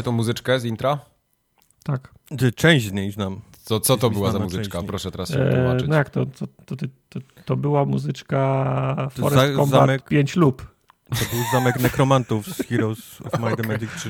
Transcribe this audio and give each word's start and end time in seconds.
Znacie 0.00 0.04
tą 0.04 0.12
muzyczkę 0.12 0.60
z 0.60 0.64
intra? 0.64 0.98
Tak. 1.84 2.14
Część 2.56 2.86
z 2.86 2.92
niej 2.92 3.10
znam. 3.12 3.40
Co, 3.62 3.80
co 3.80 3.96
to 3.96 4.10
była 4.10 4.26
za 4.26 4.30
znana 4.30 4.44
muzyczka? 4.44 4.82
Proszę 4.82 5.10
teraz 5.10 5.28
się 5.28 5.40
E, 5.40 5.52
tłumaczyć. 5.54 5.88
no 5.88 5.96
jak 5.96 6.10
to? 6.10 6.26
To, 6.26 6.46
to, 6.76 7.20
to, 7.44 7.56
była 7.56 7.84
muzyczka 7.84 9.08
Forest 9.10 9.34
za- 9.36 9.56
Combat 9.56 9.80
zamek- 9.88 10.08
5 10.08 10.36
lub. 10.36 10.66
To 11.08 11.14
był 11.16 11.44
zamek 11.52 11.80
nekromantów 11.80 12.46
z 12.46 12.56
Heroes 12.68 13.20
of 13.24 13.32
Might 13.40 13.60
and 13.60 13.66
Magic 13.68 13.90
3. 13.96 14.08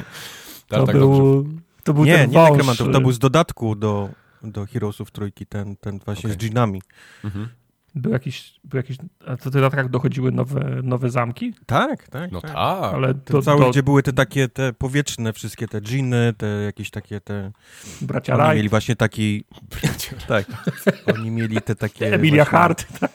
Tak, 0.69 0.81
To 0.81 0.87
tak, 0.87 0.97
był, 0.97 1.47
to 1.85 1.95
był 1.95 2.05
Nie, 2.05 2.17
ten 2.19 2.31
nie 2.31 2.39
nekromantów, 2.51 2.89
to 2.93 3.01
był 3.01 3.13
z 3.13 3.19
dodatku 3.19 3.75
do, 3.75 4.09
do 4.43 4.67
Heroesów 4.67 5.11
trójki, 5.11 5.47
ten, 5.47 5.77
ten 5.77 5.99
właśnie 5.99 6.31
z 6.31 6.37
dżinami. 6.37 6.83
Mhm. 7.25 7.49
Był 7.95 8.13
jakiś, 8.13 8.61
był 8.65 8.77
jakiś, 8.77 8.97
a 9.27 9.37
to 9.37 9.51
w 9.51 9.53
dodatkach 9.53 9.89
dochodziły 9.89 10.33
nowe, 10.33 10.81
nowe 10.83 11.11
zamki? 11.11 11.55
Tak, 11.67 12.09
tak, 12.09 12.33
No 12.33 12.41
tak. 12.41 12.51
tak. 12.51 12.95
Ale 12.95 13.15
Ten 13.15 13.23
to, 13.25 13.43
cały, 13.43 13.61
to 13.61 13.71
gdzie 13.71 13.83
były 13.83 14.03
te 14.03 14.13
takie, 14.13 14.49
te 14.49 14.73
powietrzne 14.73 15.33
wszystkie, 15.33 15.69
te 15.69 15.81
dżiny, 15.81 16.35
te 16.39 16.47
jakieś 16.47 16.91
takie, 16.91 17.21
te... 17.21 17.53
bracia 18.01 18.35
Oni 18.35 18.43
Wright, 18.43 18.57
mieli 18.57 18.69
właśnie 18.69 18.97
taki... 18.97 19.45
Tak, 20.29 20.47
oni 21.15 21.31
mieli 21.31 21.63
te 21.63 21.75
takie... 21.75 22.15
Emilia 22.15 22.45
właśnie- 22.45 22.59
Hart. 22.59 22.87
tak. 23.01 23.11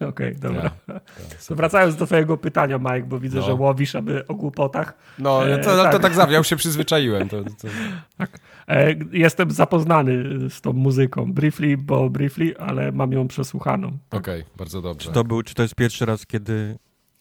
Okej, 0.08 0.36
dobra. 0.36 0.62
Tak, 0.62 0.72
tak, 0.86 1.02
To 1.04 1.34
super. 1.38 1.56
wracając 1.56 1.96
do 1.96 2.06
twojego 2.06 2.36
pytania, 2.36 2.78
Mike, 2.78 3.02
bo 3.02 3.18
widzę, 3.20 3.38
No. 3.38 3.46
że 3.46 3.54
łowisz 3.54 3.94
aby 3.94 4.26
o 4.26 4.34
głupotach. 4.34 4.94
No, 5.18 5.48
E, 5.48 5.58
to, 5.58 5.64
to, 5.70 5.76
to 5.76 5.82
tak. 5.92 6.02
tak 6.02 6.14
zawsze, 6.14 6.32
ja 6.32 6.38
już 6.38 6.46
się 6.48 6.56
przyzwyczaiłem. 6.56 7.28
To, 7.28 7.42
to... 7.44 7.68
E, 8.68 8.94
jestem 9.12 9.50
zapoznany 9.50 10.24
z 10.50 10.60
tą 10.60 10.72
muzyką, 10.72 11.32
briefly, 11.32 11.76
bo 11.76 12.10
briefly, 12.10 12.54
ale 12.58 12.92
mam 12.92 13.12
ją 13.12 13.28
przesłuchaną. 13.28 13.98
Okej, 14.10 14.44
bardzo 14.56 14.82
dobrze. 14.82 15.08
Czy 15.08 15.14
to, 15.14 15.24
był, 15.24 15.42
czy 15.42 15.54
to 15.54 15.62
jest 15.62 15.74
pierwszy 15.74 16.06
raz, 16.06 16.26
kiedy, 16.26 16.78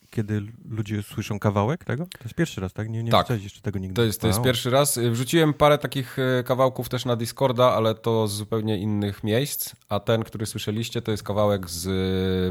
kiedy 0.10 0.42
ludzie 0.70 1.04
słyszą 1.04 1.40
kawałek 1.40 1.86
tego? 1.86 2.06
To 2.06 2.24
jest 2.24 2.36
pierwszy 2.36 2.62
raz, 2.62 2.74
tak? 2.74 2.90
Nie, 2.90 3.04
nie 3.04 3.12
Tak. 3.12 3.30
jeszcze 3.44 3.62
tego 3.62 3.80
nigdy. 3.80 3.96
To 3.96 4.04
jest, 4.04 4.22
to 4.22 4.28
jest 4.28 4.42
pierwszy 4.42 4.70
raz. 4.70 4.98
Y, 4.98 5.12
Wrzuciłem 5.12 5.54
parę 5.54 5.78
takich 5.78 6.20
y, 6.20 6.44
kawałków 6.44 6.90
też 6.90 7.06
na 7.06 7.16
Discorda, 7.16 7.74
ale 7.74 7.96
to 7.96 8.28
z 8.28 8.34
zupełnie 8.34 8.78
innych 8.78 9.24
miejsc. 9.24 9.76
A 9.90 10.00
ten, 10.00 10.24
który 10.24 10.46
słyszeliście, 10.46 11.02
to 11.02 11.12
jest 11.12 11.24
kawałek 11.24 11.70
z 11.70 11.86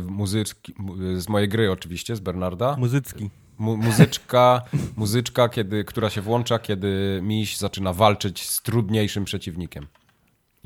y, 0.07 0.11
muzyczki, 0.11 0.75
mu- 0.79 1.21
z 1.21 1.29
mojej 1.29 1.49
gry 1.49 1.71
oczywiście, 1.73 2.17
z 2.17 2.21
Bernarda. 2.21 2.77
Muzycki. 2.79 3.31
Mu, 3.59 3.77
muzyczka, 3.77 4.63
muzyczka 4.97 5.49
kiedy, 5.49 5.85
która 5.85 6.11
się 6.11 6.21
włącza, 6.21 6.59
kiedy 6.59 7.21
miś 7.23 7.57
zaczyna 7.57 7.93
walczyć 7.93 8.49
z 8.49 8.63
trudniejszym 8.63 9.25
przeciwnikiem. 9.25 9.87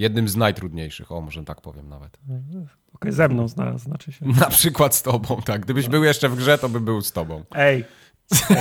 Jednym 0.03 0.29
z 0.29 0.37
najtrudniejszych, 0.37 1.13
o 1.13 1.21
może 1.21 1.45
tak 1.45 1.61
powiem 1.61 1.89
nawet. 1.89 2.19
Okej, 2.95 3.13
ze 3.13 3.29
mną 3.29 3.49
zna, 3.49 3.79
znaczy 3.79 4.13
się. 4.13 4.27
Na 4.27 4.47
przykład 4.47 4.95
z 4.95 5.03
tobą, 5.03 5.43
tak. 5.45 5.61
Gdybyś 5.61 5.89
był 5.89 6.05
jeszcze 6.05 6.29
w 6.29 6.37
grze, 6.37 6.59
to 6.59 6.69
by 6.69 6.81
był 6.81 7.01
z 7.01 7.13
tobą. 7.13 7.45
Ej, 7.55 7.85
ej. 8.51 8.57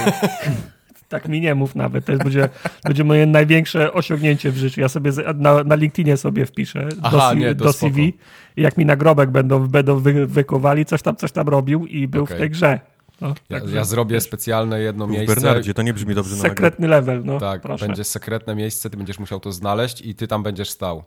tak 1.09 1.27
mi 1.27 1.41
nie 1.41 1.55
mów 1.55 1.75
nawet, 1.75 2.05
to 2.05 2.11
jest, 2.11 2.23
będzie, 2.23 2.49
będzie 2.83 3.03
moje 3.03 3.25
największe 3.25 3.93
osiągnięcie 3.93 4.51
w 4.51 4.57
życiu. 4.57 4.81
Ja 4.81 4.89
sobie 4.89 5.11
z- 5.11 5.37
na, 5.39 5.63
na 5.63 5.75
LinkedInie 5.75 6.17
sobie 6.17 6.45
wpiszę 6.45 6.89
Aha, 7.01 7.29
do, 7.29 7.39
nie, 7.39 7.55
do. 7.55 7.73
CV 7.73 8.13
i 8.55 8.61
jak 8.61 8.77
mi 8.77 8.85
nagrobek 8.85 9.31
będą, 9.31 9.67
będą 9.67 9.99
wy, 9.99 10.27
wykowali, 10.27 10.85
coś 10.85 11.01
tam, 11.01 11.15
coś 11.15 11.31
tam 11.31 11.47
robił 11.49 11.85
i 11.85 12.07
był 12.07 12.23
Okej. 12.23 12.37
w 12.37 12.39
tej 12.39 12.49
grze. 12.49 12.79
No, 13.21 13.33
Ja, 13.49 13.59
także 13.59 13.75
ja 13.75 13.83
zrobię 13.83 14.21
specjalne 14.21 14.79
jedno 14.81 15.07
Był 15.07 15.15
w 15.15 15.17
miejsce. 15.19 15.35
Bernardzie, 15.35 15.73
to 15.73 15.81
nie 15.81 15.93
brzmi 15.93 16.15
dobrze 16.15 16.35
na. 16.35 16.41
Sekretny 16.41 16.87
level, 16.87 17.21
no 17.25 17.39
Tak, 17.39 17.61
proszę. 17.61 17.85
będzie 17.87 18.03
sekretne 18.03 18.55
miejsce, 18.55 18.89
ty 18.89 18.97
będziesz 18.97 19.19
musiał 19.19 19.39
to 19.39 19.51
znaleźć 19.51 20.01
i 20.01 20.15
ty 20.15 20.27
tam 20.27 20.43
będziesz 20.43 20.69
stał. 20.69 21.03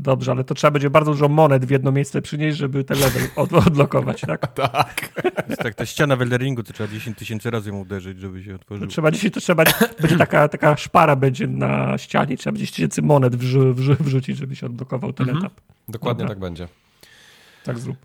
Dobrze, 0.00 0.30
ale 0.32 0.44
to 0.44 0.54
trzeba 0.54 0.70
będzie 0.70 0.90
bardzo 0.90 1.10
dużo 1.10 1.28
monet 1.28 1.64
w 1.64 1.70
jedno 1.70 1.92
miejsce 1.92 2.22
przynieść, 2.22 2.58
żeby 2.58 2.84
ten 2.84 2.98
level 2.98 3.22
od, 3.36 3.52
odlokować, 3.52 4.20
tak? 4.20 4.46
Tak. 4.54 5.12
To 5.22 5.42
jest 5.48 5.62
tak, 5.62 5.74
ta 5.74 5.86
ściana 5.86 6.16
w 6.16 6.22
Elderingu, 6.22 6.62
to 6.62 6.72
trzeba 6.72 6.92
10 6.92 7.18
tysięcy 7.18 7.50
razy 7.50 7.70
ją 7.70 7.78
uderzyć, 7.80 8.18
żeby 8.20 8.42
się 8.44 8.50
To 8.50 8.56
otworzyło. 8.56 8.90
trzeba 8.90 9.10
dzisiaj, 9.10 9.30
to 9.30 9.40
trzeba, 9.40 9.64
będzie 10.00 10.16
taka, 10.16 10.48
taka 10.48 10.76
szpara 10.76 11.16
będzie 11.16 11.46
na 11.46 11.98
ścianie, 11.98 12.36
trzeba 12.36 12.52
będzie 12.52 12.66
tysięcy 12.72 13.02
monet 13.02 13.36
wrzu, 13.36 13.74
wrzu, 13.74 13.96
wrzucić, 14.00 14.36
żeby 14.38 14.56
się 14.56 14.66
odblokował 14.66 15.12
ten 15.12 15.28
Mhm. 15.28 15.46
etap. 15.46 15.60
Dokładnie 15.88 16.18
Dobra. 16.18 16.28
tak 16.34 16.38
będzie. 16.40 16.68
Tak 17.64 17.78
zrób. 17.78 17.96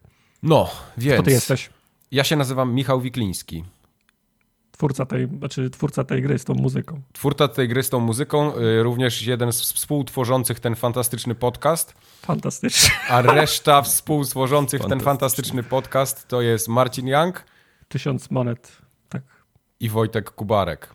No, 0.44 0.70
więc. 0.98 1.14
Kto 1.16 1.24
ty 1.24 1.32
jesteś? 1.32 1.70
Ja 2.12 2.24
się 2.24 2.36
nazywam 2.36 2.74
Michał 2.74 3.02
Wikliński. 3.02 3.64
Twórca 4.78 5.06
tej, 5.06 5.28
znaczy 5.38 5.70
twórca 5.70 6.04
tej 6.04 6.22
gry 6.22 6.40
z 6.40 6.46
tą 6.46 6.54
muzyką. 6.54 7.02
Twórca 7.14 7.48
tej 7.48 7.68
gry 7.68 7.84
z 7.84 7.90
tą 7.90 8.00
muzyką, 8.00 8.58
y, 8.58 8.84
również 8.84 9.22
jeden 9.28 9.52
z 9.54 9.62
współtworzących 9.74 10.60
ten 10.60 10.76
fantastyczny 10.76 11.36
podcast, 11.36 11.94
Fantastycznie. 12.22 12.90
a 13.10 13.22
reszta 13.22 13.82
współtworzących 13.82 14.82
ten 14.82 14.90
Fantastyczny. 14.90 15.06
fantastyczny 15.06 15.64
podcast 15.64 16.28
to 16.28 16.42
jest 16.42 16.68
Marcin 16.68 17.08
Young 17.08 17.44
Tysiąc 17.88 18.32
monet. 18.32 18.78
Tak. 19.10 19.22
i 19.80 19.90
Wojtek 19.90 20.32
Kubarek. 20.32 20.94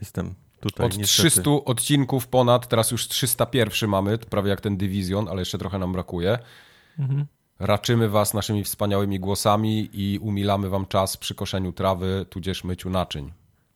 Jestem 0.00 0.34
tutaj 0.60 0.86
Od 0.86 0.98
niestety. 0.98 1.30
300 1.30 1.50
odcinków 1.50 2.26
ponad, 2.26 2.68
teraz 2.68 2.90
już 2.90 3.08
301 3.08 3.90
mamy, 3.90 4.18
prawie 4.18 4.50
jak 4.50 4.60
ten 4.60 4.76
Division, 4.76 5.28
ale 5.28 5.38
jeszcze 5.40 5.58
trochę 5.58 5.78
nam 5.78 5.92
brakuje. 5.92 6.38
Mhm. 6.98 7.26
Raczymy 7.58 8.08
was 8.08 8.34
naszymi 8.34 8.64
wspaniałymi 8.64 9.20
głosami 9.20 9.90
i 9.92 10.18
umilamy 10.18 10.68
wam 10.68 10.86
czas 10.86 11.16
przy 11.16 11.34
koszeniu 11.34 11.72
trawy, 11.72 12.26
tudzież 12.30 12.64
myciu 12.64 12.90
naczyń. 12.90 13.32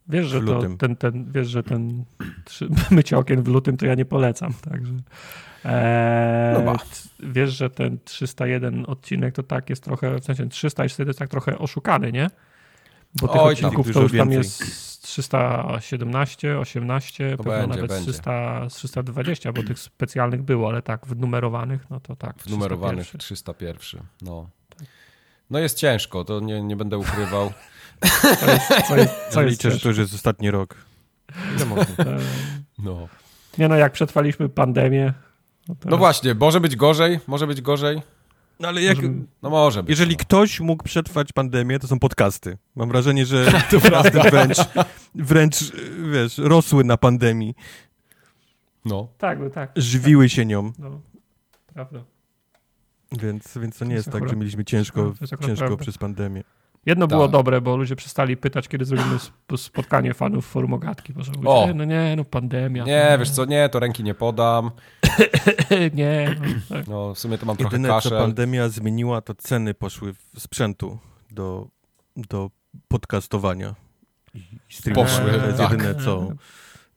Wiesz, 0.09 0.27
że 0.27 0.41
to, 0.41 0.63
ten, 0.79 0.97
ten, 0.97 1.33
wiesz, 1.33 1.49
że 1.49 1.63
ten 1.63 2.05
trzy, 2.45 2.69
mycie 2.91 3.19
okien 3.19 3.43
w 3.43 3.49
lutym 3.49 3.77
to 3.77 3.87
ja 3.87 3.95
nie 3.95 4.05
polecam, 4.05 4.55
także. 4.71 4.93
Eee, 5.65 6.65
No 6.65 6.77
wiesz, 7.21 7.51
że 7.51 7.71
ten 7.71 7.99
301 8.05 8.85
odcinek 8.89 9.35
to 9.35 9.43
tak 9.43 9.71
jest 9.71 9.85
trochę, 9.85 10.21
w 10.21 10.25
sensie 10.25 10.49
300 10.49 10.85
i 10.85 10.89
400 10.89 11.11
jest 11.11 11.19
tak 11.19 11.29
trochę 11.29 11.59
oszukany, 11.59 12.13
nie? 12.13 12.31
Bo 13.15 13.29
tych 13.29 13.41
Oj, 13.41 13.57
tam 13.57 13.65
odcinków 13.65 13.87
dużo 13.87 14.01
to 14.01 14.03
już 14.03 14.13
tam 14.13 14.31
więcej. 14.31 14.67
jest 14.67 15.03
317, 15.03 16.59
18, 16.59 17.37
To 17.37 17.45
pewno 17.45 17.53
będzie, 17.53 17.69
nawet 17.69 17.91
będzie. 17.91 18.13
300, 18.13 18.67
320, 18.71 19.53
bo 19.53 19.63
tych 19.63 19.79
specjalnych 19.79 20.43
było, 20.43 20.69
ale 20.69 20.83
tak, 20.83 21.07
w 21.07 21.17
numerowanych, 21.17 21.91
no 21.91 22.01
to 22.01 22.17
tak. 22.17 22.39
W 22.39 22.51
numerowanych 22.51 23.07
301. 23.07 23.21
301. 23.21 24.03
No. 24.23 24.51
no 25.51 25.59
jest 25.59 25.79
ciężko, 25.79 26.25
to 26.25 26.41
nie, 26.41 26.63
nie 26.63 26.77
będę 26.77 26.99
ukrywał. 26.99 27.53
Co 28.41 28.47
jest, 28.47 28.69
co 28.89 28.97
jest, 28.97 29.15
co 29.31 29.43
jest 29.43 29.51
liczę, 29.51 29.71
że 29.71 29.71
cięższe? 29.71 29.83
to 29.83 29.89
już 29.89 29.99
jest 29.99 30.15
ostatni 30.15 30.51
rok. 30.51 30.77
Ile 31.57 31.67
można? 31.67 31.95
No. 32.79 33.09
Nie 33.59 33.69
no, 33.69 33.77
jak 33.77 33.93
przetrwaliśmy 33.93 34.49
pandemię. 34.49 35.15
No, 35.69 35.75
to 35.75 35.89
no 35.89 35.97
właśnie, 35.97 36.35
może 36.35 36.61
być 36.61 36.77
gorzej, 36.77 37.21
może 37.27 37.47
być 37.47 37.61
gorzej. 37.61 38.03
No 38.63 38.69
ale 38.69 38.83
jak, 38.83 38.97
Może- 38.97 39.09
No 39.43 39.51
może 39.51 39.83
być. 39.83 39.91
jeżeli 39.91 40.13
no. 40.13 40.19
ktoś 40.21 40.61
mógł 40.61 40.85
przetrwać 40.85 41.33
pandemię, 41.33 41.79
to 41.79 41.87
są 41.87 41.99
podcasty. 41.99 42.59
Mam 42.77 42.89
wrażenie, 42.89 43.27
że 43.27 43.45
podcasty 43.71 44.21
wręcz, 44.31 44.57
wręcz, 45.15 45.57
wiesz, 46.13 46.39
rosły 46.39 46.85
na 46.85 46.97
pandemii. 46.97 47.55
No. 48.85 49.09
Tak, 49.19 49.39
no 49.41 49.51
tak. 49.51 49.73
Żywiły 49.77 50.29
się 50.29 50.47
nią, 50.47 50.73
No, 50.79 51.01
prawda. 51.75 52.05
więc, 53.13 53.59
więc 53.59 53.79
to 53.79 53.85
nie 53.85 53.95
jest 53.95 54.07
jest 54.07 54.19
tak, 54.19 54.29
że 54.29 54.37
mieliśmy 54.37 54.65
ciężko, 54.65 55.15
ciężko 55.47 55.67
prawda. 55.67 55.77
przez 55.77 55.99
pandemię. 55.99 56.43
Jedno 56.87 57.07
było 57.07 57.23
Tak. 57.23 57.33
dobre, 57.33 57.61
bo 57.61 57.77
ludzie 57.77 57.97
przestali 57.97 58.37
pytać, 58.37 58.69
kiedy 58.69 58.85
zrobimy 58.85 59.15
sp- 59.27 59.57
spotkanie 59.57 60.15
fanów 60.15 60.47
forum 60.47 60.75
ogatki. 60.75 61.13
Bo 61.13 61.23
że 61.23 61.33
ludzie, 61.33 61.49
O! 61.49 61.69
no 61.75 61.85
nie, 61.85 62.15
no 62.17 62.25
pandemia. 62.25 62.85
Nie, 62.85 63.09
to 63.13 63.19
wiesz 63.19 63.31
co, 63.31 63.45
nie, 63.45 63.69
to 63.69 63.81
ręki 63.81 64.05
nie 64.05 64.15
podam. 64.15 64.71
nie, 65.95 66.37
no, 66.41 66.47
tak. 66.77 66.89
No, 66.89 67.15
w 67.15 67.19
sumie 67.19 67.39
to 67.39 67.47
mam 67.47 67.57
trochę 67.57 67.77
Jedyne, 67.77 67.89
co 67.89 67.95
kaszel. 67.95 68.19
pandemia 68.19 68.69
zmieniła, 68.69 69.21
to 69.21 69.35
ceny 69.35 69.75
poszły 69.75 70.13
w 70.15 70.41
sprzętu 70.41 70.99
do, 71.31 71.69
do 72.17 72.51
podcastowania. 72.89 73.75
I 74.35 74.75
streamowania. 74.75 75.19
Poszły, 75.19 75.41
To 75.41 75.47
jest 75.47 75.59
tak. 75.59 75.71
jedyne, 75.73 75.95
co, 75.95 76.29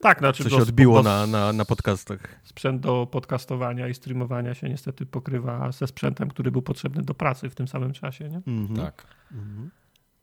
Tak, 0.06 0.20
znaczy 0.20 0.44
co 0.44 0.50
się 0.50 0.56
odbiło 0.56 1.04
na, 1.04 1.28
na, 1.28 1.54
na 1.54 1.66
podcastach. 1.66 2.20
sprzęt 2.44 2.82
do 2.82 3.08
podcastowania 3.12 3.88
i 3.88 3.94
streamowania 3.94 4.54
się 4.54 4.70
niestety 4.70 5.06
pokrywa 5.06 5.72
ze 5.72 5.88
sprzętem, 5.88 6.30
który 6.30 6.52
był 6.52 6.62
potrzebny 6.62 7.04
do 7.04 7.14
pracy 7.14 7.50
w 7.50 7.56
tym 7.56 7.68
samym 7.68 7.94
czasie, 7.94 8.30
nie? 8.30 8.42
Mhm. 8.48 8.80
Tak. 8.80 9.08
Mhm. 9.32 9.72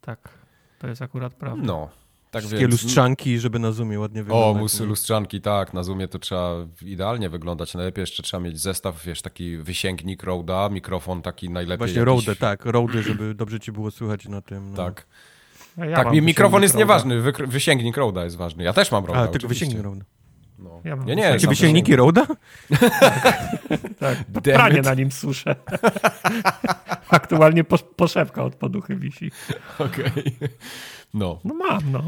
Tak, 0.00 0.28
to 0.78 0.86
jest 0.88 1.02
akurat 1.02 1.34
prawda. 1.34 1.62
No. 1.66 1.88
Tak 2.30 2.40
Wszystkie 2.42 2.60
więc... 2.68 2.82
lustrzanki, 2.82 3.38
żeby 3.38 3.58
na 3.58 3.72
Zoomie 3.72 4.00
ładnie 4.00 4.20
O, 4.20 4.24
wyglądać. 4.24 4.62
musy 4.62 4.86
lustrzanki, 4.86 5.40
tak. 5.40 5.74
Na 5.74 5.82
Zoomie 5.82 6.08
to 6.08 6.18
trzeba 6.18 6.54
idealnie 6.82 7.28
wyglądać. 7.30 7.74
Najlepiej 7.74 8.02
jeszcze 8.02 8.22
trzeba 8.22 8.42
mieć 8.42 8.60
zestaw, 8.60 9.04
wiesz, 9.04 9.22
taki 9.22 9.56
wysięgnik 9.56 10.22
Roda, 10.22 10.68
mikrofon 10.68 11.22
taki 11.22 11.50
najlepiej. 11.50 11.78
Właśnie 11.78 12.00
jakiś- 12.00 12.26
Rode, 12.26 12.36
tak, 12.36 12.64
Rode, 12.64 13.02
żeby 13.02 13.34
dobrze 13.34 13.60
ci 13.60 13.72
było 13.72 13.90
słychać 13.90 14.26
na 14.28 14.40
tym. 14.42 14.70
No. 14.70 14.76
Tak, 14.76 15.06
Ja- 15.76 15.96
tak 15.96 16.12
mi 16.12 16.22
mikrofon 16.22 16.62
jest 16.62 16.74
nieważny, 16.76 17.22
wysięgnik 17.46 17.96
Roda 17.96 18.24
jest 18.24 18.36
ważny. 18.36 18.64
Ja 18.64 18.72
też 18.72 18.92
mam 18.92 19.04
Roda, 19.04 19.20
A, 19.20 19.28
tylko 19.28 19.48
wysięgnik 19.48 19.80
Rode. 19.82 20.04
No. 20.58 20.80
Ja 20.84 20.96
mam 20.96 21.06
nie, 21.06 21.40
sam 21.40 21.48
wysięgniki 21.50 21.96
Roda? 21.96 22.26
Tak, 24.00 24.18
pranie 24.42 24.78
it. 24.78 24.84
na 24.84 24.94
nim 24.94 25.10
suszę. 25.12 25.56
Aktualnie 27.08 27.64
posz- 27.64 27.84
poszewka 27.96 28.44
od 28.44 28.54
poduchy 28.54 28.96
wisi. 28.96 29.30
Okej. 29.78 30.36
No. 31.14 31.40
No 31.44 31.54
mam, 31.54 31.80
no. 31.92 32.02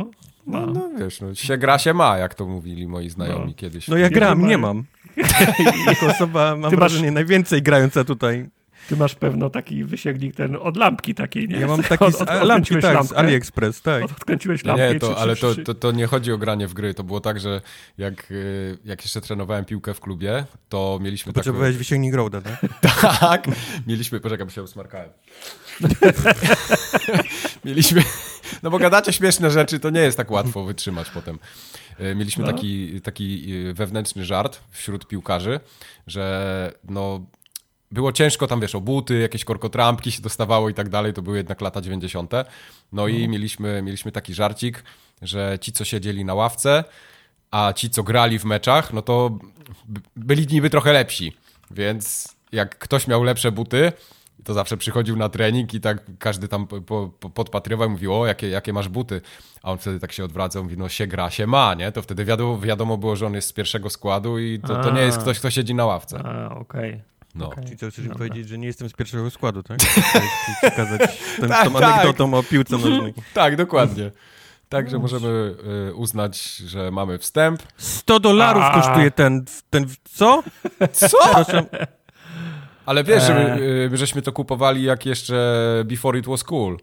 No, 0.46 0.60
Mam. 0.60 0.72
no 0.72 0.90
wiesz, 0.98 1.20
no, 1.20 1.34
się 1.34 1.58
gra 1.58 1.78
się 1.78 1.94
ma, 1.94 2.18
jak 2.18 2.34
to 2.34 2.46
mówili 2.46 2.86
moi 2.88 3.10
znajomi 3.10 3.54
kiedyś. 3.54 3.88
No 3.88 3.96
ja 3.96 4.10
gram, 4.10 4.46
nie 4.46 4.58
mam. 4.58 4.84
Jako 5.86 6.06
osoba, 6.06 6.56
mam 6.56 6.70
Ty 6.70 6.76
masz- 6.76 6.80
wrażenie, 6.92 7.10
najwięcej 7.10 7.62
grająca 7.62 8.04
tutaj 8.04 8.48
Ty 8.88 8.96
masz 8.96 9.14
pewno 9.14 9.50
taki 9.50 9.84
wysięgnik 9.84 10.34
ten 10.36 10.56
od 10.56 10.76
lampki 10.76 11.14
takiej, 11.14 11.48
nie? 11.48 11.56
Ja 11.56 11.66
mam 11.66 11.82
taki 11.82 12.04
od, 12.04 12.12
z, 12.14 12.22
od, 12.22 12.28
lampki, 12.28 12.44
odkręciłeś 12.52 12.82
tak, 12.82 12.92
z 12.92 12.94
lampkę, 12.94 13.16
AliExpress, 13.16 13.82
tak. 13.82 14.04
Od, 14.04 14.10
odkręciłeś 14.12 14.64
Nie, 14.64 14.68
lampkę 14.68 14.94
nie 14.94 15.00
to, 15.00 15.08
czy- 15.14 15.20
ale 15.20 15.34
czy- 15.34 15.40
to, 15.40 15.54
czy- 15.54 15.64
to, 15.64 15.74
to 15.74 15.92
nie 15.92 16.06
chodzi 16.06 16.32
o 16.32 16.38
granie 16.38 16.68
w 16.68 16.74
gry. 16.74 16.94
To 16.94 17.04
było 17.04 17.20
tak, 17.20 17.40
że 17.40 17.60
jak, 17.98 18.30
y, 18.30 18.78
jak 18.84 19.02
jeszcze 19.02 19.20
trenowałem 19.20 19.64
piłkę 19.64 19.94
w 19.94 20.00
klubie, 20.00 20.44
to 20.68 20.98
mieliśmy 21.02 21.32
taką... 21.32 21.40
Potrzebowałeś 21.40 21.76
wysięgnik 21.76 22.14
Roda, 22.14 22.40
tak? 22.40 22.60
Tak, 23.20 23.46
mieliśmy, 23.86 24.20
poczekaj, 24.20 24.46
bo 24.46 24.52
się 24.52 24.62
usmarkałem. 24.62 25.08
mieliśmy, 27.64 28.02
no 28.62 28.70
bo 28.70 28.78
gadacie 28.78 29.12
śmieszne 29.12 29.50
rzeczy, 29.50 29.80
to 29.80 29.90
nie 29.90 30.00
jest 30.00 30.16
tak 30.16 30.30
łatwo 30.30 30.64
wytrzymać 30.64 31.10
potem. 31.10 31.38
E, 31.98 32.14
Mieliśmy 32.14 32.44
No. 32.44 32.52
taki, 32.52 33.00
taki 33.00 33.52
e, 33.70 33.74
wewnętrzny 33.74 34.24
żart 34.24 34.60
wśród 34.70 35.06
piłkarzy, 35.08 35.60
że 36.06 36.72
no 36.88 37.26
było 37.94 38.12
ciężko 38.12 38.46
tam, 38.46 38.60
wiesz, 38.60 38.74
o 38.74 38.80
buty, 38.80 39.18
jakieś 39.18 39.44
korkotrampki 39.44 40.12
się 40.12 40.22
dostawało 40.22 40.68
i 40.68 40.74
tak 40.74 40.88
dalej, 40.88 41.12
to 41.12 41.22
były 41.22 41.36
jednak 41.36 41.60
lata 41.60 41.80
90. 41.80 42.32
No 42.92 43.08
i 43.08 43.28
mieliśmy, 43.28 43.82
mieliśmy 43.82 44.12
taki 44.12 44.34
żarcik, 44.34 44.84
że 45.22 45.58
ci, 45.60 45.72
co 45.72 45.84
siedzieli 45.84 46.24
na 46.24 46.34
ławce, 46.34 46.84
a 47.50 47.72
ci, 47.72 47.90
co 47.90 48.02
grali 48.02 48.38
w 48.38 48.44
meczach, 48.44 48.92
no 48.92 49.02
to 49.02 49.38
byli 50.16 50.46
niby 50.46 50.70
trochę 50.70 50.92
lepsi. 50.92 51.32
Więc 51.70 52.34
jak 52.52 52.78
ktoś 52.78 53.08
miał 53.08 53.22
lepsze 53.22 53.52
buty, 53.52 53.92
to 54.44 54.54
zawsze 54.54 54.76
przychodził 54.76 55.16
na 55.16 55.28
trening 55.28 55.74
i 55.74 55.80
tak 55.80 55.98
każdy 56.18 56.48
tam 56.48 56.66
po, 56.66 56.80
po, 56.80 57.30
podpatrywał 57.30 57.88
i 57.88 57.90
mówił, 57.90 58.14
o, 58.14 58.26
jakie, 58.26 58.48
jakie 58.48 58.72
masz 58.72 58.88
buty. 58.88 59.20
A 59.62 59.72
on 59.72 59.78
wtedy 59.78 60.00
tak 60.00 60.12
się 60.12 60.24
odwracał, 60.24 60.64
mówi, 60.64 60.76
no 60.78 60.88
się 60.88 61.06
gra, 61.06 61.30
się 61.30 61.46
ma, 61.46 61.74
nie? 61.74 61.92
To 61.92 62.02
wtedy 62.02 62.24
wiadomo, 62.24 62.58
wiadomo 62.58 62.98
było, 62.98 63.16
że 63.16 63.26
on 63.26 63.34
jest 63.34 63.48
z 63.48 63.52
pierwszego 63.52 63.90
składu 63.90 64.38
i 64.38 64.60
to, 64.60 64.82
to 64.82 64.90
nie 64.90 65.00
jest 65.00 65.18
ktoś, 65.18 65.38
kto 65.38 65.50
siedzi 65.50 65.74
na 65.74 65.86
ławce. 65.86 66.22
Okej. 66.60 67.02
No. 67.34 67.46
okej. 67.46 67.64
Czyli 67.64 67.76
co, 67.76 67.90
chcesz 67.90 68.04
Dobra. 68.04 68.18
powiedzieć, 68.18 68.48
że 68.48 68.58
nie 68.58 68.66
jestem 68.66 68.88
z 68.88 68.92
pierwszego 68.92 69.30
składu, 69.30 69.62
tak? 69.62 69.78
Chcesz 69.82 70.22
przekazać 70.62 71.00
Tak, 71.48 71.64
tą 71.64 71.72
tak. 71.72 71.82
anegdotą 71.82 72.34
o 72.34 72.42
piłce 72.42 72.76
nożnej. 72.78 73.14
Tak, 73.34 73.56
dokładnie. 73.56 74.10
Także 74.68 74.98
możemy 74.98 75.54
y, 75.90 75.94
uznać, 75.94 76.56
że 76.56 76.90
mamy 76.90 77.18
wstęp. 77.18 77.62
100 77.76 78.20
dolarów 78.20 78.62
A. 78.66 78.74
kosztuje 78.82 79.10
ten, 79.10 79.44
ten, 79.70 79.86
co? 80.04 80.42
Co? 80.92 81.08
Proszę, 81.32 81.64
Ale 82.86 83.04
wiesz, 83.04 83.22
że 83.22 83.36
Eee. 83.54 83.60
my, 83.60 83.66
y, 83.66 83.88
my 83.90 83.96
żeśmy 83.96 84.22
to 84.22 84.32
kupowali 84.32 84.82
jak 84.82 85.06
jeszcze 85.06 85.64
Before 85.84 86.18
It 86.18 86.26
Was 86.26 86.44
Cool. 86.44 86.78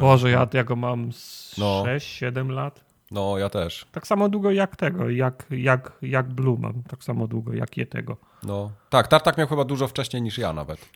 Boże, 0.00 0.30
ja, 0.30 0.46
ja 0.52 0.64
go 0.64 0.76
mam 0.76 1.12
z 1.12 1.54
No. 1.58 1.82
6-7 1.86 2.48
lat. 2.50 2.84
No, 3.12 3.38
ja 3.38 3.48
też. 3.48 3.86
Tak 3.92 4.06
samo 4.06 4.28
długo 4.28 4.50
jak 4.50 4.76
tego, 4.76 5.10
jak, 5.10 5.46
jak, 5.50 5.92
jak 6.02 6.28
Blue 6.28 6.58
mam. 6.58 6.82
Tak 6.82 7.04
samo 7.04 7.26
długo 7.28 7.52
jak 7.52 7.76
je 7.76 7.86
tego. 7.86 8.16
No. 8.42 8.72
Tak, 8.90 9.08
Tartak 9.08 9.38
miał 9.38 9.46
chyba 9.46 9.64
dużo 9.64 9.88
wcześniej 9.88 10.22
niż 10.22 10.38
ja 10.38 10.52
nawet. 10.52 10.88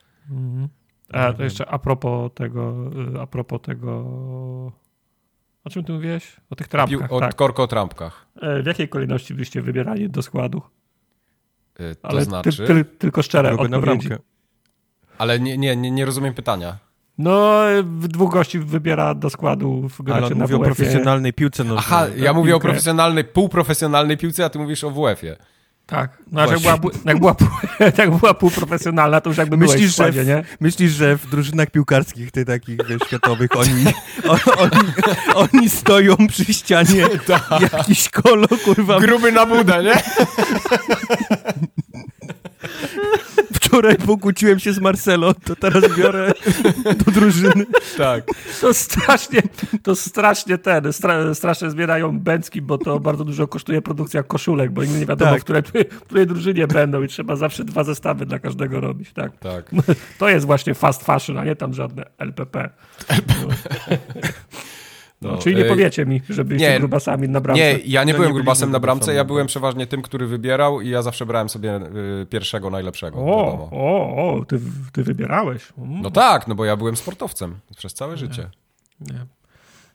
A 1.12 1.32
to 1.32 1.42
jeszcze 1.42 1.66
a 1.68 1.78
propos 1.78 2.30
tego, 2.34 2.90
y, 3.16 3.20
a 3.20 3.26
propos 3.26 3.60
tego... 3.62 3.92
O 5.64 5.70
czym 5.70 5.84
ty 5.84 5.92
mówiłeś? 5.92 6.36
O 6.50 6.56
tych 6.56 6.66
Pił, 6.68 6.70
trampkach, 6.70 7.12
o 7.12 7.20
tak. 7.20 7.34
korkotrampkach. 7.34 8.26
E, 8.42 8.62
W 8.62 8.66
jakiej 8.66 8.88
kolejności 8.88 9.34
byście 9.34 9.62
wybierali 9.62 10.10
do 10.10 10.22
składu? 10.22 10.62
Y, 11.80 11.94
To 11.94 12.08
Ale 12.08 12.24
znaczy... 12.24 12.52
ty, 12.52 12.66
ty, 12.66 12.84
tylko 12.84 13.22
szczere 13.22 13.56
odpowiedzi. 13.58 14.08
Ale 15.18 15.40
nie, 15.40 15.58
nie, 15.58 15.76
nie, 15.76 15.90
nie 15.90 16.04
rozumiem 16.04 16.34
pytania. 16.34 16.78
No, 17.18 17.60
w- 17.82 18.08
dwóch 18.08 18.32
gości 18.32 18.58
wybiera 18.58 19.14
do 19.14 19.30
składu 19.30 19.88
w 19.88 20.00
Ale 20.00 20.04
graczy 20.20 20.32
on 20.32 20.38
na 20.38 20.44
mówi 20.44 20.54
o 20.54 20.60
profesjonalnej 20.60 21.32
piłce 21.32 21.64
nożnej. 21.64 21.84
Aha, 21.86 22.06
ja 22.16 22.32
mówię 22.32 22.50
o 22.50 22.54
piłkę. 22.54 22.68
profesjonalnej, 22.68 23.24
półprofesjonalnej 23.24 24.16
piłce, 24.16 24.44
a 24.44 24.48
ty 24.50 24.58
mówisz 24.58 24.84
o 24.84 24.90
WF-ie. 24.90 25.36
Tak. 25.86 26.18
No, 26.32 26.40
a 26.42 26.46
jak 26.46 26.58
była, 26.60 26.78
jak, 27.04 27.18
była, 27.18 27.34
jak 27.98 28.10
była 28.10 28.34
półprofesjonalna, 28.34 29.20
to 29.20 29.30
już 29.30 29.36
jakby 29.38 29.56
byłeś 29.56 29.70
w 29.70 29.74
Myślisz, 29.74 29.90
że, 29.90 29.94
składzie, 29.94 30.24
nie? 30.24 30.44
myślisz, 30.60 30.92
że 30.92 31.16
w 31.16 31.30
drużynach 31.30 31.70
piłkarskich, 31.70 32.30
tych 32.30 32.44
takich 32.46 32.76
wiesz, 32.88 33.02
światowych, 33.06 33.56
oni, 33.56 33.84
on, 34.28 34.38
oni, 34.58 34.82
oni 35.34 35.70
stoją 35.70 36.16
przy 36.28 36.44
ścianie, 36.54 37.06
jakiś 37.72 38.08
kolo, 38.08 38.46
kurwa, 38.64 39.00
Gruby 39.00 39.32
na 39.32 39.46
budę, 39.46 39.82
nie? 39.84 39.94
Wczoraj 43.66 43.96
pokłóciłem 43.96 44.58
się 44.58 44.72
z 44.72 44.78
Marcelo, 44.80 45.34
to 45.34 45.56
teraz 45.56 45.96
biorę 45.96 46.32
do 47.04 47.12
drużyny. 47.12 47.66
Tak. 47.96 48.24
To 48.60 48.74
strasznie, 48.74 49.42
to 49.82 49.96
strasznie 49.96 50.58
ten, 50.58 50.92
stra, 50.92 51.34
strasznie 51.34 51.70
zbierają 51.70 52.18
bęcki, 52.20 52.62
bo 52.62 52.78
to 52.78 53.00
bardzo 53.00 53.24
dużo 53.24 53.48
kosztuje 53.48 53.82
produkcja 53.82 54.22
koszulek, 54.22 54.70
bo 54.70 54.82
nigdy 54.82 54.98
nie 54.98 55.06
wiadomo, 55.06 55.30
Tak. 55.30 55.40
w, 55.40 55.44
której, 55.44 55.62
w 55.90 56.00
której 56.00 56.26
drużynie 56.26 56.66
będą 56.66 57.02
i 57.02 57.08
trzeba 57.08 57.36
zawsze 57.36 57.64
dwa 57.64 57.84
zestawy 57.84 58.26
dla 58.26 58.38
każdego 58.38 58.80
robić, 58.80 59.12
tak? 59.12 59.38
Tak. 59.38 59.70
To 60.18 60.28
jest 60.28 60.46
właśnie 60.46 60.74
fast 60.74 61.04
fashion, 61.04 61.38
a 61.38 61.44
nie 61.44 61.56
tam 61.56 61.74
żadne 61.74 62.04
LPP. 62.18 62.70
No, 63.08 63.48
czyli 65.38 65.56
nie 65.56 65.64
e, 65.64 65.68
powiecie 65.68 66.06
mi, 66.06 66.22
że 66.28 66.44
byliście 66.44 66.70
nie, 66.70 66.78
grubasami 66.78 67.28
na 67.28 67.40
bramce. 67.40 67.62
Nie, 67.62 67.78
ja 67.84 68.04
nie 68.04 68.12
No, 68.12 68.16
byłem 68.16 68.30
nie 68.30 68.34
grubasem 68.34 68.70
na 68.70 68.80
bramce, 68.80 69.14
ja 69.14 69.24
byłem 69.24 69.46
przeważnie 69.46 69.86
tym, 69.86 70.02
który 70.02 70.26
wybierał 70.26 70.80
i 70.80 70.88
ja 70.88 71.02
zawsze 71.02 71.26
brałem 71.26 71.48
sobie 71.48 71.80
y, 72.22 72.26
pierwszego, 72.26 72.70
najlepszego. 72.70 73.18
O, 73.18 73.68
o, 73.72 74.16
o, 74.16 74.44
ty, 74.44 74.60
ty 74.92 75.02
wybierałeś. 75.02 75.72
Mm. 75.78 76.02
No 76.02 76.10
tak, 76.10 76.48
no 76.48 76.54
bo 76.54 76.64
ja 76.64 76.76
byłem 76.76 76.96
sportowcem 76.96 77.54
przez 77.76 77.94
całe 77.94 78.16
życie. 78.16 78.50
Nie. 79.00 79.26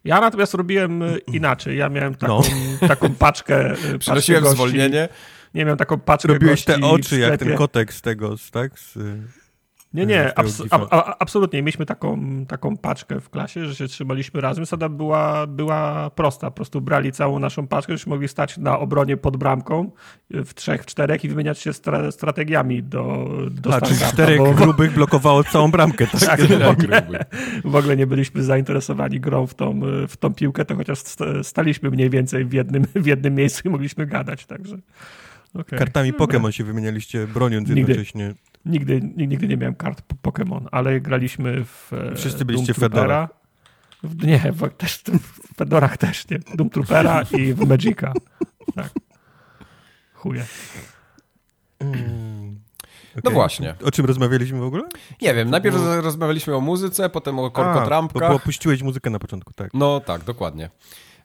Ja 0.03 0.21
natomiast 0.21 0.53
robiłem 0.53 1.01
y, 1.01 1.17
inaczej. 1.17 1.77
Ja 1.77 1.89
miałem 1.89 2.15
taką, 2.15 2.41
No. 2.81 2.87
taką 2.87 3.13
paczkę. 3.25 3.73
Przynosiłem 3.99 4.45
zwolnienie. 4.45 5.09
Nie 5.53 5.65
miałem 5.65 5.77
taką 5.77 5.99
paczkę 5.99 6.27
Robiłeś 6.27 6.65
te 6.65 6.81
oczy 6.81 7.19
jak 7.19 7.39
ten 7.39 7.55
kotek 7.55 7.93
z 7.93 8.01
tego, 8.01 8.35
tak? 8.51 8.79
Z, 8.79 8.97
Nie, 9.93 10.05
nie, 10.05 10.31
abs- 10.35 10.63
gifa. 10.63 10.87
a, 10.91 10.95
a, 11.05 11.15
absolutnie. 11.19 11.61
Mieliśmy 11.61 11.85
taką, 11.85 12.19
taką 12.47 12.77
paczkę 12.77 13.19
w 13.19 13.29
klasie, 13.29 13.65
że 13.65 13.75
się 13.75 13.87
trzymaliśmy 13.87 14.41
razem. 14.41 14.65
Zasada 14.65 14.89
była, 14.89 15.47
była 15.47 16.09
prosta. 16.09 16.47
Po 16.51 16.55
prostu 16.55 16.81
brali 16.81 17.11
całą 17.11 17.39
naszą 17.39 17.67
paczkę, 17.67 17.93
żeśmy 17.93 18.09
mogli 18.09 18.27
stać 18.27 18.57
na 18.57 18.79
obronie 18.79 19.17
pod 19.17 19.37
bramką 19.37 19.91
y, 20.35 20.43
w 20.45 20.53
trzech, 20.53 20.83
w 20.83 20.85
czterech 20.85 21.23
i 21.25 21.29
wymieniać 21.29 21.59
się 21.59 21.71
stra- 21.71 22.11
strategiami 22.11 22.83
do, 22.83 23.29
do 23.51 23.75
a, 23.75 23.81
czyli 23.81 23.99
czterech 23.99 24.37
bo- 24.37 24.53
grubych 24.53 24.93
blokowało 24.93 25.43
całą 25.43 25.71
bramkę, 25.71 26.07
tak? 26.11 26.19
Tak, 26.19 26.41
w, 26.41 26.51
ogóle, 26.67 27.25
w 27.65 27.75
ogóle 27.75 27.97
nie 27.97 28.07
byliśmy 28.07 28.43
zainteresowani 28.43 29.19
grą 29.19 29.47
w 29.47 29.53
tą, 29.53 29.79
w 30.07 30.17
tą 30.17 30.33
piłkę, 30.33 30.65
to 30.65 30.75
chociaż 30.75 30.99
st- 30.99 31.23
staliśmy 31.43 31.89
mniej 31.91 32.09
więcej 32.09 32.45
w 32.45 32.53
jednym, 32.53 32.85
w 32.95 33.05
jednym 33.05 33.35
miejscu 33.35 33.61
i 33.65 33.69
mogliśmy 33.71 34.05
gadać, 34.05 34.45
także... 34.45 34.77
okej. 35.53 35.79
Kartami 35.79 36.11
Dobra. 36.11 36.25
Pokémon 36.39 36.51
się 36.51 36.63
wymienialiście, 36.63 37.27
broniąc 37.27 37.69
Nigdy. 37.69 37.81
jednocześnie. 37.81 38.33
Nigdy, 38.65 39.01
nigdy 39.17 39.47
nie 39.47 39.57
miałem 39.57 39.75
kart 39.75 40.01
po- 40.21 40.31
Pokémon, 40.31 40.65
ale 40.71 41.01
graliśmy 41.01 41.65
w 41.65 41.93
e, 41.93 42.15
Wszyscy 42.15 42.45
byliście. 42.45 42.73
W, 44.03 44.25
nie, 44.25 44.39
w, 44.51 44.69
też, 44.77 45.01
w 45.05 45.55
Fedorach 45.57 45.97
też 45.97 46.29
nie. 46.29 46.39
Doom 46.55 46.69
Troopera 46.69 47.21
i 47.37 47.53
w 47.53 47.67
Magica. 47.67 48.13
Tak. 48.75 48.89
Chuje. 50.13 50.45
Mm. 51.79 52.59
No 53.15 53.19
Okej. 53.19 53.33
właśnie. 53.33 53.75
O 53.83 53.91
czym 53.91 54.05
rozmawialiśmy 54.05 54.59
w 54.59 54.63
ogóle? 54.63 54.83
Nie 55.21 55.33
wiem, 55.33 55.49
najpierw 55.49 55.75
było- 55.75 56.01
rozmawialiśmy 56.01 56.55
o 56.55 56.61
muzyce, 56.61 57.09
potem 57.09 57.39
o 57.39 57.51
korkotrampkach. 57.51 58.29
bo 58.29 58.35
opuściłeś 58.35 58.83
muzykę 58.83 59.09
na 59.09 59.19
początku, 59.19 59.53
tak. 59.53 59.69
No 59.73 59.99
tak, 59.99 60.23
dokładnie. 60.23 60.69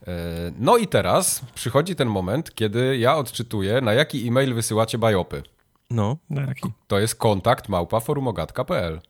E, 0.07 0.13
No 0.59 0.77
i 0.77 0.87
teraz 0.87 1.43
przychodzi 1.55 1.95
ten 1.97 2.09
moment, 2.09 2.55
kiedy 2.55 2.97
ja 2.99 3.17
odczytuję, 3.17 3.81
na 3.81 3.93
jaki 3.93 4.29
e-mail 4.29 4.55
wysyłacie 4.55 4.99
bajopy. 4.99 5.43
No. 5.91 6.17
Jaki? 6.31 6.73
To 6.87 6.99
jest 6.99 7.15
kontakt 7.15 7.69
małpa 7.69 8.01
forumogatka.pl. 8.01 9.01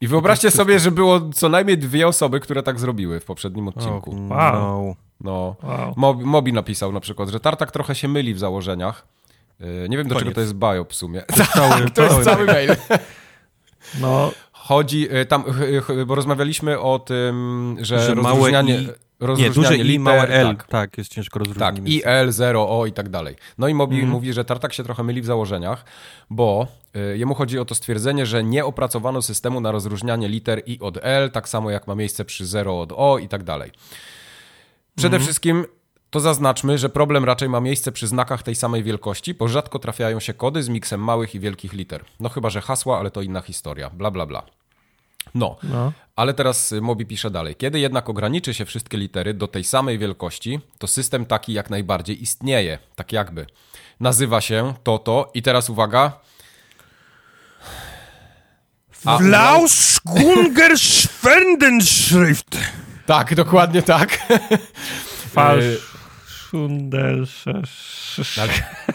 I 0.00 0.08
wyobraźcie 0.08 0.50
sobie, 0.50 0.78
że 0.78 0.90
było 0.90 1.20
co 1.34 1.48
najmniej 1.48 1.78
dwie 1.78 2.08
osoby, 2.08 2.40
które 2.40 2.62
tak 2.62 2.80
zrobiły 2.80 3.20
w 3.20 3.24
poprzednim 3.24 3.68
odcinku. 3.68 4.10
O, 4.10 4.34
Wow. 4.34 4.52
no. 4.60 4.94
No. 5.20 5.56
Wow. 5.62 5.94
Mobi, 5.96 6.24
Mobi 6.24 6.52
napisał 6.52 6.92
na 6.92 7.00
przykład, 7.00 7.28
że 7.28 7.40
Tartak 7.40 7.70
trochę 7.72 7.94
się 7.94 8.08
myli 8.08 8.34
w 8.34 8.38
założeniach. 8.38 9.06
E, 9.60 9.88
Nie 9.88 9.96
wiem, 9.96 10.08
do 10.08 10.14
Koniec. 10.14 10.24
czego 10.24 10.34
to 10.34 10.40
jest 10.40 10.54
biop 10.54 10.92
w 10.92 10.94
sumie. 10.94 11.22
Cały, 11.54 11.90
To 11.90 12.02
jest 12.02 12.22
cały 12.30 12.44
mail. 12.46 12.70
No, 14.00 14.30
Chodzi, 14.52 15.08
e, 15.10 15.26
tam, 15.26 15.42
ch- 15.82 16.04
bo 16.06 16.14
rozmawialiśmy 16.14 16.80
o 16.80 16.98
tym, 16.98 17.76
że, 17.80 18.00
Że 18.06 18.14
małe 18.14 18.22
i- 18.50 18.52
rozróżnianie 18.52 18.88
Nie, 19.38 19.50
duże 19.50 19.76
i 19.76 19.98
małe 19.98 20.28
L. 20.28 20.46
Tak, 20.46 20.66
Tak, 20.66 20.98
jest 20.98 21.12
ciężko 21.12 21.38
rozróżnić. 21.38 21.60
tak, 21.60 21.88
i 21.88 22.02
L, 22.04 22.32
0, 22.32 22.68
O 22.80 22.86
i 22.86 22.92
tak 22.92 23.08
dalej. 23.08 23.36
No 23.58 23.68
i 23.68 23.74
Mobi 23.74 23.94
Mhm. 23.94 24.12
mówi, 24.12 24.32
że 24.32 24.44
Tartak 24.44 24.72
się 24.72 24.84
trochę 24.84 25.02
myli 25.02 25.22
w 25.22 25.26
założeniach, 25.26 25.84
bo 26.30 26.66
y, 27.14 27.18
jemu 27.18 27.34
chodzi 27.34 27.58
o 27.58 27.64
to 27.64 27.74
stwierdzenie, 27.74 28.26
że 28.26 28.44
nie 28.44 28.64
opracowano 28.64 29.22
systemu 29.22 29.60
na 29.60 29.72
rozróżnianie 29.72 30.28
liter 30.28 30.62
I 30.66 30.78
od 30.80 30.98
L, 31.02 31.30
tak 31.30 31.48
samo 31.48 31.70
jak 31.70 31.86
ma 31.86 31.94
miejsce 31.94 32.24
przy 32.24 32.46
0 32.46 32.80
od 32.80 32.92
O 32.96 33.18
i 33.18 33.28
tak 33.28 33.42
dalej. 33.42 33.70
Przede 34.96 35.16
Mhm. 35.16 35.22
wszystkim 35.26 35.64
to 36.10 36.20
zaznaczmy, 36.20 36.78
że 36.78 36.88
problem 36.88 37.24
raczej 37.24 37.48
ma 37.48 37.60
miejsce 37.60 37.92
przy 37.92 38.06
znakach 38.06 38.42
tej 38.42 38.54
samej 38.54 38.82
wielkości, 38.82 39.34
bo 39.34 39.48
rzadko 39.48 39.78
trafiają 39.78 40.20
się 40.20 40.34
kody 40.34 40.62
z 40.62 40.68
miksem 40.68 41.00
małych 41.04 41.34
i 41.34 41.40
wielkich 41.40 41.72
liter. 41.72 42.04
No 42.20 42.28
chyba, 42.28 42.50
że 42.50 42.60
hasła, 42.60 42.98
ale 42.98 43.10
to 43.10 43.22
inna 43.22 43.40
historia. 43.40 43.90
Bla, 43.90 44.10
bla, 44.10 44.26
bla. 44.26 44.42
No, 45.34 45.56
no. 45.62 45.92
ale 46.16 46.34
teraz 46.34 46.72
y, 46.72 46.80
Mobi 46.80 47.06
pisze 47.06 47.30
dalej. 47.30 47.56
Kiedy 47.56 47.80
jednak 47.80 48.08
ograniczy 48.08 48.54
się 48.54 48.64
wszystkie 48.64 48.96
litery 48.98 49.34
do 49.34 49.48
tej 49.48 49.64
samej 49.64 49.98
wielkości, 49.98 50.60
to 50.78 50.86
system 50.86 51.26
taki 51.26 51.52
jak 51.52 51.70
najbardziej 51.70 52.22
istnieje. 52.22 52.78
Tak 52.96 53.12
jakby. 53.12 53.46
Nazywa 54.00 54.40
się 54.40 54.74
to, 54.82 54.98
to 54.98 55.30
i 55.34 55.42
teraz 55.42 55.70
uwaga. 55.70 56.12
Flauskunger 58.90 60.78
Schwendenschrift. 60.78 62.58
Tak, 63.06 63.34
dokładnie 63.34 63.82
tak. 63.82 64.18
Falsch. 65.34 65.64
Schundel, 66.26 67.26
Ale 68.42 68.52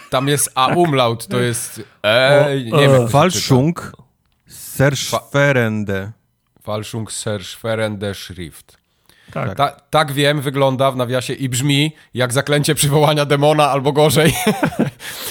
tam 0.10 0.28
jest 0.28 0.52
A 0.56 0.68
umlaut, 0.68 1.28
to 1.28 1.40
jest 1.40 1.82
E, 2.04 2.56
nie 2.56 2.64
wiem. 2.72 2.72
to 2.72 3.02
się 3.06 3.08
Falschung 3.10 3.92
Serschwerende. 4.48 6.12
Czyta. 6.66 6.72
Falschung 6.72 7.12
Serschwerende 7.12 8.14
Schrift. 8.14 8.78
tak. 9.34 9.56
Ta, 9.56 9.68
tak 9.90 10.12
wiem, 10.12 10.42
wygląda 10.42 10.92
w 10.92 10.96
nawiasie 10.96 11.34
i 11.34 11.50
brzmi 11.50 11.92
jak 12.14 12.34
zaklęcie 12.34 12.76
przywołania 12.76 13.26
demona 13.26 13.70
albo 13.70 13.92
gorzej. 13.92 14.34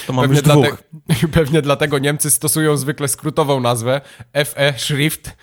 To 0.07 0.13
mamy 0.13 0.27
Pewnie, 0.27 0.53
już 0.53 0.67
dwóch. 0.67 0.83
dlate, 1.07 1.27
pewnie 1.39 1.61
dlatego 1.61 1.99
Niemcy 1.99 2.31
stosują 2.31 2.77
zwykle 2.77 3.07
skrótową 3.07 3.59
nazwę 3.59 4.01
FE 4.45 4.73
Schrift. 4.77 5.35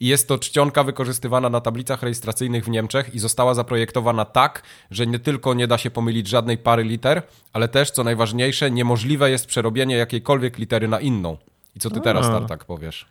I 0.00 0.06
jest 0.06 0.28
to 0.28 0.38
czcionka 0.38 0.84
wykorzystywana 0.84 1.50
na 1.50 1.60
tablicach 1.60 2.02
rejestracyjnych 2.02 2.64
w 2.64 2.68
Niemczech 2.68 3.14
i 3.14 3.18
została 3.18 3.54
zaprojektowana 3.54 4.24
tak, 4.24 4.62
że 4.90 5.06
nie 5.06 5.18
tylko 5.18 5.54
nie 5.54 5.66
da 5.66 5.78
się 5.78 5.90
pomylić 5.90 6.28
żadnej 6.28 6.58
pary 6.58 6.82
liter, 6.84 7.22
ale 7.52 7.68
też, 7.68 7.90
co 7.90 8.04
najważniejsze, 8.04 8.70
niemożliwe 8.70 9.30
jest 9.30 9.46
przerobienie 9.46 9.96
jakiejkolwiek 9.96 10.58
litery 10.58 10.88
na 10.88 11.00
inną. 11.00 11.36
I 11.76 11.80
co 11.80 11.90
ty 11.90 12.00
teraz, 12.00 12.26
A. 12.26 12.30
Tartak, 12.30 12.64
powiesz? 12.64 13.06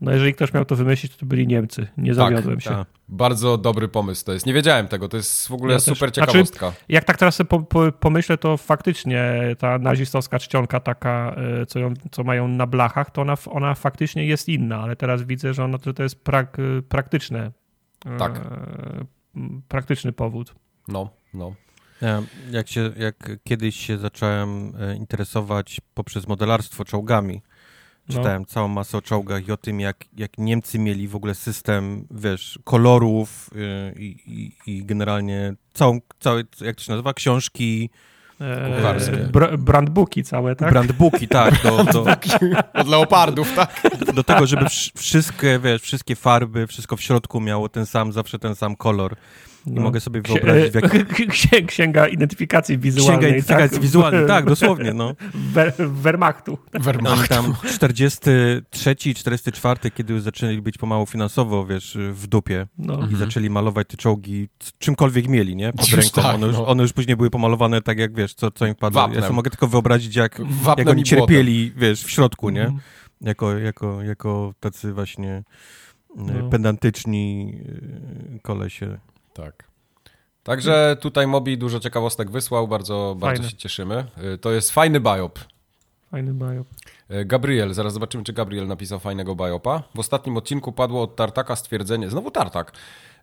No 0.00 0.12
jeżeli 0.12 0.34
ktoś 0.34 0.52
miał 0.54 0.64
to 0.64 0.76
wymyślić, 0.76 1.16
to 1.16 1.26
byli 1.26 1.46
Niemcy. 1.46 1.86
Nie 1.96 2.14
zawiodłem 2.14 2.60
się. 2.60 2.70
tak. 2.70 2.86
Bardzo 3.08 3.58
dobry 3.58 3.88
pomysł 3.88 4.24
to 4.24 4.32
jest. 4.32 4.46
Nie 4.46 4.52
wiedziałem 4.52 4.88
tego, 4.88 5.08
to 5.08 5.16
jest 5.16 5.48
w 5.48 5.52
ogóle 5.52 5.72
Ja 5.72 5.78
też. 5.78 5.84
super 5.84 6.14
Znaczy, 6.14 6.32
ciekawostka. 6.32 6.72
Jak 6.88 7.04
tak 7.04 7.16
teraz 7.16 7.38
po, 7.48 7.60
po, 7.60 7.92
pomyślę, 7.92 8.38
to 8.38 8.56
faktycznie 8.56 9.40
ta 9.58 9.78
nazistowska 9.78 10.38
czcionka 10.38 10.80
taka, 10.80 11.36
y, 11.62 11.66
co, 11.66 11.78
ją, 11.78 11.94
co 12.10 12.24
mają 12.24 12.48
na 12.48 12.66
blachach, 12.66 13.10
to 13.10 13.22
ona, 13.22 13.34
ona 13.50 13.74
faktycznie 13.74 14.26
jest 14.26 14.48
inna, 14.48 14.80
ale 14.80 14.96
teraz 14.96 15.22
widzę, 15.22 15.54
że, 15.54 15.64
ona, 15.64 15.78
że 15.86 15.94
to 15.94 16.02
jest 16.02 16.24
prak, 16.24 16.58
y, 16.58 16.82
praktyczne. 16.88 17.50
y, 18.14 18.18
Tak. 18.18 18.40
m, 19.36 19.62
Praktyczny 19.68 20.12
powód. 20.12 20.54
No, 20.88 21.10
no. 21.34 21.54
Ja, 22.00 22.22
jak, 22.50 22.68
się, 22.68 22.90
jak 22.96 23.30
kiedyś 23.44 23.76
się 23.76 23.98
zacząłem 23.98 24.72
e, 24.80 24.96
interesować 24.96 25.80
poprzez 25.94 26.28
modelarstwo 26.28 26.84
czołgami, 26.84 27.42
No. 28.08 28.14
czytałem 28.14 28.46
całą 28.46 28.68
masę 28.68 28.98
o 28.98 29.02
czołgach 29.02 29.48
i 29.48 29.52
o 29.52 29.56
tym, 29.56 29.80
jak, 29.80 30.04
jak 30.16 30.38
Niemcy 30.38 30.78
mieli 30.78 31.08
w 31.08 31.16
ogóle 31.16 31.34
system, 31.34 32.06
wiesz, 32.10 32.58
kolorów 32.64 33.50
y, 33.54 33.94
i, 34.00 34.16
i, 34.26 34.52
i 34.76 34.84
generalnie 34.84 35.54
całą, 35.74 35.98
całe, 36.20 36.42
jak 36.60 36.76
to 36.76 36.82
się 36.82 36.92
nazywa, 36.92 37.14
książki, 37.14 37.90
E, 38.40 38.76
Kucharskie. 38.76 39.12
br- 39.16 39.56
brandbooki 39.58 40.22
całe, 40.24 40.56
tak? 40.56 40.70
brandbooki, 40.70 41.28
tak, 41.28 41.62
do, 41.62 41.84
do, 41.84 42.04
Od 42.74 42.88
leopardów, 42.88 43.52
tak? 43.56 43.82
do 44.14 44.24
tego, 44.24 44.46
żeby 44.46 44.64
wsz- 44.64 44.90
wszystkie, 44.98 45.58
wiesz, 45.58 45.82
wszystkie 45.82 46.16
farby, 46.16 46.66
wszystko 46.66 46.96
w 46.96 47.02
środku 47.02 47.40
miało 47.40 47.68
ten 47.68 47.86
sam, 47.86 48.12
zawsze 48.12 48.38
ten 48.38 48.54
sam 48.54 48.76
kolor. 48.76 49.16
I 49.70 49.74
No. 49.74 49.82
mogę 49.82 50.00
sobie 50.00 50.22
wyobrazić, 50.22 50.70
w 50.72 50.74
jak... 50.82 50.84
Księ- 51.28 51.66
Księga 51.66 52.08
identyfikacji 52.08 52.78
wizualnej. 52.78 53.18
Księga 53.18 53.28
identyfikacji 53.28 53.70
tak? 53.76 53.82
wizualnej, 53.82 54.26
tak, 54.26 54.44
dosłownie, 54.44 54.94
no. 54.94 55.14
Wer- 55.54 55.72
Wehrmachtu. 55.90 56.58
Oni 56.74 56.84
Wehrmacht. 56.84 57.28
tam 57.28 57.54
43, 57.74 58.94
44, 59.14 59.90
kiedy 59.90 60.12
już 60.12 60.22
zaczęli 60.22 60.62
być 60.62 60.78
pomału 60.78 61.06
finansowo, 61.06 61.66
wiesz, 61.66 61.98
w 62.12 62.26
dupie 62.26 62.66
No. 62.78 63.08
i 63.12 63.16
zaczęli 63.16 63.50
malować 63.50 63.88
te 63.88 63.96
czołgi 63.96 64.48
czymkolwiek 64.78 65.28
mieli, 65.28 65.56
nie? 65.56 65.72
Pod 65.72 65.88
ręką. 65.88 66.22
tak, 66.22 66.34
one, 66.34 66.46
już, 66.46 66.56
no. 66.56 66.66
one 66.66 66.82
już 66.82 66.92
później 66.92 67.16
były 67.16 67.30
pomalowane 67.30 67.82
tak, 67.82 67.98
jak 67.98 68.14
wiesz, 68.14 68.34
co, 68.34 68.50
co 68.50 68.66
im 68.66 68.74
padło. 68.74 69.00
Ja 69.00 69.06
Wapnem. 69.06 69.22
sobie 69.22 69.34
mogę 69.36 69.50
tylko 69.50 69.66
wyobrazić, 69.68 70.16
jak, 70.16 70.40
jak 70.78 70.88
oni 70.88 71.02
cierpieli, 71.02 71.72
wiesz, 71.76 72.04
w 72.04 72.10
środku, 72.10 72.50
nie? 72.50 72.62
Mhm. 72.62 72.80
Jako, 73.20 73.58
jako, 73.58 74.02
jako 74.02 74.54
tacy 74.60 74.92
właśnie 74.92 75.30
e, 75.30 75.42
No. 76.16 76.48
pedantyczni 76.50 77.54
e, 78.36 78.38
kolesie. 78.38 78.98
Tak. 79.32 79.64
Także 80.42 80.96
tutaj 81.00 81.26
Mobi 81.26 81.58
dużo 81.58 81.80
ciekawostek 81.80 82.30
wysłał, 82.30 82.68
bardzo, 82.68 83.16
bardzo 83.18 83.42
się 83.48 83.56
cieszymy. 83.56 84.06
Y, 84.34 84.38
To 84.38 84.50
jest 84.52 84.70
fajny 84.70 85.00
biop. 85.00 85.38
Fajny 86.10 86.32
biop. 86.32 86.66
Y, 87.10 87.24
Gabriel, 87.24 87.74
zaraz 87.74 87.92
zobaczymy, 87.92 88.24
czy 88.24 88.32
Gabriel 88.32 88.66
napisał 88.66 88.98
fajnego 89.00 89.34
biopa. 89.34 89.82
W 89.94 89.98
ostatnim 89.98 90.36
odcinku 90.36 90.72
padło 90.72 91.02
od 91.02 91.16
Tartaka 91.16 91.56
stwierdzenie, 91.56 92.10
znowu 92.10 92.30
Tartak, 92.30 92.72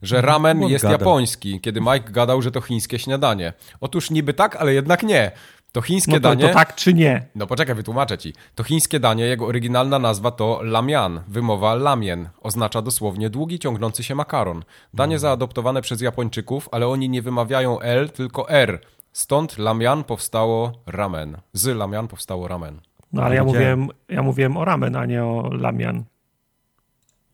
że 0.02 0.22
ramen 0.22 0.64
on 0.64 0.70
jest 0.70 0.84
gada. 0.84 0.94
japoński, 0.98 1.62
kiedy 1.62 1.82
Mike 1.82 2.12
gadał, 2.12 2.42
że 2.42 2.52
to 2.52 2.62
chińskie 2.62 3.00
śniadanie. 3.00 3.54
Otóż 3.82 4.12
niby 4.12 4.34
tak, 4.34 4.56
ale 4.56 4.74
jednak 4.74 5.04
nie. 5.04 5.32
To 5.78 5.82
chińskie 5.82 6.12
No 6.12 6.20
to, 6.20 6.30
danie... 6.30 6.48
to 6.48 6.54
tak 6.54 6.76
czy 6.76 6.94
nie? 6.94 7.26
No 7.36 7.48
poczekaj, 7.48 7.76
wytłumaczę 7.76 8.18
ci. 8.18 8.34
To 8.56 8.64
chińskie 8.64 9.00
danie, 9.00 9.24
jego 9.26 9.46
oryginalna 9.46 10.00
nazwa 10.00 10.32
to 10.32 10.60
lamian, 10.64 11.22
wymowa 11.28 11.76
lamien. 11.76 12.30
Oznacza 12.42 12.82
dosłownie 12.82 13.30
długi, 13.30 13.60
ciągnący 13.60 14.04
się 14.04 14.16
makaron. 14.16 14.64
Danie 14.94 15.20
zaadoptowane 15.20 15.82
przez 15.82 16.02
Japończyków, 16.02 16.70
ale 16.72 16.88
oni 16.88 17.10
nie 17.10 17.22
wymawiają 17.22 17.80
L, 17.80 18.10
tylko 18.10 18.50
R. 18.50 18.80
Stąd 19.12 19.58
lamian 19.58 20.04
powstało 20.04 20.84
ramen. 20.86 21.38
Z 21.54 21.68
lamian 21.68 22.08
powstało 22.08 22.48
ramen. 22.48 22.82
No 23.14 23.24
ale 23.24 23.36
ja 23.36 23.44
mówiłem, 23.44 23.88
ja 24.10 24.22
mówiłem 24.24 24.58
o 24.58 24.66
ramen, 24.66 24.96
a 24.96 25.06
nie 25.06 25.24
o 25.24 25.50
lamian. 25.52 26.04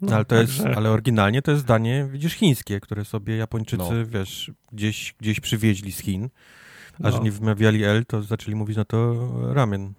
No, 0.01 0.15
ale 0.15 0.25
to 0.25 0.35
jest, 0.35 0.57
także- 0.57 0.77
ale 0.77 0.89
oryginalnie 0.89 1.41
to 1.41 1.51
jest 1.51 1.65
danie, 1.65 2.07
widzisz, 2.11 2.33
chińskie, 2.33 2.79
które 2.79 3.05
sobie 3.05 3.37
Japończycy, 3.37 3.93
No. 3.93 4.05
wiesz, 4.05 4.51
gdzieś, 4.71 5.15
gdzieś 5.19 5.39
przywieźli 5.39 5.91
z 5.91 5.99
Chin. 5.99 6.29
A 6.99 7.03
No. 7.03 7.11
że 7.11 7.19
nie 7.19 7.31
wymawiali 7.31 7.83
L, 7.83 8.05
to 8.05 8.21
zaczęli 8.21 8.55
mówić, 8.55 8.77
no 8.77 8.85
to 8.85 9.15
ramen. 9.53 9.93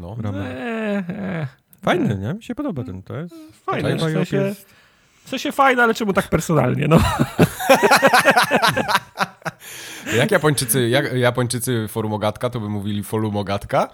No. 0.00 0.16
ramen. 0.22 0.42
Eee, 0.46 1.04
eee, 1.08 1.46
Fajny, 1.82 2.18
nie? 2.18 2.34
Mi 2.34 2.42
się 2.42 2.54
podoba 2.54 2.84
ten, 2.84 3.02
to 3.02 3.16
jest... 3.16 3.34
fajne, 3.66 3.96
w 3.96 4.00
sensie, 4.00 4.36
jest- 4.36 4.66
w 5.24 5.28
sensie 5.28 5.52
fajne, 5.52 5.82
ale 5.82 5.94
czemu 5.94 6.12
tak 6.12 6.28
personalnie, 6.28 6.88
no. 6.88 6.98
Jak 10.16 10.30
Japończycy, 10.30 10.88
jak 10.88 11.12
Japończycy 11.12 11.88
forumogatka, 11.88 12.50
to 12.50 12.60
by 12.60 12.68
mówili 12.68 13.04
folumogatka? 13.04 13.88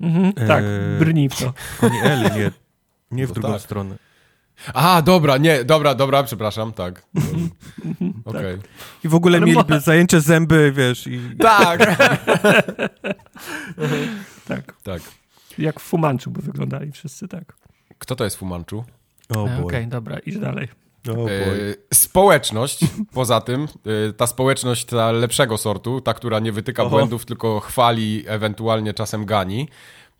Mhm, 0.00 0.32
tak, 0.32 0.64
Eee, 0.64 0.98
brnij 0.98 1.28
w 1.28 1.36
to. 1.38 1.52
Nie 1.92 2.02
L, 2.02 2.22
nie, 2.22 2.50
nie 3.10 3.26
w 3.26 3.28
No 3.28 3.34
drugą 3.34 3.52
tak. 3.52 3.60
stronę. 3.62 3.96
A, 4.74 5.02
dobra, 5.02 5.36
nie, 5.36 5.64
dobra, 5.64 5.94
dobra, 5.94 6.22
przepraszam, 6.22 6.72
tak. 6.72 7.02
Okej. 8.24 8.58
I 9.04 9.08
w 9.08 9.14
ogóle 9.14 9.38
Ale 9.38 9.46
mieliby 9.46 9.80
zajęcie 9.80 10.20
zęby, 10.20 10.72
wiesz, 10.72 11.06
i... 11.06 11.20
Tak. 11.38 11.80
Tak, 14.48 14.74
tak. 14.82 15.02
jak 15.58 15.80
w 15.80 15.82
Fumanczu 15.82 16.30
by 16.30 16.42
wyglądali 16.42 16.92
wszyscy, 16.92 17.28
tak. 17.28 17.56
Kto 17.98 18.16
to 18.16 18.24
jest 18.24 18.36
Fumanchu? 18.36 18.84
O 19.36 19.42
Okej, 19.44 19.62
boy. 19.62 19.86
dobra, 19.86 20.18
idź 20.18 20.38
dalej. 20.38 20.68
O 21.10 21.14
boy. 21.14 21.76
E, 21.90 21.94
społeczność, 21.94 22.80
poza 23.12 23.40
tym, 23.40 23.68
e, 24.08 24.12
ta 24.12 24.26
społeczność 24.26 24.84
ta 24.84 25.12
lepszego 25.12 25.58
sortu, 25.58 26.00
ta, 26.00 26.14
która 26.14 26.38
nie 26.38 26.52
wytyka 26.52 26.82
Oho. 26.82 26.90
błędów, 26.90 27.24
tylko 27.24 27.60
chwali, 27.60 28.24
ewentualnie 28.26 28.94
czasem 28.94 29.24
gani, 29.24 29.68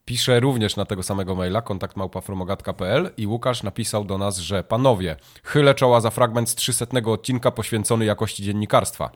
pisze 0.06 0.40
również 0.40 0.76
na 0.76 0.84
tego 0.84 1.02
samego 1.02 1.34
maila, 1.34 1.62
kontaktmałpafromogatka.pl 1.62 3.10
i 3.16 3.26
Łukasz 3.26 3.62
napisał 3.62 4.04
do 4.04 4.18
nas, 4.18 4.38
że 4.38 4.64
panowie, 4.64 5.16
chylę 5.42 5.74
czoła 5.74 6.00
za 6.00 6.10
fragment 6.10 6.48
z 6.48 6.54
300 6.54 6.86
odcinka 7.04 7.50
poświęcony 7.50 8.04
jakości 8.04 8.42
dziennikarstwa. 8.42 9.10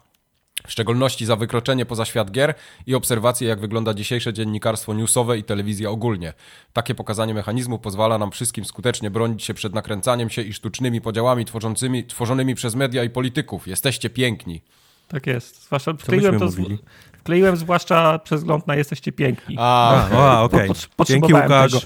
W 0.66 0.72
szczególności 0.72 1.26
za 1.26 1.36
wykroczenie 1.36 1.86
poza 1.86 2.04
świat 2.04 2.30
gier 2.30 2.54
i 2.86 2.94
obserwacje, 2.94 3.48
jak 3.48 3.60
wygląda 3.60 3.94
dzisiejsze 3.94 4.32
dziennikarstwo 4.32 4.94
newsowe 4.94 5.38
i 5.38 5.44
telewizja 5.44 5.90
ogólnie. 5.90 6.32
Takie 6.72 6.94
pokazanie 6.94 7.34
mechanizmu 7.34 7.78
pozwala 7.78 8.18
nam 8.18 8.30
wszystkim 8.30 8.64
skutecznie 8.64 9.10
bronić 9.10 9.44
się 9.44 9.54
przed 9.54 9.74
nakręcaniem 9.74 10.30
się 10.30 10.42
i 10.42 10.52
sztucznymi 10.52 11.00
podziałami 11.00 11.44
tworzącymi, 11.44 12.04
tworzonymi 12.04 12.54
przez 12.54 12.74
media 12.74 13.04
i 13.04 13.10
polityków. 13.10 13.68
Jesteście 13.68 14.10
piękni. 14.10 14.62
Tak 15.08 15.26
jest. 15.26 15.62
Zwłaszcza 15.64 15.92
wkleiłem 15.94 16.38
to, 16.38 16.48
z, 16.48 16.56
mówili? 17.20 17.40
wkleiłem 17.40 17.56
zwłaszcza 17.56 18.18
przez 18.18 18.40
wzgląd 18.40 18.66
na 18.66 18.76
jesteście 18.76 19.12
piękni. 19.12 19.56
A, 19.58 20.08
A, 20.12 20.38
a 20.38 20.42
okej. 20.42 20.68
Po- 20.96 21.04
Dzięki 21.04 21.34
Łukasz. 21.34 21.72
tego. 21.72 21.84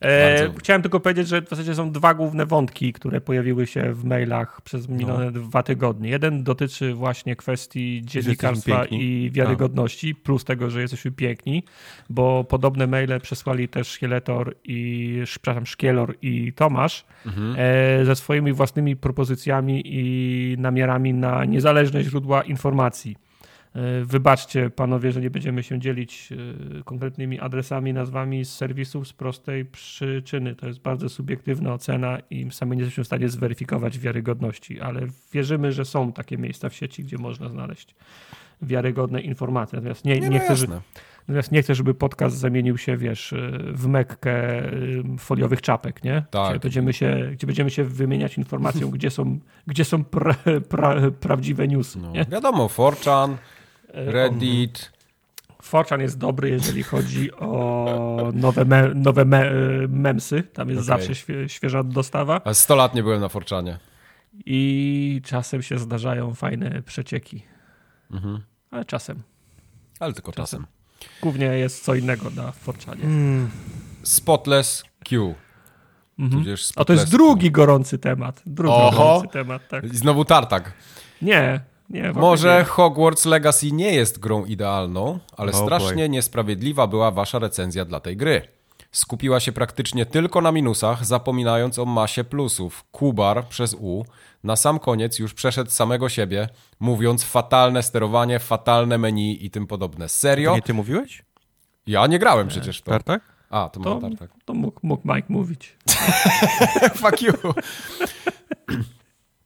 E, 0.00 0.38
Bardzo. 0.44 0.58
chciałem 0.58 0.82
tylko 0.82 1.00
powiedzieć, 1.00 1.28
że 1.28 1.42
w 1.42 1.48
zasadzie 1.48 1.74
są 1.74 1.90
dwa 1.92 2.14
główne 2.14 2.46
wątki, 2.46 2.92
które 2.92 3.20
pojawiły 3.20 3.66
się 3.66 3.92
w 3.92 4.04
mailach 4.04 4.60
przez 4.60 4.88
minione 4.88 5.24
No. 5.24 5.30
dwa 5.30 5.62
tygodnie. 5.62 6.10
Jeden 6.10 6.42
dotyczy 6.44 6.94
właśnie 6.94 7.36
kwestii 7.36 8.02
dziennikarstwa 8.04 8.84
i 8.84 9.30
wiarygodności, 9.32 10.14
plus 10.14 10.44
tego, 10.44 10.70
że 10.70 10.80
jesteśmy 10.80 11.10
piękni, 11.10 11.62
bo 12.10 12.44
podobne 12.44 12.86
maile 12.86 13.20
przesłali 13.20 13.68
też 13.68 13.88
Szkieletor 13.88 14.54
i, 14.64 15.20
przepraszam, 15.24 15.66
Szkielor 15.66 16.14
i 16.22 16.52
Tomasz 16.52 17.04
Mhm. 17.26 17.54
e, 17.58 18.04
ze 18.04 18.16
swoimi 18.16 18.52
własnymi 18.52 18.96
propozycjami 18.96 19.82
i 19.84 20.56
namiarami 20.58 21.14
na 21.14 21.44
niezależne 21.44 22.02
źródła 22.04 22.42
informacji. 22.42 23.16
E, 23.74 24.04
Wybaczcie, 24.04 24.70
panowie, 24.70 25.12
że 25.12 25.20
nie 25.20 25.30
będziemy 25.30 25.62
się 25.62 25.80
dzielić 25.80 26.28
e, 26.32 26.82
konkretnymi 26.82 27.40
adresami, 27.40 27.92
nazwami 27.92 28.44
z 28.44 28.54
serwisów 28.54 29.08
z 29.08 29.12
prostej 29.12 29.64
przyczyny. 29.64 30.54
To 30.54 30.66
jest 30.66 30.80
bardzo 30.80 31.08
subiektywna 31.08 31.74
ocena 31.74 32.18
i 32.30 32.50
sami 32.50 32.76
nie 32.76 32.82
jesteśmy 32.82 33.04
w 33.04 33.06
stanie 33.06 33.28
zweryfikować 33.28 33.98
wiarygodności, 33.98 34.80
ale 34.80 35.00
wierzymy, 35.32 35.72
że 35.72 35.84
są 35.84 36.12
takie 36.12 36.38
miejsca 36.38 36.68
w 36.68 36.74
sieci, 36.74 37.04
gdzie 37.04 37.18
można 37.18 37.48
znaleźć 37.48 37.94
wiarygodne 38.62 39.20
informacje. 39.20 39.76
Natomiast 39.76 40.04
nie, 40.04 40.14
Nie, 40.14 40.20
nie, 40.20 40.38
no 40.38 40.38
chcę, 40.38 40.52
jasne. 40.52 40.80
Natomiast 41.28 41.52
nie 41.52 41.62
chcę, 41.62 41.74
żeby 41.74 41.94
podcast 41.94 42.36
zamienił 42.36 42.78
się, 42.78 42.96
wiesz, 42.96 43.34
w 43.72 43.86
mekkę 43.86 44.62
foliowych 45.18 45.62
czapek, 45.62 46.04
nie? 46.04 46.24
Tak. 46.30 46.50
Gdzie 46.50 46.60
będziemy 46.60 46.92
się, 46.92 47.30
gdzie 47.32 47.46
będziemy 47.46 47.70
się 47.70 47.84
wymieniać 47.84 48.38
informacją, 48.38 48.90
gdzie 48.96 49.10
są, 49.10 49.38
gdzie 49.66 49.84
są 49.84 50.04
pra, 50.04 50.34
pra, 50.68 51.10
prawdziwe 51.20 51.68
newsy. 51.68 51.98
No, 51.98 52.12
wiadomo, 52.30 52.66
4chan, 52.66 53.36
Reddit. 53.92 54.92
Forchan 55.62 56.00
jest 56.00 56.18
dobry, 56.18 56.50
jeżeli 56.50 56.82
chodzi 56.82 57.32
o 57.32 58.32
nowe, 58.34 58.64
me, 58.64 58.94
nowe 58.94 59.24
me, 59.24 59.50
memsy. 59.88 60.42
Tam 60.42 60.68
jest 60.68 60.80
Okej. 60.80 60.98
zawsze 60.98 61.14
świe, 61.14 61.48
świeża 61.48 61.82
dostawa. 61.82 62.40
A 62.44 62.54
100 62.54 62.76
lat 62.76 62.94
nie 62.94 63.02
byłem 63.02 63.20
na 63.20 63.28
4chanie. 63.28 63.76
I 64.46 65.20
czasem 65.24 65.62
się 65.62 65.78
zdarzają 65.78 66.34
fajne 66.34 66.82
przecieki. 66.82 67.42
Mhm. 68.10 68.42
Ale 68.70 68.84
czasem. 68.84 69.22
Ale 70.00 70.12
tylko 70.12 70.32
czasem. 70.32 70.66
Głównie 71.22 71.46
jest 71.46 71.84
co 71.84 71.94
innego 71.94 72.30
na 72.30 72.52
Forczanie. 72.52 73.04
Spotless 74.02 74.84
Q. 75.04 75.34
Mhm. 76.18 76.42
Tudzież 76.42 76.72
A 76.76 76.84
to 76.84 76.92
jest 76.92 77.02
Spotless 77.02 77.10
drugi 77.10 77.50
gorący 77.50 77.98
temat. 77.98 78.42
Drugi 78.46 78.74
Oho. 78.74 78.90
gorący 78.90 79.28
temat, 79.28 79.68
tak. 79.68 79.84
I 79.84 79.96
znowu 79.96 80.24
tartak. 80.24 80.72
Nie, 81.22 81.60
nie. 81.92 82.12
Może 82.12 82.58
nie. 82.58 82.64
Hogwarts 82.64 83.24
Legacy 83.24 83.72
nie 83.72 83.94
jest 83.94 84.18
grą 84.18 84.44
idealną, 84.44 85.18
ale 85.36 85.52
Oh 85.52 85.62
strasznie 85.64 85.94
boy. 85.96 86.08
niesprawiedliwa 86.08 86.86
była 86.86 87.10
wasza 87.10 87.38
recenzja 87.38 87.84
dla 87.84 88.00
tej 88.00 88.16
gry. 88.16 88.42
Skupiła 88.92 89.40
się 89.40 89.52
praktycznie 89.52 90.06
tylko 90.06 90.40
na 90.40 90.52
minusach, 90.52 91.04
zapominając 91.06 91.78
o 91.78 91.84
masie 91.84 92.24
plusów. 92.24 92.84
Kubar 92.92 93.46
przez 93.48 93.74
U 93.74 94.04
na 94.44 94.56
sam 94.56 94.78
koniec 94.78 95.18
już 95.18 95.34
przeszedł 95.34 95.70
samego 95.70 96.08
siebie, 96.08 96.48
mówiąc 96.80 97.24
fatalne 97.24 97.82
sterowanie, 97.82 98.38
fatalne 98.38 98.98
menu 98.98 99.44
i 99.46 99.50
tym 99.50 99.66
podobne. 99.66 100.04
To 100.04 100.08
Serio? 100.08 100.54
nie 100.54 100.62
ty 100.62 100.74
mówiłeś? 100.74 101.24
Ja 101.86 102.06
nie 102.06 102.18
grałem 102.18 102.48
przecież 102.48 102.78
w 102.78 102.82
to. 102.82 102.90
Tartak? 102.90 103.22
A, 103.50 103.68
to 103.68 103.80
To, 103.80 103.94
ma 103.94 104.00
tartak. 104.00 104.30
to 104.44 104.54
mógł, 104.54 104.80
mógł 104.82 105.02
Mike 105.14 105.26
mówić. 105.28 105.76
Fuck 107.02 107.22
you. 107.22 107.32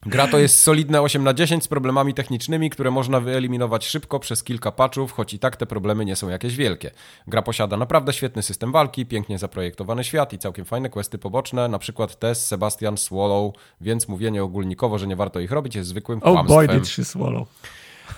Gra 0.07 0.29
to 0.29 0.39
jest 0.39 0.61
solidne 0.61 1.03
8 1.03 1.25
na 1.25 1.35
10 1.35 1.65
z 1.65 1.69
problemami 1.69 2.15
technicznymi, 2.15 2.71
które 2.71 2.91
można 2.91 3.21
wyeliminować 3.21 3.87
szybko 3.87 4.21
przez 4.21 4.45
kilka 4.45 4.73
patchów, 4.73 5.13
choć 5.13 5.35
i 5.35 5.39
tak 5.39 5.57
te 5.57 5.67
problemy 5.67 6.05
nie 6.05 6.17
są 6.17 6.29
jakieś 6.29 6.57
wielkie. 6.57 6.91
Gra 7.27 7.43
posiada 7.43 7.77
naprawdę 7.77 8.13
świetny 8.13 8.43
system 8.43 8.73
walki, 8.73 9.07
pięknie 9.07 9.39
zaprojektowany 9.39 10.05
świat 10.05 10.33
i 10.33 10.39
całkiem 10.39 10.65
fajne 10.65 10.91
questy 10.91 11.19
poboczne, 11.19 11.69
na 11.69 11.79
przykład 11.79 12.19
Tess, 12.19 12.47
Sebastian, 12.47 12.97
Swallow, 12.97 13.55
więc 13.81 14.09
mówienie 14.09 14.43
ogólnikowo, 14.43 14.99
że 14.99 15.07
nie 15.07 15.17
warto 15.17 15.41
ich 15.41 15.51
robić 15.53 15.75
jest 15.75 15.89
zwykłym 15.89 16.21
Oh 16.23 16.45
boy, 16.45 16.67
kłamstwem. 16.67 16.81
did 16.81 16.89
she 16.89 17.05
swallow. 17.05 17.49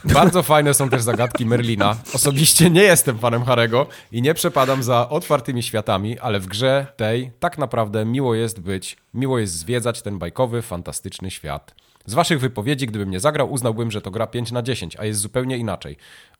Bardzo 0.04 0.42
fajne 0.42 0.74
są 0.74 0.88
też 0.88 1.02
zagadki 1.02 1.46
Merlina. 1.46 1.96
Osobiście 2.14 2.70
nie 2.70 2.82
jestem 2.82 3.18
fanem 3.18 3.44
Harego 3.44 3.86
i 4.12 4.22
nie 4.22 4.34
przepadam 4.34 4.82
za 4.82 5.08
otwartymi 5.08 5.62
światami, 5.62 6.18
ale 6.18 6.40
w 6.40 6.46
grze 6.46 6.86
tej 6.96 7.30
tak 7.40 7.58
naprawdę 7.58 8.04
miło 8.04 8.34
jest 8.34 8.60
być, 8.60 8.96
miło 9.14 9.38
jest 9.38 9.52
zwiedzać 9.52 10.02
ten 10.02 10.18
bajkowy, 10.18 10.62
fantastyczny 10.62 11.30
świat. 11.30 11.74
Z 12.06 12.14
waszych 12.14 12.40
wypowiedzi, 12.40 12.86
gdybym 12.86 13.10
nie 13.10 13.20
zagrał, 13.20 13.52
uznałbym, 13.52 13.90
że 13.90 14.00
to 14.00 14.10
gra 14.10 14.26
5 14.26 14.52
na 14.52 14.62
10, 14.62 14.96
a 14.96 15.04
jest 15.04 15.20
zupełnie 15.20 15.56
inaczej. 15.56 15.96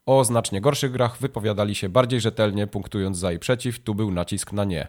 O 0.06 0.24
znacznie 0.24 0.60
gorszych 0.60 0.92
grach 0.92 1.18
wypowiadali 1.18 1.74
się 1.74 1.88
bardziej 1.88 2.20
rzetelnie, 2.20 2.66
punktując 2.66 3.18
za 3.18 3.32
i 3.32 3.38
przeciw, 3.38 3.78
tu 3.78 3.94
był 3.94 4.10
nacisk 4.10 4.52
na 4.52 4.64
nie. 4.64 4.88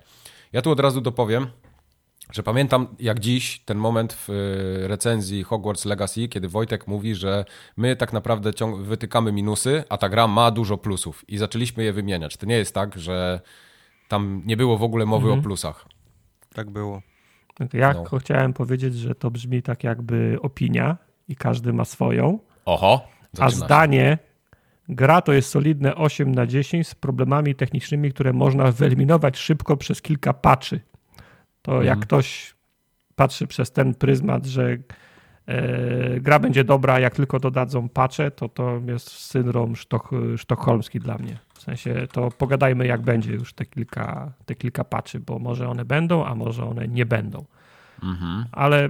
Ja 0.53 0.61
tu 0.61 0.71
od 0.71 0.79
razu 0.79 1.01
dopowiem, 1.01 1.47
że 2.31 2.43
pamiętam 2.43 2.87
jak 2.99 3.19
dziś 3.19 3.59
ten 3.59 3.77
moment 3.77 4.13
w 4.13 4.29
y, 4.29 4.87
recenzji 4.87 5.43
Hogwarts 5.43 5.85
Legacy, 5.85 6.27
kiedy 6.27 6.47
Wojtek 6.47 6.87
mówi, 6.87 7.15
że 7.15 7.45
my 7.77 7.95
tak 7.95 8.13
naprawdę 8.13 8.49
ciąg- 8.53 8.83
wytykamy 8.83 9.31
minusy, 9.31 9.83
a 9.89 9.97
ta 9.97 10.09
gra 10.09 10.27
ma 10.27 10.51
dużo 10.51 10.77
plusów 10.77 11.29
i 11.29 11.37
zaczęliśmy 11.37 11.83
je 11.83 11.93
wymieniać. 11.93 12.37
To 12.37 12.45
nie 12.45 12.55
jest 12.57 12.73
tak, 12.73 12.97
że 12.97 13.41
tam 14.07 14.41
nie 14.45 14.57
było 14.57 14.77
w 14.77 14.83
ogóle 14.83 15.05
mowy 15.05 15.31
o 15.31 15.37
plusach. 15.37 15.85
Tak 16.53 16.69
było. 16.69 17.01
Ja 17.73 17.93
No. 18.11 18.19
chciałem 18.19 18.53
powiedzieć, 18.53 18.95
że 18.95 19.15
to 19.15 19.31
brzmi 19.31 19.61
tak 19.61 19.83
jakby 19.83 20.37
opinia 20.41 20.97
i 21.27 21.35
każdy 21.35 21.73
ma 21.73 21.85
swoją, 21.85 22.39
Oho, 22.65 23.07
a 23.39 23.49
zdanie 23.49 24.17
gra 24.89 25.21
to 25.21 25.33
jest 25.33 25.49
solidne 25.49 25.95
8 25.95 26.35
na 26.35 26.47
10 26.47 26.87
z 26.87 26.95
problemami 26.95 27.55
technicznymi, 27.55 28.11
które 28.11 28.33
można 28.33 28.71
wyeliminować 28.71 29.37
szybko 29.37 29.77
przez 29.77 30.01
kilka 30.01 30.33
patchy. 30.33 30.79
To 31.69 31.73
Mhm. 31.75 31.85
jak 31.87 31.99
ktoś 31.99 32.55
patrzy 33.15 33.47
przez 33.47 33.71
ten 33.71 33.93
pryzmat, 33.95 34.45
że 34.45 34.77
e, 35.47 36.19
gra 36.19 36.39
będzie 36.39 36.63
dobra, 36.63 36.99
jak 36.99 37.15
tylko 37.15 37.39
dodadzą 37.39 37.89
patche, 37.89 38.31
to 38.31 38.49
to 38.49 38.81
jest 38.87 39.07
syndrom 39.09 39.75
sztok, 39.75 40.09
sztokholmski 40.37 40.99
dla 40.99 41.17
mnie. 41.17 41.37
W 41.53 41.61
sensie 41.61 42.07
to 42.11 42.31
pogadajmy 42.31 42.87
jak 42.87 43.01
będzie 43.01 43.33
już 43.33 43.53
te 43.53 43.65
kilka, 43.65 44.31
te 44.45 44.55
kilka 44.55 44.83
patchy, 44.83 45.19
bo 45.19 45.39
może 45.39 45.69
one 45.69 45.85
będą, 45.85 46.25
a 46.25 46.35
może 46.35 46.65
one 46.65 46.87
nie 46.87 47.05
będą. 47.05 47.45
Mhm. 48.03 48.45
Ale 48.51 48.89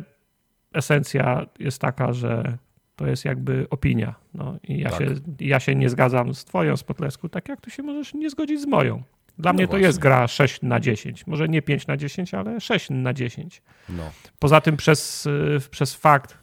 esencja 0.74 1.46
jest 1.60 1.82
taka, 1.82 2.14
że 2.14 2.58
to 2.96 3.08
jest 3.08 3.26
jakby 3.26 3.68
opinia. 3.70 4.16
No, 4.34 4.56
I 4.64 4.80
ja, 4.80 4.90
Tak. 4.90 5.00
się, 5.00 5.06
ja 5.40 5.60
się 5.60 5.76
nie 5.76 5.90
zgadzam 5.90 6.34
z 6.34 6.46
twoją 6.46 6.78
Spotlesku, 6.78 7.30
tak 7.30 7.50
jak 7.50 7.62
ty 7.62 7.72
się 7.72 7.84
możesz 7.84 8.14
nie 8.14 8.30
zgodzić 8.30 8.62
z 8.62 8.66
moją. 8.68 9.04
Dla 9.40 9.52
No 9.52 9.58
mnie 9.58 9.68
to 9.68 9.72
właśnie. 9.72 9.88
jest 9.88 10.00
gra 10.00 10.28
6 10.28 10.62
na 10.62 10.80
10. 10.80 11.28
Może 11.28 11.50
nie 11.50 11.62
5 11.62 11.88
na 11.88 11.98
10, 11.98 12.34
ale 12.34 12.62
6 12.62 12.88
na 12.90 13.14
10. 13.14 13.62
No. 13.90 14.04
Poza 14.40 14.62
tym 14.62 14.78
przez, 14.78 15.26
y, 15.26 15.60
przez 15.72 15.96
fakt 15.96 16.38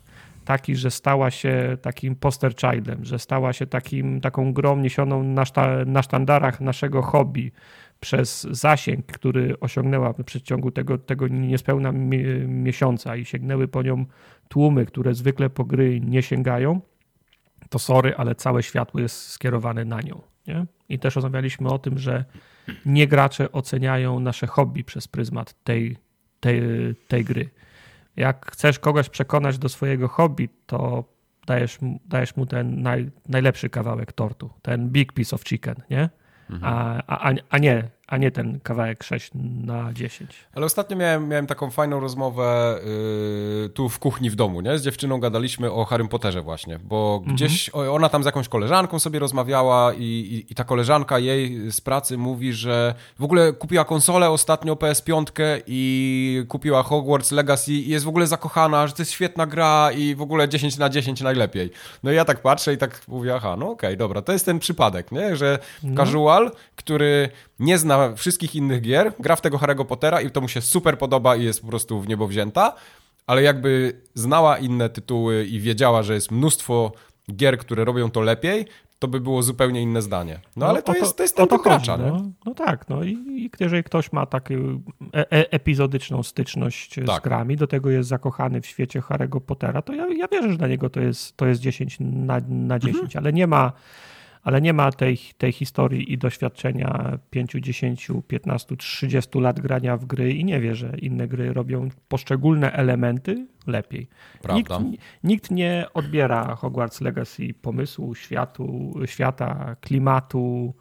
taki, 0.45 0.77
że 0.77 0.91
stała 0.91 1.31
się 1.31 1.77
takim 1.83 2.17
poster 2.17 2.55
childem, 2.55 3.05
że 3.05 3.19
stała 3.19 3.53
się 3.53 3.67
takim, 3.67 4.21
taką 4.21 4.53
grą 4.53 4.77
niesioną 4.77 5.23
na, 5.23 5.45
szta, 5.45 5.85
na 5.87 6.03
sztandarach 6.03 6.61
naszego 6.61 7.03
hobby, 7.03 7.53
przez 8.01 8.43
zasięg, 8.43 9.07
który 9.07 9.61
osiągnęła 9.61 10.13
w 10.13 10.25
przeciągu 10.25 10.71
tego, 10.71 10.99
tego 10.99 11.29
niespełna 11.29 11.93
mi, 11.93 12.25
miesiąca 12.49 13.17
i 13.17 13.25
sięgnęły 13.25 13.69
po 13.69 13.83
nią 13.83 14.05
tłumy, 14.49 14.87
które 14.87 15.15
zwykle 15.15 15.51
po 15.51 15.65
gry 15.65 16.01
nie 16.01 16.23
sięgają, 16.23 16.81
to 17.71 17.79
sorry, 17.79 18.15
ale 18.17 18.35
całe 18.35 18.63
światło 18.63 19.01
jest 19.01 19.29
skierowane 19.29 19.85
na 19.85 20.01
nią. 20.01 20.23
Nie? 20.47 20.67
I 20.89 20.99
też 20.99 21.15
rozmawialiśmy 21.15 21.69
o 21.69 21.79
tym, 21.79 21.99
że 21.99 22.25
nie 22.87 23.07
gracze 23.09 23.53
oceniają 23.53 24.21
nasze 24.21 24.47
hobby 24.47 24.85
przez 24.85 25.09
pryzmat 25.09 25.55
tej, 25.65 25.97
tej, 26.41 26.63
tej 27.09 27.25
gry. 27.25 27.49
Jak 28.17 28.53
chcesz 28.53 28.79
kogoś 28.79 29.09
przekonać 29.09 29.59
do 29.59 29.69
swojego 29.69 30.09
hobby, 30.09 30.49
to 30.67 31.05
dajesz, 31.47 31.81
mu- 31.81 32.01
dajesz 32.05 32.37
mu 32.37 32.47
ten 32.47 32.83
naj, 32.83 33.11
najlepszy 33.29 33.71
kawałek 33.71 34.13
tortu, 34.13 34.51
ten 34.63 34.89
big 34.89 35.13
piece 35.13 35.37
of 35.37 35.45
chicken, 35.45 35.75
nie? 35.91 36.09
A, 36.63 37.03
a, 37.07 37.31
a- 37.31 37.35
a, 37.51 37.59
nie, 37.59 37.89
a 38.09 38.17
nie 38.17 38.31
ten 38.31 38.61
kawałek 38.61 39.03
6 39.05 39.31
na 39.65 39.93
10. 39.93 40.31
Ale 40.55 40.67
ostatnio 40.67 40.97
miałem, 40.97 41.29
miałem 41.29 41.47
taką 41.47 41.71
fajną 41.71 42.01
rozmowę 42.01 42.79
yy, 43.63 43.69
tu 43.69 43.89
w 43.89 43.99
kuchni 43.99 44.31
w 44.31 44.35
domu, 44.37 44.61
nie? 44.61 44.79
Z 44.79 44.83
dziewczyną 44.85 45.21
gadaliśmy 45.21 45.73
o 45.73 45.85
Harrym 45.85 46.09
Potterze 46.09 46.43
właśnie, 46.43 46.79
bo 46.79 47.23
gdzieś 47.27 47.71
o- 47.73 47.95
ona 47.95 48.09
tam 48.09 48.23
z 48.23 48.27
jakąś 48.27 48.49
koleżanką 48.49 48.99
sobie 48.99 49.19
rozmawiała 49.19 49.93
i, 49.95 50.03
i, 50.03 50.53
i 50.53 50.55
ta 50.55 50.65
koleżanka 50.65 51.19
jej 51.19 51.71
z 51.71 51.81
pracy 51.81 52.19
mówi, 52.19 52.53
że 52.53 52.95
w 53.19 53.25
ogóle 53.25 53.53
kupiła 53.53 53.85
konsolę 53.85 54.31
ostatnio 54.31 54.75
PS5 54.75 55.25
i 55.67 56.45
kupiła 56.49 56.83
Hogwarts 56.83 57.33
Legacy 57.33 57.73
i 57.73 57.89
jest 57.89 58.05
w 58.05 58.09
ogóle 58.09 58.27
zakochana, 58.27 58.87
że 58.87 58.93
to 58.93 59.03
jest 59.03 59.13
świetna 59.13 59.47
gra 59.47 59.91
i 59.93 60.15
w 60.15 60.23
ogóle 60.23 60.49
10 60.49 60.79
na 60.79 60.89
10 60.89 61.21
najlepiej. 61.21 61.71
No 62.03 62.13
i 62.13 62.15
ja 62.15 62.25
tak 62.25 62.43
patrzę 62.43 62.73
i 62.75 62.79
tak 62.79 63.01
mówię, 63.09 63.35
aha, 63.35 63.57
no 63.59 63.71
okej, 63.71 63.97
dobra, 63.97 64.23
to 64.23 64.33
jest 64.33 64.45
ten 64.47 64.59
przypadek, 64.59 65.13
nie? 65.13 65.37
Że 65.37 65.59
casual, 65.97 66.51
który 66.77 67.29
nie 67.59 67.79
zna 67.79 68.15
wszystkich 68.15 68.55
innych 68.55 68.81
gier, 68.83 69.13
gra 69.21 69.37
w 69.37 69.41
tego 69.41 69.59
Harry'ego 69.59 69.85
Pottera 69.85 70.21
i 70.21 70.31
to 70.31 70.41
mu 70.41 70.49
się 70.49 70.61
super 70.61 70.99
podoba 70.99 71.37
i 71.37 71.45
jest 71.45 71.61
po 71.61 71.67
prostu 71.67 72.01
w 72.01 72.09
niebo 72.09 72.27
wzięta, 72.27 72.75
ale 73.27 73.43
jakby 73.43 74.01
znała 74.15 74.59
inne 74.59 74.89
tytuły 74.89 75.45
i 75.45 75.61
wiedziała, 75.61 76.03
że 76.03 76.15
jest 76.15 76.31
mnóstwo 76.31 76.93
gier, 77.33 77.59
które 77.59 77.85
robią 77.85 78.11
to 78.11 78.21
lepiej, 78.21 78.67
to 78.99 79.09
by 79.09 79.21
było 79.21 79.43
zupełnie 79.43 79.83
inne 79.83 80.03
zdanie. 80.03 80.41
No 80.57 80.67
ale 80.67 80.83
to, 80.83 80.93
o 80.93 80.95
jest, 80.95 81.17
to 81.17 81.23
jest 81.23 81.37
ten 81.37 81.49
chodzi, 81.49 81.63
gracza, 81.65 81.97
no, 81.97 82.23
no 82.47 82.55
tak, 82.55 82.89
no 82.89 83.03
i, 83.05 83.11
i 83.13 83.51
jeżeli 83.61 83.85
ktoś 83.85 84.13
ma 84.13 84.27
taką 84.27 84.55
e, 84.55 85.33
e, 85.33 85.53
epizodyczną 85.53 86.23
styczność 86.23 86.95
z 87.03 87.07
Tak. 87.07 87.23
grami, 87.23 87.57
do 87.57 87.67
tego 87.67 87.91
jest 87.91 88.09
zakochany 88.09 88.61
w 88.61 88.67
świecie 88.67 89.01
Harry'ego 89.01 89.41
Pottera, 89.41 89.83
to 89.83 89.93
ja, 89.93 90.07
ja 90.17 90.29
wierzę, 90.29 90.51
że 90.53 90.59
dla 90.59 90.69
niego 90.69 90.91
to 90.91 91.01
jest, 91.01 91.37
to 91.37 91.47
jest 91.47 91.61
10 91.61 91.97
na, 92.01 92.41
na 92.49 92.79
10, 92.79 92.97
Mhm. 93.05 93.25
ale 93.25 93.33
nie 93.33 93.47
ma 93.47 93.73
ale 94.47 94.61
nie 94.61 94.73
ma 94.73 94.93
tej, 94.93 95.19
tej 95.39 95.53
historii 95.53 96.13
i 96.13 96.19
doświadczenia 96.19 97.19
5, 97.31 97.53
10, 97.61 98.09
15, 98.29 98.77
30 98.77 99.39
lat 99.41 99.61
grania 99.61 99.97
w 99.97 100.05
gry 100.05 100.33
i 100.35 100.45
nie 100.45 100.61
wie, 100.61 100.75
że 100.75 100.93
inne 100.99 101.29
gry 101.29 101.53
robią 101.53 101.89
poszczególne 102.09 102.73
elementy 102.73 103.47
lepiej. 103.67 104.09
Nikt, 104.55 104.69
Prawda. 104.69 104.89
nikt 105.25 105.51
nie 105.51 105.87
odbiera 105.95 106.55
Hogwarts 106.57 107.01
Legacy 107.01 107.55
pomysłu, 107.63 108.15
światu, 108.15 108.95
świata, 109.07 109.77
klimatu. 109.81 110.75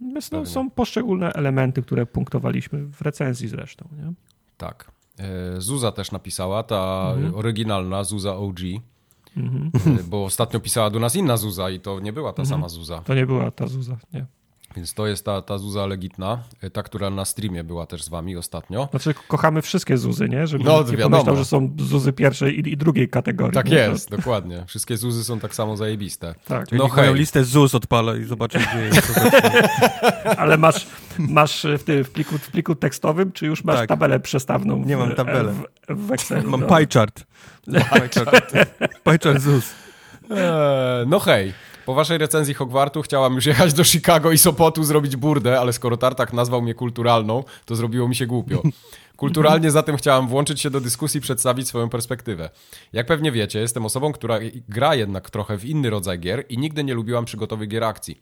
Natomiast 0.00 0.32
no, 0.32 0.46
są 0.46 0.70
poszczególne 0.70 1.32
elementy, 1.32 1.82
które 1.82 2.06
punktowaliśmy 2.06 2.86
w 2.86 3.00
recenzji 3.02 3.48
zresztą. 3.48 3.88
Nie? 3.96 4.12
Tak. 4.56 4.92
E, 5.18 5.60
Zuza 5.60 5.92
też 5.92 6.12
napisała, 6.12 6.62
ta 6.62 7.12
Mhm. 7.16 7.34
oryginalna 7.34 8.04
Zuza 8.04 8.36
OG, 8.36 8.58
E, 9.36 10.02
bo 10.10 10.24
ostatnio 10.24 10.60
pisała 10.60 10.90
do 10.90 10.98
nas 11.00 11.16
inna 11.16 11.36
Zuza 11.36 11.70
i 11.70 11.80
to 11.80 12.00
nie 12.00 12.12
była 12.12 12.32
ta 12.32 12.42
Mhm. 12.42 12.46
sama 12.60 12.68
Zuza. 12.68 12.98
To 12.98 13.14
nie 13.14 13.26
była 13.26 13.50
ta 13.50 13.66
Zuza, 13.66 13.96
nie. 14.14 14.26
Więc 14.76 14.94
to 14.94 15.06
jest 15.06 15.24
ta, 15.24 15.42
ta 15.42 15.58
Zuza 15.58 15.86
legitna, 15.86 16.38
y, 16.64 16.70
ta, 16.70 16.82
która 16.82 17.10
na 17.10 17.24
streamie 17.24 17.64
była 17.64 17.86
też 17.86 18.02
z 18.04 18.08
wami 18.08 18.36
ostatnio. 18.36 18.88
Znaczy 18.90 19.14
kochamy 19.28 19.62
wszystkie 19.62 19.98
Zuzy, 19.98 20.28
nie? 20.28 20.46
Żeby 20.46 20.64
No, 20.64 20.82
nie 20.82 20.96
wiadomo. 20.96 21.10
pomyślał, 21.16 21.36
że 21.36 21.44
są 21.44 21.76
Zuzy 21.78 22.12
pierwszej 22.12 22.60
i, 22.60 22.72
i 22.72 22.76
drugiej 22.76 23.08
kategorii. 23.08 23.54
Tak 23.54 23.70
nie? 23.70 23.76
jest, 23.76 24.10
dokładnie. 24.10 24.64
Wszystkie 24.66 24.96
Zuzy 24.96 25.24
są 25.24 25.40
tak 25.40 25.54
samo 25.54 25.76
zajebiste. 25.76 26.34
To, 26.34 26.40
tak, 26.48 26.72
No 26.72 26.88
hej. 26.88 27.14
listę 27.14 27.44
ZUS 27.44 27.74
odpalę 27.74 28.18
i 28.18 28.24
zobaczę, 28.24 28.58
gdzie 28.58 28.84
jest. 28.84 29.12
Ale 30.38 30.58
masz, 30.58 30.86
masz 31.18 31.66
w, 31.78 31.84
ty, 31.84 32.04
w, 32.04 32.10
pliku, 32.10 32.38
w 32.38 32.50
pliku 32.50 32.74
tekstowym, 32.74 33.32
czy 33.32 33.46
już 33.46 33.64
masz 33.64 33.76
Tak. 33.76 33.88
tabelę 33.88 34.20
przestawną? 34.20 34.82
W, 34.82 34.86
Nie 34.86 34.96
mam 34.96 35.14
tabelę. 35.14 35.52
W, 35.88 36.06
w 36.06 36.12
Excelu. 36.12 36.50
Mam 36.50 36.60
no. 36.60 36.66
pie 36.78 36.86
chart. 36.94 37.24
Pie 37.72 38.08
chart. 38.14 38.52
Pie 39.04 39.18
chart 39.22 39.40
ZUS. 39.40 39.74
Eee, 40.30 41.06
no 41.06 41.20
hej, 41.20 41.52
po 41.86 41.94
waszej 41.94 42.18
recenzji 42.18 42.54
Hogwartu 42.54 43.02
chciałam 43.02 43.34
już 43.34 43.46
jechać 43.46 43.72
do 43.72 43.84
Chicago 43.84 44.32
i 44.32 44.38
Sopotu 44.38 44.84
zrobić 44.84 45.16
burdę, 45.16 45.60
ale 45.60 45.72
skoro 45.72 45.96
Tartak 45.96 46.32
nazwał 46.32 46.62
mnie 46.62 46.74
kulturalną, 46.74 47.44
to 47.64 47.76
zrobiło 47.76 48.08
mi 48.08 48.14
się 48.14 48.26
głupio. 48.26 48.62
Kulturalnie 49.16 49.70
zatem 49.70 49.96
chciałam 49.96 50.28
włączyć 50.28 50.60
się 50.60 50.70
do 50.70 50.80
dyskusji 50.80 51.18
i 51.18 51.20
przedstawić 51.20 51.68
swoją 51.68 51.88
perspektywę. 51.88 52.50
Jak 52.92 53.06
pewnie 53.06 53.32
wiecie, 53.32 53.58
jestem 53.58 53.86
osobą, 53.86 54.12
która 54.12 54.38
gra 54.68 54.94
jednak 54.94 55.30
trochę 55.30 55.58
w 55.58 55.64
inny 55.64 55.90
rodzaj 55.90 56.18
gier 56.18 56.44
i 56.48 56.58
nigdy 56.58 56.84
nie 56.84 56.94
lubiłam 56.94 57.24
przygotowych 57.24 57.68
gier 57.68 57.84
akcji. 57.84 58.20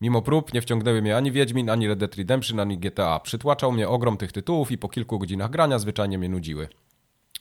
Mimo 0.00 0.22
prób 0.22 0.54
nie 0.54 0.60
wciągnęły 0.60 1.02
mnie 1.02 1.16
ani 1.16 1.32
Wiedźmin, 1.32 1.70
ani 1.70 1.88
Red 1.88 1.98
Dead 1.98 2.14
Redemption, 2.16 2.60
ani 2.60 2.78
GTA. 2.78 3.20
Przytłaczał 3.20 3.72
mnie 3.72 3.88
ogrom 3.88 4.16
tych 4.16 4.32
tytułów 4.32 4.70
i 4.70 4.78
po 4.78 4.88
kilku 4.88 5.18
godzinach 5.18 5.50
grania 5.50 5.78
zwyczajnie 5.78 6.18
mnie 6.18 6.28
nudziły. 6.28 6.68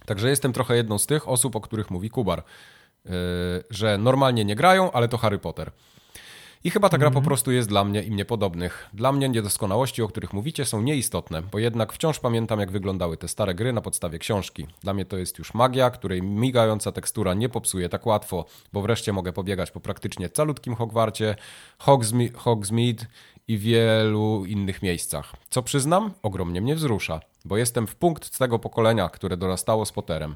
Także 0.06 0.30
jestem 0.30 0.54
trochę 0.54 0.76
jedną 0.76 0.98
z 0.98 1.06
tych 1.06 1.28
osób, 1.28 1.56
o 1.56 1.62
których 1.62 1.92
mówi 1.92 2.10
Kubar, 2.10 2.44
że 3.70 3.98
normalnie 3.98 4.46
nie 4.46 4.56
grają, 4.56 4.92
ale 4.92 5.08
to 5.08 5.18
Harry 5.18 5.40
Potter. 5.40 5.72
I 6.64 6.70
chyba 6.70 6.90
ta 6.90 6.98
gra 6.98 7.12
po 7.12 7.22
prostu 7.22 7.52
jest 7.52 7.70
dla 7.70 7.84
mnie 7.84 8.04
i 8.04 8.12
mnie 8.12 8.26
podobnych. 8.26 8.90
Dla 8.94 9.12
mnie 9.12 9.30
niedoskonałości, 9.30 10.02
o 10.02 10.08
których 10.08 10.34
mówicie, 10.34 10.66
są 10.66 10.82
nieistotne, 10.82 11.42
bo 11.42 11.60
jednak 11.60 11.94
wciąż 11.94 12.20
pamiętam, 12.20 12.60
jak 12.60 12.72
wyglądały 12.72 13.18
te 13.18 13.28
stare 13.28 13.56
gry 13.56 13.74
na 13.74 13.82
podstawie 13.82 14.20
książki. 14.20 14.68
Dla 14.82 14.94
mnie 14.94 15.06
to 15.06 15.18
jest 15.18 15.40
już 15.40 15.54
magia, 15.54 15.90
której 15.90 16.22
migająca 16.22 16.92
tekstura 16.92 17.34
nie 17.34 17.50
popsuje 17.50 17.90
tak 17.90 18.06
łatwo, 18.06 18.46
bo 18.74 18.82
wreszcie 18.82 19.14
mogę 19.14 19.34
pobiegać 19.34 19.72
po 19.72 19.80
praktycznie 19.80 20.30
calutkim 20.30 20.76
Hogwarcie, 20.76 21.36
Hogsme- 21.80 22.34
Hogsmeade 22.34 23.06
i 23.48 23.58
wielu 23.58 24.46
innych 24.46 24.82
miejscach. 24.82 25.34
Co 25.50 25.64
przyznam, 25.64 26.14
ogromnie 26.24 26.62
mnie 26.62 26.76
wzrusza, 26.76 27.20
bo 27.46 27.58
jestem 27.58 27.88
w 27.88 27.96
punkt 27.96 28.38
tego 28.38 28.60
pokolenia, 28.60 29.10
które 29.10 29.38
dorastało 29.38 29.86
z 29.86 29.92
Potterem. 29.92 30.36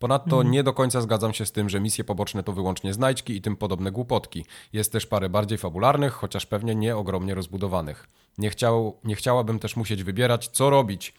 Ponadto 0.00 0.42
nie 0.42 0.62
do 0.62 0.72
końca 0.72 1.00
zgadzam 1.00 1.32
się 1.32 1.46
z 1.46 1.52
tym, 1.52 1.68
że 1.68 1.80
misje 1.80 2.04
poboczne 2.04 2.42
to 2.42 2.52
wyłącznie 2.52 2.94
znajdźki 2.94 3.36
i 3.36 3.40
tym 3.40 3.56
podobne 3.56 3.92
głupotki. 3.92 4.44
Jest 4.72 4.92
też 4.92 5.06
parę 5.06 5.28
bardziej 5.28 5.58
fabularnych, 5.58 6.12
chociaż 6.12 6.46
pewnie 6.46 6.74
nie 6.74 6.96
ogromnie 6.96 7.34
rozbudowanych. 7.34 8.08
Nie, 8.38 8.50
chciał, 8.50 8.96
nie 9.04 9.14
chciałabym 9.16 9.58
też 9.58 9.76
musieć 9.76 10.04
wybierać, 10.04 10.48
co 10.48 10.70
robić. 10.70 11.14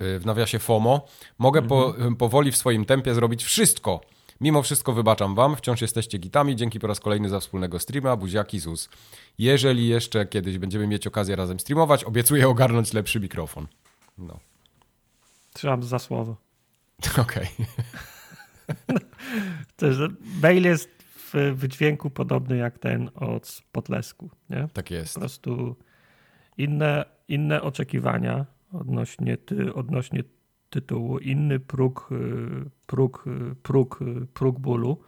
Yy, 0.00 0.18
W 0.20 0.26
nawiasie 0.26 0.58
FOMO. 0.58 1.06
Mogę 1.38 1.62
po, 1.62 1.94
powoli 2.18 2.52
w 2.52 2.56
swoim 2.56 2.84
tempie 2.84 3.14
zrobić 3.14 3.44
wszystko. 3.44 4.00
Mimo 4.40 4.62
wszystko 4.62 4.92
wybaczam 4.92 5.34
wam, 5.34 5.56
wciąż 5.56 5.80
jesteście 5.80 6.18
gitami. 6.18 6.56
Dzięki 6.56 6.80
po 6.80 6.86
raz 6.86 7.00
kolejny 7.00 7.28
za 7.28 7.40
wspólnego 7.40 7.78
streama, 7.78 8.16
buziaki 8.16 8.60
ZUS. 8.60 8.88
Jeżeli 9.38 9.88
jeszcze 9.88 10.26
kiedyś 10.26 10.58
będziemy 10.58 10.86
mieć 10.86 11.06
okazję 11.06 11.36
razem 11.36 11.60
streamować, 11.60 12.04
obiecuję 12.04 12.48
ogarnąć 12.48 12.92
lepszy 12.92 13.20
mikrofon. 13.20 13.66
No, 14.18 14.38
Trzymam 15.52 15.82
za 15.82 15.98
słowo. 15.98 16.43
okej. 17.18 17.46
To, 19.76 19.92
że 19.92 20.08
mail 20.42 20.64
jest 20.64 20.90
w 21.16 21.52
wydźwięku 21.54 22.10
podobny 22.10 22.56
jak 22.56 22.78
ten 22.78 23.10
od 23.14 23.62
Podlesku, 23.72 24.30
nie? 24.50 24.68
Tak 24.72 24.90
jest. 24.90 25.14
Po 25.14 25.20
prostu 25.20 25.76
inne, 26.58 27.04
inne 27.28 27.62
oczekiwania 27.62 28.46
odnośnie, 28.72 29.36
ty, 29.36 29.74
odnośnie 29.74 30.22
tytułu, 30.70 31.18
inny 31.18 31.60
próg, 31.60 32.08
y, 32.12 32.70
próg, 32.86 33.26
y, 33.26 33.54
próg, 33.62 34.02
y, 34.02 34.26
próg 34.26 34.58
bólu. 34.58 35.00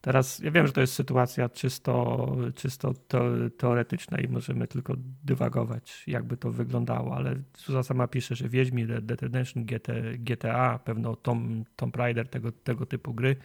Teraz 0.00 0.38
ja 0.38 0.50
wiem, 0.50 0.66
że 0.66 0.72
to 0.72 0.80
jest 0.80 0.92
sytuacja 0.94 1.48
czysto, 1.48 2.26
czysto 2.54 2.94
te- 3.08 3.50
teoretyczna 3.50 4.18
i 4.18 4.28
możemy 4.28 4.68
tylko 4.68 4.94
dywagować, 5.24 6.04
jakby 6.06 6.36
to 6.36 6.50
wyglądało, 6.50 7.16
ale 7.16 7.34
Suza 7.56 7.82
sama 7.82 8.08
pisze, 8.08 8.34
że 8.34 8.48
Wiedźmin, 8.48 8.88
Red 8.88 9.06
Dead 9.06 9.22
Redemption, 9.22 9.64
GT, 9.64 9.92
GTA, 10.18 10.78
pewno 10.78 11.16
Tom, 11.16 11.64
Tomb 11.76 11.96
Raider, 11.96 12.28
tego, 12.28 12.52
tego 12.52 12.86
typu 12.86 13.14
gry 13.14 13.36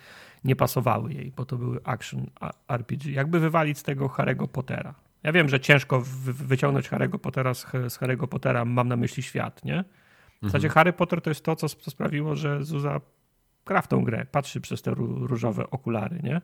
nie 0.44 0.56
pasowały 0.56 1.14
jej, 1.14 1.32
bo 1.36 1.46
to 1.46 1.58
były 1.58 1.80
action 1.84 2.30
RPG. 2.68 3.12
Jakby 3.12 3.40
wywalić 3.40 3.78
z 3.78 3.84
tego 3.84 4.08
Harry'ego 4.08 4.48
Pottera. 4.48 4.96
Ja 5.24 5.32
wiem, 5.32 5.50
że 5.50 5.60
ciężko 5.60 6.02
wy- 6.02 6.34
wyciągnąć 6.34 6.90
Harry'ego 6.90 7.18
Pottera 7.18 7.54
z, 7.54 7.62
z 7.72 8.00
Harry'ego 8.00 8.28
Pottera, 8.28 8.66
mam 8.66 8.88
na 8.88 8.96
myśli 8.96 9.24
świat, 9.24 9.66
nie? 9.66 9.84
W 10.42 10.46
zasadzie 10.46 10.70
Harry 10.70 10.94
Potter 10.94 11.22
to 11.22 11.30
jest 11.30 11.46
to, 11.46 11.56
co, 11.56 11.70
co 11.70 11.92
sprawiło, 11.92 12.36
że 12.36 12.64
Zuza 12.64 13.02
gra 13.66 13.82
w 13.82 13.88
tą 13.88 14.04
grę, 14.04 14.26
patrzy 14.32 14.62
przez 14.62 14.82
te 14.82 14.92
ró- 14.92 15.26
różowe 15.28 15.70
okulary, 15.70 16.20
nie? 16.24 16.42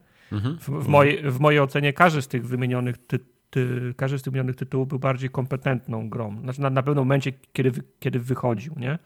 W, 0.60 0.70
w, 0.84 0.88
mojej, 0.88 1.32
w 1.32 1.40
mojej 1.40 1.60
ocenie 1.60 1.94
każdy 1.94 2.22
z 2.22 2.28
tych 2.28 2.48
wymienionych 2.48 2.98
ty, 3.08 3.20
ty, 3.50 3.94
każdy 3.98 4.20
z 4.20 4.22
tych 4.22 4.34
wymienionych 4.34 4.56
tytułów 4.56 4.88
był 4.88 5.00
bardziej 5.00 5.30
kompetentną 5.30 6.10
grą. 6.10 6.42
Znaczy 6.42 6.62
na, 6.62 6.70
na 6.70 6.84
pewnym 6.84 7.02
momencie, 7.06 7.32
kiedy, 7.54 7.72
wy- 7.72 7.84
kiedy 8.00 8.20
wychodził, 8.20 8.74
nie? 8.78 9.00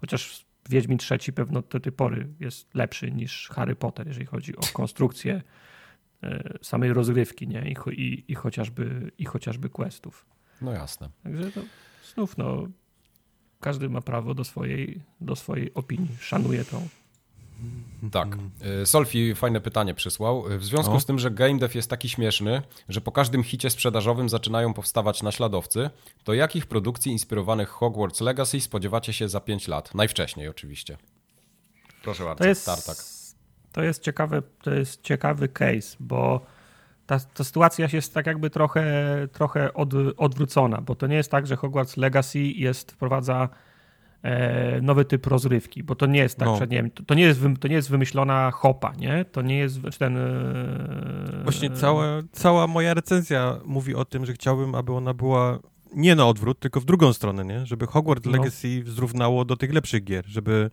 Chociaż 0.00 0.46
Wiedźmin 0.70 0.98
trzeci 0.98 1.32
pewno 1.32 1.62
do 1.62 1.80
tej 1.80 1.92
pory 1.92 2.28
jest 2.40 2.74
lepszy 2.74 3.12
niż 3.12 3.48
Harry 3.48 3.76
Potter, 3.76 4.06
jeżeli 4.06 4.26
chodzi 4.26 4.56
o 4.56 4.60
konstrukcję 4.72 5.42
e, 6.22 6.58
samej 6.62 6.92
rozgrywki, 6.92 7.48
nie? 7.48 7.70
I, 7.70 7.76
i, 8.02 8.32
i, 8.32 8.34
chociażby, 8.34 9.12
I 9.18 9.24
chociażby 9.24 9.68
questów. 9.70 10.26
No 10.62 10.72
jasne. 10.72 11.08
Także 11.22 11.52
to 11.52 11.60
znów, 12.14 12.38
no, 12.38 12.68
każdy 13.60 13.88
ma 13.88 14.00
prawo 14.00 14.34
do 14.34 14.44
swojej, 14.44 15.00
do 15.20 15.36
swojej 15.36 15.74
opinii. 15.74 16.08
Szanuję 16.20 16.64
tą. 16.64 16.88
Tak. 18.12 18.28
Y, 18.82 18.86
Solfi 18.86 19.34
fajne 19.34 19.60
pytanie 19.60 19.94
przysłał. 19.94 20.44
W 20.58 20.64
związku 20.64 20.94
O. 20.94 21.00
z 21.00 21.06
tym, 21.06 21.18
że 21.18 21.30
game 21.30 21.58
dev 21.58 21.74
jest 21.74 21.90
taki 21.90 22.08
śmieszny, 22.08 22.62
że 22.88 23.00
po 23.00 23.12
każdym 23.12 23.42
hicie 23.42 23.70
sprzedażowym 23.70 24.28
zaczynają 24.28 24.74
powstawać 24.74 25.22
naśladowcy, 25.22 25.90
to 26.24 26.34
jakich 26.34 26.66
produkcji 26.66 27.12
inspirowanych 27.12 27.68
Hogwarts 27.68 28.20
Legacy 28.20 28.60
spodziewacie 28.60 29.12
się 29.12 29.28
za 29.28 29.40
5 29.40 29.68
lat? 29.68 29.94
Najwcześniej 29.94 30.48
oczywiście. 30.48 30.96
Proszę 32.02 32.24
bardzo, 32.24 32.44
To 32.44 32.48
jest, 32.48 32.66
Tartak. 32.66 32.96
to 33.72 33.82
jest, 33.82 34.02
ciekawy, 34.02 34.42
to 34.62 34.74
jest 34.74 35.02
ciekawy 35.02 35.48
case, 35.48 35.96
bo 36.00 36.40
ta, 37.06 37.20
ta 37.20 37.44
sytuacja 37.44 37.88
jest 37.92 38.14
tak 38.14 38.26
jakby 38.26 38.50
trochę, 38.50 38.84
trochę 39.32 39.74
od, 39.74 39.94
odwrócona, 40.16 40.80
bo 40.80 40.94
to 40.94 41.06
nie 41.06 41.16
jest 41.16 41.30
tak, 41.30 41.46
że 41.46 41.56
Hogwarts 41.56 41.96
Legacy 41.96 42.38
jest, 42.38 42.92
wprowadza 42.92 43.48
nowy 44.82 45.04
typ 45.04 45.26
rozrywki, 45.26 45.82
bo 45.82 45.94
to 45.94 46.06
nie 46.06 46.18
jest 46.20 46.36
tak, 46.38 46.48
No. 46.48 46.56
że 46.58 46.66
nie 46.66 46.76
wiem, 46.76 46.90
to, 46.90 47.14
nie 47.14 47.22
jest, 47.22 47.40
to 47.60 47.68
nie 47.68 47.74
jest 47.74 47.90
wymyślona 47.90 48.50
hopa, 48.50 48.92
nie? 48.98 49.24
To 49.32 49.42
nie 49.42 49.58
jest 49.58 49.80
ten... 49.98 50.16
E, 50.16 51.40
Właśnie 51.42 51.70
cała, 51.70 52.04
cała 52.32 52.66
moja 52.66 52.94
recenzja 52.94 53.60
mówi 53.64 53.94
o 53.94 54.04
tym, 54.04 54.26
że 54.26 54.32
chciałbym, 54.32 54.74
aby 54.74 54.92
ona 54.92 55.14
była 55.14 55.58
nie 55.94 56.14
na 56.14 56.26
odwrót, 56.26 56.60
tylko 56.60 56.80
w 56.80 56.84
drugą 56.84 57.12
stronę, 57.12 57.44
nie? 57.44 57.66
Żeby 57.66 57.86
Hogwarts 57.86 58.26
No. 58.26 58.32
Legacy 58.32 58.82
zrównało 58.86 59.44
do 59.44 59.56
tych 59.56 59.72
lepszych 59.72 60.04
gier, 60.04 60.24
żeby, 60.26 60.70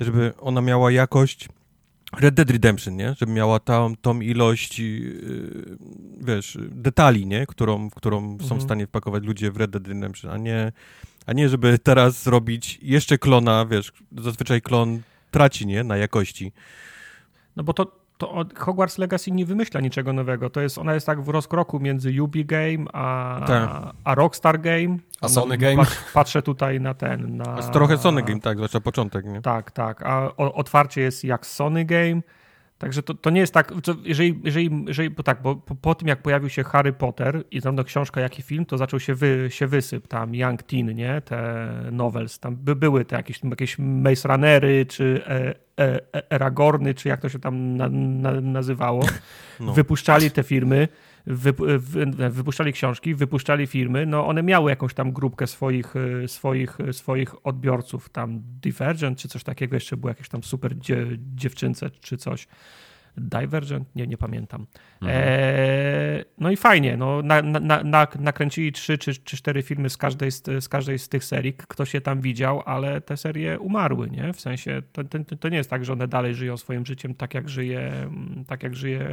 żeby 0.00 0.32
ona 0.40 0.60
miała 0.60 0.90
jakość 0.92 1.48
Red 2.20 2.34
Dead 2.34 2.50
Redemption, 2.50 2.96
nie? 2.96 3.14
Żeby 3.18 3.32
miała 3.32 3.60
tam, 3.60 3.96
tą 3.96 4.20
ilość, 4.20 4.78
yy, 4.78 5.76
wiesz, 6.20 6.58
detali, 6.70 7.26
nie? 7.26 7.46
Którą, 7.46 7.90
którą 7.90 8.20
są 8.20 8.42
Mhm. 8.42 8.60
w 8.60 8.62
stanie 8.62 8.86
wpakować 8.86 9.24
ludzie 9.24 9.50
w 9.50 9.56
Red 9.56 9.70
Dead 9.70 9.88
Redemption, 9.88 10.30
a 10.30 10.36
nie, 10.36 10.72
a 11.26 11.32
nie 11.32 11.48
żeby 11.48 11.78
teraz 11.78 12.26
robić 12.26 12.78
jeszcze 12.82 13.18
klona, 13.18 13.66
wiesz, 13.66 13.92
zazwyczaj 14.18 14.62
klon 14.62 15.00
traci, 15.30 15.66
nie? 15.66 15.84
Na 15.84 15.96
jakości. 15.96 16.52
No 17.56 17.62
bo 17.64 17.72
to, 17.72 17.92
to 18.18 18.44
Hogwarts 18.56 18.98
Legacy 18.98 19.30
nie 19.30 19.46
wymyśla 19.46 19.80
niczego 19.80 20.12
nowego. 20.12 20.50
To 20.50 20.60
jest, 20.60 20.78
ona 20.78 20.94
jest 20.94 21.06
tak 21.06 21.22
w 21.22 21.28
rozkroku 21.28 21.80
między 21.80 22.22
Ubi 22.22 22.44
Game 22.44 22.84
a, 22.92 23.40
Tak. 23.46 23.70
a 24.04 24.14
Rockstar 24.14 24.60
Game. 24.60 24.96
A 25.20 25.28
Sony 25.28 25.54
No, 25.54 25.60
Game? 25.60 25.76
Patrz, 25.76 25.96
patrzę 26.14 26.42
tutaj 26.42 26.80
na 26.80 26.94
ten. 26.94 27.36
Na, 27.36 27.62
trochę 27.62 27.98
Sony 27.98 28.22
Game, 28.22 28.40
tak, 28.40 28.56
zwłaszcza 28.56 28.80
początek, 28.80 29.24
nie? 29.26 29.42
Tak, 29.42 29.70
tak. 29.70 30.02
A 30.02 30.36
o, 30.36 30.54
otwarcie 30.54 31.00
jest 31.00 31.24
jak 31.24 31.46
Sony 31.46 31.84
Game. 31.84 32.20
Także 32.80 33.02
to, 33.02 33.14
to 33.14 33.30
nie 33.30 33.40
jest 33.40 33.54
tak, 33.54 33.72
jeżeli, 34.04 34.40
jeżeli, 34.44 34.84
jeżeli 34.86 35.10
bo 35.10 35.22
tak, 35.22 35.42
bo 35.42 35.56
po, 35.56 35.74
po 35.74 35.94
tym 35.94 36.08
jak 36.08 36.22
pojawił 36.22 36.48
się 36.48 36.64
Harry 36.64 36.92
Potter 36.92 37.44
i 37.50 37.60
zarówno 37.60 37.84
książka, 37.84 38.20
jak 38.20 38.38
i 38.38 38.42
film, 38.42 38.66
to 38.66 38.78
zaczął 38.78 39.00
się, 39.00 39.14
wy, 39.14 39.48
się 39.50 39.66
wysyp 39.66 40.08
tam 40.08 40.34
Young 40.34 40.62
Teen, 40.62 40.94
nie, 40.94 41.20
te 41.20 41.68
novels, 41.92 42.38
tam 42.38 42.56
by, 42.56 42.76
były 42.76 43.04
te 43.04 43.16
jakieś, 43.16 43.40
jakieś 43.44 43.78
Maze 43.78 44.28
Runnery, 44.28 44.86
czy 44.86 45.22
e, 45.26 45.54
e, 46.14 46.32
Eragorny, 46.32 46.94
czy 46.94 47.08
jak 47.08 47.20
to 47.20 47.28
się 47.28 47.38
tam 47.38 47.76
na, 47.76 47.88
na, 47.88 48.40
nazywało. 48.40 49.04
No. 49.60 49.72
Wypuszczali 49.72 50.30
te 50.30 50.42
firmy, 50.42 50.88
wypuszczali 51.26 52.72
książki, 52.72 53.14
wypuszczali 53.14 53.66
firmy, 53.66 54.06
no 54.06 54.26
one 54.26 54.42
miały 54.42 54.70
jakąś 54.70 54.94
tam 54.94 55.12
grupkę 55.12 55.46
swoich, 55.46 55.94
e, 55.96 56.28
swoich, 56.28 56.80
e, 56.80 56.92
swoich 56.92 57.46
odbiorców, 57.46 58.08
tam 58.08 58.40
Divergent 58.62 59.18
czy 59.18 59.28
coś 59.28 59.44
takiego, 59.44 59.76
jeszcze 59.76 59.96
było 59.96 60.10
jakieś 60.10 60.28
tam 60.28 60.42
super 60.42 60.78
dzie, 60.78 61.06
dziewczynce 61.34 61.90
czy 61.90 62.16
coś. 62.16 62.46
Divergent? 63.16 63.96
Nie, 63.96 64.06
nie 64.06 64.16
pamiętam. 64.16 64.66
Mhm. 65.02 65.22
E, 65.22 66.24
no 66.38 66.50
i 66.50 66.56
fajnie, 66.56 66.96
no, 66.96 67.22
na, 67.22 67.42
na, 67.42 67.84
na, 67.84 68.06
nakręcili 68.18 68.72
trzy 68.72 68.98
czy, 68.98 69.14
czy 69.14 69.36
cztery 69.36 69.62
filmy 69.62 69.90
z 69.90 69.96
każdej 69.96 70.30
z, 70.30 70.42
z 70.60 70.68
każdej 70.68 70.98
z 70.98 71.08
tych 71.08 71.24
serii. 71.24 71.52
Ktoś 71.52 71.94
je 71.94 72.00
tam 72.00 72.20
widział, 72.20 72.62
ale 72.66 73.00
te 73.00 73.16
serie 73.16 73.58
umarły, 73.58 74.10
nie? 74.10 74.32
W 74.32 74.40
sensie 74.40 74.82
to, 74.92 75.04
to, 75.04 75.36
to 75.40 75.48
nie 75.48 75.56
jest 75.56 75.70
tak, 75.70 75.84
że 75.84 75.92
one 75.92 76.08
dalej 76.08 76.34
żyją 76.34 76.56
swoim 76.56 76.86
życiem 76.86 77.14
tak 77.14 77.34
jak 77.34 77.48
żyje, 77.48 78.10
tak 78.46 78.62
jak 78.62 78.76
żyje 78.76 79.08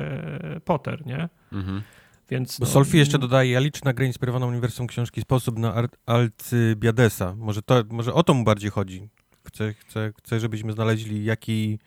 Potter, 0.66 1.06
nie? 1.06 1.30
Mhm. 1.54 1.82
Więc, 2.30 2.60
Bo 2.60 2.66
no, 2.66 2.72
Solfi 2.72 2.98
jeszcze 2.98 3.20
dodaje, 3.20 3.52
ja 3.52 3.60
liczę 3.60 3.82
na 3.86 3.94
grę 3.94 4.06
inspirowaną 4.06 4.48
uniwersum 4.48 4.88
książki 4.88 5.22
sposób 5.22 5.60
na 5.60 5.88
Alcybiadesa. 6.06 7.36
Może, 7.36 7.62
to, 7.62 7.84
może 7.90 8.14
o 8.14 8.24
to 8.24 8.34
mu 8.34 8.44
bardziej 8.44 8.72
chodzi. 8.72 9.10
Chcę, 9.44 9.74
chcę, 9.74 10.12
chcę, 10.18 10.40
żebyśmy 10.40 10.74
znaleźli, 10.74 11.26
jaki 11.26 11.80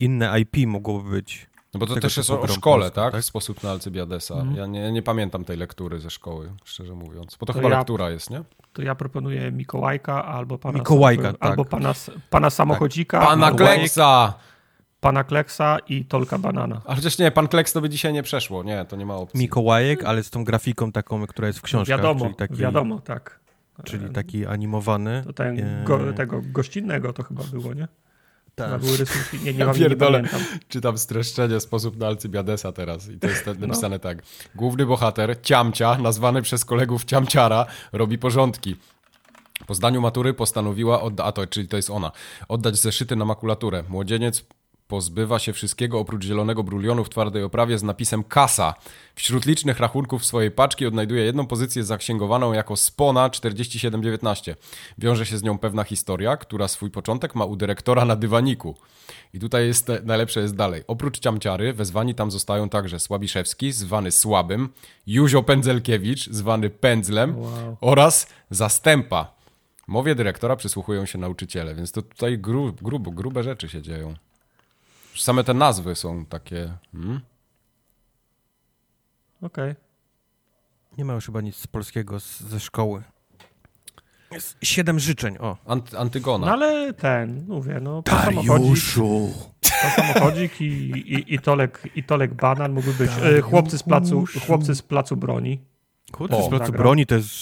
inne 0.00 0.40
IP 0.40 0.56
mogłoby 0.66 1.10
być. 1.10 1.46
No 1.74 1.80
bo 1.80 1.86
to 1.86 1.94
też 2.00 2.16
jest 2.16 2.30
o, 2.30 2.46
szkole, 2.48 2.82
polską, 2.82 2.90
tak? 3.02 3.12
tak? 3.12 3.24
Sposób 3.24 3.62
na 3.62 3.70
Alcybiadesa. 3.70 4.34
Mhm. 4.34 4.56
Ja 4.56 4.66
nie, 4.66 4.92
nie 4.92 5.02
pamiętam 5.02 5.44
tej 5.44 5.56
lektury 5.56 6.00
ze 6.00 6.10
szkoły, 6.10 6.52
szczerze 6.64 6.94
mówiąc. 6.94 7.36
Bo 7.40 7.46
to, 7.46 7.52
To 7.52 7.58
chyba 7.58 7.70
ja- 7.70 7.78
lektura 7.78 8.10
jest, 8.10 8.30
nie? 8.30 8.42
to 8.72 8.82
ja 8.82 8.94
proponuję 8.94 9.52
Mikołajka 9.52 10.24
albo 10.24 10.58
pana, 10.58 10.78
Mikołajka, 10.78 11.32
albo 11.40 11.64
tak. 11.64 11.70
pana, 11.70 11.94
pana 12.30 12.50
samochodzika, 12.50 13.20
Pana 13.20 13.46
albo 13.46 13.58
Kleksa! 13.58 14.34
pana 15.00 15.24
Kleksa 15.24 15.78
i 15.88 16.04
Tolka 16.04 16.38
Banana. 16.38 16.80
A 16.86 16.94
chociaż 16.94 17.18
nie, 17.18 17.30
pan 17.30 17.48
Kleks 17.48 17.72
to 17.72 17.80
by 17.80 17.88
dzisiaj 17.88 18.12
nie 18.12 18.22
przeszło. 18.22 18.62
Nie, 18.62 18.84
to 18.84 18.96
nie 18.96 19.06
ma 19.06 19.16
opcji. 19.16 19.40
Mikołajek, 19.40 20.04
ale 20.04 20.22
z 20.22 20.30
tą 20.30 20.44
grafiką 20.44 20.92
taką, 20.92 21.26
która 21.26 21.46
jest 21.48 21.58
w 21.58 21.62
książkach. 21.62 21.98
wiadomo, 21.98 22.24
czyli 22.24 22.34
taki, 22.34 22.54
wiadomo, 22.54 23.00
tak. 23.00 23.40
Czyli 23.84 24.10
taki 24.10 24.46
animowany. 24.46 25.22
To 25.26 25.32
ten, 25.32 25.58
e, 25.60 25.84
go, 25.84 26.12
tego 26.12 26.40
gościnnego 26.44 27.12
to 27.12 27.22
chyba 27.22 27.42
było, 27.52 27.74
nie? 27.74 27.88
Tak. 28.54 28.80
Były 28.80 28.96
rysunki, 28.96 29.44
nie, 29.44 29.52
nie, 29.52 29.58
Ja 29.60 29.66
mam, 29.66 29.78
nie 29.78 29.96
pamiętam. 29.96 30.40
Czytam 30.68 30.98
streszczenie 30.98 31.60
sposób 31.60 31.96
na 31.96 32.06
Alcybiadesa 32.06 32.72
teraz 32.72 33.08
i 33.08 33.18
to 33.18 33.26
jest 33.26 33.44
te- 33.44 33.54
napisane 33.54 33.98
tak. 33.98 34.22
Główny 34.54 34.86
bohater, 34.86 35.36
Ciamcia, 35.42 35.98
nazwany 35.98 36.42
przez 36.42 36.64
kolegów 36.64 37.04
Ciamciara, 37.04 37.66
robi 37.92 38.18
porządki. 38.18 38.76
Po 39.66 39.74
zdaniu 39.74 40.00
matury 40.00 40.34
postanowiła, 40.34 41.02
odda- 41.02 41.24
a 41.24 41.32
to, 41.32 41.46
czyli 41.46 41.68
to 41.68 41.76
jest 41.76 41.90
ona, 41.90 42.12
oddać 42.48 42.76
zeszyty 42.76 43.16
na 43.16 43.24
makulaturę. 43.24 43.84
Młodzieniec 43.88 44.44
pozbywa 44.94 45.38
się 45.38 45.52
wszystkiego 45.52 45.98
oprócz 45.98 46.24
zielonego 46.24 46.62
brulionu 46.62 47.04
w 47.04 47.08
twardej 47.08 47.42
oprawie 47.42 47.78
z 47.78 47.82
napisem 47.82 48.24
kasa. 48.24 48.74
Wśród 49.14 49.46
licznych 49.46 49.80
rachunków 49.80 50.24
swojej 50.24 50.50
paczki 50.50 50.86
odnajduje 50.86 51.24
jedną 51.24 51.46
pozycję 51.46 51.84
zaksięgowaną 51.84 52.52
jako 52.52 52.76
Spona 52.76 53.30
4719. 53.30 54.56
Wiąże 54.98 55.26
się 55.26 55.38
z 55.38 55.42
nią 55.42 55.58
pewna 55.58 55.84
historia, 55.84 56.36
która 56.36 56.68
swój 56.68 56.90
początek 56.90 57.34
ma 57.34 57.44
u 57.44 57.56
dyrektora 57.56 58.04
na 58.04 58.16
dywaniku. 58.16 58.74
I 59.32 59.38
tutaj 59.38 59.66
jest 59.66 59.86
te, 59.86 60.00
najlepsze 60.04 60.40
jest 60.40 60.56
dalej. 60.56 60.82
Oprócz 60.86 61.18
ciamciary 61.18 61.72
wezwani 61.72 62.14
tam 62.14 62.30
zostają 62.30 62.68
także 62.68 63.00
Słabiszewski, 63.00 63.72
zwany 63.72 64.10
Słabym, 64.10 64.68
Józio 65.06 65.42
Pędzelkiewicz, 65.42 66.30
zwany 66.30 66.70
Pędzlem 66.70 67.38
Wow. 67.38 67.76
oraz 67.80 68.26
Zastępa. 68.50 69.34
Mowie 69.86 70.14
dyrektora 70.14 70.56
przysłuchują 70.56 71.06
się 71.06 71.18
nauczyciele, 71.18 71.74
więc 71.74 71.92
to 71.92 72.02
tutaj 72.02 72.38
gru, 72.38 72.72
grubo, 72.82 73.10
grube 73.10 73.42
rzeczy 73.42 73.68
się 73.68 73.82
dzieją. 73.82 74.14
Same 75.16 75.44
te 75.44 75.54
nazwy 75.54 75.94
są 75.94 76.26
takie... 76.26 76.76
Hmm? 76.92 77.20
Okej. 79.42 79.74
Nie 80.98 81.04
ma 81.04 81.12
już 81.12 81.26
chyba 81.26 81.40
nic 81.40 81.56
z 81.56 81.66
polskiego 81.66 82.20
z, 82.20 82.40
ze 82.40 82.60
szkoły. 82.60 83.02
Jest 84.30 84.56
siedem 84.62 84.98
życzeń, 84.98 85.38
o. 85.38 85.56
Ant, 85.66 85.94
Antygona. 85.94 86.46
No 86.46 86.52
ale 86.52 86.94
ten, 86.94 87.44
mówię, 87.48 87.80
no 87.82 88.02
samochodzik, 88.08 88.82
pan 89.82 89.90
samochodzik 89.90 90.60
i, 90.60 90.64
i, 90.64 91.34
i, 91.34 91.38
Tolek, 91.38 91.88
i 91.94 92.04
Tolek 92.04 92.34
Banan 92.34 92.72
mógłby 92.72 92.92
być 92.92 93.10
e, 93.10 93.40
chłopcy 93.40 93.78
z 93.78 93.82
placu, 93.82 94.24
chłopcy 94.46 94.74
z 94.74 94.82
placu 94.82 95.16
broni. 95.16 95.60
O, 96.18 96.42
z 96.46 96.48
placu 96.48 96.72
broni 96.72 97.06
to 97.06 97.14
jest, 97.14 97.32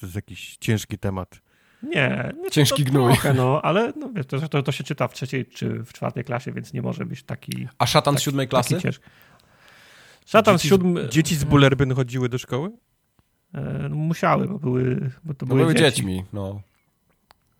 to 0.00 0.06
jest 0.06 0.16
jakiś 0.16 0.56
ciężki 0.56 0.98
temat. 0.98 1.40
Nie, 1.82 2.32
nie 2.42 2.50
Ciężki 2.50 2.84
to 2.84 2.90
gnój. 2.90 3.12
Trochę, 3.12 3.34
no, 3.34 3.60
ale 3.62 3.92
no, 3.96 4.10
wiesz, 4.14 4.26
to, 4.26 4.48
to, 4.48 4.62
to 4.62 4.72
się 4.72 4.84
czyta 4.84 5.08
w 5.08 5.14
trzeciej 5.14 5.46
czy 5.46 5.68
w 5.84 5.92
czwartej 5.92 6.24
klasie, 6.24 6.52
więc 6.52 6.72
nie 6.72 6.82
może 6.82 7.06
być 7.06 7.22
taki, 7.22 7.68
A 7.78 7.86
szatan 7.86 8.18
z 8.18 8.22
siódmej 8.22 8.48
klasy? 8.48 8.70
taki 8.70 8.82
ciężki. 8.82 9.04
Szatan 10.26 10.58
z 10.58 10.62
Dzieci, 10.62 10.68
siódmy... 10.68 11.08
dzieci 11.08 11.36
z 11.36 11.44
Bullerbyn 11.44 11.94
chodziły 11.94 12.28
do 12.28 12.38
szkoły? 12.38 12.70
E, 13.54 13.88
no, 13.88 13.96
musiały, 13.96 14.48
bo 14.48 14.58
były, 14.58 15.10
bo 15.24 15.34
to 15.34 15.46
No 15.46 15.48
były, 15.48 15.60
były 15.60 15.74
dzieci. 15.74 15.84
dziećmi, 15.96 16.24
no. 16.32 16.60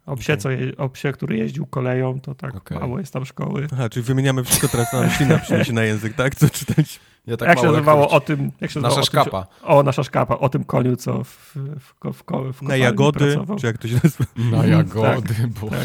O 0.09 0.17
psie, 0.17 0.37
co 0.37 0.51
je, 0.51 0.77
o 0.77 0.89
psie, 0.89 1.13
który 1.13 1.37
jeździł 1.37 1.67
koleją, 1.67 2.21
to 2.21 2.35
tak 2.35 2.55
Okej. 2.57 2.79
mało 2.79 2.99
jest 2.99 3.13
tam 3.13 3.25
szkoły. 3.27 3.67
Aha, 3.73 3.89
czyli 3.89 4.03
wymieniamy 4.07 4.45
wszystko 4.45 4.69
teraz 4.69 4.93
na 4.93 5.11
ślina 5.11 5.39
przyniesie 5.45 5.73
na 5.73 5.83
język, 5.83 6.15
tak? 6.15 6.35
Co 6.35 6.51
czytać? 6.51 7.01
Ja 7.27 7.37
tak 7.37 7.49
jak 7.49 7.59
się 7.59 7.67
nazywało 7.67 8.11
o 8.11 8.21
tym... 8.21 8.53
Jak 8.61 8.71
się 8.71 8.81
Nasza 8.81 8.97
nazywało 8.97 9.21
o 9.21 9.25
tym, 9.25 9.31
szkapa. 9.31 9.47
O, 9.63 9.83
nasza 9.83 10.03
szkapa, 10.03 10.39
o 10.39 10.49
tym 10.49 10.65
koniu, 10.65 10.97
co 10.97 11.25
w, 11.25 11.57
w, 11.81 12.13
w, 12.13 12.53
w, 12.53 12.63
Na 12.63 12.77
jagody, 12.77 13.19
pracował. 13.35 13.59
czy 13.59 13.67
jak 13.67 13.79
to 13.79 13.89
się 13.89 13.95
nazywa? 14.05 14.25
Na 14.57 14.67
jagody, 14.67 15.35
Boże. 15.61 15.77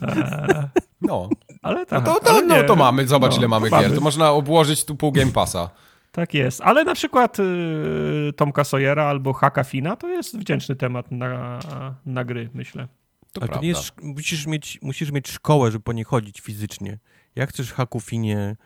tak. 0.00 0.16
Eee, 0.16 0.64
No, 1.02 1.28
ale 1.62 1.78
no 1.80 1.86
tak. 1.86 2.04
to, 2.04 2.20
to, 2.20 2.30
ale 2.30 2.42
no, 2.42 2.56
nie. 2.56 2.64
to 2.64 2.76
mamy, 2.76 3.06
zobacz 3.06 3.32
No, 3.32 3.38
ile 3.38 3.48
mamy 3.48 3.70
mamy. 3.70 3.82
gier. 3.88 3.94
To 3.94 4.00
można 4.00 4.30
obłożyć 4.30 4.84
tu 4.84 4.96
pół 4.96 5.12
Game 5.12 5.32
Passa. 5.32 5.70
Tak 6.14 6.34
jest. 6.34 6.60
Ale 6.60 6.84
na 6.84 6.94
przykład 6.94 7.38
y, 7.40 8.32
Tomka 8.36 8.64
Sawyera 8.64 9.04
albo 9.04 9.32
Haka 9.32 9.64
Fina 9.64 9.96
to 9.96 10.08
jest 10.08 10.38
wdzięczny 10.38 10.76
temat 10.76 11.10
na, 11.10 11.58
na 12.06 12.24
gry, 12.24 12.50
myślę. 12.54 12.88
To 13.32 13.40
Ale 13.40 13.48
prawda. 13.48 13.62
nie 13.62 13.68
jest, 13.68 13.92
musisz, 14.02 14.46
mieć, 14.46 14.78
musisz 14.82 15.12
mieć 15.12 15.28
szkołę, 15.28 15.70
żeby 15.70 15.82
po 15.84 15.92
niej 15.92 16.04
chodzić 16.04 16.40
fizycznie. 16.40 16.98
Jak 17.36 17.50
chcesz 17.50 17.72
hakufinie 17.72 18.56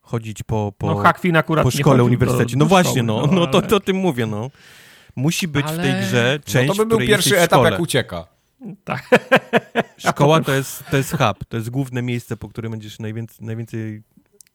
chodzić 0.00 0.42
po, 0.42 0.72
po, 0.78 0.86
no 0.86 0.96
Hak 0.96 1.18
Fin 1.18 1.36
akurat 1.36 1.64
po 1.64 1.70
szkole, 1.70 2.04
uniwersytecie? 2.04 2.52
Do, 2.52 2.58
No 2.58 2.64
do 2.64 2.68
właśnie, 2.68 3.02
szkoły, 3.02 3.06
no, 3.06 3.26
no 3.40 3.46
to, 3.46 3.58
ale- 3.58 3.66
to 3.68 3.76
o 3.76 3.80
tym 3.80 3.96
mówię, 3.96 4.26
no. 4.26 4.50
Musi 5.16 5.48
być 5.48 5.66
w 5.66 5.76
tej 5.76 5.90
Ale- 5.90 6.00
grze 6.00 6.38
część, 6.44 6.68
No 6.68 6.74
to 6.74 6.82
by 6.84 6.96
był 6.96 7.06
pierwszy 7.06 7.40
etap, 7.40 7.64
jak 7.64 7.80
ucieka. 7.80 8.26
Tak. 8.84 9.08
Szkoła 9.96 10.40
to 10.40 10.52
jest, 10.52 10.84
to 10.90 10.96
jest 10.96 11.10
hub, 11.10 11.44
to 11.48 11.56
jest 11.56 11.70
główne 11.70 12.02
miejsce, 12.02 12.36
po 12.36 12.48
którym 12.48 12.70
będziesz 12.72 12.98
najwięcej, 12.98 13.46
najwięcej 13.46 14.02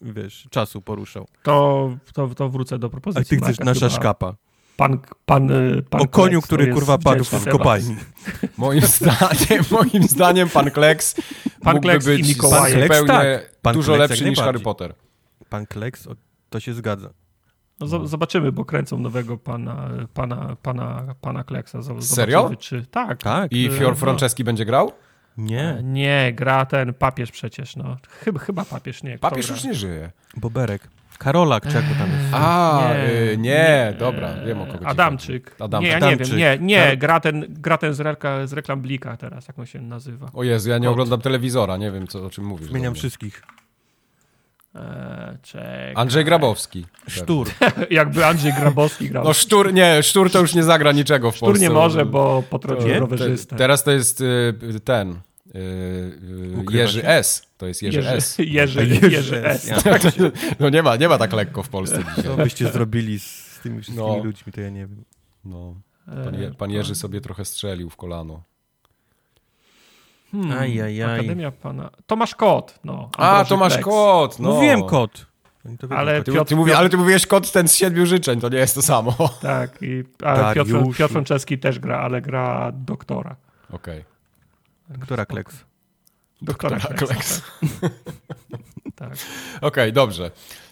wiesz, 0.02 0.48
czasu 0.50 0.82
poruszał. 0.82 1.28
To, 1.44 1.90
to, 2.14 2.28
to 2.36 2.50
wrócę 2.50 2.80
do 2.80 2.88
A 2.88 2.90
propozycji. 2.90 3.26
ty 3.38 3.46
chcesz 3.46 3.60
Marka, 3.60 3.64
nasza 3.66 3.80
chyba 3.90 4.02
szkapa. 4.02 4.36
Pan, 4.78 5.00
pan, 5.26 5.52
y, 5.52 5.84
pan 5.90 6.02
O 6.02 6.08
koniu, 6.08 6.30
Kleks, 6.32 6.46
który 6.46 6.74
kurwa 6.74 6.98
padł 6.98 7.24
w 7.24 7.50
kopalni. 7.50 7.96
Moim 8.58 8.82
zdaniem, 8.82 9.64
moim 9.72 10.04
zdaniem 10.04 10.50
pan 10.50 10.72
Kleks 10.72 11.16
Pan 11.62 11.76
mógłby 11.76 11.90
Kleks 11.90 12.08
i 12.08 12.10
być 12.10 12.28
Mikołajek. 12.28 12.82
zupełnie 12.84 13.08
tak. 13.08 13.56
Pan 13.62 13.74
dużo 13.74 13.94
Kleks 13.96 14.10
lepszy 14.10 14.30
niż 14.30 14.40
Harry. 14.40 14.60
Potter. 14.60 14.94
Pan 15.50 15.66
Kleks, 15.66 16.08
to 16.50 16.60
się 16.60 16.74
zgadza. 16.74 17.10
No, 17.80 17.88
zo- 17.88 18.08
zobaczymy, 18.08 18.52
bo 18.52 18.66
kręcą 18.66 19.00
nowego 19.00 19.38
pana, 19.38 19.90
pana, 20.14 20.56
pana, 20.62 21.16
pana 21.22 21.44
Kleksa. 21.44 21.80
Zo- 21.80 21.82
Zobaczymy, 21.84 22.08
Serio? 22.16 22.52
Czy, 22.60 22.86
tak. 22.92 23.24
Tak. 23.24 23.52
I 23.52 23.68
E, 23.68 23.72
Fior 23.72 23.90
no. 23.92 23.96
Franceski 23.96 24.44
będzie 24.44 24.66
grał? 24.66 24.92
Nie, 25.38 25.78
Nie, 25.84 26.32
gra 26.36 26.66
ten 26.66 26.94
papież 26.94 27.32
przecież, 27.32 27.76
no. 27.76 27.98
Chyba, 28.24 28.40
chyba 28.40 28.66
papież, 28.66 29.04
nie. 29.04 29.18
Kto 29.18 29.30
Papież 29.30 29.46
gra? 29.48 29.56
już 29.56 29.64
nie 29.64 29.74
żyje. 29.74 30.12
Boberek. 30.38 30.88
Karolak, 31.18 31.68
czy 31.68 31.76
jak 31.76 31.90
go 31.90 31.96
tam 31.96 32.10
jest? 32.12 32.24
A, 32.34 32.82
Nie, 32.94 33.28
nie, 33.28 33.38
nie, 33.38 33.94
dobra, 34.00 34.34
wiem 34.46 34.62
o 34.62 34.66
kogo 34.66 34.88
Adamczyk. 34.88 35.50
chodzi. 35.50 35.64
Adam. 35.64 35.84
Nie, 35.84 35.90
ja 35.90 35.98
Adamczyk. 35.98 36.32
nie 36.32 36.38
wiem, 36.38 36.66
nie, 36.68 36.76
nie, 36.78 36.98
gra 36.98 37.20
ten, 37.20 37.46
gra 37.50 37.78
ten 37.78 37.94
z, 37.94 38.00
rekla, 38.00 38.48
z 38.48 38.54
reklam 38.54 38.82
Blika 38.82 39.18
teraz, 39.18 39.48
jak 39.48 39.60
on 39.60 39.66
się 39.66 39.82
nazywa. 39.82 40.30
O 40.34 40.44
Jezu, 40.44 40.70
ja 40.70 40.78
nie 40.78 40.86
Kot. 40.86 40.92
oglądam 40.94 41.22
telewizora, 41.22 41.78
nie 41.78 41.92
wiem 41.92 42.08
co, 42.08 42.26
o 42.26 42.30
czym 42.30 42.46
mówisz. 42.46 42.68
Zmieniam 42.70 42.96
wszystkich. 42.96 43.44
Eee, 44.76 44.82
czekaj. 45.42 45.94
Andrzej 45.96 46.26
Grabowski. 46.26 46.86
Sztur. 47.08 47.48
Jakby 47.90 48.26
Andrzej 48.26 48.54
Grabowski 48.54 49.10
grał. 49.10 49.24
No 49.24 49.34
Sztur, 49.34 49.74
nie, 49.74 50.04
Sztur 50.04 50.32
to 50.32 50.40
już 50.40 50.54
nie 50.56 50.64
zagra 50.64 50.92
niczego 50.92 51.32
w 51.32 51.36
Sztur 51.36 51.48
Polsce. 51.48 51.64
nie 51.64 51.70
może, 51.70 52.06
bo 52.06 52.44
potrącił 52.50 53.00
rowerzystę. 53.00 53.50
Te, 53.50 53.56
teraz 53.56 53.84
to 53.84 53.92
jest 53.92 54.22
y, 54.22 54.80
ten, 54.84 55.10
y, 55.12 55.14
y, 55.16 55.22
Ukrywa 56.62 56.82
Jerzy 56.82 57.02
się? 57.02 57.08
S. 57.08 57.48
To 57.58 57.68
jest 57.68 57.82
Jerzy, 57.84 57.98
Jerzy, 57.98 58.10
S. 58.10 58.38
Jerzy, 58.38 58.86
Jerzy 58.88 59.12
Jerzy 59.12 59.46
S. 59.48 59.70
S. 59.72 59.86
Ja. 59.86 60.00
No 60.60 60.70
nie 60.70 60.84
ma, 60.84 60.96
nie 60.96 61.08
ma 61.10 61.18
tak 61.18 61.34
lekko 61.34 61.64
w 61.64 61.70
Polsce 61.70 62.04
Co 62.16 62.22
dzisiaj. 62.22 62.38
byście 62.38 62.72
zrobili 62.72 63.20
z, 63.20 63.60
tymi 63.64 63.82
wszystkimi 63.82 64.08
No. 64.18 64.24
ludźmi, 64.24 64.54
to 64.54 64.62
ja 64.62 64.70
nie 64.70 64.88
wiem. 64.88 65.04
No, 65.46 65.76
pan, 66.24 66.42
Je, 66.42 66.52
pan 66.52 66.72
Jerzy 66.72 66.96
sobie 66.96 67.22
trochę 67.22 67.46
strzelił 67.46 67.90
w 67.90 67.96
kolano. 67.96 68.44
Hmm, 70.32 70.58
Ajajaj. 70.60 71.20
Akademia 71.20 71.52
pana... 71.52 71.90
Tomasz 72.08 72.36
Kot, 72.36 72.80
no. 72.84 73.10
A, 73.18 73.46
Tomasz 73.46 73.74
Kleks. 73.74 73.86
Kot, 73.86 74.40
no. 74.40 74.54
Mówiłem 74.54 74.84
kot. 74.84 75.26
Ale. 75.90 76.24
Ty, 76.24 76.32
Piotr- 76.32 76.46
ty 76.48 76.56
mówi, 76.56 76.74
ale 76.74 76.90
ty 76.90 76.98
mówiłeś 76.98 77.28
kot 77.28 77.52
ten 77.52 77.68
z 77.68 77.76
siedmiu 77.76 78.06
życzeń, 78.06 78.40
to 78.40 78.50
nie 78.50 78.58
jest 78.58 78.76
to 78.76 78.82
samo. 78.82 79.16
Tak, 79.42 79.78
i 79.82 80.04
a 80.24 80.54
Piotr. 80.54 80.72
Piotr 80.98 81.14
Franceski 81.14 81.58
też 81.60 81.80
gra, 81.80 82.00
ale 82.00 82.22
gra 82.22 82.72
doktora. 82.76 83.36
Okej. 83.72 84.04
Która 85.02 85.26
kleks? 85.26 85.56
Doktora, 86.42 86.78
Doktora 86.80 86.98
Kleksa, 86.98 87.42
Tak. 87.82 87.92
tak. 88.96 89.18
Okej, 89.62 89.94
dobrze. 89.94 90.32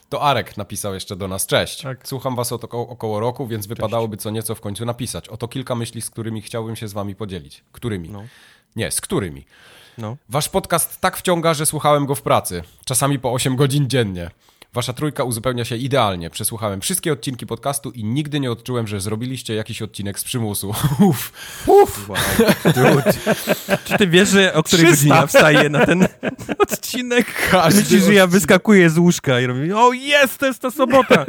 To 0.09 0.21
Arek 0.21 0.57
napisał 0.57 0.93
jeszcze 0.93 1.15
do 1.15 1.27
nas. 1.27 1.45
Cześć. 1.47 1.81
Tak. 1.81 2.07
Słucham 2.07 2.35
was 2.35 2.51
od 2.51 2.63
około, 2.63 2.87
około 2.89 3.19
roku, 3.19 3.47
więc 3.47 3.67
wypadałoby 3.67 4.17
co 4.17 4.29
nieco 4.29 4.55
w 4.55 4.61
końcu 4.61 4.85
napisać. 4.85 5.29
Oto 5.29 5.47
kilka 5.47 5.75
myśli, 5.75 6.01
z 6.01 6.09
którymi 6.09 6.41
chciałbym 6.41 6.75
się 6.75 6.87
z 6.87 6.93
wami 6.93 7.15
podzielić. 7.15 7.63
Którymi? 7.71 8.09
No. 8.09 8.23
Nie, 8.75 8.91
z 8.91 9.01
którymi? 9.01 9.45
No. 9.97 10.17
Wasz 10.29 10.49
podcast 10.49 11.01
tak 11.01 11.17
wciąga, 11.17 11.53
że 11.53 11.65
słuchałem 11.65 12.05
go 12.05 12.15
w 12.15 12.21
pracy. 12.21 12.63
Czasami 12.85 13.19
po 13.19 13.33
8 13.33 13.55
godzin 13.55 13.89
dziennie. 13.89 14.31
Wasza 14.75 14.93
trójka 14.93 15.23
uzupełnia 15.23 15.65
się 15.65 15.75
idealnie. 15.75 16.29
Przesłuchałem 16.29 16.81
wszystkie 16.81 17.13
odcinki 17.13 17.45
podcastu 17.47 17.91
i 17.91 18.03
nigdy 18.03 18.39
nie 18.39 18.51
odczułem, 18.51 18.87
że 18.87 19.01
zrobiliście 19.01 19.55
jakiś 19.55 19.81
odcinek 19.81 20.19
z 20.19 20.23
przymusu. 20.23 20.75
Uff. 21.09 21.31
Uff. 21.67 22.09
Wow. 22.09 22.17
Dude. 22.63 23.13
Czy 23.85 23.97
ty 23.97 24.07
wiesz, 24.07 24.29
że 24.29 24.53
o 24.53 24.63
której 24.63 24.85
300? 24.85 24.95
godzinie 24.95 25.15
ja 25.15 25.27
wstaję 25.27 25.69
na 25.69 25.85
ten 25.85 26.07
odcinek? 26.69 27.49
Każdy 27.51 27.81
Myślisz, 27.81 28.03
że 28.03 28.13
ja 28.13 28.27
wyskakuję 28.27 28.89
z 28.89 28.97
łóżka 28.97 29.39
i 29.39 29.45
robię, 29.45 29.77
o 29.77 29.93
jest, 29.93 30.37
to 30.37 30.45
jest 30.45 30.59
ta 30.59 30.71
sobota. 30.71 31.25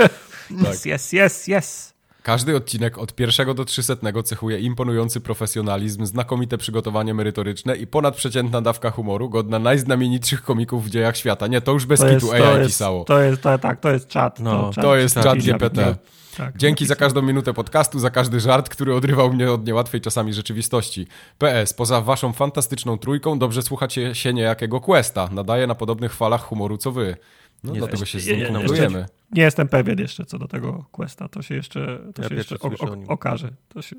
Yes, 0.51 0.87
yes, 0.87 1.13
yes, 1.13 1.49
yes. 1.49 1.96
Każdy 2.27 2.57
odcinek 2.57 2.99
od 2.99 3.15
pierwszego 3.15 3.55
do 3.55 3.65
trzysetnego 3.65 4.23
cechuje 4.23 4.59
imponujący 4.59 5.21
profesjonalizm, 5.21 6.07
znakomite 6.07 6.59
przygotowanie 6.59 7.15
merytoryczne 7.15 7.77
i 7.77 7.87
ponadprzeciętna 7.87 8.63
dawka 8.63 8.91
humoru, 8.91 9.31
godna 9.31 9.59
najznamienitszych 9.59 10.43
komików 10.43 10.87
w 10.87 10.91
dziejach 10.91 11.17
świata. 11.17 11.47
Nie, 11.47 11.61
to 11.61 11.73
już 11.73 11.87
bez 11.87 12.01
To 12.01 12.09
jest, 12.09 12.27
kitu 12.27 12.39
to 12.39 12.51
AI 12.53 12.59
jest, 12.59 12.71
pisało. 12.71 13.05
to 13.05 13.21
jest, 13.21 13.43
to, 13.43 13.59
tak, 13.59 13.81
to 13.81 13.91
jest 13.91 14.09
czat. 14.09 14.41
No, 14.41 14.71
czat 14.75 14.85
to 14.85 14.97
jest 14.97 15.15
czat. 15.15 15.39
GPT. 15.39 15.97
Tak, 16.37 16.57
Dzięki 16.57 16.87
za 16.87 16.97
każdą 16.97 17.23
minutę 17.23 17.55
podcastu, 17.55 17.99
za 17.99 18.11
każdy 18.11 18.41
żart, 18.41 18.69
który 18.69 18.95
odrywał 18.95 19.33
mnie 19.33 19.53
od 19.53 19.67
niełatwej 19.67 20.01
czasami 20.01 20.33
rzeczywistości. 20.33 21.07
PS, 21.39 21.73
poza 21.73 22.01
waszą 22.01 22.33
fantastyczną 22.33 22.99
trójką 22.99 23.39
dobrze 23.39 23.63
słuchacie 23.63 24.15
się 24.15 24.33
niejakiego 24.35 24.81
Questa. 24.81 25.29
Nadaje 25.33 25.67
na 25.67 25.75
podobnych 25.75 26.15
falach 26.15 26.43
humoru 26.43 26.77
co 26.77 26.93
wy. 26.93 27.17
No 27.65 27.73
Nie 27.73 27.79
dlatego 27.79 28.05
się 28.05 28.21
z 28.21 28.27
nim 28.27 28.47
kumplujemy. 28.47 29.07
Nie 29.31 29.43
jestem 29.43 29.69
pewien 29.69 29.99
jeszcze 29.99 30.25
co 30.25 30.39
do 30.39 30.49
tego 30.49 30.85
Questa. 30.93 31.29
To 31.29 31.43
się 31.43 31.55
jeszcze, 31.55 31.99
to 32.15 32.23
Ja 32.23 32.29
się 32.29 32.35
jeszcze 32.35 32.59
o, 32.61 32.69
o 32.69 32.97
okaże. 33.09 33.53
To 33.69 33.83
się, 33.83 33.97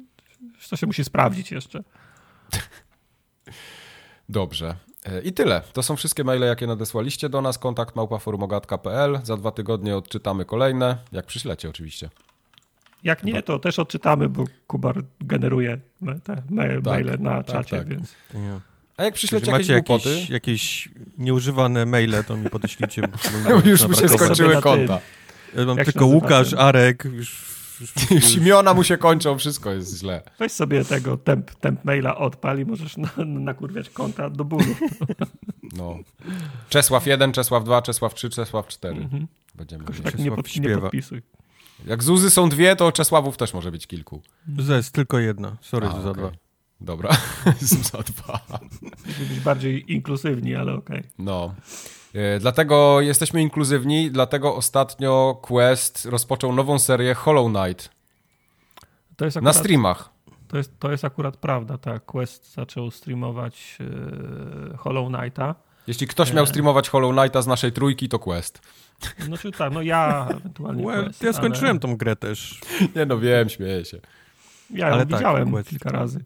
to 0.70 0.76
się 0.76 0.88
musi 0.88 1.04
sprawdzić 1.04 1.52
jeszcze. 1.52 1.84
Dobrze. 4.30 4.76
E, 5.06 5.22
I 5.22 5.34
tyle. 5.34 5.62
To 5.74 5.84
są 5.84 5.96
wszystkie 5.96 6.24
maile, 6.24 6.42
jakie 6.42 6.68
nadesłaliście 6.68 7.30
do 7.30 7.42
nas. 7.42 7.58
Kontakt 7.58 7.96
małpaforumogatka.pl. 7.96 9.20
Za 9.24 9.38
dwa 9.38 9.52
tygodnie 9.52 9.98
odczytamy 9.98 10.46
kolejne, 10.46 10.98
jak 11.12 11.26
przyślecie 11.26 11.70
oczywiście. 11.70 12.10
Jak 13.04 13.24
nie, 13.24 13.44
to 13.44 13.60
też 13.60 13.80
odczytamy, 13.80 14.30
bo 14.30 14.44
Kubar 14.68 15.04
generuje 15.22 15.80
te 16.24 16.44
maile 16.50 17.18
na 17.20 17.44
tak, 17.44 17.46
czacie, 17.46 17.78
tak. 17.78 17.88
więc 17.88 18.16
Nie. 18.34 18.60
A 18.98 19.04
jak 19.04 19.14
przyślecie 19.14 19.52
jakieś 19.52 19.68
macie 19.68 19.82
głupoty, 19.82 20.10
jakieś, 20.10 20.30
jakieś 20.30 20.90
nieużywane 21.18 21.86
maile, 21.86 22.24
to 22.28 22.38
mi 22.38 22.50
bo 22.50 22.60
już 23.70 23.88
mu 23.88 23.94
się 23.94 24.10
skończyły 24.10 24.62
konta. 24.62 25.00
Ja 25.56 25.66
mam 25.66 25.78
Jak 25.78 25.86
tylko 25.86 26.06
Łukasz, 26.06 26.50
ten? 26.50 26.60
Arek, 26.60 27.06
już... 27.06 27.58
już, 27.82 27.94
Już 28.12 28.36
imiona 28.36 28.74
mu 28.74 28.84
się 28.84 28.98
kończą, 28.98 29.38
wszystko 29.38 29.72
jest 29.72 30.00
źle. 30.00 30.22
weź 30.40 30.52
sobie 30.52 30.86
tego 30.86 31.18
temp, 31.18 31.56
temp 31.56 31.86
maila 31.86 32.18
odpal 32.18 32.60
i 32.60 32.66
możesz 32.66 32.98
na, 32.98 33.10
nakurwiać 33.26 33.90
konta 33.90 34.30
do 34.30 34.46
bólu. 34.46 34.76
No. 35.78 35.98
Czesław 36.70 37.08
1, 37.08 37.32
Czesław 37.32 37.64
2, 37.64 37.82
Czesław 37.82 38.14
3, 38.14 38.30
Czesław 38.30 38.68
4. 38.68 39.10
Będziemy 39.56 39.84
Tak 39.84 39.94
mieli. 39.96 40.06
nie, 40.06 40.30
Czesław 40.30 40.36
pod, 40.36 40.56
nie 40.64 40.78
podpisuj. 40.78 41.22
Jak 41.86 42.04
Zuzy 42.04 42.30
są 42.30 42.50
dwie, 42.50 42.76
to 42.76 42.92
Czesławów 42.92 43.38
też 43.38 43.54
może 43.54 43.72
być 43.72 43.88
kilku. 43.88 44.22
Zes, 44.60 44.92
tylko 44.92 45.20
jedna. 45.20 45.58
Sorry, 45.62 45.88
A, 45.88 45.92
że 45.92 46.02
za 46.02 46.10
okej. 46.12 46.24
dwa. 46.24 46.32
Dobra, 46.82 47.10
za 47.92 47.98
dwa. 47.98 48.40
Być 49.30 49.40
bardziej 49.40 49.94
inkluzywni, 49.94 50.56
ale 50.56 50.74
okej. 50.74 51.04
No. 51.20 51.56
E, 52.14 52.40
Dlatego 52.40 53.02
jesteśmy 53.02 53.42
inkluzywni, 53.42 54.12
dlatego 54.12 54.56
ostatnio 54.56 55.40
Quest 55.42 56.06
rozpoczął 56.06 56.54
nową 56.54 56.80
serię 56.80 57.14
Hollow 57.14 57.52
Knight 57.54 57.90
To 59.18 59.26
jest 59.26 59.36
na 59.36 59.40
akurat, 59.40 59.56
streamach. 59.56 60.10
To 60.48 60.58
jest, 60.58 60.80
to 60.80 60.92
jest 60.92 61.06
akurat 61.06 61.38
prawda, 61.38 61.78
tak. 61.78 62.06
Quest 62.06 62.54
zaczął 62.54 62.92
streamować 62.92 63.78
e, 64.74 64.78
Hollow 64.78 65.08
Knighta. 65.14 65.56
Jeśli 65.88 66.08
ktoś 66.08 66.34
miał 66.34 66.46
streamować 66.46 66.90
Hollow 66.90 67.16
Knighta 67.16 67.42
z 67.42 67.48
naszej 67.48 67.72
trójki, 67.72 68.10
to 68.10 68.20
Quest. 68.20 68.62
Znaczy 69.20 69.52
tak, 69.52 69.74
no 69.74 69.82
ja 69.82 70.28
ewentualnie 70.30 70.86
Well, 70.86 71.04
Quest, 71.04 71.24
ja 71.24 71.34
skończyłem 71.34 71.72
ale 71.72 71.80
tą 71.80 71.98
grę 71.98 72.16
też. 72.16 72.62
Nie 72.96 73.06
no, 73.06 73.20
wiem, 73.20 73.50
śmieję 73.50 73.86
się. 73.86 74.00
Ja 74.70 74.88
ją 74.88 74.94
ale 74.94 75.06
tak, 75.06 75.18
widziałem 75.18 75.52
Quest. 75.52 75.70
kilka 75.70 75.90
razy. 75.90 76.20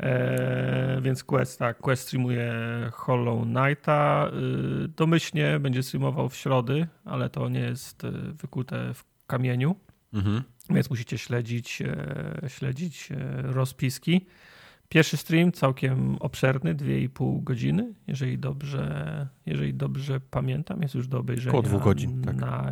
E, 0.00 1.00
więc 1.02 1.24
Quest, 1.24 1.58
tak, 1.58 1.78
Quest 1.78 2.02
streamuje 2.02 2.52
Hollow 2.92 3.42
Knighta. 3.42 4.30
Y, 4.84 4.88
domyślnie 4.88 5.58
będzie 5.60 5.82
streamował 5.82 6.28
w 6.28 6.36
środy, 6.36 6.86
ale 7.04 7.30
to 7.30 7.48
nie 7.48 7.60
jest 7.60 8.04
y, 8.04 8.10
wykute 8.32 8.94
w 8.94 9.04
kamieniu. 9.26 9.76
Mhm. 10.12 10.42
Więc 10.70 10.90
musicie 10.90 11.18
śledzić, 11.18 11.82
e, 11.82 12.48
śledzić 12.48 13.08
e, 13.12 13.42
rozpiski. 13.42 14.26
Pierwszy 14.88 15.16
stream 15.16 15.52
całkiem 15.52 16.16
obszerny, 16.16 16.74
2,5 16.74 17.42
godziny, 17.44 17.94
jeżeli 18.06 18.38
dobrze, 18.38 19.28
jeżeli 19.46 19.74
dobrze 19.74 20.20
pamiętam, 20.20 20.82
jest 20.82 20.94
już 20.94 21.08
do 21.08 21.18
obejrzenia 21.18 21.50
Koło 21.50 21.62
dwóch 21.62 21.82
godzin, 21.82 22.22
tak. 22.22 22.36
na, 22.36 22.70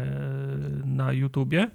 na 0.84 1.12
YouTubie. 1.12 1.70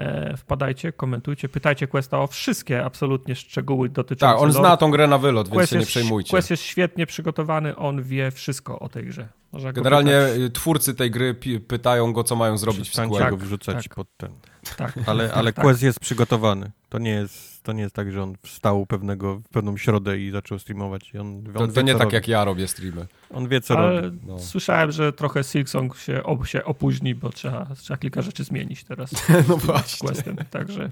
E, 0.00 0.36
Wpadajcie, 0.36 0.92
komentujcie, 0.92 1.48
pytajcie 1.48 1.86
Questa 1.86 2.18
o 2.20 2.26
wszystkie 2.26 2.84
absolutnie 2.84 3.34
szczegóły 3.36 3.88
dotyczące 3.88 4.32
Tak, 4.34 4.42
on 4.42 4.48
lore. 4.48 4.60
zna 4.60 4.76
tą 4.76 4.90
grę 4.90 5.06
na 5.06 5.18
wylot, 5.18 5.48
więc 5.48 5.56
Quest 5.58 5.72
się 5.72 5.78
nie 5.78 5.86
przejmujcie. 5.86 6.30
Quest 6.30 6.50
jest 6.50 6.62
świetnie 6.62 7.06
przygotowany, 7.06 7.76
on 7.76 8.02
wie 8.02 8.30
wszystko 8.30 8.78
o 8.78 8.88
tej 8.88 9.04
grze. 9.06 9.28
Można 9.52 9.72
Generalnie 9.72 10.12
pytać. 10.12 10.38
y, 10.40 10.50
twórcy 10.50 10.94
tej 10.94 11.10
gry 11.10 11.34
pytają 11.68 12.12
go, 12.12 12.24
co 12.24 12.36
mają 12.36 12.58
zrobić 12.58 12.90
w 12.90 12.94
sequelu. 12.94 13.30
go 13.30 13.36
wrzucać 13.36 13.84
tak. 13.84 13.94
pod 13.94 14.06
ten. 14.16 14.32
tak, 14.76 14.92
Ale, 15.06 15.32
ale 15.34 15.52
tak. 15.52 15.64
Quest 15.64 15.82
jest 15.82 16.00
przygotowany. 16.00 16.70
To 16.88 16.98
nie 16.98 17.10
jest, 17.10 17.49
to 17.70 17.74
nie 17.74 17.82
jest 17.82 17.94
tak, 17.94 18.12
że 18.12 18.22
on 18.22 18.34
wstał 18.42 18.86
pewnego, 18.86 19.36
w 19.36 19.48
pewną 19.48 19.76
środę 19.76 20.18
i 20.18 20.30
zaczął 20.30 20.58
streamować. 20.58 21.14
I 21.14 21.18
on, 21.18 21.26
on 21.26 21.52
To, 21.54 21.66
wie, 21.66 21.72
to 21.72 21.82
nie 21.82 21.92
tak 21.92 22.02
robi. 22.02 22.14
jak 22.14 22.28
ja 22.28 22.44
robię 22.44 22.68
streamy. 22.68 23.06
On 23.34 23.48
wie, 23.48 23.60
co 23.60 23.78
Ale 23.78 24.00
robi. 24.00 24.18
No. 24.26 24.38
słyszałem, 24.38 24.92
że 24.92 25.12
trochę 25.12 25.44
Silksong 25.44 25.96
się, 25.96 26.22
op, 26.22 26.46
się 26.46 26.64
opóźni, 26.64 27.14
bo 27.14 27.28
trzeba, 27.30 27.66
trzeba 27.76 27.98
kilka 27.98 28.22
rzeczy 28.22 28.44
zmienić 28.44 28.84
teraz 28.84 29.10
No 29.48 29.58
z 29.58 29.64
właśnie. 29.64 30.08
Questem, 30.08 30.36
także 30.50 30.90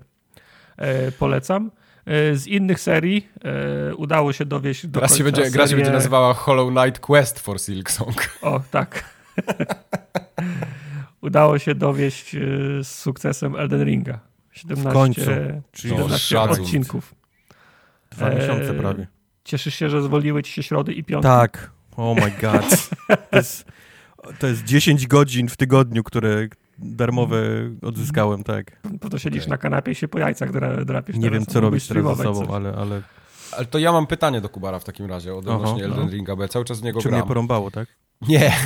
e, 0.77 1.13
polecam. 1.13 1.71
E, 2.07 2.35
z 2.37 2.47
innych 2.47 2.81
serii 2.81 3.29
e, 3.91 3.95
udało 3.95 4.33
się 4.33 4.45
dowieść 4.45 4.87
do 4.87 5.01
Teraz 5.01 5.17
się 5.17 5.25
będzie, 5.25 5.51
gra 5.51 5.65
się 5.65 5.69
serię... 5.69 5.77
będzie 5.85 5.93
nazywała 5.97 6.35
Hollow 6.35 6.71
Knight 6.75 7.01
Quest 7.01 7.41
for 7.41 7.61
Silksong. 7.61 8.39
O, 8.43 8.61
tak. 8.71 9.05
udało 11.23 11.59
się 11.59 11.75
dowieść 11.75 12.35
e, 12.35 12.39
z 12.85 12.89
sukcesem 12.89 13.57
Elden 13.57 13.85
Ringa. 13.85 14.28
17, 14.59 14.93
końcu. 14.93 15.21
Czyli 15.73 15.95
17 15.95 16.19
szacun. 16.19 16.63
odcinków. 16.65 17.15
Dwa 18.11 18.29
e, 18.31 18.35
miesiące 18.37 18.75
prawie. 18.75 19.07
Cieszysz 19.45 19.75
się, 19.75 19.89
że 19.91 20.03
zwoliły 20.03 20.43
ci 20.43 20.53
się 20.53 20.63
środy 20.63 20.93
i 20.93 21.05
piątki? 21.05 21.29
Tak. 21.29 21.71
Oh 21.97 22.21
my 22.25 22.33
god. 22.41 22.91
To 23.31 23.37
jest, 23.37 23.65
to 24.39 24.47
jest 24.47 24.65
10 24.65 25.07
godzin 25.07 25.49
w 25.49 25.57
tygodniu, 25.57 26.05
które 26.05 26.47
darmowe 26.79 27.41
odzyskałem, 27.83 28.45
tak. 28.45 28.81
Po 29.01 29.11
to 29.11 29.19
siedzisz 29.19 29.43
Okej. 29.43 29.51
na 29.51 29.59
kanapie 29.59 29.93
i 29.93 29.95
się 29.95 30.09
po 30.09 30.19
jajcach 30.19 30.53
dra, 30.53 30.85
drapiesz 30.85 31.17
Nie 31.17 31.31
wiem, 31.31 31.47
co 31.47 31.61
robić 31.61 31.89
teraz 31.89 32.17
ze 32.17 32.23
sobą, 32.23 32.41
coś. 32.41 32.55
ale, 32.55 32.73
ale 32.73 33.03
Ale 33.57 33.67
to 33.67 33.79
ja 33.79 33.93
mam 33.93 34.07
pytanie 34.07 34.41
do 34.41 34.49
Kubara 34.49 34.79
w 34.79 34.85
takim 34.85 35.07
razie 35.07 35.35
odnośnie 35.35 35.69
Aha, 35.69 35.85
Elden 35.85 36.05
no. 36.05 36.11
Ringa, 36.11 36.37
bo 36.37 36.43
ja 36.43 36.49
cały 36.49 36.65
czas 36.65 36.81
w 36.81 36.83
niego 36.83 37.01
czy 37.01 37.09
mnie 37.09 37.17
gram. 37.17 37.29
porąbało, 37.29 37.71
tak? 37.71 37.89
Nie. 38.29 38.53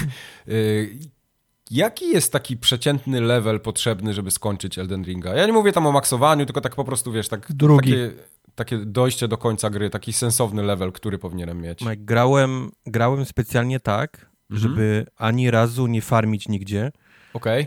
Jaki 1.72 2.08
jest 2.08 2.32
taki 2.32 2.56
przeciętny 2.56 3.20
level 3.20 3.60
potrzebny, 3.60 4.14
żeby 4.14 4.30
skończyć 4.30 4.78
Elden 4.78 5.04
Ringa? 5.04 5.34
Ja 5.34 5.46
nie 5.46 5.52
mówię 5.52 5.72
tam 5.72 5.86
o 5.86 5.92
maksowaniu, 5.92 6.46
tylko 6.46 6.60
tak 6.60 6.74
po 6.74 6.84
prostu, 6.84 7.12
wiesz, 7.12 7.28
tak, 7.28 7.52
Drugi. 7.52 7.90
takie, 7.92 8.10
takie 8.54 8.78
dojście 8.78 9.28
do 9.28 9.38
końca 9.38 9.70
gry, 9.70 9.90
taki 9.90 10.12
sensowny 10.12 10.62
level, 10.62 10.92
który 10.92 11.18
powinienem 11.18 11.60
mieć. 11.60 11.80
Mike, 11.80 11.96
grałem, 11.96 12.70
grałem 12.86 13.24
specjalnie 13.24 13.80
tak, 13.80 14.32
Mhm. 14.50 14.60
żeby 14.70 15.06
ani 15.16 15.50
razu 15.50 15.86
nie 15.86 16.02
farmić 16.02 16.48
nigdzie 16.48 16.92
Okej? 17.34 17.66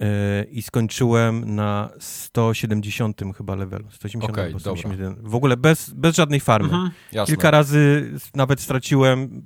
yy, 0.00 0.06
i 0.50 0.62
skończyłem 0.62 1.54
na 1.54 1.90
170 1.98 3.20
chyba 3.36 3.54
levelu. 3.54 3.84
180 3.90 4.32
Okej, 4.32 4.44
albo 4.44 4.58
dobra. 4.58 4.72
181. 4.82 5.30
W 5.30 5.34
ogóle 5.34 5.56
bez, 5.56 5.90
bez 5.90 6.16
żadnej 6.16 6.40
farmy. 6.40 6.68
Mhm. 6.68 6.90
Kilka 7.26 7.50
razy 7.50 8.12
nawet 8.34 8.60
straciłem 8.60 9.42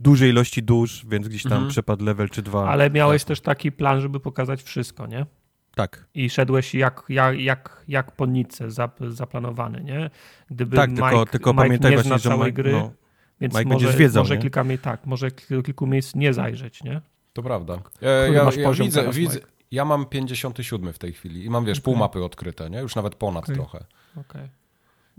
duże 0.00 0.28
ilości 0.28 0.62
dusz, 0.62 1.06
więc 1.08 1.28
gdzieś 1.28 1.42
tam 1.42 1.52
Mhm. 1.52 1.68
przepadł 1.70 2.04
level 2.04 2.28
czy 2.30 2.42
dwa. 2.42 2.68
Ale 2.68 2.90
miałeś 2.90 3.14
Jasne. 3.22 3.28
też 3.28 3.40
taki 3.40 3.72
plan, 3.72 4.00
żeby 4.00 4.20
pokazać 4.20 4.62
wszystko, 4.62 5.06
nie? 5.06 5.26
Tak. 5.74 6.06
I 6.14 6.30
szedłeś 6.30 6.74
jak, 6.74 7.02
jak, 7.08 7.38
jak, 7.40 7.84
jak 7.88 8.12
po 8.12 8.26
zap, 8.68 9.00
zaplanowany, 9.08 9.80
nie? 9.84 10.10
Gdyby 10.50 10.76
Tak, 10.76 10.90
Mike, 10.90 11.02
tylko, 11.02 11.26
tylko 11.26 11.52
Mike 11.52 11.62
pamiętaj 11.64 11.90
nie 11.90 11.96
właśnie, 11.96 12.18
że 12.18 12.28
całej 12.28 12.50
Mike, 12.52 12.62
gry, 12.62 12.72
no, 12.72 12.92
więc 13.40 13.54
Mike 13.54 13.68
może, 13.68 13.78
będzie 13.86 13.96
zwiedzał, 13.96 14.22
może 14.22 14.36
nie? 14.36 14.42
kilka 14.42 14.64
miejsc, 14.64 14.84
tak, 14.84 15.06
może 15.06 15.30
kilku 15.30 15.86
miejsc 15.86 16.14
nie 16.14 16.34
zajrzeć, 16.34 16.82
nie? 16.84 17.00
To 17.32 17.42
prawda. 17.42 17.78
E, 18.02 18.32
ja, 18.32 18.44
masz 18.44 18.56
ja 18.56 18.72
widzę, 18.72 19.00
teraz, 19.00 19.16
widzę, 19.16 19.38
ja 19.70 19.84
mam 19.84 20.06
57 20.06 20.92
w 20.92 20.98
tej 20.98 21.12
chwili 21.12 21.44
i 21.44 21.50
mam, 21.50 21.64
wiesz, 21.64 21.80
pół 21.80 21.94
Okej. 21.94 22.00
mapy 22.00 22.24
odkryte, 22.24 22.70
nie? 22.70 22.78
Już 22.78 22.96
nawet 22.96 23.14
ponad 23.14 23.44
Okej. 23.44 23.54
trochę. 23.56 23.84
Okej. 24.16 24.48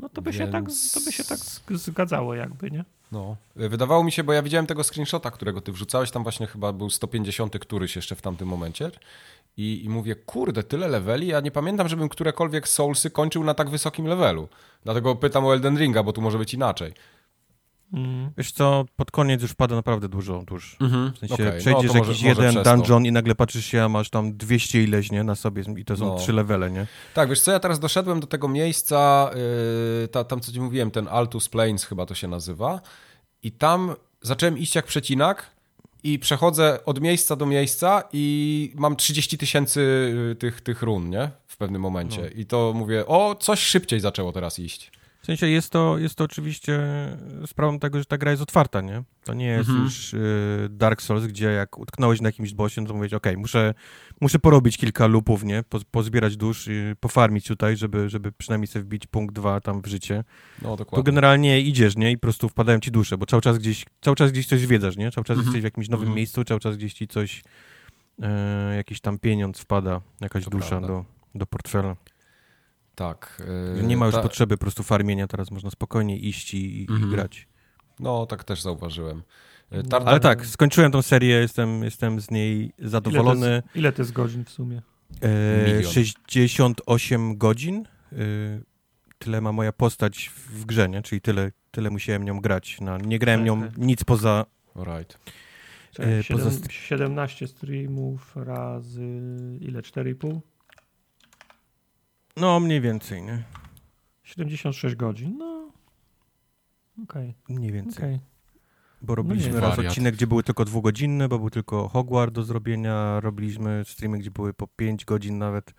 No 0.01 0.09
to 0.09 0.21
by, 0.21 0.33
się 0.33 0.47
tak, 0.47 0.63
Więc- 0.63 0.91
to 0.91 0.99
by 1.01 1.11
się 1.11 1.23
tak 1.23 1.37
z- 1.39 1.61
zgadzało 1.71 2.35
jakby, 2.35 2.71
nie? 2.71 2.85
No. 3.11 3.35
Wydawało 3.55 4.03
mi 4.03 4.11
się, 4.11 4.23
bo 4.23 4.33
ja 4.33 4.41
widziałem 4.41 4.67
tego 4.67 4.83
screenshota, 4.83 5.31
którego 5.31 5.61
ty 5.61 5.71
wrzucałeś, 5.71 6.11
tam 6.11 6.23
właśnie 6.23 6.47
chyba 6.47 6.73
był 6.73 6.89
150 6.89 7.59
któryś 7.59 7.95
jeszcze 7.95 8.15
w 8.15 8.21
tamtym 8.21 8.47
momencie. 8.47 8.91
I, 9.57 9.81
I 9.85 9.89
mówię, 9.89 10.15
kurde, 10.15 10.63
tyle 10.63 10.87
leveli, 10.87 11.27
ja 11.27 11.39
nie 11.39 11.51
pamiętam, 11.51 11.87
żebym 11.87 12.09
którekolwiek 12.09 12.67
Soulsy 12.67 13.09
kończył 13.09 13.43
na 13.43 13.53
tak 13.53 13.69
wysokim 13.69 14.05
levelu. 14.07 14.47
Dlatego 14.83 15.15
pytam 15.15 15.45
o 15.45 15.53
Elden 15.53 15.77
Ringa, 15.77 16.03
bo 16.03 16.13
tu 16.13 16.21
może 16.21 16.37
być 16.37 16.53
inaczej. 16.53 16.93
Mm. 17.93 18.31
Wiesz 18.37 18.51
co, 18.51 18.85
pod 18.95 19.11
koniec 19.11 19.41
już 19.41 19.51
wpada 19.51 19.75
naprawdę 19.75 20.09
dużo 20.09 20.43
dusz. 20.47 20.77
Mhm. 20.79 21.13
W 21.13 21.17
sensie 21.17 21.35
przejdziesz 21.35 21.65
no, 21.65 21.73
to 21.73 21.97
może- 21.97 21.99
jakiś 22.11 22.23
może 22.23 22.45
jeden 22.45 22.63
to. 22.63 22.75
dungeon 22.75 23.05
i 23.05 23.11
nagle 23.11 23.35
patrzysz 23.35 23.65
się, 23.65 23.83
a 23.83 23.89
masz 23.89 24.09
tam 24.09 24.37
200 24.37 24.83
ileś, 24.83 25.11
nie, 25.11 25.23
na 25.23 25.35
sobie 25.35 25.63
i 25.77 25.85
to 25.85 25.97
są 25.97 26.05
No. 26.05 26.15
trzy 26.17 26.33
levele, 26.33 26.71
nie? 26.71 26.87
Tak, 27.13 27.29
wiesz 27.29 27.41
co, 27.41 27.51
ja 27.51 27.59
teraz 27.59 27.79
doszedłem 27.79 28.19
do 28.19 28.27
tego 28.27 28.47
miejsca, 28.47 29.31
yy, 30.01 30.07
ta, 30.07 30.23
tam 30.23 30.39
co 30.39 30.51
ci 30.51 30.61
mówiłem, 30.61 30.91
ten 30.91 31.07
Altus 31.07 31.49
Plains 31.49 31.83
chyba 31.85 32.05
to 32.05 32.15
się 32.15 32.27
nazywa 32.27 32.81
i 33.43 33.51
tam 33.51 33.95
zacząłem 34.21 34.57
iść 34.57 34.75
jak 34.75 34.85
przecinak 34.85 35.51
i 36.03 36.19
przechodzę 36.19 36.85
od 36.85 37.01
miejsca 37.01 37.35
do 37.35 37.45
miejsca 37.45 38.03
i 38.13 38.73
mam 38.75 38.95
30 38.95 39.37
tysięcy 39.37 39.81
y, 40.31 40.35
tych, 40.35 40.61
tych 40.61 40.81
run, 40.81 41.09
nie? 41.09 41.29
W 41.47 41.57
pewnym 41.57 41.81
momencie. 41.81 42.21
No. 42.21 42.27
I 42.41 42.45
to 42.45 42.73
mówię, 42.75 43.05
o, 43.05 43.35
coś 43.35 43.59
szybciej 43.59 43.99
zaczęło 43.99 44.31
teraz 44.31 44.59
iść. 44.59 44.91
W 45.21 45.25
sensie 45.25 45.47
jest 45.47 45.69
to, 45.69 45.97
jest 45.97 46.15
to 46.15 46.23
oczywiście 46.23 46.79
sprawą 47.45 47.79
tego, 47.79 47.99
że 47.99 48.05
ta 48.05 48.17
gra 48.17 48.31
jest 48.31 48.43
otwarta, 48.43 48.81
nie? 48.81 49.03
To 49.23 49.33
nie 49.33 49.45
jest 49.45 49.69
Mhm. 49.69 49.83
już 49.85 50.13
y, 50.13 50.67
Dark 50.69 51.01
Souls, 51.01 51.25
gdzie 51.25 51.45
jak 51.45 51.77
utknąłeś 51.79 52.21
na 52.21 52.27
jakimś 52.29 52.53
bossie, 52.53 52.81
no 52.81 52.87
to 52.87 52.93
mówisz, 52.93 53.13
okej, 53.13 53.37
muszę, 53.37 53.73
muszę 54.21 54.39
porobić 54.39 54.77
kilka 54.77 55.07
lupów, 55.07 55.43
nie? 55.43 55.63
Po, 55.69 55.79
pozbierać 55.91 56.37
dusz, 56.37 56.67
y, 56.67 56.95
pofarmić 56.99 57.47
tutaj, 57.47 57.77
żeby, 57.77 58.09
żeby 58.09 58.31
przynajmniej 58.31 58.67
sobie 58.67 58.83
wbić 58.83 59.07
punkt 59.07 59.35
dwa 59.35 59.61
tam 59.61 59.81
w 59.81 59.87
życie. 59.87 60.23
No, 60.61 60.69
To 60.69 60.75
dokładnie. 60.77 61.03
generalnie 61.03 61.61
idziesz, 61.61 61.97
nie? 61.97 62.11
I 62.11 62.17
po 62.17 62.21
prostu 62.21 62.49
wpadają 62.49 62.79
ci 62.79 62.91
dusze, 62.91 63.17
bo 63.17 63.25
cały 63.25 63.41
czas 63.41 63.57
gdzieś, 63.57 63.85
cały 64.01 64.15
czas 64.15 64.31
gdzieś 64.31 64.47
coś 64.47 64.59
zwiedzasz, 64.59 64.97
nie? 64.97 65.11
Cały 65.11 65.25
czas 65.25 65.37
Mhm. 65.37 65.45
jesteś 65.45 65.61
w 65.61 65.63
jakimś 65.65 65.89
nowym 65.89 66.03
Mhm. 66.03 66.15
miejscu, 66.17 66.43
cały 66.43 66.59
czas 66.59 66.77
gdzieś 66.77 66.93
ci 66.93 67.07
coś, 67.07 67.43
e, 68.21 68.75
jakiś 68.75 69.01
tam 69.01 69.19
pieniądz 69.19 69.59
wpada, 69.59 70.01
jakaś 70.21 70.43
To 70.43 70.49
dusza 70.49 70.69
prawda. 70.69 70.87
do, 70.87 71.05
do 71.35 71.45
portfela. 71.45 71.95
Tak. 73.01 73.41
Yy, 73.77 73.83
nie 73.83 73.97
ma 73.97 74.05
już 74.05 74.15
ta- 74.15 74.21
potrzeby 74.21 74.57
po 74.57 74.61
prostu 74.61 74.83
farmienia, 74.83 75.27
teraz 75.27 75.51
można 75.51 75.69
spokojnie 75.69 76.17
iść 76.17 76.53
i, 76.53 76.81
i, 76.83 76.87
Mhm. 76.89 77.07
i 77.07 77.11
grać. 77.15 77.47
No, 77.99 78.25
tak 78.25 78.43
też 78.43 78.61
zauważyłem. 78.61 79.23
Yy, 79.71 79.83
No, 79.91 79.97
Ale 79.97 80.19
tak, 80.19 80.45
skończyłem 80.45 80.91
tą 80.91 81.01
serię, 81.01 81.35
jestem, 81.35 81.83
jestem 81.83 82.19
z 82.21 82.31
niej 82.31 82.71
zadowolony. 82.79 83.39
Ile 83.47 83.61
to, 83.61 83.65
jest, 83.65 83.75
ile 83.75 83.91
to 83.91 84.01
jest 84.01 84.11
godzin 84.11 84.45
w 84.45 84.49
sumie? 84.49 84.81
E, 85.21 85.63
Milion. 85.73 85.91
68 85.91 87.37
godzin. 87.37 87.85
E, 88.13 88.15
tyle 89.19 89.41
ma 89.41 89.51
moja 89.51 89.71
postać 89.71 90.31
w 90.49 90.65
grze, 90.65 90.89
nie? 90.89 91.01
Czyli 91.01 91.21
tyle, 91.21 91.51
tyle 91.71 91.89
musiałem 91.89 92.23
nią 92.23 92.39
grać. 92.41 92.77
No, 92.81 92.97
nie 92.97 93.19
grałem 93.19 93.43
nią 93.43 93.57
Okej. 93.57 93.69
nic 93.77 94.03
poza... 94.03 94.45
Alright. 94.75 95.19
Czekaj, 95.91 96.13
E, 96.19 96.23
siedem- 96.23 96.43
poza- 96.43 96.69
17 96.71 97.47
streamów 97.47 98.35
razy 98.35 99.07
ile? 99.61 99.81
4,5? 99.81 100.39
No, 102.37 102.59
mniej 102.59 102.81
więcej, 102.81 103.21
nie? 103.23 103.43
76 104.23 104.95
godzin. 104.95 105.37
No. 105.37 105.71
Okej, 107.03 107.35
Mniej 107.49 107.71
więcej. 107.71 108.03
okej. 108.05 108.19
Bo 109.01 109.15
robiliśmy 109.15 109.53
nie. 109.53 109.59
raz 109.59 109.75
Wariat. 109.75 109.91
odcinek, 109.91 110.15
gdzie 110.15 110.27
były 110.27 110.43
tylko 110.43 110.65
dwugodzinne, 110.65 111.27
bo 111.29 111.39
był 111.39 111.49
tylko 111.49 111.87
Hogwarts 111.89 112.33
do 112.35 112.43
zrobienia. 112.43 113.19
Robiliśmy 113.19 113.83
streamy, 113.87 114.17
gdzie 114.19 114.31
były 114.31 114.53
po 114.53 114.67
5 114.67 115.05
godzin 115.05 115.37
nawet. 115.37 115.73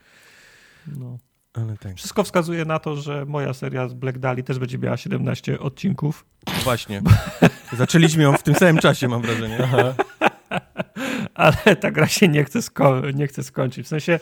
No. 0.87 1.19
Ale 1.55 1.77
tak. 1.79 1.97
Wszystko 1.97 2.25
wskazuje 2.25 2.65
na 2.65 2.79
to, 2.79 2.97
że 2.97 3.27
moja 3.27 3.55
seria 3.55 3.89
z 3.89 3.95
Black 3.95 4.19
Dali 4.19 4.45
też 4.45 4.59
będzie 4.59 4.79
miała 4.79 4.97
17 4.97 5.59
odcinków. 5.61 6.25
Właśnie. 6.65 7.03
Zaczęliśmy 7.79 8.23
ją 8.23 8.33
w 8.37 8.43
tym 8.43 8.55
samym 8.55 8.79
czasie, 8.79 9.09
mam 9.09 9.23
wrażenie. 9.23 9.59
ale 11.35 11.77
ta 11.81 11.91
gra 11.91 12.07
się 12.07 12.29
nie 12.29 12.45
chce, 12.45 12.59
sko- 12.63 13.15
nie 13.15 13.27
chce 13.27 13.43
skończyć. 13.43 13.87
W 13.87 13.89
sensie 13.89 14.21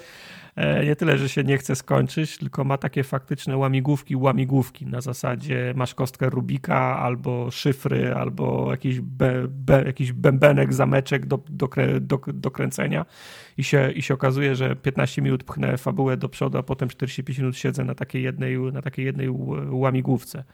nie 0.84 0.96
tyle, 0.96 1.18
że 1.18 1.28
się 1.28 1.44
nie 1.44 1.58
chce 1.58 1.76
skończyć, 1.76 2.38
tylko 2.38 2.64
ma 2.64 2.78
takie 2.78 3.02
faktyczne 3.02 3.56
łamigłówki, 3.56 4.16
łamigłówki. 4.16 4.86
Na 4.86 5.00
zasadzie 5.00 5.72
masz 5.76 5.94
kostkę 5.94 6.30
Rubika, 6.30 6.98
albo 6.98 7.50
szyfry, 7.50 8.14
albo 8.14 8.70
jakiś, 8.70 9.00
be, 9.00 9.48
be, 9.48 9.82
jakiś 9.86 10.12
bębenek, 10.12 10.74
zameczek 10.74 11.26
do, 11.26 11.40
do, 11.48 11.68
do, 12.00 12.20
do 12.26 12.50
kręcenia 12.50 13.06
I 13.58 13.64
się, 13.64 13.90
i 13.90 14.02
się 14.02 14.14
okazuje, 14.14 14.54
że 14.54 14.76
15 14.76 15.22
minut 15.22 15.44
pchnę 15.44 15.78
fabułę 15.78 16.16
do 16.16 16.28
przodu, 16.28 16.58
a 16.58 16.62
potem 16.62 16.88
45 16.88 17.38
minut 17.38 17.56
siedzę 17.56 17.84
na 17.84 17.94
takiej 17.94 18.22
jednej, 18.22 18.58
na 18.58 18.82
takiej 18.82 19.04
jednej 19.04 19.28
łamigłówce. 19.70 20.44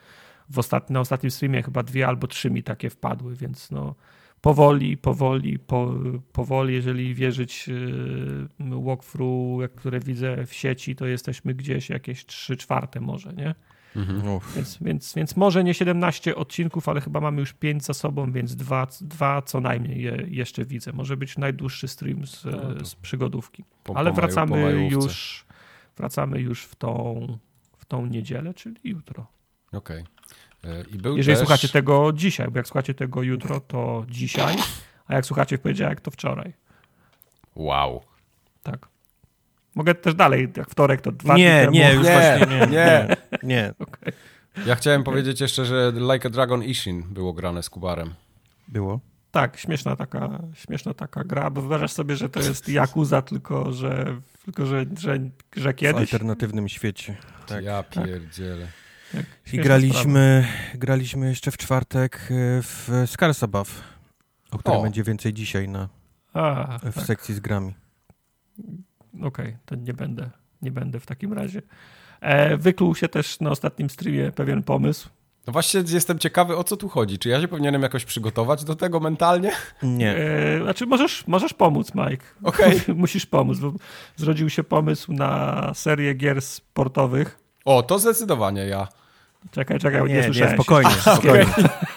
W 0.51 0.59
ostat- 0.59 0.91
na 0.91 1.01
ostatnim 1.01 1.31
streamie 1.31 1.63
chyba 1.63 1.83
dwie 1.83 2.07
albo 2.07 2.27
trzy 2.27 2.51
mi 2.51 2.63
takie 2.63 2.91
wpadły, 2.91 3.35
więc 3.35 3.71
no 3.71 3.95
powoli, 4.41 4.97
powoli, 4.97 5.59
po, 5.59 5.95
powoli, 6.33 6.75
jeżeli 6.75 7.15
wierzyć 7.15 7.69
yy, 7.69 8.81
walkthrough, 8.85 9.63
jak- 9.63 9.75
które 9.75 10.01
widzę 10.01 10.47
w 10.47 10.55
sieci, 10.55 10.97
to 10.97 11.07
jesteśmy 11.07 11.55
gdzieś 11.55 11.91
jakieś 11.91 12.27
3 12.27 12.57
czwarte 12.57 13.01
może, 13.01 13.33
nie? 13.33 13.55
Mhm. 13.97 14.39
Więc, 14.57 14.79
więc, 14.81 15.15
więc 15.15 15.37
może 15.37 15.65
nie 15.65 15.75
17 15.75 16.37
odcinków, 16.37 16.89
ale 16.89 17.01
chyba 17.01 17.21
mamy 17.21 17.41
już 17.41 17.53
5 17.53 17.85
za 17.85 17.95
sobą, 17.95 18.33
więc 18.33 18.57
dwa, 18.57 18.87
dwa 19.01 19.43
co 19.43 19.61
najmniej 19.61 20.03
je, 20.03 20.27
jeszcze 20.29 20.65
widzę. 20.65 20.93
Może 20.93 21.17
być 21.17 21.39
najdłuższy 21.39 21.89
stream 21.89 22.27
z, 22.27 22.45
No 22.45 22.85
z 22.85 22.95
przygodówki. 22.95 23.65
Po- 23.85 23.97
ale 23.97 24.11
po 24.11 24.17
maju- 24.17 24.21
wracamy 24.21 24.63
majówce. 24.63 24.95
już 24.95 25.45
wracamy 25.97 26.41
już 26.41 26.65
w 26.65 26.75
tą, 26.75 27.27
w 27.77 27.85
tą 27.85 28.07
niedzielę, 28.07 28.55
czyli 28.55 28.77
jutro. 28.85 29.27
Okej. 29.73 29.99
Yy, 29.99 30.07
I 30.95 30.99
był 30.99 31.17
Jeżeli 31.17 31.37
też... 31.37 31.47
słuchacie 31.47 31.69
tego 31.69 32.13
dzisiaj, 32.13 32.49
bo 32.51 32.59
jak 32.59 32.67
słuchacie 32.67 32.95
tego 32.95 33.23
jutro, 33.23 33.61
to 33.61 34.05
dzisiaj, 34.09 34.57
a 35.07 35.15
jak 35.15 35.27
słuchacie 35.27 35.59
w 35.59 35.61
poniedziałek, 35.61 36.01
to 36.01 36.11
wczoraj. 36.11 36.53
Wow. 37.55 38.03
Tak. 38.63 38.89
Mogę 39.75 39.95
też 39.95 40.15
dalej, 40.15 40.49
jak 40.57 40.71
wtorek, 40.71 41.01
to 41.01 41.13
dwa 41.13 41.37
Nie, 41.37 41.67
dni 41.69 41.79
nie, 41.79 41.89
temu. 41.89 41.99
już 41.99 42.07
Nie, 42.09 42.13
właśnie 42.13 42.47
nie. 42.57 42.67
nie. 42.67 42.67
Nie, 42.77 43.17
nie. 43.43 43.73
Ja 44.67 44.75
chciałem 44.75 45.05
powiedzieć 45.05 45.41
jeszcze, 45.41 45.65
że 45.65 45.93
Like 46.13 46.29
a 46.29 46.31
Dragon 46.31 46.63
Ishin 46.65 47.03
było 47.03 47.33
grane 47.33 47.63
z 47.63 47.71
Kubarem. 47.71 48.15
Było. 48.69 49.01
Tak, 49.31 49.57
śmieszna 49.57 49.97
taka, 49.97 50.39
śmieszna 50.55 50.95
taka 50.95 51.25
gra, 51.25 51.51
bo 51.51 51.61
wyobrażasz 51.61 51.93
sobie, 51.93 52.17
że 52.17 52.29
to 52.29 52.41
jest 52.41 52.69
Yakuza, 52.69 53.23
tylko 53.23 53.73
że, 53.73 54.17
tylko 54.45 54.67
że, 54.67 54.87
że, 54.99 55.19
że 55.57 55.73
W 55.73 55.77
kiedyś. 55.77 56.01
alternatywnym 56.01 56.69
świecie. 56.69 57.17
Tak. 57.47 57.65
Ja 57.65 57.83
pierdzielę. 57.83 58.67
Tak, 58.67 58.86
I 59.53 59.59
graliśmy, 59.59 60.47
graliśmy 60.75 61.29
jeszcze 61.29 61.51
w 61.51 61.57
czwartek 61.57 62.17
e, 62.17 62.63
w 62.63 62.91
Scarsa 63.07 63.47
Buff, 63.47 63.83
o 64.51 64.59
którym 64.59 64.81
O. 64.81 64.83
będzie 64.83 65.03
więcej 65.03 65.33
dzisiaj 65.33 65.69
na. 65.69 65.89
A, 66.33 66.79
w 66.79 66.95
tak. 66.95 67.05
sekcji 67.05 67.35
z 67.35 67.41
grami. 67.41 67.75
Okej, 69.23 69.57
to 69.65 69.75
nie 69.75 69.95
będę, 69.95 70.31
nie 70.63 70.71
będę 70.71 71.01
w 71.01 71.07
takim 71.07 71.33
razie. 71.33 71.63
E, 72.21 72.57
wykluł 72.57 72.95
się 72.95 73.09
też 73.09 73.41
na 73.41 73.51
ostatnim 73.51 73.91
streamie 73.91 74.33
pewien 74.33 74.63
pomysł. 74.63 75.09
No 75.47 75.53
właśnie 75.53 75.83
jestem 75.89 76.19
ciekawy, 76.19 76.57
o 76.57 76.65
co 76.65 76.77
tu 76.77 76.89
chodzi. 76.89 77.19
Czy 77.19 77.29
ja 77.29 77.41
się 77.41 77.49
powinienem 77.49 77.83
jakoś 77.83 78.05
przygotować 78.05 78.65
do 78.65 78.77
tego 78.77 79.01
mentalnie? 79.01 79.53
Nie. 79.83 80.17
E, 80.17 80.63
znaczy, 80.63 80.87
możesz, 80.87 81.27
możesz 81.27 81.55
pomóc, 81.55 81.93
Mike. 81.95 82.25
Okej. 82.43 82.81
Musisz 82.95 83.27
pomóc, 83.27 83.59
bo 83.59 83.73
zrodził 84.17 84.51
się 84.51 84.65
pomysł 84.65 85.13
na 85.13 85.73
serię 85.75 86.15
gier 86.15 86.43
sportowych. 86.43 87.46
O, 87.67 87.83
to 87.83 87.99
zdecydowanie 87.99 88.67
ja. 88.67 88.89
Czekaj, 89.51 89.79
czekaj, 89.79 90.03
nie, 90.03 90.09
Nie, 90.09 90.15
nie, 90.15 90.25
słyszałem. 90.25 90.55
spokojnie, 90.55 90.91
spokojnie. 91.17 91.47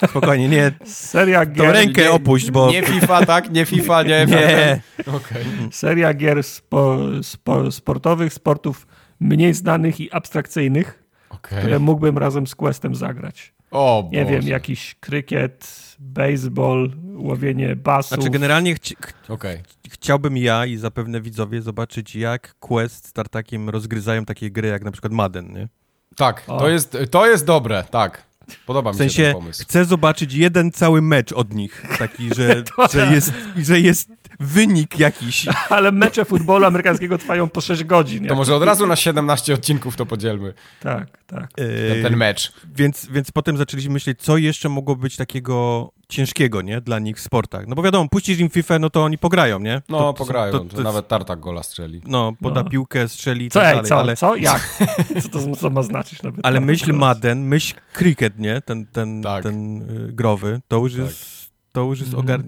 Spokojnie, 0.09 0.49
nie. 0.49 0.71
Seria 0.85 1.45
Tą 1.45 1.51
gier, 1.51 1.71
rękę 1.73 2.01
nie- 2.01 2.11
opuść, 2.11 2.51
bo... 2.51 2.71
Nie 2.71 2.83
FIFA, 2.83 3.25
tak? 3.25 3.51
Nie 3.51 3.65
FIFA, 3.65 4.03
nie. 4.03 4.25
Nie. 4.29 4.81
Okej. 5.07 5.43
seria 5.71 6.13
gier 6.13 6.43
spo, 6.43 6.97
spo, 7.21 7.71
sportowych, 7.71 8.33
sportów 8.33 8.87
mniej 9.19 9.53
znanych 9.53 9.99
i 9.99 10.11
abstrakcyjnych, 10.11 11.03
Okej. 11.29 11.59
które 11.59 11.79
mógłbym 11.79 12.17
razem 12.17 12.47
z 12.47 12.55
Questem 12.55 12.95
zagrać. 12.95 13.53
O, 13.71 14.09
Nie 14.11 14.23
Boże. 14.25 14.39
wiem, 14.39 14.47
jakiś 14.47 14.95
krykiet, 14.99 15.75
baseball, 15.99 16.91
łowienie 17.15 17.75
basów. 17.75 18.09
Znaczy 18.17 18.29
generalnie 18.29 18.75
chci 18.75 18.95
ch 18.95 19.13
Okej. 19.29 19.61
chciałbym 19.89 20.37
ja 20.37 20.65
i 20.65 20.77
zapewne 20.77 21.21
widzowie 21.21 21.61
zobaczyć, 21.61 22.15
jak 22.15 22.55
Quest 22.59 23.07
z 23.07 23.13
Tartakiem 23.13 23.69
rozgryzają 23.69 24.25
takie 24.25 24.51
gry 24.51 24.67
jak 24.67 24.83
na 24.83 24.91
przykład 24.91 25.13
Madden, 25.13 25.53
nie? 25.53 25.67
Tak, 26.17 26.43
O. 26.47 26.59
to 26.59 26.69
jest, 26.69 26.97
to 27.11 27.27
jest 27.27 27.45
dobre, 27.45 27.83
tak. 27.91 28.23
Podoba 28.65 28.91
W 28.91 28.93
mi 28.93 28.97
się 28.97 29.03
sensie 29.03 29.23
ten 29.23 29.33
pomysł. 29.33 29.63
chcę 29.63 29.85
zobaczyć 29.85 30.33
jeden 30.33 30.71
cały 30.71 31.01
mecz 31.01 31.31
od 31.31 31.53
nich, 31.53 31.85
taki, 31.99 32.35
że, 32.35 32.63
że, 32.93 33.13
jest, 33.13 33.33
że 33.57 33.79
jest 33.79 34.09
wynik 34.39 34.99
jakiś. 34.99 35.47
Ale 35.69 35.91
mecze 35.91 36.25
futbolu 36.25 36.65
amerykańskiego 36.65 37.17
trwają 37.17 37.49
po 37.49 37.61
6 37.61 37.83
godzin. 37.83 38.27
To 38.27 38.35
może 38.35 38.55
od 38.55 38.63
razu 38.63 38.87
na 38.87 38.95
17 38.95 39.53
odcinków 39.53 39.95
to 39.95 40.05
podzielmy, 40.05 40.53
Tak, 40.79 41.07
tak. 41.27 41.53
ten, 41.53 41.67
Yy, 41.97 42.03
ten 42.03 42.15
mecz. 42.17 42.53
Więc, 42.75 43.05
więc 43.11 43.31
potem 43.31 43.57
zaczęliśmy 43.57 43.93
myśleć, 43.93 44.21
co 44.21 44.37
jeszcze 44.37 44.69
mogło 44.69 44.95
być 44.95 45.15
takiego 45.15 45.89
ciężkiego, 46.09 46.61
nie? 46.61 46.81
Dla 46.81 46.99
nich 46.99 47.17
w 47.17 47.19
sportach. 47.21 47.67
No 47.67 47.75
bo 47.75 47.81
wiadomo, 47.83 48.09
puścisz 48.09 48.39
im 48.39 48.49
FIFA, 48.49 48.79
no 48.79 48.89
to 48.89 49.03
oni 49.03 49.17
pograją, 49.17 49.59
nie? 49.59 49.81
No, 49.89 49.97
to, 49.99 50.13
pograją, 50.13 50.51
to- 50.51 50.59
to, 50.59 50.75
to- 50.77 50.83
nawet 50.83 51.07
Tartak 51.07 51.39
gola 51.39 51.63
strzeli. 51.63 52.01
No, 52.05 52.33
poda 52.41 52.63
No. 52.63 52.69
piłkę, 52.69 53.09
strzeli 53.09 53.45
i 53.45 53.49
Co, 53.49 53.59
tak 53.59 53.67
ej, 53.67 53.73
dalej, 53.75 53.89
co, 53.89 53.97
ale, 53.99 54.15
co, 54.15 54.35
jak? 54.35 54.77
Co 55.23 55.29
to 55.29 55.55
co 55.55 55.69
ma 55.69 55.83
znaczyć? 55.83 56.23
Nawet 56.23 56.39
ale 56.45 56.59
myśl. 56.61 56.93
Madden, 56.93 57.41
myśl 57.47 57.75
cricket, 57.93 58.39
nie? 58.39 58.61
Ten, 58.61 58.85
ten, 58.85 59.21
Tak. 59.23 59.43
ten 59.43 59.81
y, 59.81 60.11
growy, 60.13 60.61
to 60.67 60.77
już 60.77 60.91
Tak. 60.93 61.01
jest... 61.01 61.38
Już 61.85 61.99
jest 61.99 62.13
ogar... 62.13 62.41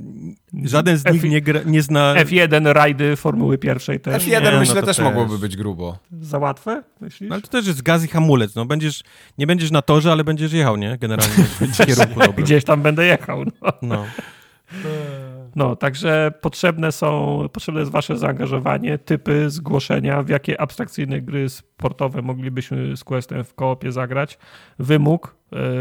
Żaden 0.63 0.97
z 0.97 1.05
nich 1.05 1.23
F- 1.23 1.29
nie, 1.29 1.41
gra, 1.41 1.59
nie 1.65 1.82
zna... 1.82 2.15
F1 2.15 2.71
rajdy 2.73 3.15
Formuły 3.15 3.57
pierwszej 3.57 3.99
też. 3.99 4.23
F1 4.23 4.29
Nie, 4.43 4.51
no 4.51 4.59
myślę 4.59 4.82
to 4.82 4.88
też 4.88 4.97
też. 4.97 5.03
mogłoby 5.03 5.39
być 5.39 5.57
grubo. 5.57 5.97
Za 6.21 6.38
łatwe, 6.38 6.84
myślisz? 7.01 7.29
No, 7.29 7.36
ale 7.36 7.41
to 7.41 7.47
też 7.47 7.67
jest 7.67 7.82
gaz 7.82 8.03
i 8.03 8.07
hamulec, 8.07 8.55
no 8.55 8.65
będziesz, 8.65 9.03
nie 9.38 9.47
będziesz 9.47 9.71
na 9.71 9.82
torze, 9.82 10.11
ale 10.11 10.23
będziesz 10.23 10.53
jechał, 10.53 10.77
nie? 10.77 10.97
Generalnie 10.97 11.43
w 11.73 11.86
kierunku 11.86 12.19
dobrym. 12.19 12.45
Gdzieś 12.45 12.63
tam 12.63 12.82
będę 12.82 13.05
jechał. 13.05 13.43
No. 13.43 13.71
No. 13.82 14.05
no, 15.55 15.75
także 15.75 16.32
potrzebne 16.41 16.91
są, 16.91 17.39
potrzebne 17.53 17.79
jest 17.79 17.91
wasze 17.91 18.17
zaangażowanie, 18.17 18.97
typy, 18.97 19.49
zgłoszenia, 19.49 20.23
w 20.23 20.29
jakie 20.29 20.61
abstrakcyjne 20.61 21.21
gry 21.21 21.49
sportowe 21.49 22.21
moglibyśmy 22.21 22.97
z 22.97 23.03
Questem 23.03 23.43
w 23.43 23.53
koopie 23.53 23.91
zagrać. 23.91 24.38
Wymóg 24.79 25.36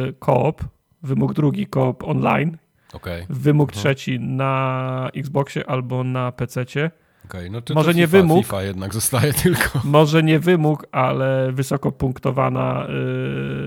y, 0.08 0.12
koop, 0.18 0.64
wymóg 1.02 1.34
drugi 1.34 1.66
koop 1.66 2.04
online, 2.04 2.56
Okej, 2.92 3.26
wymóg 3.30 3.72
trzeci 3.72 4.20
na 4.20 5.10
Xboxie 5.16 5.66
albo 5.70 6.04
na 6.04 6.32
PC-cie. 6.32 6.90
okej. 7.24 7.50
No 7.50 7.62
Może 7.74 7.92
to 7.92 7.98
nie 7.98 8.06
FIFA, 8.06 8.18
wymóg. 8.18 8.44
FIFA 8.44 8.62
jednak 8.62 8.94
zostaje 8.94 9.32
tylko. 9.42 9.80
Może 9.84 10.22
nie 10.22 10.38
wymóg, 10.38 10.86
ale 10.92 11.52
wysoko 11.52 11.92
punktowana, 11.92 12.86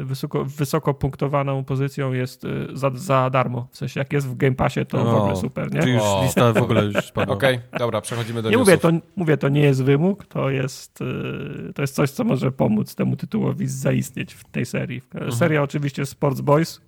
y, 0.02 0.06
wysoko, 0.06 0.46
wysoko 0.46 0.94
punktowaną 0.94 1.64
pozycją 1.64 2.14
jest 2.14 2.46
y, 2.46 2.68
za, 2.74 2.92
za 2.96 3.30
darmo. 3.30 3.68
W 3.72 3.78
sensie 3.78 4.00
jak 4.00 4.14
jest 4.14 4.28
w 4.28 4.36
Game 4.38 4.56
Passie, 4.56 4.86
to 4.86 4.98
w 5.04 5.08
O, 5.08 5.18
ogóle 5.22 5.36
super, 5.36 5.74
nie? 5.74 5.82
Czy 5.82 5.90
już 5.90 6.02
O. 6.04 6.22
lista 6.24 6.54
w 6.54 6.58
ogóle 6.58 6.86
już 6.86 6.96
spadła. 7.06 7.36
Okej, 7.38 7.60
dobra, 7.80 8.02
przechodzimy 8.02 8.42
do 8.42 8.50
Nie 8.50 8.58
newsów. 8.58 8.68
mówię 8.68 8.78
to, 9.00 9.08
mówię, 9.16 9.38
to 9.38 9.50
nie 9.50 9.62
jest 9.62 9.84
wymóg, 9.84 10.26
to 10.26 10.50
jest, 10.50 11.02
y, 11.02 11.74
to 11.76 11.82
jest 11.84 11.96
coś, 11.96 12.12
co 12.12 12.24
może 12.24 12.52
pomóc 12.52 12.96
temu 12.96 13.16
tytułowi 13.16 13.68
zaistnieć 13.68 14.34
w 14.34 14.44
tej 14.44 14.66
serii. 14.66 15.02
Seria 15.30 15.64
oczywiście 15.64 16.06
Sports 16.06 16.42
Boys, 16.42 16.82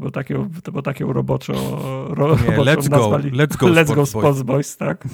bo 0.00 0.10
takiego, 0.10 0.46
bo 0.72 0.82
takiego 0.82 1.12
roboczo, 1.12 1.52
ro, 2.14 2.36
Nie, 2.36 2.56
roboczo 2.56 2.62
let's 2.62 2.88
go, 2.88 3.10
let's 3.18 3.56
go 3.56 3.66
let's 3.66 3.94
go 3.94 4.06
Sports 4.06 4.12
Boys. 4.12 4.36
Sports 4.36 4.42
Boys, 4.42 4.76
tak. 4.76 5.04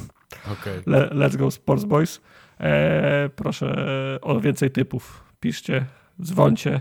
Okej. 0.53 0.81
Le, 0.87 1.11
let's 1.11 1.37
go 1.37 1.51
Sports 1.51 1.85
Boys. 1.85 2.21
E, 2.61 3.31
proszę 3.37 3.77
o 4.23 4.41
więcej 4.41 4.71
typów. 4.71 5.25
Piszcie, 5.41 5.87
dzwońcie. 6.23 6.81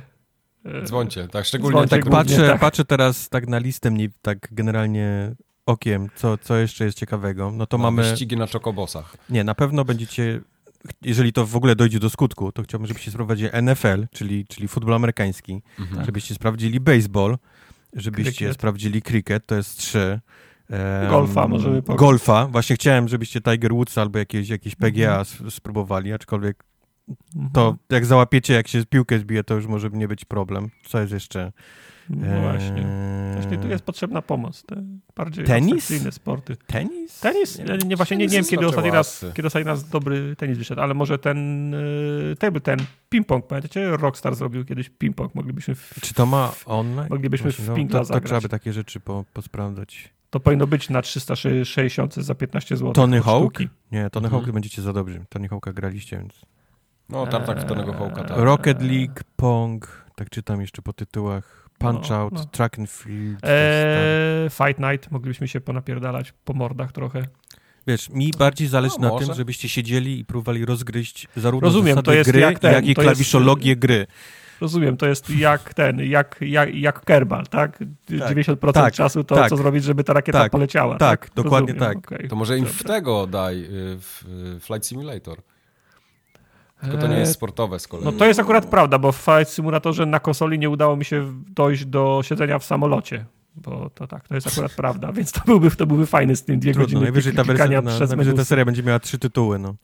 E, 0.66 0.82
Dzwońcie, 0.86 1.28
tak, 1.28 1.46
szczególnie 1.46 1.74
Dzwońcie 1.74 1.90
tak 1.90 2.02
głównie, 2.02 2.18
patrzę, 2.18 2.48
tak. 2.48 2.60
patrzę 2.60 2.86
teraz 2.86 3.30
tak 3.30 3.48
na 3.48 3.58
listę 3.60 3.92
mniej, 3.92 4.10
tak 4.22 4.48
generalnie 4.52 5.36
okiem, 5.66 6.08
co, 6.16 6.38
co 6.38 6.58
jeszcze 6.58 6.86
jest 6.86 6.98
ciekawego. 6.98 7.52
No 7.52 7.66
to 7.66 7.78
no, 7.78 7.84
mamy... 7.84 8.04
wyścigi 8.04 8.38
na 8.38 8.48
czokobosach. 8.48 9.18
Nie, 9.30 9.44
na 9.44 9.56
pewno 9.56 9.86
będziecie, 9.86 10.42
jeżeli 11.02 11.34
to 11.34 11.46
w 11.46 11.56
ogóle 11.56 11.76
dojdzie 11.76 12.00
do 12.00 12.10
skutku, 12.10 12.52
to 12.52 12.64
chciałbym, 12.64 12.88
żebyście 12.88 13.12
sprawdzili 13.12 13.50
NFL, 13.62 14.08
czyli, 14.12 14.46
czyli 14.48 14.68
futbol 14.68 14.94
amerykański, 14.94 15.62
Mhm. 15.80 16.06
żebyście 16.06 16.36
sprawdzili 16.36 16.80
baseball, 16.80 17.38
żebyście 17.96 18.32
Krykiet. 18.32 18.54
sprawdzili 18.54 19.02
cricket, 19.02 19.46
to 19.46 19.56
jest 19.56 19.78
trzy. 19.78 20.20
Em, 20.70 21.10
Golfa 21.10 21.48
możemy 21.48 21.82
pograć. 21.82 22.00
Golfa, 22.00 22.48
właśnie 22.48 22.76
chciałem, 22.76 23.08
żebyście 23.08 23.42
Tiger 23.42 23.74
Woods 23.74 23.98
albo 23.98 24.20
jakieś, 24.20 24.50
jakieś 24.50 24.76
PGA 24.76 25.20
Mhm. 25.20 25.52
spróbowali, 25.52 26.14
aczkolwiek 26.14 26.64
mhm. 27.36 27.52
to 27.54 27.76
jak 27.90 28.06
załapiecie, 28.06 28.54
jak 28.54 28.68
się 28.68 28.86
piłkę 28.86 29.20
zbije, 29.20 29.44
to 29.44 29.54
już 29.56 29.68
może 29.68 29.90
nie 29.90 30.08
być 30.08 30.26
problem. 30.26 30.70
Co 30.86 31.00
jest 31.00 31.14
jeszcze? 31.14 31.52
No 32.10 32.42
właśnie. 32.42 32.78
Eee, 32.78 33.34
Właśnie 33.42 33.58
tu 33.58 33.68
jest 33.68 33.84
potrzebna 33.84 34.22
pomoc. 34.22 34.64
Te 34.64 34.84
bardziej 35.16 35.46
Tenis? 35.46 35.94
sporty. 36.12 36.58
Tenis? 36.68 37.20
Tenis? 37.20 37.60
Nie, 37.60 37.78
nie 37.88 37.96
właśnie 37.96 38.18
nie, 38.18 38.26
nie 38.26 38.30
wiem, 38.32 38.46
kiedy 38.46 38.68
ostatni 38.68 38.92
raz, 38.92 39.26
kiedy 39.34 39.48
ostatni 39.48 39.68
raz 39.68 39.90
dobry 39.90 40.36
tenis 40.36 40.58
wyszedł, 40.58 40.82
ale 40.82 40.94
może 40.94 41.18
ten, 41.20 41.74
y, 41.74 42.36
table 42.40 42.62
ten, 42.62 42.80
ping-pong, 43.10 43.42
pamiętacie? 43.48 43.98
Rockstar 43.98 44.36
zrobił 44.36 44.66
kiedyś 44.66 44.90
ping-pong, 44.92 45.30
moglibyśmy 45.34 45.76
w, 45.76 45.94
Czy 46.02 46.14
to 46.14 46.26
ma 46.26 46.52
online? 46.66 47.08
Moglibyśmy 47.10 47.52
w 47.52 47.68
no, 47.68 47.76
Pinkla 47.76 48.00
to, 48.06 48.14
to 48.14 48.20
trzeba 48.22 48.42
by 48.42 48.50
takie 48.50 48.74
rzeczy 48.74 49.00
po, 49.00 49.26
posprawdzać. 49.34 50.10
to 50.30 50.40
powinno 50.40 50.68
być 50.68 50.90
na 50.90 51.02
360 51.02 52.16
za 52.16 52.36
15 52.36 52.78
zł. 52.78 52.94
Tony 52.94 53.22
Hawk? 53.22 53.44
sztuki. 53.54 53.70
Nie, 53.92 54.10
Tony 54.10 54.26
Mhm. 54.28 54.44
Hawk 54.44 54.54
będziecie 54.54 54.82
za 54.82 54.94
dobrzy. 54.94 55.26
Tony 55.30 55.48
Hawka 55.48 55.74
graliście, 55.74 56.18
więc... 56.18 56.34
No, 57.10 57.28
tam 57.28 57.44
tak 57.44 57.60
w 57.62 57.66
Tonego 57.66 57.94
Hołka, 57.94 58.24
tak. 58.24 58.38
Rocket 58.38 58.82
League, 58.82 59.14
Pong, 59.36 60.06
tak 60.16 60.30
czytam 60.30 60.62
jeszcze 60.62 60.82
po 60.82 60.94
tytułach. 60.94 61.65
Punch 61.78 62.10
No, 62.10 62.16
Out, 62.16 62.34
no. 62.34 62.46
Track 62.46 62.80
and 62.80 62.90
Field. 62.92 63.40
Eee, 63.44 64.50
Fight 64.50 64.80
Night, 64.80 65.12
moglibyśmy 65.12 65.48
się 65.48 65.62
ponapierdalać 65.62 66.34
po 66.46 66.54
mordach 66.54 66.92
trochę. 66.92 67.22
Wiesz, 67.88 68.10
mi 68.10 68.32
bardziej 68.40 68.68
zależy 68.68 68.96
No, 69.00 69.08
na 69.08 69.10
może. 69.14 69.26
tym, 69.26 69.36
żebyście 69.36 69.70
siedzieli 69.70 70.20
i 70.20 70.26
próbowali 70.26 70.66
rozgryźć 70.66 71.28
zarówno 71.36 71.66
Rozumiem, 71.68 71.88
zasady 71.96 72.06
to 72.06 72.14
jest 72.14 72.30
gry, 72.32 72.40
jak 72.40 72.60
ten, 72.60 72.74
jak 72.74 72.86
i 72.88 72.96
to 72.96 73.02
jest- 73.02 73.12
klawiszologię 73.14 73.76
gry. 73.76 74.08
Rozumiem, 74.62 74.98
to 74.98 75.06
jest 75.06 75.30
jak 75.30 75.74
ten, 75.74 76.00
jak, 76.00 76.38
jak, 76.42 76.76
jak 76.76 77.06
Kerbal, 77.06 77.48
tak? 77.48 77.80
90% 78.10 78.72
tak, 78.74 78.94
czasu 78.94 79.24
to, 79.24 79.36
tak. 79.36 79.50
co 79.50 79.58
zrobić, 79.58 79.84
żeby 79.84 80.04
ta 80.04 80.14
rakieta 80.14 80.40
Tak, 80.40 80.52
poleciała. 80.52 80.98
tak, 80.98 81.30
dokładnie 81.36 81.74
Rozumiem, 81.74 81.94
tak. 82.02 82.12
okej. 82.14 82.30
To 82.30 82.36
może 82.36 82.58
im 82.58 82.66
w 82.66 82.84
tego 82.84 83.28
daj, 83.28 83.60
y, 83.64 83.68
w 84.00 84.24
y, 84.58 84.60
Flight 84.60 84.86
Simulator. 84.86 85.38
Tylko 86.86 87.02
to 87.02 87.08
nie 87.08 87.14
Eee, 87.14 87.20
jest 87.20 87.34
sportowe 87.34 87.80
z 87.80 87.88
kolei. 87.88 88.06
No 88.06 88.12
to 88.12 88.26
jest 88.26 88.40
akurat 88.40 88.66
prawda, 88.66 89.00
bo 89.00 89.12
w 89.12 89.18
Flight 89.18 89.54
Simulatorze 89.54 90.06
na 90.06 90.20
konsoli 90.20 90.60
nie 90.60 90.70
udało 90.70 90.96
mi 90.96 91.06
się 91.06 91.34
dojść 91.50 91.86
do 91.86 92.22
siedzenia 92.24 92.60
w 92.60 92.66
samolocie. 92.66 93.26
Bo 93.56 93.90
to 93.90 94.08
tak, 94.08 94.28
to 94.28 94.36
jest 94.36 94.48
akurat 94.48 94.72
prawda, 94.72 95.12
więc 95.12 95.32
to 95.32 95.42
byłby, 95.46 95.72
to 95.72 95.86
byłby 95.86 96.06
fajny 96.06 96.36
z 96.36 96.44
tym 96.44 96.60
dwie 96.60 96.72
Trudno, 96.74 96.86
godziny 96.86 97.02
najwyżej 97.02 97.34
ta, 97.34 97.44
wersja, 97.44 97.82
na, 97.82 97.92
przez 97.92 98.10
najwyżej 98.10 98.34
ta 98.34 98.46
seria 98.46 98.66
będzie 98.66 98.84
miała 98.84 99.00
trzy 99.00 99.20
tytuły, 99.20 99.60
no. 99.60 99.76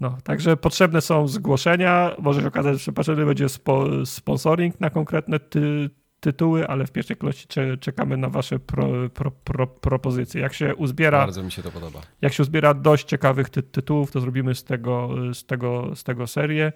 No, 0.00 0.18
także 0.24 0.56
potrzebne 0.56 1.00
są 1.00 1.28
zgłoszenia. 1.28 2.10
Może 2.18 2.40
się 2.40 2.48
okazać, 2.48 2.82
że 2.82 2.92
potrzebny 2.92 3.26
będzie 3.26 3.48
spo, 3.48 3.86
sponsoring 4.06 4.80
na 4.80 4.90
konkretne 4.90 5.40
ty, 5.40 5.90
tytuły, 6.22 6.68
ale 6.68 6.86
w 6.86 6.92
pierwszej 6.92 7.16
kolejności 7.16 7.48
cze- 7.48 7.76
czekamy 7.76 8.16
na 8.16 8.28
wasze 8.28 8.58
pro, 8.58 8.88
pro, 9.14 9.30
pro, 9.30 9.66
propozycje. 9.66 10.40
Jak 10.40 10.54
się 10.54 10.74
uzbiera, 10.74 11.18
Bardzo 11.18 11.42
mi 11.42 11.52
się 11.52 11.62
to 11.62 11.70
podoba. 11.70 12.00
jak 12.22 12.32
się 12.32 12.42
uzbiera 12.42 12.74
dość 12.74 13.04
ciekawych 13.04 13.50
ty, 13.50 13.62
tytułów, 13.62 14.10
to 14.12 14.20
zrobimy 14.20 14.54
z 14.54 14.64
tego, 14.64 15.10
z 15.34 15.44
tego, 15.44 15.96
z 15.96 16.04
tego 16.04 16.26
serię. 16.26 16.72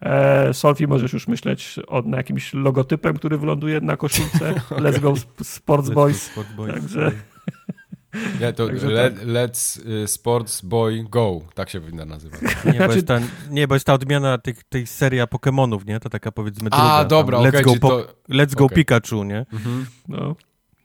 E, 0.00 0.54
Solfi, 0.54 0.86
możesz 0.86 1.12
już 1.12 1.28
myśleć 1.28 1.76
o, 1.86 2.02
na 2.02 2.16
jakimś 2.16 2.54
logotypem, 2.54 3.16
który 3.16 3.38
wyląduje 3.38 3.80
na 3.80 3.96
koszulce. 3.96 4.54
Let's 4.84 5.00
go 5.00 5.10
Sp- 5.24 5.44
Sports 5.44 5.90
Boys. 5.90 6.26
go 6.28 6.32
Sport 6.42 6.56
Boys. 6.56 6.74
Także- 6.74 7.12
Nie, 8.40 8.52
to 8.52 8.66
Także 8.66 8.86
le, 8.88 9.10
tak. 9.10 9.22
Let's 9.24 9.88
y, 10.04 10.08
Sports 10.08 10.60
Boy 10.62 11.04
Go, 11.10 11.40
tak 11.54 11.70
się 11.70 11.80
powinna 11.80 12.04
nazywać. 12.04 12.40
Nie, 12.42 12.72
bo 12.72 12.72
Znaczy- 12.76 12.94
jest 12.94 13.06
ta, 13.06 13.20
nie, 13.50 13.68
bo 13.68 13.74
jest 13.74 13.86
ta 13.86 13.94
odmiana 13.94 14.38
tych, 14.38 14.64
tej 14.64 14.86
seria 14.86 15.26
Pokemonów, 15.26 15.86
nie? 15.86 16.00
To 16.00 16.10
taka 16.10 16.32
powiedzmy 16.32 16.70
druga. 16.70 16.84
A, 16.84 16.98
tam 16.98 17.08
dobra, 17.08 17.38
Let's, 17.38 17.48
okej, 17.48 17.62
go, 17.62 17.74
po, 17.80 17.88
to... 17.88 18.14
let's 18.30 18.54
go 18.54 18.64
okej. 18.64 18.76
Pikachu, 18.76 19.24
nie? 19.24 19.46
Mhm. 19.52 19.86
No, 20.08 20.36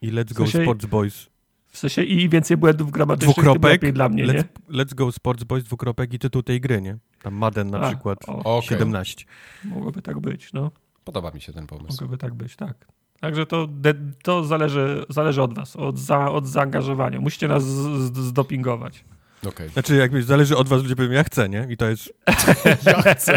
I 0.02 0.12
Let's 0.12 0.30
W 0.30 0.34
go 0.34 0.44
sensie- 0.44 0.64
Sports 0.64 0.86
Boys. 0.86 1.28
w 1.68 1.78
sensie 1.78 2.04
i 2.04 2.30
więcej 2.30 2.58
błędów 2.58 2.92
gramatycznych, 2.92 3.36
Dwukropek, 3.36 3.72
lepiej 3.72 3.94
dla 3.94 4.10
mnie, 4.10 4.24
nie? 4.24 4.34
Let's, 4.34 4.46
let's 4.70 4.94
go 4.96 5.12
Sports 5.12 5.44
Boys, 5.44 5.64
dwukropek 5.64 6.14
i 6.14 6.20
tytuł 6.20 6.44
tej 6.44 6.62
gry, 6.62 6.82
nie? 6.82 6.98
Tam 7.22 7.34
Madden 7.34 7.70
na 7.70 7.80
A, 7.80 7.88
przykład, 7.90 8.20
o, 8.28 8.58
Okej, 8.58 8.70
17. 8.70 9.26
mogłoby 9.66 10.02
tak 10.02 10.20
być, 10.20 10.54
no. 10.54 10.72
podoba 11.04 11.32
mi 11.32 11.42
się 11.42 11.54
ten 11.54 11.68
pomysł. 11.68 11.92
Mogłoby 11.92 12.18
tak 12.18 12.34
być, 12.34 12.56
tak. 12.56 12.88
Także 13.22 13.46
to, 13.46 13.68
to 14.24 14.44
zależy, 14.44 15.06
zależy 15.10 15.42
od 15.42 15.54
was, 15.54 15.76
od, 15.76 16.00
za, 16.00 16.32
od 16.32 16.48
zaangażowania. 16.48 17.20
Musicie 17.20 17.48
nas 17.48 17.64
z, 17.64 18.18
zdopingować. 18.18 19.04
Okej. 19.48 19.70
Znaczy, 19.70 19.96
jakby 19.96 20.24
zależy 20.24 20.58
od 20.58 20.68
was, 20.70 20.82
ludzie 20.82 20.96
powiedzą, 20.96 21.14
ja 21.14 21.24
chcę, 21.24 21.50
nie? 21.50 21.68
I 21.70 21.78
to 21.78 21.90
jest... 21.90 22.14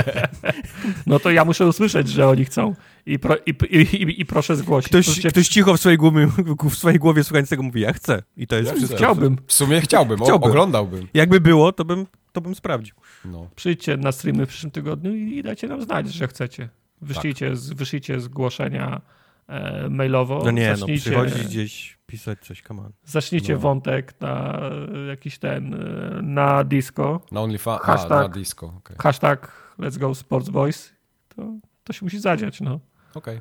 No 1.06 1.18
to 1.20 1.30
ja 1.30 1.44
muszę 1.44 1.66
usłyszeć, 1.66 2.08
że 2.08 2.28
oni 2.28 2.44
chcą 2.44 2.74
i, 3.06 3.18
pro, 3.18 3.36
i, 3.46 3.50
i, 3.70 3.76
i, 4.02 4.20
i 4.20 4.26
proszę 4.26 4.56
zgłosić. 4.56 4.88
Ktoś, 4.88 5.06
Proszę 5.06 5.20
cię- 5.22 5.28
ktoś 5.30 5.48
cicho 5.48 5.74
w 5.74 5.80
swojej 5.80 5.98
głowie, 5.98 6.28
w 6.70 6.74
swojej 6.74 6.98
głowie 6.98 7.24
słuchając 7.24 7.48
tego 7.48 7.62
mówi, 7.62 7.80
ja 7.80 7.92
chcę. 7.92 8.22
I 8.36 8.46
to 8.46 8.56
jest 8.56 8.68
Ja 8.68 8.74
wszystko. 8.74 8.96
chcę. 8.96 9.04
Chciałbym. 9.04 9.36
W 9.46 9.52
sumie 9.52 9.80
chciałbym, 9.80 10.22
o, 10.22 10.24
Chciałbym. 10.24 10.50
oglądałbym. 10.50 11.08
Jakby 11.14 11.40
było, 11.40 11.72
to 11.72 11.84
bym, 11.84 12.06
to 12.32 12.40
bym 12.40 12.54
sprawdził. 12.54 12.94
No. 13.24 13.48
Przyjdźcie 13.56 13.96
na 13.96 14.12
streamy 14.12 14.46
w 14.46 14.48
przyszłym 14.48 14.70
tygodniu 14.70 15.14
i, 15.14 15.36
i 15.36 15.42
dajcie 15.42 15.68
nam 15.68 15.82
znać, 15.82 16.12
że 16.12 16.28
chcecie. 16.28 16.68
Wyślijcie, 17.02 17.56
z, 17.56 17.72
wyślijcie 17.72 18.20
zgłoszenia 18.20 19.00
e, 19.48 19.88
mailowo. 19.88 20.42
No 20.44 20.50
nie, 20.50 20.70
no, 20.70 20.76
zacznijcie, 20.76 21.10
przychodzić 21.10 21.46
gdzieś, 21.46 21.98
pisać 22.06 22.38
coś, 22.46 22.62
come 22.62 22.82
on. 22.82 22.92
zacznijcie 23.04 23.52
No. 23.52 23.58
wątek 23.58 24.20
na 24.20 24.60
e, 24.94 25.06
jakiś 25.06 25.38
ten, 25.38 25.74
e, 25.74 26.22
na 26.22 26.64
disco. 26.64 27.20
Na 27.32 27.40
OnlyFans, 27.40 27.80
a, 27.82 27.86
Hashtag. 27.86 28.10
na 28.10 28.28
disco, 28.28 28.66
okej. 28.78 28.96
Hashtag 29.00 29.52
Let's 29.78 29.98
Go 29.98 30.14
Sports 30.14 30.48
Boys. 30.50 30.92
To, 31.28 31.42
to 31.84 31.92
się 31.92 32.04
musi 32.06 32.20
zadziać, 32.20 32.60
no. 32.60 32.80
Okej. 33.14 33.40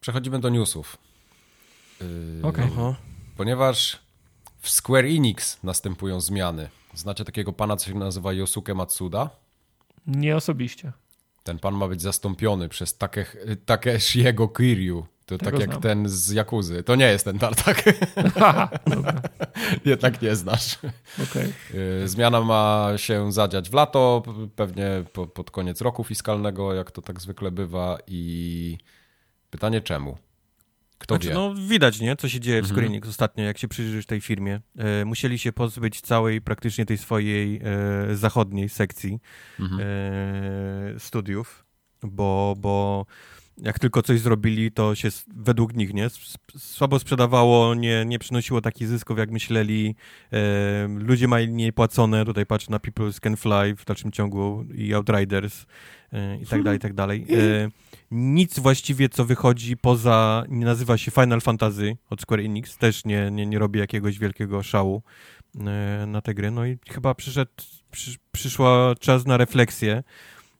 Przechodzimy 0.00 0.40
do 0.40 0.48
newsów. 0.48 0.98
Yy, 2.00 2.06
Okej. 2.42 2.64
Aha. 2.72 2.94
Ponieważ 3.36 3.98
w 4.60 4.70
Square 4.70 5.04
Enix 5.04 5.62
następują 5.64 6.20
zmiany. 6.20 6.68
Znacie 6.94 7.24
takiego 7.24 7.52
pana, 7.52 7.76
co 7.76 7.86
się 7.90 7.94
nazywa 7.94 8.32
Yosuke 8.32 8.74
Matsuda? 8.74 9.30
Nie 10.06 10.36
osobiście. 10.36 10.92
Ten 11.48 11.58
pan 11.58 11.74
ma 11.74 11.88
być 11.88 12.02
zastąpiony 12.02 12.68
przez 12.68 12.96
Take, 12.98 13.36
Takeshiego 13.66 14.48
Kiryu. 14.48 15.06
To 15.26 15.38
Tego 15.38 15.50
tak 15.50 15.60
jak 15.60 15.70
znam. 15.70 15.82
ten 15.82 16.08
z 16.08 16.30
Jakuzy. 16.30 16.82
To 16.82 16.94
nie 16.96 17.04
jest 17.06 17.24
ten 17.24 17.38
tartak. 17.38 17.82
Jednak 19.84 20.22
nie 20.22 20.36
znasz. 20.36 20.78
okej. 21.30 21.52
Yy, 22.00 22.08
Zmiana 22.08 22.40
ma 22.40 22.88
się 22.96 23.32
zadziać 23.32 23.70
w 23.70 23.74
lato, 23.74 24.22
pewnie 24.56 25.04
po, 25.12 25.26
pod 25.26 25.50
koniec 25.50 25.80
roku 25.80 26.04
fiskalnego, 26.04 26.74
jak 26.74 26.90
to 26.90 27.02
tak 27.02 27.20
zwykle 27.20 27.50
bywa. 27.50 27.98
I 28.06 28.78
pytanie 29.50 29.80
czemu? 29.80 30.18
Kto 30.98 31.14
Znaczy, 31.14 31.28
wie? 31.28 31.34
no 31.34 31.54
widać, 31.54 32.00
nie, 32.00 32.16
co 32.16 32.28
się 32.28 32.40
dzieje 32.40 32.56
w 32.62 32.64
Mhm. 32.64 32.76
Square 32.76 32.86
Enix 32.86 33.08
ostatnio, 33.08 33.44
jak 33.44 33.58
się 33.58 33.68
przyjrzysz 33.68 34.06
tej 34.06 34.20
firmie. 34.20 34.60
E, 34.78 35.04
musieli 35.04 35.38
się 35.38 35.52
pozbyć 35.52 36.00
całej, 36.00 36.40
praktycznie 36.40 36.86
tej 36.86 36.98
swojej 36.98 37.60
e, 38.10 38.16
zachodniej 38.16 38.68
sekcji 38.68 39.18
Mhm. 39.60 39.80
e, 39.84 41.00
studiów, 41.00 41.64
bo, 42.02 42.54
bo 42.58 43.06
jak 43.62 43.78
tylko 43.78 44.02
coś 44.02 44.20
zrobili, 44.20 44.72
to 44.72 44.94
się 44.94 45.08
według 45.36 45.74
nich 45.74 45.94
nie 45.94 46.08
słabo 46.56 46.98
sprzedawało, 46.98 47.74
nie, 47.74 48.04
nie 48.04 48.18
przynosiło 48.18 48.60
takich 48.60 48.88
zysków, 48.88 49.18
jak 49.18 49.30
myśleli. 49.30 49.94
E, 50.32 50.88
ludzie 50.88 51.28
mają 51.28 51.46
mniej 51.46 51.72
płacone, 51.72 52.24
tutaj 52.24 52.46
patrz 52.46 52.68
na 52.68 52.78
People 52.78 53.12
Can 53.12 53.36
Fly 53.36 53.76
w 53.76 53.84
dalszym 53.84 54.12
ciągu 54.12 54.64
i 54.74 54.94
Outriders 54.94 55.66
e, 56.12 56.38
i 56.40 56.46
tak 56.46 56.62
dalej, 56.62 56.76
i 56.76 56.80
tak 56.80 56.92
dalej. 56.92 57.26
E, 57.30 57.68
nic 58.10 58.58
właściwie, 58.58 59.08
co 59.08 59.24
wychodzi 59.24 59.76
poza, 59.76 60.44
nie 60.48 60.66
nazywa 60.66 60.98
się 60.98 61.10
Final 61.10 61.40
Fantasy 61.40 61.96
od 62.10 62.22
Square 62.22 62.40
Enix, 62.40 62.76
też 62.76 63.04
nie, 63.04 63.30
nie, 63.30 63.46
nie 63.46 63.58
robi 63.58 63.78
jakiegoś 63.78 64.18
wielkiego 64.18 64.62
szału 64.62 65.02
e, 65.60 66.04
na 66.06 66.20
te 66.20 66.34
gry. 66.34 66.50
No 66.50 66.66
i 66.66 66.78
chyba 66.88 67.14
przyszedł, 67.14 67.52
przy, 67.90 68.16
przyszła 68.32 68.94
czas 69.00 69.26
na 69.26 69.36
refleksję. 69.36 70.02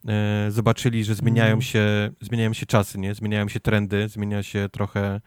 E, 0.08 0.50
zobaczyli, 0.50 1.04
że 1.04 1.14
zmieniają 1.14 1.52
Mm. 1.52 1.62
się, 1.62 2.10
zmieniają 2.20 2.52
się 2.52 2.66
czasy, 2.66 2.98
nie? 2.98 3.14
Zmieniają 3.14 3.48
się 3.48 3.60
trendy, 3.60 4.08
zmienia 4.08 4.42
się 4.42 4.68
trochę 4.72 5.20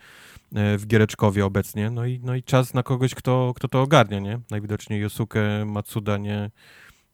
e, 0.55 0.77
w 0.77 0.87
Giereczkowie 0.87 1.45
obecnie, 1.45 1.89
no 1.89 2.05
i, 2.05 2.19
no 2.23 2.35
i 2.35 2.43
czas 2.43 2.73
na 2.73 2.83
kogoś, 2.83 3.15
kto, 3.15 3.53
kto 3.55 3.67
to 3.67 3.81
ogarnia, 3.81 4.19
nie? 4.19 4.39
Najwidoczniej 4.51 5.01
Yosuke 5.01 5.65
Matsuda 5.65 6.17
nie, 6.17 6.51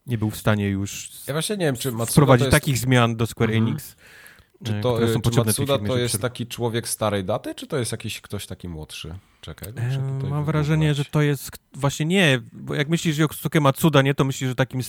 nie 0.06 0.18
był 0.18 0.30
w 0.30 0.36
stanie 0.36 0.68
już 0.68 1.10
Ja 1.26 1.32
właśnie 1.34 1.56
nie 1.56 1.64
wiem, 1.66 1.76
czy 1.76 1.92
Matsuda 1.92 2.12
wprowadzić 2.12 2.44
jest, 2.44 2.56
takich 2.56 2.78
zmian 2.78 3.16
do 3.16 3.26
Square 3.26 3.50
Mhm. 3.50 3.68
Enix, 3.68 3.96
czy 4.64 4.74
e, 4.74 4.80
to, 4.80 4.94
które 4.94 5.12
są 5.12 5.20
czy 5.20 5.36
Matsuda 5.36 5.74
firmie, 5.74 5.88
to 5.88 5.98
jest 5.98 6.20
taki 6.20 6.46
człowiek 6.46 6.88
starej 6.88 7.24
daty, 7.24 7.54
czy 7.54 7.66
to 7.66 7.78
jest 7.78 7.92
jakiś 7.92 8.20
ktoś 8.20 8.46
taki 8.46 8.68
młodszy? 8.68 9.14
Czekaj, 9.40 9.72
muszę 9.84 10.02
tutaj 10.16 10.30
Mam 10.30 10.44
wrażenie, 10.44 10.94
że 10.94 11.04
to 11.04 11.22
jest 11.22 11.50
właśnie 11.74 12.06
nie, 12.06 12.40
bo 12.52 12.74
jak 12.74 12.88
myślisz 12.88 13.16
że 13.16 13.22
Yosuke 13.22 13.60
Matsuda, 13.60 14.02
nie, 14.02 14.14
to 14.14 14.24
myślisz, 14.24 14.48
że 14.48 14.54
takim 14.54 14.80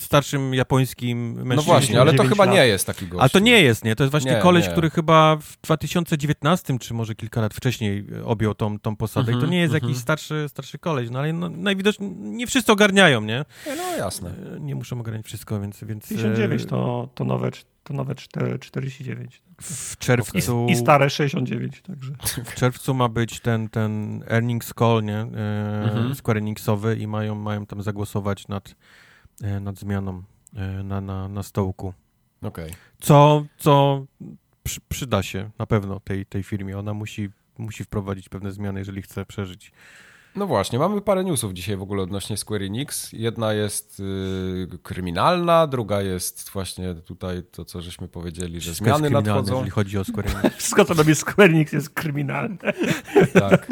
starszym 0.00 0.54
japońskim 0.54 1.32
mężczyzną. 1.32 1.54
No 1.56 1.62
właśnie, 1.62 2.00
ale 2.00 2.10
to 2.10 2.16
9 2.16 2.30
chyba 2.30 2.44
lat. 2.44 2.54
nie 2.54 2.66
jest 2.66 2.86
taki 2.86 3.06
gość. 3.06 3.24
A 3.24 3.28
to 3.28 3.38
nie 3.38 3.62
jest, 3.62 3.84
nie? 3.84 3.96
To 3.96 4.04
jest 4.04 4.10
właśnie 4.10 4.30
Nie, 4.32 4.38
koleś, 4.40 4.66
nie. 4.66 4.72
który 4.72 4.90
chyba 4.90 5.36
w 5.36 5.56
2019, 5.62 6.78
czy 6.78 6.94
może 6.94 7.14
kilka 7.14 7.40
lat 7.40 7.54
wcześniej 7.54 8.06
e, 8.20 8.24
objął 8.24 8.54
tą, 8.54 8.78
tą 8.78 8.96
posadę. 8.96 9.32
I 9.32 9.34
to 9.34 9.38
Mhm, 9.38 9.52
nie 9.52 9.58
jest 9.60 9.74
mhm. 9.74 9.88
jakiś 9.90 10.02
starszy, 10.02 10.46
starszy 10.48 10.78
koleś, 10.78 11.10
no 11.10 11.18
ale 11.18 11.32
no, 11.32 11.48
najwidoczniej 11.48 12.10
nie 12.16 12.46
wszyscy 12.46 12.72
ogarniają, 12.72 13.20
nie? 13.20 13.44
No 13.66 13.96
jasne. 13.98 14.30
E, 14.56 14.60
Nie 14.60 14.74
muszą 14.74 15.00
ogarniać 15.00 15.26
wszystko, 15.26 15.60
więc... 15.60 15.84
więc 15.84 16.08
59 16.08 16.62
e, 16.62 16.66
to, 16.66 17.08
to 17.14 17.24
nowe, 17.24 17.50
to 17.84 17.94
nowe 17.94 18.14
4, 18.14 18.58
49. 18.58 19.42
W 19.62 19.92
I, 19.94 19.96
czerwcu, 19.96 20.66
I 20.68 20.76
stare 20.76 21.10
69, 21.10 21.82
także. 21.82 22.12
w 22.44 22.54
czerwcu 22.54 22.94
ma 22.94 23.08
być 23.08 23.40
ten, 23.40 23.68
ten 23.68 24.22
earnings 24.28 24.72
call, 24.78 25.04
nie? 25.04 25.18
E, 25.18 25.26
Mhm. 25.86 26.14
Square 26.14 26.36
Enixowy 26.38 26.96
i 26.96 27.06
mają, 27.06 27.34
mają 27.34 27.66
tam 27.66 27.82
zagłosować 27.82 28.48
nad, 28.48 28.74
nad 29.40 29.78
zmianą 29.78 30.22
e, 30.56 30.82
na, 30.82 31.00
na, 31.00 31.28
na 31.28 31.42
stołku. 31.42 31.94
Okej. 32.42 32.72
Co, 33.00 33.46
co 33.58 34.04
przy, 34.62 34.80
przyda 34.88 35.22
się 35.22 35.50
na 35.58 35.66
pewno 35.66 36.00
tej, 36.00 36.26
tej 36.26 36.42
firmie. 36.42 36.78
Ona 36.78 36.94
musi, 36.94 37.30
musi 37.58 37.84
wprowadzić 37.84 38.28
pewne 38.28 38.52
zmiany, 38.52 38.78
jeżeli 38.78 39.02
chce 39.02 39.26
przeżyć. 39.26 39.72
No 40.36 40.46
właśnie, 40.46 40.78
mamy 40.78 41.00
parę 41.00 41.24
newsów 41.24 41.52
dzisiaj 41.52 41.76
w 41.76 41.82
ogóle 41.82 42.02
odnośnie 42.02 42.36
Square 42.36 42.62
Enix. 42.62 43.12
Jedna 43.12 43.52
jest 43.52 44.00
y, 44.00 44.78
kryminalna, 44.82 45.66
druga 45.66 46.02
jest 46.02 46.50
właśnie 46.50 46.94
tutaj 46.94 47.42
to, 47.52 47.64
co 47.64 47.82
żeśmy 47.82 48.08
powiedzieli, 48.08 48.54
że 48.54 48.60
Wszystko 48.60 48.84
zmiany 48.84 49.10
nadchodzą. 49.10 49.52
jeżeli 49.54 49.70
chodzi 49.70 49.98
o 49.98 50.04
Square 50.04 50.26
Enix. 50.26 50.56
Wszystko, 50.58 50.84
co 50.84 50.94
robi 50.94 51.14
Square 51.14 51.50
Enix 51.50 51.72
jest 51.72 51.90
kryminalne. 51.90 52.56
Tak. 53.32 53.66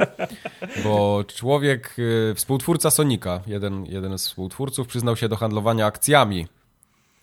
Bo 0.84 1.24
człowiek, 1.34 1.96
y, 1.98 2.34
współtwórca 2.34 2.90
Sonika, 2.90 3.40
jeden, 3.46 3.86
jeden 3.86 4.18
z 4.18 4.26
współtwórców, 4.26 4.86
przyznał 4.88 5.16
się 5.16 5.28
do 5.28 5.36
handlowania 5.36 5.86
akcjami, 5.86 6.46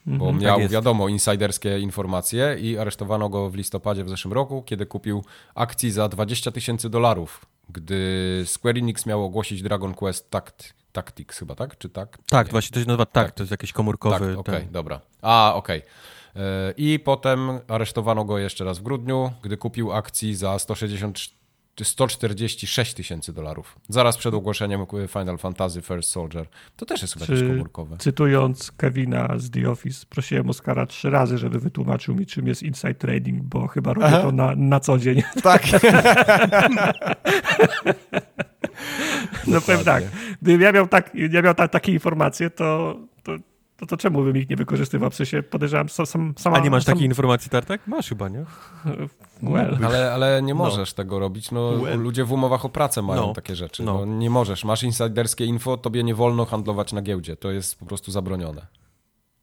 bo 0.05 0.13
Mhm. 0.25 0.37
miał, 0.37 0.59
Tak 0.59 0.69
wiadomo, 0.69 1.07
insiderskie 1.07 1.79
informacje 1.79 2.57
i 2.59 2.77
aresztowano 2.77 3.29
go 3.29 3.49
w 3.49 3.55
listopadzie 3.55 4.03
w 4.03 4.09
zeszłym 4.09 4.33
roku, 4.33 4.63
kiedy 4.65 4.85
kupił 4.85 5.23
akcji 5.55 5.91
za 5.91 6.09
20 6.09 6.51
tysięcy 6.51 6.89
dolarów, 6.89 7.45
gdy 7.69 8.43
Square 8.45 8.77
Enix 8.77 9.05
miał 9.05 9.23
ogłosić 9.25 9.61
Dragon 9.61 9.93
Quest 9.93 10.29
Tact, 10.29 10.73
Tactics 10.91 11.39
chyba, 11.39 11.55
tak? 11.55 11.77
Czy 11.77 11.89
tak? 11.89 12.17
Tak, 12.29 12.47
Nie. 12.47 12.51
właśnie 12.51 12.73
to 12.73 12.79
się 12.79 12.85
nazywa 12.87 13.05
tak, 13.05 13.31
to 13.31 13.43
jest 13.43 13.51
jakiś 13.51 13.73
komórkowy. 13.73 14.29
Tak, 14.29 14.39
okej, 14.39 14.61
ten- 14.63 14.71
dobra. 14.71 15.01
A, 15.21 15.53
okej. 15.55 15.81
E, 16.35 16.73
I 16.77 16.99
potem 16.99 17.59
aresztowano 17.67 18.25
go 18.25 18.37
jeszcze 18.37 18.65
raz 18.65 18.79
w 18.79 18.83
grudniu, 18.83 19.31
gdy 19.41 19.57
kupił 19.57 19.91
akcji 19.93 20.35
za 20.35 20.59
160, 20.59 21.15
czy 21.15 21.29
146 21.83 22.93
tysięcy 22.93 23.33
dolarów. 23.33 23.79
Zaraz 23.89 24.17
przed 24.17 24.33
ogłoszeniem 24.33 24.85
Final 25.07 25.37
Fantasy 25.37 25.81
First 25.81 26.09
Soldier. 26.09 26.45
To 26.75 26.85
też 26.85 27.01
jest 27.01 27.13
chyba 27.13 27.25
Czy- 27.25 27.33
jakieś 27.33 27.49
komórkowe. 27.49 27.97
Cytując 27.99 28.71
Kevina 28.71 29.33
z 29.37 29.49
The 29.51 29.69
Office, 29.69 30.05
prosiłem 30.09 30.49
Oskara 30.49 30.85
trzy 30.85 31.09
razy, 31.09 31.37
żeby 31.37 31.59
wytłumaczył 31.59 32.15
mi, 32.15 32.25
czym 32.25 32.47
jest 32.47 32.63
inside 32.63 32.93
trading, 32.95 33.41
bo 33.43 33.67
chyba 33.67 33.93
robię 33.93 34.07
Aha. 34.07 34.21
to 34.21 34.31
na, 34.31 34.53
na 34.55 34.79
co 34.79 34.97
dzień. 34.97 35.23
Tak. 35.43 35.63
No 39.47 39.61
powiem 39.61 39.83
tak, 39.83 40.03
gdybym 40.41 40.61
ja 40.61 40.71
miał, 40.71 40.87
tak, 40.87 41.11
ja 41.31 41.41
miał 41.41 41.53
ta, 41.53 41.67
takie 41.67 41.91
informacje, 41.93 42.49
to, 42.49 42.95
to, 43.81 43.85
to, 43.85 43.97
czemu 43.97 44.23
bym 44.23 44.37
ich 44.37 44.49
nie 44.49 44.55
wykorzystywał? 44.55 45.09
W 45.09 45.15
sensie 45.15 45.43
podejrzewam 45.43 45.89
sam, 45.89 46.05
sam, 46.05 46.33
sama... 46.37 46.57
A 46.57 46.59
nie 46.59 46.69
masz 46.69 46.83
sam, 46.83 46.93
takiej 46.93 47.07
informacji, 47.07 47.49
Tartak? 47.51 47.87
Masz 47.87 48.09
chyba, 48.09 48.29
nie? 48.29 48.45
Well. 49.43 49.77
Ale, 49.85 50.13
ale 50.13 50.41
nie 50.41 50.53
możesz 50.55 50.93
tego 50.93 51.19
robić. 51.19 51.51
No, 51.51 51.71
Well. 51.71 51.99
ludzie 51.99 52.23
w 52.25 52.31
umowach 52.31 52.65
o 52.65 52.69
pracę 52.69 53.01
mają 53.01 53.27
No. 53.27 53.33
takie 53.33 53.55
rzeczy. 53.55 53.83
No. 53.83 54.05
No. 54.05 54.13
nie 54.17 54.29
możesz. 54.29 54.63
Masz 54.65 54.83
insiderskie 54.83 55.45
info, 55.45 55.77
tobie 55.77 56.03
nie 56.03 56.15
wolno 56.15 56.45
handlować 56.45 56.93
na 56.93 57.01
giełdzie. 57.01 57.35
To 57.35 57.51
jest 57.51 57.79
po 57.79 57.85
prostu 57.85 58.11
zabronione. 58.11 58.67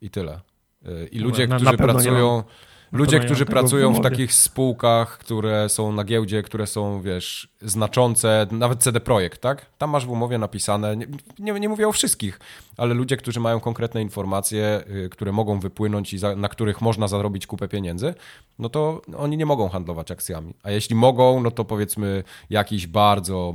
I 0.01 0.11
tyle. 0.11 0.41
Y, 0.87 1.09
I 1.13 1.19
ludzie, 1.19 1.47
Na- 1.47 1.55
na 1.55 1.57
którzy 1.57 1.71
nie 1.73 1.79
pracują... 1.79 2.37
mam- 2.37 2.45
Ludzie, 2.93 3.21
którzy 3.21 3.45
w 3.45 3.49
pracują 3.49 3.95
w 3.95 4.01
takich 4.01 4.33
spółkach, 4.33 5.19
które 5.19 5.69
są 5.69 5.93
na 5.93 6.05
giełdzie, 6.05 6.43
które 6.43 6.67
są, 6.67 7.01
wiesz, 7.01 7.49
znaczące, 7.63 8.47
nawet 8.51 8.79
CD 8.79 9.01
Projekt, 9.01 9.41
tak? 9.41 9.67
Tam 9.79 9.91
masz 9.91 10.07
w 10.07 10.11
umowie 10.11 10.39
napisane, 10.39 10.97
nie, 10.97 11.07
nie, 11.39 11.53
nie 11.53 11.69
mówię 11.69 11.89
o 11.89 11.93
wszystkich, 11.93 12.41
ale 12.77 12.95
ludzie, 12.95 13.17
którzy 13.17 13.41
mają 13.41 13.61
konkretne 13.61 14.03
informacje, 14.03 14.85
y, 15.05 15.09
które 15.09 15.33
mogą 15.33 15.61
wypłynąć 15.61 16.13
i 16.13 16.19
za, 16.19 16.37
na 16.37 16.49
których 16.49 16.81
można 16.81 17.09
zarobić 17.09 17.47
kupę 17.47 17.69
pieniędzy, 17.69 18.15
no 18.59 18.69
to 18.69 19.03
oni 19.17 19.37
nie 19.37 19.47
mogą 19.47 19.69
handlować 19.69 20.11
akcjami. 20.11 20.55
A 20.63 20.71
jeśli 20.71 20.97
mogą, 20.97 21.41
no 21.41 21.51
to 21.51 21.65
powiedzmy 21.65 22.25
jakiś 22.51 22.87
bardzo 22.87 23.55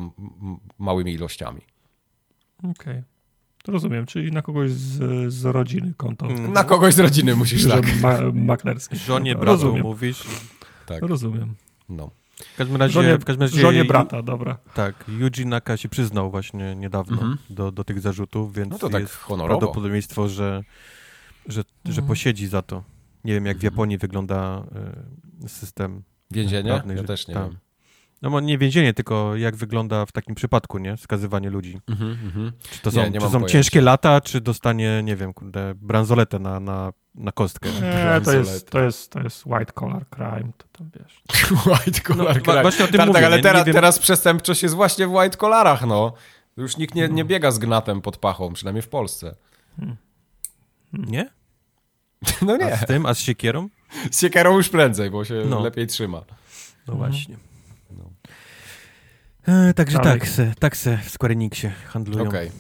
małymi 0.80 1.14
ilościami. 1.14 1.62
Okej. 2.72 3.02
To 3.02 3.13
Rozumiem, 3.68 4.06
czyli 4.06 4.32
na 4.32 4.42
kogoś 4.42 4.72
z, 4.72 5.34
z 5.34 5.46
rodziny 5.46 5.94
konto. 5.98 6.26
Mm. 6.28 6.54
Na 6.54 6.64
kogoś 6.64 6.94
z 6.94 7.00
rodziny 7.00 7.36
musisz, 7.36 7.62
Że 7.62 7.70
tak. 7.70 8.02
ma, 8.02 8.18
maklerskie. 8.34 8.96
Żonie, 8.96 9.34
Dobra, 9.34 9.46
bratu 9.46 9.64
rozumiem. 9.64 9.84
mówisz. 9.84 10.24
tak. 10.86 11.02
Rozumiem. 11.02 11.56
No. 11.90 12.12
W 12.54 12.58
każdym 12.58 12.76
razie... 12.78 12.94
Żonie, 12.94 13.18
w 13.18 13.26
każdym 13.26 13.42
razie 13.42 13.62
żonie 13.62 13.86
brata, 13.86 14.22
dobra. 14.22 14.58
Tak, 14.74 15.06
Yuji 15.08 15.46
Naka 15.46 15.78
się 15.78 15.90
przyznał 15.90 16.32
właśnie 16.32 16.76
niedawno 16.76 17.14
Mhm. 17.14 17.38
do, 17.50 17.72
do 17.72 17.84
tych 17.84 18.00
zarzutów, 18.02 18.54
więc 18.56 18.72
No 18.72 18.80
to 18.80 18.90
tak 18.90 19.02
jest 19.02 19.14
honorowo. 19.16 19.60
prawdopodobieństwo, 19.60 20.30
że, 20.30 20.64
że, 21.46 21.64
że 21.86 21.90
Mhm. 21.92 22.08
posiedzi 22.08 22.48
za 22.48 22.62
to. 22.62 22.84
Nie 23.24 23.34
wiem, 23.34 23.46
jak 23.46 23.58
w 23.58 23.60
Mhm. 23.60 23.74
Japonii 23.74 23.98
wygląda 23.98 24.64
e, 25.44 25.50
system 25.50 26.04
Więzienie? 26.32 26.70
prawny, 26.72 26.96
Ja 26.96 27.04
też 27.04 27.28
nie 27.28 27.34
tak. 27.34 27.44
wiem. 27.44 27.58
No 28.24 28.30
mo- 28.30 28.40
nie 28.40 28.58
więzienie, 28.58 28.94
tylko 28.94 29.36
jak 29.36 29.56
wygląda 29.56 30.06
w 30.06 30.12
takim 30.12 30.36
przypadku, 30.36 30.78
nie? 30.78 30.98
Skazywanie 30.98 31.50
ludzi. 31.50 31.80
Mhm, 31.90 32.12
mhm. 32.12 32.52
Czy 32.72 32.80
to 32.82 32.90
Nie, 32.90 32.96
są, 32.96 33.04
nie 33.10 33.20
czy 33.20 33.20
mam 33.20 33.32
są 33.32 33.48
ciężkie 33.48 33.82
lata, 33.82 34.22
czy 34.22 34.42
dostanie, 34.42 35.02
nie 35.04 35.16
wiem, 35.16 35.34
kurde, 35.34 35.74
bransoletę 35.76 36.40
na, 36.40 36.60
na, 36.60 36.94
na 37.16 37.32
kostkę. 37.32 37.70
Nie, 37.72 38.22
to 38.26 38.34
jest, 38.34 38.70
to, 38.70 38.80
jest, 38.80 39.12
to 39.12 39.20
jest 39.20 39.46
white 39.46 39.74
collar 39.74 40.06
crime, 40.10 40.52
to 40.58 40.66
tam 40.78 40.90
wiesz. 41.00 41.22
White 41.86 42.00
collar 42.02 42.36
No, 42.38 42.42
crime. 42.44 42.62
właśnie 42.62 42.86
o 42.86 42.88
tym 42.88 42.98
tak, 42.98 43.08
mówię, 43.08 43.20
tak, 43.20 43.26
ale 43.28 43.38
nie? 43.38 43.44
teraz, 43.44 43.62
Nie 43.62 43.66
wiem- 43.66 43.74
teraz 43.74 44.00
przestępczość 44.00 44.64
jest 44.64 44.76
właśnie 44.76 45.08
w 45.08 45.12
white 45.14 45.38
collarach, 45.38 45.86
no. 45.86 46.14
Już 46.58 46.78
nikt 46.78 46.96
nie, 46.96 47.08
nie 47.10 47.26
biega 47.26 47.52
z 47.52 47.60
gnatem 47.60 48.02
pod 48.02 48.18
pachą, 48.18 48.54
przynajmniej 48.54 48.82
w 48.82 48.90
Polsce. 48.90 49.36
Nie? 50.94 51.30
No 52.42 52.54
A 52.54 52.58
nie. 52.58 52.78
z 52.78 52.86
tym, 52.86 53.06
a 53.06 53.14
z 53.14 53.20
siekierą? 53.20 53.70
Z 54.12 54.20
siekierą 54.22 54.58
już 54.58 54.70
prędzej, 54.70 55.12
bo 55.12 55.26
się 55.26 55.44
No. 55.50 55.60
lepiej 55.60 55.88
trzyma. 55.88 56.22
No 56.88 56.94
właśnie. 56.96 57.38
E, 59.48 59.74
także 59.74 59.98
Dalej. 59.98 60.20
tak 60.20 60.30
se, 60.30 60.54
tak 60.60 60.78
se 60.78 60.98
w 60.98 61.10
Square 61.10 61.32
Enixie 61.32 61.70
handlują. 61.88 62.28
Okej. 62.28 62.52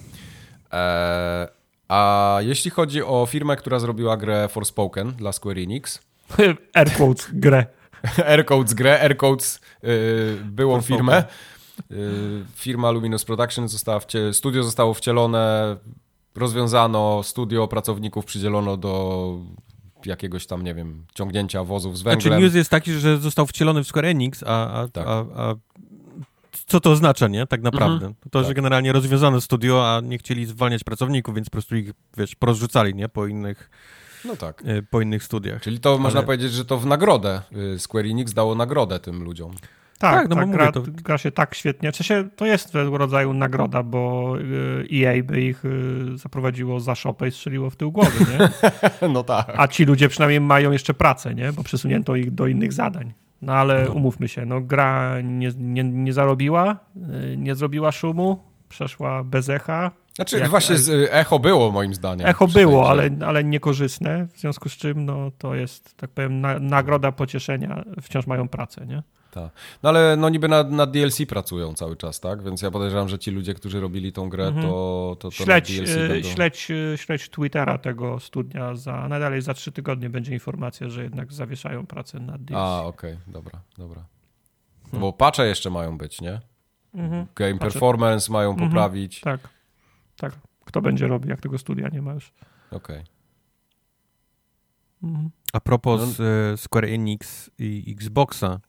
Eee, 0.71 1.47
A 1.89 2.38
jeśli 2.41 2.71
chodzi 2.71 3.03
o 3.03 3.25
firmę, 3.25 3.55
która 3.55 3.79
zrobiła 3.79 4.17
grę 4.17 4.47
Forspoken 4.51 5.11
dla 5.11 5.31
Square 5.31 5.57
Enix, 5.59 5.99
Air 6.73 6.91
quotes, 6.97 7.27
grę. 7.34 7.65
Aircodes 8.27 8.73
grę, 8.73 9.01
Aircodes 9.01 9.59
yy, 9.84 9.89
byłą 10.45 10.81
firmę. 10.81 11.23
Yy, 11.89 11.97
firma 12.55 12.91
Luminous 12.91 13.25
Production 13.25 13.67
została 13.67 13.99
wcie, 13.99 14.34
studio 14.34 14.63
zostało 14.63 14.93
wcielone, 14.93 15.77
rozwiązano, 16.36 17.23
studio 17.23 17.67
pracowników 17.67 18.25
przydzielono 18.25 18.77
do 18.77 19.38
jakiegoś 20.05 20.45
tam, 20.47 20.63
nie 20.63 20.73
wiem, 20.73 21.05
ciągnięcia 21.15 21.63
wozów 21.63 21.97
z 21.97 22.01
Znaczy 22.01 22.17
węglem. 22.29 22.41
news 22.43 22.55
jest 22.55 22.69
taki, 22.69 22.91
że 22.91 23.17
został 23.17 23.45
wcielony 23.47 23.84
w 23.84 23.88
Square 23.88 24.05
Enix, 24.05 24.43
a, 24.47 24.81
a, 24.81 24.88
Tak. 24.88 25.07
a, 25.07 25.25
a 25.36 25.55
co 26.67 26.79
to 26.79 26.91
oznacza, 26.91 27.27
nie? 27.27 27.47
Tak 27.47 27.61
naprawdę. 27.61 27.95
Mhm. 28.05 28.13
To, 28.31 28.39
że 28.41 28.47
Tak. 28.47 28.55
generalnie 28.55 28.91
rozwiązano 28.91 29.41
studio, 29.41 29.95
a 29.95 29.99
nie 30.01 30.17
chcieli 30.17 30.45
zwalniać 30.45 30.83
pracowników, 30.83 31.35
więc 31.35 31.47
po 31.49 31.51
prostu 31.51 31.75
ich, 31.75 31.91
wiesz, 32.17 32.35
porozrzucali, 32.35 32.95
nie? 32.95 33.09
Po 33.09 33.27
innych, 33.27 33.69
No 34.25 34.35
tak. 34.35 34.63
e, 34.65 34.81
po 34.81 35.01
innych 35.01 35.23
studiach. 35.23 35.61
Czyli 35.61 35.79
to 35.79 35.97
można 35.97 36.19
Ale- 36.19 36.25
powiedzieć, 36.25 36.51
że 36.53 36.65
to 36.65 36.77
w 36.77 36.85
nagrodę 36.85 37.41
y, 37.75 37.79
Square 37.79 38.05
Enix 38.05 38.33
dało 38.33 38.55
nagrodę 38.55 38.99
tym 38.99 39.23
ludziom. 39.23 39.51
Tak, 39.99 40.13
Tak, 40.21 40.29
no 40.29 40.35
tak 40.35 40.45
bo 40.47 40.53
gra, 40.53 40.71
to- 40.71 40.81
gra 40.87 41.17
się 41.17 41.31
tak 41.31 41.55
świetnie. 41.55 41.91
W 41.91 41.95
sensie 41.95 42.29
to 42.35 42.45
jest 42.45 42.69
swego 42.69 42.97
rodzaju 42.97 43.33
nagroda, 43.33 43.83
bo 43.83 44.33
y, 44.39 44.87
EA 45.05 45.23
by 45.23 45.41
ich 45.41 45.65
y, 45.65 46.17
zaprowadziło 46.17 46.79
za 46.79 46.95
szopę 46.95 47.27
i 47.27 47.31
strzeliło 47.31 47.69
w 47.69 47.75
tył 47.75 47.91
głowy, 47.91 48.25
nie? 48.31 48.49
No 49.13 49.23
tak. 49.23 49.53
A 49.57 49.67
ci 49.67 49.85
ludzie 49.85 50.09
przynajmniej 50.09 50.41
mają 50.41 50.71
jeszcze 50.71 50.93
pracę, 50.93 51.35
nie? 51.35 51.53
Bo 51.53 51.63
przesunięto 51.63 52.15
ich 52.15 52.31
do 52.31 52.47
innych 52.47 52.73
zadań. 52.73 53.13
No 53.43 53.53
ale 53.53 53.89
umówmy 53.89 54.27
się, 54.27 54.45
no 54.45 54.61
gra 54.61 55.21
nie, 55.21 55.51
nie, 55.57 55.83
nie 55.83 56.13
zarobiła, 56.13 56.77
y, 57.33 57.37
nie 57.37 57.55
zrobiła 57.55 57.91
szumu, 57.91 58.39
przeszła 58.69 59.23
bez 59.23 59.49
echa. 59.49 59.91
Znaczy 60.15 60.39
Jak- 60.39 60.49
właśnie 60.49 60.77
z, 60.77 60.89
y, 60.89 61.11
echo 61.11 61.39
było 61.39 61.71
moim 61.71 61.93
zdaniem. 61.93 62.27
Echo 62.27 62.47
było, 62.47 62.89
ale, 62.89 63.09
ale 63.25 63.43
niekorzystne, 63.43 64.27
w 64.33 64.39
związku 64.39 64.69
z 64.69 64.73
czym 64.77 65.05
no, 65.05 65.31
to 65.37 65.55
jest, 65.55 65.97
tak 65.97 66.09
powiem, 66.09 66.41
na, 66.41 66.59
nagroda 66.59 67.11
pocieszenia, 67.11 67.83
wciąż 68.01 68.27
mają 68.27 68.47
pracę, 68.47 68.85
nie? 68.85 69.03
Tak. 69.34 69.51
No 69.84 69.89
ale 69.89 70.15
no 70.17 70.29
niby 70.29 70.47
na, 70.47 70.63
na 70.63 70.86
DLC 70.86 71.25
pracują 71.29 71.73
cały 71.73 71.95
czas, 71.97 72.19
tak? 72.19 72.43
Więc 72.43 72.61
ja 72.61 72.71
podejrzewam, 72.71 73.09
że 73.09 73.19
ci 73.19 73.31
ludzie, 73.31 73.53
którzy 73.53 73.79
robili 73.81 74.11
tą 74.13 74.29
grę, 74.29 74.47
Mhm. 74.47 74.65
to, 74.67 75.15
to, 75.19 75.29
to 75.29 75.31
Śledź, 75.31 75.69
na 75.69 75.75
DLC 75.86 75.95
e, 75.97 76.07
będą... 76.07 76.29
śledź, 76.29 76.71
e, 76.71 76.97
śledź 76.97 77.29
Twittera 77.29 77.77
tego 77.77 78.19
studnia, 78.19 78.75
za, 78.75 79.07
najdalej 79.07 79.41
za 79.41 79.53
trzy 79.53 79.71
tygodnie 79.71 80.09
będzie 80.09 80.34
informacja, 80.34 80.89
że 80.89 81.03
jednak 81.03 81.34
zawieszają 81.34 81.86
pracę 81.88 82.19
nad 82.19 82.43
DLC. 82.43 82.57
A, 82.59 82.84
okej, 82.86 83.17
dobra, 83.27 83.61
dobra. 83.77 84.05
Bo 84.93 85.13
patche 85.13 85.45
jeszcze 85.47 85.69
mają 85.69 85.97
być, 85.97 86.21
nie? 86.21 86.41
Mhm. 86.93 87.25
Game 87.36 87.53
Patche. 87.53 87.71
performance 87.71 88.31
mają 88.31 88.49
Mhm. 88.51 88.69
poprawić. 88.69 89.21
Tak, 89.21 89.39
tak. 90.17 90.34
Kto 90.65 90.81
będzie 90.81 91.07
robił, 91.07 91.29
jak 91.29 91.41
tego 91.41 91.57
studia 91.57 91.89
nie 91.89 92.01
ma 92.01 92.13
już? 92.13 92.34
Okej. 92.71 93.03
Mhm. 95.03 95.29
A 95.53 95.59
propos 95.59 96.19
e, 96.19 96.57
Square 96.57 96.86
Enix 96.86 97.49
i 97.59 97.91
Xboxa, 97.97 98.59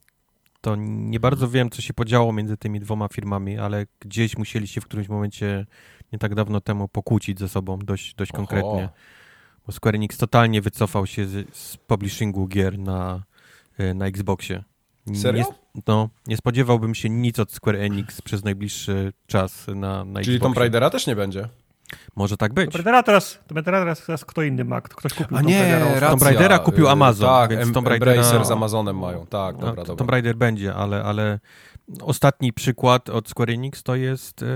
to 0.65 0.77
nie 0.77 1.21
bardzo 1.21 1.49
wiem, 1.49 1.71
co 1.71 1.83
się 1.83 1.95
podziało 1.95 2.33
między 2.33 2.57
tymi 2.57 2.81
dwoma 2.81 3.09
firmami, 3.09 3.59
ale 3.59 3.87
gdzieś 4.01 4.39
musieli 4.39 4.69
się 4.69 4.81
w 4.81 4.85
którymś 4.85 5.09
momencie 5.09 5.67
nie 6.13 6.19
tak 6.19 6.35
dawno 6.35 6.61
temu 6.61 6.89
pokłócić 6.89 7.39
ze 7.39 7.49
sobą 7.49 7.79
dość, 7.79 8.15
dość 8.15 8.33
Oho. 8.33 8.39
konkretnie. 8.39 8.89
Bo 9.67 9.73
Square 9.73 9.95
Enix 9.95 10.19
totalnie 10.19 10.61
wycofał 10.61 11.07
się 11.07 11.27
z, 11.27 11.57
z 11.57 11.77
publishingu 11.77 12.49
gier 12.49 12.79
na, 12.79 13.23
e, 13.79 13.95
na 13.95 14.07
Xboxie. 14.07 14.65
Serio? 15.15 15.45
Nie, 15.75 15.83
no, 15.87 16.09
nie 16.27 16.37
spodziewałbym 16.37 16.95
się 16.95 17.11
nic 17.11 17.39
od 17.39 17.53
Square 17.53 17.77
Enix 17.77 18.23
przez 18.23 18.45
najbliższy 18.45 19.13
czas 19.27 19.67
na, 19.67 19.75
na 19.75 20.21
Czyli 20.21 20.37
Xboxie. 20.37 20.41
Tomb 20.41 20.59
Raidera 20.59 20.91
też 20.91 21.07
nie 21.07 21.17
będzie? 21.17 21.49
Może 22.17 22.37
tak 22.37 22.53
być. 22.55 22.65
Tomb 22.65 22.75
Raidera 22.75 23.03
teraz, 23.03 23.39
Tomb 23.47 23.57
Raidera 23.57 23.79
teraz, 23.79 24.07
teraz 24.07 24.25
kto 24.25 24.43
inny 24.43 24.65
ma? 24.65 24.81
Ktoś 24.81 25.15
kupił 25.15 25.37
A 25.37 25.41
Tomb 25.41 25.49
nie. 25.51 25.81
Tomb 26.11 26.23
Raidera 26.23 26.59
kupił 26.59 26.87
Y, 26.87 26.91
Amazon, 26.91 27.29
Tak, 27.29 27.51
więc 27.51 27.73
Tomb 27.73 27.89
Raidera- 27.89 27.95
Embracer 28.11 28.45
z 28.45 28.51
Amazonem 28.51 28.99
mają. 28.99 29.27
Tak, 29.27 29.57
dobra, 29.57 29.75
dobra. 29.85 29.97
Tomb 29.97 30.11
Raider 30.11 30.37
będzie, 30.37 30.75
ale, 30.75 31.05
ale 31.05 31.41
ostatni 32.03 32.53
przykład 32.53 33.09
od 33.11 33.29
Square 33.29 33.51
Enix 33.51 33.83
to 33.83 33.95
jest 33.97 34.43
e, 34.43 34.47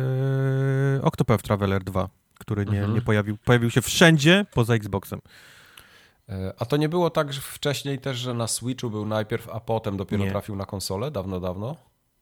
Octopath 1.02 1.42
Traveler 1.44 1.84
2, 1.84 2.08
który 2.38 2.64
nie, 2.66 2.78
Mhm. 2.78 2.94
nie 2.94 3.00
pojawił, 3.02 3.36
pojawił 3.44 3.70
się 3.70 3.82
wszędzie 3.82 4.46
poza 4.54 4.74
Xboxem. 4.74 5.20
E, 6.28 6.52
A 6.58 6.64
to 6.64 6.76
nie 6.76 6.88
było 6.88 7.10
tak 7.10 7.32
że 7.32 7.40
wcześniej 7.40 7.98
też, 7.98 8.16
że 8.18 8.34
na 8.34 8.46
Switchu 8.46 8.90
był 8.90 9.06
najpierw, 9.06 9.48
a 9.52 9.60
potem 9.60 9.96
dopiero 9.96 10.24
Nie. 10.24 10.30
trafił 10.30 10.56
na 10.56 10.64
konsolę? 10.66 11.10
Dawno, 11.10 11.40
dawno? 11.40 11.76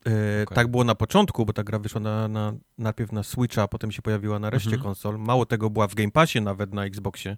E, 0.07 0.43
Okej. 0.43 0.55
Tak 0.55 0.67
było 0.67 0.83
na 0.83 0.95
początku, 0.95 1.45
bo 1.45 1.53
ta 1.53 1.63
gra 1.63 1.79
wyszła 1.79 2.01
na, 2.01 2.27
na, 2.27 2.53
najpierw 2.77 3.11
na 3.11 3.23
Switcha, 3.23 3.63
a 3.63 3.67
potem 3.67 3.91
się 3.91 4.01
pojawiła 4.01 4.39
na 4.39 4.49
reszcie 4.49 4.67
Mhm. 4.69 4.83
konsol. 4.83 5.19
Mało 5.19 5.45
tego, 5.45 5.69
była 5.69 5.87
w 5.87 5.95
Game 5.95 6.11
Passie 6.11 6.41
nawet 6.41 6.73
na 6.73 6.85
Xboxie. 6.85 7.37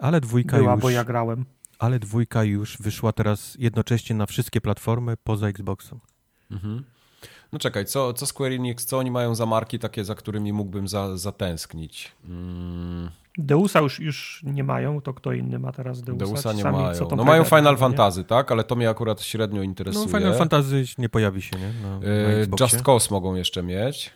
Ale 0.00 0.20
dwójka, 0.20 0.56
Była, 0.56 0.72
już, 0.72 0.82
bo 0.82 0.90
ja 0.90 1.04
grałem. 1.04 1.44
ale 1.78 1.98
dwójka 1.98 2.44
już 2.44 2.78
wyszła 2.78 3.12
teraz 3.12 3.56
jednocześnie 3.58 4.16
na 4.16 4.26
wszystkie 4.26 4.60
platformy 4.60 5.16
poza 5.24 5.48
Xboxem. 5.48 6.00
Mhm. 6.50 6.84
No 7.52 7.58
czekaj, 7.58 7.86
co, 7.86 8.12
co 8.12 8.26
Square 8.26 8.52
Enix, 8.52 8.84
co 8.86 8.98
oni 8.98 9.10
mają 9.10 9.34
za 9.34 9.46
marki 9.46 9.78
takie, 9.78 10.04
za 10.04 10.14
którymi 10.14 10.52
mógłbym 10.52 10.88
za, 10.88 11.16
zatęsknić? 11.16 12.12
Mm, 12.24 13.10
Deusa 13.38 13.80
już, 13.80 14.00
już 14.00 14.40
nie 14.46 14.64
mają, 14.64 15.00
to 15.00 15.14
kto 15.14 15.32
inny 15.32 15.58
ma 15.58 15.72
teraz 15.72 16.02
Deusa? 16.02 16.24
Deusa 16.24 16.52
nie 16.52 16.62
sami, 16.62 16.78
mają. 16.78 17.08
No 17.16 17.24
mają 17.24 17.44
Final 17.44 17.74
nie? 17.74 17.78
Fantasy, 17.78 18.24
tak? 18.24 18.52
Ale 18.52 18.64
to 18.64 18.76
mnie 18.76 18.90
akurat 18.90 19.22
średnio 19.22 19.62
interesuje. 19.62 20.06
No 20.12 20.18
Final 20.18 20.34
Fantasy 20.38 20.84
nie 20.98 21.08
pojawi 21.08 21.42
się, 21.42 21.56
nie? 21.58 21.72
Na, 21.82 21.98
na 21.98 22.06
E. 22.06 22.46
Just 22.60 22.82
Cause 22.82 23.08
mogą 23.10 23.34
jeszcze 23.34 23.62
mieć. 23.62 24.10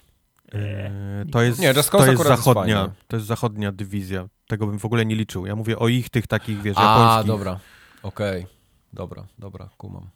E, 0.52 1.24
To 1.32 1.42
jest, 1.42 1.58
Nie, 1.60 1.68
Just 1.68 1.90
to 1.90 1.98
Cause 1.98 2.10
jest 2.10 2.20
akurat 2.20 2.38
jest 2.38 2.44
zachodnia, 2.44 2.76
fajne. 2.78 2.94
to 3.08 3.16
jest 3.16 3.26
zachodnia 3.28 3.72
dywizja. 3.72 4.28
Tego 4.48 4.66
bym 4.66 4.78
w 4.78 4.84
ogóle 4.84 5.06
nie 5.06 5.14
liczył. 5.16 5.46
Ja 5.46 5.56
mówię 5.56 5.78
o 5.78 5.88
ich 5.88 6.08
tych 6.10 6.26
takich, 6.26 6.62
wiesz, 6.62 6.76
A, 6.78 6.82
japońskich. 6.82 7.26
dobra. 7.32 7.58
Okej. 8.02 8.46
Dobra, 8.92 9.24
dobra, 9.38 9.68
kumam. 9.78 10.08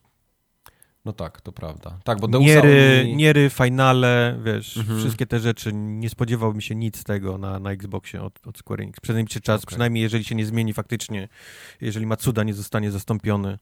No 1.09 1.13
tak, 1.13 1.41
to 1.41 1.53
prawda. 1.53 1.99
Tak, 2.05 2.21
bo 2.21 2.29
Deusa 2.29 2.47
Niery, 2.47 3.01
oni... 3.05 3.17
Niery, 3.17 3.51
Finale, 3.51 4.39
wiesz, 4.45 4.77
Mhm. 4.77 4.99
wszystkie 4.99 5.27
te 5.27 5.41
rzeczy. 5.41 5.73
Nie 5.75 6.11
spodziewałbym 6.11 6.61
się 6.61 6.75
nic 6.75 6.99
z 6.99 7.05
tego 7.05 7.39
na, 7.39 7.59
na 7.59 7.71
Xboxie 7.73 8.23
od, 8.23 8.47
od 8.47 8.59
Square 8.59 8.81
Enix. 8.81 9.01
Przez 9.01 9.15
najbliższy 9.15 9.41
czas, 9.41 9.63
Okej. 9.63 9.67
przynajmniej 9.67 10.03
jeżeli 10.03 10.25
się 10.25 10.35
nie 10.35 10.47
zmieni 10.47 10.73
faktycznie, 10.73 11.29
jeżeli 11.81 12.07
Matsuda 12.07 12.43
nie 12.45 12.55
zostanie 12.55 12.91
zastąpiony. 12.91 13.59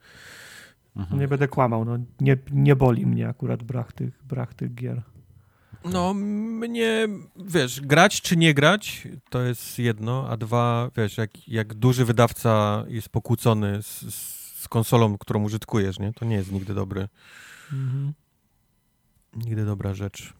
Mhm. 0.97 1.21
Nie 1.21 1.29
będę 1.29 1.49
kłamał, 1.49 1.85
no, 1.85 1.99
nie, 2.21 2.37
nie 2.53 2.77
boli 2.77 3.07
mnie 3.07 3.29
akurat 3.29 3.63
brak 3.63 3.93
tych, 3.93 4.25
brak 4.25 4.55
tych 4.55 4.75
gier. 4.75 5.03
No, 5.85 6.15
mnie, 6.15 7.09
wiesz, 7.37 7.81
grać 7.81 8.21
czy 8.23 8.37
nie 8.37 8.55
grać, 8.55 9.09
to 9.31 9.43
jest 9.43 9.79
jedno, 9.79 10.29
a 10.29 10.37
dwa, 10.37 10.91
wiesz, 10.97 11.19
jak, 11.19 11.49
jak 11.49 11.75
duży 11.75 12.05
wydawca 12.05 12.85
jest 12.89 13.09
pokłócony 13.09 13.83
z, 13.83 14.15
z 14.15 14.36
konsolą, 14.69 15.19
którą 15.19 15.43
użytkujesz, 15.43 15.99
nie? 15.99 16.13
To 16.13 16.25
nie 16.25 16.37
jest 16.37 16.53
nigdy 16.53 16.75
dobry, 16.75 17.09
nigdy 19.37 19.65
dobra 19.65 19.95
rzecz. 19.95 20.33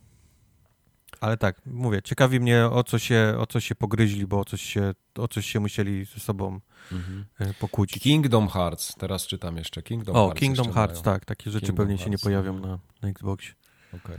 Ale 1.21 1.37
tak, 1.37 1.61
mówię, 1.67 2.03
ciekawi 2.03 2.41
mnie 2.41 2.67
o 2.67 2.85
co 2.85 2.99
się, 2.99 3.35
o 3.39 3.47
co 3.47 3.61
się 3.61 3.75
pogryźli, 3.75 4.27
bo 4.27 4.41
o 4.41 4.45
coś 4.45 4.63
się, 4.63 4.95
o 5.19 5.29
coś 5.29 5.47
się 5.47 5.61
musieli 5.61 6.05
ze 6.05 6.21
sobą 6.21 6.61
Mhm. 6.93 7.25
e, 7.39 7.55
pokłócić. 7.55 8.03
Kingdom 8.03 8.49
Hearts, 8.49 8.95
teraz 8.95 9.27
czytam 9.27 9.57
jeszcze. 9.57 9.83
Kingdom 9.83 10.17
O, 10.17 10.25
Hearts 10.27 10.41
Kingdom 10.41 10.73
Hearts, 10.73 10.95
mają. 10.95 11.03
tak, 11.03 11.25
takie 11.25 11.51
rzeczy 11.51 11.67
Kingdom 11.67 11.87
pewnie 11.87 11.99
się 11.99 12.05
nie 12.05 12.11
Hearts, 12.11 12.25
pojawią 12.25 12.59
no. 12.61 12.67
na, 12.69 12.79
na 13.03 13.09
Xboxie. 13.09 13.55
Okej. 13.93 14.17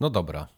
No 0.00 0.10
dobra. 0.10 0.48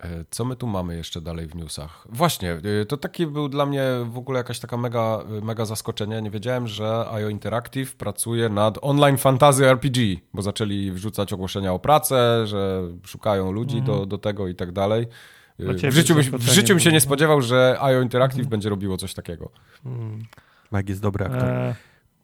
E, 0.00 0.24
Co 0.30 0.44
my 0.44 0.56
tu 0.56 0.66
mamy 0.66 0.96
jeszcze 0.96 1.20
dalej 1.20 1.46
w 1.46 1.54
newsach? 1.54 2.06
Właśnie, 2.08 2.52
e, 2.52 2.84
to 2.88 2.96
taki 2.96 3.26
był 3.26 3.48
dla 3.48 3.66
mnie 3.66 3.84
w 4.04 4.18
ogóle 4.18 4.38
jakaś 4.38 4.60
taka 4.60 4.76
mega, 4.76 5.18
mega 5.42 5.64
zaskoczenie. 5.64 6.22
Nie 6.22 6.30
wiedziałem, 6.30 6.68
że 6.68 7.06
IO 7.12 7.28
Interactive 7.28 7.94
pracuje 7.96 8.48
nad 8.48 8.78
online 8.82 9.16
fantasy 9.16 9.66
RPG, 9.66 10.16
bo 10.34 10.42
zaczęli 10.42 10.92
wrzucać 10.92 11.32
ogłoszenia 11.32 11.72
o 11.72 11.78
pracę, 11.78 12.46
że 12.46 12.82
szukają 13.04 13.52
ludzi 13.52 13.82
do, 13.82 14.06
do 14.06 14.18
tego 14.18 14.48
i 14.48 14.54
tak 14.54 14.72
dalej. 14.72 15.06
E, 15.58 15.90
W 15.90 15.94
życiu, 15.94 16.14
w 16.32 16.48
życiu 16.48 16.74
bym 16.74 16.80
się 16.80 16.90
nie 16.90 16.96
no. 16.96 17.00
spodziewał, 17.00 17.42
że 17.42 17.76
IO 17.80 18.02
Interactive 18.02 18.46
będzie 18.46 18.68
robiło 18.68 18.96
coś 18.96 19.14
takiego. 19.14 19.50
Mm. 19.86 20.22
Mike 20.72 20.88
jest 20.92 21.02
dobry 21.02 21.24
aktor. 21.24 21.44
E, 21.44 21.74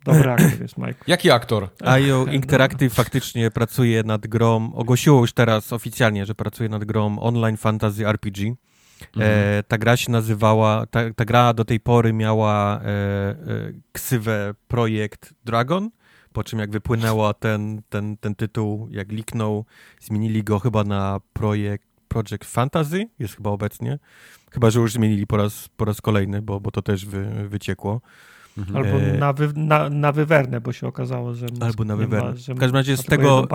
dobry 0.07 0.31
aktor 0.31 0.61
jest 0.61 0.79
Mike. 0.79 0.95
Jaki 1.13 1.31
aktor? 1.31 1.69
IO 1.85 2.27
Interactive 2.27 2.95
faktycznie 2.95 3.51
pracuje 3.51 4.03
nad 4.03 4.27
grą, 4.27 4.73
ogłosiło 4.75 5.21
już 5.21 5.33
teraz 5.33 5.73
oficjalnie, 5.73 6.27
że 6.27 6.35
pracuje 6.35 6.69
nad 6.69 6.85
grą 6.85 7.19
Online 7.19 7.57
Fantasy 7.57 8.07
RPG. 8.07 8.55
E, 9.21 9.63
ta 9.69 9.79
gra 9.79 9.97
się 9.97 10.13
nazywała, 10.13 10.87
ta, 10.87 11.01
ta 11.17 11.25
gra 11.25 11.55
do 11.55 11.65
tej 11.65 11.81
pory 11.81 12.13
miała 12.13 12.81
e, 12.81 12.85
e, 12.85 13.37
ksywę 13.93 14.55
Projekt 14.69 15.35
Dragon, 15.45 15.91
po 16.33 16.45
czym 16.45 16.59
jak 16.59 16.71
wypłynęła 16.71 17.35
ten, 17.35 17.83
ten, 17.89 18.17
ten 18.17 18.35
tytuł, 18.35 18.89
jak 18.91 19.13
liknął, 19.13 19.65
zmienili 20.01 20.45
go 20.45 20.59
chyba 20.59 20.85
na 20.85 21.21
projekt 21.33 21.89
Project 22.09 22.45
Fantasy, 22.45 23.09
jest 23.19 23.37
chyba 23.37 23.51
obecnie. 23.51 23.99
Chyba, 24.51 24.71
że 24.71 24.81
już 24.81 24.93
zmienili 24.93 25.27
po 25.27 25.37
raz, 25.37 25.69
po 25.77 25.85
raz 25.85 26.01
kolejny, 26.01 26.43
bo, 26.43 26.61
bo 26.61 26.71
to 26.71 26.83
też 26.83 27.07
wy, 27.07 27.49
wyciekło. 27.49 28.01
Albo 28.75 28.89
E, 28.89 29.19
na, 29.19 29.33
wy, 29.33 29.53
na, 29.57 29.91
na 29.91 30.13
wywernę, 30.13 30.61
bo 30.61 30.73
się 30.73 30.87
okazało, 30.87 31.35
że 31.35 31.47
Albo 31.61 31.85
na 31.85 31.97
Wywernę. 31.97 32.31
Ma, 32.31 32.37
że 32.37 32.55
W 32.55 32.59
każdym 32.59 32.77
razie 32.77 32.97
z 32.97 33.05
tego- 33.05 33.47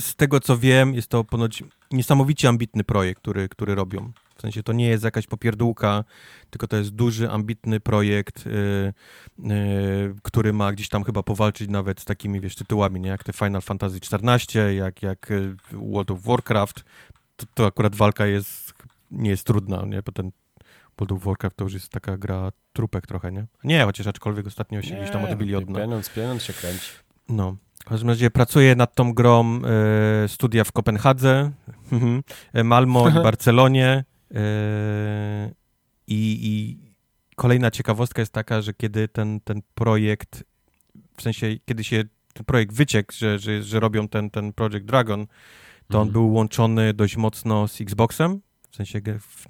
z 0.00 0.14
tego 0.16 0.40
co 0.40 0.58
wiem, 0.58 0.94
jest 0.94 1.08
to 1.08 1.24
ponoć 1.24 1.64
niesamowicie 1.90 2.48
ambitny 2.48 2.84
projekt, 2.84 3.20
który, 3.22 3.48
który 3.48 3.74
robią. 3.74 4.12
W 4.36 4.40
sensie 4.40 4.62
to 4.62 4.72
nie 4.72 4.88
jest 4.88 5.04
jakaś 5.04 5.26
popierdółka, 5.26 6.04
tylko 6.50 6.66
to 6.68 6.76
jest 6.76 6.90
duży, 6.90 7.30
ambitny 7.30 7.80
projekt, 7.80 8.46
yy, 8.46 8.92
yy, 9.38 10.14
który 10.22 10.52
ma 10.52 10.72
gdzieś 10.72 10.88
tam 10.88 11.04
chyba 11.04 11.22
powalczyć 11.22 11.68
nawet 11.70 12.00
z 12.00 12.04
takimi, 12.04 12.40
wiesz, 12.40 12.54
tytułami, 12.54 13.00
nie? 13.00 13.08
Jak 13.08 13.24
te 13.24 13.32
Final 13.32 13.62
Fantasy 13.62 13.96
XIV, 14.12 14.74
jak, 14.76 15.02
jak 15.02 15.32
World 15.72 16.10
of 16.10 16.22
Warcraft. 16.22 16.84
To, 17.36 17.46
to 17.54 17.66
akurat 17.66 17.96
walka 17.96 18.26
jest, 18.26 18.74
nie 19.10 19.30
jest 19.30 19.44
trudna, 19.46 19.84
nie? 19.86 20.02
Bo 20.02 20.12
ten 20.12 20.30
World 20.98 21.12
of 21.12 21.24
Warcraft 21.24 21.56
to 21.56 21.64
już 21.64 21.74
jest 21.74 21.88
taka 21.92 22.16
gra 22.18 22.52
trupek 22.72 23.06
trochę, 23.06 23.32
nie? 23.32 23.46
Nie, 23.64 23.84
chociaż 23.84 24.06
aczkolwiek 24.06 24.46
ostatnio 24.46 24.82
się 24.82 24.94
gdzieś 24.96 25.10
tam 25.10 25.24
odbili 25.24 25.54
od 25.56 25.64
dna. 25.64 25.78
Pieniądz, 25.80 26.10
pieniądz 26.10 26.42
się 26.42 26.52
kręci. 26.52 26.90
No, 27.28 27.56
W 27.80 27.84
każdym 27.84 28.08
razie 28.08 28.30
pracuję 28.30 28.76
nad 28.76 28.94
tą 28.94 29.12
grą 29.14 29.60
e, 30.24 30.28
studia 30.28 30.64
w 30.64 30.72
Kopenhadze, 30.72 31.50
e, 32.52 32.64
Malmo 32.64 33.08
i 33.08 33.12
Barcelonie. 33.28 34.04
E, 34.34 35.50
i, 36.06 36.38
I 36.42 36.78
kolejna 37.36 37.70
ciekawostka 37.70 38.22
jest 38.22 38.32
taka, 38.32 38.62
że 38.62 38.74
kiedy 38.74 39.08
ten, 39.08 39.40
ten 39.40 39.62
projekt, 39.74 40.44
w 41.16 41.22
sensie 41.22 41.46
kiedy 41.64 41.84
się 41.84 42.04
ten 42.34 42.44
projekt 42.44 42.72
wyciekł, 42.74 43.12
że, 43.16 43.38
że, 43.38 43.62
że 43.62 43.80
robią 43.80 44.08
ten, 44.08 44.30
ten 44.30 44.52
Project 44.52 44.86
Dragon, 44.86 45.26
to 45.88 45.98
on 46.00 46.08
Mhm. 46.08 46.12
był 46.12 46.32
łączony 46.32 46.94
dość 46.94 47.16
mocno 47.16 47.68
z 47.68 47.80
Xboxem. 47.80 48.40
W 48.70 48.76
sensie 48.76 49.00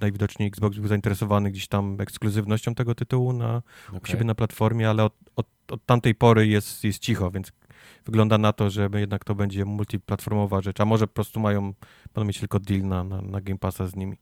najwidoczniej 0.00 0.48
Xbox 0.48 0.78
był 0.78 0.88
zainteresowany 0.88 1.50
gdzieś 1.50 1.68
tam 1.68 2.00
ekskluzywnością 2.00 2.74
tego 2.74 2.94
tytułu 2.94 3.32
na, 3.32 3.62
u 3.92 3.96
Okej. 3.96 4.10
siebie 4.10 4.24
na 4.24 4.34
platformie, 4.34 4.90
ale 4.90 5.04
od, 5.04 5.14
od, 5.36 5.46
od 5.70 5.86
tamtej 5.86 6.14
pory 6.14 6.46
jest, 6.46 6.84
jest 6.84 6.98
cicho, 6.98 7.30
więc 7.30 7.52
wygląda 8.06 8.38
na 8.38 8.52
to, 8.52 8.70
że 8.70 8.88
jednak 8.94 9.24
to 9.24 9.34
będzie 9.34 9.64
multiplatformowa 9.64 10.60
rzecz, 10.60 10.80
a 10.80 10.84
może 10.84 11.06
po 11.06 11.14
prostu 11.14 11.40
mają, 11.40 11.74
będą 12.14 12.24
mieć 12.28 12.40
tylko 12.40 12.60
deal 12.60 12.82
na, 12.82 13.04
na, 13.04 13.22
na 13.22 13.40
Game 13.40 13.58
Passa 13.58 13.86
z 13.86 13.96
nimi. 13.96 14.16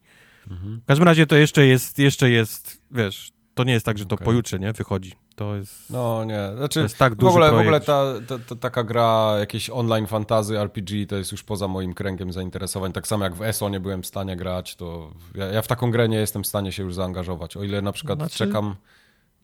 Mhm. 0.51 0.81
W 0.81 0.87
każdym 0.87 1.07
razie 1.07 1.27
to 1.27 1.37
jeszcze 1.37 1.67
jest, 1.67 1.99
jeszcze 1.99 2.31
jest, 2.31 2.83
wiesz, 2.91 3.33
to 3.55 3.65
nie 3.65 3.73
jest 3.73 3.87
tak, 3.87 3.99
że 3.99 4.07
to 4.07 4.15
Okej. 4.15 4.25
pojutrze, 4.25 4.59
nie, 4.59 4.73
wychodzi. 4.73 5.13
To 5.37 5.57
jest, 5.57 5.91
No 5.91 6.25
nie, 6.25 6.49
to 6.51 6.57
znaczy 6.57 6.81
jest 6.81 6.99
tak 6.99 7.13
w 7.13 7.17
duży 7.17 7.31
ogóle, 7.31 7.47
w 7.47 7.51
projekt. 7.51 7.67
ogóle 7.69 7.81
ta, 7.81 8.27
ta, 8.39 8.45
ta, 8.49 8.57
taka 8.57 8.85
gra, 8.85 9.35
jakieś 9.39 9.71
online 9.71 10.07
fantazy, 10.07 10.59
RPG, 10.59 11.07
to 11.07 11.17
jest 11.17 11.33
już 11.33 11.43
poza 11.43 11.69
moim 11.69 11.95
kręgiem 11.95 12.33
zainteresowań. 12.33 12.93
Tak 12.93 13.07
samo 13.07 13.25
jak 13.25 13.35
w 13.35 13.43
ESO 13.43 13.69
nie 13.69 13.81
byłem 13.81 14.03
w 14.03 14.07
stanie 14.07 14.37
grać, 14.37 14.77
to 14.77 15.11
ja, 15.35 15.47
ja 15.47 15.63
w 15.63 15.67
taką 15.69 15.91
grę 15.91 16.09
nie 16.09 16.17
jestem 16.19 16.43
w 16.43 16.47
stanie 16.47 16.73
się 16.73 16.83
już 16.83 16.95
zaangażować. 16.95 17.57
O 17.57 17.63
ile 17.63 17.83
na 17.83 17.93
przykład 17.93 18.19
Znaczy- 18.19 18.37
czekam... 18.39 18.75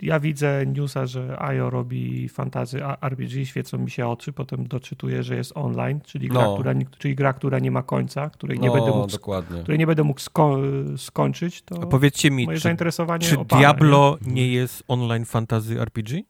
Ja 0.03 0.21
widzę 0.21 0.65
newsa, 0.67 1.07
że 1.07 1.37
IO 1.43 1.71
robi 1.71 2.29
fantazy 2.29 2.81
RPG, 3.03 3.47
świecą 3.47 3.79
mi 3.79 3.91
się 3.91 4.07
oczy, 4.09 4.33
potem 4.33 4.67
doczytuję, 4.69 5.23
że 5.23 5.37
jest 5.37 5.53
online, 5.57 6.01
czyli 6.01 6.29
gra, 6.29 6.43
No. 6.43 6.55
która, 6.55 6.73
nie- 6.73 6.87
czyli 6.99 7.15
gra, 7.15 7.33
która 7.33 7.59
nie 7.59 7.71
ma 7.71 7.83
końca, 7.83 8.31
której 8.31 8.59
nie 8.61 8.69
no, 8.69 8.75
będę 8.75 8.91
mógł, 8.91 9.11
dokładnie. 9.13 9.61
której 9.63 9.79
nie 9.79 9.87
będę 9.87 10.03
mógł 10.05 10.21
sko 10.21 10.57
skończyć, 10.97 11.63
to 11.63 11.83
A 11.83 11.87
powiedzcie 11.87 12.31
mi, 12.31 12.45
moje 12.47 12.57
czy, 12.59 12.63
zainteresowanie 12.63 13.27
czy 13.27 13.37
Diablo 13.45 14.19
nie? 14.27 14.49
jest 14.49 14.85
online 14.89 15.25
fantasy 15.25 15.81
RPG? 15.81 16.23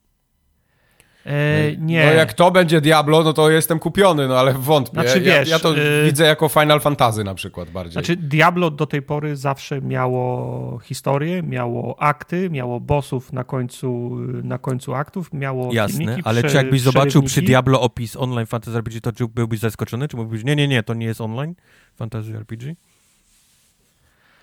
E, 1.27 1.77
nie. 1.79 2.07
No 2.07 2.12
jak 2.12 2.33
to 2.33 2.51
będzie 2.51 2.81
Diablo, 2.81 3.23
no 3.23 3.33
to 3.33 3.51
jestem 3.51 3.79
kupiony, 3.79 4.29
no 4.29 4.39
ale 4.39 4.53
wątpię. 4.53 4.93
Znaczy, 5.03 5.23
ja, 5.23 5.39
wiesz, 5.39 5.49
ja 5.49 5.59
to 5.59 5.77
y- 5.79 6.05
widzę 6.05 6.25
jako 6.25 6.49
Final 6.49 6.81
Fantasy 6.81 7.25
na 7.25 7.35
przykład 7.35 7.70
bardziej. 7.70 7.93
Znaczy, 7.93 8.16
Diablo 8.16 8.70
do 8.70 8.87
tej 8.87 9.03
pory 9.03 9.37
zawsze 9.37 9.81
miało 9.81 10.79
historię, 10.79 11.43
miało 11.43 12.03
akty, 12.03 12.51
miało 12.51 12.81
bossów 12.81 13.33
na 13.33 13.45
końcu, 13.45 14.11
na 14.43 14.59
końcu 14.59 14.95
aktów, 14.95 15.33
miało 15.33 15.73
Jasne, 15.73 15.99
filmiki, 15.99 16.23
ale 16.25 16.41
prze- 16.43 16.51
czy 16.51 16.57
jakbyś 16.57 16.81
zobaczył 16.81 17.23
przy. 17.23 17.43
Diablo 17.43 17.81
opis 17.81 18.16
online 18.16 18.47
fantasy 18.47 18.77
RPG, 18.77 19.01
to 19.01 19.12
czy 19.12 19.29
byłbyś 19.29 19.61
zaskoczony? 19.61 20.09
Czy 20.09 20.16
mógłbyś, 20.16 20.45
nie, 20.45 20.57
nie, 20.57 20.68
nie, 20.68 20.83
to 20.83 20.95
nie 20.95 21.07
jest 21.07 21.20
online 21.20 21.55
fantasy 21.97 22.37
RPG? 22.37 22.75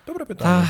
Dobre 0.06 0.26
pytanie. 0.26 0.66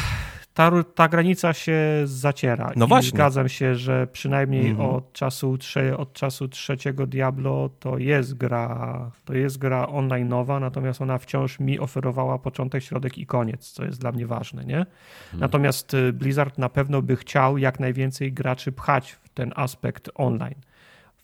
Ta, 0.55 0.71
ta 0.95 1.09
granica 1.09 1.53
się 1.53 1.79
zaciera. 2.05 2.73
No 2.77 2.87
I 2.87 2.89
właśnie. 2.89 3.11
Zgadzam 3.11 3.49
się, 3.49 3.75
że 3.75 4.07
przynajmniej 4.07 4.69
Mhm. 4.69 4.91
od, 4.91 5.13
czasu, 5.13 5.59
trze, 5.59 5.97
od 5.97 6.13
czasu 6.13 6.49
trzeciego 6.49 7.07
Diablo 7.07 7.71
to 7.81 7.99
jest 7.99 8.35
gra, 8.35 9.11
to 9.25 9.35
jest 9.35 9.59
gra 9.59 9.85
online'owa, 9.87 10.61
natomiast 10.61 11.03
ona 11.03 11.19
wciąż 11.19 11.61
mi 11.61 11.79
oferowała 11.79 12.39
początek, 12.39 12.83
środek 12.83 13.19
i 13.19 13.27
koniec, 13.27 13.71
co 13.71 13.85
jest 13.85 14.01
dla 14.01 14.13
mnie 14.13 14.27
ważne, 14.27 14.65
nie? 14.65 14.87
Natomiast 15.35 15.95
y, 15.95 16.13
Blizzard 16.13 16.59
na 16.59 16.69
pewno 16.69 17.03
by 17.03 17.17
chciał 17.17 17.59
jak 17.59 17.81
najwięcej 17.81 18.33
graczy 18.33 18.73
pchać 18.73 19.13
w 19.13 19.29
ten 19.29 19.53
aspekt 19.57 20.11
online. 20.15 20.55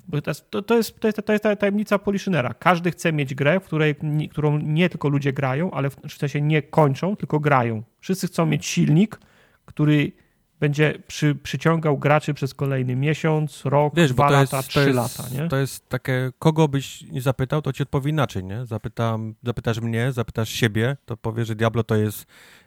Bo 0.09 0.23
to, 0.23 0.31
jest, 0.31 0.51
to, 0.51 0.77
jest, 0.77 1.01
to, 1.01 1.07
jest, 1.09 1.23
to 1.27 1.33
jest 1.33 1.43
ta 1.43 1.57
tajemnica 1.57 1.99
Poliszynera. 1.99 2.55
Każdy 2.55 2.91
chce 2.91 3.13
mieć 3.13 3.35
grę, 3.35 3.61
w 3.61 3.65
której, 3.65 3.95
którą 4.31 4.59
nie 4.59 4.89
tylko 4.89 5.09
ludzie 5.09 5.33
grają, 5.33 5.71
ale 5.71 5.91
w, 5.91 5.97
w 5.97 6.13
sensie 6.13 6.41
nie 6.41 6.63
kończą, 6.63 7.17
tylko 7.17 7.41
grają. 7.41 7.83
Wszyscy 8.01 8.27
chcą 8.27 8.47
mieć 8.47 8.67
silnik, 8.67 9.21
który 9.65 10.13
będzie 10.61 10.99
przy, 11.07 11.35
przyciągał 11.35 11.99
graczy 11.99 12.35
przez 12.35 12.55
kolejny 12.55 12.97
miesiąc, 12.97 13.65
rok, 13.65 13.95
Wiesz, 13.97 14.13
dwa 14.13 14.31
lata, 14.31 14.57
jest, 14.57 14.69
trzy 14.69 14.93
lata. 14.93 15.25
Nie? 15.33 15.49
to 15.49 15.57
jest 15.57 15.89
takie, 15.89 16.31
kogo 16.39 16.69
byś 16.69 17.03
nie 17.03 17.21
zapytał, 17.21 17.63
to 17.63 17.73
ci 17.73 17.83
odpowie 17.83 18.11
inaczej, 18.11 18.45
nie? 18.45 18.67
Zapytam, 18.67 19.35
zapytasz 19.43 19.81
mnie, 19.81 20.13
zapytasz 20.13 20.49
siebie, 20.49 20.97
to 21.05 21.17
powie, 21.17 21.45
że 21.45 21.55
Diablo 21.55 21.85
to 21.85 21.97
jest 21.97 22.27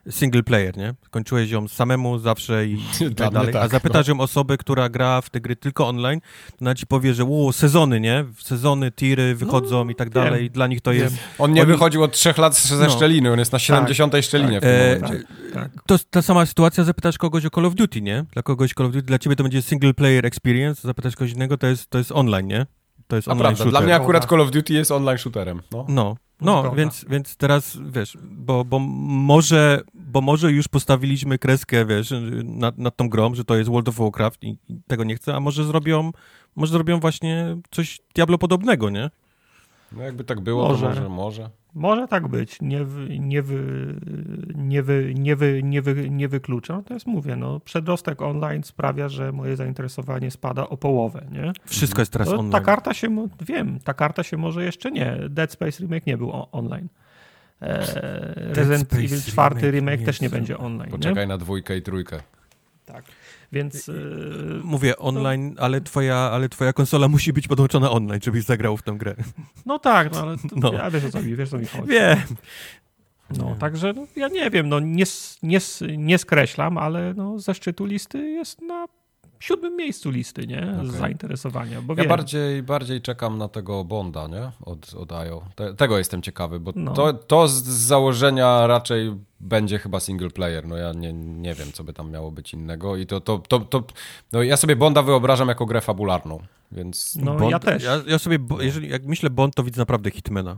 single 0.09 0.43
player, 0.43 0.77
nie? 0.77 0.93
Kończyłeś 1.11 1.51
ją 1.51 1.67
samemu 1.67 2.19
zawsze 2.19 2.65
i, 2.67 2.77
tak 3.17 3.33
dalej. 3.33 3.49
A 3.49 3.53
tak, 3.53 3.71
zapytasz 3.71 4.07
ją 4.07 4.19
osobę, 4.19 4.57
która 4.57 4.89
gra 4.89 5.21
w 5.21 5.29
te 5.29 5.41
gry 5.41 5.55
tylko 5.55 5.87
online, 5.87 6.19
to 6.51 6.57
ona 6.61 6.75
ci 6.75 6.87
powie, 6.87 7.13
że 7.13 7.23
o, 7.23 7.53
sezony, 7.53 7.99
nie? 7.99 8.25
Sezony, 8.39 8.91
tiry 8.91 9.35
wychodzą 9.35 9.89
i 9.89 9.95
tak 9.95 10.13
wiem, 10.13 10.23
dalej. 10.23 10.51
Dla 10.51 10.67
nich 10.67 10.81
to 10.81 10.91
wiem. 10.91 11.01
jest... 11.03 11.15
On 11.37 11.53
nie 11.53 11.61
oni- 11.61 11.71
wychodził 11.71 12.03
od 12.03 12.11
trzech 12.11 12.37
lat 12.37 12.57
ze 12.57 12.83
No. 12.83 12.89
szczeliny, 12.89 13.31
on 13.31 13.39
jest 13.39 13.51
na 13.51 13.59
70 13.59 14.13
szczelinie 14.21 14.57
w 14.59 14.61
tym 14.61 14.69
E, 14.71 14.99
momencie. 14.99 15.23
Tak. 15.53 15.69
To 15.87 15.93
jest 15.93 16.11
ta 16.11 16.21
sama 16.21 16.45
sytuacja, 16.45 16.83
zapytasz 16.83 17.17
kogoś 17.17 17.45
o 17.45 17.49
Call 17.49 17.65
of 17.65 17.75
Duty, 17.75 18.01
nie? 18.01 18.25
Dla 18.33 18.41
kogoś 18.43 18.73
Call 18.73 18.85
of 18.87 18.93
Duty, 18.93 19.05
dla 19.05 19.19
ciebie 19.19 19.35
to 19.35 19.43
będzie 19.43 19.61
single 19.61 19.93
player 19.93 20.25
experience, 20.25 20.81
zapytasz 20.87 21.15
kogoś 21.15 21.31
innego, 21.31 21.57
to 21.57 21.67
jest, 21.67 21.89
to 21.89 21.97
jest 21.97 22.11
online, 22.11 22.47
nie? 22.47 22.65
To 23.09 23.15
jest 23.15 23.27
A 23.27 23.31
online 23.31 23.41
prawda, 23.41 23.57
shooter. 23.57 23.71
dla 23.71 23.81
mnie 23.81 23.95
akurat. 23.95 24.29
Call 24.29 24.41
of 24.41 24.51
Duty 24.51 24.73
jest 24.73 24.91
online 24.91 25.17
shooterem. 25.17 25.61
No. 25.71 25.85
No, 25.87 26.63
no 26.63 26.71
więc, 26.71 27.05
więc 27.09 27.35
teraz, 27.35 27.77
wiesz, 27.91 28.17
bo, 28.21 28.65
bo, 28.65 28.79
może, 28.79 29.81
bo 29.93 30.21
może 30.21 30.51
już 30.51 30.67
postawiliśmy 30.67 31.37
kreskę, 31.37 31.85
wiesz, 31.85 32.13
nad, 32.43 32.77
nad 32.77 32.95
tą 32.95 33.09
grą, 33.09 33.35
że 33.35 33.45
to 33.45 33.55
jest 33.55 33.69
World 33.69 33.89
of 33.89 33.95
Warcraft 33.95 34.43
i, 34.43 34.57
i 34.69 34.81
tego 34.87 35.03
nie 35.03 35.15
chcę, 35.15 35.35
a 35.35 35.39
może 35.39 35.63
zrobią, 35.63 36.11
może 36.55 36.71
zrobią 36.71 36.99
właśnie 36.99 37.57
coś 37.71 37.99
Diablo 38.15 38.37
podobnego, 38.37 38.89
nie? 38.89 39.09
No 39.91 40.03
jakby 40.03 40.23
tak 40.23 40.39
było, 40.39 40.67
Może. 40.67 40.81
to 40.81 40.89
może, 40.89 41.09
może. 41.09 41.49
Może 41.73 42.07
tak 42.07 42.27
być, 42.27 42.61
nie, 42.61 42.83
wy, 42.83 43.19
nie, 43.19 43.41
wy, 43.41 43.95
nie, 44.55 44.83
wy, 44.83 45.13
nie, 45.15 45.35
wy, 45.35 45.61
nie, 45.63 45.81
wy, 45.81 46.09
nie 46.09 46.27
wykluczam. 46.27 46.83
To 46.83 46.93
jest, 46.93 47.07
mówię, 47.07 47.35
no, 47.35 47.59
przedrostek 47.59 48.21
online 48.21 48.63
sprawia, 48.63 49.09
że 49.09 49.31
moje 49.31 49.55
zainteresowanie 49.55 50.31
spada 50.31 50.69
o 50.69 50.77
połowę, 50.77 51.25
nie? 51.31 51.51
Wszystko 51.65 52.01
jest 52.01 52.13
teraz 52.13 52.27
To, 52.27 52.33
online. 52.33 52.51
ta 52.51 52.61
karta 52.61 52.93
się, 52.93 53.27
wiem, 53.41 53.79
ta 53.83 53.93
karta 53.93 54.23
się 54.23 54.37
może 54.37 54.63
jeszcze 54.65 54.91
nie. 54.91 55.17
Dead 55.29 55.51
Space 55.51 55.79
Remake 55.83 56.05
nie 56.07 56.17
był 56.17 56.31
o, 56.31 56.51
online. 56.51 56.87
E, 57.61 57.77
Resident 58.53 58.93
Evil 58.93 59.21
4 59.21 59.55
remake, 59.55 59.71
remake 59.71 60.05
też 60.05 60.21
nie 60.21 60.29
będzie 60.29 60.57
online. 60.57 60.91
Nie? 60.91 60.97
Poczekaj 60.97 61.27
na 61.27 61.37
dwójkę 61.37 61.77
i 61.77 61.81
trójkę. 61.81 62.19
Tak. 62.85 63.05
Więc 63.51 63.89
e, 63.89 63.93
Mówię 64.63 64.97
online, 64.97 65.55
ale 65.59 65.81
twoja, 65.81 66.15
ale 66.15 66.49
twoja 66.49 66.73
konsola 66.73 67.07
musi 67.07 67.33
być 67.33 67.47
podłączona 67.47 67.91
online, 67.91 68.21
żebyś 68.23 68.43
zagrał 68.43 68.77
w 68.77 68.83
tę 68.83 68.91
grę. 68.91 69.15
no 69.65 69.79
tak, 69.79 70.11
no 70.13 70.21
ale 70.21 70.37
to, 70.37 70.55
No. 70.61 70.73
ja 70.73 70.91
wiesz 70.91 71.05
o 71.05 71.09
co 71.09 71.21
mi, 71.21 71.35
wiesz, 71.35 71.49
co 71.49 71.57
mi 71.57 71.65
chodzi. 71.65 71.87
Wiem. 71.87 72.17
No, 73.37 73.55
także 73.59 73.93
no, 73.93 74.07
ja 74.15 74.27
nie 74.27 74.49
wiem, 74.49 74.69
no 74.69 74.79
nie, 74.79 75.03
nie, 75.43 75.59
nie 75.97 76.17
skreślam, 76.17 76.77
ale 76.77 77.13
no, 77.13 77.39
ze 77.39 77.53
szczytu 77.53 77.85
listy 77.85 78.29
jest 78.29 78.61
na 78.61 78.85
siódmym 79.39 79.75
miejscu 79.77 80.09
listy, 80.09 80.47
nie? 80.47 80.61
Z 80.83 80.87
Okej. 80.89 80.99
zainteresowania, 80.99 81.81
bo 81.81 81.93
Ja 81.93 81.97
wiem, 81.97 82.09
bardziej, 82.09 82.63
bardziej 82.63 83.01
czekam 83.01 83.37
na 83.37 83.47
tego 83.47 83.83
Bonda, 83.83 84.27
nie? 84.27 84.51
Od, 84.61 84.93
od 84.93 85.11
IO. 85.11 85.43
Te, 85.55 85.73
tego 85.73 85.97
jestem 85.97 86.21
ciekawy, 86.21 86.59
bo 86.59 86.71
No. 86.75 86.93
to, 86.93 87.13
to 87.13 87.47
z, 87.47 87.53
z 87.63 87.67
założenia 87.87 88.67
raczej 88.67 89.15
będzie 89.39 89.79
chyba 89.79 89.99
single 89.99 90.29
player. 90.29 90.67
No 90.67 90.77
ja 90.77 90.93
nie, 90.93 91.13
nie 91.13 91.53
wiem, 91.53 91.71
co 91.71 91.83
by 91.83 91.93
tam 91.93 92.11
miało 92.11 92.31
być 92.31 92.53
innego 92.53 92.95
i 92.97 93.05
to, 93.05 93.21
to, 93.21 93.37
to, 93.47 93.59
to 93.59 93.83
no 94.31 94.43
ja 94.43 94.57
sobie 94.57 94.75
Bonda 94.75 95.01
wyobrażam 95.03 95.47
jako 95.47 95.65
grę 95.65 95.81
fabularną, 95.81 96.39
więc 96.71 97.15
No 97.15 97.35
Bond, 97.35 97.51
ja 97.51 97.59
też. 97.59 97.83
Ja, 97.83 98.01
ja 98.07 98.19
sobie, 98.19 98.37
jeżeli, 98.59 98.89
jak 98.89 99.05
myślę 99.05 99.29
Bond, 99.29 99.55
to 99.55 99.63
widzę 99.63 99.81
naprawdę 99.81 100.11
Hitmana. 100.11 100.57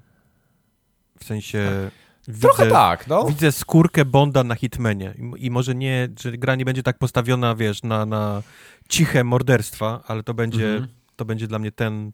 W 1.20 1.24
sensie... 1.24 1.60
trochę 1.60 1.92
widzę, 2.28 2.68
tak, 2.72 3.08
no. 3.08 3.24
Widzę 3.26 3.52
skórkę 3.52 4.06
Bonda 4.06 4.44
na 4.44 4.56
Hitmanie 4.56 5.14
I, 5.18 5.46
i 5.46 5.52
może 5.52 5.76
nie, 5.76 6.10
że 6.20 6.32
gra 6.32 6.56
nie 6.56 6.66
będzie 6.66 6.84
tak 6.84 6.98
postawiona, 6.98 7.56
wiesz, 7.56 7.84
na, 7.84 8.06
na 8.06 8.42
ciche 8.90 9.24
morderstwa, 9.24 10.04
ale 10.08 10.24
to 10.24 10.34
będzie, 10.34 10.70
Mhm. 10.74 10.88
to 11.16 11.26
będzie 11.26 11.48
dla 11.48 11.60
mnie 11.60 11.72
ten, 11.72 12.12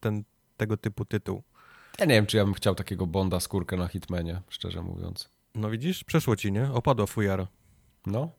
ten 0.00 0.22
tego 0.56 0.76
typu 0.76 1.04
tytuł. 1.04 1.42
Ja 1.98 2.04
nie 2.06 2.14
wiem, 2.14 2.26
czy 2.26 2.36
ja 2.36 2.44
bym 2.44 2.54
chciał 2.54 2.74
takiego 2.74 3.06
Bonda 3.06 3.40
skórkę 3.40 3.76
na 3.76 3.88
Hitmanie, 3.88 4.40
szczerze 4.48 4.82
mówiąc. 4.82 5.28
No 5.54 5.70
widzisz, 5.70 6.04
przeszło 6.04 6.36
ci, 6.36 6.52
nie? 6.52 6.72
Opadła 6.72 7.06
fujara. 7.06 7.46
No. 8.06 8.30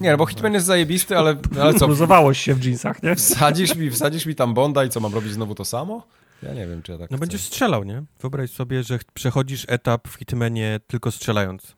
Nie, 0.00 0.10
no 0.10 0.16
bo 0.16 0.26
Hitman 0.26 0.52
jest 0.54 0.66
zajebisty, 0.66 1.18
ale, 1.18 1.36
ale 1.62 1.74
co, 1.74 1.86
Luzowałoś 1.86 2.38
się 2.38 2.54
w 2.54 2.64
jeansach, 2.64 3.02
nie? 3.02 3.14
wsadzisz 3.16 3.76
mi, 3.76 3.90
wsadzisz 3.90 4.26
mi 4.26 4.34
tam 4.34 4.54
Bonda 4.54 4.84
i 4.84 4.88
co, 4.88 5.00
mam 5.00 5.14
robić 5.14 5.32
znowu 5.32 5.54
to 5.54 5.64
samo? 5.64 6.06
Ja 6.42 6.54
nie 6.54 6.66
wiem, 6.66 6.82
czy 6.82 6.92
ja 6.92 6.98
tak 6.98 7.10
No 7.10 7.16
chcę. 7.16 7.20
będziesz 7.20 7.44
strzelał, 7.44 7.84
nie? 7.84 8.02
Wyobraź 8.20 8.50
sobie, 8.50 8.82
że 8.82 8.98
ch- 8.98 9.04
przechodzisz 9.14 9.64
etap 9.68 10.08
w 10.08 10.14
Hitmanie 10.14 10.80
tylko 10.86 11.10
strzelając. 11.10 11.76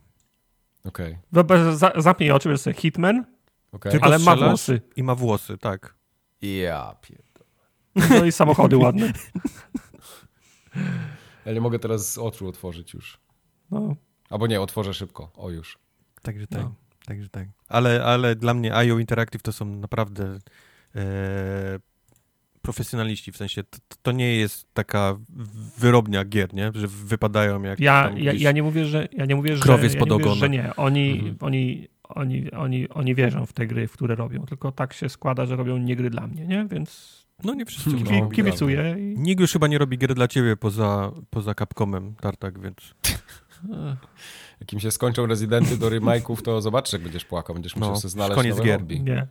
Okej, 0.84 1.18
Wyobraź- 1.32 1.74
za- 1.76 1.92
Zamknij 1.96 2.30
oczy, 2.30 2.48
jest 2.48 2.68
Hitman, 2.76 3.24
okej. 3.72 3.92
Tylko 3.92 4.06
ale 4.06 4.18
ma 4.18 4.36
włosy. 4.36 4.80
I 4.96 5.02
ma 5.02 5.14
włosy, 5.14 5.58
tak. 5.58 5.94
Ja 6.42 6.94
pier... 7.02 7.22
No 8.10 8.24
i 8.24 8.32
samochody 8.32 8.76
ładne. 8.76 9.12
Ja 11.46 11.52
nie 11.52 11.60
mogę 11.60 11.78
teraz 11.78 12.12
z 12.12 12.18
oczu 12.18 12.48
otworzyć 12.48 12.94
już. 12.94 13.20
No. 13.70 13.96
Albo 14.30 14.46
nie, 14.46 14.60
otworzę 14.60 14.94
szybko. 14.94 15.30
O 15.36 15.50
już. 15.50 15.78
Także 16.22 16.46
tak. 16.46 16.60
No. 16.60 16.74
Także 17.06 17.28
tak. 17.28 17.48
Ale, 17.68 18.04
ale 18.04 18.36
dla 18.36 18.54
mnie 18.54 18.74
IO 18.74 18.98
Interactive 18.98 19.42
to 19.42 19.52
są 19.52 19.64
naprawdę 19.64 20.38
e, 20.96 21.00
profesjonaliści, 22.64 23.32
w 23.32 23.36
sensie 23.36 23.64
to, 23.64 23.78
to 24.02 24.12
nie 24.12 24.36
jest 24.36 24.66
taka 24.74 25.16
wyrobnia 25.78 26.24
gier, 26.24 26.54
nie? 26.54 26.70
Że 26.74 26.88
wypadają 26.88 27.62
jak 27.62 27.80
Ja, 27.80 28.04
tam 28.08 28.18
ja, 28.18 28.32
ja 28.32 28.52
nie 28.52 28.62
mówię, 28.62 28.84
że 28.84 29.08
ja 29.12 29.24
nie 29.24 29.36
mówię, 29.36 29.56
że, 29.56 29.62
krowie 29.62 29.88
ja 29.88 29.94
nie 30.04 30.06
mówię, 30.06 30.34
że 30.34 30.48
nie. 30.50 30.76
Oni, 30.76 31.10
Mhm. 31.12 31.36
oni, 31.40 31.88
oni, 32.08 32.50
oni, 32.50 32.88
oni 32.88 33.14
wierzą 33.14 33.46
w 33.46 33.52
te 33.52 33.66
gry, 33.66 33.88
w 33.88 33.92
które 33.92 34.14
robią, 34.14 34.46
tylko 34.46 34.72
tak 34.72 34.92
się 34.92 35.08
składa, 35.08 35.46
że 35.46 35.56
robią 35.56 35.76
nie 35.76 35.96
gry 35.96 36.10
dla 36.10 36.26
mnie, 36.26 36.46
nie? 36.46 36.66
Więc 36.70 37.24
No 37.44 37.54
nie 37.54 37.64
wszyscy. 37.66 37.90
No, 37.90 38.28
kibicuję 38.30 38.96
i 38.98 39.18
Nikt 39.18 39.40
już 39.40 39.52
chyba 39.52 39.66
nie 39.66 39.78
robi 39.78 39.98
gier 39.98 40.14
dla 40.14 40.28
ciebie 40.28 40.56
poza, 40.56 41.12
poza 41.30 41.54
Capcomem, 41.54 42.14
Tartak, 42.20 42.60
więc 42.60 42.94
Jak 44.60 44.72
im 44.72 44.80
się 44.80 44.90
skończą 44.90 45.26
rezydenty 45.26 45.76
do 45.76 45.90
remake'ów, 45.90 46.42
to 46.42 46.60
zobaczysz, 46.60 46.92
jak 46.92 47.02
będziesz 47.02 47.24
płakał. 47.24 47.54
Będziesz 47.54 47.76
musiał 47.76 47.90
No, 47.90 47.96
sobie 48.00 48.10
znaleźć 48.10 48.34
koniec 48.34 48.56
nowe 48.56 48.68
gier. 48.68 48.78
hobby. 48.80 49.00
nie. 49.00 49.26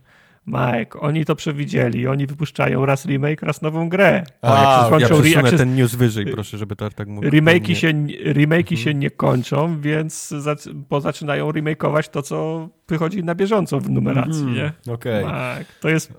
Mike, 0.46 1.00
oni 1.00 1.24
to 1.24 1.36
przewidzieli. 1.36 2.06
Oni 2.08 2.26
wypuszczają 2.26 2.86
raz 2.86 3.06
remake, 3.06 3.42
raz 3.42 3.62
nową 3.62 3.88
grę. 3.88 4.12
Jak 4.14 4.26
A, 4.42 4.80
się, 4.80 4.86
skończą 4.86 5.14
ja 5.14 5.20
przesunę 5.22 5.42
jak 5.42 5.50
się- 5.50 5.56
ten 5.58 5.74
news 5.76 5.94
wyżej, 5.94 6.26
proszę, 6.26 6.58
żeby 6.58 6.76
Tartak 6.76 7.08
mógł... 7.08 7.26
Remake'i 7.28 7.68
nie- 7.68 7.76
się, 7.76 7.88
remake'i 8.32 8.60
Mhm. 8.60 8.76
się 8.76 8.94
nie 8.94 9.10
kończą, 9.10 9.80
więc 9.80 10.30
zac- 10.32 10.72
bo 10.72 11.00
zaczynają 11.00 11.52
remakeować 11.52 12.08
to, 12.08 12.22
co 12.22 12.68
wychodzi 12.88 13.24
na 13.24 13.34
bieżąco 13.34 13.80
w 13.80 13.90
numeracji, 13.90 14.42
Mhm, 14.42 14.54
nie? 14.86 14.92
Okej. 14.94 15.24
Tak, 15.24 15.64
to 15.80 15.88
jest, 15.88 16.12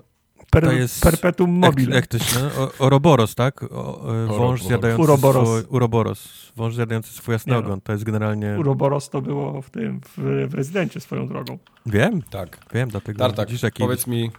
per, 0.50 0.64
To 0.64 0.72
jest- 0.72 1.02
perpetuum 1.02 1.50
Jak, 1.54 1.60
mobile. 1.72 1.94
jak 1.96 2.06
to 2.06 2.18
się 2.18 2.34
nazywa? 2.40 2.62
O- 2.62 2.72
Ouroboros, 2.78 3.34
tak? 3.34 3.62
O, 3.62 4.04
wąż 4.26 4.62
zjadający 4.62 5.02
Uroboros. 5.02 5.48
swój... 5.48 5.62
Uroboros. 5.76 6.52
Wąż 6.56 6.74
zjadający 6.74 7.12
swój 7.12 7.32
jasny 7.32 7.52
Nie 7.54 7.60
no. 7.60 7.66
ogon. 7.66 7.80
To 7.80 7.92
jest 7.92 8.04
generalnie... 8.04 8.56
Uroboros 8.58 9.10
to 9.10 9.22
było 9.22 9.62
w 9.62 9.70
tym, 9.70 10.00
w, 10.00 10.46
w 10.50 10.54
rezydencie 10.54 11.00
swoją 11.00 11.28
drogą. 11.28 11.58
Wiem, 11.86 12.22
Tak. 12.30 12.58
wiem, 12.74 12.88
dlatego 12.88 13.18
Tartak, 13.18 13.48
powiedz 13.78 14.06
mi, 14.06 14.30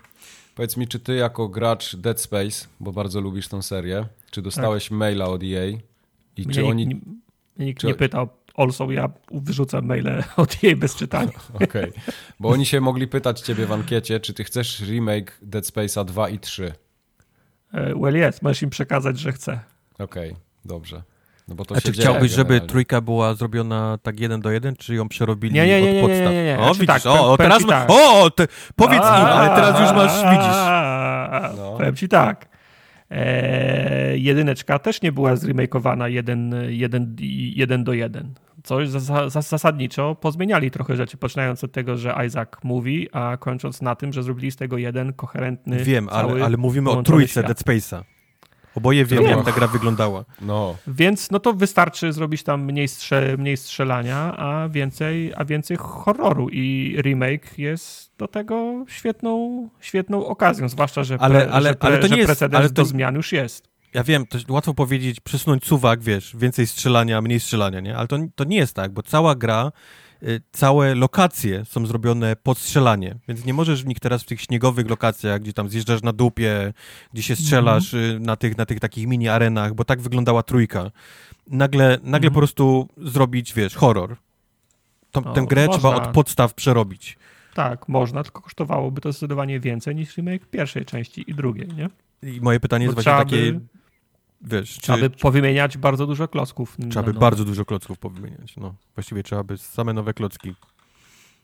powiedz 0.56 0.78
mi, 0.78 0.88
czy 0.88 1.00
ty 1.00 1.16
jako 1.16 1.48
gracz 1.48 1.96
Dead 1.96 2.22
Space, 2.22 2.68
bo 2.80 2.92
bardzo 2.92 3.22
lubisz 3.22 3.48
tą 3.48 3.62
serię, 3.62 4.06
czy 4.32 4.42
dostałeś 4.42 4.92
maila 4.92 5.26
od 5.26 5.44
EA 5.44 5.66
i 5.66 6.46
Mnie 6.46 6.54
czy 6.54 6.62
nikt, 6.64 6.72
oni... 6.72 7.02
nikt 7.60 7.82
czy- 7.82 7.88
nie 7.88 7.96
pytał. 7.96 8.28
Also, 8.58 8.92
ja 8.92 9.10
wyrzucam 9.32 9.86
maile 9.86 10.24
od 10.38 10.64
jej 10.64 10.76
bez 10.76 10.96
czytania. 10.96 11.32
Okej. 11.64 11.92
Bo 12.40 12.50
oni 12.50 12.66
się 12.66 12.82
mogli 12.82 13.08
pytać 13.08 13.42
ciebie 13.42 13.66
w 13.66 13.72
ankiecie, 13.72 14.20
czy 14.20 14.34
ty 14.34 14.44
chcesz 14.44 14.80
remake 14.80 15.38
Dead 15.42 15.66
Space'a 15.66 16.06
2 16.06 16.30
i 16.30 16.40
3. 16.40 16.74
E, 17.74 17.96
Well, 17.96 18.16
jest, 18.16 18.42
możesz 18.42 18.62
im 18.62 18.70
przekazać, 18.70 19.20
że 19.20 19.32
chcę. 19.32 19.60
Okej, 20.00 20.36
dobrze. 20.66 21.04
No 21.48 21.56
bo 21.56 21.66
to 21.66 21.76
A 21.76 21.80
się 21.80 21.86
czy 21.86 21.92
dzieje 21.92 22.10
chciałbyś, 22.10 22.32
żeby 22.32 22.62
trójka 22.62 23.02
była 23.02 23.34
zrobiona 23.34 23.98
tak 24.04 24.20
jeden 24.20 24.42
do 24.42 24.52
jeden, 24.52 24.76
czy 24.76 24.96
ją 24.96 25.10
przerobili 25.10 25.54
Nie, 25.54 25.68
nie, 25.68 25.82
nie, 25.82 25.88
od 25.90 25.94
nie, 25.94 25.94
nie, 25.94 26.02
podstaw? 26.02 26.32
nie, 26.32 26.44
nie. 26.44 26.58
O, 26.60 26.64
Znaczy 26.64 26.80
widzisz, 26.80 27.04
tak, 27.04 27.06
o, 27.06 27.32
o 27.34 27.38
teraz 27.38 27.66
tak. 27.66 27.90
O, 27.92 28.30
te, 28.30 28.48
powiedz 28.76 29.00
im, 29.02 29.04
ale 29.06 29.48
teraz 29.56 29.80
już 29.80 29.92
masz, 29.92 30.32
widzisz. 30.32 31.58
No. 31.58 31.78
Powiem 31.78 31.96
ci 31.96 32.10
tak. 32.10 32.48
E, 33.12 34.18
jedyneczka 34.18 34.80
też 34.80 35.02
nie 35.02 35.12
była 35.12 35.36
zremakeowana 35.36 36.08
jeden, 36.08 36.56
jeden, 36.70 37.16
jeden 37.56 37.84
do 37.84 37.94
jeden. 37.94 38.34
Coś 38.68 38.90
zas- 38.90 39.30
zas- 39.30 39.50
zasadniczo 39.50 40.16
pozmieniali 40.16 40.72
trochę 40.72 40.96
rzeczy, 40.96 41.18
poczynając 41.18 41.64
od 41.64 41.72
tego, 41.72 41.98
że 41.98 42.16
Isaac 42.28 42.50
mówi, 42.64 43.08
a 43.12 43.38
kończąc 43.38 43.82
na 43.82 43.96
tym, 43.96 44.14
że 44.14 44.24
zrobili 44.24 44.52
z 44.52 44.56
tego 44.56 44.78
jeden 44.78 45.14
koherentny 45.14 45.78
Wiem, 45.84 46.08
cały 46.08 46.34
ale, 46.34 46.46
ale 46.46 46.58
mówimy 46.58 46.90
o 46.90 47.04
trójce 47.04 47.28
świat. 47.32 47.46
Dead 47.48 47.62
Space'a. 47.64 48.04
Oboje 48.76 49.06
wiemy, 49.06 49.28
Wiem. 49.28 49.38
jak 49.38 49.46
ta 49.46 49.52
gra 49.52 49.68
wyglądała. 49.68 50.26
No, 50.42 50.76
Więc 50.88 51.32
no 51.32 51.40
to 51.40 51.54
wystarczy 51.54 52.14
zrobić 52.14 52.44
tam 52.44 52.64
mniej, 52.64 52.88
strze, 52.88 53.36
mniej 53.38 53.58
strzelania, 53.58 54.38
a 54.38 54.70
więcej, 54.70 55.34
a 55.36 55.46
więcej 55.46 55.78
horroru 55.78 56.50
i 56.50 56.96
remake 57.02 57.58
jest 57.60 58.12
do 58.18 58.28
tego 58.28 58.86
świetną, 58.88 59.70
świetną 59.80 60.26
okazją, 60.26 60.70
zwłaszcza, 60.70 61.04
że, 61.04 61.18
Ale- 61.20 61.42
pre, 61.42 61.52
ale- 61.54 61.70
że, 61.70 61.76
pre, 61.76 61.90
ale 61.90 61.98
to 61.98 62.08
że 62.08 62.14
nie 62.14 62.18
jest- 62.18 62.28
precedens 62.28 62.60
ale 62.60 62.68
to- 62.70 62.74
do 62.74 62.86
zmian 62.86 63.16
już 63.16 63.32
jest. 63.32 63.77
Ja 63.98 64.04
wiem, 64.04 64.26
to 64.28 64.38
łatwo 64.50 64.74
powiedzieć, 64.74 65.20
przesunąć 65.20 65.66
suwak, 65.66 66.02
wiesz, 66.02 66.36
więcej 66.40 66.68
strzelania, 66.68 67.22
mniej 67.22 67.40
strzelania, 67.40 67.80
nie? 67.80 67.98
Ale 67.98 68.08
to, 68.08 68.18
to 68.36 68.44
nie 68.44 68.58
jest 68.58 68.74
tak, 68.74 68.92
bo 68.92 69.04
cała 69.04 69.36
gra, 69.36 69.72
y, 70.24 70.42
całe 70.52 70.96
lokacje 70.96 71.66
są 71.66 71.86
zrobione 71.86 72.36
pod 72.36 72.58
strzelanie, 72.58 73.16
więc 73.28 73.46
nie 73.46 73.54
możesz 73.54 73.84
w 73.84 73.88
nich 73.88 74.00
teraz 74.00 74.24
w 74.24 74.26
tych 74.26 74.42
śniegowych 74.42 74.90
lokacjach, 74.90 75.42
gdzie 75.42 75.54
tam 75.54 75.70
zjeżdżasz 75.70 76.02
na 76.04 76.14
dupie, 76.14 76.74
gdzie 77.14 77.24
się 77.24 77.36
strzelasz 77.36 77.94
y, 77.94 78.18
na, 78.22 78.36
tych, 78.36 78.58
na 78.58 78.66
tych 78.66 78.80
takich 78.80 79.08
mini 79.08 79.30
arenach, 79.30 79.74
bo 79.74 79.84
tak 79.86 80.02
wyglądała 80.02 80.44
trójka. 80.44 80.92
Nagle, 81.48 81.88
nagle 82.04 82.28
Mhm. 82.28 82.34
po 82.34 82.40
prostu 82.40 82.88
zrobić, 82.98 83.54
wiesz, 83.54 83.76
horror. 83.76 84.16
To, 85.12 85.22
No, 85.22 85.34
tę 85.34 85.46
grę 85.50 85.66
można. 85.68 85.80
trzeba 85.80 85.96
od 85.96 86.14
podstaw 86.14 86.54
przerobić. 86.54 87.18
Tak, 87.54 87.88
można, 87.90 88.24
tylko 88.24 88.42
kosztowałoby 88.42 89.02
to 89.02 89.12
zdecydowanie 89.12 89.60
więcej 89.60 89.96
niż 89.96 90.18
remake 90.18 90.46
pierwszej 90.46 90.86
części 90.86 91.32
i 91.32 91.34
drugiej, 91.36 91.68
nie? 91.68 91.90
I 92.24 92.42
moje 92.42 92.60
pytanie 92.60 92.86
jest 92.86 92.96
Bo 92.96 93.02
właśnie 93.02 93.12
trzeba 93.12 93.26
takie, 93.26 93.54
by, 93.54 93.77
wiesz, 94.42 94.74
czy, 94.76 94.82
trzeba 94.82 94.98
by 94.98 95.10
powymieniać 95.10 95.78
bardzo 95.78 96.08
dużo 96.08 96.28
klocków. 96.28 96.78
trzeba 96.90 97.04
by 97.04 97.10
no, 97.10 97.14
no. 97.14 97.20
bardzo 97.20 97.46
dużo 97.46 97.66
klocków 97.66 98.00
powymieniać, 98.00 98.58
no. 98.58 98.76
Właściwie 98.96 99.24
trzeba 99.24 99.44
by 99.44 99.58
same 99.58 99.94
nowe 99.94 100.14
klocki 100.14 100.56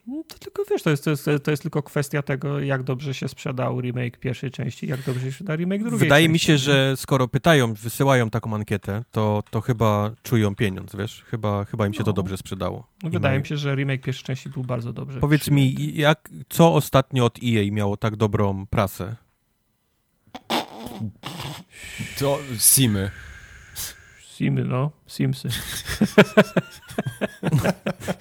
No 0.08 0.24
To 0.28 0.40
tylko 0.40 0.64
wiesz, 0.72 0.84
to 0.84 0.90
jest, 0.90 1.04
to, 1.04 1.10
jest, 1.10 1.30
to 1.44 1.52
jest 1.52 1.64
tylko 1.64 1.84
kwestia 1.84 2.22
tego, 2.22 2.60
jak 2.60 2.84
dobrze 2.84 3.14
się 3.14 3.28
sprzedał 3.28 3.82
remake 3.82 4.18
pierwszej 4.20 4.52
części, 4.52 4.88
jak 4.88 5.02
dobrze 5.06 5.22
się 5.26 5.32
sprzeda 5.32 5.56
remake 5.56 5.82
drugiej 5.82 6.00
Wydaje 6.00 6.30
mi 6.30 6.34
części. 6.34 6.48
się, 6.48 6.58
że 6.58 6.94
skoro 6.98 7.28
pytają, 7.28 7.74
wysyłają 7.74 8.30
taką 8.30 8.56
ankietę, 8.56 9.04
to, 9.12 9.44
to 9.50 9.62
chyba 9.62 10.12
czują 10.24 10.56
pieniądz, 10.56 10.96
wiesz? 10.96 11.24
Chyba, 11.28 11.66
chyba 11.66 11.88
im 11.88 11.94
się 11.94 12.04
to 12.04 12.10
No. 12.10 12.14
dobrze 12.14 12.38
sprzedało. 12.38 12.88
No, 13.04 13.10
Wydaje 13.10 13.40
mi 13.40 13.46
się, 13.46 13.58
że 13.58 13.76
remake 13.76 14.02
pierwszej 14.02 14.24
części 14.26 14.50
był 14.50 14.64
bardzo 14.64 14.94
dobrze. 14.94 15.20
Powiedz 15.20 15.42
przyjęty. 15.42 15.82
mi, 15.84 15.96
jak, 15.96 16.30
co 16.50 16.74
ostatnio 16.74 17.26
od 17.26 17.40
EA 17.44 17.72
miało 17.72 17.98
tak 17.98 18.16
dobrą 18.16 18.66
prasę? 18.66 19.16
To 22.20 22.40
Simy. 22.60 23.12
Simy, 24.38 24.64
no, 24.64 24.92
Simsy. 25.08 25.50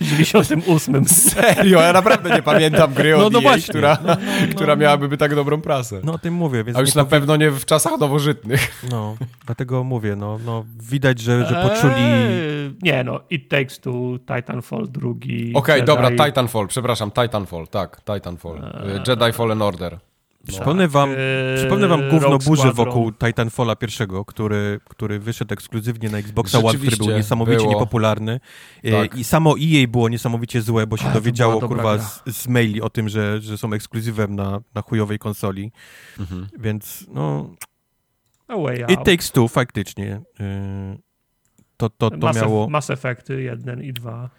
w 0.00 0.04
98. 0.04 1.04
Serio, 1.04 1.80
ja 1.80 1.92
naprawdę 1.92 2.30
nie 2.30 2.42
pamiętam 2.42 2.94
gry 2.94 3.10
No, 3.18 3.26
od 3.26 3.32
no 3.32 3.38
EA, 3.38 3.42
właśnie. 3.42 3.68
która, 3.74 3.98
No, 4.06 4.14
no, 4.14 4.54
która 4.54 4.76
miałaby 4.76 5.16
tak 5.16 5.34
dobrą 5.34 5.60
prasę. 5.60 6.00
No 6.04 6.12
o 6.12 6.18
tym 6.18 6.34
mówię, 6.34 6.64
więc 6.64 6.78
A 6.78 6.80
już 6.80 6.94
na 6.94 7.04
pewno 7.04 7.36
nie 7.36 7.50
w 7.50 7.64
czasach 7.64 7.98
nowożytnych. 8.00 8.82
No, 8.90 9.16
dlatego 9.46 9.84
mówię, 9.84 10.16
no, 10.16 10.38
no 10.44 10.64
widać, 10.80 11.20
że, 11.20 11.46
że 11.46 11.54
poczuli... 11.68 11.94
Eee, 12.02 12.74
nie 12.82 13.04
no, 13.04 13.20
It 13.30 13.48
Takes 13.48 13.80
Two, 13.80 14.18
Titanfall 14.36 14.88
drugi. 14.90 15.52
Okej, 15.54 15.74
Jedi. 15.76 15.86
dobra, 15.86 16.10
Titanfall, 16.26 16.68
przepraszam, 16.68 17.10
Titanfall, 17.10 17.68
tak, 17.68 18.00
Titanfall. 18.14 18.56
Eee. 18.56 19.00
Jedi 19.08 19.32
Fallen 19.32 19.62
Order. 19.62 19.98
Przypomnę 20.46 20.88
wam, 20.88 21.10
Eee, 21.10 21.16
przypomnę 21.56 21.88
wam 21.88 22.00
gówno 22.10 22.40
Squadron. 22.40 22.72
wokół 22.74 23.12
Titanfalla 23.12 23.76
pierwszego, 23.76 24.24
który, 24.24 24.80
który 24.88 25.18
wyszedł 25.18 25.54
ekskluzywnie 25.54 26.08
na 26.10 26.18
Xboxa 26.18 26.58
One, 26.58 26.78
który 26.78 26.96
był 26.96 27.10
niesamowicie 27.10 27.56
było. 27.58 27.72
niepopularny. 27.72 28.40
E, 28.84 28.90
Tak. 29.02 29.16
I 29.18 29.24
samo 29.24 29.54
EA 29.60 29.86
było 29.88 30.08
niesamowicie 30.08 30.62
złe, 30.62 30.86
bo 30.86 30.96
się 30.96 31.04
Ale 31.04 31.14
dowiedziało 31.14 31.68
kurwa 31.68 31.98
z, 31.98 32.22
z 32.26 32.48
maili 32.48 32.80
o 32.82 32.90
tym, 32.90 33.08
że, 33.08 33.40
że 33.40 33.58
są 33.58 33.72
ekskluzywem 33.72 34.36
na, 34.36 34.60
na 34.74 34.82
chujowej 34.82 35.18
konsoli. 35.18 35.72
Mhm. 36.20 36.48
Więc 36.58 37.06
no, 37.14 37.50
A 38.48 38.56
Way 38.56 38.82
Out. 38.82 38.90
It 38.90 39.04
Takes 39.04 39.30
Two 39.32 39.48
faktycznie. 39.48 40.20
y, 40.40 40.98
to, 41.76 41.90
to, 41.90 42.10
to 42.10 42.16
Mass, 42.16 42.36
miało... 42.36 42.68
Mass 42.68 42.90
Effecty 42.90 43.42
1 43.42 43.82
i 43.82 43.92
2. 43.92 44.30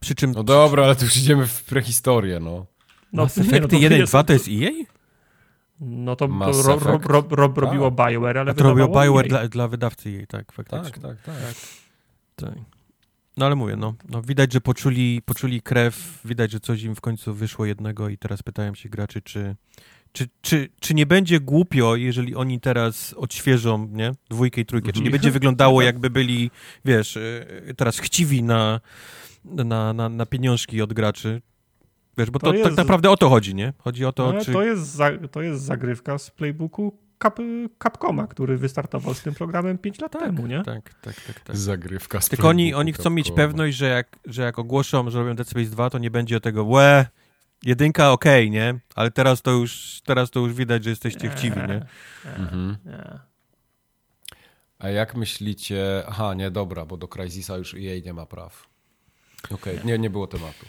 Przy 0.00 0.14
czym 0.14 0.32
No 0.32 0.44
dobra, 0.44 0.84
ale 0.84 0.96
tu 0.96 1.04
już 1.04 1.16
idziemy 1.16 1.46
w 1.46 1.64
prehistorię, 1.64 2.40
no. 2.40 2.66
No, 3.12 3.22
Mass 3.22 3.36
nie, 3.36 3.42
no 3.42 3.48
Effecty 3.48 3.68
to 3.68 3.76
1 3.82 3.98
i 3.98 4.00
jest- 4.00 4.12
2 4.12 4.24
to 4.24 4.32
jest 4.32 4.48
EA? 4.48 4.70
No 5.80 6.16
to, 6.16 6.28
Mass 6.28 6.66
ro, 6.66 6.78
ro, 6.78 6.98
ro, 7.04 7.24
ro, 7.30 7.48
Tak. 7.48 7.56
robiło 7.58 7.90
BioWare, 7.90 8.38
ale 8.38 8.50
A 8.50 8.54
to 8.54 8.62
robił 8.64 8.86
wydawało 8.86 9.04
BioWare 9.04 9.28
dla, 9.28 9.48
dla 9.48 9.68
wydawcy 9.68 10.10
EA, 10.20 10.26
tak, 10.26 10.52
faktycznie. 10.52 11.02
Tak, 11.02 11.22
tak, 11.22 11.36
tak. 11.36 11.54
Tak. 12.36 12.54
No 13.36 13.46
ale 13.46 13.54
mówię, 13.54 13.76
no, 13.76 13.94
no 14.08 14.22
widać, 14.22 14.52
że 14.52 14.60
poczuli, 14.60 15.22
poczuli 15.22 15.62
krew, 15.62 16.20
widać, 16.24 16.50
że 16.50 16.60
coś 16.60 16.82
im 16.82 16.94
w 16.94 17.00
końcu 17.00 17.34
wyszło 17.34 17.66
jednego 17.66 18.08
i 18.08 18.18
teraz 18.18 18.42
pytają 18.42 18.74
się 18.74 18.88
graczy, 18.88 19.22
czy, 19.22 19.56
czy, 20.12 20.28
czy, 20.40 20.68
czy 20.80 20.94
nie 20.94 21.06
będzie 21.06 21.40
głupio, 21.40 21.96
jeżeli 21.96 22.34
oni 22.34 22.60
teraz 22.60 23.12
odświeżą, 23.14 23.88
nie, 23.92 24.12
dwójkę 24.30 24.60
i 24.60 24.66
trójkę, 24.66 24.92
czy 24.92 24.98
nie 25.00 25.06
Mhm. 25.06 25.12
będzie 25.12 25.30
wyglądało 25.30 25.82
jakby 25.90 26.10
byli, 26.10 26.50
wiesz, 26.84 27.16
y, 27.16 27.74
teraz 27.76 27.98
chciwi 27.98 28.42
na, 28.42 28.80
na, 29.44 29.92
na, 29.92 30.08
na 30.08 30.26
pieniążki 30.26 30.82
od 30.82 30.92
graczy, 30.92 31.42
wiesz, 32.18 32.30
bo 32.30 32.38
To 32.38 32.46
to, 32.46 32.52
tak 32.52 32.58
jest- 32.64 32.76
naprawdę 32.76 33.10
o 33.10 33.16
to 33.16 33.28
chodzi, 33.28 33.54
nie? 33.54 33.72
Chodzi 33.78 34.04
o 34.04 34.12
to, 34.12 34.32
No, 34.32 34.44
czy... 34.44 34.52
to, 34.52 34.62
jest 34.62 34.82
za, 34.82 35.10
to 35.30 35.42
jest 35.42 35.62
zagrywka 35.62 36.18
z 36.18 36.30
playbooku 36.30 36.98
Cap, 37.22 37.38
Capcoma, 37.82 38.26
który 38.26 38.58
wystartował 38.58 39.14
z 39.14 39.22
tym 39.22 39.34
programem 39.34 39.78
5 39.78 40.00
lat 40.00 40.12
temu, 40.12 40.46
nie? 40.46 40.62
Tak, 40.62 40.94
tak, 40.94 41.14
tak, 41.20 41.40
tak. 41.40 41.56
Zagrywka 41.56 42.20
z 42.20 42.28
Tylko 42.28 42.48
oni, 42.48 42.74
oni 42.74 42.92
chcą 42.92 43.10
mieć 43.10 43.26
Capcoma. 43.26 43.46
pewność, 43.48 43.76
że 43.76 43.86
jak, 43.88 44.18
że 44.24 44.42
jak 44.42 44.58
ogłoszą, 44.58 45.10
że 45.10 45.18
robią 45.18 45.34
Dead 45.36 45.48
Space 45.48 45.70
2, 45.70 45.90
to 45.90 45.98
nie 45.98 46.10
będzie 46.10 46.40
tego 46.40 46.64
łe, 46.64 47.06
jedynka 47.64 48.12
okej, 48.12 48.50
nie? 48.50 48.78
Ale 48.94 49.10
teraz 49.10 49.42
to 49.42 49.50
już 49.50 50.00
teraz 50.04 50.30
to 50.30 50.40
już 50.40 50.52
widać, 50.54 50.84
że 50.84 50.90
jesteście 50.90 51.28
chciwi, 51.30 51.56
nie? 51.60 51.66
Nie, 51.66 52.34
Mhm. 52.36 52.76
nie. 52.86 53.18
A 54.78 54.88
jak 54.88 55.14
myślicie... 55.16 56.02
Aha, 56.08 56.34
nie, 56.34 56.50
dobra, 56.50 56.86
bo 56.86 56.96
do 56.96 57.08
Crysisa 57.08 57.56
już 57.56 57.74
EA 57.74 58.00
nie 58.04 58.12
ma 58.14 58.26
praw. 58.26 58.66
Okej, 59.50 59.78
nie, 59.84 59.98
nie 59.98 60.10
było 60.10 60.26
tematu. 60.26 60.66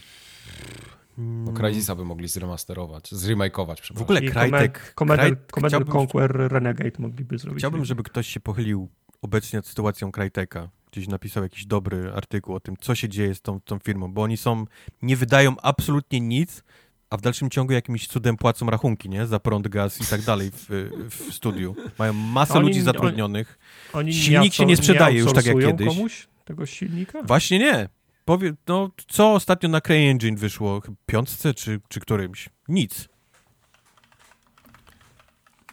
Bo 1.22 1.52
Crysisa 1.54 1.96
by 1.96 2.06
mogli 2.06 2.28
zremasterować, 2.28 3.12
zremakeować, 3.12 3.82
W 3.96 4.02
ogóle 4.02 4.20
I 4.20 4.30
Crytek... 4.30 4.94
Commander, 4.96 5.26
Crytek 5.30 5.52
Commander 5.52 5.82
chciałbym, 5.82 5.96
Conquer 6.02 6.32
Renegade 6.52 6.92
mogliby 7.00 7.38
zrobić. 7.38 7.60
chciałbym, 7.60 7.86
żeby 7.86 8.04
ktoś 8.04 8.28
się 8.28 8.40
pochylił 8.40 8.90
obecnie 9.22 9.58
nad 9.58 9.68
sytuacją 9.68 10.12
Cryteka. 10.12 10.70
Gdzieś 10.92 11.08
napisał 11.08 11.44
jakiś 11.44 11.66
dobry 11.66 12.12
artykuł 12.16 12.56
o 12.56 12.60
tym, 12.60 12.76
co 12.80 12.96
się 12.96 13.10
dzieje 13.10 13.36
z 13.36 13.42
tą, 13.42 13.62
tą 13.62 13.80
firmą, 13.80 14.14
bo 14.14 14.22
oni 14.22 14.38
są, 14.38 14.66
nie 15.02 15.16
wydają 15.18 15.56
absolutnie 15.62 16.20
nic, 16.20 16.64
a 17.10 17.18
w 17.18 17.22
dalszym 17.22 17.50
ciągu 17.50 17.74
jakimś 17.74 18.08
cudem 18.08 18.38
płacą 18.38 18.66
rachunki, 18.70 19.10
nie? 19.10 19.28
Za 19.28 19.40
prąd, 19.40 19.68
gaz 19.68 20.02
i 20.02 20.06
tak 20.06 20.22
dalej 20.22 20.52
w, 20.54 20.68
w 21.10 21.34
studiu. 21.34 21.76
Mają 22.00 22.14
masę 22.14 22.54
Oni- 22.54 22.62
ludzi 22.68 22.80
oni- 22.80 22.86
zatrudnionych. 22.86 23.60
Oni 23.94 24.14
silnik 24.14 24.54
się 24.54 24.66
nie 24.66 24.78
sprzedaje 24.78 25.20
już 25.20 25.34
tak 25.34 25.46
jak 25.46 25.60
kiedyś. 25.60 25.88
komuś 25.88 26.28
tego 26.46 26.66
silnika? 26.66 27.24
Właśnie 27.24 27.60
nie. 27.60 27.90
Powie, 28.30 28.54
no, 28.68 28.90
co 29.08 29.34
ostatnio 29.34 29.70
na 29.70 29.82
CryEngine 29.82 30.38
wyszło? 30.38 30.82
Piątce 31.06 31.54
czy, 31.54 31.82
czy 31.88 32.00
którymś? 32.00 32.50
Nic. 32.68 33.10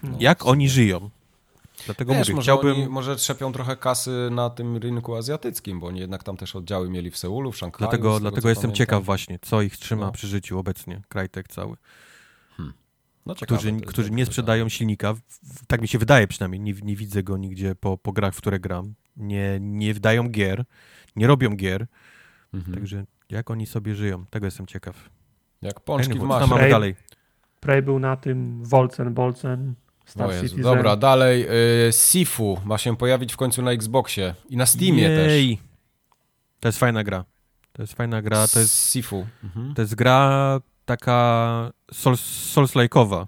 No. 0.02 0.16
Jak 0.20 0.46
oni 0.46 0.68
żyją? 0.68 1.10
Dlatego 1.86 2.12
Wiesz, 2.12 2.18
mówię, 2.28 2.34
może, 2.34 2.44
chciałbym... 2.44 2.72
oni, 2.72 2.88
może 2.88 3.16
trzepią 3.16 3.52
trochę 3.52 3.76
kasy 3.76 4.28
na 4.30 4.50
tym 4.50 4.76
rynku 4.76 5.14
azjatyckim, 5.14 5.80
bo 5.80 5.86
oni 5.86 6.00
jednak 6.00 6.22
tam 6.22 6.36
też 6.36 6.56
oddziały 6.56 6.90
mieli 6.90 7.10
w 7.10 7.16
Seulu, 7.16 7.52
w 7.52 7.56
Szanghaju. 7.56 7.78
Dlatego, 7.78 8.08
tego, 8.08 8.20
dlatego 8.20 8.48
jestem 8.48 8.62
pamiętam. 8.62 8.76
ciekaw 8.76 9.04
właśnie, 9.04 9.38
co 9.42 9.62
ich 9.62 9.76
trzyma 9.76 10.06
No. 10.06 10.12
przy 10.12 10.26
życiu 10.26 10.58
obecnie, 10.58 11.02
Crytek 11.08 11.48
cały. 11.48 11.76
No, 13.26 13.34
ciekawe, 13.34 13.58
Którzy, 13.58 13.80
którzy 13.80 14.10
nie 14.10 14.26
sprzedają 14.26 14.68
silnika, 14.68 15.14
tak 15.66 15.80
mi 15.80 15.88
się 15.88 15.98
wydaje 15.98 16.28
przynajmniej, 16.28 16.60
nie, 16.60 16.74
nie 16.82 16.96
widzę 16.96 17.22
go 17.22 17.36
nigdzie 17.36 17.74
po, 17.74 17.98
po 17.98 18.12
grach, 18.12 18.34
w 18.34 18.38
które 18.38 18.60
gram. 18.60 18.94
Nie, 19.16 19.58
nie 19.60 19.94
wydają 19.94 20.28
gier, 20.28 20.64
nie 21.16 21.26
robią 21.26 21.50
gier, 21.56 21.86
Mhm. 22.56 22.74
także 22.78 23.04
jak 23.30 23.50
oni 23.50 23.66
sobie 23.66 23.94
żyją, 23.94 24.26
tego 24.30 24.46
jestem 24.46 24.66
ciekaw. 24.66 25.10
Jak 25.62 25.80
pączki 25.80 26.18
w 26.18 26.22
masie. 26.22 26.46
mamy 26.46 26.62
Prey- 26.62 26.70
dalej? 26.70 26.94
Prey 27.60 27.82
był 27.82 27.98
na 27.98 28.16
tym, 28.16 28.64
Wolcen, 28.64 29.14
Bolcen, 29.14 29.74
Star 30.06 30.30
Citizen. 30.34 30.62
dobra, 30.62 30.96
dalej. 30.96 31.46
Y, 31.88 31.92
Sifu 31.92 32.60
ma 32.64 32.78
się 32.78 32.96
pojawić 32.96 33.32
w 33.32 33.36
końcu 33.36 33.62
na 33.62 33.72
Xboxie 33.72 34.34
i 34.48 34.56
na 34.56 34.66
Steamie 34.66 35.08
też. 35.08 35.32
Jej. 35.32 35.58
To 36.60 36.68
jest 36.68 36.78
fajna 36.78 37.04
gra. 37.04 37.24
To 37.72 37.82
jest 37.82 37.92
fajna 37.94 38.22
gra, 38.22 38.48
to 38.48 38.60
jest, 38.60 38.92
Sifu. 38.92 39.26
Mhm. 39.44 39.74
to 39.74 39.82
jest 39.82 39.94
gra 39.94 40.60
taka 40.84 41.72
Souls, 41.92 42.20
Souls-like'owa. 42.56 43.26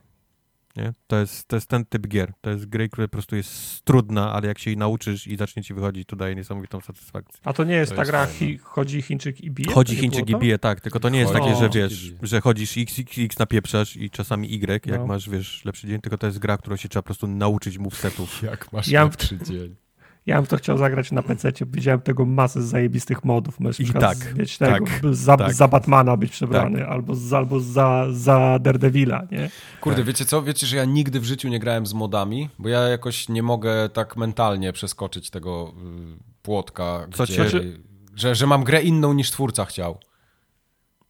Nie? 0.78 0.92
To, 1.06 1.16
jest, 1.16 1.48
to 1.48 1.56
jest 1.56 1.68
ten 1.68 1.84
typ 1.84 2.06
gier. 2.08 2.32
To 2.40 2.50
jest 2.50 2.66
gry, 2.66 2.88
która 2.88 3.08
po 3.08 3.12
prostu 3.12 3.36
jest 3.36 3.84
trudna, 3.84 4.32
ale 4.32 4.48
jak 4.48 4.58
się 4.58 4.70
jej 4.70 4.76
nauczysz 4.76 5.26
i 5.26 5.36
zacznie 5.36 5.62
ci 5.62 5.74
wychodzić, 5.74 6.08
to 6.08 6.16
daje 6.16 6.34
niesamowitą 6.34 6.80
satysfakcję. 6.80 7.40
A 7.44 7.52
to 7.52 7.64
nie 7.64 7.74
jest 7.74 7.90
To 7.90 7.96
ta 7.96 8.02
jest 8.02 8.10
gra, 8.10 8.26
chodzi 8.62 9.02
Chińczyk 9.02 9.40
i 9.40 9.50
bije? 9.50 9.72
Chodzi 9.72 9.96
Chińczyk 9.96 10.30
i 10.30 10.36
bije, 10.36 10.58
tak, 10.58 10.80
tylko 10.80 11.00
to 11.00 11.08
nie 11.08 11.18
jest 11.18 11.32
Chodzi 11.32 11.44
takie, 11.48 11.60
że 11.60 11.68
wiesz, 11.68 12.12
że 12.22 12.40
chodzisz 12.40 12.78
x, 12.78 12.98
x, 12.98 13.12
x 13.18 13.38
napieprzasz 13.38 13.96
i 13.96 14.10
czasami 14.10 14.54
y, 14.54 14.86
jak 14.86 15.00
No. 15.00 15.06
masz, 15.06 15.30
wiesz, 15.30 15.64
lepszy 15.64 15.86
dzień, 15.86 16.00
tylko 16.00 16.18
to 16.18 16.26
jest 16.26 16.38
gra, 16.38 16.58
którą 16.58 16.76
się 16.76 16.88
trzeba 16.88 17.02
po 17.02 17.06
prostu 17.06 17.26
nauczyć 17.26 17.78
movesetów. 17.78 18.42
Jak 18.50 18.72
masz 18.72 18.88
Ja- 18.88 19.04
lepszy 19.04 19.38
dzień. 19.38 19.87
Ja 20.28 20.36
bym 20.36 20.46
to 20.46 20.56
chciał 20.56 20.78
zagrać 20.78 21.12
na 21.12 21.22
PC. 21.22 21.52
Widziałem 21.66 22.00
tego 22.00 22.24
masę 22.26 22.62
zajebistych 22.62 23.24
modów. 23.24 23.60
Możesz 23.60 23.80
I 23.80 23.92
tak, 23.92 24.34
mieć 24.38 24.58
tego, 24.58 24.86
tak, 24.86 25.14
za, 25.14 25.36
tak. 25.36 25.54
za 25.54 25.68
Batmana 25.68 26.16
być 26.16 26.30
przebrany, 26.32 26.86
albo, 26.86 27.14
z, 27.14 27.32
albo 27.32 27.60
za, 27.60 28.06
za 28.10 28.58
Daredevila, 28.60 29.22
nie? 29.30 29.50
Kurde, 29.80 29.96
Tak. 29.96 30.06
wiecie 30.06 30.24
co? 30.24 30.42
Wiecie, 30.42 30.66
że 30.66 30.76
ja 30.76 30.84
nigdy 30.84 31.20
w 31.20 31.24
życiu 31.24 31.48
nie 31.48 31.58
grałem 31.58 31.86
z 31.86 31.94
modami, 31.94 32.48
bo 32.58 32.68
ja 32.68 32.80
jakoś 32.80 33.28
nie 33.28 33.42
mogę 33.42 33.88
tak 33.88 34.16
mentalnie 34.16 34.72
przeskoczyć 34.72 35.30
tego 35.30 35.72
y, 36.18 36.42
płotka, 36.42 37.06
Co 37.14 37.24
gdzie, 37.24 37.34
ci- 37.34 37.40
Znaczy- 37.40 37.80
że, 38.14 38.34
że 38.34 38.46
mam 38.46 38.64
grę 38.64 38.82
inną 38.82 39.12
niż 39.12 39.30
twórca 39.30 39.64
chciał. 39.64 39.98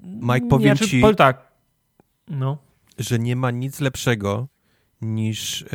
Mike, 0.00 0.46
powiem 0.48 0.68
nie, 0.68 0.76
czy- 0.76 0.88
ci, 0.88 1.00
powiem 1.00 1.16
tak. 1.16 1.48
No. 2.28 2.58
że 2.98 3.18
nie 3.18 3.36
ma 3.36 3.50
nic 3.50 3.80
lepszego 3.80 4.48
niż 5.00 5.62
e, 5.62 5.66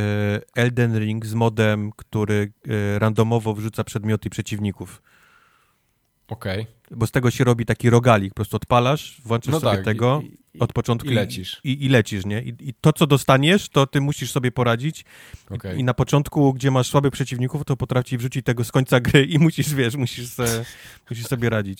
Elden 0.55 0.99
Ring 0.99 1.26
z 1.26 1.34
modem, 1.34 1.91
który 1.95 2.51
e, 2.95 2.99
randomowo 2.99 3.53
wrzuca 3.53 3.84
przedmioty 3.84 4.30
przeciwników. 4.30 5.01
Okej. 6.28 6.67
Bo 6.91 7.07
z 7.07 7.11
tego 7.11 7.32
się 7.32 7.43
robi 7.43 7.65
taki 7.65 7.89
rogalik, 7.89 8.30
po 8.34 8.36
prostu 8.36 8.55
odpalasz, 8.57 9.21
włączasz 9.26 9.51
No 9.53 9.59
sobie 9.59 9.76
tak. 9.76 9.86
tego 9.86 10.21
i, 10.24 10.57
i, 10.57 10.59
od 10.59 10.74
początku 10.74 11.09
i 11.09 11.13
lecisz. 11.13 11.61
I, 11.63 11.86
i 11.86 11.89
lecisz, 11.89 12.26
nie? 12.26 12.41
I, 12.41 12.74
to, 12.82 12.93
co 12.93 13.07
dostaniesz, 13.07 13.69
to 13.69 13.88
ty 13.88 14.01
musisz 14.01 14.32
sobie 14.32 14.51
poradzić 14.51 15.05
Okej. 15.49 15.80
I 15.80 15.84
na 15.84 15.93
początku, 15.93 16.53
gdzie 16.53 16.71
masz 16.71 16.88
słabych 16.89 17.11
przeciwników, 17.11 17.65
to 17.65 17.78
potrafi 17.78 18.17
wrzucić 18.17 18.45
tego 18.45 18.63
z 18.63 18.71
końca 18.71 18.99
gry 18.99 19.26
i 19.26 19.39
musisz, 19.39 19.74
wiesz, 19.74 19.95
musisz, 19.95 20.28
se, 20.28 20.65
musisz 21.09 21.26
sobie 21.28 21.49
radzić. 21.49 21.80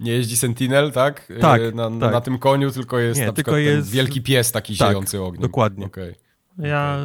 Nie 0.00 0.12
jeździ 0.12 0.36
Sentinel, 0.36 0.92
tak? 0.92 1.28
Tak, 1.40 1.60
Y, 1.60 1.72
Na, 1.72 1.90
tak. 2.00 2.12
na 2.12 2.20
tym 2.20 2.38
koniu, 2.38 2.70
tylko 2.70 2.98
jest 2.98 3.20
Nie, 3.20 3.26
na 3.26 3.32
tylko 3.32 3.56
jest- 3.56 3.90
wielki 3.90 4.22
pies 4.22 4.52
taki 4.52 4.76
Tak, 4.76 4.88
ziejący 4.88 5.22
ogniem. 5.22 5.42
dokładnie. 5.42 5.86
Okej. 5.86 6.14
Ja 6.58 6.98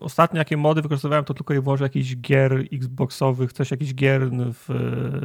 ostatnio 0.00 0.38
jakie 0.38 0.56
mody 0.56 0.82
wykorzystywałem, 0.82 1.24
to 1.24 1.34
tylko 1.34 1.54
i 1.54 1.60
wyłącznie 1.60 1.84
jakichś 1.84 2.16
gier 2.16 2.64
Xboxowych, 2.72 3.52
coś 3.52 3.70
jakichś 3.70 3.94
gier 3.94 4.30
w, 4.30 4.68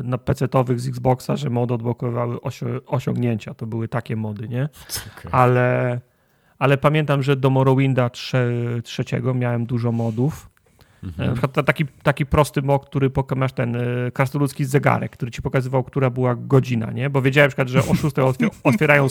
na 0.03 0.17
PC-towych 0.17 0.79
z 0.79 0.87
Xboxa, 0.87 1.35
że 1.35 1.49
mody 1.49 1.73
odblokowywały 1.73 2.37
osiągnięcia. 2.85 3.53
To 3.53 3.67
były 3.67 3.87
takie 3.87 4.15
mody, 4.15 4.49
nie? 4.49 4.69
Okej. 5.17 5.31
Ale, 5.31 5.99
ale 6.59 6.77
pamiętam, 6.77 7.23
że 7.23 7.35
do 7.35 7.49
Morrowinda 7.49 8.09
trze, 8.09 8.51
trzeciego 8.83 9.33
miałem 9.33 9.65
dużo 9.65 9.91
modów. 9.91 10.49
Mhm. 11.03 11.27
Na 11.27 11.33
przykład 11.33 11.53
ta- 11.53 11.63
taki, 11.63 11.85
taki 12.03 12.25
prosty 12.25 12.61
mod, 12.61 12.85
który 12.85 13.09
masz 13.35 13.53
ten 13.53 13.75
y, 13.75 14.11
krasnoludzki 14.13 14.65
zegarek, 14.65 15.11
który 15.11 15.31
ci 15.31 15.41
pokazywał, 15.41 15.83
która 15.83 16.09
była 16.09 16.35
godzina, 16.35 16.91
nie? 16.91 17.09
Bo 17.09 17.21
wiedziałem 17.21 17.45
na 17.45 17.49
przykład, 17.49 17.67
że 17.69 17.79
o 17.79 17.95
6 17.95 18.15
otwier- 18.15 18.49
otwierają... 18.63 19.07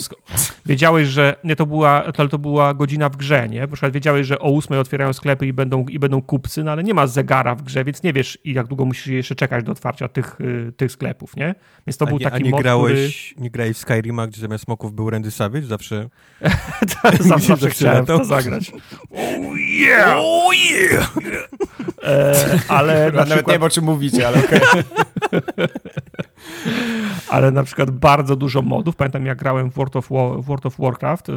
Wiedziałeś, 0.65 1.07
że 1.07 1.35
nie 1.43 1.55
to 1.55 1.65
była, 1.65 2.03
ale 2.17 2.29
to 2.29 2.37
była 2.37 2.73
godzina 2.73 3.09
w 3.09 3.17
grze, 3.17 3.49
nie? 3.49 3.61
Na 3.61 3.67
przykład 3.67 3.93
wiedziałeś, 3.93 4.27
że 4.27 4.39
o 4.39 4.57
8 4.57 4.79
otwierają 4.79 5.13
sklepy 5.13 5.47
i 5.47 5.53
będą, 5.53 5.85
i 5.85 5.99
będą 5.99 6.21
kupcy, 6.21 6.63
no 6.63 6.71
ale 6.71 6.83
nie 6.83 6.93
ma 6.93 7.07
zegara 7.07 7.55
w 7.55 7.61
grze, 7.61 7.83
więc 7.83 8.03
nie 8.03 8.13
wiesz, 8.13 8.37
i 8.43 8.53
jak 8.53 8.67
długo 8.67 8.85
musisz 8.85 9.07
jeszcze 9.07 9.35
czekać 9.35 9.63
do 9.63 9.71
otwarcia 9.71 10.07
tych, 10.07 10.41
y, 10.41 10.71
tych 10.77 10.91
sklepów, 10.91 11.35
nie? 11.35 11.55
Więc 11.87 11.97
to 11.97 12.05
a 12.05 12.09
był 12.09 12.17
nie, 12.17 12.27
a 12.27 12.31
taki 12.31 12.43
nie 12.43 12.49
mod, 12.51 12.61
grałeś, 12.61 13.35
nie 13.37 13.49
grałeś 13.49 13.77
w 13.77 13.79
Skyrima, 13.79 14.27
gdzie 14.27 14.41
zamiast 14.41 14.63
smoków 14.63 14.93
był 14.93 15.09
Randy 15.09 15.31
Savage? 15.31 15.65
Zawsze... 15.65 16.09
który 16.99 17.17
zawsze, 17.17 17.23
zawsze 17.23 17.47
Zawsze 17.47 17.69
chciałem 17.69 18.05
to 18.05 18.25
zagrać. 18.25 18.71
Oh 19.11 19.57
yeah! 19.57 20.15
Oh 20.17 20.55
yeah! 20.55 21.13
E, 22.03 22.33
ale 22.67 22.93
na 22.93 23.11
Nawet 23.11 23.27
nie 23.29 23.35
przykład... 23.35 23.55
wiem, 23.55 23.63
o 23.63 23.69
czym 23.69 23.83
mówicie, 23.83 24.27
ale 24.27 24.37
okej. 24.39 24.61
ale 27.29 27.51
na 27.51 27.63
przykład 27.63 27.91
bardzo 27.91 28.35
dużo 28.35 28.61
modów. 28.61 28.95
Pamiętam, 28.95 29.25
jak 29.25 29.37
grałem 29.37 29.71
w 29.71 29.75
World 29.75 29.95
of, 29.95 30.09
War, 30.09 30.41
World 30.41 30.65
of 30.65 30.75
Warcraft 30.79 31.27
yy, 31.27 31.33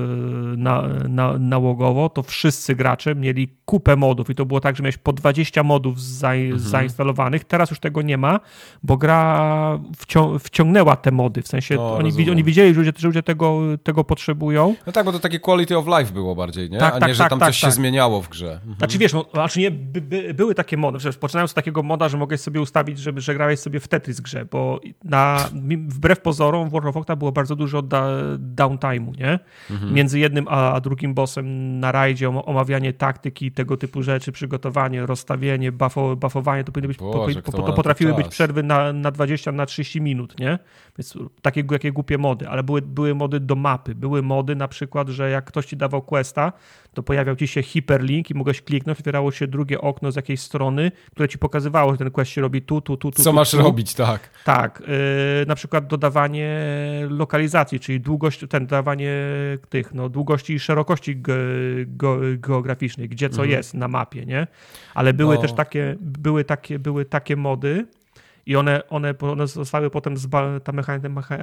na, 0.56 0.82
na, 1.08 1.38
nałogowo, 1.38 2.08
to 2.08 2.22
wszyscy 2.22 2.74
gracze 2.74 3.14
mieli 3.14 3.48
kupę 3.64 3.96
modów 3.96 4.30
i 4.30 4.34
to 4.34 4.46
było 4.46 4.60
tak, 4.60 4.76
że 4.76 4.82
miałeś 4.82 4.96
po 4.96 5.12
20 5.12 5.62
modów 5.62 6.00
za, 6.02 6.32
Mhm. 6.32 6.58
zainstalowanych. 6.58 7.44
Teraz 7.44 7.70
już 7.70 7.80
tego 7.80 8.02
nie 8.02 8.18
ma, 8.18 8.40
bo 8.82 8.96
gra 8.96 9.78
wcią, 9.96 10.38
wciągnęła 10.38 10.96
te 10.96 11.10
mody. 11.10 11.42
W 11.42 11.48
sensie 11.48 11.74
No, 11.74 11.94
oni, 11.94 12.04
rozumiem. 12.04 12.30
oni 12.30 12.44
widzieli, 12.44 12.74
że 12.74 12.80
ludzie, 12.80 12.92
że 12.96 13.06
ludzie 13.08 13.22
tego, 13.22 13.60
tego 13.82 14.04
potrzebują. 14.04 14.74
No 14.86 14.92
tak, 14.92 15.04
bo 15.04 15.12
to 15.12 15.18
takie 15.18 15.40
quality 15.40 15.76
of 15.78 15.86
life 15.86 16.12
było 16.12 16.34
bardziej, 16.34 16.70
nie? 16.70 16.78
Tak, 16.78 16.94
A 16.94 16.98
tak, 17.00 17.08
nie, 17.08 17.14
że 17.14 17.18
tak, 17.22 17.30
tam 17.30 17.38
tak, 17.38 17.48
coś 17.48 17.60
tak. 17.60 17.70
się 17.70 17.74
zmieniało 17.74 18.22
w 18.22 18.28
grze. 18.28 18.52
Mhm. 18.52 18.74
Znaczy 18.78 18.98
wiesz, 18.98 19.12
no, 19.12 19.24
znaczy 19.32 19.60
nie, 19.60 19.70
by, 19.70 20.00
by, 20.00 20.34
były 20.34 20.54
takie 20.54 20.76
mody, 20.76 20.98
poczynając 21.20 21.50
z 21.50 21.54
takiego 21.54 21.82
moda, 21.82 22.08
że 22.08 22.16
mogłeś 22.16 22.40
sobie 22.40 22.60
ustawić, 22.60 22.98
żeby, 22.98 23.20
że 23.20 23.34
grałeś 23.34 23.60
sobie 23.60 23.71
w 23.80 23.88
Tetris 23.88 24.20
grze, 24.20 24.44
bo 24.44 24.80
na, 25.04 25.48
wbrew 25.88 26.20
pozorom 26.20 26.68
w 26.68 26.72
World 26.72 26.88
of 26.88 26.94
Warcraft 26.94 27.18
było 27.18 27.32
bardzo 27.32 27.56
dużo 27.56 27.82
da, 27.82 28.06
downtime'u, 28.38 29.18
nie? 29.18 29.38
Mhm. 29.70 29.94
Między 29.94 30.18
jednym 30.18 30.46
a, 30.48 30.72
a 30.72 30.80
drugim 30.80 31.14
bossem 31.14 31.78
na 31.80 31.92
rajdzie, 31.92 32.28
om- 32.28 32.42
omawianie 32.46 32.92
taktyki, 32.92 33.52
tego 33.52 33.76
typu 33.76 34.02
rzeczy, 34.02 34.32
przygotowanie, 34.32 35.06
rozstawienie, 35.06 35.72
buffo, 35.72 36.16
buffowanie, 36.16 36.64
to 36.64 36.72
powinny 36.72 36.88
być, 36.88 36.98
Boże, 36.98 37.42
to, 37.42 37.52
kto 37.52 37.62
to, 37.62 37.72
potrafiły 37.72 38.14
być 38.14 38.28
przerwy 38.28 38.62
na, 38.62 38.92
na 38.92 39.10
20, 39.10 39.52
na 39.52 39.66
30 39.66 40.00
minut, 40.00 40.40
nie? 40.40 40.58
Więc 40.98 41.18
takie 41.42 41.64
jakie 41.70 41.92
głupie 41.92 42.18
mody, 42.18 42.48
ale 42.48 42.62
były, 42.62 42.82
były 42.82 43.14
mody 43.14 43.40
do 43.40 43.54
mapy, 43.54 43.94
były 43.94 44.22
mody 44.22 44.56
na 44.56 44.68
przykład, 44.68 45.08
że 45.08 45.30
jak 45.30 45.44
ktoś 45.44 45.66
ci 45.66 45.76
dawał 45.76 46.02
questa, 46.02 46.52
to 46.94 47.02
pojawiał 47.02 47.36
ci 47.36 47.46
się 47.48 47.62
hiperlink 47.62 48.30
i 48.30 48.34
mogłeś 48.34 48.62
kliknąć, 48.62 48.98
otwierało 48.98 49.32
się 49.32 49.46
drugie 49.46 49.80
okno 49.80 50.12
z 50.12 50.16
jakiejś 50.16 50.40
strony, 50.40 50.92
które 51.10 51.28
ci 51.28 51.38
pokazywało, 51.38 51.92
że 51.92 51.98
ten 51.98 52.10
quest 52.10 52.30
się 52.30 52.40
robi 52.40 52.62
tu, 52.62 52.80
tu, 52.80 52.96
tu, 52.96 53.10
tu. 53.10 53.22
Co 53.22 53.30
tu, 53.30 53.36
masz 53.36 53.50
tu. 53.50 53.58
robić, 53.58 53.94
tak. 53.94 54.30
Tak, 54.44 54.82
yy, 54.86 55.46
na 55.46 55.54
przykład 55.54 55.86
dodawanie 55.86 56.50
lokalizacji, 57.08 57.80
czyli 57.80 58.00
długość, 58.00 58.44
ten 58.48 58.66
dodawanie 58.66 59.12
tych, 59.68 59.94
no, 59.94 60.08
długości 60.08 60.52
i 60.52 60.58
szerokości 60.60 61.16
ge, 61.16 61.34
go, 61.86 62.18
geograficznej, 62.38 63.08
gdzie 63.08 63.28
co 63.30 63.42
Mhm. 63.42 63.50
jest 63.50 63.74
na 63.74 63.88
mapie, 63.88 64.26
nie? 64.26 64.46
Ale 64.94 65.12
były 65.14 65.34
No. 65.34 65.40
też 65.40 65.52
takie, 65.52 65.96
były 66.00 66.44
takie, 66.44 66.78
były 66.78 67.04
takie 67.04 67.36
mody 67.36 67.86
i 68.46 68.56
one, 68.56 68.88
one, 68.88 69.14
one 69.20 69.46
zostały 69.46 69.90
potem, 69.90 70.16
zba, 70.16 70.60
ta 70.60 70.72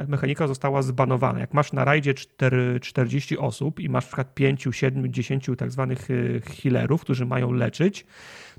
mechanika, 0.08 0.48
została 0.48 0.82
zbanowana. 0.82 1.40
Jak 1.40 1.54
masz 1.54 1.74
na 1.74 1.86
rajdzie 1.86 2.14
4, 2.14 2.80
40 2.80 3.38
osób 3.38 3.80
i 3.80 3.90
masz 3.90 4.04
na 4.04 4.08
przykład 4.08 4.34
5, 4.34 4.68
7, 4.72 5.14
10 5.14 5.50
tak 5.58 5.72
zwanych 5.72 6.10
y, 6.10 6.42
healerów, 6.46 7.02
którzy 7.02 7.26
mają 7.26 7.52
leczyć, 7.52 8.06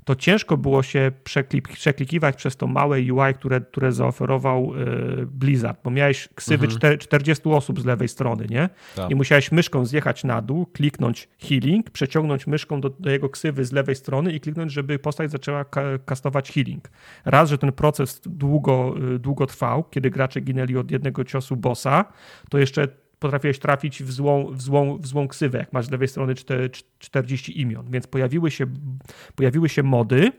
to 0.05 0.15
ciężko 0.15 0.57
było 0.57 0.83
się 0.83 1.11
przeklik, 1.23 1.67
przeklikiwać 1.67 2.35
przez 2.35 2.57
to 2.57 2.67
małe 2.67 2.97
UI, 2.97 3.33
które, 3.35 3.61
które 3.61 3.91
zaoferował 3.91 4.73
y, 4.75 5.25
Blizzard, 5.25 5.79
bo 5.83 5.91
miałeś 5.91 6.29
ksywy 6.35 6.65
Mhm. 6.65 6.97
40 6.97 7.49
osób 7.49 7.79
z 7.79 7.85
lewej 7.85 8.07
strony, 8.07 8.47
nie? 8.49 8.69
Tak. 8.95 9.11
I 9.11 9.15
musiałeś 9.15 9.51
myszką 9.51 9.85
zjechać 9.85 10.23
na 10.23 10.41
dół, 10.41 10.65
kliknąć 10.65 11.29
healing, 11.39 11.89
przeciągnąć 11.89 12.47
myszką 12.47 12.81
do, 12.81 12.89
do 12.89 13.09
jego 13.09 13.29
ksywy 13.29 13.65
z 13.65 13.71
lewej 13.71 13.95
strony 13.95 14.33
i 14.33 14.39
kliknąć, 14.39 14.71
żeby 14.71 14.99
postać 14.99 15.31
zaczęła 15.31 15.65
ka 15.65 15.81
kastować 16.05 16.51
healing. 16.51 16.89
Raz, 17.25 17.49
że 17.49 17.57
ten 17.57 17.71
proces 17.71 18.21
długo, 18.25 18.95
y, 19.15 19.19
długo 19.19 19.47
trwał, 19.47 19.83
kiedy 19.83 20.09
gracze 20.09 20.41
ginęli 20.41 20.77
od 20.77 20.91
jednego 20.91 21.23
ciosu 21.23 21.55
bossa, 21.55 22.05
to 22.49 22.57
jeszcze 22.57 22.87
potrafiłeś 23.21 23.59
trafić 23.59 24.03
w 24.03 24.11
złą, 24.11 24.51
w 24.51 24.61
złą, 24.61 24.97
w 24.97 25.07
złą 25.07 25.27
ksywę, 25.27 25.57
jak 25.57 25.73
masz 25.73 25.85
z 25.85 25.91
lewej 25.91 26.07
strony 26.07 26.33
czte- 26.35 26.69
cz- 26.69 26.83
40 26.99 27.61
imion. 27.61 27.91
Więc 27.91 28.07
pojawiły 28.07 28.51
się, 28.51 28.65
pojawiły 29.35 29.69
się 29.69 29.83
mody, 29.83 30.31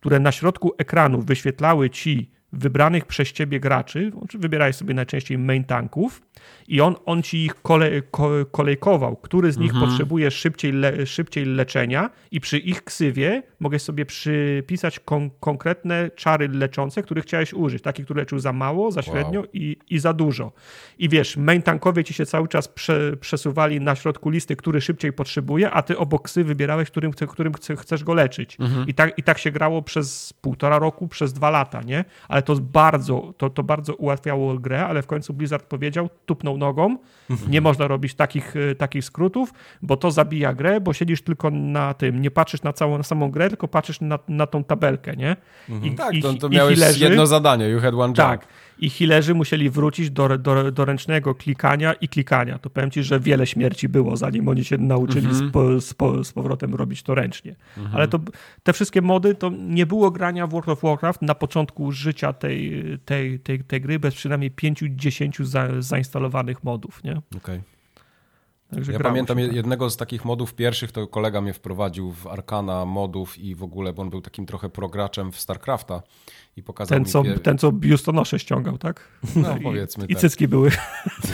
które 0.00 0.20
na 0.20 0.32
środku 0.32 0.72
ekranu 0.78 1.22
wyświetlały 1.22 1.90
ci 1.90 2.30
wybranych 2.52 3.04
przez 3.06 3.32
ciebie 3.32 3.60
graczy, 3.60 4.12
znaczy 4.18 4.38
wybierałeś 4.38 4.76
sobie 4.76 4.94
najczęściej 4.94 5.38
main 5.38 5.64
tanków 5.64 6.22
i 6.68 6.80
on, 6.80 6.96
on 7.06 7.22
ci 7.22 7.44
ich 7.44 7.54
kole, 7.54 8.02
ko, 8.10 8.30
kolejkował, 8.50 9.16
który 9.16 9.52
z 9.52 9.58
nich 9.58 9.72
potrzebuje 9.80 10.30
szybciej, 10.30 10.72
le, 10.72 11.06
szybciej 11.06 11.44
leczenia 11.44 12.10
i 12.30 12.40
przy 12.40 12.58
ich 12.58 12.84
ksywie 12.84 13.42
mogłeś 13.60 13.82
sobie 13.82 14.06
przypisać 14.06 15.00
kon, 15.00 15.30
konkretne 15.40 16.10
czary 16.16 16.48
leczące, 16.48 17.02
których 17.02 17.24
chciałeś 17.24 17.54
użyć, 17.54 17.82
takie, 17.82 18.04
które 18.04 18.22
leczył 18.22 18.38
za 18.38 18.52
mało, 18.52 18.90
za 18.90 19.02
średnio 19.02 19.44
i, 19.52 19.76
i 19.90 19.98
za 19.98 20.12
dużo. 20.12 20.52
I 20.98 21.08
wiesz, 21.08 21.36
main 21.36 21.62
tankowie 21.62 22.04
ci 22.04 22.14
się 22.14 22.26
cały 22.26 22.48
czas 22.48 22.68
prze, 22.68 23.16
przesuwali 23.16 23.80
na 23.80 23.94
środku 23.94 24.30
listy, 24.30 24.56
który 24.56 24.80
szybciej 24.80 25.12
potrzebuje, 25.12 25.70
a 25.70 25.82
ty 25.82 25.98
obok 25.98 26.22
ksy 26.22 26.44
wybierałeś, 26.44 26.90
którym, 26.90 27.12
którym 27.12 27.52
chce- 27.52 27.76
chcesz 27.76 28.04
go 28.04 28.14
leczyć. 28.14 28.56
I, 28.86 28.94
tak, 28.94 29.18
I 29.18 29.22
tak 29.22 29.38
się 29.38 29.50
grało 29.50 29.82
przez 29.82 30.32
półtora 30.32 30.78
roku, 30.78 31.08
przez 31.08 31.32
dwa 31.32 31.50
lata, 31.50 31.82
nie? 31.82 32.04
Ale 32.28 32.39
to 32.42 32.54
bardzo, 32.60 33.34
to, 33.36 33.50
to 33.50 33.62
bardzo 33.62 33.94
ułatwiało 33.94 34.58
grę, 34.58 34.86
ale 34.86 35.02
w 35.02 35.06
końcu 35.06 35.34
Blizzard 35.34 35.64
powiedział, 35.66 36.08
tupnął 36.26 36.58
nogą, 36.58 36.96
nie 37.48 37.60
można 37.60 37.86
robić 37.88 38.14
takich, 38.14 38.56
y, 38.56 38.74
takich 38.74 39.04
skrótów, 39.04 39.52
bo 39.82 39.96
to 39.96 40.10
zabija 40.10 40.54
grę, 40.54 40.80
bo 40.80 40.92
siedzisz 40.92 41.22
tylko 41.22 41.50
na 41.50 41.94
tym, 41.94 42.22
nie 42.22 42.30
patrzysz 42.30 42.62
na 42.62 42.72
całą 42.72 42.96
na 42.98 43.04
samą 43.04 43.30
grę, 43.30 43.48
tylko 43.48 43.68
patrzysz 43.68 44.00
na, 44.00 44.18
na 44.28 44.46
tą 44.46 44.64
tabelkę, 44.64 45.16
nie? 45.16 45.36
I, 45.82 45.90
Tak, 45.94 46.14
i- 46.14 46.22
to, 46.22 46.34
to 46.34 46.46
i 46.46 46.50
miałeś 46.50 46.78
healerzy- 46.78 47.02
jedno 47.02 47.26
zadanie, 47.26 47.68
you 47.68 47.80
had 47.80 47.94
one 47.94 48.06
job. 48.08 48.16
tak. 48.16 48.46
I 48.80 48.90
healerzy 48.90 49.34
musieli 49.34 49.70
wrócić 49.70 50.10
do, 50.10 50.38
do, 50.38 50.72
do 50.72 50.84
ręcznego 50.84 51.34
klikania 51.34 51.92
i 51.92 52.08
klikania. 52.08 52.58
To 52.58 52.70
powiem 52.70 52.90
ci, 52.90 53.02
że 53.02 53.20
wiele 53.20 53.46
śmierci 53.46 53.88
było, 53.88 54.16
zanim 54.16 54.48
oni 54.48 54.64
się 54.64 54.78
nauczyli 54.78 55.34
z, 55.34 55.52
po, 55.52 55.80
z, 55.80 55.94
po, 55.94 56.24
z 56.24 56.32
powrotem 56.32 56.74
robić 56.74 57.02
to 57.02 57.14
ręcznie. 57.14 57.56
Ale 57.92 58.08
to, 58.08 58.20
te 58.62 58.72
wszystkie 58.72 59.02
mody, 59.02 59.34
to 59.34 59.50
nie 59.50 59.86
było 59.86 60.10
grania 60.10 60.46
w 60.46 60.50
World 60.50 60.68
of 60.68 60.82
Warcraft 60.82 61.22
na 61.22 61.34
początku 61.34 61.92
życia 61.92 62.32
tej, 62.32 62.84
tej, 63.04 63.40
tej, 63.40 63.64
tej 63.64 63.80
gry 63.80 63.98
bez 63.98 64.14
przynajmniej 64.14 64.50
5-10 64.50 65.44
za, 65.44 65.82
zainstalowanych 65.82 66.64
modów. 66.64 67.04
Nie? 67.04 67.22
Okej. 67.36 67.60
Także 68.70 68.92
Ja 68.92 69.00
pamiętam 69.00 69.38
się 69.38 69.46
tak. 69.46 69.56
jednego 69.56 69.90
z 69.90 69.96
takich 69.96 70.24
modów 70.24 70.54
pierwszych, 70.54 70.92
to 70.92 71.06
kolega 71.06 71.40
mnie 71.40 71.52
wprowadził 71.52 72.12
w 72.12 72.26
Arkana 72.26 72.84
modów 72.84 73.38
i 73.38 73.54
w 73.54 73.62
ogóle, 73.62 73.92
bo 73.92 74.02
on 74.02 74.10
był 74.10 74.20
takim 74.20 74.46
trochę 74.46 74.68
prograczem 74.68 75.32
w 75.32 75.40
StarCrafta 75.40 76.02
i 76.56 76.62
pokazał 76.62 76.96
Ten 76.96 77.02
mi... 77.02 77.08
co, 77.08 77.22
ten, 77.42 77.58
co 77.58 77.72
biustonosze 77.72 78.38
ściągał, 78.38 78.78
tak? 78.78 79.08
No, 79.36 79.56
I, 79.56 79.60
powiedzmy 79.60 80.04
I 80.04 80.14
tak. 80.14 80.20
cycki 80.20 80.48
były. 80.48 80.70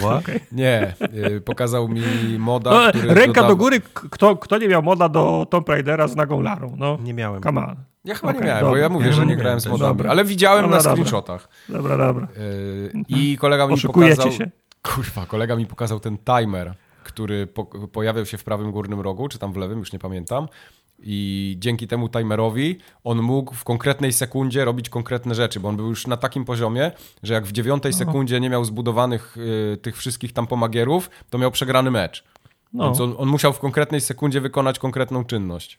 What? 0.01 0.25
Nie, 0.53 0.95
y, 1.37 1.41
pokazał 1.41 1.89
mi 1.89 2.03
moda, 2.39 2.71
No, 2.71 3.15
ręka 3.15 3.43
do 3.49 3.57
góry, 3.57 3.81
kto, 3.95 4.37
kto 4.37 4.59
nie 4.59 4.69
miał 4.69 4.83
moda 4.83 5.09
do 5.09 5.47
Tomb 5.51 5.69
Raidera 5.69 6.09
z 6.09 6.17
nagą 6.17 6.41
Larą? 6.41 6.75
No, 6.79 6.99
Nie 7.03 7.15
miałem. 7.15 7.43
come 7.43 7.67
on. 7.67 7.77
Ja 8.05 8.15
chyba 8.15 8.33
nie 8.33 8.39
Okej, 8.39 8.49
miałem, 8.49 8.65
bo 8.65 8.67
dobra. 8.67 8.83
ja 8.83 8.89
mówię, 8.89 9.07
Ja 9.07 9.13
że 9.13 9.23
nie 9.23 9.29
nie 9.29 9.37
grałem 9.37 9.61
z 9.61 9.67
modami, 9.67 9.89
Dobra. 9.97 10.11
ale 10.11 10.25
widziałem 10.25 10.63
Dobra, 10.63 10.77
na 10.77 10.83
screenshotach. 10.83 11.49
Dobra, 11.69 11.97
dobra. 11.97 12.29
Y, 12.39 12.93
I 13.09 13.39
kolega 13.39 13.67
mi 13.67 13.75
Oszukujecie 13.75 14.17
pokazał... 14.17 14.33
się. 14.39 14.51
Kurwa, 14.83 15.27
kolega 15.27 15.57
mi 15.57 15.67
pokazał 15.67 16.01
ten 16.01 16.19
timer, 16.19 16.75
który 17.05 17.47
po, 17.47 17.65
pojawiał 17.89 18.27
się 18.27 18.39
w 18.39 18.45
prawym 18.45 18.73
górnym 18.73 19.01
rogu, 19.01 19.29
czy 19.29 19.39
tam 19.39 19.53
w 19.53 19.57
lewym, 19.57 19.79
już 19.79 19.93
nie 19.93 19.99
pamiętam. 19.99 20.49
I 20.99 21.57
dzięki 21.59 21.87
temu 21.89 22.09
timerowi 22.09 22.79
on 23.05 23.23
mógł 23.23 23.55
w 23.55 23.65
konkretnej 23.65 24.13
sekundzie 24.13 24.65
robić 24.65 24.89
konkretne 24.89 25.35
rzeczy, 25.35 25.61
bo 25.61 25.69
on 25.69 25.77
był 25.77 25.89
już 25.89 26.07
na 26.07 26.17
takim 26.17 26.45
poziomie, 26.45 26.91
że 27.23 27.35
jak 27.35 27.45
w 27.47 27.53
dziewiątej 27.53 27.93
sekundzie 27.93 28.41
nie 28.41 28.51
miał 28.51 28.65
zbudowanych 28.65 29.37
y, 29.37 29.77
tych 29.77 29.97
wszystkich 29.97 30.33
tam 30.33 30.47
pomagierów, 30.47 31.11
to 31.31 31.39
miał 31.39 31.51
przegrany 31.51 31.91
mecz. 31.91 32.25
No. 32.73 32.85
Więc 32.85 33.01
on, 33.01 33.15
on 33.19 33.29
musiał 33.29 33.53
w 33.53 33.59
konkretnej 33.59 34.01
sekundzie 34.01 34.41
wykonać 34.41 34.79
konkretną 34.79 35.25
czynność. 35.25 35.79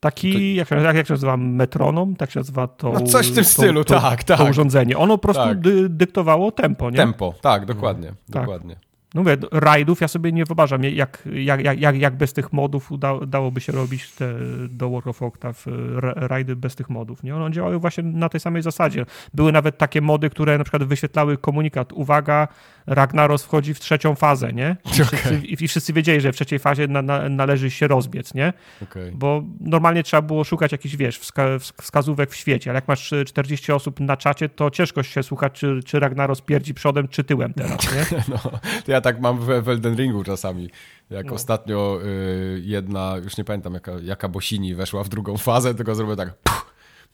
Taki, 0.00 0.54
jak, 0.54 0.68
się- 0.68 0.76
jak, 0.76 0.96
jak 0.96 1.06
się 1.06 1.12
nazywa, 1.14 1.36
metronom, 1.36 2.16
tak 2.16 2.30
się 2.30 2.40
nazywa 2.40 2.66
to. 2.68 2.92
No 2.92 3.00
coś 3.02 3.26
w 3.30 3.34
tym 3.34 3.44
to- 3.44 3.50
stylu, 3.50 3.84
to, 3.84 4.00
tak, 4.00 4.24
To 4.24 4.36
tak. 4.36 4.50
urządzenie. 4.50 4.98
Ono 4.98 5.18
po 5.18 5.22
prostu 5.22 5.42
Tak. 5.42 5.60
dy, 5.60 5.88
dyktowało 5.88 6.52
tempo, 6.52 6.90
nie? 6.90 6.96
Tempo, 6.96 7.34
tak, 7.40 7.66
dokładnie, 7.66 8.08
Tak. 8.08 8.42
dokładnie. 8.42 8.76
No 9.14 9.22
mówię, 9.22 9.36
rajdów 9.52 10.00
ja 10.00 10.08
sobie 10.08 10.32
nie 10.32 10.44
wyobrażam, 10.44 10.84
jak, 10.84 11.28
jak, 11.32 11.80
jak, 11.80 11.96
jak, 11.96 12.16
bez 12.16 12.32
tych 12.32 12.52
modów 12.52 12.92
uda, 12.92 13.26
dałoby 13.26 13.60
się 13.60 13.72
robić 13.72 14.12
te, 14.12 14.34
do 14.68 14.90
World 14.90 15.22
of 15.44 15.66
ra- 15.96 16.14
rajdy 16.16 16.56
bez 16.56 16.74
tych 16.76 16.90
modów, 16.90 17.22
nie? 17.22 17.36
One 17.36 17.54
działały 17.54 17.78
właśnie 17.78 18.04
na 18.04 18.28
tej 18.28 18.40
samej 18.40 18.62
zasadzie. 18.62 19.06
Były 19.34 19.52
nawet 19.52 19.78
takie 19.78 20.00
mody, 20.00 20.30
które 20.30 20.58
na 20.58 20.64
przykład 20.64 20.84
wyświetlały 20.84 21.36
komunikat, 21.36 21.92
uwaga, 21.92 22.48
Ragnaros 22.88 23.42
wchodzi 23.44 23.74
w 23.74 23.80
trzecią 23.80 24.14
fazę, 24.14 24.52
nie? 24.52 24.76
I 24.84 24.90
wszyscy, 24.90 25.40
i 25.46 25.66
wszyscy 25.68 25.92
wiedzieli, 25.92 26.20
że 26.20 26.32
w 26.32 26.36
trzeciej 26.36 26.58
fazie 26.58 26.88
na, 26.88 27.02
na, 27.02 27.28
należy 27.28 27.70
się 27.70 27.88
rozbiec, 27.88 28.34
nie? 28.34 28.52
Okej. 28.82 29.12
Bo 29.12 29.42
normalnie 29.60 30.02
trzeba 30.02 30.22
było 30.22 30.44
szukać 30.44 30.72
jakichś, 30.72 30.96
wiesz, 30.96 31.18
wska 31.18 31.44
wskazówek 31.82 32.30
w 32.30 32.36
świecie, 32.36 32.70
ale 32.70 32.76
jak 32.76 32.88
masz 32.88 33.12
y, 33.12 33.24
40 33.24 33.72
osób 33.72 34.00
na 34.00 34.16
czacie, 34.16 34.48
to 34.48 34.70
ciężko 34.70 35.02
się 35.02 35.22
słuchać, 35.22 35.52
czy, 35.52 35.80
czy 35.86 36.00
Ragnaros 36.00 36.40
pierdzi 36.40 36.74
przodem, 36.74 37.08
czy 37.08 37.24
tyłem 37.24 37.54
teraz, 37.54 37.94
nie? 37.94 38.04
No, 38.28 38.38
to 38.84 38.92
ja 38.92 39.00
tak 39.00 39.20
mam 39.20 39.38
w, 39.38 39.46
w 39.62 39.68
Elden 39.68 39.96
Ringu 39.96 40.24
czasami. 40.24 40.70
Jak 41.10 41.26
No. 41.26 41.32
ostatnio 41.34 42.00
y, 42.04 42.60
jedna, 42.64 43.14
już 43.24 43.36
nie 43.36 43.44
pamiętam 43.44 43.74
jaka, 43.74 43.92
jaka 44.02 44.28
Bosini 44.28 44.74
weszła 44.74 45.04
w 45.04 45.08
drugą 45.08 45.36
fazę, 45.36 45.74
tylko 45.74 45.94
zrobię 45.94 46.16
tak. 46.16 46.32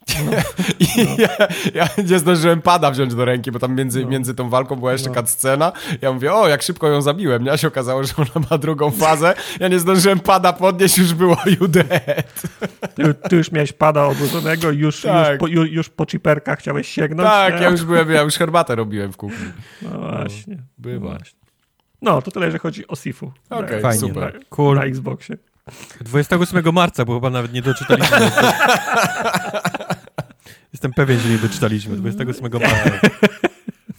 Puch. 0.05 0.55
I 0.81 0.87
ja, 1.23 1.29
ja 1.75 1.89
nie 2.11 2.19
zdążyłem 2.19 2.63
pada 2.63 2.91
wziąć 2.91 3.15
do 3.15 3.25
ręki, 3.25 3.53
bo 3.53 3.59
tam 3.59 3.75
między, 3.75 4.03
No. 4.03 4.09
między 4.09 4.35
tą 4.35 4.49
walką 4.51 4.77
była 4.77 4.93
jeszcze 4.93 5.09
No. 5.11 5.15
cutscena. 5.15 5.73
Ja 6.03 6.13
mówię, 6.13 6.35
o, 6.35 6.49
jak 6.49 6.63
szybko 6.63 6.89
ją 6.89 7.03
zabiłem. 7.03 7.45
Nie? 7.45 7.53
A 7.53 7.57
się 7.57 7.69
okazało, 7.69 8.05
że 8.05 8.13
ona 8.17 8.47
ma 8.51 8.59
drugą 8.59 8.91
fazę. 8.91 9.35
Ja 9.61 9.69
nie 9.69 9.79
zdążyłem 9.79 10.21
pada 10.21 10.53
podnieść, 10.53 10.99
już 10.99 11.15
było 11.15 11.37
you 11.61 11.69
dead. 11.69 12.33
Ty, 12.95 13.15
ty 13.15 13.37
już 13.37 13.53
miałeś 13.53 13.73
pada 13.73 14.07
odłożonego, 14.07 14.71
już, 14.71 15.01
Tak. 15.03 15.31
już, 15.31 15.39
po, 15.39 15.47
ju, 15.47 15.65
już 15.65 15.89
po 15.89 16.07
chiperkach 16.07 16.59
chciałeś 16.59 16.89
sięgnąć. 16.89 17.29
Tak, 17.29 17.55
nie? 17.57 17.63
ja 17.63 17.69
już 17.71 17.85
byłem, 17.85 18.11
ja 18.11 18.23
już 18.23 18.35
herbatę 18.35 18.75
robiłem 18.75 19.13
w 19.13 19.17
kuchni. 19.17 19.47
No 19.83 19.89
właśnie. 19.99 20.59
bywa. 20.79 21.05
No, 21.05 21.11
właśnie. 21.19 21.39
no 22.03 22.23
to 22.23 22.31
tyle, 22.31 22.51
że 22.51 22.59
chodzi 22.59 22.89
o 22.89 22.97
Sifu. 22.97 23.33
Okej, 23.51 23.77
Na- 23.77 23.83
Fajnie. 23.83 24.01
super. 24.09 24.35
Na, 24.35 24.41
Cool. 24.49 24.77
na 24.77 24.85
Xboxie. 24.85 25.37
28 26.01 26.73
marca, 26.73 27.05
bo 27.05 27.15
chyba 27.15 27.31
nawet 27.31 27.53
nie 27.53 27.63
doczytaliśmy. 27.63 28.17
Jestem 30.73 30.93
pewien, 30.93 31.21
że 31.21 31.29
nie 31.29 31.39
doczytaliśmy. 31.39 31.97
28 31.97 32.51
marca. 32.53 32.91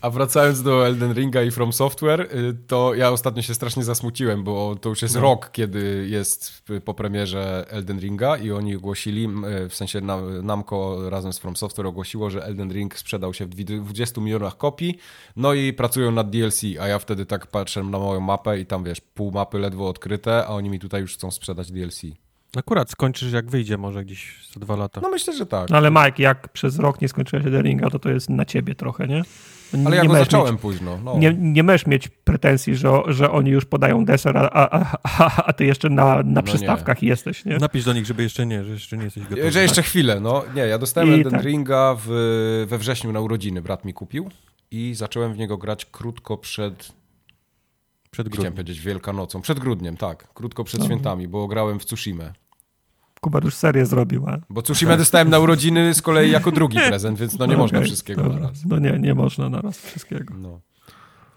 A 0.02 0.10
wracając 0.10 0.64
do 0.64 0.88
Elden 0.88 1.14
Ringa 1.14 1.44
i 1.44 1.52
From 1.52 1.73
Software, 1.73 2.22
y, 2.22 2.53
to 2.68 2.94
ja 2.95 3.11
ostatnio 3.11 3.41
się 3.41 3.53
strasznie 3.53 3.84
zasmuciłem, 3.84 4.44
bo 4.44 4.76
to 4.82 4.90
już 4.90 5.02
jest 5.02 5.15
rok, 5.15 5.49
kiedy 5.52 6.07
jest 6.10 6.64
po 6.86 6.94
premierze 6.94 7.65
Elden 7.69 7.99
Ringa 7.99 8.38
i 8.38 8.52
oni 8.52 8.76
ogłosili, 8.76 9.27
y, 9.65 9.69
w 9.69 9.76
sensie 9.76 10.02
Nam- 10.02 10.45
Namco 10.45 11.10
razem 11.10 11.34
z 11.34 11.40
From 11.40 11.56
Software 11.56 11.88
ogłosiło, 11.88 12.30
że 12.30 12.45
Elden 12.45 12.72
Ring 12.73 12.98
sprzedał 12.98 13.34
się 13.34 13.45
w 13.45 13.49
dwi- 13.49 13.84
20 13.84 14.22
milionach 14.22 14.57
kopii, 14.57 14.98
no 15.36 15.53
i 15.53 15.73
pracują 15.73 16.11
nad 16.11 16.30
DLC, 16.30 16.61
a 16.80 16.88
ja 16.88 16.99
wtedy 16.99 17.26
tak 17.26 17.48
patrzę 17.48 17.84
na 17.84 17.99
moją 17.99 18.19
mapę 18.19 18.60
i 18.60 18.65
tam 18.65 18.84
wiesz, 18.84 19.02
pół 19.02 19.32
mapy 19.32 19.60
ledwo 19.60 19.90
odkryte, 19.90 20.45
a 20.45 20.49
oni 20.49 20.69
mi 20.69 20.80
tutaj 20.80 21.02
już 21.02 21.14
chcą 21.14 21.32
sprzedać 21.32 21.72
DLC. 21.72 22.02
Akurat 22.57 22.90
skończysz 22.91 23.32
jak 23.34 23.49
wyjdzie, 23.49 23.77
może 23.77 24.06
gdzieś 24.06 24.49
za 24.53 24.60
dwa 24.60 24.76
lata. 24.76 25.02
No 25.02 25.10
myślę, 25.10 25.34
że 25.34 25.45
tak. 25.45 25.69
No 25.69 25.77
ale 25.77 25.91
Mike, 25.91 26.23
jak 26.23 26.49
przez 26.49 26.80
rok 26.80 27.02
nie 27.02 27.07
skończyłeś 27.07 27.45
Ringa, 27.45 27.90
to 27.90 27.99
to 27.99 28.10
jest 28.10 28.30
na 28.30 28.45
ciebie 28.45 28.76
trochę, 28.76 29.07
nie? 29.07 29.22
Ale 29.86 29.95
ja 29.95 30.02
nie 30.03 30.07
go 30.10 30.15
zacząłem 30.15 30.53
Mieć, 30.53 30.61
późno. 30.61 30.99
No. 31.03 31.18
nie, 31.18 31.34
nie 31.34 31.64
możesz 31.64 31.86
mieć 31.86 32.07
pretensji, 32.07 32.76
że, 32.76 33.02
że 33.07 33.32
oni 33.32 33.52
już 33.52 33.65
podają 33.65 34.06
deser, 34.06 34.38
a, 34.38 34.49
a, 34.52 34.98
a, 35.03 35.44
a 35.45 35.53
ty 35.53 35.65
jeszcze 35.65 35.90
na, 35.90 36.15
na 36.15 36.23
No 36.23 36.44
przystawkach 36.44 37.03
jesteś, 37.03 37.45
nie? 37.45 37.57
Napisz 37.57 37.86
do 37.86 37.94
nich, 37.94 38.06
żeby 38.06 38.23
jeszcze 38.23 38.45
nie, 38.45 38.64
że 38.64 38.72
jeszcze 38.72 38.98
nie 38.98 39.03
jesteś 39.03 39.23
gotowy. 39.23 39.52
Że 39.52 39.61
jeszcze 39.61 39.84
chwilę, 39.84 40.19
no. 40.19 40.44
Nie, 40.56 40.61
ja 40.61 40.77
dostałem 40.77 41.10
I 41.10 41.14
Elden 41.14 41.32
tak. 41.32 41.44
Ringa 41.44 41.95
w, 42.06 42.07
we 42.69 42.77
wrześniu 42.77 43.11
na 43.11 43.19
urodziny, 43.22 43.61
brat 43.61 43.86
mi 43.86 43.94
kupił 43.94 44.30
i 44.72 44.94
zacząłem 44.95 45.34
w 45.34 45.38
niego 45.38 45.57
grać 45.57 45.86
krótko 45.86 46.38
przed, 46.38 46.77
Przed 48.11 48.27
chciałem 48.27 48.32
grudniem. 48.32 48.53
powiedzieć 48.53 48.80
Wielkanocą, 48.80 49.41
przed 49.41 49.60
grudniem, 49.60 49.98
tak, 49.98 50.34
krótko 50.34 50.64
przed 50.64 50.86
świętami, 50.86 51.27
bo 51.27 51.48
grałem 51.48 51.80
w 51.80 51.86
Tsushima. 51.86 52.23
Kuba 53.26 53.39
już 53.43 53.56
serię 53.56 53.85
zrobił, 53.85 54.27
a... 54.27 54.38
Bo 54.49 54.61
Tsushima 54.61 54.97
dostałem 54.97 55.30
na 55.30 55.39
urodziny 55.39 55.93
z 55.93 56.02
kolei 56.02 56.31
jako 56.31 56.52
drugi 56.52 56.77
prezent, 56.77 57.19
więc 57.19 57.39
no 57.39 57.45
nie 57.45 57.57
można 57.57 57.77
Okej, 57.77 57.88
wszystkiego 57.88 58.23
dobra. 58.23 58.39
na 58.39 58.47
raz. 58.47 58.65
No 58.65 58.80
nie, 58.80 58.99
nie 58.99 59.15
można 59.15 59.49
na 59.49 59.61
raz 59.61 59.80
wszystkiego. 59.80 60.34
No. 60.38 60.61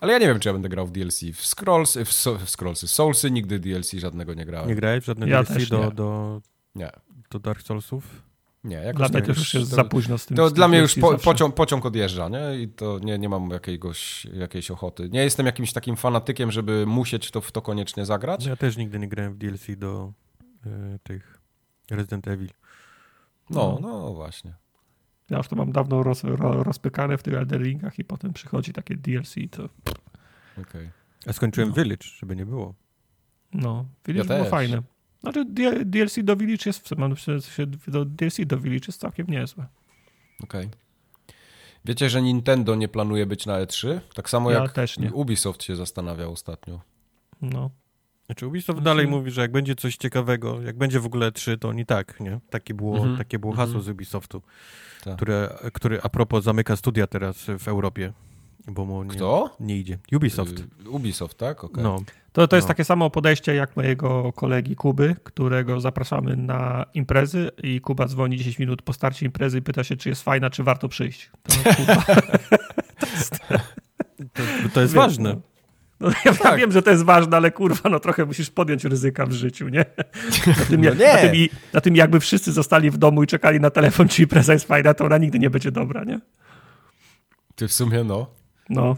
Ale 0.01 0.13
ja 0.13 0.19
nie 0.19 0.27
wiem, 0.27 0.41
czy 0.41 0.49
ja 0.49 0.53
będę 0.53 0.69
grał 0.69 0.87
w 0.87 0.93
DLC. 0.93 1.21
W 1.35 1.47
Scrolls, 1.47 1.97
w, 1.97 2.13
so, 2.13 2.39
w 2.39 2.51
Scrollsy, 2.51 2.89
Soulsy 2.89 3.31
nigdy 3.31 3.59
DLC 3.59 3.93
żadnego 3.93 4.35
nie 4.35 4.45
grałem. 4.45 4.69
Nie 4.69 4.75
grałeś 4.75 5.05
w 5.05 5.07
żadne 5.07 5.29
Ja 5.29 5.43
DLC 5.43 5.69
do, 5.69 5.85
nie. 5.85 5.91
do, 5.91 6.41
Nie. 6.75 6.91
do 7.31 7.39
Dark 7.39 7.63
Soulsów? 7.63 8.23
Nie, 8.65 8.77
jakoś 8.77 8.99
Dla 8.99 9.09
mnie 9.09 9.13
tak 9.13 9.35
to 9.35 9.41
już 9.41 9.55
jest 9.55 9.71
to, 9.71 9.77
za 9.77 9.85
późno 9.85 10.19
z 10.19 10.27
tym. 10.27 10.37
To 10.37 10.47
z 10.49 10.51
tym 10.51 10.57
dla 10.57 10.69
mnie 10.69 10.79
już 10.79 10.95
po, 10.95 11.19
pociąg, 11.19 11.55
pociąg 11.55 11.87
odjeżdża, 11.87 12.29
nie? 12.29 12.61
I 12.63 12.69
to 12.69 12.99
nie, 12.99 13.19
nie 13.19 13.29
mam 13.29 13.51
jakiegoś, 13.51 14.25
jakiejś 14.25 14.71
ochoty. 14.71 15.09
Nie 15.13 15.25
jestem 15.25 15.47
jakimś 15.47 15.73
takim 15.73 15.97
fanatykiem, 15.97 16.51
żeby 16.53 16.87
musieć 16.87 17.31
to 17.31 17.41
w 17.41 17.53
to 17.53 17.63
koniecznie 17.63 18.07
zagrać. 18.07 18.47
Ja 18.47 18.57
też 18.57 18.77
nigdy 18.77 18.99
nie 18.99 19.09
grałem 19.09 19.35
w 19.35 19.37
DLC 19.37 19.67
do 19.77 20.13
y, 20.67 20.99
tych 21.03 21.38
Resident 21.91 22.29
Evil. 22.29 22.49
No, 23.51 23.79
no 23.83 24.15
właśnie. 24.15 24.55
Ja 25.31 25.37
już 25.37 25.49
to 25.49 25.57
mam 25.57 25.73
dawno 25.73 26.03
roz, 26.03 26.25
ro, 26.25 26.63
rozpykane 26.63 27.19
w 27.19 27.23
tych 27.23 27.35
Elden 27.35 27.63
Ringach 27.63 27.99
i 27.99 28.05
potem 28.05 28.33
przychodzi 28.33 28.73
takie 28.73 28.97
DLC, 28.97 29.35
to 29.51 29.69
Okej. 30.63 30.91
A 31.27 31.33
skończyłem 31.33 31.69
No. 31.69 31.75
Village, 31.75 32.07
żeby 32.19 32.37
nie 32.37 32.47
było. 32.47 32.75
no, 33.53 33.85
Village 34.07 34.29
Ja 34.29 34.35
było 34.35 34.45
też. 34.45 34.51
fajne. 34.51 34.83
Znaczy 35.21 35.45
DLC 35.85 36.19
do 36.23 36.37
Village 36.37 36.63
jest, 36.67 36.97
mam 36.97 37.17
w 37.17 37.21
sensie 37.21 37.67
do 37.67 38.05
DLC 38.05 38.37
do 38.47 38.59
Village 38.59 38.85
jest 38.89 39.01
całkiem 39.01 39.27
niezłe. 39.27 39.67
Okej. 40.45 40.69
Wiecie, 41.85 42.11
że 42.11 42.23
Nintendo 42.23 42.75
nie 42.75 42.89
planuje 42.89 43.27
być 43.27 43.47
na 43.47 43.55
E3? 43.61 44.01
Tak 44.15 44.31
samo 44.31 44.51
Ja 44.51 44.63
jak 44.63 44.73
też 44.73 44.99
nie. 44.99 45.13
Ubisoft 45.13 45.63
się 45.63 45.77
zastanawiał 45.77 46.33
ostatnio. 46.33 46.81
No. 47.43 47.71
Znaczy 48.29 48.47
Ubisoft 48.47 48.77
Znaczy- 48.77 48.85
dalej 48.85 49.07
mówi, 49.07 49.31
że 49.31 49.41
jak 49.41 49.53
będzie 49.53 49.75
coś 49.75 49.97
ciekawego, 49.97 50.63
jak 50.63 50.77
będzie 50.79 51.01
w 51.01 51.07
ogóle 51.07 51.33
3, 51.33 51.59
to 51.59 51.69
oni 51.69 51.87
tak, 51.87 52.21
nie? 52.21 52.41
Takie 52.51 52.75
było, 52.75 52.97
Mhm. 52.97 53.17
takie 53.17 53.39
było 53.39 53.53
hasło 53.53 53.81
z 53.81 53.89
Ubisoftu, 53.89 54.43
Tak. 55.05 55.17
które, 55.17 55.59
który 55.73 56.03
a 56.03 56.09
propos 56.09 56.45
zamyka 56.45 56.77
studia 56.77 57.07
teraz 57.07 57.47
w 57.59 57.69
Europie, 57.69 58.13
bo 58.67 58.85
mu 58.85 59.03
nie, 59.05 59.11
Kto? 59.11 59.57
nie 59.61 59.77
idzie. 59.79 59.99
Ubisoft. 60.13 60.59
Y, 60.87 60.91
Ubisoft, 60.91 61.39
tak? 61.39 61.65
Okej. 61.65 61.85
No, 61.85 61.99
To, 62.33 62.49
to 62.49 62.57
jest 62.57 62.67
No. 62.67 62.69
takie 62.69 62.85
samo 62.85 63.11
podejście 63.11 63.55
jak 63.55 63.77
mojego 63.77 64.33
kolegi 64.33 64.77
Kuby, 64.77 65.17
którego 65.25 65.81
zapraszamy 65.81 66.37
na 66.37 66.85
imprezy 66.95 67.51
i 67.63 67.81
Kuba 67.81 68.07
dzwoni 68.07 68.37
10 68.37 68.59
minut 68.59 68.83
po 68.83 68.93
starcie 68.93 69.27
imprezy 69.27 69.59
i 69.59 69.63
pyta 69.63 69.85
się, 69.85 69.97
czy 69.97 70.09
jest 70.09 70.23
fajna, 70.23 70.51
czy 70.51 70.65
warto 70.65 70.89
przyjść. 70.89 71.31
To, 71.43 71.55
to, 74.35 74.43
to 74.75 74.81
jest 74.81 74.95
wiem, 74.95 75.03
ważne. 75.03 75.37
No. 76.01 76.11
Ja 76.25 76.35
Tak. 76.35 76.59
wiem, 76.59 76.73
że 76.73 76.83
to 76.83 76.91
jest 76.91 77.03
ważne, 77.05 77.37
ale 77.37 77.51
kurwa, 77.51 77.89
no 77.91 78.01
trochę 78.01 78.25
musisz 78.27 78.51
podjąć 78.51 78.85
ryzyka 78.85 79.27
w 79.27 79.33
życiu, 79.33 79.69
nie? 79.69 79.85
Na 80.47 80.55
tym, 80.55 80.81
No 80.85 80.91
nie. 80.95 81.07
Na, 81.13 81.17
tym, 81.19 81.35
i- 81.35 81.51
na 81.73 81.81
tym 81.81 81.97
jakby 81.97 82.21
wszyscy 82.21 82.53
zostali 82.53 82.91
w 82.91 82.97
domu 82.97 83.23
i 83.23 83.27
czekali 83.27 83.61
na 83.61 83.71
telefon, 83.71 84.09
czy 84.09 84.23
impreza 84.23 84.53
jest 84.53 84.65
fajna, 84.67 84.95
to 84.95 85.05
ona 85.05 85.19
nigdy 85.19 85.39
nie 85.39 85.51
będzie 85.51 85.71
dobra, 85.73 86.05
nie? 86.05 86.21
Ty 87.55 87.69
w 87.69 87.73
sumie 87.73 88.05
no. 88.05 88.27
No, 88.71 88.97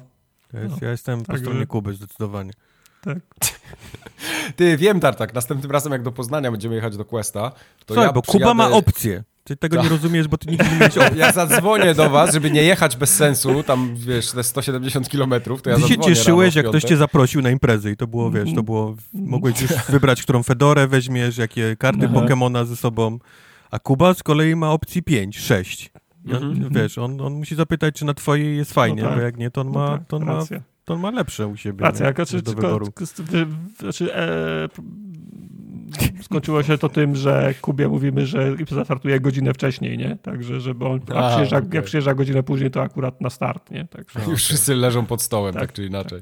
jest, 0.53 0.71
No. 0.71 0.79
ja 0.83 0.91
jestem 0.91 1.21
po 1.21 1.27
Także- 1.27 1.45
stronie 1.45 1.67
Kuby 1.67 1.95
zdecydowanie. 1.95 2.51
tak. 3.03 3.19
Ty, 4.57 4.77
wiem, 4.77 5.01
Tartak, 5.01 5.35
następnym 5.35 5.71
razem 5.71 5.93
jak 5.93 6.03
do 6.03 6.13
Poznania 6.13 6.51
będziemy 6.51 6.75
jechać 6.75 6.97
do 6.97 7.05
Questa, 7.05 7.51
to 7.51 7.95
Słuchaj, 7.95 8.05
ja 8.07 8.13
bo 8.13 8.23
Kuba 8.23 8.39
przyjadę- 8.39 8.55
ma 8.55 8.71
opcję. 8.71 9.23
Ty 9.45 9.57
tego 9.57 9.77
Tak. 9.77 9.85
nie 9.85 9.91
rozumiesz, 9.91 10.29
bo 10.29 10.39
ty 10.39 10.51
nigdy 10.51 10.65
nie 10.71 10.77
miałeś 10.77 10.99
opcji. 10.99 11.19
Ja 11.19 11.33
zadzwonię 11.33 11.95
do 11.95 12.11
was, 12.11 12.33
żeby 12.33 12.51
nie 12.51 12.63
jechać 12.63 12.97
bez 12.97 13.15
sensu, 13.15 13.63
tam 13.63 13.97
wiesz, 13.97 14.33
te 14.33 14.43
170 14.45 15.09
kilometrów, 15.09 15.63
to 15.63 15.71
ja 15.71 15.77
Ty 15.77 15.83
się 15.83 15.99
cieszyłeś, 15.99 16.55
jak 16.55 16.67
ktoś 16.69 16.83
cię 16.83 16.97
zaprosił 16.97 17.43
na 17.43 17.51
imprezę 17.51 17.91
i 17.91 17.97
to 17.97 18.07
było, 18.07 18.31
wiesz, 18.31 18.55
to 18.55 18.63
było, 18.63 18.97
mogłeś 19.13 19.61
już 19.63 19.71
wybrać, 19.89 20.23
którą 20.23 20.43
Fedorę 20.43 20.89
weźmiesz, 20.89 21.39
jakie 21.39 21.77
karty 21.79 22.05
Aha. 22.11 22.21
Pokemona 22.21 22.65
ze 22.65 22.77
sobą, 22.77 23.19
a 23.71 23.79
Kuba 23.79 24.15
z 24.15 24.23
kolei 24.23 24.57
ma 24.57 24.71
opcji 24.73 25.03
5, 25.03 25.39
6. 25.39 25.91
I 26.27 26.33
on, 26.35 26.43
Mhm. 26.45 26.73
Wiesz, 26.73 26.99
on, 26.99 27.21
on 27.21 27.33
musi 27.33 27.55
zapytać, 27.55 27.95
czy 27.95 28.05
na 28.05 28.15
twojej 28.15 28.57
jest 28.57 28.73
fajnie, 28.75 29.03
No 29.03 29.09
tak. 29.09 29.19
bo 29.19 29.25
jak 29.25 29.37
nie, 29.37 29.51
to 29.51 29.61
on 29.61 29.67
No 29.73 29.79
ma, 29.81 29.89
tak, 29.99 30.07
to 30.09 30.17
on 30.17 30.25
ma, 30.25 30.45
to 30.85 30.95
on 30.95 31.01
ma 31.01 31.11
lepsze 31.11 31.47
u 31.47 31.57
siebie 31.57 31.85
Racja, 31.85 32.01
nie? 32.01 32.07
jak, 32.07 32.17
znaczy, 32.17 32.43
do 32.43 32.53
wyboru. 32.55 32.87
znaczy, 33.79 34.15
e, 34.15 34.69
skończyło 36.23 36.63
się 36.63 36.79
to 36.79 36.89
tym, 36.89 37.17
że 37.17 37.55
Kubie 37.61 37.89
mówimy, 37.89 38.27
że 38.27 38.57
zastartuje 38.71 39.21
godzinę 39.21 39.55
wcześniej, 39.55 39.99
nie? 39.99 40.17
Także, 40.17 40.61
żeby 40.61 40.87
on, 40.87 41.01
a 41.15 41.15
A, 41.15 41.31
przyjeżdża, 41.31 41.57
okej. 41.57 41.71
jak 41.73 41.85
przyjeżdża 41.85 42.15
godzinę 42.15 42.43
później, 42.43 42.71
to 42.71 42.83
akurat 42.83 43.21
na 43.21 43.31
start, 43.31 43.71
nie? 43.71 43.85
Także 43.85 44.21
Już 44.31 44.45
wszyscy 44.45 44.75
leżą 44.75 45.07
pod 45.07 45.23
stołem, 45.23 45.55
tak, 45.55 45.63
Tak, 45.63 45.73
czy 45.73 45.87
inaczej. 45.87 46.21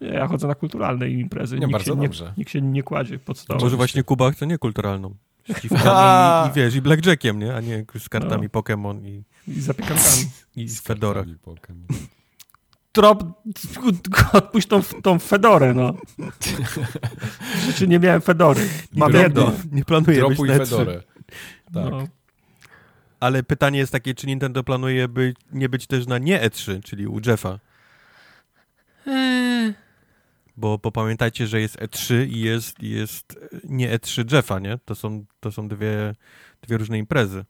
ja 0.00 0.26
chodzę 0.26 0.46
na 0.48 0.54
kulturalne 0.54 1.10
imprezy. 1.10 1.54
Nie, 1.54 1.60
nikt, 1.60 1.72
bardzo 1.72 1.92
się 1.94 2.00
nie, 2.00 2.06
dobrze. 2.06 2.32
nikt 2.36 2.50
się 2.50 2.60
nie 2.60 2.82
kładzie 2.82 3.18
pod 3.18 3.38
stołem. 3.38 3.62
Może 3.62 3.76
właśnie 3.76 4.02
Kuba 4.02 4.30
chce 4.30 4.46
niekulturalną. 4.46 5.14
Z 5.48 5.64
i, 5.64 5.68
i 6.50 6.52
wiesz, 6.54 6.74
i 6.74 6.82
blackjackiem, 6.82 7.38
nie? 7.38 7.54
A 7.54 7.60
nie 7.60 7.84
z 7.98 8.08
kartami 8.08 8.48
No. 8.54 8.60
Pokémon 8.60 9.06
i, 9.06 9.24
I 9.48 9.60
zapiekankami. 9.60 10.24
i 10.56 10.68
z 10.68 10.80
Fedora. 10.80 11.24
Trop, 12.92 13.24
odpuść 14.32 14.68
tą, 14.68 14.82
tą 14.82 15.18
Fedorę, 15.18 15.74
no. 15.74 15.94
W 17.54 17.66
życiu 17.66 17.86
nie 17.86 17.98
miałem 17.98 18.20
Fedory. 18.20 18.68
Mam 18.92 19.12
nie, 19.12 19.18
jedną. 19.18 19.52
nie, 19.72 19.84
planuję 19.84 20.28
być 20.28 20.38
Dropuj 20.38 20.48
na 20.48 20.54
E3. 20.54 20.58
Fedorę. 20.58 21.02
Tak. 21.74 21.90
No. 21.90 22.06
Ale 23.20 23.42
pytanie 23.42 23.78
jest 23.78 23.92
takie, 23.92 24.14
czy 24.14 24.26
Nintendo 24.26 24.64
planuje 24.64 25.08
być, 25.08 25.36
nie 25.52 25.68
być 25.68 25.86
też 25.86 26.06
na 26.06 26.18
nie 26.18 26.40
E3, 26.40 26.82
czyli 26.82 27.06
u 27.06 27.20
Jeffa? 27.26 27.58
Bo, 30.56 30.78
bo 30.78 30.92
pamiętajcie, 30.92 31.46
że 31.46 31.60
jest 31.60 31.76
E3 31.76 32.28
i 32.28 32.40
jest, 32.40 32.82
jest 32.82 33.38
nie 33.64 33.98
E3 33.98 34.32
Jeffa, 34.34 34.58
nie? 34.58 34.78
To 34.84 34.94
są, 34.94 35.24
to 35.40 35.52
są 35.52 35.68
dwie, 35.68 36.14
dwie 36.62 36.76
różne 36.76 36.98
imprezy. 36.98 37.44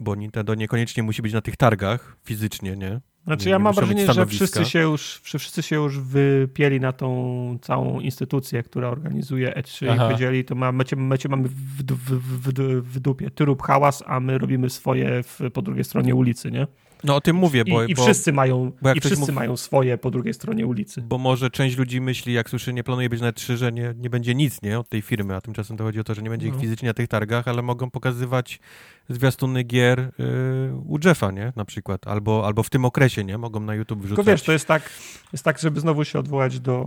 Bo 0.00 0.14
Nintendo 0.14 0.54
niekoniecznie 0.54 1.02
musi 1.02 1.22
być 1.22 1.32
na 1.32 1.40
tych 1.40 1.56
targach 1.56 2.16
fizycznie, 2.24 2.76
nie? 2.76 3.00
Znaczy 3.28 3.48
ja 3.48 3.58
mam 3.58 3.74
wrażenie, 3.74 4.12
że 4.12 4.26
wszyscy 4.26 4.64
się, 4.64 4.78
już, 4.78 5.20
wszyscy 5.22 5.62
się 5.62 5.76
już 5.76 5.98
wypieli 6.00 6.80
na 6.80 6.92
tą 6.92 7.58
całą 7.62 8.00
instytucję, 8.00 8.62
która 8.62 8.88
organizuje 8.88 9.52
E3 9.56 9.86
i 9.86 9.88
Aha. 9.88 10.04
powiedzieli, 10.04 10.44
to 10.44 10.54
ma, 10.54 10.72
my, 10.72 10.84
cię, 10.84 10.96
my 10.96 11.18
cię 11.18 11.28
mamy 11.28 11.48
w, 11.48 11.82
w, 11.82 11.94
w, 11.94 12.92
w, 12.92 13.00
dupie. 13.00 13.30
Ty 13.30 13.44
rób 13.44 13.62
hałas, 13.62 14.02
a 14.06 14.20
my 14.20 14.38
robimy 14.38 14.70
swoje 14.70 15.22
w, 15.22 15.40
po 15.52 15.62
drugiej 15.62 15.84
stronie 15.84 16.14
ulicy, 16.14 16.50
nie? 16.50 16.66
No 17.04 17.16
o 17.16 17.20
tym 17.20 17.36
mówię, 17.36 17.62
I, 17.66 17.70
bo, 17.72 17.84
i 17.84 17.94
bo, 17.94 18.04
wszyscy, 18.04 18.32
mają, 18.32 18.72
bo 18.82 18.94
i 18.94 19.00
wszyscy 19.00 19.18
mów- 19.20 19.30
mają 19.30 19.56
swoje 19.56 19.98
po 19.98 20.10
drugiej 20.10 20.34
stronie 20.34 20.66
ulicy. 20.66 21.02
bo 21.02 21.18
może 21.18 21.50
część 21.50 21.76
ludzi 21.76 22.00
myśli, 22.00 22.32
jak 22.32 22.50
słyszy, 22.50 22.72
nie 22.72 22.84
planuje 22.84 23.08
być 23.08 23.20
na 23.20 23.32
E3, 23.32 23.56
że 23.56 23.72
nie, 23.72 23.94
nie 23.98 24.10
będzie 24.10 24.34
nic, 24.34 24.62
nie? 24.62 24.78
Od 24.78 24.88
tej 24.88 25.02
firmy, 25.02 25.34
a 25.36 25.40
tymczasem 25.40 25.76
to 25.76 25.84
chodzi 25.84 26.00
o 26.00 26.04
to, 26.04 26.14
że 26.14 26.22
nie 26.22 26.30
będzie 26.30 26.46
ich 26.48 26.54
No. 26.54 26.60
fizycznie 26.60 26.88
na 26.88 26.94
tych 26.94 27.08
targach, 27.08 27.48
ale 27.48 27.62
mogą 27.62 27.90
pokazywać 27.90 28.60
zwiastuny 29.08 29.62
gier 29.62 30.10
yy, 30.18 30.74
u 30.86 30.98
Jeffa, 31.04 31.30
nie? 31.30 31.52
Na 31.56 31.64
przykład. 31.64 32.06
Albo, 32.06 32.46
albo 32.46 32.62
w 32.62 32.70
tym 32.70 32.84
okresie, 32.84 33.24
nie? 33.24 33.38
Mogą 33.38 33.60
na 33.60 33.74
YouTube 33.74 33.98
wrzucać. 33.98 34.16
Tylko 34.16 34.30
wiesz, 34.30 34.42
to 34.42 34.52
jest 34.52 34.68
tak, 34.68 34.90
jest 35.32 35.44
tak, 35.44 35.58
żeby 35.58 35.80
znowu 35.80 36.04
się 36.04 36.18
odwołać 36.18 36.60
do 36.60 36.84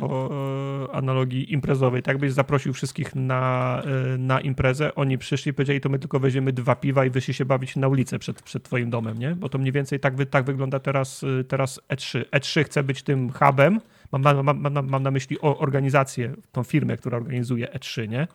e, 0.91 0.95
analogii 0.95 1.53
imprezowej. 1.53 2.03
Tak 2.03 2.18
byś 2.18 2.31
zaprosił 2.31 2.73
wszystkich 2.73 3.15
na, 3.15 3.81
e, 4.14 4.18
na 4.18 4.41
imprezę, 4.41 4.95
oni 4.95 5.18
przyszli 5.18 5.53
powiedzieli, 5.53 5.81
to 5.81 5.89
my 5.89 5.99
tylko 5.99 6.19
weźmiemy 6.19 6.53
dwa 6.53 6.76
piwa 6.76 7.06
i 7.06 7.10
wyszli 7.10 7.34
się 7.34 7.45
bawić 7.45 7.76
na 7.76 7.88
ulicę 7.88 8.19
przed, 8.19 8.41
przed 8.41 8.64
twoim 8.64 8.89
domem, 8.89 9.18
nie? 9.18 9.35
Bo 9.35 9.49
to 9.49 9.57
mniej 9.57 9.72
więcej 9.72 9.99
tak, 9.99 10.15
wy, 10.15 10.26
tak 10.26 10.45
wygląda 10.45 10.80
teraz, 10.80 11.23
e, 11.23 11.43
teraz 11.43 11.81
E3. 11.89 12.26
E3 12.26 12.64
chce 12.64 12.84
być 12.84 13.03
tym 13.03 13.31
hubem, 13.31 13.81
mam 14.11 14.22
mam, 14.22 14.60
mam, 14.60 14.88
mam 14.89 15.03
na 15.03 15.11
myśli 15.11 15.38
organizację, 15.41 16.34
tą 16.52 16.64
firmę, 16.64 16.98
która 16.98 17.18
organizuje 17.18 17.68
E3, 17.68 18.07
nie? 18.07 18.27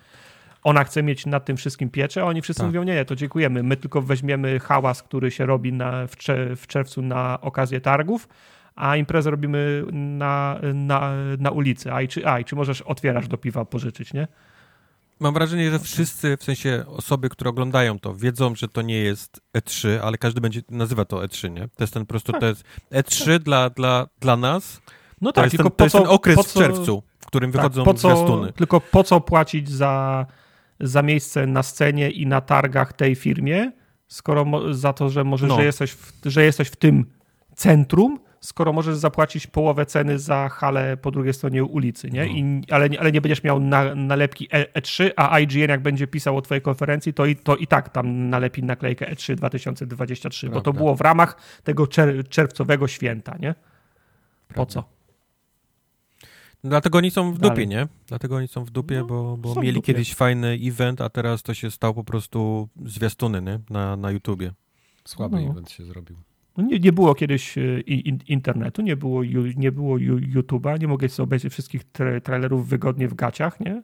Ona 0.66 0.84
chce 0.84 1.02
mieć 1.02 1.26
nad 1.26 1.44
tym 1.44 1.56
wszystkim 1.56 1.90
pieczę, 1.90 2.22
a 2.22 2.24
oni 2.24 2.42
wszyscy 2.42 2.60
Tak. 2.60 2.66
mówią, 2.66 2.82
nie, 2.82 2.94
nie, 2.94 3.04
to 3.04 3.16
dziękujemy, 3.16 3.62
my 3.62 3.76
tylko 3.76 4.02
weźmiemy 4.02 4.60
hałas, 4.60 5.02
który 5.02 5.30
się 5.30 5.46
robi 5.46 5.72
na, 5.72 6.06
w, 6.06 6.16
cze, 6.16 6.56
w 6.56 6.66
czerwcu 6.66 7.02
na 7.02 7.40
okazję 7.40 7.80
targów, 7.80 8.28
a 8.74 8.96
imprezę 8.96 9.30
robimy 9.30 9.84
na, 9.92 10.60
na, 10.74 11.12
na 11.38 11.50
ulicy. 11.50 11.92
A 11.92 12.02
i, 12.02 12.08
czy, 12.08 12.26
a 12.28 12.40
i 12.40 12.44
czy 12.44 12.56
możesz 12.56 12.82
otwierasz 12.82 13.28
do 13.28 13.36
piwa 13.36 13.64
pożyczyć, 13.64 14.12
nie? 14.12 14.28
Mam 15.20 15.34
wrażenie, 15.34 15.70
że 15.70 15.78
wszyscy, 15.78 16.36
w 16.36 16.44
sensie 16.44 16.84
osoby, 16.86 17.28
które 17.28 17.50
oglądają 17.50 17.98
to, 17.98 18.14
wiedzą, 18.14 18.54
że 18.54 18.68
to 18.68 18.82
nie 18.82 18.98
jest 18.98 19.40
E3, 19.58 19.88
ale 20.02 20.18
każdy 20.18 20.40
będzie 20.40 20.60
nazywa 20.70 21.04
to 21.04 21.16
E3, 21.16 21.50
nie? 21.50 21.68
To 21.76 21.82
jest 21.84 21.94
ten 21.94 22.02
po 22.02 22.08
prostu, 22.08 22.32
Tak. 22.32 22.40
to 22.40 22.46
jest 22.46 22.64
E3 22.92 23.38
dla, 23.38 23.70
dla, 23.70 24.06
dla 24.20 24.36
nas, 24.36 24.80
No 25.20 25.32
to 25.32 25.44
jest 25.44 25.56
ten, 25.56 25.70
to 25.70 25.84
jest 25.84 25.96
ten 25.96 26.06
okres 26.06 26.52
w 26.52 26.54
czerwcu, 26.54 27.02
w 27.20 27.26
którym 27.26 27.52
tak, 27.52 27.62
wychodzą 27.62 27.84
po 27.84 27.94
co, 27.94 28.08
zwiastuny. 28.08 28.52
Tylko 28.52 28.80
po 28.80 29.04
co 29.04 29.20
płacić 29.20 29.70
za, 29.70 30.26
za 30.80 31.02
miejsce 31.02 31.46
na 31.46 31.62
scenie 31.62 32.10
i 32.10 32.26
na 32.26 32.40
targach 32.40 32.92
tej 32.92 33.14
firmie, 33.14 33.72
skoro 34.08 34.74
za 34.74 34.92
to, 34.92 35.08
że 35.08 35.24
możesz, 35.24 35.48
No. 35.48 35.56
że, 35.56 35.64
jesteś 35.64 35.92
w, 35.92 36.12
że 36.24 36.44
jesteś 36.44 36.68
w 36.68 36.76
tym 36.76 37.06
centrum, 37.54 38.18
skoro 38.40 38.72
możesz 38.72 38.96
zapłacić 38.96 39.46
połowę 39.46 39.86
ceny 39.86 40.18
za 40.18 40.48
halę 40.48 40.96
po 40.96 41.10
drugiej 41.10 41.34
stronie 41.34 41.64
ulicy, 41.64 42.10
nie? 42.10 42.26
I, 42.26 42.62
ale, 42.70 42.90
nie- 42.90 43.00
ale 43.00 43.12
nie 43.12 43.20
będziesz 43.20 43.42
miał 43.42 43.60
na, 43.60 43.94
nalepki 43.94 44.48
E, 44.52 44.80
E3, 44.80 45.10
a 45.16 45.38
IGN 45.40 45.70
jak 45.70 45.82
będzie 45.82 46.06
pisał 46.06 46.36
o 46.36 46.42
twojej 46.42 46.62
konferencji, 46.62 47.14
to 47.14 47.26
i, 47.26 47.36
to 47.36 47.56
i 47.56 47.66
tak 47.66 47.88
tam 47.88 48.30
nalepi 48.30 48.62
naklejkę 48.62 49.06
E3 49.14 49.34
2023, 49.34 50.46
bo 50.48 50.54
to 50.54 50.62
Prawda. 50.62 50.78
było 50.78 50.94
w 50.94 51.00
ramach 51.00 51.36
tego 51.64 51.86
czer, 51.86 52.28
czerwcowego 52.28 52.88
święta, 52.88 53.36
nie? 53.40 53.54
Po 54.48 54.54
Prawda. 54.54 54.72
co? 54.72 54.95
Dlatego 56.68 56.98
oni 56.98 57.10
są 57.10 57.32
w 57.32 57.38
dupie, 57.38 57.48
Dalej. 57.48 57.68
nie? 57.68 57.86
Dlatego 58.06 58.36
oni 58.36 58.48
są 58.48 58.64
w 58.64 58.70
dupie, 58.70 58.98
No, 58.98 59.04
bo, 59.04 59.36
bo 59.36 59.54
mieli 59.54 59.72
dupie. 59.74 59.86
kiedyś 59.86 60.14
fajny 60.14 60.58
event, 60.62 61.00
a 61.00 61.08
teraz 61.08 61.42
to 61.42 61.54
się 61.54 61.70
stał 61.70 61.94
po 61.94 62.04
prostu 62.04 62.68
zwiastuny, 62.84 63.42
nie? 63.42 63.60
Na, 63.70 63.96
na 63.96 64.10
YouTubie. 64.10 64.52
Słaby 65.04 65.36
No. 65.36 65.50
event 65.50 65.70
się 65.70 65.84
zrobił. 65.84 66.16
No 66.56 66.64
nie, 66.64 66.78
nie 66.78 66.92
było 66.92 67.14
kiedyś 67.14 67.56
in, 67.86 68.18
internetu, 68.28 68.82
nie 68.82 68.96
było, 68.96 69.22
nie 69.56 69.72
było 69.72 69.96
YouTube'a, 69.96 70.80
nie 70.80 70.88
mogłeś 70.88 71.12
sobie 71.12 71.24
obejrzeć 71.24 71.52
wszystkich 71.52 71.84
tra 71.84 72.20
trailerów 72.20 72.68
wygodnie 72.68 73.08
w 73.08 73.14
gaciach, 73.14 73.60
nie? 73.60 73.82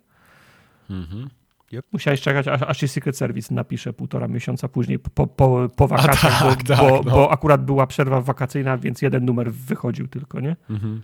Mhm. 0.90 1.28
Yep. 1.72 1.86
Musiałeś 1.92 2.20
czekać, 2.20 2.48
aż, 2.48 2.62
aż 2.62 2.78
ci 2.78 2.88
Secret 2.88 3.16
Service 3.16 3.54
napisze 3.54 3.92
półtora 3.92 4.28
miesiąca 4.28 4.68
później 4.68 4.98
po, 4.98 5.26
po, 5.26 5.68
po 5.76 5.88
wakacjach, 5.88 6.38
tak, 6.38 6.58
bo, 6.58 6.64
tak, 6.76 6.78
bo, 6.78 7.02
no. 7.04 7.10
bo 7.10 7.32
akurat 7.32 7.64
była 7.64 7.86
przerwa 7.86 8.20
wakacyjna, 8.20 8.78
więc 8.78 9.02
jeden 9.02 9.24
numer 9.24 9.52
wychodził 9.52 10.08
tylko, 10.08 10.40
nie? 10.40 10.56
Mhm. 10.70 11.02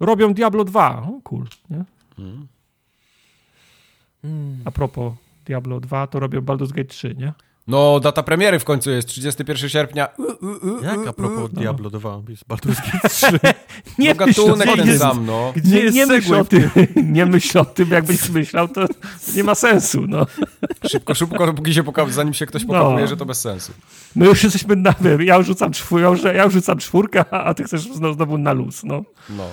Robią 0.00 0.34
Diablo 0.34 0.64
2. 0.64 1.02
O, 1.02 1.20
cool, 1.24 1.44
nie? 1.70 1.84
Mhm. 2.18 2.48
A 4.64 4.70
propos 4.70 5.12
Diablo 5.46 5.80
2, 5.80 6.06
to 6.06 6.20
robią 6.20 6.40
Baldur's 6.40 6.72
Gate 6.72 6.84
3, 6.88 7.14
nie? 7.18 7.32
No, 7.66 8.00
data 8.00 8.22
premiery 8.22 8.58
w 8.58 8.64
końcu 8.64 8.90
jest 8.90 9.08
31 9.08 9.68
sierpnia. 9.68 10.08
U, 10.18 10.22
u, 10.22 10.76
u, 10.78 10.82
Jak 10.84 11.06
a 11.06 11.12
propos 11.12 11.38
u. 11.44 11.48
Diablo 11.48 11.90
2? 11.90 12.20
Jest 12.28 12.44
Baldur's 12.48 12.92
Gate 12.92 13.08
3. 13.14 13.26
Nie 13.98 14.14
No, 14.14 14.26
myśl 14.26 14.40
o 14.40 14.44
gatunek 14.46 14.68
tym, 14.68 14.76
ten 14.78 14.86
jest- 14.86 15.00
sam, 15.00 15.26
no. 15.26 15.52
Gdzie 15.56 15.74
Nie, 15.76 15.80
jest 15.80 15.96
nie 15.96 16.06
myśl 16.06 16.34
o 16.34 16.44
w 16.44 16.48
tym? 16.48 16.70
nie 17.14 17.26
myśl 17.26 17.58
o 17.58 17.64
tym, 17.64 17.90
jakbyś 17.90 18.28
myślał, 18.28 18.68
to 18.68 18.86
nie 19.36 19.44
ma 19.44 19.54
sensu, 19.54 20.04
no. 20.08 20.26
Szybko, 20.90 21.14
szybko, 21.14 21.46
dopóki 21.46 21.74
się 21.74 21.82
poka- 21.82 22.10
zanim 22.10 22.34
się 22.34 22.46
ktoś 22.46 22.64
pokazuje, 22.64 23.00
No. 23.00 23.06
że 23.06 23.16
to 23.16 23.26
bez 23.26 23.40
sensu. 23.40 23.72
My 24.16 24.26
już 24.26 24.44
jesteśmy 24.44 24.76
na, 24.76 24.94
ja 25.24 25.36
już 25.36 25.46
rzucam 25.46 25.72
czwórkę, 25.72 26.34
ja 26.34 26.44
już 26.44 26.52
rzucam 26.54 26.78
czwórkę, 26.78 27.24
a 27.34 27.54
ty 27.54 27.64
chcesz 27.64 27.80
znowu, 27.82 28.14
znowu 28.14 28.38
na 28.38 28.52
luz, 28.52 28.84
no. 28.84 29.02
No. 29.30 29.44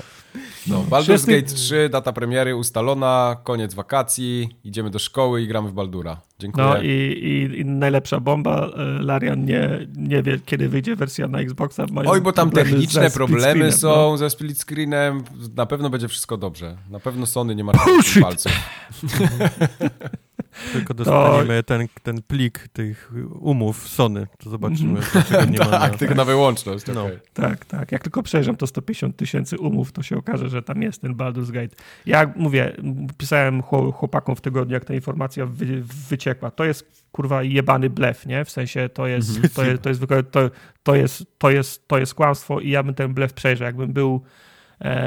No, 0.68 0.84
Baldur's 0.90 1.26
Gate 1.26 1.54
3, 1.56 1.90
data 1.90 2.14
premiery 2.14 2.56
ustalona, 2.56 3.38
koniec 3.44 3.74
wakacji, 3.74 4.50
idziemy 4.64 4.90
do 4.90 5.00
szkoły 5.00 5.42
i 5.42 5.48
gramy 5.48 5.70
w 5.70 5.74
Baldura. 5.74 6.22
Dziękuję. 6.40 6.68
No 6.68 6.82
i, 6.82 6.88
i, 6.88 7.60
i 7.60 7.66
najlepsza 7.66 8.20
bomba, 8.20 8.70
e, 8.78 8.84
Larian 9.04 9.46
nie, 9.46 9.88
nie 9.98 10.24
wie, 10.24 10.40
kiedy 10.46 10.70
wyjdzie 10.70 10.96
wersja 10.96 11.28
na 11.28 11.40
Xboxa. 11.40 11.86
Oj, 12.06 12.22
bo 12.22 12.32
tam 12.32 12.50
problemy 12.50 12.72
techniczne 12.72 13.12
problemy 13.12 13.72
są 13.72 13.88
no. 13.88 14.18
ze 14.18 14.30
split 14.30 14.60
screenem. 14.60 15.24
Na 15.56 15.66
pewno 15.66 15.90
będzie 15.90 16.08
wszystko 16.08 16.38
dobrze. 16.38 16.78
Na 16.90 17.00
pewno 17.00 17.26
Sony 17.26 17.56
nie 17.56 17.64
ma 17.64 17.72
Bullshit. 17.86 18.24
palców. 18.24 18.52
Tylko 20.74 20.94
dostaniemy 20.94 21.64
ten, 21.64 21.88
ten 22.04 22.22
plik 22.22 22.68
tych 22.68 23.12
umów 23.40 23.88
Sony, 23.90 24.28
to 24.38 24.50
zobaczymy, 24.50 25.00
dlaczego 25.14 25.46
nie 25.46 25.60
ma 25.66 25.66
na... 25.66 25.80
Tak, 25.80 25.98
tylko 25.98 26.16
na 26.16 26.26
wyłączność. 26.26 26.86
No. 26.94 27.06
okej. 27.06 27.20
Tak, 27.34 27.66
tak. 27.66 27.92
Jak 27.92 28.04
tylko 28.04 28.24
przejrzę 28.24 28.56
to 28.56 28.68
150 28.68 29.18
tysięcy 29.18 29.58
umów, 29.58 29.92
to 29.92 30.04
się 30.04 30.18
okaże, 30.18 30.50
że 30.50 30.62
tam 30.62 30.82
jest 30.82 31.02
ten 31.02 31.16
Baldur's 31.16 31.52
Gate. 31.52 31.76
Ja 32.06 32.34
mówię, 32.36 32.76
pisałem 33.18 33.62
chło- 33.62 33.92
chłopakom 33.94 34.36
w 34.36 34.42
tygodniu, 34.42 34.74
jak 34.74 34.86
ta 34.86 34.94
informacja 34.94 35.46
wy, 35.46 35.84
wyciekła. 36.10 36.52
To 36.52 36.66
jest 36.66 37.06
kurwa 37.12 37.44
jebany 37.44 37.90
blef, 37.90 38.26
nie? 38.26 38.46
W 38.46 38.50
sensie 38.50 38.90
to 38.90 39.08
jest, 39.08 39.56
to 39.56 39.66
jest, 39.66 39.82
to 39.82 39.90
jest, 39.90 40.02
to, 40.32 40.50
to 40.84 40.96
jest, 40.96 41.26
to 41.38 41.50
jest, 41.52 41.88
to 41.88 41.98
jest 41.98 42.14
kłamstwo 42.14 42.60
i 42.60 42.70
ja 42.70 42.84
bym 42.84 42.94
ten 42.94 43.14
blef 43.14 43.34
przejrzał. 43.34 43.66
Jakbym 43.66 43.94
był 43.94 44.22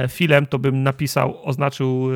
filem, 0.09 0.47
to 0.47 0.59
bym 0.59 0.83
napisał, 0.83 1.45
oznaczył 1.45 2.09
e, 2.13 2.15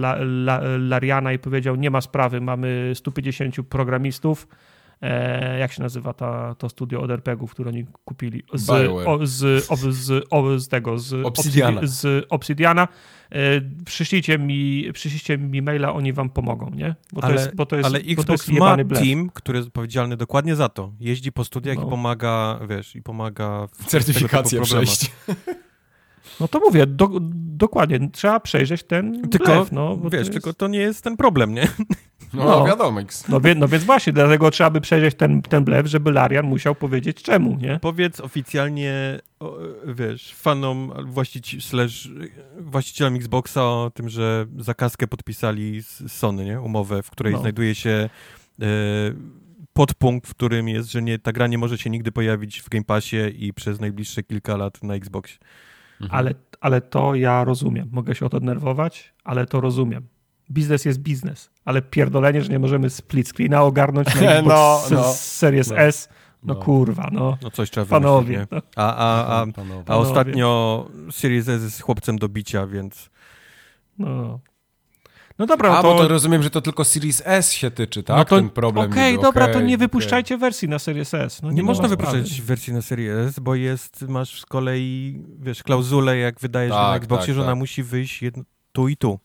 la, 0.00 0.14
la, 0.20 0.60
Lariana 0.78 1.32
i 1.32 1.38
powiedział, 1.38 1.76
nie 1.76 1.90
ma 1.90 2.00
sprawy, 2.00 2.40
mamy 2.40 2.92
150 2.94 3.56
programistów, 3.68 4.48
e, 5.02 5.58
jak 5.58 5.72
się 5.72 5.82
nazywa 5.82 6.12
ta, 6.12 6.54
to 6.54 6.68
studio 6.68 7.00
od 7.00 7.10
RPG-ów, 7.10 7.50
które 7.50 7.70
oni 7.70 7.84
kupili? 8.04 8.42
Z, 8.54 8.70
o, 9.06 9.26
z, 9.26 9.70
o, 9.70 9.76
z, 9.76 10.26
o, 10.30 10.58
z 10.58 10.68
tego, 10.68 10.98
z 10.98 11.26
Obsidiana. 11.26 11.80
Obsidi- 11.80 11.86
Z 11.86 12.26
Obsidiana. 12.30 12.88
E, 13.32 13.36
przyślijcie, 13.84 14.38
mi, 14.38 14.90
przyślijcie 14.92 15.38
mi 15.38 15.62
maila, 15.62 15.92
oni 15.92 16.12
wam 16.12 16.30
pomogą, 16.30 16.70
nie? 16.74 16.94
Bo 17.12 17.20
to 17.20 17.26
Ale, 17.26 17.36
jest, 17.36 17.54
bo 17.54 17.66
to 17.66 17.76
jest, 17.76 17.86
ale 17.86 17.98
bo 17.98 18.04
to 18.04 18.12
Xbox 18.12 18.48
jest 18.48 18.60
ma 18.60 18.76
team, 18.76 19.30
który 19.34 19.58
jest 19.58 19.68
odpowiedzialny 19.68 20.16
dokładnie 20.16 20.56
za 20.56 20.68
to. 20.68 20.92
Jeździ 21.00 21.32
po 21.32 21.44
studiach 21.44 21.76
No. 21.76 21.86
i 21.86 21.90
pomaga, 21.90 22.60
wiesz, 22.68 22.96
i 22.96 23.02
pomaga 23.02 23.66
w 23.72 23.84
Certyfikację 23.86 24.60
przejść. 24.62 25.10
No 26.40 26.48
to 26.48 26.60
mówię, 26.60 26.86
do, 26.86 27.10
dokładnie, 27.56 28.08
trzeba 28.12 28.40
przejrzeć 28.40 28.82
ten 28.82 29.28
Tylko, 29.30 29.44
blef, 29.46 29.72
no, 29.72 29.96
bo 29.96 30.04
to 30.04 30.10
wiesz, 30.10 30.20
jest- 30.20 30.32
tylko 30.32 30.52
to 30.52 30.68
nie 30.68 30.78
jest 30.78 31.04
ten 31.04 31.16
problem, 31.16 31.54
nie? 31.54 31.68
No, 32.34 32.44
No. 32.44 32.66
wiadomo. 32.66 33.00
No, 33.28 33.40
wie, 33.40 33.54
no 33.54 33.68
więc 33.68 33.84
właśnie, 33.84 34.12
dlatego 34.12 34.50
trzeba 34.50 34.70
by 34.70 34.80
przejrzeć 34.80 35.14
ten, 35.14 35.42
ten 35.42 35.64
blef, 35.64 35.86
żeby 35.86 36.12
Larian 36.12 36.46
musiał 36.46 36.74
powiedzieć 36.74 37.22
czemu, 37.22 37.56
nie? 37.60 37.78
Powiedz 37.82 38.20
oficjalnie, 38.20 39.20
o, 39.40 39.56
wiesz, 39.86 40.34
fanom, 40.34 40.92
właścici, 41.04 41.60
slash, 41.60 42.08
właścicielom 42.60 43.14
Xboxa 43.16 43.62
o 43.64 43.90
tym, 43.94 44.08
że 44.08 44.46
zakazkę 44.58 45.06
podpisali 45.06 45.82
z 45.82 46.12
Sony, 46.12 46.44
nie? 46.44 46.60
Umowę, 46.60 47.02
w 47.02 47.10
której 47.10 47.32
No. 47.32 47.40
znajduje 47.40 47.74
się 47.74 47.90
e, 48.62 48.66
podpunkt, 49.72 50.26
w 50.28 50.34
którym 50.34 50.68
jest, 50.68 50.92
że 50.92 51.02
nie, 51.02 51.18
ta 51.18 51.32
gra 51.32 51.46
nie 51.46 51.58
może 51.58 51.78
się 51.78 51.90
nigdy 51.90 52.12
pojawić 52.12 52.60
w 52.62 52.68
Game 52.68 52.84
Passie 52.84 53.16
i 53.38 53.52
przez 53.54 53.80
najbliższe 53.80 54.22
kilka 54.22 54.56
lat 54.56 54.82
na 54.82 54.94
Xboxie. 54.94 55.38
Mhm. 56.00 56.18
Ale, 56.18 56.34
ale 56.60 56.80
to 56.80 57.14
ja 57.14 57.44
rozumiem. 57.44 57.88
Mogę 57.92 58.14
się 58.14 58.26
o 58.26 58.28
to 58.28 58.40
denerwować, 58.40 59.14
ale 59.24 59.46
to 59.46 59.60
rozumiem. 59.60 60.06
Biznes 60.50 60.84
jest 60.84 60.98
biznes, 60.98 61.50
ale 61.64 61.82
pierdolenie, 61.82 62.42
że 62.42 62.48
nie 62.48 62.58
możemy 62.58 62.90
split 62.90 63.28
screena 63.28 63.62
ogarnąć 63.62 64.08
na 64.20 64.42
No, 64.42 64.78
z- 64.86 64.90
no. 64.90 65.12
Series 65.12 65.70
No. 65.70 65.78
S. 65.78 66.08
No, 66.42 66.54
No. 66.54 66.60
kurwa, 66.60 67.08
no. 67.12 67.38
No 67.42 67.50
coś 67.50 67.70
trzeba 67.70 67.86
Panowie. 67.86 68.26
wymyślić, 68.26 68.50
No. 68.50 68.60
A, 68.76 68.94
a, 68.96 69.42
a, 69.42 69.46
a 69.86 69.96
ostatnio 69.96 70.88
Series 71.10 71.48
S 71.48 71.62
jest 71.62 71.80
chłopcem 71.82 72.18
do 72.18 72.28
bicia, 72.28 72.66
więc 72.66 73.10
No, 73.98 74.40
no 75.38 75.46
dobra, 75.46 75.70
A, 75.70 75.76
no 75.76 75.82
bo 75.82 75.94
to... 75.94 76.02
to 76.02 76.08
rozumiem, 76.08 76.42
że 76.42 76.50
to 76.50 76.60
tylko 76.60 76.84
Series 76.84 77.22
S 77.24 77.52
się 77.52 77.70
tyczy, 77.70 78.02
tak? 78.02 78.16
no 78.16 78.24
to, 78.24 78.36
Ten 78.36 78.50
problem. 78.50 78.90
Okej, 78.90 79.12
niby. 79.12 79.22
dobra, 79.22 79.46
to 79.46 79.52
Okej, 79.52 79.64
nie 79.64 79.78
wypuszczajcie 79.78 80.38
wersji 80.38 80.68
na 80.68 80.78
Series 80.78 81.14
S. 81.14 81.42
No, 81.42 81.50
nie, 81.50 81.62
ma 81.62 81.66
można 81.66 81.88
sprawy. 81.88 81.96
wypuszczać 82.18 82.40
wersji 82.42 82.72
na 82.72 82.82
Series 82.82 83.10
S, 83.28 83.38
bo 83.40 83.54
jest, 83.54 84.02
masz 84.02 84.40
z 84.40 84.46
kolei, 84.46 85.22
wiesz, 85.38 85.62
klauzulę, 85.62 86.16
jak 86.18 86.40
wydajesz 86.40 86.72
Tak, 86.72 86.90
na 86.90 86.96
Xboxie, 86.96 87.26
tak, 87.26 87.34
że 87.34 87.40
ona 87.42 87.50
tak. 87.50 87.58
musi 87.58 87.82
wyjść 87.82 88.22
jedno, 88.22 88.42
tu 88.72 88.88
i 88.88 88.96
tu. 88.96 89.18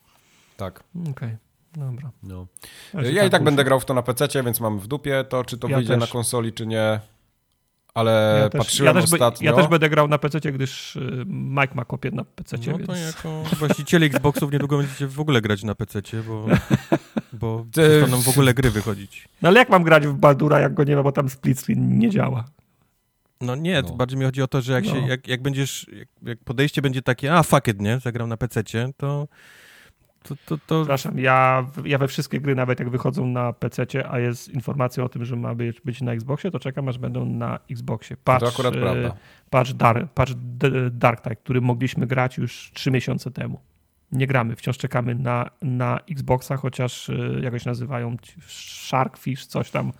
Tak, 0.57 0.83
Okej, 1.11 1.37
dobra. 1.73 2.11
no. 2.23 2.47
Ja, 2.93 3.01
Ja 3.01 3.25
i 3.25 3.29
tak 3.29 3.43
będę 3.43 3.63
grał 3.63 3.79
w 3.79 3.85
to 3.85 3.93
na 3.93 4.01
PC, 4.01 4.43
więc 4.43 4.59
mam 4.59 4.79
w 4.79 4.87
dupie 4.87 5.23
to, 5.29 5.43
czy 5.43 5.57
to 5.57 5.67
Ja 5.67 5.75
wyjdzie 5.77 5.93
też. 5.93 5.99
na 6.01 6.07
konsoli, 6.07 6.53
czy 6.53 6.67
nie. 6.67 6.99
Ale 7.93 8.39
ja 8.43 8.49
też, 8.49 8.59
patrzyłem 8.59 8.95
ja 8.95 9.01
też, 9.01 9.13
ostatnio. 9.13 9.51
ja 9.51 9.57
też 9.57 9.67
będę 9.67 9.89
grał 9.89 10.07
na 10.07 10.17
PC, 10.17 10.39
gdyż 10.51 10.95
y, 10.95 11.23
Mike 11.27 11.75
ma 11.75 11.85
kopię 11.85 12.11
na 12.11 12.23
PC, 12.23 12.57
No 12.57 12.63
to 12.63 12.93
więc... 12.93 13.05
jako 13.15 13.43
właściciele 13.59 14.05
Xboxów 14.05 14.51
niedługo 14.51 14.77
będziecie 14.77 15.07
w 15.07 15.19
ogóle 15.19 15.41
grać 15.41 15.63
na 15.63 15.75
PC, 15.75 16.01
bo, 16.27 16.45
bo 17.33 17.65
przestaną 17.71 18.21
w 18.21 18.29
ogóle 18.29 18.53
gry 18.53 18.71
wychodzić. 18.71 19.29
No 19.41 19.49
ale 19.49 19.59
jak 19.59 19.69
mam 19.69 19.83
grać 19.83 20.07
w 20.07 20.13
Baldura, 20.13 20.59
jak 20.59 20.73
go 20.73 20.83
nie 20.83 20.95
ma, 20.95 21.03
bo 21.03 21.11
tam 21.11 21.29
split 21.29 21.59
screen 21.59 21.99
nie 21.99 22.09
działa. 22.09 22.43
No 23.41 23.55
nie, 23.55 23.81
No. 23.81 23.91
bardziej 23.91 24.19
mi 24.19 24.25
chodzi 24.25 24.41
o 24.41 24.47
to, 24.47 24.61
że 24.61 24.73
jak, 24.73 24.85
No. 24.85 24.91
się, 24.91 25.07
jak, 25.07 25.27
jak 25.27 25.41
będziesz, 25.41 25.87
jak, 25.93 26.07
jak 26.23 26.39
podejście 26.43 26.81
będzie 26.81 27.01
takie, 27.01 27.33
a 27.35 27.43
fuck 27.43 27.67
it, 27.67 27.81
nie, 27.81 27.99
zagram 27.99 28.29
na 28.29 28.37
PC, 28.37 28.63
to, 28.97 29.27
to, 30.29 30.35
to, 30.45 30.57
to 30.67 30.81
Przepraszam, 30.81 31.19
ja, 31.19 31.65
ja 31.85 31.97
we 31.97 32.07
wszystkie 32.07 32.41
gry, 32.41 32.55
nawet 32.55 32.79
jak 32.79 32.89
wychodzą 32.89 33.25
na 33.25 33.53
PC, 33.53 33.85
a 34.11 34.19
jest 34.19 34.49
informacja 34.49 35.03
o 35.03 35.09
tym, 35.09 35.25
że 35.25 35.35
ma 35.35 35.55
być, 35.55 35.81
być 35.81 36.01
na 36.01 36.13
Xboxie, 36.13 36.51
to 36.51 36.59
czekam, 36.59 36.89
aż 36.89 36.97
będą 36.97 37.25
na 37.25 37.59
Xboxie. 37.71 38.17
Patrz, 38.23 38.45
to 38.45 38.51
akurat 38.51 38.75
e, 38.75 38.79
prawda. 39.49 39.73
Dar, 39.75 40.09
patrz 40.09 40.33
D- 40.35 40.89
Dark 40.91 41.21
Tide, 41.21 41.35
który 41.35 41.61
mogliśmy 41.61 42.07
grać 42.07 42.37
już 42.37 42.71
trzy 42.73 42.91
miesiące 42.91 43.31
temu. 43.31 43.59
Nie 44.11 44.27
gramy, 44.27 44.55
wciąż 44.55 44.77
czekamy 44.77 45.15
na, 45.15 45.49
na 45.61 45.99
Xboxa, 46.11 46.57
chociaż 46.57 47.09
e, 47.09 47.13
jakoś 47.41 47.65
nazywają 47.65 48.17
Sharkfish, 48.47 49.45
coś 49.45 49.71
tam, 49.71 49.93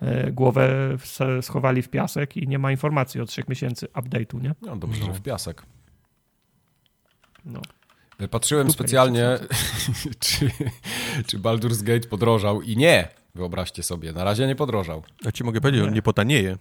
e, 0.00 0.32
głowę 0.32 0.96
schowali 1.40 1.82
w 1.82 1.88
piasek 1.88 2.36
i 2.36 2.48
nie 2.48 2.58
ma 2.58 2.70
informacji 2.70 3.20
od 3.20 3.28
trzech 3.28 3.48
miesięcy 3.48 3.86
update'u, 3.86 4.42
nie? 4.42 4.54
No 4.62 4.76
dobrze, 4.76 5.04
że 5.04 5.12
w 5.12 5.20
piasek. 5.20 5.62
No. 7.44 7.60
Patrzyłem 8.30 8.70
Super, 8.70 8.74
specjalnie, 8.86 9.38
czy, 10.20 10.50
czy 11.26 11.38
Baldur's 11.38 11.82
Gate 11.82 12.08
podrożał 12.08 12.62
i 12.62 12.76
nie, 12.76 13.08
wyobraźcie 13.34 13.82
sobie, 13.82 14.12
na 14.12 14.24
razie 14.24 14.46
nie 14.46 14.56
podrożał. 14.56 15.02
ja 15.24 15.32
ci 15.32 15.44
mogę 15.44 15.60
powiedzieć, 15.60 15.82
on 15.82 15.88
Nie. 15.88 15.94
nie 15.94 16.02
potanieje. 16.02 16.56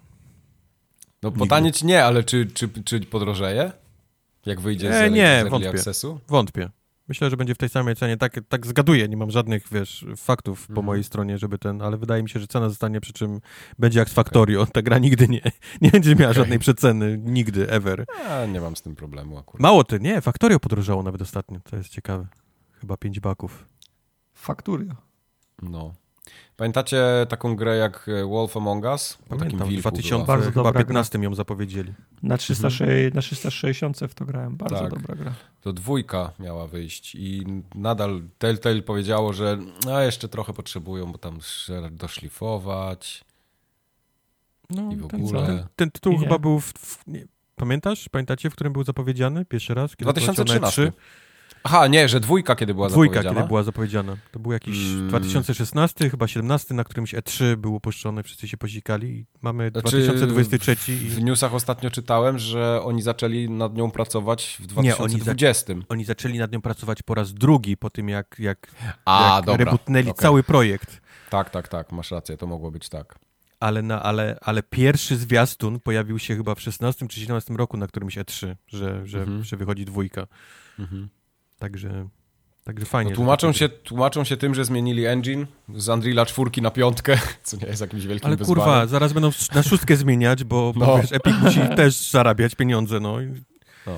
No 1.24 1.30
Nigdy. 1.30 1.40
potanieć 1.40 1.84
nie, 1.84 2.04
ale 2.06 2.24
czy, 2.24 2.46
czy, 2.54 2.70
czy 2.86 3.00
podrożeje? 3.00 3.72
Jak 4.46 4.62
wyjdzie 4.62 4.88
z, 4.94 4.96
E, 4.96 5.08
early- 5.08 5.12
nie, 5.12 5.24
z 5.26 5.28
Early 5.30 5.50
wątpię. 5.50 5.70
Accessu? 5.70 6.20
Wątpię. 6.28 6.70
Myślę, 7.08 7.30
że 7.30 7.38
będzie 7.38 7.56
w 7.56 7.58
tej 7.58 7.70
samej 7.70 7.96
cenie. 7.96 8.18
Tak, 8.18 8.40
tak 8.50 8.68
zgaduję, 8.68 9.08
nie 9.08 9.18
mam 9.18 9.32
żadnych, 9.32 9.68
wiesz, 9.72 10.06
faktów 10.18 10.68
po 10.68 10.72
Mhm. 10.72 10.86
mojej 10.86 11.04
stronie, 11.04 11.38
żeby 11.38 11.58
ten, 11.58 11.82
ale 11.82 11.98
wydaje 11.98 12.24
mi 12.24 12.30
się, 12.30 12.40
że 12.40 12.48
cena 12.48 12.70
zostanie, 12.70 13.02
przy 13.02 13.14
czym 13.14 13.40
będzie 13.80 14.00
jak 14.00 14.10
z 14.10 14.14
Factorio. 14.14 14.66
Ta 14.66 14.82
gra 14.82 14.98
nigdy 14.98 15.28
nie, 15.28 15.42
nie 15.82 15.92
będzie 15.92 16.16
miała 16.16 16.32
Okej. 16.32 16.42
żadnej 16.44 16.60
przeceny, 16.60 17.18
nigdy, 17.24 17.70
ever. 17.70 18.06
A, 18.30 18.46
nie 18.46 18.62
mam 18.62 18.76
z 18.76 18.82
tym 18.82 18.96
problemu 18.96 19.38
akurat. 19.38 19.62
Mało 19.62 19.84
ty, 19.84 20.00
nie, 20.00 20.22
Factorio 20.22 20.60
podrożało 20.60 21.04
nawet 21.04 21.22
ostatnio, 21.22 21.60
to 21.60 21.76
jest 21.78 21.90
ciekawe. 21.90 22.28
Chyba 22.72 22.98
5 22.98 23.20
baków. 23.20 23.68
Fakturia. 24.34 24.96
No. 25.62 25.94
Pamiętacie 26.58 27.04
taką 27.30 27.56
grę 27.56 27.78
jak 27.78 28.10
e, 28.10 28.26
Wolf 28.26 28.58
Among 28.58 28.84
Us? 28.86 29.18
Pamiętam, 29.30 29.60
w 29.68 29.70
wilku 29.70 29.82
2000 29.82 30.16
była. 30.16 30.26
Bardzo 30.28 30.52
chyba 30.52 30.64
dobra 30.64 30.80
15 30.80 31.20
ją 31.20 31.36
zapowiedzieli. 31.36 31.94
Na, 32.24 32.38
360, 32.38 33.16
na 33.16 33.22
360 33.22 33.98
w 33.99 34.14
to 34.14 34.26
grałem. 34.26 34.58
Bardzo 34.58 34.76
Mhm. 34.76 34.91
Tak. 34.91 35.02
dobra 35.02 35.24
gra. 35.24 35.34
To 35.62 35.74
dwójka 35.74 36.32
miała 36.40 36.68
wyjść 36.68 37.16
i 37.16 37.45
nadal 37.76 38.22
Telltale 38.38 38.82
powiedziało, 38.82 39.34
że 39.34 39.58
a 39.94 40.04
jeszcze 40.04 40.30
trochę 40.30 40.54
potrzebują, 40.54 41.12
bo 41.12 41.18
tam 41.18 41.38
sz- 41.38 41.95
doszlifować 41.95 43.24
No, 44.70 44.91
i 44.91 44.95
w 44.95 45.08
ten 45.08 45.22
ogóle. 45.26 45.45
ten, 45.45 45.68
ten 45.76 45.91
tytuł 45.91 46.14
Nie. 46.14 46.20
chyba 46.20 46.40
był 46.40 46.60
w, 46.60 46.66
w, 46.74 47.08
nie, 47.08 47.26
Pamiętasz? 47.56 48.10
Pamiętacie, 48.10 48.49
w 48.49 48.54
którym 48.54 48.74
był 48.74 48.84
zapowiedziany 48.84 49.45
pierwszy 49.45 49.74
raz? 49.74 49.95
Kiedy 49.95 50.14
poleciał 50.14 50.28
na 50.28 50.34
2013. 50.44 50.82
E3? 50.82 50.91
Aha, 51.69 51.88
nie, 51.88 52.07
że 52.10 52.19
dwójka 52.19 52.56
kiedy 52.56 52.73
była 52.73 52.89
Dwójka, 52.89 53.14
zapowiedziana. 53.14 53.35
kiedy 53.35 53.48
była 53.48 53.64
zapowiedziana. 53.64 54.18
To 54.31 54.39
był 54.39 54.52
jakiś 54.52 54.77
Mm. 54.94 55.07
2016, 55.10 56.10
chyba 56.10 56.27
17, 56.27 56.73
na 56.73 56.84
którymś 56.84 57.14
E3 57.14 57.56
było 57.56 57.80
puszczone, 57.80 58.23
wszyscy 58.23 58.48
się 58.48 58.57
pozikali 58.57 59.07
i 59.10 59.26
mamy 59.41 59.69
Znaczy, 59.72 59.98
2023 60.02 60.94
i 60.94 60.95
W 60.95 61.23
newsach 61.23 61.53
ostatnio 61.53 61.91
czytałem, 61.91 62.39
że 62.39 62.81
oni 62.84 63.02
zaczęli 63.02 63.49
nad 63.49 63.76
nią 63.76 63.91
pracować 63.91 64.57
w 64.60 64.77
Nie, 64.84 64.98
oni 64.98 65.15
2020. 65.15 65.73
oni 65.89 66.06
zaczęli 66.06 66.38
nad 66.39 66.52
nią 66.52 66.61
pracować 66.61 67.03
po 67.03 67.14
raz 67.15 67.34
drugi, 67.34 67.77
po 67.77 67.89
tym 67.89 68.10
jak, 68.10 68.35
jak, 68.39 68.68
A, 69.06 69.35
jak 69.35 69.45
dobra. 69.45 69.65
rebutnęli 69.65 70.10
okej. 70.10 70.22
cały 70.22 70.44
projekt. 70.44 71.02
Tak, 71.30 71.49
tak, 71.49 71.68
tak, 71.68 71.91
masz 71.91 72.11
rację, 72.11 72.38
to 72.38 72.48
mogło 72.48 72.72
być 72.72 72.89
tak. 72.89 73.19
Ale, 73.60 73.81
na, 73.81 74.03
ale, 74.03 74.38
ale 74.41 74.64
pierwszy 74.64 75.18
zwiastun 75.18 75.80
pojawił 75.80 76.19
się 76.19 76.35
chyba 76.35 76.56
w 76.56 76.61
16 76.61 77.07
czy 77.07 77.19
17 77.19 77.53
roku 77.53 77.77
na 77.77 77.88
którymś 77.88 78.18
E3, 78.18 78.56
że, 78.68 79.06
że, 79.07 79.19
Mhm. 79.19 79.44
że 79.44 79.57
wychodzi 79.57 79.85
dwójka. 79.85 80.27
Także, 81.60 82.08
także 82.64 82.86
fajnie. 82.86 83.12
No, 83.12 83.16
tłumaczą, 83.16 83.52
się, 83.54 83.70
tłumaczą 83.70 84.24
się 84.24 84.38
tym, 84.38 84.56
że 84.56 84.66
zmienili 84.66 85.06
engine 85.06 85.46
z 85.76 85.88
Unreal'a 85.88 86.26
4 86.26 86.62
na 86.62 86.72
piątkę, 86.72 87.18
co 87.44 87.58
nie 87.58 87.66
jest 87.68 87.82
jakimś 87.82 88.06
wielkim 88.06 88.28
Ale 88.28 88.38
wyzwaniem. 88.38 88.64
kurwa, 88.64 88.88
zaraz 88.88 89.14
będą 89.14 89.30
na 89.56 89.64
szóstkę 89.64 89.96
zmieniać, 89.96 90.44
bo, 90.44 90.74
bo 90.74 90.86
No. 90.86 90.98
wiesz, 91.02 91.12
Epic 91.12 91.34
musi 91.42 91.60
też 91.78 92.10
zarabiać 92.12 92.56
pieniądze, 92.56 93.00
no. 93.00 93.22
I, 93.22 93.34
No. 93.88 93.94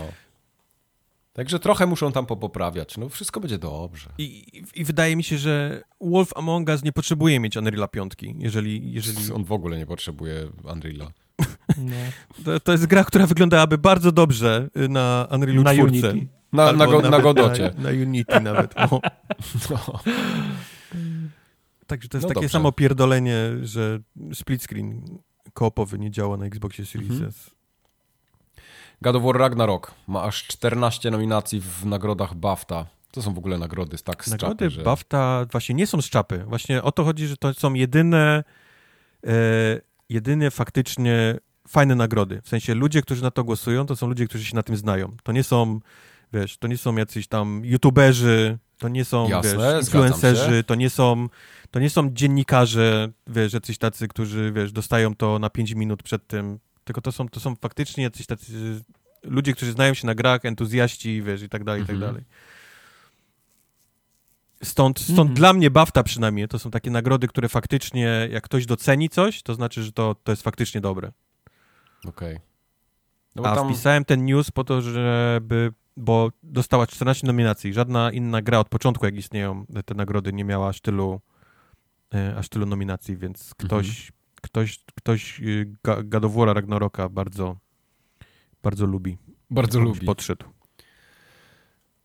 Także 1.34 1.60
trochę 1.60 1.86
muszą 1.86 2.12
tam 2.12 2.26
popoprawiać. 2.26 2.98
No 2.98 3.10
wszystko 3.10 3.40
będzie 3.40 3.58
dobrze. 3.58 4.10
i, 4.18 4.62
I 4.76 4.86
wydaje 4.86 5.16
mi 5.16 5.24
się, 5.24 5.38
że 5.38 5.84
Wolf 6.02 6.30
Among 6.36 6.70
Us 6.70 6.84
nie 6.84 6.92
potrzebuje 6.92 7.40
mieć 7.40 7.58
Unreal'a 7.58 7.88
5, 7.90 8.14
jeżeli... 8.40 8.94
jeżeli 8.94 9.32
On 9.34 9.44
w 9.44 9.52
ogóle 9.52 9.78
nie 9.78 9.86
potrzebuje 9.86 10.48
Unreal'a. 10.64 11.08
No. 11.78 11.96
to, 12.46 12.60
to 12.60 12.72
jest 12.72 12.86
gra, 12.86 13.04
która 13.04 13.28
wyglądałaby 13.28 13.78
bardzo 13.78 14.12
dobrze 14.12 14.70
na 14.90 15.28
Unreal'u 15.32 15.64
Na 15.64 15.74
4. 15.74 15.84
Unity. 15.84 16.28
Na, 16.54 16.72
na, 16.74 16.88
go, 16.88 17.02
na 17.02 17.20
Godocie. 17.20 17.74
Na, 17.78 17.84
na 17.84 17.90
Unity 17.90 18.40
nawet. 18.40 18.74
O. 18.78 19.00
No. 19.70 20.00
Także 21.88 22.10
to 22.10 22.18
jest 22.18 22.24
No 22.24 22.28
takie 22.30 22.36
dobrze. 22.36 22.50
samo 22.50 22.72
pierdolenie, 22.72 23.36
że 23.62 24.00
split 24.34 24.64
screen 24.64 25.20
koopowy 25.54 26.00
nie 26.00 26.12
działa 26.12 26.38
na 26.38 26.46
Xboxie 26.46 26.86
Series 26.86 27.12
Mhm. 27.12 27.30
S. 27.30 27.50
God 29.02 29.16
of 29.16 29.24
War 29.24 29.38
Ragnarok 29.38 29.94
ma 30.08 30.24
aż 30.24 30.44
14 30.48 31.12
nominacji 31.12 31.62
w 31.62 31.86
nagrodach 31.86 32.34
BAFTA. 32.36 32.86
To 33.12 33.22
są 33.22 33.34
w 33.34 33.38
ogóle 33.38 33.58
nagrody 33.58 33.98
z 33.98 34.04
tak 34.04 34.26
z 34.26 34.32
Nagrody 34.32 34.56
czapy, 34.56 34.70
że... 34.70 34.84
BAFTA 34.84 35.46
właśnie 35.52 35.76
nie 35.76 35.88
są 35.88 36.02
z 36.02 36.10
czapy. 36.10 36.44
Właśnie 36.48 36.84
o 36.84 36.92
to 36.92 37.04
chodzi, 37.04 37.28
że 37.28 37.38
to 37.38 37.54
są 37.54 37.74
jedyne, 37.74 38.44
e, 39.28 39.32
jedyne 40.10 40.52
faktycznie 40.52 41.40
fajne 41.68 41.96
nagrody. 41.96 42.42
W 42.42 42.50
sensie 42.50 42.76
ludzie, 42.76 43.02
którzy 43.02 43.24
na 43.24 43.32
to 43.32 43.44
głosują, 43.44 43.86
to 43.86 43.96
są 43.96 44.08
ludzie, 44.08 44.28
którzy 44.28 44.46
się 44.46 44.56
na 44.56 44.64
tym 44.64 44.78
znają. 44.78 45.16
To 45.24 45.32
nie 45.32 45.44
są, 45.44 45.80
wiesz, 46.34 46.58
to 46.58 46.68
nie 46.68 46.78
są 46.78 46.96
jacyś 46.96 47.28
tam 47.28 47.62
youtuberzy, 47.66 48.58
to 48.78 48.88
nie 48.90 49.06
są, 49.06 49.30
Jasne, 49.30 49.58
wiesz, 49.58 49.82
influencerzy, 49.86 50.64
to 50.64 50.76
nie 50.76 50.90
są, 50.90 51.28
to 51.72 51.80
nie 51.80 51.90
są 51.90 52.10
dziennikarze, 52.14 53.10
wiesz, 53.28 53.54
jacyś 53.54 53.78
tacy, 53.78 54.08
którzy, 54.08 54.52
wiesz, 54.52 54.72
dostają 54.72 55.16
to 55.16 55.40
na 55.40 55.50
5 55.50 55.72
minut 55.72 56.04
przed 56.04 56.28
tym, 56.28 56.60
tylko 56.84 57.02
to 57.02 57.12
są, 57.12 57.30
to 57.30 57.40
są 57.40 57.56
faktycznie 57.56 58.04
jacyś 58.04 58.26
tacy 58.26 58.82
ludzie, 59.24 59.54
którzy 59.54 59.72
znają 59.72 59.94
się 59.94 60.08
na 60.08 60.16
grach, 60.16 60.46
entuzjaści, 60.46 61.22
wiesz, 61.22 61.42
i 61.42 61.50
tak 61.50 61.64
dalej, 61.64 61.82
i 61.84 61.86
tak 61.86 61.96
Mhm. 61.96 62.12
dalej. 62.12 62.26
Stąd, 64.64 65.00
stąd 65.00 65.20
Mhm. 65.20 65.34
dla 65.36 65.54
mnie 65.54 65.72
BAFTA 65.72 66.04
przynajmniej, 66.04 66.48
to 66.48 66.60
są 66.60 66.72
takie 66.72 66.92
nagrody, 66.92 67.28
które 67.28 67.50
faktycznie, 67.50 68.28
jak 68.32 68.44
ktoś 68.44 68.66
doceni 68.66 69.10
coś, 69.10 69.42
to 69.44 69.54
znaczy, 69.54 69.84
że 69.84 69.92
to, 69.92 70.16
to 70.24 70.32
jest 70.32 70.44
faktycznie 70.44 70.82
dobre. 70.82 71.12
Okej. 72.08 72.40
No 73.36 73.44
bo 73.44 73.50
A 73.52 73.56
tam... 73.56 73.68
wpisałem 73.70 74.06
ten 74.06 74.26
news 74.26 74.52
po 74.52 74.64
to, 74.64 74.82
żeby, 74.82 75.72
bo 76.00 76.30
dostała 76.44 76.88
14 76.88 77.28
nominacji. 77.28 77.74
Żadna 77.74 78.12
inna 78.12 78.42
gra 78.42 78.60
od 78.60 78.70
początku, 78.70 79.06
jak 79.06 79.16
istnieją 79.16 79.66
te 79.86 79.94
nagrody, 79.96 80.34
nie 80.34 80.44
miała 80.46 80.68
aż 80.70 80.82
tylu, 80.82 81.22
e, 82.14 82.36
aż 82.38 82.50
tylu 82.50 82.66
nominacji, 82.66 83.18
więc 83.18 83.54
ktoś, 83.58 83.88
Mhm. 83.90 84.08
ktoś, 84.42 84.80
ktoś 84.96 85.40
y, 85.40 85.74
Ga- 85.88 86.04
God 86.10 86.26
of 86.26 86.32
War'a 86.34 86.54
Ragnaroka 86.54 87.10
bardzo, 87.10 87.58
bardzo 88.64 88.86
lubi. 88.86 89.18
Bardzo 89.50 89.80
lubi. 89.80 90.06
Podszedł. 90.06 90.46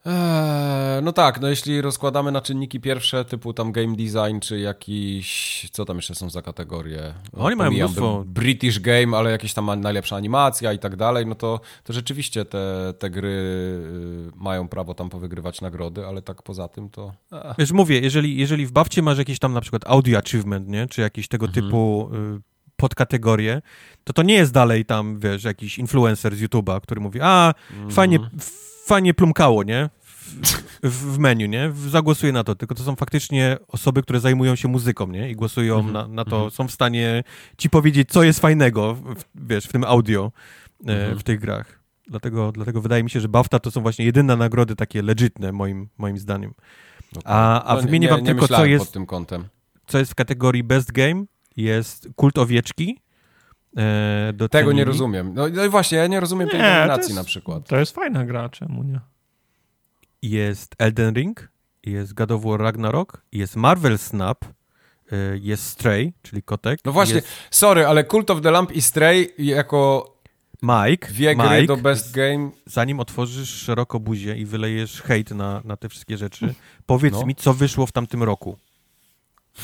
Eee, 0.06 1.02
no 1.02 1.12
tak, 1.12 1.40
no 1.40 1.48
jeśli 1.48 1.80
rozkładamy 1.80 2.32
na 2.32 2.40
czynniki 2.40 2.80
pierwsze, 2.80 3.24
typu 3.24 3.52
tam 3.52 3.72
game 3.72 3.96
design, 3.96 4.38
czy 4.40 4.58
jakiś, 4.58 5.68
co 5.72 5.84
tam 5.84 5.96
jeszcze 5.96 6.14
są 6.14 6.30
za 6.30 6.42
kategorie? 6.42 7.14
Oni 7.32 7.56
mają 7.56 7.70
mnóstwo. 7.70 8.24
British 8.26 8.80
game, 8.80 9.16
ale 9.16 9.30
jakieś 9.30 9.54
tam 9.54 9.80
najlepsza 9.80 10.16
animacja 10.16 10.72
i 10.72 10.78
tak 10.78 10.96
dalej, 10.96 11.26
no 11.26 11.34
to, 11.34 11.60
to 11.84 11.92
rzeczywiście 11.92 12.44
te, 12.44 12.94
te 12.98 13.10
gry 13.10 13.28
y, 13.28 14.30
mają 14.36 14.68
prawo 14.68 14.94
tam 14.94 15.10
powygrywać 15.10 15.60
nagrody, 15.60 16.06
ale 16.06 16.22
tak 16.22 16.42
poza 16.42 16.68
tym 16.68 16.90
to... 16.90 17.12
A, 17.30 17.54
Wiesz, 17.58 17.72
mówię, 17.72 18.00
jeżeli, 18.00 18.36
jeżeli 18.36 18.66
w 18.66 18.72
bawcie 18.72 19.02
masz 19.02 19.18
jakiś 19.18 19.38
tam 19.38 19.52
na 19.52 19.60
przykład 19.60 19.82
audio 19.86 20.18
achievement, 20.18 20.68
nie? 20.68 20.86
Czy 20.86 21.00
jakiś 21.00 21.28
tego 21.28 21.46
Mhm. 21.46 21.64
typu 21.64 22.10
y, 22.14 22.40
podkategorie, 22.76 23.62
to 24.04 24.12
to 24.12 24.22
nie 24.22 24.34
jest 24.34 24.52
dalej 24.52 24.84
tam, 24.84 25.18
wiesz, 25.20 25.44
jakiś 25.44 25.78
influencer 25.78 26.36
z 26.36 26.42
YouTube'a, 26.42 26.80
który 26.80 27.00
mówi, 27.00 27.18
a, 27.22 27.54
fajnie, 27.90 28.16
Mhm. 28.16 28.40
Fajnie 28.86 29.14
plumkało, 29.14 29.62
nie? 29.62 29.90
W, 30.82 31.18
menu, 31.18 31.48
nie? 31.48 31.72
Zagłosuję 31.88 32.32
na 32.32 32.44
to, 32.44 32.54
tylko 32.54 32.74
to 32.74 32.82
są 32.82 32.96
faktycznie 32.96 33.56
osoby, 33.68 34.02
które 34.02 34.20
zajmują 34.20 34.56
się 34.56 34.68
muzyką, 34.68 35.06
nie? 35.06 35.30
I 35.30 35.36
głosują 35.36 35.74
Mhm. 35.78 35.92
na, 35.92 36.08
na 36.08 36.24
to, 36.24 36.36
Mhm. 36.36 36.50
są 36.50 36.68
w 36.68 36.72
stanie 36.72 37.24
ci 37.58 37.70
powiedzieć, 37.70 38.08
co 38.10 38.22
jest 38.22 38.40
fajnego, 38.40 38.94
w, 38.94 39.24
wiesz, 39.34 39.64
w 39.66 39.72
tym 39.72 39.84
audio, 39.84 40.32
e, 40.86 40.92
Mhm. 40.92 41.18
w 41.18 41.22
tych 41.22 41.40
grach. 41.40 41.80
Dlatego, 42.06 42.52
dlatego 42.52 42.80
wydaje 42.80 43.04
mi 43.04 43.10
się, 43.10 43.20
że 43.20 43.28
BAFTA 43.28 43.58
to 43.58 43.70
są 43.70 43.80
właśnie 43.82 44.04
jedyne 44.04 44.36
nagrody 44.36 44.76
takie 44.76 45.02
legitne, 45.02 45.52
moim, 45.52 45.88
moim 45.98 46.18
zdaniem. 46.18 46.50
okej. 47.10 47.22
A, 47.24 47.62
a 47.64 47.74
No, 47.74 47.82
wymienię 47.82 48.06
nie- 48.06 48.10
wam 48.12 48.20
nie 48.20 48.26
tylko, 48.26 48.48
co 48.48 48.64
jest, 48.66 48.84
pod 48.84 48.92
tym 48.94 49.06
kątem. 49.06 49.44
co 49.86 49.98
jest 49.98 50.10
w 50.12 50.14
kategorii 50.14 50.64
Best 50.64 50.92
Game. 50.92 51.24
Jest 51.56 52.08
Kult 52.16 52.38
Owieczki. 52.38 52.98
E, 53.76 54.26
Tego 54.32 54.48
docenili. 54.48 54.76
nie 54.76 54.84
rozumiem. 54.84 55.34
No, 55.34 55.48
no 55.48 55.64
i 55.64 55.68
właśnie, 55.68 55.98
ja 55.98 56.06
nie 56.06 56.20
rozumiem 56.20 56.48
tej 56.48 56.60
jest- 56.60 57.14
na 57.14 57.24
przykład. 57.24 57.68
To 57.68 57.76
jest 57.76 57.94
fajna 57.94 58.24
gra, 58.24 58.48
czemu 58.48 58.82
nie? 58.82 59.00
Jest 60.22 60.74
Elden 60.78 61.14
Ring, 61.14 61.48
jest 61.86 62.14
God 62.14 62.30
of 62.30 62.42
War 62.44 62.60
Ragnarok, 62.60 63.22
jest 63.32 63.56
Marvel 63.56 63.98
Snap, 63.98 64.44
e, 64.44 65.16
jest 65.38 65.64
Stray, 65.66 66.12
czyli 66.22 66.42
kotek. 66.42 66.80
No 66.84 66.92
właśnie, 66.92 67.14
Jest 67.14 67.28
sorry, 67.50 67.86
ale 67.86 68.04
Cult 68.04 68.30
of 68.30 68.40
the 68.40 68.50
Lamp 68.50 68.72
i 68.72 68.82
Stray 68.82 69.34
jako 69.38 70.10
Mike. 70.62 71.08
dwie 71.08 71.36
gry 71.36 71.48
Mike, 71.48 71.66
do 71.66 71.76
Best 71.76 72.14
Game 72.14 72.50
Zanim 72.66 73.00
otworzysz 73.00 73.48
szeroko 73.48 74.00
buzię 74.00 74.36
i 74.36 74.46
wylejesz 74.46 75.02
hejt 75.02 75.30
na, 75.30 75.60
na 75.64 75.76
te 75.76 75.88
wszystkie 75.88 76.16
rzeczy, 76.16 76.54
powiedz 76.86 77.14
No. 77.14 77.26
mi, 77.26 77.34
co 77.34 77.54
wyszło 77.54 77.86
w 77.86 77.92
tamtym 77.92 78.22
roku. 78.22 78.56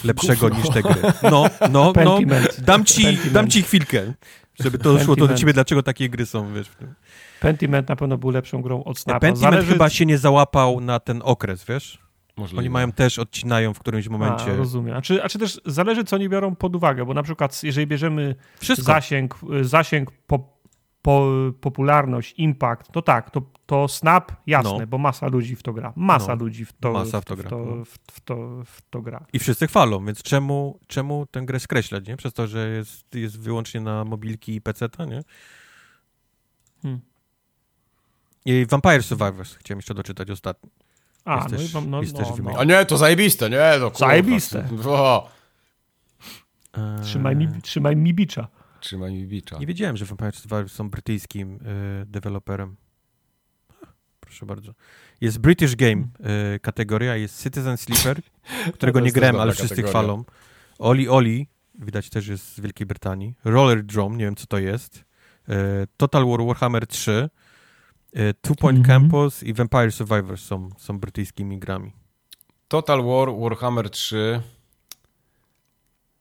Lepszego 0.04 0.48
Gówno. 0.48 0.64
niż 0.64 0.74
te 0.74 0.82
gry. 0.82 1.02
No, 1.22 1.30
no, 1.30 1.68
no. 1.70 1.92
Pentiment. 1.92 2.60
Dam 2.60 2.84
ci, 2.84 3.02
Pentiment. 3.04 3.32
dam 3.32 3.48
ci 3.48 3.62
chwilkę, 3.62 4.12
żeby 4.60 4.78
to 4.78 4.92
doszło 4.92 5.16
to 5.16 5.26
do 5.26 5.34
ciebie, 5.34 5.52
dlaczego 5.52 5.82
takie 5.82 6.08
gry 6.08 6.26
są, 6.26 6.54
wiesz. 6.54 6.68
W 6.68 6.76
tym. 6.76 6.94
Pentiment 7.40 7.88
na 7.88 7.96
pewno 7.96 8.18
był 8.18 8.30
lepszą 8.30 8.62
grą 8.62 8.84
od 8.84 8.98
Snapa. 8.98 9.20
Pentiment 9.20 9.54
Zależy- 9.54 9.72
chyba 9.72 9.88
się 9.90 10.06
nie 10.06 10.18
załapał 10.18 10.80
na 10.80 11.00
ten 11.00 11.20
okres, 11.24 11.64
wiesz? 11.64 11.98
możliwe. 12.36 12.60
Oni 12.60 12.70
mają 12.70 12.92
też, 12.92 13.18
odcinają 13.18 13.74
w 13.74 13.78
którymś 13.78 14.08
momencie. 14.08 14.52
A, 14.52 14.56
rozumiem. 14.56 14.96
A 14.96 15.02
czy, 15.02 15.24
a 15.24 15.28
czy 15.28 15.38
też 15.38 15.60
zależy, 15.66 16.04
co 16.04 16.16
oni 16.16 16.28
biorą 16.28 16.54
pod 16.56 16.76
uwagę, 16.76 17.04
bo 17.04 17.14
na 17.14 17.22
przykład 17.22 17.62
jeżeli 17.62 17.86
bierzemy 17.86 18.34
Wszystko. 18.60 18.92
zasięg, 18.92 19.38
zasięg 19.62 20.10
po, 20.26 20.56
po, 21.02 21.28
popularność, 21.60 22.34
impact, 22.36 22.92
to 22.92 23.02
tak, 23.02 23.30
to, 23.30 23.42
to 23.70 23.88
Snap, 23.88 24.32
jasne, 24.46 24.78
No. 24.78 24.86
bo 24.86 24.98
masa 24.98 25.26
ludzi 25.28 25.56
w 25.56 25.62
to 25.62 25.72
gra. 25.72 25.92
Masa 25.96 26.34
No. 26.36 26.44
ludzi 26.44 26.64
w 26.64 26.72
to, 26.72 26.92
Masa 26.92 27.20
w 27.20 27.24
to 27.24 27.36
gra, 27.36 27.46
w 27.46 27.50
to, 27.50 27.56
no. 27.58 27.84
w, 27.84 27.88
w 28.12 28.20
to, 28.20 28.36
w 28.64 28.82
to 28.90 29.02
gra. 29.02 29.26
I 29.32 29.38
wszyscy 29.38 29.66
chwalą, 29.66 30.04
więc 30.06 30.22
czemu, 30.22 30.78
czemu 30.86 31.26
tę 31.30 31.42
grę 31.42 31.60
skreślać, 31.60 32.06
nie? 32.08 32.16
Przez 32.16 32.32
to, 32.32 32.46
że 32.46 32.68
jest, 32.68 33.14
jest 33.14 33.38
wyłącznie 33.40 33.80
na 33.80 34.04
mobilki 34.04 34.54
i 34.54 34.60
PC, 34.60 34.88
nie? 35.08 35.22
Hmm. 36.82 37.00
I 38.44 38.66
Vampire 38.70 39.02
Survivors 39.02 39.54
chciałem 39.54 39.78
jeszcze 39.78 39.94
doczytać 39.94 40.30
ostatnio. 40.30 40.70
A, 41.24 41.34
Jest 41.36 41.50
no 41.50 41.56
też- 41.58 41.70
i 41.70 41.72
wam, 41.72 41.90
no, 41.90 42.00
jest 42.02 42.14
no, 42.14 42.36
no. 42.42 42.58
A 42.58 42.64
nie, 42.64 42.84
to 42.86 42.96
zajebiste, 42.96 43.50
nie? 43.50 43.70
No, 43.80 43.90
kurwa. 43.90 44.06
Zajebiste. 44.06 44.68
O, 44.86 45.30
Eee, 46.74 47.02
Trzymaj 47.02 47.36
mi, 47.36 47.48
trzymaj 47.62 47.96
mi 47.96 48.14
bicza. 48.14 48.48
trzymaj 48.80 49.12
mi 49.12 49.26
bicza. 49.26 49.58
Nie 49.58 49.66
wiedziałem, 49.66 49.96
że 49.96 50.04
Vampire 50.04 50.32
Survivors 50.36 50.72
są 50.72 50.90
brytyjskim 50.90 51.54
e, 52.02 52.06
deweloperem. 52.06 52.76
Proszę 54.30 54.46
bardzo. 54.46 54.72
Jest 55.20 55.38
British 55.38 55.76
Game 55.76 56.08
e, 56.54 56.58
kategoria, 56.58 57.16
jest 57.16 57.42
Citizen 57.42 57.76
Sleeper, 57.76 58.20
którego 58.74 58.98
To 58.98 59.04
nie 59.04 59.12
grałem, 59.12 59.36
ale 59.40 59.52
wszyscy 59.52 59.68
kategoria. 59.68 59.90
chwalą. 59.90 60.24
Oli 60.78 61.08
Oli, 61.08 61.46
widać 61.74 62.10
też 62.10 62.26
jest 62.28 62.54
z 62.56 62.60
Wielkiej 62.60 62.86
Brytanii. 62.86 63.34
Roller 63.44 63.84
Drum, 63.84 64.18
nie 64.18 64.24
wiem 64.24 64.36
co 64.36 64.46
to 64.46 64.58
jest. 64.58 65.04
E, 65.48 65.54
Total 65.96 66.26
War 66.26 66.46
Warhammer 66.46 66.86
3. 66.86 67.28
E, 68.12 68.34
Two 68.34 68.54
Point 68.54 68.78
Mhm. 68.78 69.00
Campus 69.02 69.42
i 69.42 69.52
Vampire 69.54 69.92
Survivors 69.92 70.42
są, 70.44 70.68
są 70.78 70.98
brytyjskimi 70.98 71.58
grami. 71.58 71.92
Total 72.68 73.02
War, 73.04 73.28
Warhammer 73.40 73.90
3. 73.90 74.42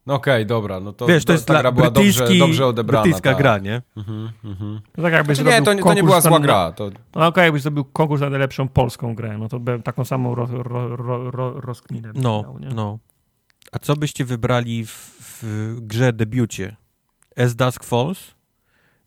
No 0.06 0.14
okej, 0.14 0.46
dobra, 0.46 0.80
no 0.80 0.92
to, 0.92 1.06
Wiesz, 1.06 1.24
to 1.24 1.32
jest 1.32 1.46
ta 1.46 1.60
gra 1.60 1.72
była 1.72 1.90
dobrze, 1.90 2.38
dobrze 2.38 2.66
odebrana. 2.66 3.02
brytyjska 3.02 3.30
tak. 3.30 3.38
gra, 3.38 3.58
nie? 3.58 3.82
Mhm, 3.96 4.30
mhm. 4.44 4.80
To 4.92 5.02
tak 5.02 5.12
jakbyś 5.12 5.38
Znaczy, 5.38 5.58
nie, 5.60 5.64
to, 5.64 5.72
nie- 5.72 5.82
to 5.82 5.94
nie 5.94 6.02
była 6.02 6.20
zła 6.20 6.40
gra. 6.40 6.72
To, 6.72 6.90
No 7.14 7.26
okej, 7.26 7.44
jakbyś 7.44 7.62
zrobił 7.62 7.84
konkurs 7.84 8.20
na 8.20 8.30
najlepszą 8.30 8.68
polską 8.68 9.14
grę, 9.14 9.38
no 9.38 9.48
to 9.48 9.60
bym 9.60 9.82
taką 9.82 10.04
samą 10.04 10.34
ro, 10.34 10.46
ro, 10.52 10.96
ro, 10.96 11.30
ro, 11.30 11.60
rozkminę. 11.60 12.12
No, 12.14 12.42
miał, 12.42 12.58
nie? 12.58 12.68
no. 12.68 12.98
A 13.72 13.78
co 13.78 13.96
byście 13.96 14.24
wybrali 14.24 14.86
w, 14.86 15.16
w 15.42 15.76
grze 15.80 16.12
debiucie? 16.12 16.76
As 17.36 17.54
Dusk 17.56 17.84
Falls, 17.84 18.34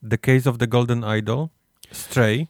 The 0.10 0.18
Case 0.18 0.50
of 0.50 0.58
the 0.58 0.68
Golden 0.68 1.06
Idol, 1.20 1.48
Stray, 1.92 2.48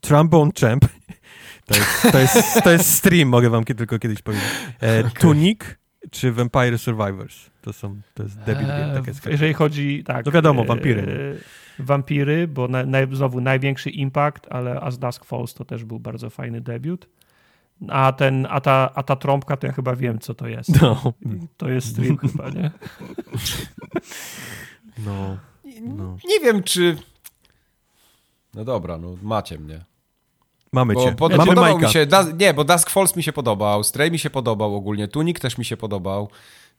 Trombone 0.00 0.50
Champ, 0.60 0.84
to 1.66 1.74
jest, 1.76 2.02
to 2.12 2.18
jest, 2.18 2.62
to 2.64 2.70
jest 2.70 2.94
stream, 2.94 3.28
mogę 3.28 3.50
wam 3.50 3.64
tylko 3.64 3.98
kiedyś 3.98 4.22
powiedzieć, 4.22 4.46
e, 4.80 5.10
Tunic 5.20 5.60
czy 6.10 6.32
Vampire 6.32 6.78
Survivors? 6.78 7.50
To 7.62 7.72
są, 7.72 8.00
to 8.14 8.22
jest 8.22 8.38
debiut 8.38 8.66
game, 8.66 8.88
Eee, 8.88 8.94
tak 8.94 9.06
jest. 9.06 9.26
Jeżeli 9.26 9.54
chodzi, 9.54 10.04
tak. 10.04 10.26
No 10.26 10.32
wiadomo, 10.32 10.62
e, 10.62 10.66
wampiry. 10.66 11.38
Wampiry, 11.78 12.48
bo 12.48 12.68
na, 12.68 12.84
na, 12.86 12.98
znowu 13.12 13.40
największy 13.40 13.90
impact, 13.90 14.46
ale 14.50 14.80
As 14.80 14.98
Dusk 14.98 15.24
Falls 15.24 15.54
to 15.54 15.64
też 15.64 15.84
był 15.84 16.00
bardzo 16.00 16.30
fajny 16.30 16.60
debiut. 16.60 17.08
A, 17.88 18.12
ten, 18.12 18.46
a, 18.50 18.60
ta, 18.60 18.90
a 18.94 19.02
ta 19.02 19.16
trąbka, 19.16 19.56
to 19.56 19.66
ja 19.66 19.72
chyba 19.72 19.96
wiem, 19.96 20.18
co 20.18 20.34
to 20.34 20.48
jest. 20.48 20.82
No, 20.82 21.12
To 21.56 21.68
jest 21.68 21.88
stream 21.88 22.16
chyba, 22.16 22.50
nie? 22.50 22.70
no, 24.98 25.36
no. 25.82 26.16
Nie 26.28 26.40
wiem, 26.40 26.62
czy... 26.62 26.96
No 28.54 28.64
dobra, 28.64 28.98
no 28.98 29.16
macie 29.22 29.58
mnie. 29.58 29.84
Mamy 30.74 30.96
cię. 30.96 31.12
pod, 31.12 31.32
Mamy 31.32 31.48
podobał 31.48 31.72
Majka. 31.72 31.86
mi 31.86 31.92
się, 31.92 32.06
nie, 32.38 32.54
bo 32.54 32.64
Dusk 32.64 32.90
Falls 32.90 33.16
mi 33.16 33.22
się 33.22 33.32
podobał, 33.32 33.84
Stray 33.84 34.10
mi 34.10 34.18
się 34.18 34.30
podobał 34.30 34.76
ogólnie, 34.76 35.08
Tunic 35.08 35.40
też 35.40 35.58
mi 35.58 35.64
się 35.64 35.76
podobał. 35.76 36.28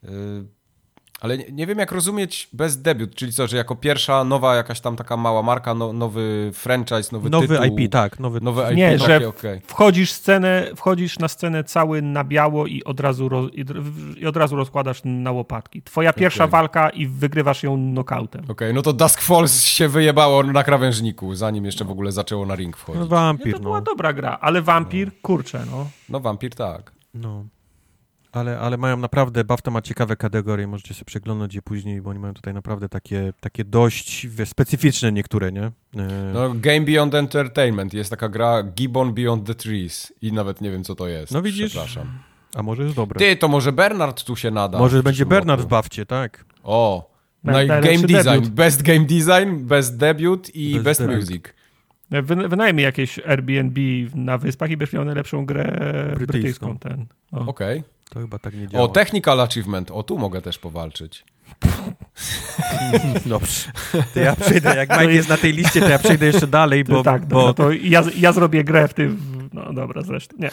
Yy, 0.04 0.10
ale 1.26 1.38
nie, 1.38 1.46
nie 1.52 1.68
wiem, 1.68 1.80
jak 1.80 1.92
rozumieć 1.92 2.50
bez 2.54 2.82
debiut, 2.82 3.16
czyli 3.16 3.32
co, 3.34 3.48
że 3.48 3.58
jako 3.58 3.76
pierwsza 3.76 4.24
nowa 4.24 4.56
jakaś 4.56 4.80
tam 4.82 4.96
taka 4.96 5.18
mała 5.18 5.42
marka, 5.44 5.74
no, 5.74 5.94
nowy 5.94 6.52
franchise, 6.54 7.10
nowy, 7.12 7.30
Nowy 7.30 7.48
tytuł. 7.48 7.66
IP, 7.80 7.92
tak. 7.92 8.20
Nowy, 8.20 8.42
Nowy 8.42 8.64
IP, 8.72 8.78
Nie, 8.78 8.98
takie, 9.00 9.20
że- 9.20 9.28
okej. 9.28 9.62
Wchodzisz, 9.68 10.12
scenę, 10.12 10.68
wchodzisz 10.76 11.20
na 11.20 11.28
scenę 11.28 11.64
cały 11.64 12.02
na 12.02 12.24
biało 12.24 12.68
i 12.68 12.84
od 12.84 13.00
razu, 13.00 13.30
roz, 13.30 13.52
i, 14.18 14.26
od 14.26 14.38
razu 14.38 14.56
rozkładasz 14.56 15.02
na 15.06 15.32
łopatki. 15.32 15.82
Twoja 15.82 16.14
pierwsza 16.14 16.44
Okej. 16.44 16.52
walka 16.52 16.90
i 16.90 17.08
wygrywasz 17.08 17.64
ją 17.64 17.76
knockoutem. 17.92 18.46
Okej, 18.50 18.74
no 18.74 18.82
to 18.82 18.94
Dusk 18.94 19.22
Falls 19.22 19.64
się 19.66 19.88
wyjebało 19.88 20.44
na 20.44 20.64
krawężniku, 20.64 21.36
zanim 21.36 21.66
jeszcze 21.66 21.86
w 21.86 21.92
ogóle 21.92 22.12
zaczęło 22.12 22.46
na 22.46 22.56
ring 22.56 22.76
No, 22.76 22.82
wchodzić. 22.82 23.02
Nie, 23.04 23.08
wampir, 23.10 23.54
to 23.54 23.60
była 23.60 23.78
no. 23.80 23.84
dobra 23.84 24.14
gra, 24.14 24.38
ale 24.42 24.62
wampir, 24.62 25.12
kurczę, 25.22 25.64
no. 25.72 25.88
No 26.10 26.20
wampir 26.20 26.56
tak. 26.56 26.92
no. 27.14 27.46
Ale, 28.36 28.60
ale 28.60 28.78
mają 28.78 28.98
naprawdę, 28.98 29.44
BAFTA 29.44 29.72
ma 29.72 29.82
ciekawe 29.82 30.16
kategorie, 30.16 30.68
możecie 30.68 30.94
sobie 30.94 31.06
przeglądać 31.06 31.56
je 31.56 31.62
później, 31.62 32.02
bo 32.02 32.10
oni 32.10 32.20
mają 32.20 32.34
tutaj 32.34 32.54
naprawdę 32.54 32.90
takie, 32.90 33.34
takie 33.40 33.66
dość 33.66 34.28
specyficzne 34.46 35.12
niektóre, 35.12 35.52
nie? 35.52 35.64
E, 35.64 35.72
No 36.34 36.54
Game 36.56 36.82
Beyond 36.82 37.16
Entertainment, 37.16 37.94
jest 37.94 38.10
taka 38.10 38.30
gra 38.30 38.64
Gibbon 38.64 39.14
Beyond 39.14 39.48
the 39.48 39.56
Trees 39.56 40.14
i 40.22 40.34
nawet 40.34 40.62
nie 40.62 40.72
wiem, 40.72 40.84
co 40.84 40.96
to 40.96 41.08
jest. 41.08 41.32
No 41.34 41.42
widzisz? 41.42 41.72
Przepraszam. 41.72 42.08
A 42.56 42.64
może 42.64 42.84
jest 42.84 42.96
dobre. 42.96 43.20
Ty, 43.20 43.36
to 43.36 43.48
może 43.48 43.72
Bernard 43.72 44.24
tu 44.24 44.36
się 44.36 44.52
nada. 44.52 44.80
może 44.80 45.00
w 45.00 45.04
będzie 45.04 45.26
Bernard 45.26 45.62
w 45.62 45.64
roku. 45.64 45.70
BAFcie, 45.70 46.06
tak? 46.06 46.46
O, 46.64 47.12
no 47.44 47.62
i 47.62 47.68
game 47.68 47.82
design, 47.82 48.24
debiut. 48.24 48.50
best 48.50 48.82
game 48.84 49.06
design, 49.06 49.56
best 49.66 49.98
debut 49.98 50.56
i 50.56 50.80
Best 50.80 50.84
best, 51.06 51.16
music. 51.16 51.44
Wy, 52.10 52.22
wynajmij 52.50 52.86
jakieś 52.86 53.20
Airbnb 53.20 53.82
na 54.16 54.38
wyspach 54.38 54.70
i 54.70 54.78
będziesz 54.78 54.94
miał 54.94 55.06
najlepszą 55.06 55.46
grę 55.46 55.64
Brytyjską. 56.16 56.18
brytyjską. 56.18 56.78
ten. 56.80 57.06
O. 57.32 57.46
Okej. 57.48 57.84
To 58.10 58.20
chyba 58.20 58.40
tak 58.40 58.54
nie 58.54 58.68
działa. 58.68 58.84
O, 58.84 58.88
technical 58.88 59.42
achievement, 59.42 59.92
o 59.92 60.04
tu 60.04 60.18
mogę 60.18 60.42
też 60.42 60.60
powalczyć. 60.60 61.26
Dobrze. 63.26 63.72
To 64.14 64.20
ja 64.20 64.36
przejdę, 64.36 64.76
jak 64.76 64.90
Mike 64.90 65.14
jest 65.14 65.30
na 65.30 65.38
tej 65.38 65.54
liście, 65.54 65.82
to 65.82 65.90
ja 65.90 66.00
przejdę 66.00 66.26
jeszcze 66.26 66.48
dalej, 66.48 66.84
bo, 66.84 67.04
tak, 67.04 67.26
bo 67.26 67.36
dobra, 67.48 67.54
to 67.54 67.72
ja, 67.72 68.04
ja 68.18 68.32
zrobię 68.32 68.64
grę 68.64 68.88
w 68.88 68.94
tym. 68.94 69.36
No 69.54 69.74
dobra, 69.74 70.02
zresztą. 70.02 70.36
Nie. 70.40 70.50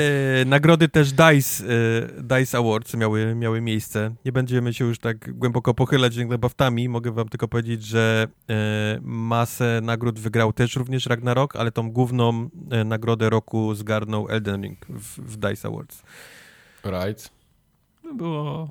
E, 0.00 0.44
nagrody 0.44 0.88
też 0.88 1.12
DICE, 1.12 1.64
e, 1.64 2.38
DICE 2.38 2.58
Awards 2.58 2.94
miały, 2.94 3.34
miały 3.34 3.60
miejsce. 3.60 4.14
Nie 4.24 4.32
będziemy 4.32 4.74
się 4.74 4.84
już 4.84 4.98
tak 4.98 5.38
głęboko 5.38 5.74
pochylać 5.74 6.16
nad 6.16 6.40
baftami. 6.40 6.88
Mogę 6.88 7.12
wam 7.12 7.28
tylko 7.28 7.48
powiedzieć, 7.48 7.84
że 7.84 8.26
e, 8.50 8.54
masę 9.02 9.80
nagród 9.82 10.18
wygrał 10.18 10.52
też 10.52 10.76
również 10.76 11.06
Ragnarok, 11.06 11.56
ale 11.56 11.72
tą 11.72 11.90
główną 11.90 12.48
e, 12.70 12.84
nagrodę 12.84 13.30
roku 13.30 13.74
zgarnął 13.74 14.28
Elden 14.28 14.62
Ring 14.62 14.86
w, 14.88 15.32
w 15.32 15.36
DICE 15.36 15.68
Awards. 15.68 16.02
Right. 16.84 17.30
Było, 18.14 18.70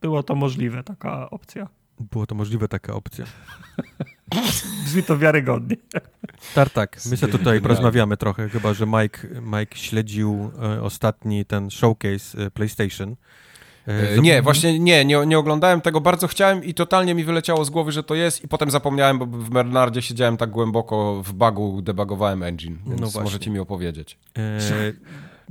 było 0.00 0.22
to 0.22 0.34
możliwe, 0.34 0.82
taka 0.84 1.30
opcja. 1.30 1.68
Było 2.00 2.26
to 2.26 2.34
możliwe, 2.34 2.68
taka 2.68 2.94
opcja. 2.94 3.24
Brzmi 4.84 5.02
to 5.02 5.18
wiarygodnie. 5.18 5.76
Tartak, 6.54 6.98
my 7.10 7.16
sobie 7.16 7.32
tutaj 7.32 7.60
porozmawiamy 7.60 8.16
trochę, 8.16 8.48
chyba 8.48 8.74
że 8.74 8.86
Mike, 8.86 9.28
Mike 9.42 9.76
śledził 9.76 10.50
e, 10.62 10.82
ostatni 10.82 11.44
ten 11.44 11.70
showcase 11.70 12.38
e, 12.46 12.50
PlayStation. 12.50 13.10
E, 13.12 13.16
E, 13.88 14.18
Nie, 14.18 14.42
właśnie 14.42 14.78
nie, 14.78 15.04
nie, 15.04 15.26
nie 15.26 15.38
oglądałem 15.38 15.80
tego, 15.80 16.00
bardzo 16.00 16.26
chciałem 16.28 16.64
i 16.64 16.74
totalnie 16.74 17.14
mi 17.14 17.24
wyleciało 17.24 17.64
z 17.64 17.70
głowy, 17.70 17.92
że 17.92 18.02
to 18.02 18.14
jest 18.14 18.44
i 18.44 18.48
potem 18.48 18.70
zapomniałem, 18.70 19.18
bo 19.18 19.26
w 19.26 19.50
Bernardzie 19.50 20.02
siedziałem 20.02 20.36
tak 20.36 20.50
głęboko 20.50 21.22
w 21.22 21.32
bugu, 21.32 21.82
debugowałem 21.82 22.42
engine, 22.42 22.78
więc 22.86 23.00
No 23.00 23.06
właśnie. 23.06 23.22
możecie 23.22 23.50
mi 23.50 23.58
opowiedzieć. 23.58 24.18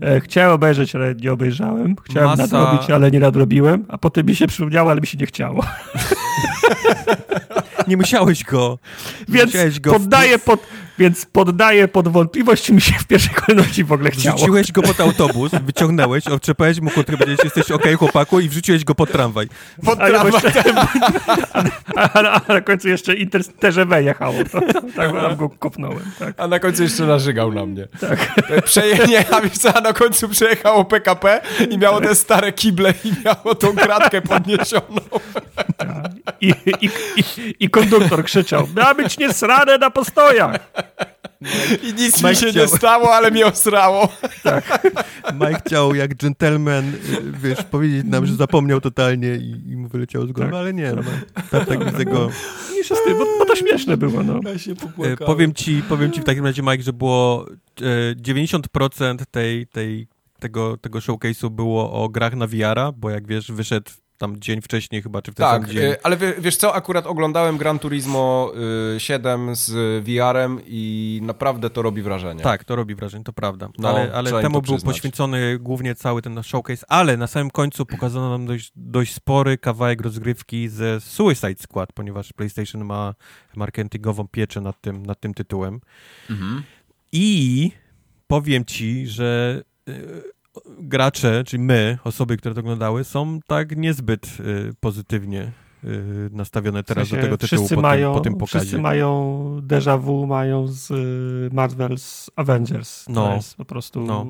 E, 0.02 0.22
Chciałem 0.22 0.52
obejrzeć, 0.52 0.95
ale 0.95 1.15
nie 1.15 1.32
obejrzałem. 1.32 1.95
Chciałem 2.03 2.30
Masa- 2.30 2.38
nadrobić, 2.38 2.91
ale 2.91 3.11
nie 3.11 3.19
nadrobiłem. 3.19 3.86
A 3.88 3.98
potem 3.98 4.26
mi 4.26 4.36
się 4.36 4.48
przypomniało, 4.48 4.91
ale 4.91 5.02
mi 5.02 5.07
się 5.07 5.18
nie 5.18 5.26
chciało. 5.26 5.64
nie 7.88 7.98
musiałeś 7.98 8.44
go. 8.44 8.80
Więc 9.28 9.45
musiałeś 9.45 9.80
go 9.80 9.94
poddaję 9.94 10.40
pod, 10.40 10.60
więc 10.99 11.26
poddaję 11.26 11.88
pod 11.88 12.07
wątpliwość, 12.07 12.64
czy 12.64 12.74
mi 12.74 12.82
się 12.82 12.94
w 12.99 13.07
pierwszej 13.07 13.34
kolejności 13.34 13.84
w 13.84 13.91
ogóle 13.91 14.11
chciało. 14.11 14.38
Wrzuciłeś 14.38 14.72
go 14.72 14.82
pod 14.82 14.99
autobus, 14.99 15.52
wyciągnąłeś, 15.64 16.28
odczepałeś 16.28 16.80
mu 16.80 16.90
kontrę, 16.90 17.18
powiedziałeś, 17.18 17.44
jesteś 17.44 17.72
okej, 17.72 17.95
chłopaku, 17.95 18.40
i 18.40 18.49
wrzuciłeś 18.49 18.84
go 18.84 18.95
pod 18.95 19.11
tramwaj. 19.11 19.48
Pod 19.86 19.99
A, 19.99 20.10
ja 20.10 20.19
tramwaj. 20.19 20.41
jeszcze, 20.44 20.64
a, 21.95 22.14
a, 22.14 22.41
a 22.48 22.53
na 22.53 22.61
końcu 22.61 22.90
jeszcze 22.90 23.14
Inter 23.15 23.45
TGV 23.45 24.03
jechało. 24.03 24.34
To, 24.52 24.61
to, 24.61 24.82
tak 24.95 25.11
tam 25.11 25.36
go 25.36 25.49
kopnąłem. 25.49 26.11
Tak. 26.19 26.34
A 26.38 26.48
na 26.48 26.60
końcu 26.60 26.84
jeszcze 26.84 27.03
narzygał 27.03 27.52
na 27.52 27.65
mnie. 27.65 27.88
Tak. 27.99 28.34
Przeje... 28.65 28.98
Nie, 29.07 29.34
a 29.34 29.41
wiesz 29.41 29.57
co, 29.57 29.78
a 29.78 29.82
na 29.82 29.94
końcu 29.94 30.30
przejechało 30.30 30.86
PKP 30.86 31.41
i 31.69 31.78
miało 31.78 32.02
te 32.02 32.15
stare 32.15 32.52
kible 32.53 32.94
i 33.03 33.11
miało 33.26 33.56
tą 33.56 33.76
kratkę 33.76 34.22
podniesioną. 34.22 35.02
I, 36.41 36.53
i, 36.82 36.86
i, 37.18 37.56
I 37.60 37.69
konduktor 37.69 38.24
krzyczał, 38.24 38.68
ma 38.76 38.95
być 38.95 39.18
niesrane 39.18 39.78
na 39.78 39.90
postojach. 39.90 40.56
I 41.84 41.94
nic 41.94 42.18
Mike 42.18 42.30
mi 42.30 42.36
się 42.36 42.48
chciał- 42.50 42.64
nie 42.64 42.68
stało, 42.68 43.16
ale 43.16 43.32
mnie 43.32 43.46
osrało. 43.46 44.10
Mike 45.34 45.62
chciał 45.66 45.96
jak 45.96 46.16
dżentelmen, 46.16 46.94
y, 46.94 46.98
wiesz, 47.44 47.64
powiedzieć 47.64 48.04
nam, 48.06 48.26
że 48.26 48.36
zapomniał 48.36 48.82
totalnie 48.82 49.36
i, 49.36 49.72
i 49.72 49.78
mu 49.78 49.88
wyleciało 49.88 50.26
z 50.28 50.32
głowy, 50.32 50.52
Tak. 50.52 50.60
ale 50.60 50.74
nie, 50.74 50.94
no, 50.94 51.02
tak, 51.52 51.66
tak 51.68 51.86
widzę 51.92 52.06
go. 52.06 52.30
Mniejsza 52.72 52.96
z 52.96 53.04
tym, 53.04 53.18
bo, 53.18 53.26
bo 53.40 53.46
to 53.46 53.56
śmieszne 53.56 53.98
było. 53.98 54.24
No. 54.24 54.40
Ja 54.44 54.58
się 54.60 54.72
E, 55.04 55.18
powiem 55.18 55.54
ci, 55.54 55.82
powiem 55.90 56.12
ci 56.12 56.22
w 56.22 56.24
takim 56.24 56.46
razie, 56.46 56.62
Mike, 56.62 56.84
że 56.84 56.94
było 56.94 57.46
e, 57.82 58.16
90% 58.16 59.18
tej, 59.32 59.68
tej, 59.68 60.08
tego, 60.40 60.78
tego 60.78 61.00
showcase'u 61.00 61.50
było 61.50 62.04
o 62.04 62.10
grach 62.10 62.36
na 62.36 62.48
VR-a, 62.48 62.92
bo 62.92 63.10
jak 63.10 63.28
wiesz, 63.28 63.52
wyszedł 63.52 63.92
tam 64.18 64.39
dzień 64.39 64.61
wcześniej 64.61 65.02
chyba, 65.02 65.22
czy 65.22 65.31
w 65.31 65.35
ten 65.35 65.45
Tak, 65.45 65.61
sam 65.64 65.72
dzień. 65.72 65.84
y, 65.84 66.02
ale 66.03 66.18
wie- 66.18 66.34
wiesz 66.39 66.56
co, 66.57 66.76
akurat 66.76 67.07
oglądałem 67.07 67.57
Gran 67.57 67.80
Turismo 67.80 68.52
y, 68.95 68.99
7 68.99 69.56
z 69.56 69.72
VR-em 70.06 70.60
i 70.65 71.19
naprawdę 71.23 71.69
to 71.69 71.81
robi 71.81 72.02
wrażenie. 72.02 72.41
Tak, 72.44 72.64
to 72.64 72.76
robi 72.76 72.95
wrażenie, 72.95 73.23
to 73.23 73.34
prawda. 73.34 73.69
No, 73.77 73.89
ale 73.89 74.14
ale 74.14 74.41
temu 74.41 74.61
był 74.61 74.77
poświęcony 74.80 75.60
głównie 75.60 75.95
cały 75.95 76.22
ten 76.22 76.44
showcase, 76.44 76.85
ale 76.91 77.18
na 77.18 77.27
samym 77.27 77.52
końcu 77.52 77.85
pokazano 77.85 78.30
nam 78.30 78.45
dość, 78.45 78.72
dość 78.76 79.14
spory 79.14 79.57
kawałek 79.57 80.02
rozgrywki 80.02 80.69
ze 80.69 81.02
Suicide 81.02 81.56
Squad, 81.64 81.94
ponieważ 81.94 82.34
PlayStation 82.34 82.85
ma 82.85 83.14
marketingową 83.56 84.27
pieczę 84.27 84.61
nad 84.61 84.81
tym, 84.81 85.06
nad 85.06 85.19
tym 85.19 85.34
tytułem. 85.34 85.80
Mhm. 86.30 86.64
I 87.11 87.72
powiem 88.27 88.65
ci, 88.65 89.07
że 89.07 89.61
y, 89.89 89.94
gracze, 90.80 91.44
czyli 91.44 91.64
my, 91.64 91.98
osoby, 92.04 92.38
które 92.38 92.56
to 92.56 92.62
oglądały, 92.62 93.04
są 93.04 93.40
tak 93.48 93.78
niezbyt 93.78 94.26
y, 94.40 94.74
pozytywnie 94.80 95.52
y, 95.84 96.30
nastawione 96.32 96.84
teraz 96.84 97.08
W 97.08 97.10
sensie 97.10 97.22
do 97.22 97.28
tego 97.28 97.38
tytułu 97.38 97.60
wszyscy 97.60 97.76
po, 97.76 97.82
mają, 97.82 98.10
tym, 98.14 98.18
po 98.18 98.24
tym 98.24 98.36
pokazie. 98.36 98.60
Wszyscy 98.60 98.78
mają 98.82 99.62
déjà 99.68 100.02
vu, 100.02 100.28
mają 100.28 100.68
z 100.68 100.92
y, 100.92 101.56
Marvel's 101.56 102.30
Avengers. 102.36 103.06
To 103.06 103.12
No. 103.12 103.36
jest 103.36 103.56
po 103.58 103.66
prostu... 103.66 104.02
No. 104.02 104.26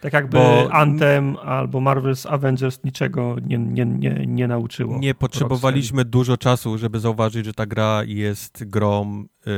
Tak 0.00 0.12
jakby 0.12 0.36
Bo- 0.38 0.72
Anthem 0.72 1.36
albo 1.36 1.78
Marvel's 1.78 2.28
Avengers 2.28 2.84
niczego 2.84 3.36
nie, 3.46 3.58
nie, 3.58 3.86
nie, 3.86 4.24
nie 4.26 4.48
nauczyło. 4.48 4.98
Nie 4.98 5.14
potrzebowaliśmy 5.14 6.04
dużo 6.04 6.36
czasu, 6.36 6.78
żeby 6.78 7.00
zauważyć, 7.00 7.44
że 7.46 7.54
ta 7.54 7.66
gra 7.66 8.02
jest 8.06 8.64
grą 8.64 9.14
yy, 9.46 9.52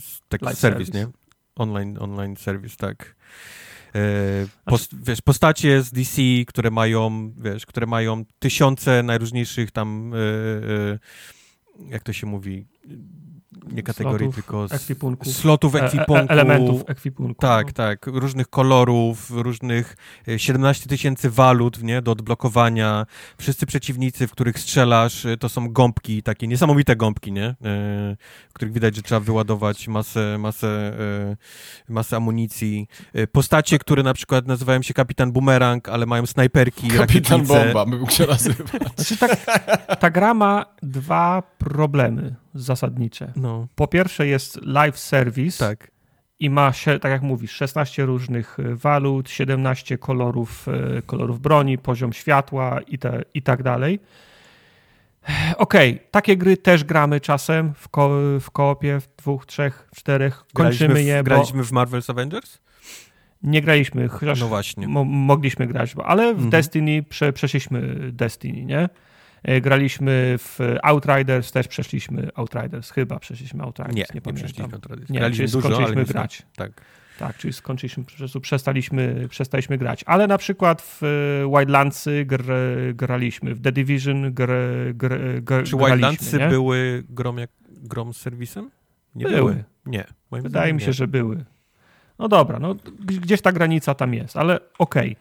z- 0.00 0.20
taki 0.28 0.56
serwis, 0.56 0.94
nie? 0.94 1.06
Online, 1.56 1.96
online 2.00 2.36
serwis, 2.36 2.76
tak. 2.76 3.16
Post, 4.64 5.04
wiesz, 5.06 5.20
postacie 5.20 5.82
z 5.82 5.92
DC, 5.92 6.22
które 6.46 6.70
mają, 6.70 7.32
wiesz, 7.38 7.66
które 7.66 7.86
mają 7.86 8.24
tysiące 8.38 9.02
najróżniejszych 9.02 9.70
tam, 9.70 10.12
jak 11.88 12.02
to 12.02 12.12
się 12.12 12.26
mówi, 12.26 12.66
nie 13.72 13.82
kategorii, 13.82 14.18
slotów, 14.18 14.34
tylko 14.34 14.64
ekwipunku. 14.74 15.30
slotów 15.30 15.74
ekwipunku. 15.74 16.16
E, 16.16 16.22
e, 16.22 16.28
elementów 16.28 16.82
ekwipunku. 16.86 17.40
Tak, 17.40 17.66
no. 17.66 17.72
tak. 17.72 18.06
Różnych 18.06 18.48
kolorów, 18.48 19.30
różnych 19.30 19.96
17 20.36 20.88
tysięcy 20.88 21.30
walut, 21.30 21.82
nie, 21.82 22.02
do 22.02 22.12
odblokowania. 22.12 23.06
Wszyscy 23.38 23.66
przeciwnicy, 23.66 24.26
w 24.26 24.32
których 24.32 24.58
strzelasz, 24.58 25.26
to 25.40 25.48
są 25.48 25.68
gąbki, 25.68 26.22
takie 26.22 26.46
niesamowite 26.46 26.96
gąbki, 26.96 27.32
nie? 27.32 27.54
w 28.48 28.52
których 28.52 28.72
widać, 28.72 28.96
że 28.96 29.02
trzeba 29.02 29.20
wyładować 29.20 29.88
masę, 29.88 30.36
masę, 30.38 30.96
masę 31.88 32.16
amunicji. 32.16 32.88
Postacie, 33.32 33.78
które 33.78 34.02
na 34.02 34.14
przykład 34.14 34.46
nazywają 34.46 34.82
się 34.82 34.94
Kapitan 34.94 35.32
Boomerang, 35.32 35.88
ale 35.88 36.06
mają 36.06 36.26
snajperki, 36.26 36.88
Kapitan 36.88 37.00
rakietnice. 37.00 37.64
Bomba, 37.64 37.86
bym 37.86 38.00
mógł 38.00 38.12
się 38.12 38.26
nazywać. 38.26 38.68
Znaczy, 38.96 39.16
ta, 39.16 39.96
ta 39.96 40.10
gra 40.10 40.34
ma 40.34 40.66
dwa 40.82 41.42
problemy 41.58 42.41
zasadnicze. 42.54 43.32
No, 43.36 43.66
Po 43.74 43.86
pierwsze 43.86 44.26
jest 44.26 44.60
live 44.62 44.98
service 44.98 45.68
tak. 45.68 45.90
i 46.40 46.50
ma, 46.50 46.72
się, 46.72 46.98
tak 46.98 47.12
jak 47.12 47.22
mówisz, 47.22 47.50
16 47.52 48.04
różnych 48.06 48.58
y, 48.58 48.76
walut, 48.76 49.30
17 49.30 49.98
kolorów, 49.98 50.68
y, 50.98 51.02
kolorów 51.06 51.40
broni, 51.40 51.78
poziom 51.78 52.12
światła 52.12 52.80
i, 52.86 52.98
te, 52.98 53.22
i 53.34 53.42
tak 53.42 53.62
dalej. 53.62 54.00
Okej, 55.56 56.00
takie 56.10 56.36
gry 56.36 56.56
też 56.56 56.84
gramy 56.84 57.20
czasem 57.20 57.74
w, 57.74 57.88
ko 57.88 58.10
w 58.40 58.50
koopie, 58.50 59.00
w 59.00 59.08
dwóch, 59.16 59.46
trzech, 59.46 59.88
czterech. 59.96 60.44
Kończymy 60.54 60.88
Graliśmy 60.88 61.02
w, 61.02 61.06
je, 61.06 61.16
bo 61.18 61.24
graliśmy 61.24 61.62
w 61.64 61.70
Marvel's 61.72 62.10
Avengers? 62.10 62.58
nie 63.42 63.60
graliśmy, 63.62 64.08
chociaż 64.08 64.40
No 64.40 64.48
właśnie. 64.48 64.88
mo 64.88 65.04
mogliśmy 65.04 65.66
grać, 65.66 65.94
bo- 65.94 66.06
ale 66.06 66.26
w 66.26 66.30
Mhm. 66.30 66.50
Destiny 66.50 67.02
prze 67.02 67.32
przeszliśmy 67.32 67.96
Destiny, 68.12 68.64
nie? 68.64 68.88
E, 69.42 69.60
Graliśmy 69.60 70.34
w 70.38 70.58
Outriders, 70.82 71.52
też 71.52 71.68
przeszliśmy 71.68 72.28
Outriders, 72.34 72.90
chyba 72.90 73.18
przeszliśmy 73.18 73.62
Outriders, 73.62 73.94
Nie, 73.96 74.00
nie, 74.02 74.06
nie 74.14 74.20
pamiętam. 74.20 74.34
przeszliśmy 74.48 74.80
tradycji. 74.80 75.12
Nie, 75.12 75.18
Graliśmy 75.18 75.44
czyli 75.44 75.52
dużo, 75.52 75.68
skończyliśmy 75.68 76.02
nie 76.02 76.06
grać. 76.06 76.42
Tak. 76.56 76.72
Tak, 77.18 77.36
czyli 77.36 77.52
skończyliśmy, 77.52 78.04
po 78.04 78.10
prostu 78.12 78.40
przestaliśmy, 78.40 79.26
przestaliśmy 79.28 79.78
grać. 79.78 80.02
Ale 80.06 80.26
na 80.26 80.38
przykład 80.38 80.82
w 80.82 81.02
e, 81.02 81.50
Wildlandsy 81.58 82.24
gr, 82.24 82.44
graliśmy, 82.94 83.54
w 83.54 83.60
The 83.60 83.72
Division 83.72 84.32
gr, 84.34 84.50
gr, 84.94 85.42
gr, 85.42 85.64
Czy 85.64 85.76
Wildlandsy 85.76 86.38
nie? 86.38 86.48
były 86.48 87.04
grom, 87.08 87.38
jak, 87.38 87.50
grom 87.68 88.14
z 88.14 88.16
serwisem? 88.16 88.70
Nie 89.14 89.24
Były. 89.26 89.64
Nie. 89.86 90.04
Moim 90.30 90.42
Wydaje 90.42 90.72
mi 90.72 90.80
się, 90.80 90.86
nie. 90.86 90.92
że 90.92 91.08
były. 91.08 91.44
No 92.18 92.28
dobra, 92.28 92.58
no 92.58 92.74
gdzieś 93.04 93.40
ta 93.42 93.52
granica 93.52 93.94
tam 93.94 94.14
jest, 94.14 94.36
ale 94.36 94.60
okej. 94.78 95.16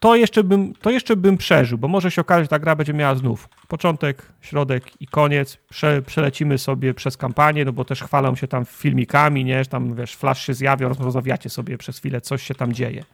To, 0.00 0.16
jeszcze 0.16 0.44
bym, 0.44 0.74
to 0.74 0.90
jeszcze 0.90 1.16
bym 1.16 1.36
przeżył, 1.36 1.78
bo 1.78 1.88
może 1.88 2.10
się 2.10 2.20
okazać, 2.20 2.44
że 2.44 2.48
ta 2.48 2.58
gra 2.58 2.76
będzie 2.76 2.94
miała 2.94 3.14
znów 3.14 3.48
początek, 3.68 4.32
środek 4.40 5.02
i 5.02 5.06
koniec. 5.06 5.58
Prze, 5.70 6.02
przelecimy 6.02 6.58
sobie 6.58 6.94
przez 6.94 7.16
kampanię, 7.16 7.64
no 7.64 7.72
bo 7.72 7.84
też 7.84 8.02
chwalą 8.02 8.36
się 8.36 8.48
tam 8.48 8.64
filmikami, 8.64 9.44
nie? 9.44 9.64
Że 9.64 9.70
Tam, 9.70 9.94
wiesz, 9.94 10.16
flash 10.16 10.46
się 10.46 10.54
zjawia, 10.54 10.88
rozmawiacie 10.88 11.50
sobie 11.50 11.78
przez 11.78 11.98
chwilę, 11.98 12.20
coś 12.20 12.42
się 12.42 12.54
tam 12.54 12.72
dzieje. 12.72 13.04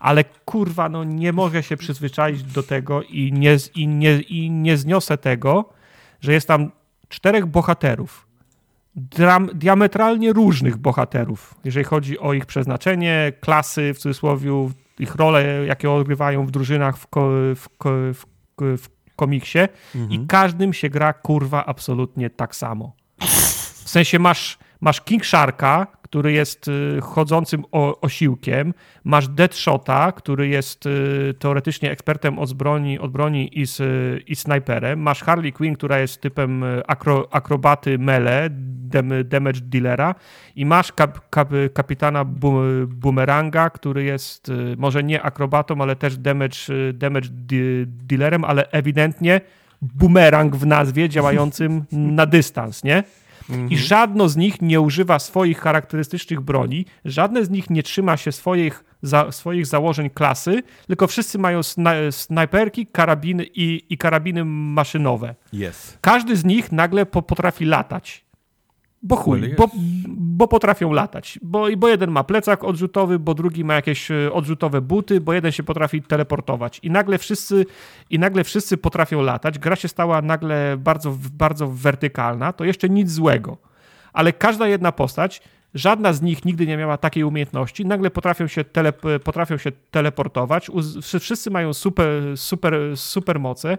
Ale 0.00 0.24
kurwa, 0.44 0.88
no 0.88 1.04
nie 1.04 1.32
mogę 1.32 1.62
się 1.62 1.76
przyzwyczaić 1.76 2.42
do 2.42 2.62
tego 2.62 3.02
i 3.02 3.32
nie, 3.32 3.56
i 3.74 3.88
nie, 3.88 4.20
i 4.20 4.50
nie 4.50 4.76
zniosę 4.76 5.18
tego, 5.18 5.68
że 6.20 6.32
jest 6.32 6.48
tam 6.48 6.70
czterech 7.08 7.46
bohaterów, 7.46 8.26
dram, 8.94 9.50
diametralnie 9.54 10.32
różnych 10.32 10.76
bohaterów, 10.76 11.54
jeżeli 11.64 11.84
chodzi 11.84 12.18
o 12.18 12.32
ich 12.32 12.46
przeznaczenie, 12.46 13.32
klasy, 13.40 13.94
w 13.94 13.98
cudzysłowie, 13.98 14.70
ich 14.98 15.14
role, 15.14 15.66
jakie 15.66 15.90
odgrywają 15.90 16.46
w 16.46 16.50
drużynach 16.50 16.98
w, 16.98 17.06
ko, 17.06 17.28
w, 17.54 17.66
w, 18.14 18.24
w 18.78 18.88
komiksie 19.16 19.58
Mhm. 19.94 20.10
i 20.10 20.26
każdym 20.26 20.72
się 20.72 20.88
gra 20.88 21.12
kurwa 21.12 21.66
absolutnie 21.66 22.30
tak 22.30 22.56
samo. 22.56 22.92
W 23.84 23.88
sensie 23.88 24.18
masz, 24.18 24.58
masz 24.80 25.00
King 25.00 25.26
Sharka, 25.26 25.86
który 26.06 26.32
jest 26.32 26.68
y, 26.68 27.00
chodzącym 27.02 27.64
osiłkiem, 28.00 28.74
masz 29.04 29.28
Deadshota, 29.28 30.12
który 30.12 30.48
jest 30.48 30.86
y, 30.86 31.34
teoretycznie 31.38 31.90
ekspertem 31.90 32.38
od 32.38 32.52
broni, 32.52 32.98
od 32.98 33.10
broni 33.10 33.60
i, 33.60 33.66
z, 33.66 33.82
i 34.26 34.36
snajperem, 34.36 35.00
masz 35.00 35.22
Harley 35.22 35.52
Quinn, 35.52 35.74
która 35.74 35.98
jest 35.98 36.20
typem 36.20 36.62
y, 36.62 36.82
akro, 36.86 37.28
akrobaty 37.30 37.98
mele, 37.98 38.50
damage 39.24 39.60
dealera. 39.60 40.14
I 40.56 40.66
masz 40.66 40.92
kap, 40.92 41.30
kap, 41.30 41.52
kapitana 41.74 42.24
Boomeranga, 42.88 43.70
który 43.70 44.04
jest 44.04 44.52
może 44.76 45.02
nie 45.02 45.22
akrobatą, 45.22 45.82
ale 45.82 45.96
też 45.96 46.16
damage, 46.18 46.92
damage 46.94 47.28
de, 47.30 47.56
dealerem, 47.86 48.44
ale 48.44 48.70
ewidentnie 48.70 49.40
bumerang 49.82 50.56
w 50.56 50.66
nazwie 50.66 51.08
działającym 51.08 51.84
na 51.92 52.26
dystans, 52.26 52.84
nie? 52.84 53.02
Mhm. 53.50 53.70
I 53.70 53.78
żadno 53.78 54.28
z 54.28 54.36
nich 54.36 54.62
nie 54.62 54.80
używa 54.80 55.18
swoich 55.18 55.58
charakterystycznych 55.58 56.40
broni, 56.40 56.86
żadne 57.04 57.44
z 57.44 57.50
nich 57.50 57.70
nie 57.70 57.82
trzyma 57.82 58.16
się 58.16 58.32
swoich, 58.32 58.84
za, 59.02 59.32
swoich 59.32 59.66
założeń 59.66 60.10
klasy, 60.10 60.62
tylko 60.86 61.06
wszyscy 61.06 61.38
mają 61.38 61.62
sna, 61.62 61.92
snajperki, 62.10 62.86
karabiny 62.86 63.44
i, 63.54 63.82
i 63.90 63.98
karabiny 63.98 64.44
maszynowe. 64.44 65.34
Yes. 65.52 65.98
Każdy 66.00 66.36
z 66.36 66.44
nich 66.44 66.72
nagle 66.72 67.06
po, 67.06 67.22
potrafi 67.22 67.64
latać. 67.64 68.25
Bo 69.06 69.16
chuj, 69.16 69.54
bo, 69.58 69.68
bo 70.08 70.48
potrafią 70.48 70.92
latać. 70.92 71.38
Bo, 71.42 71.66
bo 71.76 71.88
jeden 71.88 72.10
ma 72.10 72.24
plecak 72.24 72.64
odrzutowy, 72.64 73.18
bo 73.18 73.34
drugi 73.34 73.64
ma 73.64 73.74
jakieś 73.74 74.10
e, 74.10 74.32
odrzutowe 74.32 74.80
buty, 74.80 75.20
bo 75.20 75.32
jeden 75.32 75.52
się 75.52 75.62
potrafi 75.62 76.02
teleportować. 76.02 76.80
I 76.82 76.90
nagle 76.90 77.18
wszyscy, 77.18 77.66
i 78.10 78.18
nagle 78.18 78.44
wszyscy 78.44 78.76
potrafią 78.76 79.22
latać. 79.22 79.58
Gra 79.58 79.76
się 79.76 79.88
stała 79.88 80.22
nagle 80.22 80.76
bardzo, 80.78 81.16
bardzo 81.32 81.68
wertykalna. 81.68 82.52
To 82.52 82.64
jeszcze 82.64 82.88
nic 82.88 83.10
złego. 83.10 83.56
Ale 84.12 84.32
każda 84.32 84.68
jedna 84.68 84.92
postać, 84.92 85.42
żadna 85.74 86.12
z 86.12 86.22
nich 86.22 86.44
nigdy 86.44 86.66
nie 86.66 86.76
miała 86.76 86.96
takiej 86.96 87.24
umiejętności. 87.24 87.86
Nagle 87.86 88.10
potrafią 88.10 88.46
się, 88.46 88.64
tele, 88.64 88.92
potrafią 89.24 89.56
się 89.56 89.72
teleportować. 89.90 90.70
Wszyscy 91.20 91.50
mają 91.50 91.72
super, 91.72 92.08
super, 92.36 92.74
super 92.94 93.40
moce. 93.40 93.78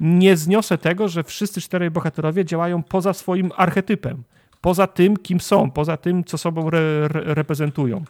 Nie 0.00 0.36
zniosę 0.36 0.78
tego, 0.78 1.08
że 1.08 1.24
wszyscy 1.24 1.60
czterej 1.60 1.90
bohaterowie 1.90 2.44
działają 2.44 2.82
poza 2.82 3.12
swoim 3.12 3.50
archetypem 3.56 4.22
poza 4.60 4.86
tym, 4.86 5.16
kim 5.16 5.40
są, 5.40 5.70
poza 5.70 5.96
tym, 5.96 6.24
co 6.24 6.38
sobą 6.38 6.68
re, 6.68 6.78
re, 6.78 7.34
reprezentują. 7.34 8.04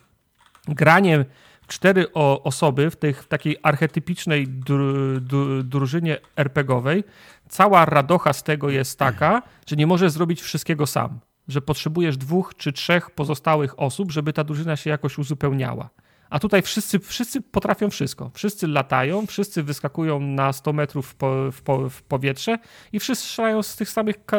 Granie 0.68 1.24
cztery 1.68 2.12
o, 2.12 2.42
osoby 2.42 2.90
w, 2.90 2.96
tych, 2.96 3.22
w 3.22 3.28
takiej 3.28 3.56
archetypicznej 3.62 4.48
dru, 4.48 5.20
dru, 5.20 5.62
drużynie 5.62 6.18
RPGowej, 6.36 7.04
cała 7.48 7.84
radocha 7.84 8.32
z 8.32 8.42
tego 8.42 8.70
jest 8.70 8.98
taka, 8.98 9.42
że 9.66 9.76
nie 9.76 9.86
możesz 9.86 10.12
zrobić 10.12 10.42
wszystkiego 10.42 10.86
sam. 10.86 11.20
Że 11.48 11.60
potrzebujesz 11.60 12.16
dwóch 12.16 12.54
czy 12.56 12.72
trzech 12.72 13.10
pozostałych 13.10 13.80
osób, 13.80 14.12
żeby 14.12 14.32
ta 14.32 14.44
drużyna 14.44 14.76
się 14.76 14.90
jakoś 14.90 15.18
uzupełniała. 15.18 15.90
A 16.30 16.38
tutaj 16.38 16.62
wszyscy, 16.62 16.98
wszyscy 16.98 17.40
potrafią 17.40 17.90
wszystko. 17.90 18.30
Wszyscy 18.34 18.66
latają, 18.66 19.26
wszyscy 19.26 19.62
wyskakują 19.62 20.20
na 20.20 20.52
100 20.52 20.72
metrów 20.72 21.08
w, 21.08 21.14
po, 21.14 21.52
w, 21.52 21.62
po, 21.62 21.90
w 21.90 22.02
powietrze 22.02 22.58
i 22.92 23.00
wszyscy 23.00 23.26
strzelają 23.26 23.62
z 23.62 23.76
tych 23.76 23.90
samych 23.90 24.24
ka 24.24 24.36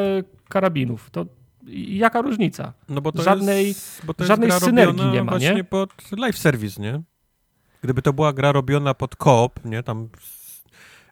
karabinów. 0.50 1.10
To 1.10 1.26
jaka 1.74 2.22
różnica? 2.22 2.74
No 2.90 3.02
bo 3.02 3.12
to 3.12 3.24
Żadnej- 3.24 3.68
jest, 3.68 4.06
bo 4.06 4.14
to 4.14 4.26
żadnej 4.26 4.52
synergii 4.52 5.06
nie 5.06 5.24
ma, 5.24 5.32
właśnie 5.32 5.54
nie? 5.54 5.64
pod 5.64 5.94
live 6.18 6.38
service, 6.38 6.82
nie? 6.82 7.02
Gdyby 7.82 8.02
to 8.02 8.14
była 8.14 8.34
gra 8.34 8.52
robiona 8.52 8.94
pod 8.94 9.16
koop, 9.16 9.66
nie? 9.66 9.84
Tam 9.84 10.10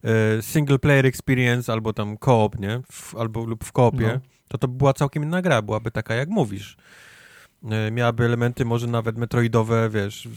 e, 0.04 0.42
single 0.42 0.80
player 0.80 1.06
experience 1.06 1.72
albo 1.74 1.94
tam 1.94 2.18
koop, 2.18 2.60
nie? 2.60 2.82
W, 2.92 3.16
albo 3.16 3.46
lub 3.46 3.64
w 3.64 3.72
koopie, 3.72 4.08
No. 4.14 4.20
to 4.48 4.58
to 4.58 4.68
by 4.68 4.78
była 4.78 4.94
całkiem 4.94 5.24
inna 5.24 5.42
gra, 5.42 5.62
byłaby 5.62 5.92
taka 5.92 6.16
jak 6.16 6.30
mówisz. 6.30 6.78
E, 7.72 7.92
miałaby 7.92 8.26
elementy 8.26 8.66
może 8.66 8.88
nawet 8.88 9.18
metroidowe, 9.18 9.90
wiesz, 9.90 10.28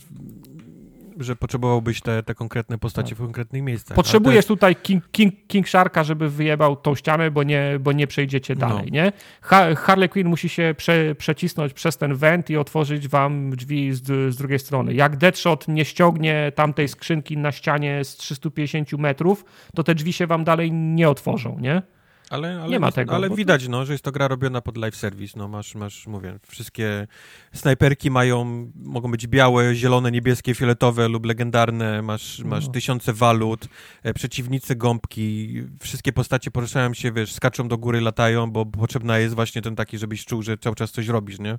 że 1.20 1.36
potrzebowałbyś 1.36 2.00
te, 2.00 2.22
te 2.22 2.34
konkretne 2.34 2.78
postacie 2.78 3.14
w 3.14 3.18
konkretnych 3.18 3.62
miejscach. 3.62 3.94
Potrzebujesz 3.96 4.36
jest- 4.36 4.48
tutaj 4.48 4.76
King, 4.76 5.04
King, 5.12 5.34
King 5.46 5.68
Sharka, 5.68 6.04
żeby 6.04 6.28
wyjebał 6.30 6.76
tą 6.76 6.94
ścianę, 6.94 7.30
bo 7.30 7.42
nie, 7.42 7.78
bo 7.80 7.92
nie 7.92 8.06
przejdziecie 8.06 8.54
No. 8.54 8.68
dalej, 8.68 8.92
nie? 8.92 9.12
Ha 9.40 9.74
Harley 9.74 10.08
Quinn 10.08 10.28
musi 10.28 10.48
się 10.48 10.74
prze, 10.76 11.14
przecisnąć 11.14 11.72
przez 11.72 11.96
ten 11.98 12.14
went 12.14 12.50
i 12.50 12.56
otworzyć 12.56 13.08
wam 13.08 13.50
drzwi 13.56 13.92
z, 13.92 14.02
z 14.34 14.36
drugiej 14.36 14.58
strony. 14.58 14.94
Jak 14.94 15.16
Deadshot 15.16 15.68
nie 15.68 15.84
ściągnie 15.84 16.52
tamtej 16.54 16.88
skrzynki 16.88 17.36
na 17.38 17.52
ścianie 17.52 18.04
z 18.04 18.16
350 18.16 18.92
metrów, 18.98 19.44
to 19.74 19.82
te 19.84 19.94
drzwi 19.94 20.12
się 20.12 20.26
wam 20.26 20.44
dalej 20.44 20.72
nie 20.72 21.08
otworzą, 21.08 21.58
nie? 21.60 21.82
Ale, 22.30 22.60
ale, 22.62 22.68
Nie 22.70 22.80
ma 22.80 22.92
tego, 22.92 23.14
Ale 23.14 23.30
widać, 23.30 23.68
no, 23.68 23.84
że 23.84 23.92
jest 23.92 24.04
to 24.04 24.12
gra 24.12 24.28
robiona 24.28 24.60
pod 24.60 24.76
live 24.76 24.96
service. 24.96 25.38
No, 25.38 25.48
masz, 25.48 25.74
masz, 25.74 26.06
mówię, 26.06 26.38
wszystkie 26.48 27.06
snajperki 27.54 28.10
mają, 28.10 28.70
mogą 28.74 29.10
być 29.10 29.26
białe, 29.26 29.74
zielone, 29.74 30.10
niebieskie, 30.10 30.54
fioletowe 30.54 31.08
lub 31.08 31.26
legendarne. 31.26 32.02
Masz, 32.02 32.38
masz 32.44 32.66
No. 32.66 32.72
tysiące 32.72 33.12
walut, 33.12 33.68
e, 34.02 34.14
przeciwnicy, 34.14 34.76
gąbki. 34.76 35.54
Wszystkie 35.80 36.12
postacie 36.12 36.50
poruszają 36.50 36.94
się, 36.94 37.12
wiesz, 37.12 37.32
skaczą 37.32 37.68
do 37.68 37.78
góry, 37.78 38.00
latają, 38.00 38.50
bo 38.50 38.66
potrzebna 38.66 39.18
jest 39.18 39.34
właśnie 39.34 39.62
ten 39.62 39.76
taki, 39.76 39.98
żebyś 39.98 40.24
czuł, 40.24 40.42
że 40.42 40.58
cały 40.58 40.76
czas 40.76 40.90
coś 40.92 41.08
robisz, 41.08 41.38
nie? 41.38 41.58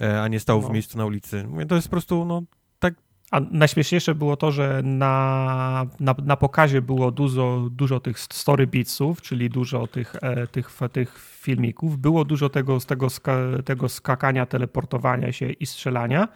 E, 0.00 0.22
a 0.22 0.28
nie 0.28 0.40
stał 0.40 0.60
w 0.60 0.64
No. 0.64 0.70
miejscu 0.72 0.98
na 0.98 1.04
ulicy. 1.06 1.44
Mówię, 1.48 1.66
to 1.66 1.74
jest 1.74 1.88
po 1.88 1.90
prostu, 1.92 2.24
no, 2.24 2.42
tak 2.78 2.94
A 3.30 3.40
najśmieszniejsze 3.50 4.14
było 4.14 4.36
to, 4.36 4.52
że 4.52 4.82
na, 4.84 5.86
na, 6.00 6.14
na 6.24 6.36
pokazie 6.36 6.82
było 6.82 7.10
dużo, 7.10 7.68
dużo 7.70 8.00
tych 8.00 8.18
story 8.18 8.66
beatsów, 8.66 9.22
czyli 9.22 9.50
dużo 9.50 9.86
tych, 9.86 10.16
e, 10.22 10.46
tych, 10.46 10.70
tych 10.92 11.18
filmików. 11.18 11.98
Było 11.98 12.24
dużo 12.24 12.48
tego, 12.48 12.80
z 12.80 12.86
tego, 12.86 13.10
ska, 13.10 13.36
tego 13.64 13.88
skakania, 13.88 14.46
teleportowania 14.46 15.32
się 15.32 15.50
i 15.50 15.66
strzelania, 15.66 16.28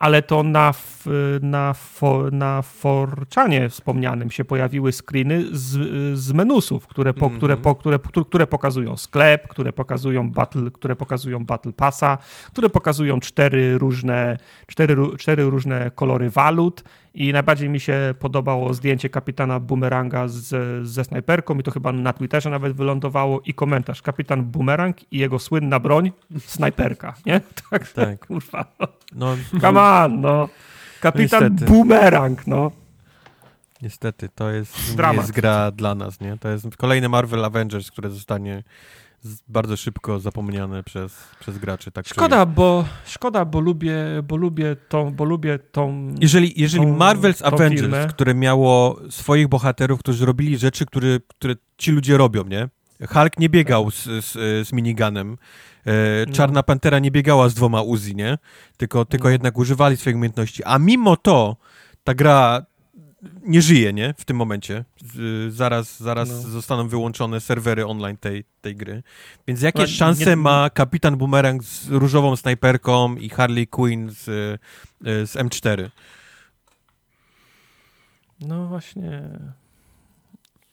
ale 0.00 0.22
to 0.22 0.42
na, 0.42 0.72
na, 1.42 1.74
na 2.32 2.62
Forczanie 2.62 3.68
wspomnianym 3.68 4.30
się 4.30 4.44
pojawiły 4.44 4.92
screeny 4.92 5.44
z, 5.52 5.78
z 6.18 6.32
menusów, 6.32 6.86
które, 6.86 7.14
po, 7.14 7.26
mm 7.26 7.34
-hmm. 7.34 7.38
które, 7.38 7.56
po, 7.56 7.74
które, 7.74 7.98
które 8.28 8.46
pokazują 8.46 8.96
sklep, 8.96 9.48
które 9.48 9.72
pokazują 9.72 10.30
battle, 10.30 10.70
które 10.70 10.96
pokazują 10.96 11.44
battle 11.44 11.72
passa, 11.72 12.18
które 12.52 12.70
pokazują 12.70 13.20
cztery 13.20 13.78
różne, 13.78 14.36
cztery, 14.66 14.96
cztery 15.18 15.44
różne 15.44 15.90
kolory 15.90 16.30
walut 16.30 16.84
i 17.14 17.32
najbardziej 17.32 17.68
mi 17.68 17.80
się 17.80 18.14
podobało 18.18 18.74
zdjęcie 18.74 19.08
kapitana 19.08 19.60
Boomeranga 19.60 20.28
z, 20.28 20.48
ze 20.88 21.04
snajperką 21.04 21.58
i 21.58 21.62
to 21.62 21.70
chyba 21.70 21.92
na 21.92 22.12
Twitterze 22.12 22.50
nawet 22.50 22.72
wylądowało 22.72 23.40
i 23.40 23.54
komentarz 23.54 24.02
kapitan 24.02 24.44
Boomerang 24.44 25.12
i 25.12 25.18
jego 25.18 25.38
słynna 25.38 25.80
broń 25.80 26.12
snajperka, 26.38 27.14
nie? 27.26 27.40
Tak, 27.70 27.92
tak. 27.92 28.18
kurwa. 28.26 28.64
No, 29.14 29.36
Come 29.60 29.80
on, 29.80 30.20
no. 30.20 30.48
Kapitan 31.00 31.42
Niestety. 31.42 31.72
Boomerang, 31.72 32.46
no. 32.46 32.70
Niestety, 33.82 34.28
to 34.34 34.50
jest, 34.50 34.98
jest 35.12 35.32
gra 35.32 35.70
dla 35.70 35.94
nas, 35.94 36.20
nie? 36.20 36.38
To 36.38 36.48
jest 36.48 36.76
kolejny 36.76 37.08
Marvel 37.08 37.44
Avengers, 37.44 37.90
które 37.90 38.10
zostanie 38.10 38.62
bardzo 39.48 39.76
szybko 39.76 40.20
zapomniane 40.20 40.82
przez, 40.82 41.28
przez 41.40 41.58
graczy. 41.58 41.90
Tak 41.90 42.08
szkoda, 42.08 42.46
bo, 42.46 42.84
szkoda, 43.06 43.44
bo 43.44 43.60
lubię, 43.60 43.96
bo 44.24 44.36
lubię 44.36 44.76
tą, 44.88 45.14
bo 45.14 45.24
lubię 45.24 45.58
tą 45.58 46.14
Jeżeli, 46.20 46.60
jeżeli 46.60 46.84
tą, 46.84 46.98
Marvel's 46.98 47.44
Avengers, 47.44 47.80
filmę. 47.80 48.06
które 48.06 48.34
miało 48.34 49.00
swoich 49.10 49.48
bohaterów, 49.48 50.00
którzy 50.00 50.26
robili 50.26 50.58
rzeczy, 50.58 50.86
które, 50.86 51.20
które 51.28 51.54
ci 51.78 51.92
ludzie 51.92 52.16
robią, 52.16 52.44
nie? 52.44 52.68
Hulk 53.08 53.38
nie 53.38 53.48
biegał 53.48 53.90
z, 53.90 54.04
z, 54.04 54.32
z 54.68 54.72
miniganem, 54.72 55.36
e, 55.86 55.92
no. 56.26 56.32
Czarna 56.32 56.62
Pantera 56.62 56.98
nie 56.98 57.10
biegała 57.10 57.48
z 57.48 57.54
dwoma 57.54 57.82
Uzi, 57.82 58.16
nie? 58.16 58.38
Tylko, 58.76 59.04
tylko 59.04 59.24
no. 59.24 59.30
jednak 59.30 59.58
używali 59.58 59.96
swoich 59.96 60.16
umiejętności. 60.16 60.64
A 60.64 60.78
mimo 60.78 61.16
to 61.16 61.56
ta 62.04 62.14
gra 62.14 62.66
nie 63.42 63.62
żyje, 63.62 63.92
nie? 63.92 64.14
W 64.18 64.24
tym 64.24 64.36
momencie. 64.36 64.84
Zaraz, 65.48 66.00
zaraz 66.00 66.28
no. 66.30 66.36
zostaną 66.36 66.88
wyłączone 66.88 67.40
serwery 67.40 67.86
online 67.86 68.16
tej, 68.16 68.44
tej 68.60 68.76
gry. 68.76 69.02
Więc 69.46 69.62
jakie 69.62 69.80
no, 69.80 69.86
szanse 69.86 70.30
nie... 70.30 70.36
ma 70.36 70.70
Kapitan 70.70 71.16
Boomerang 71.16 71.64
z 71.64 71.88
różową 71.88 72.36
snajperką 72.36 73.16
i 73.16 73.28
Harley 73.28 73.66
Quinn 73.66 74.10
z, 74.10 74.28
e, 74.28 75.26
z 75.26 75.36
M4? 75.36 75.90
No 78.40 78.66
właśnie... 78.66 79.22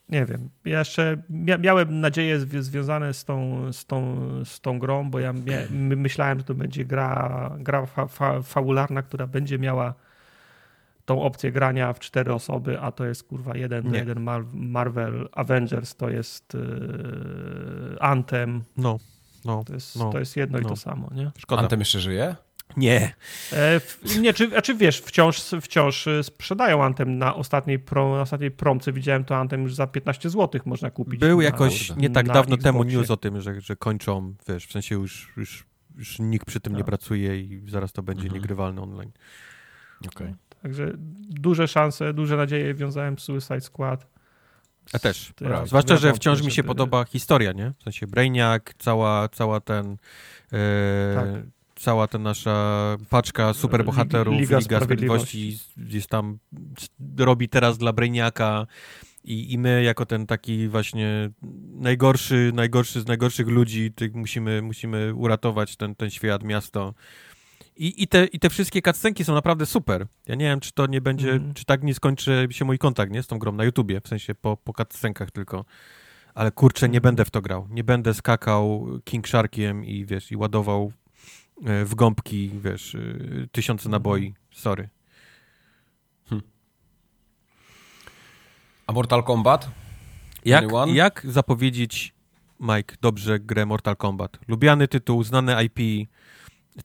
Nie 0.09 0.25
wiem. 0.25 0.49
Ja 0.65 0.79
jeszcze 0.79 1.17
mia 1.29 1.57
miałem 1.57 1.99
nadzieje 1.99 2.39
zw 2.39 2.61
związane 2.61 3.13
z 3.13 3.25
tą, 3.25 3.63
z, 3.73 3.85
tą, 3.85 4.17
z 4.45 4.61
tą 4.61 4.79
grą, 4.79 5.09
bo 5.09 5.19
ja 5.19 5.33
myślałem, 5.69 6.37
że 6.37 6.43
to 6.43 6.53
będzie 6.53 6.85
gra, 6.85 7.51
gra 7.59 7.85
fa 7.85 8.07
fa 8.07 8.41
fabularna, 8.41 9.01
która 9.01 9.27
będzie 9.27 9.59
miała 9.59 9.93
tą 11.07 11.21
opcję 11.21 11.51
grania 11.51 11.93
w 11.93 11.99
cztery 11.99 12.33
osoby, 12.33 12.79
a 12.79 12.91
to 12.91 13.05
jest 13.05 13.23
kurwa 13.23 13.57
jeden, 13.57 13.93
jeden 13.93 14.19
Mar 14.19 14.43
Marvel 14.53 15.29
Avengers, 15.31 15.95
to 15.95 16.09
jest 16.09 16.53
yy, 16.53 17.97
Anthem. 17.99 18.63
No, 18.77 18.99
no. 19.45 19.63
To 19.63 19.73
jest, 19.73 19.95
no, 19.95 20.11
to 20.11 20.19
jest 20.19 20.37
jedno 20.37 20.59
no. 20.59 20.67
i 20.67 20.69
to 20.69 20.75
samo, 20.75 21.09
nie? 21.15 21.31
Szkoda. 21.37 21.61
Anthem 21.61 21.79
jeszcze 21.79 21.99
żyje? 21.99 22.35
Nie. 22.77 23.15
E, 23.51 23.79
w, 23.79 24.19
nie, 24.21 24.33
czy, 24.33 24.61
czy 24.61 24.75
wiesz, 24.75 24.99
wciąż, 24.99 25.41
wciąż 25.61 26.07
sprzedają 26.21 26.83
Anthem 26.83 27.17
na 27.17 27.35
ostatniej, 27.35 27.79
pro, 27.79 28.15
na 28.15 28.21
ostatniej 28.21 28.51
promce. 28.51 28.93
Widziałem 28.93 29.25
to 29.25 29.37
Anthem 29.37 29.63
już 29.63 29.75
za 29.75 29.87
15 29.87 30.29
zł 30.29 30.61
można 30.65 30.91
kupić. 30.91 31.19
Był 31.19 31.37
na, 31.37 31.43
jakoś 31.43 31.95
nie 31.95 32.09
tak 32.09 32.25
dawno 32.25 32.41
Xboxie. 32.41 32.63
temu 32.63 32.83
news 32.83 33.11
o 33.11 33.17
tym, 33.17 33.41
że, 33.41 33.61
że 33.61 33.75
kończą, 33.75 34.33
wiesz, 34.47 34.67
w 34.67 34.71
sensie 34.71 34.95
już, 34.95 35.33
już, 35.37 35.65
już 35.97 36.19
nikt 36.19 36.47
przy 36.47 36.59
tym 36.59 36.73
tak. 36.73 36.77
nie 36.77 36.83
pracuje 36.83 37.39
i 37.39 37.69
zaraz 37.69 37.93
to 37.93 38.03
będzie 38.03 38.23
mhm. 38.23 38.41
niegrywalne 38.41 38.81
online. 38.81 39.11
Okej. 40.07 40.27
Okay. 40.27 40.46
Także 40.61 40.91
duże 41.29 41.67
szanse, 41.67 42.13
duże 42.13 42.37
nadzieje 42.37 42.73
wiązałem 42.73 43.19
z 43.19 43.23
Suicide 43.23 43.61
Squad. 43.61 44.07
A 44.93 44.99
też. 44.99 45.33
Zwłaszcza, 45.65 45.97
że 45.97 46.13
wciąż 46.13 46.41
mi 46.41 46.51
się 46.51 46.63
podoba 46.63 47.05
historia, 47.05 47.51
nie? 47.51 47.73
W 47.79 47.83
sensie 47.83 48.07
Brainiac, 48.07 48.63
cała, 48.77 49.29
cała 49.29 49.59
ten... 49.59 49.97
E, 50.53 51.15
tak. 51.15 51.27
Cała 51.75 52.07
ta 52.07 52.17
nasza 52.17 52.97
paczka 53.09 53.53
superbohaterów 53.53 54.33
Liga, 54.39 54.59
Liga 54.59 54.79
Sprawiedliwości 54.79 55.59
jest 55.77 56.07
tam, 56.07 56.37
robi 57.17 57.49
teraz 57.49 57.77
dla 57.77 57.93
Brainiaka 57.93 58.67
i, 59.23 59.53
i 59.53 59.57
my 59.57 59.83
jako 59.83 60.05
ten 60.05 60.27
taki 60.27 60.67
właśnie 60.67 61.29
najgorszy, 61.73 62.51
najgorszy 62.53 63.01
z 63.01 63.07
najgorszych 63.07 63.47
ludzi 63.47 63.93
musimy, 64.13 64.61
musimy 64.61 65.13
uratować 65.13 65.75
ten, 65.75 65.95
ten 65.95 66.09
świat, 66.09 66.43
miasto 66.43 66.93
i, 67.77 68.03
i, 68.03 68.07
te, 68.07 68.25
I 68.25 68.39
te 68.39 68.49
wszystkie 68.49 68.81
cutscenki 68.81 69.25
są 69.25 69.33
naprawdę 69.33 69.65
super. 69.65 70.07
Ja 70.27 70.35
nie 70.35 70.45
wiem, 70.45 70.59
czy 70.59 70.71
to 70.71 70.87
nie 70.87 71.01
będzie, 71.01 71.31
mm. 71.31 71.53
czy 71.53 71.65
tak 71.65 71.83
nie 71.83 71.93
skończy 71.93 72.47
się 72.51 72.65
mój 72.65 72.77
kontakt, 72.77 73.11
nie? 73.11 73.23
Z 73.23 73.27
tą 73.27 73.39
grą 73.39 73.51
na 73.51 73.63
YouTubie, 73.63 74.01
w 74.01 74.07
sensie 74.07 74.35
po, 74.35 74.57
po 74.57 74.73
cutscenkach 74.73 75.31
tylko. 75.31 75.65
Ale 76.35 76.51
kurczę, 76.51 76.89
nie 76.89 76.97
mhm. 76.97 77.01
będę 77.01 77.25
w 77.25 77.31
to 77.31 77.41
grał. 77.41 77.67
Nie 77.69 77.83
będę 77.83 78.13
skakał 78.13 78.87
King 79.03 79.27
Sharkiem 79.27 79.85
i 79.85 80.05
wiesz, 80.05 80.31
i 80.31 80.35
ładował 80.35 80.91
e, 81.65 81.85
w 81.85 81.95
gąbki, 81.95 82.51
wiesz, 82.63 82.95
e, 82.95 82.99
tysiące 83.51 83.81
mhm. 83.81 83.91
naboi. 83.91 84.33
Sorry. 84.51 84.89
Hm. 86.29 86.41
A 88.87 88.93
Mortal 88.93 89.23
Kombat? 89.23 89.69
Jak, 90.45 90.65
jak 90.87 91.25
zapowiedzieć, 91.29 92.13
Mike, 92.59 92.95
dobrze 93.01 93.39
grę 93.39 93.65
Mortal 93.65 93.95
Kombat? 93.95 94.39
Lubiany 94.47 94.87
tytuł, 94.87 95.23
znane 95.23 95.63
IP, 95.63 96.09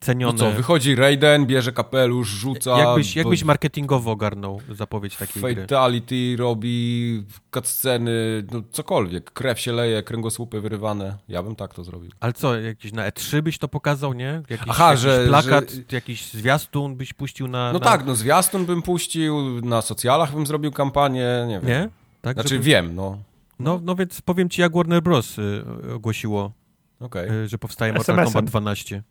cenione. 0.00 0.32
No 0.32 0.38
co, 0.38 0.50
wychodzi 0.50 0.94
Raiden, 0.94 1.46
bierze 1.46 1.72
kapelusz, 1.72 2.28
rzuca... 2.28 2.78
Jakbyś, 2.78 3.16
jakbyś 3.16 3.44
marketingowo 3.44 4.10
ogarnął 4.10 4.60
zapowiedź 4.70 5.16
takiej 5.16 5.42
Fatality 5.42 6.34
gry. 6.36 6.36
robi 6.36 7.24
cutsceny, 7.54 8.44
no 8.52 8.62
cokolwiek. 8.70 9.30
Krew 9.30 9.60
się 9.60 9.72
leje, 9.72 10.02
kręgosłupy 10.02 10.60
wyrywane. 10.60 11.18
Ja 11.28 11.42
bym 11.42 11.56
tak 11.56 11.74
to 11.74 11.84
zrobił. 11.84 12.10
Ale 12.20 12.32
co, 12.32 12.60
jakiś 12.60 12.92
na 12.92 13.10
E3 13.10 13.42
byś 13.42 13.58
to 13.58 13.68
pokazał, 13.68 14.12
nie? 14.12 14.42
Jakiś, 14.50 14.66
Aha, 14.68 14.88
jakiś 14.88 15.02
że... 15.02 15.24
plakat, 15.28 15.70
że... 15.70 15.82
jakiś 15.92 16.32
zwiastun 16.32 16.96
byś 16.96 17.12
puścił 17.12 17.48
na... 17.48 17.72
No 17.72 17.78
na... 17.78 17.84
tak, 17.84 18.06
no 18.06 18.14
zwiastun 18.14 18.66
bym 18.66 18.82
puścił, 18.82 19.60
na 19.60 19.82
socjalach 19.82 20.34
bym 20.34 20.46
zrobił 20.46 20.72
kampanię, 20.72 21.44
nie 21.48 21.60
wiem. 21.60 21.68
Nie? 21.68 21.88
Tak, 22.20 22.34
znaczy 22.34 22.48
żeby... 22.48 22.64
wiem, 22.64 22.94
no. 22.94 23.18
No, 23.58 23.80
no 23.82 23.94
więc 23.94 24.20
powiem 24.20 24.48
ci, 24.48 24.60
jak 24.60 24.72
Warner 24.72 25.02
Bros. 25.02 25.38
Y, 25.38 25.64
ogłosiło, 25.94 26.52
okay. 27.00 27.48
że 27.48 27.58
powstaje 27.58 27.92
Mortal 27.92 28.24
Kombat 28.24 28.44
12. 28.44 29.02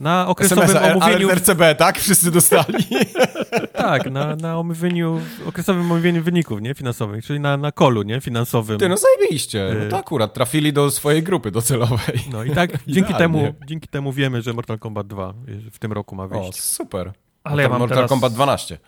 Na 0.00 0.28
okresowym 0.28 0.76
omówieniu... 0.76 1.30
RCB, 1.30 1.74
tak? 1.78 1.98
Wszyscy 1.98 2.30
dostali. 2.30 2.84
tak, 3.72 4.10
na, 4.10 4.36
na 4.36 4.58
omówieniu, 4.58 5.20
okresowym 5.46 5.82
omówieniu 5.82 6.22
wyników, 6.22 6.60
nie? 6.60 6.74
Finansowych, 6.74 7.24
czyli 7.24 7.40
na, 7.40 7.56
na 7.56 7.72
kolu, 7.72 8.02
nie? 8.02 8.20
Finansowym. 8.20 8.78
Ty, 8.78 8.88
no 8.88 8.96
zajebiście. 8.96 9.76
No 9.84 9.90
to 9.90 9.98
akurat 9.98 10.34
trafili 10.34 10.72
do 10.72 10.90
swojej 10.90 11.22
grupy 11.22 11.50
docelowej. 11.50 12.20
No 12.32 12.44
i 12.44 12.50
tak 12.50 12.70
dzięki 12.86 13.14
temu, 13.14 13.54
dzięki 13.66 13.88
temu 13.88 14.12
wiemy, 14.12 14.42
że 14.42 14.52
Mortal 14.52 14.78
Kombat 14.78 15.06
2 15.06 15.34
w 15.72 15.78
tym 15.78 15.92
roku 15.92 16.16
ma 16.16 16.28
wyjść. 16.28 16.58
O, 16.58 16.62
super. 16.62 17.12
Ale 17.44 17.62
ja 17.62 17.68
mam 17.68 17.78
Mortal 17.78 17.96
teraz... 17.98 18.08
Kombat 18.08 18.32
12. 18.32 18.78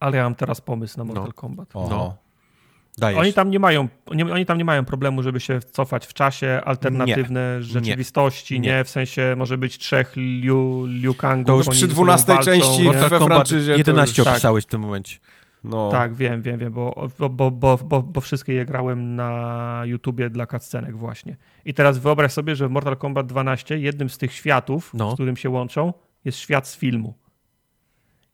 Ale 0.00 0.16
ja 0.16 0.22
mam 0.22 0.34
teraz 0.34 0.60
pomysł 0.60 0.98
na 0.98 1.04
Mortal 1.04 1.24
no. 1.26 1.32
Kombat. 1.32 1.68
No. 1.74 2.16
Dajesz. 2.98 3.20
Oni 3.20 3.32
tam 3.32 3.50
nie 3.50 3.58
mają, 3.58 3.88
oni, 4.06 4.22
oni, 4.22 4.46
tam 4.46 4.58
nie 4.58 4.64
mają 4.64 4.84
problemu, 4.84 5.22
żeby 5.22 5.40
się 5.40 5.60
cofać 5.60 6.06
w 6.06 6.14
czasie, 6.14 6.60
alternatywne 6.64 7.56
nie, 7.56 7.62
rzeczywistości, 7.62 8.60
nie. 8.60 8.68
nie. 8.68 8.84
w 8.84 8.90
sensie 8.90 9.34
może 9.36 9.58
być 9.58 9.78
trzech 9.78 10.12
Liu, 10.16 10.86
Liu 10.86 11.14
Kangów. 11.14 11.46
To 11.46 11.56
już 11.56 11.68
przy 11.68 11.88
12 11.88 12.38
części 12.38 12.84
we 12.84 13.20
franczyzie 13.20 13.76
11 13.76 14.22
już, 14.22 14.28
opisałeś 14.28 14.64
tak. 14.64 14.68
w 14.68 14.70
tym 14.70 14.80
momencie. 14.80 15.16
No. 15.64 15.90
Tak, 15.90 16.14
wiem, 16.14 16.42
wiem, 16.42 16.58
wiem, 16.58 16.72
bo, 16.72 17.08
bo, 17.18 17.50
bo, 17.50 17.78
bo, 17.78 18.02
bo 18.02 18.20
wszystkie 18.20 18.52
je 18.52 18.64
grałem 18.64 19.16
na 19.16 19.82
YouTubie 19.84 20.30
dla 20.30 20.46
cutscenek 20.46 20.96
właśnie. 20.96 21.36
I 21.64 21.74
teraz 21.74 21.98
wyobraź 21.98 22.32
sobie, 22.32 22.56
że 22.56 22.68
w 22.68 22.70
Mortal 22.70 22.96
Kombat 22.96 23.26
12 23.26 23.78
jednym 23.78 24.10
z 24.10 24.18
tych 24.18 24.32
światów, 24.32 24.90
no. 24.94 25.10
z 25.10 25.14
którym 25.14 25.36
się 25.36 25.50
łączą, 25.50 25.92
jest 26.24 26.38
świat 26.38 26.68
z 26.68 26.76
filmu. 26.76 27.14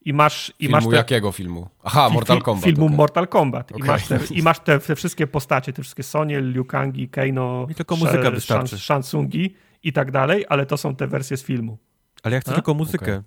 I 0.05 0.13
masz, 0.13 0.53
i 0.59 0.69
masz 0.69 0.87
te... 0.87 0.97
jakiego 0.97 1.33
filmu? 1.33 1.69
Aha, 1.83 2.11
Mortal 2.11 2.43
Kombat. 2.43 2.65
Filmu 2.65 2.85
okay. 2.85 2.97
Mortal 2.97 3.29
Kombat. 3.29 3.73
Okay. 3.73 3.87
I 3.87 3.89
masz, 3.89 4.09
te, 4.09 4.19
i 4.31 4.43
masz 4.43 4.61
te, 4.61 4.79
te, 4.79 4.97
wszystkie 4.97 5.27
postacie, 5.27 5.73
te 5.73 5.83
wszystkie 5.83 6.03
Sonie, 6.03 6.41
Liu 6.41 6.65
Kangi, 6.65 7.09
Keino, 7.09 7.67
I 7.71 7.75
tylko 7.75 7.97
muzyka 7.97 8.31
Sh 8.31 8.35
wystarczy. 8.35 8.79
Shansungi 8.79 9.55
i 9.83 9.93
tak 9.93 10.11
dalej, 10.11 10.45
ale 10.49 10.67
to 10.67 10.77
są 10.77 10.97
te 10.97 11.07
wersje 11.07 11.37
z 11.37 11.43
filmu. 11.43 11.79
Ale 12.23 12.35
ja 12.35 12.41
chcę 12.41 12.53
A? 12.53 12.55
tylko 12.55 12.75
muzykę. 12.75 13.05
Okay. 13.05 13.23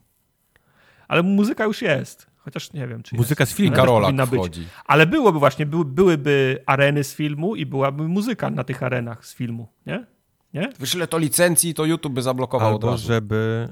Ale 1.07 1.23
muzyka 1.23 1.63
już 1.63 1.81
jest. 1.81 2.27
Chociaż 2.37 2.73
nie 2.73 2.87
wiem, 2.87 3.03
czy 3.03 3.15
Muzyka 3.15 3.41
jest. 3.41 3.53
z 3.53 3.55
filmu. 3.55 3.75
Karola 3.75 4.25
wchodzi. 4.25 4.67
Ale 4.85 5.07
byłoby 5.07 5.39
właśnie, 5.39 5.65
były, 5.65 5.85
byłyby 5.85 6.63
areny 6.65 7.03
z 7.03 7.15
filmu 7.15 7.55
i 7.55 7.65
byłaby 7.65 8.07
muzyka 8.07 8.49
na 8.49 8.63
tych 8.63 8.83
arenach 8.83 9.25
z 9.25 9.35
filmu, 9.35 9.67
nie? 9.85 10.05
Nie? 10.53 10.69
Wyszle 10.79 11.07
to 11.07 11.17
licencji, 11.17 11.73
to 11.73 11.85
YouTube 11.85 12.13
by 12.13 12.21
zablokował 12.21 12.67
Albo 12.67 12.87
od 12.87 12.93
razu. 12.93 13.07
żeby 13.07 13.69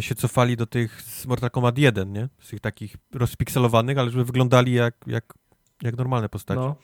się 0.00 0.14
cofali 0.14 0.56
do 0.56 0.66
tych 0.66 1.02
z 1.02 1.26
Mortal 1.26 1.50
Kombat 1.50 1.78
1, 1.78 2.12
nie? 2.12 2.28
Z 2.40 2.48
tych 2.48 2.60
takich 2.60 2.96
rozpikselowanych, 3.14 3.98
ale 3.98 4.10
żeby 4.10 4.24
wyglądali 4.24 4.72
jak, 4.72 4.94
jak, 5.06 5.34
jak 5.82 5.96
normalne 5.96 6.28
postacie. 6.28 6.60
No. 6.60 6.76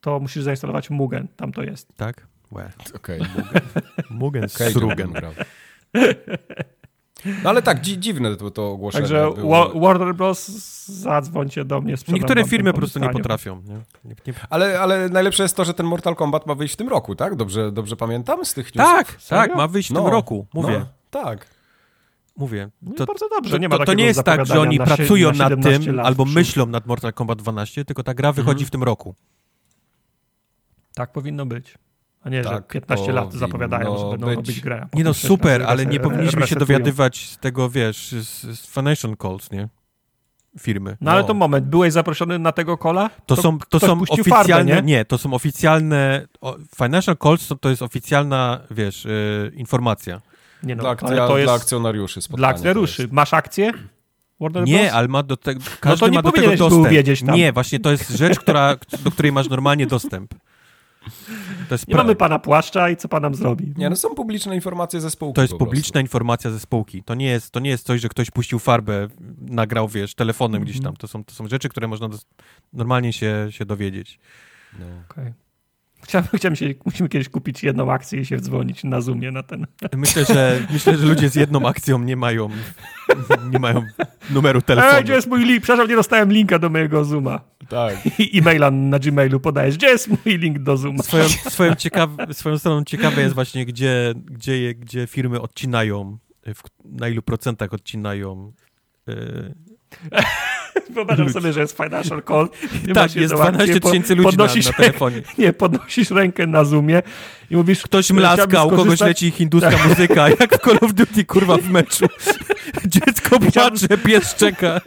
To 0.00 0.20
musisz 0.20 0.42
zainstalować 0.42 0.90
Mugen, 0.90 1.28
tam 1.36 1.52
to 1.52 1.62
jest. 1.62 1.88
Tak? 1.96 2.26
Łe. 2.50 2.72
Okej, 2.94 3.20
Mugen 4.10 4.44
okay, 4.44 4.70
Srugen. 4.72 5.12
grał. 5.12 5.32
No 7.42 7.50
ale 7.50 7.62
tak, 7.62 7.80
dzi 7.80 7.98
dziwne 7.98 8.36
to, 8.36 8.50
to 8.50 8.70
ogłoszenie 8.70 9.02
Także 9.02 9.30
było. 9.36 9.50
Wa- 9.72 9.80
Warner 9.80 10.14
Bros. 10.14 10.48
zadzwońcie 10.86 11.64
do 11.64 11.80
mnie. 11.80 11.94
Niektóre 12.08 12.44
firmy 12.44 12.72
po 12.72 12.78
prostu 12.78 12.98
nie 12.98 13.08
potrafią. 13.10 13.62
Nie? 13.62 13.74
Nie, 14.04 14.14
nie... 14.26 14.34
Ale, 14.50 14.80
ale 14.80 15.08
najlepsze 15.08 15.42
jest 15.42 15.56
to, 15.56 15.64
że 15.64 15.74
ten 15.74 15.86
Mortal 15.86 16.14
Kombat 16.14 16.46
ma 16.46 16.54
wyjść 16.54 16.74
w 16.74 16.76
tym 16.76 16.88
roku, 16.88 17.14
tak? 17.14 17.36
Dobrze, 17.36 17.72
dobrze 17.72 17.96
pamiętam 17.96 18.44
z 18.44 18.54
tych 18.54 18.74
newsów? 18.74 18.94
Tak, 18.94 19.16
Serio? 19.22 19.42
tak, 19.46 19.56
ma 19.56 19.68
wyjść 19.68 19.88
w 19.88 19.92
No, 19.92 20.02
tym 20.02 20.12
roku. 20.12 20.46
Mówię, 20.54 20.78
No, 20.78 20.86
tak. 21.10 21.53
Mówię. 22.36 22.70
No 22.82 22.92
To, 22.94 23.06
bardzo 23.06 23.28
dobrze, 23.28 23.50
to, 23.50 23.58
nie 23.58 23.68
ma 23.68 23.78
to, 23.78 23.84
to 23.84 23.94
nie 23.94 24.04
jest 24.04 24.22
tak, 24.22 24.46
że 24.46 24.60
oni 24.60 24.78
na 24.78 24.84
pracują 24.86 25.32
na 25.32 25.48
nad 25.48 25.50
17 25.50 25.84
tym 25.86 25.96
lat 25.96 26.06
albo 26.06 26.24
myślą 26.24 26.66
nad 26.66 26.86
Mortal 26.86 27.12
Kombat 27.12 27.38
12, 27.38 27.84
tylko 27.84 28.02
ta 28.02 28.14
gra 28.14 28.32
wychodzi 28.32 28.50
Mhm. 28.64 28.66
w 28.66 28.70
tym 28.70 28.82
roku. 28.82 29.14
Tak 30.94 31.12
powinno 31.12 31.46
być. 31.46 31.74
A 32.22 32.28
nie, 32.28 32.44
że 32.44 32.50
Tak 32.50 32.66
15 32.68 33.12
lat 33.12 33.32
zapowiadają, 33.32 33.98
że 33.98 34.04
będą 34.10 34.26
być. 34.26 34.36
robić 34.36 34.60
grę. 34.60 34.86
Nie 34.94 35.04
no, 35.04 35.14
super, 35.14 35.62
ale 35.62 35.86
nie 35.86 36.00
powinniśmy 36.00 36.46
się 36.46 36.56
dowiadywać 36.56 37.28
z 37.30 37.38
tego, 37.38 37.70
wiesz, 37.70 38.08
z, 38.12 38.58
z 38.60 38.66
financial 38.66 39.16
calls, 39.22 39.50
nie? 39.50 39.68
Firmy. 40.60 40.96
No 41.00 41.10
ale 41.10 41.20
No. 41.20 41.26
to 41.26 41.34
moment, 41.34 41.66
byłeś 41.66 41.92
zaproszony 41.92 42.38
na 42.38 42.52
tego 42.52 42.78
kola? 42.78 43.10
To, 43.26 43.36
są, 43.36 43.58
to 43.68 43.80
są 43.80 44.00
oficjalne, 44.08 44.72
farbę, 44.72 44.82
nie? 44.82 45.04
to 45.04 45.18
są 45.18 45.34
oficjalne, 45.34 46.26
o, 46.40 46.56
financial 46.76 47.16
calls 47.22 47.46
to, 47.48 47.54
to 47.56 47.70
jest 47.70 47.82
oficjalna, 47.82 48.60
wiesz, 48.70 49.06
y, 49.06 49.52
informacja. 49.54 50.20
Nie 50.64 50.76
no, 50.76 50.80
Dla, 50.82 50.90
ale 50.90 50.98
akcja, 51.00 51.26
to 51.28 51.38
jest 51.38 51.46
dla 51.46 51.54
akcjonariuszy 51.54 52.20
spotkanie 52.22 52.38
dla 52.38 52.48
akcjonariuszy. 52.48 53.08
Masz 53.12 53.34
akcję? 53.34 53.72
Warner 54.40 54.64
Nie, 54.64 54.78
Bros? 54.78 54.92
ale 54.92 55.08
ma 55.08 55.22
do 55.22 55.36
tego, 55.36 55.60
każdy 55.80 56.10
nie 56.10 56.16
ma 56.16 56.22
do 56.22 56.32
tego 56.32 56.56
dostęp. 56.56 56.88
wiedzieć 56.88 57.22
tam. 57.22 57.34
Nie, 57.36 57.52
właśnie 57.52 57.80
to 57.80 57.90
jest 57.90 58.10
rzecz, 58.10 58.38
która, 58.40 58.76
do 59.04 59.10
której 59.10 59.32
masz 59.32 59.48
normalnie 59.48 59.86
dostęp. 59.86 60.34
To 61.68 61.74
jest, 61.74 61.88
Nie 61.88 61.94
mamy 61.94 62.16
pana 62.16 62.38
płaszcza 62.38 62.90
i 62.90 62.96
co 62.96 63.08
pan 63.08 63.22
nam 63.22 63.34
zrobi? 63.34 63.74
Nie, 63.76 63.90
no 63.90 63.96
są 63.96 64.14
publiczne 64.14 64.54
informacje 64.54 65.00
ze 65.00 65.10
spółki 65.10 65.34
to 65.34 65.40
jest 65.42 65.50
prostu. 65.50 65.64
publiczna 65.66 66.00
informacja 66.00 66.50
ze 66.50 66.60
spółki. 66.60 67.02
To 67.02 67.14
nie 67.14 67.26
jest, 67.26 67.50
to 67.50 67.60
nie 67.60 67.70
jest 67.70 67.86
coś, 67.86 68.00
że 68.00 68.08
ktoś 68.08 68.30
puścił 68.30 68.58
farbę, 68.58 69.08
nagrał, 69.40 69.88
wiesz, 69.88 70.14
telefonem 70.14 70.62
gdzieś 70.62 70.76
Mhm. 70.76 70.92
tam. 70.94 71.00
To 71.00 71.08
są, 71.08 71.24
to 71.24 71.34
są 71.34 71.48
rzeczy, 71.48 71.68
które 71.68 71.88
można 71.88 72.08
normalnie 72.72 73.12
się, 73.12 73.46
się 73.50 73.64
dowiedzieć. 73.64 74.18
No. 74.78 74.86
Okej. 75.10 75.32
Chciałem, 76.04 76.28
chciałem 76.34 76.56
się, 76.56 76.74
musimy 76.84 77.08
kiedyś 77.08 77.28
kupić 77.28 77.62
jedną 77.62 77.92
akcję 77.92 78.20
i 78.20 78.26
się 78.26 78.40
dzwonić 78.40 78.84
na 78.84 79.00
Zoomie 79.00 79.30
na 79.30 79.42
ten. 79.42 79.66
Myślę, 79.96 80.24
że, 80.24 80.66
myślę, 80.70 80.96
że 80.96 81.06
ludzie 81.06 81.28
z 81.28 81.34
jedną 81.34 81.68
akcją 81.68 81.98
nie 81.98 82.16
mają, 82.16 82.48
nie 83.50 83.58
mają 83.58 83.82
numeru 84.30 84.62
telefonu. 84.62 84.96
Ej, 84.96 85.04
gdzie 85.04 85.12
jest 85.12 85.28
mój 85.28 85.44
link? 85.44 85.62
Przepraszam, 85.62 85.88
nie 85.88 85.96
dostałem 85.96 86.32
linka 86.32 86.58
do 86.58 86.70
mojego 86.70 87.04
Zooma. 87.04 87.40
Tak. 87.68 87.94
I 88.18 88.38
e-maila 88.38 88.70
na 88.70 88.98
Gmailu 88.98 89.40
podajesz. 89.40 89.76
Gdzie 89.76 89.86
jest 89.86 90.08
mój 90.08 90.38
link 90.38 90.58
do 90.58 90.76
Zooma? 90.76 91.02
Swoją, 91.02 91.28
swoją, 91.28 91.74
ciekaw, 91.74 92.10
swoją 92.32 92.58
stroną 92.58 92.84
ciekawe 92.84 93.22
jest 93.22 93.34
właśnie, 93.34 93.66
gdzie, 93.66 94.14
gdzie, 94.16 94.74
gdzie 94.74 95.06
firmy 95.06 95.40
odcinają, 95.40 96.18
w, 96.46 96.62
na 96.84 97.08
ilu 97.08 97.22
procentach 97.22 97.72
odcinają. 97.72 98.52
Yy, 99.06 99.54
Wyobrażam 100.94 101.26
ludzi. 101.26 101.34
sobie, 101.34 101.52
że 101.52 101.60
jest 101.60 101.76
financial 101.76 102.22
call. 102.28 102.48
i 102.88 102.92
tak, 102.92 103.02
jest 103.02 103.16
jedną 103.16 103.38
akcję, 103.38 103.52
12 103.52 103.80
po- 103.80 103.88
tysięcy 103.88 104.14
ludzi 104.14 104.24
na, 104.26 104.30
podnosisz 104.30 104.66
na 104.66 104.72
telefonie. 104.72 105.22
Nie, 105.38 105.52
podnosisz 105.52 106.10
rękę 106.10 106.46
na 106.46 106.64
Zoomie 106.64 107.02
i 107.50 107.56
mówisz... 107.56 107.82
Ktoś 107.82 108.10
mlaska, 108.10 108.64
u 108.64 108.70
kogoś 108.70 109.00
leci 109.00 109.30
hinduska 109.30 109.72
muzyka, 109.88 110.28
jak 110.28 110.58
w 110.58 110.64
Call 110.64 110.78
of 110.80 110.92
Duty, 110.94 111.24
kurwa, 111.24 111.56
w 111.56 111.70
meczu. 111.70 112.06
Dziecko 112.86 113.38
płacze, 113.40 113.98
pies 113.98 114.34
czeka. 114.34 114.80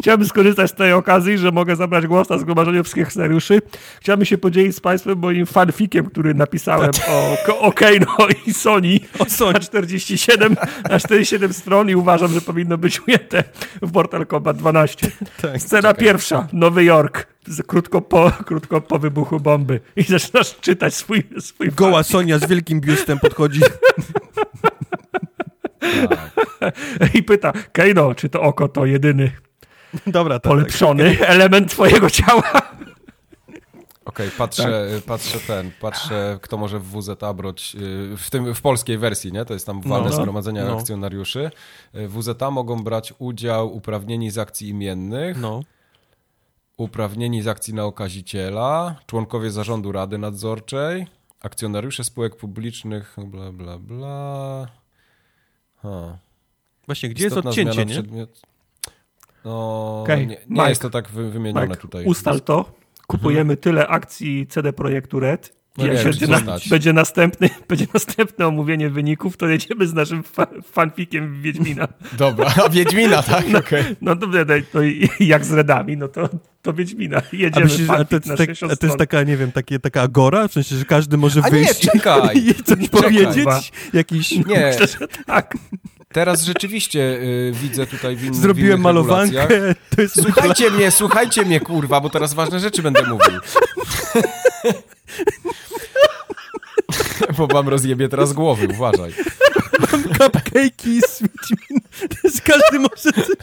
Chciałbym 0.00 0.26
skorzystać 0.28 0.70
z 0.70 0.74
tej 0.74 0.92
okazji, 0.92 1.38
że 1.38 1.52
mogę 1.52 1.76
zabrać 1.76 2.06
głos 2.06 2.28
na 2.28 2.38
zgromadzeniu 2.38 2.82
wszystkich 2.84 3.12
scenariuszy. 3.12 3.62
Chciałbym 4.00 4.26
się 4.26 4.38
podzielić 4.38 4.76
z 4.76 4.80
Państwem 4.80 5.18
moim 5.18 5.46
fanfikiem, 5.46 6.06
który 6.06 6.34
napisałem 6.34 6.90
o, 7.08 7.36
o 7.60 7.72
Kano 7.72 8.16
i 8.46 8.54
Sony 8.54 9.00
O 9.18 9.24
Sony. 9.24 9.52
na 9.52 9.60
47, 9.60 10.56
na 10.90 10.98
47 10.98 11.52
stron 11.52 11.90
i 11.90 11.94
uważam, 11.94 12.32
że 12.32 12.40
powinno 12.40 12.78
być 12.78 13.00
ujęte 13.08 13.44
w 13.82 13.92
Mortal 13.92 14.26
Kombat 14.26 14.56
12. 14.56 15.10
Tak. 15.42 15.62
Scena 15.62 15.82
czekaj. 15.88 16.04
pierwsza, 16.04 16.48
Nowy 16.52 16.84
Jork, 16.84 17.26
krótko 17.66 18.00
po, 18.00 18.32
krótko 18.46 18.80
po 18.80 18.98
wybuchu 18.98 19.40
bomby 19.40 19.80
i 19.96 20.02
zaczynasz 20.02 20.56
czytać 20.60 20.94
swój, 20.94 21.22
swój 21.40 21.68
Goła 21.68 22.02
Sonia 22.02 22.38
z 22.38 22.46
wielkim 22.46 22.80
biustem 22.80 23.18
podchodzi. 23.18 23.60
tak. 23.60 23.80
i 27.14 27.22
pyta, 27.22 27.52
Kano, 27.72 28.14
czy 28.14 28.28
to 28.28 28.40
oko 28.42 28.68
to 28.68 28.86
jedyny 28.86 29.30
Dobra, 30.06 30.38
tak. 30.40 30.52
polepszony 30.52 31.26
element 31.26 31.70
twojego 31.70 32.10
ciała? 32.10 32.52
Okej, 34.04 34.30
patrzę, 34.38 34.88
patrzę 35.06 35.38
ten, 35.46 35.70
patrzę, 35.80 36.38
kto 36.42 36.56
może 36.58 36.78
w 36.78 36.84
WZ 37.00 37.08
brać, 37.34 37.76
y, 38.12 38.16
w 38.16 38.30
tym, 38.30 38.54
w 38.54 38.60
polskiej 38.62 38.98
wersji, 38.98 39.32
nie? 39.32 39.44
To 39.44 39.52
jest 39.54 39.66
tam 39.66 39.80
walne 39.80 40.10
No. 40.10 40.16
zgromadzenia 40.16 40.64
No. 40.64 40.78
akcjonariuszy. 40.78 41.50
Y, 41.94 42.08
W 42.08 42.18
WZ 42.18 42.28
mogą 42.50 42.84
brać 42.84 43.14
udział 43.18 43.76
uprawnieni 43.76 44.30
z 44.30 44.38
akcji 44.38 44.68
imiennych, 44.68 45.36
No. 45.40 45.62
uprawnieni 46.76 47.42
z 47.42 47.48
akcji 47.48 47.74
na 47.74 47.84
okaziciela, 47.84 48.96
członkowie 49.06 49.50
zarządu 49.50 49.92
rady 49.92 50.18
nadzorczej, 50.18 51.06
akcjonariusze 51.42 52.04
spółek 52.04 52.36
publicznych, 52.36 53.16
bla, 53.18 53.52
bla, 53.52 53.78
bla. 53.78 54.66
Ha. 55.82 56.18
Właśnie, 56.86 57.08
gdzie 57.08 57.24
jest 57.24 57.32
Istotna 57.36 57.50
odcięcie, 57.50 57.72
zmiana 57.72 57.88
nie? 57.88 57.94
Przedmiot... 58.02 58.40
No, 59.44 60.02
Okej, 60.02 60.26
nie, 60.26 60.34
nie 60.34 60.40
Mike. 60.48 60.68
jest 60.68 60.82
to 60.82 60.90
tak 60.90 61.08
wy, 61.08 61.30
wymienione 61.30 61.66
Mike, 61.66 61.80
tutaj. 61.80 62.04
ustal 62.04 62.40
to. 62.40 62.72
Kupujemy 63.06 63.56
tyle 63.56 63.88
akcji 63.88 64.46
CD 64.46 64.72
Projektu 64.72 65.20
Red. 65.20 65.60
No 65.78 65.86
Jak 65.86 66.06
nie 66.06 66.12
czy 66.14 66.28
na, 66.28 66.40
będzie, 66.70 66.92
następny, 66.92 67.50
będzie 67.68 67.86
następne 67.94 68.46
omówienie 68.46 68.90
wyników, 68.90 69.36
to 69.36 69.48
jedziemy 69.48 69.86
z 69.86 69.94
naszym 69.94 70.22
fa 70.22 70.46
fanfikiem 70.72 71.34
w 71.34 71.40
Wiedźmina. 71.42 71.88
Dobra, 72.18 72.54
a 72.64 72.68
Wiedźmina, 72.68 73.22
tak? 73.32 73.44
Okej. 73.58 73.84
No 74.00 74.16
to, 74.16 74.26
to, 74.26 74.44
to 74.72 74.82
i- 74.82 75.08
jak 75.20 75.44
z 75.44 75.52
Redami, 75.52 75.96
no 75.96 76.08
to, 76.08 76.28
to 76.62 76.72
Wiedźmina. 76.72 77.16
A 77.18 77.36
Jedziemy 77.36 77.66
myślisz, 77.66 77.90
a 77.90 78.04
to, 78.04 78.20
tak, 78.20 78.36
60 78.38 78.72
a 78.72 78.76
to 78.76 78.86
jest 78.86 78.98
taka, 78.98 79.22
nie 79.22 79.36
wiem, 79.36 79.52
takie, 79.52 79.78
taka 79.78 80.02
agora? 80.02 80.48
W 80.48 80.52
sensie, 80.52 80.76
że 80.76 80.84
każdy 80.84 81.16
może 81.16 81.40
A 81.42 81.44
nie, 81.44 81.50
wyjść 81.50 81.80
czekaj. 81.80 82.38
i 82.38 82.54
coś 82.54 82.64
Czekaj. 82.78 82.88
powiedzieć? 82.88 83.72
Jakiś... 83.92 84.30
Nie, 84.30 84.42
Myślę, 84.46 84.86
że 84.86 85.08
tak. 85.26 85.54
Teraz 86.12 86.42
rzeczywiście 86.42 87.00
y, 87.00 87.52
widzę 87.54 87.86
tutaj 87.86 88.16
w, 88.16 88.24
in, 88.24 88.32
w 88.32 88.36
Zrobiłem 88.36 88.70
innych 88.70 88.82
malowankę, 88.82 89.46
regulacjach. 89.46 89.76
to 89.96 90.02
jest 90.02 90.22
Słuchajcie 90.22 90.70
mnie, 90.70 90.90
słuchajcie 90.90 91.44
mnie, 91.44 91.60
kurwa, 91.60 92.00
bo 92.00 92.10
teraz 92.10 92.34
ważne 92.34 92.60
rzeczy 92.60 92.82
będę 92.82 93.02
mówił. 93.02 93.40
bo 97.38 97.46
wam 97.46 97.68
rozjebie 97.68 98.08
teraz 98.08 98.32
głowy, 98.32 98.68
uważaj. 98.70 99.12
cupcake'i 100.18 101.00
z 101.08 101.20
jest 102.24 102.42
każdy 102.42 102.78
może 102.78 103.12
coś... 103.12 103.36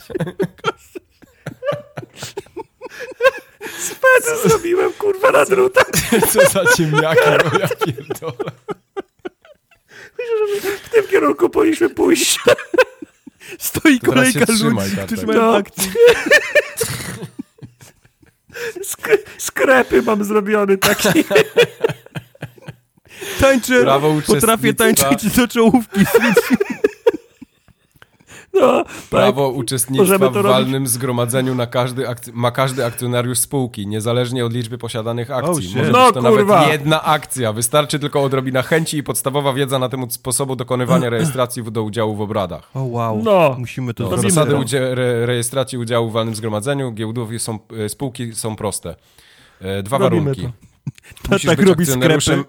Spedy 3.79 4.49
zrobiłem, 4.49 4.93
kurwa, 4.93 5.31
na 5.31 5.45
drutach. 5.45 5.85
Co 6.31 6.49
za 6.49 6.73
ciemniaki, 6.75 7.21
no 7.25 7.59
ja 7.59 7.67
pierdolę. 7.67 8.51
W 10.83 10.89
tym 10.89 11.07
kierunku 11.07 11.49
powinniśmy 11.49 11.89
pójść. 11.89 12.39
Stoi 13.59 13.99
To 13.99 14.05
kolejka 14.05 14.39
ludzi, 14.39 14.53
którzy 15.05 15.25
mają 15.25 15.41
No. 15.41 15.55
akcję. 15.57 15.91
Sk 18.83 19.07
skrepy 19.37 20.01
mam 20.01 20.23
zrobiony 20.23 20.77
taki. 20.77 21.07
Tańczę, 23.39 23.81
Prawo 23.81 24.21
potrafię 24.27 24.73
tańczyć 24.73 25.35
do 25.35 25.47
czołówki. 25.47 25.99
No, 28.61 28.83
Prawo 29.09 29.47
tak. 29.49 29.57
uczestnictwa 29.57 30.29
w 30.29 30.33
walnym 30.43 30.87
zgromadzeniu 30.87 31.55
na 31.55 31.67
każdy 31.67 32.03
akc- 32.05 32.31
ma 32.33 32.51
każdy 32.51 32.85
akcjonariusz 32.85 33.39
spółki, 33.39 33.87
niezależnie 33.87 34.45
od 34.45 34.53
liczby 34.53 34.77
posiadanych 34.77 35.31
akcji. 35.31 35.67
Oh. 35.69 35.77
Może 35.77 35.91
No, 35.91 36.05
być 36.05 36.13
to 36.23 36.29
kurwa. 36.29 36.55
nawet 36.55 36.71
jedna 36.71 37.03
akcja. 37.03 37.53
Wystarczy 37.53 37.99
tylko 37.99 38.23
odrobina 38.23 38.61
chęci 38.61 38.97
i 38.97 39.03
podstawowa 39.03 39.53
wiedza 39.53 39.79
na 39.79 39.89
temat 39.89 40.13
sposobu 40.13 40.55
dokonywania 40.55 41.09
rejestracji 41.15 41.63
w- 41.63 41.71
do 41.71 41.83
udziału 41.83 42.15
w 42.15 42.21
obradach. 42.21 42.69
O 42.73 42.83
wow, 42.83 43.21
No. 43.23 43.55
musimy 43.59 43.93
to 43.93 44.03
No, 44.03 44.09
zrobić. 44.09 44.33
zasady 44.33 44.51
to. 44.51 44.57
udzie- 44.59 44.91
re 44.91 45.25
rejestracji 45.25 45.77
udziału 45.77 46.09
w 46.09 46.13
walnym 46.13 46.35
zgromadzeniu 46.35 46.91
giełdów 46.91 47.31
i 47.33 47.39
są, 47.39 47.59
e, 47.85 47.89
spółki 47.89 48.35
są 48.35 48.55
proste. 48.55 48.95
E, 49.61 49.83
Dwa 49.83 49.97
Robimy 49.97 50.21
warunki. 50.21 50.41
to. 50.41 50.67
Musisz 51.31 51.49
tak 51.49 51.57
być 51.57 51.67
robi 51.67 51.83
akcjonariuszem. 51.83 52.45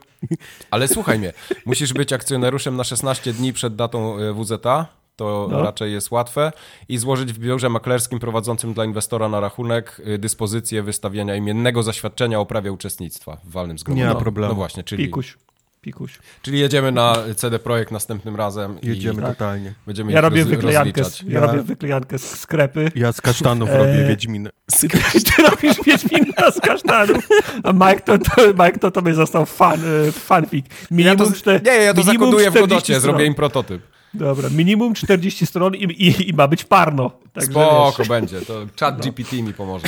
Ale 0.70 0.88
słuchaj 0.88 1.18
mnie, 1.18 1.32
musisz 1.66 1.92
być 1.92 2.12
akcjonariuszem 2.12 2.76
na 2.76 2.84
16 2.84 3.32
dni 3.32 3.52
przed 3.52 3.76
datą 3.76 4.16
e, 4.18 4.32
WZA. 4.34 4.86
To 5.18 5.48
No. 5.50 5.62
raczej 5.62 5.92
jest 5.92 6.10
łatwe. 6.10 6.52
I 6.88 6.98
złożyć 6.98 7.32
w 7.32 7.38
biurze 7.38 7.68
maklerskim 7.68 8.18
prowadzącym 8.18 8.74
dla 8.74 8.84
inwestora 8.84 9.28
na 9.28 9.40
rachunek 9.40 10.00
y, 10.06 10.18
dyspozycję 10.18 10.82
wystawienia 10.82 11.36
imiennego 11.36 11.82
zaświadczenia 11.82 12.40
o 12.40 12.46
prawie 12.46 12.72
uczestnictwa 12.72 13.36
w 13.44 13.50
walnym 13.50 13.78
zgromadzeniu. 13.78 14.08
Nie 14.08 14.14
ma 14.14 14.20
problemu. 14.20 14.48
No 14.48 14.54
właśnie, 14.54 14.84
czyli 14.84 15.04
Pikuś. 15.04 15.36
Pikuś. 15.80 16.18
Czyli 16.42 16.58
jedziemy 16.58 16.92
na 16.92 17.16
CD 17.36 17.58
Projekt 17.58 17.90
następnym 17.92 18.36
razem 18.36 18.78
Jedziemy 18.82 19.18
i 19.20 19.22
Tak. 19.24 19.30
totalnie. 19.36 19.74
będziemy 19.86 20.12
Ja 20.12 20.20
robię 20.20 20.40
roz, 20.40 20.48
wyklejankę, 20.50 21.04
z, 21.04 21.22
ja 21.22 21.40
Ja- 21.40 21.46
robię 21.46 21.62
wyklejankę 21.62 22.18
z 22.18 22.38
sklepy. 22.40 22.90
Ja 22.94 23.12
z 23.12 23.20
kasztanów 23.20 23.70
Eee, 23.70 23.78
robię 23.78 24.06
Wiedźmin. 24.08 24.48
Ty 25.36 25.42
robisz 25.50 25.76
Wiedźmina 25.86 26.50
z 26.50 26.60
kasztanów, 26.60 27.28
a 27.64 27.72
Mike 27.72 28.00
to, 28.00 28.18
to, 28.18 28.46
Mike 28.64 28.78
to 28.78 28.90
tobie 28.90 29.14
został 29.14 29.46
fan, 29.46 29.80
e, 30.08 30.12
fanfic. 30.12 30.66
Ja 30.68 30.86
Minimum 30.96 31.16
to, 31.18 31.24
czte- 31.24 31.64
nie, 31.66 31.72
ja 31.72 31.94
to 31.94 32.02
zakoduję 32.02 32.50
w 32.50 32.54
40 32.54 32.60
Godocie, 32.60 33.00
zrobię 33.00 33.24
im 33.26 33.34
prototyp. 33.34 33.82
Dobra, 34.14 34.48
minimum 34.50 34.94
40 34.94 35.46
stron 35.46 35.74
i, 35.74 35.84
i, 35.84 36.30
i 36.30 36.34
ma 36.34 36.48
być 36.48 36.64
parno. 36.64 37.10
Także 37.32 37.50
Spoko 37.50 37.94
wiesz. 37.98 38.08
będzie, 38.08 38.40
to 38.40 38.66
chat 38.80 39.00
GPT 39.00 39.42
mi 39.42 39.54
pomoże. 39.54 39.86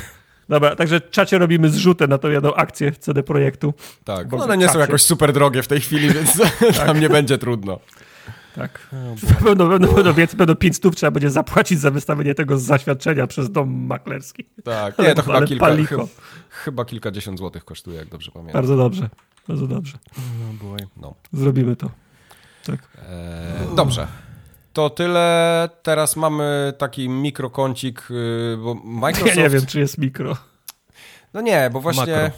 Dobra, 0.48 0.76
także 0.76 1.00
czacie 1.00 1.38
robimy 1.38 1.70
zrzutę 1.70 2.06
na 2.06 2.18
tą 2.18 2.28
jedną 2.28 2.54
akcję 2.54 2.92
CD 2.92 3.22
Projektu. 3.22 3.74
Tak, 4.04 4.28
Bo 4.28 4.36
one 4.36 4.56
nie 4.56 4.66
są 4.66 4.72
czacie. 4.72 4.80
jakoś 4.80 5.02
super 5.02 5.32
drogie 5.32 5.62
w 5.62 5.68
tej 5.68 5.80
chwili, 5.80 6.10
więc 6.14 6.32
tam 6.86 7.00
nie 7.00 7.08
będzie 7.08 7.38
trudno. 7.38 7.78
Tak. 8.54 8.88
Na 9.30 9.34
pewno, 9.44 9.68
pewno, 9.68 9.88
pewno, 9.88 10.14
więc 10.14 10.34
będą 10.34 10.54
5 10.54 10.76
stów 10.76 10.96
trzeba 10.96 11.10
będzie 11.10 11.30
zapłacić 11.30 11.80
za 11.80 11.90
wystawienie 11.90 12.34
tego 12.34 12.58
zaświadczenia 12.58 13.26
przez 13.26 13.50
dom 13.50 13.86
maklerski. 13.86 14.44
Tak, 14.64 14.98
nie, 14.98 15.14
to 15.14 15.22
chyba 15.22 15.36
Ale 15.36 15.46
kilka, 15.46 15.66
paliko. 15.66 15.88
chyba, 15.88 16.06
chyba 16.50 16.84
kilkadziesiąt 16.84 17.38
złotych 17.38 17.64
kosztuje, 17.64 17.96
jak 17.98 18.08
dobrze 18.08 18.30
pamiętam. 18.32 18.52
Bardzo 18.52 18.76
dobrze, 18.76 19.08
bardzo 19.48 19.66
dobrze. 19.66 19.98
No, 20.16 20.68
boy. 20.68 20.78
No. 20.96 21.14
Zrobimy 21.32 21.76
to. 21.76 21.90
Tak. 22.66 22.80
Eee, 22.98 23.76
dobrze. 23.76 24.06
To 24.72 24.90
tyle. 24.90 25.68
Teraz 25.82 26.16
mamy 26.16 26.72
taki 26.78 27.08
mikrokącik, 27.08 28.06
yy, 28.10 28.58
bo 28.64 28.74
Microsoft... 28.74 29.36
Ja 29.36 29.42
nie 29.42 29.50
wiem, 29.50 29.66
czy 29.66 29.80
jest 29.80 29.98
mikro. 29.98 30.36
No 31.34 31.40
nie, 31.40 31.70
bo 31.72 31.80
właśnie... 31.80 32.32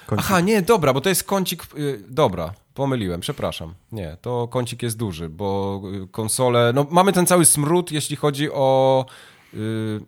Makro. 0.00 0.18
Aha, 0.18 0.40
nie, 0.40 0.62
dobra, 0.62 0.92
bo 0.92 1.00
to 1.00 1.08
jest 1.08 1.24
kącik. 1.24 1.66
y, 1.78 2.04
dobra, 2.08 2.52
pomyliłem, 2.74 3.20
przepraszam. 3.20 3.74
Nie, 3.92 4.16
to 4.22 4.48
kącik 4.48 4.82
jest 4.82 4.96
duży, 4.96 5.28
bo 5.28 5.80
y, 6.04 6.08
konsole. 6.08 6.72
No, 6.74 6.86
mamy 6.90 7.12
ten 7.12 7.26
cały 7.26 7.44
smród, 7.44 7.92
jeśli 7.92 8.16
chodzi 8.16 8.50
o. 8.52 9.06
y, 9.54 10.00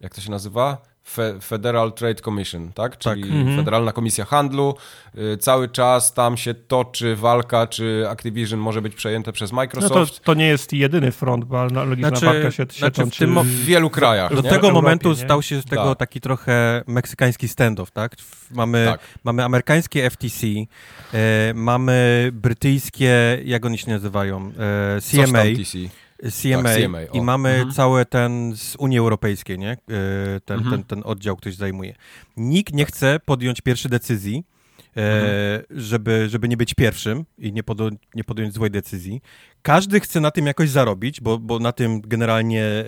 jak 0.00 0.14
to 0.14 0.20
się 0.20 0.30
nazywa? 0.30 0.78
Fe, 1.08 1.40
Federal 1.40 1.92
Trade 1.92 2.14
Commission, 2.22 2.72
tak? 2.72 2.98
Czyli 2.98 3.22
Mhm. 3.22 3.56
Federalna 3.56 3.92
Komisja 3.92 4.24
Handlu. 4.24 4.74
Y, 5.18 5.36
cały 5.36 5.68
czas 5.68 6.14
tam 6.14 6.36
się 6.36 6.54
toczy 6.54 7.16
walka, 7.16 7.66
czy 7.66 8.04
Activision 8.08 8.60
może 8.60 8.82
być 8.82 8.94
przejęte 8.94 9.32
przez 9.32 9.52
No 9.52 9.56
Microsoft. 9.56 10.14
to, 10.18 10.24
to 10.24 10.34
nie 10.34 10.46
jest 10.46 10.72
jedyny 10.72 11.12
front, 11.12 11.44
bo 11.44 11.60
analogiczna 11.62 12.08
Znaczy- 12.08 12.26
walka 12.26 12.50
się, 12.50 12.66
się 12.70 12.78
znaczy 12.78 13.02
w 13.02 13.04
toczy. 13.04 13.18
tym 13.18 13.30
mo- 13.32 13.44
w 13.44 13.46
wielu 13.48 13.90
krajach. 13.90 14.30
Do 14.34 14.36
nie? 14.36 14.42
tego 14.42 14.54
Europie, 14.54 14.72
momentu 14.74 15.08
nie? 15.08 15.16
stał 15.16 15.42
się 15.42 15.60
z 15.62 15.64
tego 15.64 15.88
Tak. 15.88 15.98
taki 15.98 16.20
trochę 16.20 16.82
meksykański 16.86 17.48
standoff, 17.48 17.90
tak? 17.90 18.16
Mamy, 18.50 18.84
Tak. 18.90 19.00
mamy 19.24 19.44
amerykańskie 19.44 20.10
FTC, 20.10 20.46
e, 21.14 21.54
mamy 21.54 22.28
brytyjskie, 22.32 23.38
jak 23.44 23.66
oni 23.66 23.78
się 23.78 23.90
nazywają, 23.90 24.52
e, 24.96 25.00
Coś 25.00 25.12
tam 25.16 25.26
CMA, 25.26 25.42
TC. 25.42 25.78
CMA, 26.32 26.62
Tak, 26.62 26.76
CMA, 26.82 27.02
i 27.02 27.20
mamy 27.20 27.48
Mhm. 27.50 27.72
cały 27.72 28.06
ten 28.06 28.56
z 28.56 28.76
Unii 28.76 28.98
Europejskiej, 28.98 29.58
nie? 29.58 29.70
E, 29.72 29.76
Ten, 30.44 30.58
Mhm. 30.58 30.70
ten, 30.76 30.84
ten 30.84 31.02
oddział 31.10 31.36
ktoś 31.36 31.54
zajmuje. 31.54 31.94
Nikt 32.36 32.74
nie 32.74 32.84
chce 32.84 33.20
podjąć 33.24 33.60
pierwszej 33.60 33.90
decyzji, 33.90 34.44
e, 34.96 35.00
Mhm. 35.20 35.62
żeby, 35.82 36.28
żeby 36.28 36.48
nie 36.48 36.56
być 36.56 36.74
pierwszym 36.74 37.24
i 37.38 37.52
nie, 37.52 37.62
podo- 37.62 37.96
nie 38.14 38.24
podjąć 38.24 38.54
złej 38.54 38.70
decyzji. 38.70 39.20
Każdy 39.62 40.00
chce 40.00 40.20
na 40.20 40.30
tym 40.30 40.46
jakoś 40.46 40.70
zarobić, 40.70 41.20
bo, 41.20 41.38
bo 41.38 41.58
na 41.58 41.72
tym 41.72 42.00
generalnie 42.00 42.62
e, 42.64 42.84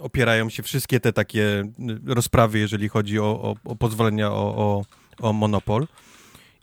opierają 0.00 0.50
się 0.50 0.62
wszystkie 0.62 1.00
te 1.00 1.12
takie 1.12 1.64
rozprawy, 2.06 2.58
jeżeli 2.58 2.88
chodzi 2.88 3.18
o, 3.18 3.24
o, 3.24 3.54
o 3.64 3.76
pozwolenia 3.76 4.30
o, 4.32 4.56
o, 4.56 4.82
o 5.28 5.32
monopol. 5.32 5.86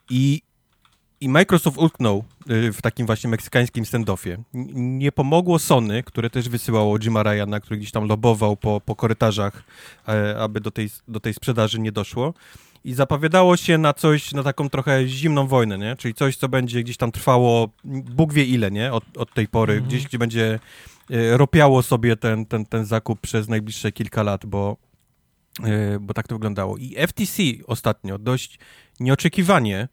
I, 0.09 0.41
I 1.21 1.29
Microsoft 1.29 1.77
utknął 1.77 2.23
y, 2.51 2.73
w 2.73 2.81
takim 2.81 3.05
właśnie 3.05 3.29
meksykańskim 3.29 3.85
standoffie. 3.85 4.37
Nie 4.73 5.11
pomogło 5.11 5.59
Sony, 5.59 6.03
które 6.03 6.29
też 6.29 6.49
wysyłało 6.49 6.99
Jima 6.99 7.23
Ryana, 7.23 7.59
który 7.59 7.77
gdzieś 7.77 7.91
tam 7.91 8.07
lobował 8.07 8.57
po, 8.57 8.81
po 8.81 8.95
korytarzach, 8.95 9.63
e, 10.07 10.39
aby 10.39 10.61
do 10.61 10.71
tej, 10.71 10.89
do 11.07 11.19
tej 11.19 11.33
sprzedaży 11.33 11.79
nie 11.79 11.91
doszło. 11.91 12.33
I 12.83 12.93
zapowiadało 12.93 13.57
się 13.57 13.77
na 13.77 13.93
coś, 13.93 14.31
na 14.33 14.43
taką 14.43 14.69
trochę 14.69 15.07
zimną 15.07 15.47
wojnę, 15.47 15.77
nie? 15.77 15.95
Czyli 15.95 16.13
coś, 16.13 16.37
co 16.37 16.49
będzie 16.49 16.83
gdzieś 16.83 16.97
tam 16.97 17.11
trwało, 17.11 17.69
Bóg 17.83 18.33
wie 18.33 18.45
ile, 18.45 18.71
nie? 18.71 18.93
Od, 18.93 19.17
od 19.17 19.33
tej 19.33 19.47
pory, 19.47 19.73
Mhm. 19.73 19.89
gdzieś 19.89 20.03
gdzie 20.07 20.17
będzie 20.17 20.59
e, 21.11 21.37
ropiało 21.37 21.83
sobie 21.83 22.15
ten, 22.15 22.45
ten, 22.45 22.65
ten 22.65 22.85
zakup 22.85 23.19
przez 23.19 23.47
najbliższe 23.49 23.91
kilka 23.91 24.23
lat, 24.23 24.45
bo, 24.45 24.77
e, 25.63 25.99
bo 25.99 26.13
tak 26.13 26.27
to 26.27 26.35
wyglądało. 26.35 26.77
I 26.77 26.95
FTC 27.07 27.43
ostatnio 27.67 28.17
dość 28.17 28.59
nieoczekiwanie 28.99 29.87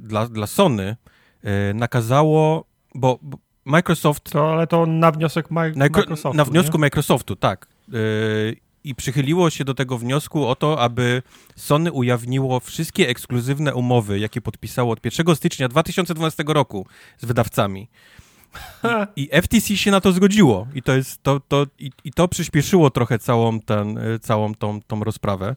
dla, 0.00 0.26
dla 0.26 0.46
Sony 0.46 0.96
e, 1.42 1.74
nakazało, 1.74 2.64
bo, 2.94 3.18
Microsoft 3.64 4.30
To, 4.30 4.52
ale 4.52 4.66
to 4.66 4.86
na 4.86 5.10
wniosek 5.10 5.50
Microsoftu. 5.50 6.36
na 6.36 6.44
wniosku 6.44 6.76
nie? 6.76 6.80
Microsoftu, 6.80 7.36
tak. 7.36 7.66
Yy, 7.88 8.56
I 8.84 8.94
przychyliło 8.94 9.50
się 9.50 9.64
do 9.64 9.74
tego 9.74 9.98
wniosku 9.98 10.46
o 10.46 10.56
to, 10.56 10.80
aby 10.80 11.22
Sony 11.56 11.92
ujawniło 11.92 12.60
wszystkie 12.60 13.08
ekskluzywne 13.08 13.74
umowy, 13.74 14.18
jakie 14.18 14.40
podpisało 14.40 14.92
od 14.92 15.04
1 15.04 15.36
stycznia 15.36 15.68
2012 15.68 16.44
roku 16.46 16.86
z 17.18 17.24
wydawcami. 17.24 17.88
I, 19.16 19.22
I 19.22 19.42
FTC 19.42 19.76
się 19.76 19.90
na 19.90 20.00
to 20.00 20.12
zgodziło. 20.12 20.66
I 20.74 20.82
to, 20.82 20.96
jest, 20.96 21.22
to, 21.22 21.40
to, 21.40 21.66
i, 21.78 21.90
i 22.04 22.12
to 22.12 22.28
przyspieszyło 22.28 22.90
trochę 22.90 23.18
całą, 23.18 23.60
ten, 23.60 23.98
całą 24.20 24.54
tą, 24.54 24.80
tą 24.82 25.04
rozprawę. 25.04 25.56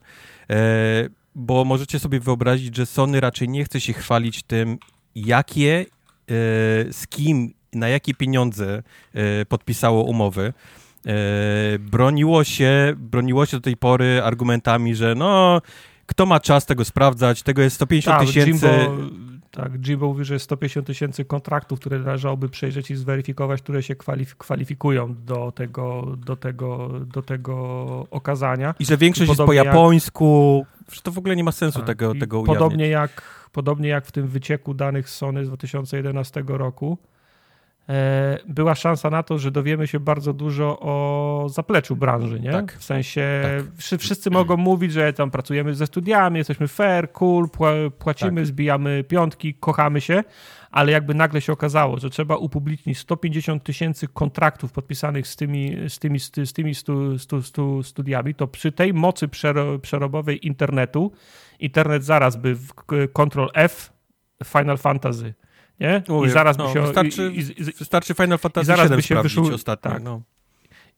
E, 0.50 1.08
bo 1.34 1.64
możecie 1.64 1.98
sobie 1.98 2.20
wyobrazić, 2.20 2.76
że 2.76 2.86
Sony 2.86 3.20
raczej 3.20 3.48
nie 3.48 3.64
chce 3.64 3.80
się 3.80 3.92
chwalić 3.92 4.42
tym, 4.42 4.78
jakie, 5.14 5.80
e, 5.80 5.84
z 6.92 7.06
kim, 7.10 7.54
na 7.72 7.88
jakie 7.88 8.14
pieniądze 8.14 8.82
e, 9.14 9.44
podpisało 9.44 10.02
umowy. 10.02 10.52
E, 11.06 11.12
broniło 11.78 12.44
się, 12.44 12.94
broniło 12.96 13.46
się 13.46 13.56
do 13.56 13.60
tej 13.60 13.76
pory 13.76 14.22
argumentami, 14.24 14.94
że 14.94 15.14
no, 15.14 15.62
kto 16.06 16.26
ma 16.26 16.40
czas 16.40 16.66
tego 16.66 16.84
sprawdzać, 16.84 17.42
tego 17.42 17.62
jest 17.62 17.76
150 17.76 18.18
Tak, 18.18 18.26
tysięcy. 18.26 18.66
Jimbo, 18.66 19.02
tak, 19.54 19.72
Jimbo 19.86 20.06
mówi, 20.06 20.24
że 20.24 20.34
jest 20.34 20.44
150 20.44 20.86
tysięcy 20.86 21.24
kontraktów, 21.24 21.80
które 21.80 21.98
należałoby 21.98 22.48
przejrzeć 22.48 22.90
i 22.90 22.96
zweryfikować, 22.96 23.62
które 23.62 23.82
się 23.82 23.94
kwalif- 23.94 24.34
kwalifikują 24.38 25.14
do 25.26 25.52
tego, 25.52 26.16
do, 26.26 26.36
tego, 26.36 26.90
do 27.06 27.22
tego 27.22 27.56
okazania. 28.10 28.74
I 28.78 28.84
że 28.84 28.96
większość 28.96 29.28
jest 29.28 29.42
po 29.42 29.52
japońsku. 29.52 30.66
Że 30.92 31.00
to 31.00 31.10
w 31.12 31.18
ogóle 31.18 31.36
nie 31.36 31.44
ma 31.44 31.52
sensu 31.52 31.78
Tak, 31.78 31.86
tego, 31.86 32.14
tego 32.14 32.40
ujawniać. 32.40 32.58
podobnie 32.58 32.88
jak, 32.88 33.22
podobnie 33.52 33.88
jak 33.88 34.06
w 34.06 34.12
tym 34.12 34.28
wycieku 34.28 34.74
danych 34.74 35.10
Sony 35.10 35.44
z 35.44 35.48
2011 35.48 36.44
roku, 36.46 36.98
była 38.48 38.74
szansa 38.74 39.10
na 39.10 39.22
to, 39.22 39.38
że 39.38 39.50
dowiemy 39.50 39.86
się 39.86 40.00
bardzo 40.00 40.32
dużo 40.32 40.78
o 40.80 41.46
zapleczu 41.48 41.96
branży, 41.96 42.40
nie? 42.40 42.52
Tak. 42.52 42.72
W 42.78 42.84
sensie 42.84 43.42
Tak. 43.42 43.74
wszy- 43.76 43.98
wszyscy 43.98 44.30
mogą 44.30 44.56
mówić, 44.56 44.92
że 44.92 45.12
tam 45.12 45.30
pracujemy 45.30 45.74
ze 45.74 45.86
studiami, 45.86 46.38
jesteśmy 46.38 46.68
fair, 46.68 47.12
cool, 47.12 47.44
pła- 47.46 47.90
płacimy, 47.90 48.40
Tak. 48.40 48.46
zbijamy 48.46 49.04
piątki, 49.08 49.54
kochamy 49.54 50.00
się, 50.00 50.24
ale 50.70 50.92
jakby 50.92 51.14
nagle 51.14 51.40
się 51.40 51.52
okazało, 51.52 51.98
że 51.98 52.10
trzeba 52.10 52.36
upublicznić 52.36 52.98
150 52.98 53.64
tysięcy 53.64 54.08
kontraktów 54.08 54.72
podpisanych 54.72 55.26
z 55.26 55.36
tymi, 55.36 55.76
z 55.88 55.98
tymi, 55.98 56.20
z 56.20 56.30
ty- 56.30 56.46
z 56.46 56.52
tymi 56.52 56.74
stu, 56.74 57.18
stu, 57.18 57.42
stu 57.42 57.82
studiami, 57.82 58.34
to 58.34 58.46
przy 58.46 58.72
tej 58.72 58.94
mocy 58.94 59.28
przero, 59.28 59.78
przerobowej 59.78 60.46
internetu, 60.46 61.12
internet 61.60 62.04
zaraz 62.04 62.36
by 62.36 62.54
w 62.54 62.72
Ctrl 63.12 63.46
F 63.54 63.92
Final 64.44 64.78
Fantasy, 64.78 65.34
nie? 65.80 66.02
Mówię, 66.08 66.28
I 66.28 66.30
zaraz 66.30 66.58
no, 66.58 66.66
by 66.66 66.72
się... 66.72 66.80
wystarczy- 66.82 67.32
i, 67.32 67.38
i, 67.38 67.60
i, 67.62 67.64
Wystarczy 67.78 68.14
Final 68.14 68.38
Fantasy 68.38 68.66
zaraz 68.66 68.90
by 68.90 69.02
się 69.02 69.14
wyszu- 69.16 69.54
ostatnio. 69.54 69.90
tak. 69.90 70.02
No. 70.02 70.20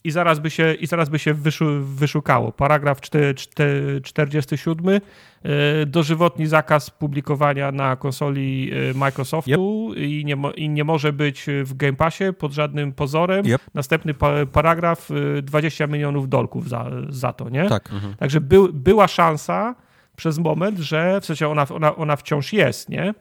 i 0.05 0.11
zaraz 0.11 0.39
by 0.39 0.51
się, 0.51 0.75
i 0.75 0.87
zaraz 0.87 1.09
by 1.09 1.19
się 1.19 1.35
wyszu, 1.35 1.65
wyszukało. 1.85 2.53
Paragraf 2.53 3.01
czte- 3.01 3.35
czte- 3.35 4.01
47. 4.03 4.95
e, 5.43 5.87
Dożywotni 5.87 6.47
zakaz 6.47 6.91
publikowania 6.91 7.73
na 7.73 7.97
konsoli 7.97 8.71
e, 8.91 8.95
Microsoftu 8.95 9.93
i, 9.97 10.25
nie 10.25 10.37
i 10.55 10.69
nie 10.69 10.85
może 10.85 11.13
być 11.13 11.47
w 11.65 11.75
Game 11.77 11.93
Passie 11.97 12.25
pod 12.39 12.53
żadnym 12.53 12.93
pozorem. 12.93 13.47
Yep. 13.47 13.61
Następny 13.75 14.15
pa, 14.15 14.33
paragraf 14.53 15.11
e, 15.39 15.43
20 15.43 15.87
milionów 15.87 16.29
dolków 16.29 16.69
za, 16.69 16.91
za 17.09 17.33
to, 17.33 17.49
nie? 17.49 17.69
Tak. 17.69 17.89
Także 18.19 18.41
był, 18.41 18.73
była 18.73 19.09
szansa 19.09 19.75
przez 20.17 20.39
moment, 20.39 20.79
że 20.79 21.21
w 21.21 21.27
sensie 21.27 21.49
ona, 21.49 21.67
ona, 21.69 21.97
ona 21.97 22.17
wciąż 22.17 22.53
jest, 22.53 22.89
nie? 22.89 23.15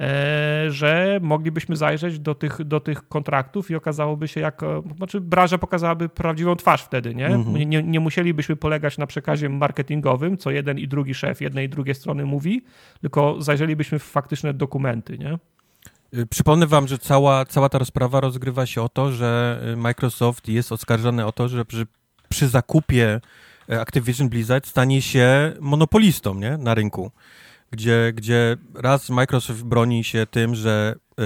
E, 0.00 0.70
że 0.70 1.18
moglibyśmy 1.22 1.76
zajrzeć 1.76 2.18
do 2.18 2.34
tych, 2.34 2.64
do 2.64 2.80
tych 2.80 3.08
kontraktów 3.08 3.70
i 3.70 3.74
okazałoby 3.74 4.28
się, 4.28 4.40
jak. 4.40 4.62
e, 4.62 4.82
Znaczy, 4.96 5.20
branża 5.20 5.58
pokazałaby 5.58 6.08
prawdziwą 6.08 6.56
twarz 6.56 6.82
wtedy, 6.82 7.14
nie? 7.14 7.26
Mhm. 7.26 7.70
nie? 7.70 7.82
Nie 7.82 8.00
musielibyśmy 8.00 8.56
polegać 8.56 8.98
na 8.98 9.06
przekazie 9.06 9.48
marketingowym, 9.48 10.36
co 10.36 10.50
jeden 10.50 10.78
i 10.78 10.88
drugi 10.88 11.14
szef 11.14 11.40
jednej 11.40 11.66
i 11.66 11.68
drugiej 11.68 11.94
strony 11.94 12.24
mówi, 12.24 12.64
tylko 13.00 13.42
zajrzelibyśmy 13.42 13.98
w 13.98 14.02
faktyczne 14.04 14.54
dokumenty, 14.54 15.18
nie? 15.18 15.38
Y, 16.20 16.26
Przypomnę 16.26 16.66
wam, 16.66 16.88
że 16.88 16.98
cała, 16.98 17.44
cała 17.44 17.68
ta 17.68 17.78
rozprawa 17.78 18.20
rozgrywa 18.20 18.66
się 18.66 18.82
o 18.82 18.88
to, 18.88 19.12
że 19.12 19.60
Microsoft 19.76 20.48
jest 20.48 20.72
oskarżony 20.72 21.26
o 21.26 21.32
to, 21.32 21.48
że 21.48 21.64
przy, 21.64 21.86
przy 22.28 22.48
zakupie 22.48 23.20
Activision 23.68 24.28
Blizzard 24.28 24.66
stanie 24.66 25.02
się 25.02 25.52
monopolistą 25.60 26.34
nie? 26.34 26.56
na 26.56 26.74
rynku. 26.74 27.10
Gdzie, 27.70 28.12
gdzie 28.16 28.56
raz 28.74 29.10
Microsoft 29.10 29.62
broni 29.62 30.04
się 30.04 30.26
tym, 30.30 30.54
że 30.54 30.94
e, 31.20 31.24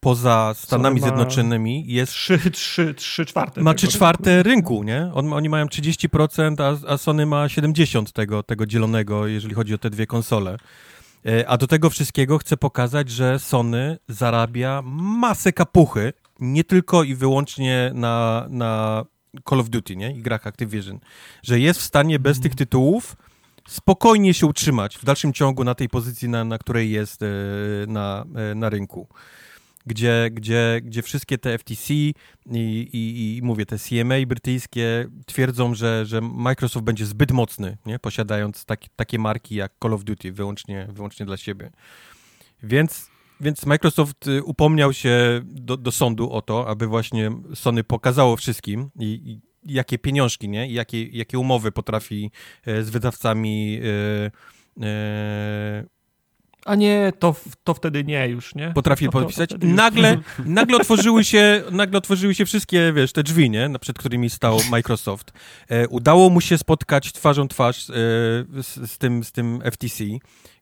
poza 0.00 0.52
Stanami 0.56 1.00
Zjednoczonymi 1.00 1.84
jest 1.86 2.12
Trzy, 2.12 2.50
trzy, 2.50 2.94
trzy 2.94 3.26
czwarte. 3.26 3.62
ma 3.62 3.70
tego 3.70 3.78
trzy 3.78 3.86
rynku. 3.86 3.96
czwarte 3.96 4.42
rynku, 4.42 4.82
nie? 4.82 5.10
On, 5.14 5.32
oni 5.32 5.48
mają 5.48 5.66
30%, 5.66 6.62
a, 6.62 6.92
a 6.92 6.98
Sony 6.98 7.26
ma 7.26 7.46
70% 7.46 8.12
tego, 8.12 8.42
tego 8.42 8.66
dzielonego, 8.66 9.26
jeżeli 9.26 9.54
chodzi 9.54 9.74
o 9.74 9.78
te 9.78 9.90
dwie 9.90 10.06
konsole. 10.06 10.56
E, 11.26 11.48
A 11.48 11.56
do 11.56 11.66
tego 11.66 11.90
wszystkiego 11.90 12.38
chcę 12.38 12.56
pokazać, 12.56 13.10
że 13.10 13.38
Sony 13.38 13.98
zarabia 14.08 14.82
masę 14.84 15.52
kapuchy, 15.52 16.12
nie 16.40 16.64
tylko 16.64 17.02
i 17.04 17.14
wyłącznie 17.14 17.90
na, 17.94 18.46
na 18.50 19.04
Call 19.48 19.60
of 19.60 19.68
Duty, 19.70 19.96
nie? 19.96 20.10
I 20.16 20.22
grach 20.22 20.46
Activision. 20.46 20.98
Że 21.42 21.60
jest 21.60 21.80
w 21.80 21.82
stanie 21.82 22.18
bez 22.18 22.40
tych 22.40 22.54
tytułów 22.54 23.16
spokojnie 23.68 24.34
się 24.34 24.46
utrzymać 24.46 24.98
w 24.98 25.04
dalszym 25.04 25.32
ciągu 25.32 25.64
na 25.64 25.74
tej 25.74 25.88
pozycji, 25.88 26.28
na, 26.28 26.44
na 26.44 26.58
której 26.58 26.90
jest 26.90 27.22
e, 27.22 27.26
na, 27.86 28.24
e, 28.50 28.54
na 28.54 28.68
rynku 28.68 29.08
gdzie, 29.86 30.30
gdzie, 30.32 30.80
gdzie 30.84 31.02
wszystkie 31.02 31.38
te 31.38 31.58
FTC 31.58 31.94
i, 31.94 32.14
i, 32.92 33.36
i 33.36 33.42
mówię, 33.42 33.66
te 33.66 33.78
CMA 33.78 34.14
brytyjskie 34.26 35.08
twierdzą, 35.26 35.74
że, 35.74 36.06
że 36.06 36.20
Microsoft 36.20 36.84
będzie 36.84 37.06
zbyt 37.06 37.32
mocny, 37.32 37.76
nie? 37.86 37.98
posiadając 37.98 38.64
tak, 38.64 38.80
takie 38.96 39.18
marki 39.18 39.54
jak 39.54 39.72
Call 39.82 39.92
of 39.92 40.04
Duty 40.04 40.32
wyłącznie, 40.32 40.88
wyłącznie 40.92 41.26
dla 41.26 41.36
siebie. 41.36 41.70
Więc, 42.62 43.10
więc 43.40 43.66
Microsoft 43.66 44.26
y, 44.26 44.42
upomniał 44.42 44.92
się 44.92 45.40
do, 45.44 45.76
do 45.76 45.92
sądu 45.92 46.30
o 46.30 46.42
to, 46.42 46.68
aby 46.68 46.86
właśnie 46.86 47.30
Sony 47.54 47.84
pokazało 47.84 48.36
wszystkim 48.36 48.90
i, 48.98 49.04
i 49.04 49.40
jakie 49.66 49.98
pieniążki, 49.98 50.48
nie? 50.48 50.68
I 50.68 50.72
jakie, 50.72 51.04
jakie 51.04 51.38
umowy 51.38 51.72
potrafi 51.72 52.30
e, 52.66 52.82
z 52.82 52.90
wydawcami 52.90 53.80
e, 54.80 54.84
e, 54.86 55.84
A 56.64 56.74
nie, 56.74 57.12
to, 57.18 57.36
to 57.64 57.74
wtedy 57.74 58.04
nie 58.04 58.28
już, 58.28 58.54
nie? 58.54 58.70
potrafi 58.74 59.04
To- 59.06 59.12
to- 59.12 59.18
to 59.18 59.24
podpisać. 59.24 59.50
wtedy 59.50 59.66
już- 59.66 59.76
Nagle, 59.76 60.18
nagle, 60.44 60.76
otworzyły 60.76 61.24
się, 61.24 61.62
nagle 61.70 61.98
otworzyły 61.98 62.34
się 62.34 62.44
wszystkie, 62.46 62.92
wiesz, 62.92 63.12
te 63.12 63.22
drzwi, 63.22 63.50
nie? 63.50 63.70
Przed 63.80 63.98
którymi 63.98 64.30
stał 64.30 64.58
Microsoft. 64.70 65.32
E, 65.68 65.88
udało 65.88 66.30
mu 66.30 66.40
się 66.40 66.58
spotkać 66.58 67.12
twarzą 67.12 67.48
twarz 67.48 67.90
e, 67.90 67.92
z, 68.62 68.90
z, 68.90 68.98
tym, 68.98 69.24
z 69.24 69.32
tym 69.32 69.60
FTC, 69.72 70.04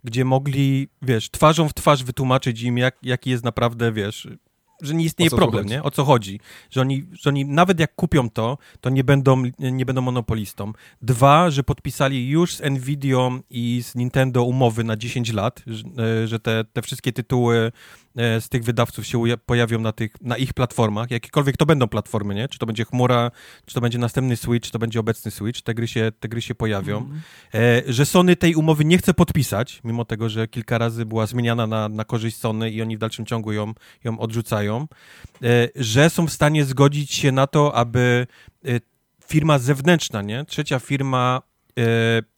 gdzie 0.05 0.25
mogli, 0.25 0.89
wiesz, 1.03 1.31
twarzą 1.31 1.69
w 1.69 1.75
twarz 1.75 2.05
wytłumaczyć 2.05 2.63
im, 2.63 2.79
jak, 2.79 2.97
jaki 3.03 3.31
jest 3.31 3.45
naprawdę, 3.45 3.93
wiesz, 3.93 4.29
że 4.83 4.95
nie 4.95 5.05
istnieje 5.05 5.31
problem, 5.31 5.67
nie? 5.67 5.83
O 5.83 5.91
co 5.91 6.05
chodzi. 6.05 6.41
Że 6.71 6.81
oni, 6.81 7.05
że 7.13 7.31
oni 7.31 7.45
nawet 7.45 7.81
jak 7.81 7.95
kupią 7.95 8.31
to, 8.31 8.59
to 8.81 8.91
nie 8.91 9.05
będą, 9.05 9.43
nie 9.59 9.87
będą 9.87 10.03
monopolistą. 10.03 10.73
Dwa, 11.03 11.51
że 11.51 11.63
podpisali 11.63 12.29
już 12.29 12.55
z 12.55 12.71
Nvidią 12.71 13.41
i 13.51 13.83
z 13.83 13.95
Nintendo 13.95 14.45
umowy 14.45 14.85
na 14.85 14.97
10 14.97 15.33
lat, 15.33 15.63
że, 15.67 15.85
e, 16.23 16.29
że 16.29 16.41
te, 16.41 16.65
te 16.73 16.83
wszystkie 16.83 17.13
tytuły 17.13 17.73
z 18.15 18.49
tych 18.49 18.65
wydawców 18.65 19.07
się 19.07 19.25
pojawią 19.47 19.81
na, 19.81 19.93
tych, 19.93 20.13
na 20.21 20.37
ich 20.37 20.55
platformach, 20.55 21.11
jakiekolwiek 21.11 21.57
to 21.57 21.67
będą 21.67 21.89
platformy, 21.89 22.35
nie? 22.35 22.49
Czy 22.49 22.59
to 22.59 22.67
będzie 22.67 22.85
chmura, 22.85 23.31
czy 23.67 23.75
to 23.75 23.81
będzie 23.81 23.99
następny 23.99 24.37
Switch, 24.37 24.67
czy 24.67 24.73
to 24.73 24.79
będzie 24.79 25.01
obecny 25.01 25.31
Switch, 25.31 25.63
te 25.63 25.75
gry 25.75 25.89
się, 25.89 26.13
te 26.21 26.29
gry 26.29 26.43
się 26.43 26.55
pojawią. 26.55 27.09
E, 27.55 27.83
że 27.87 28.07
Sony 28.07 28.37
tej 28.37 28.55
umowy 28.55 28.85
nie 28.85 28.99
chce 28.99 29.15
podpisać, 29.15 29.81
mimo 29.85 30.05
tego, 30.05 30.29
że 30.29 30.49
kilka 30.49 30.79
razy 30.79 31.07
była 31.07 31.27
zmieniana 31.27 31.67
na, 31.67 31.89
na 31.89 32.05
korzyść 32.05 32.37
Sony 32.37 32.71
i 32.71 32.83
oni 32.83 32.97
w 32.97 32.99
dalszym 32.99 33.27
ciągu 33.27 33.53
ją, 33.53 33.73
ją 34.05 34.19
odrzucają. 34.19 34.89
E, 35.43 35.69
że 35.77 36.11
są 36.11 36.27
w 36.27 36.33
stanie 36.33 36.65
zgodzić 36.65 37.13
się 37.13 37.33
na 37.33 37.47
to, 37.47 37.75
aby 37.75 38.27
e, 38.65 38.81
firma 39.27 39.59
zewnętrzna, 39.59 40.23
nie? 40.23 40.45
Trzecia 40.45 40.79
firma 40.79 41.43
e, 41.79 41.83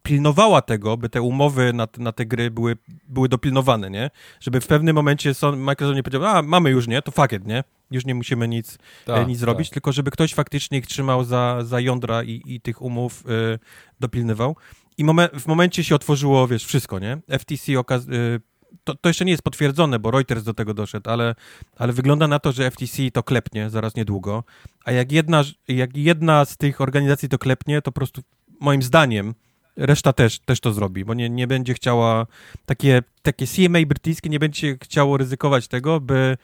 pilnowała 0.04 0.62
tego, 0.62 0.96
by 0.96 1.08
te 1.08 1.22
umowy 1.22 1.72
na, 1.72 1.88
na 1.98 2.12
te 2.12 2.26
gry 2.26 2.50
były, 2.50 2.76
były 3.08 3.28
dopilnowane, 3.28 3.90
nie? 3.90 4.10
Żeby 4.40 4.60
w 4.60 4.66
pewnym 4.66 4.96
momencie 4.96 5.32
Microsoft 5.56 5.96
nie 5.96 6.02
powiedział, 6.02 6.24
a 6.24 6.42
mamy 6.42 6.70
już, 6.70 6.88
nie? 6.88 7.02
To 7.02 7.12
fuck 7.12 7.32
it, 7.32 7.46
nie? 7.46 7.64
Już 7.90 8.04
nie 8.04 8.14
musimy 8.14 8.48
nic, 8.48 8.78
e, 9.22 9.26
nic 9.26 9.38
zrobić, 9.38 9.70
tylko 9.70 9.92
żeby 9.92 10.10
ktoś 10.10 10.34
faktycznie 10.34 10.78
ich 10.78 10.86
trzymał 10.86 11.24
za, 11.24 11.58
za 11.62 11.80
jądra 11.80 12.22
i, 12.22 12.42
i 12.46 12.60
tych 12.60 12.82
umów 12.82 13.24
e, 13.26 13.58
dopilnywał. 14.00 14.56
I 14.98 15.04
momen, 15.04 15.28
w 15.40 15.46
momencie 15.46 15.84
się 15.84 15.94
otworzyło, 15.94 16.48
wiesz, 16.48 16.64
wszystko, 16.64 16.98
nie? 16.98 17.18
FTC 17.38 17.72
okaz- 17.72 18.12
e, 18.14 18.40
to, 18.84 18.94
to 18.94 19.08
jeszcze 19.08 19.24
nie 19.24 19.30
jest 19.30 19.42
potwierdzone, 19.42 19.98
bo 19.98 20.10
Reuters 20.10 20.44
do 20.44 20.54
tego 20.54 20.74
doszedł, 20.74 21.10
ale, 21.10 21.34
ale 21.76 21.92
wygląda 21.92 22.28
na 22.28 22.38
to, 22.38 22.52
że 22.52 22.70
FTC 22.70 23.10
to 23.12 23.22
klepnie 23.22 23.70
zaraz 23.70 23.94
niedługo. 23.94 24.44
A 24.84 24.92
jak 24.92 25.12
jedna, 25.12 25.42
jak 25.68 25.96
jedna 25.96 26.44
z 26.44 26.56
tych 26.56 26.80
organizacji 26.80 27.28
to 27.28 27.38
klepnie, 27.38 27.82
to 27.82 27.92
po 27.92 28.00
prostu 28.00 28.22
moim 28.60 28.82
zdaniem 28.82 29.34
reszta 29.76 30.12
też, 30.12 30.38
też 30.38 30.60
to 30.60 30.72
zrobi, 30.72 31.04
bo 31.04 31.14
nie, 31.14 31.30
nie 31.30 31.46
będzie 31.46 31.74
chciała, 31.74 32.26
takie, 32.66 33.02
takie 33.22 33.46
CMA 33.46 33.78
brytyjskie 33.86 34.28
nie 34.30 34.38
będzie 34.38 34.76
chciało 34.82 35.16
ryzykować 35.16 35.68
tego, 35.68 36.00
by 36.00 36.36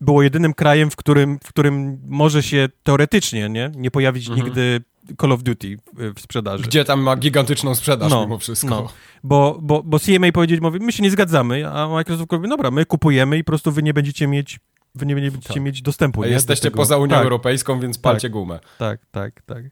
było 0.00 0.22
jedynym 0.22 0.54
krajem, 0.54 0.90
w 0.90 0.96
którym, 0.96 1.38
w 1.44 1.48
którym 1.48 2.00
może 2.08 2.42
się 2.42 2.68
teoretycznie 2.82 3.48
nie, 3.48 3.70
nie 3.76 3.90
pojawić 3.90 4.28
Mhm. 4.28 4.46
nigdy 4.46 4.80
Call 5.20 5.32
of 5.32 5.42
Duty 5.42 5.76
w, 6.16 6.20
sprzedaży. 6.20 6.64
Gdzie 6.64 6.84
tam 6.84 7.00
ma 7.00 7.16
gigantyczną 7.16 7.74
sprzedaż 7.74 8.10
No, 8.10 8.20
mimo 8.22 8.38
wszystko. 8.38 8.68
no. 8.68 8.88
Bo, 9.24 9.58
bo, 9.62 9.82
bo 9.82 9.98
CMA 9.98 10.32
powiedzieć, 10.32 10.60
mówi, 10.60 10.78
my 10.80 10.92
się 10.92 11.02
nie 11.02 11.10
zgadzamy, 11.10 11.68
a 11.70 11.88
Microsoft 11.88 12.32
mówi, 12.32 12.48
dobra, 12.48 12.70
my 12.70 12.86
kupujemy 12.86 13.38
i 13.38 13.44
po 13.44 13.50
prostu 13.50 13.72
wy 13.72 13.82
nie 13.82 13.94
będziecie 13.94 14.26
mieć, 14.26 14.60
wy 14.94 15.06
nie 15.06 15.14
będziecie 15.14 15.54
Tak. 15.54 15.62
mieć 15.62 15.82
dostępu. 15.82 16.22
Nie, 16.22 16.28
do 16.28 16.34
Jesteście 16.34 16.62
tego. 16.62 16.76
poza 16.76 16.96
Unią 16.96 17.14
tak, 17.14 17.22
Europejską, 17.24 17.80
więc 17.80 17.98
palcie 17.98 18.30
gumę. 18.30 18.58
Tak, 18.78 19.00
tak, 19.10 19.42
tak. 19.42 19.64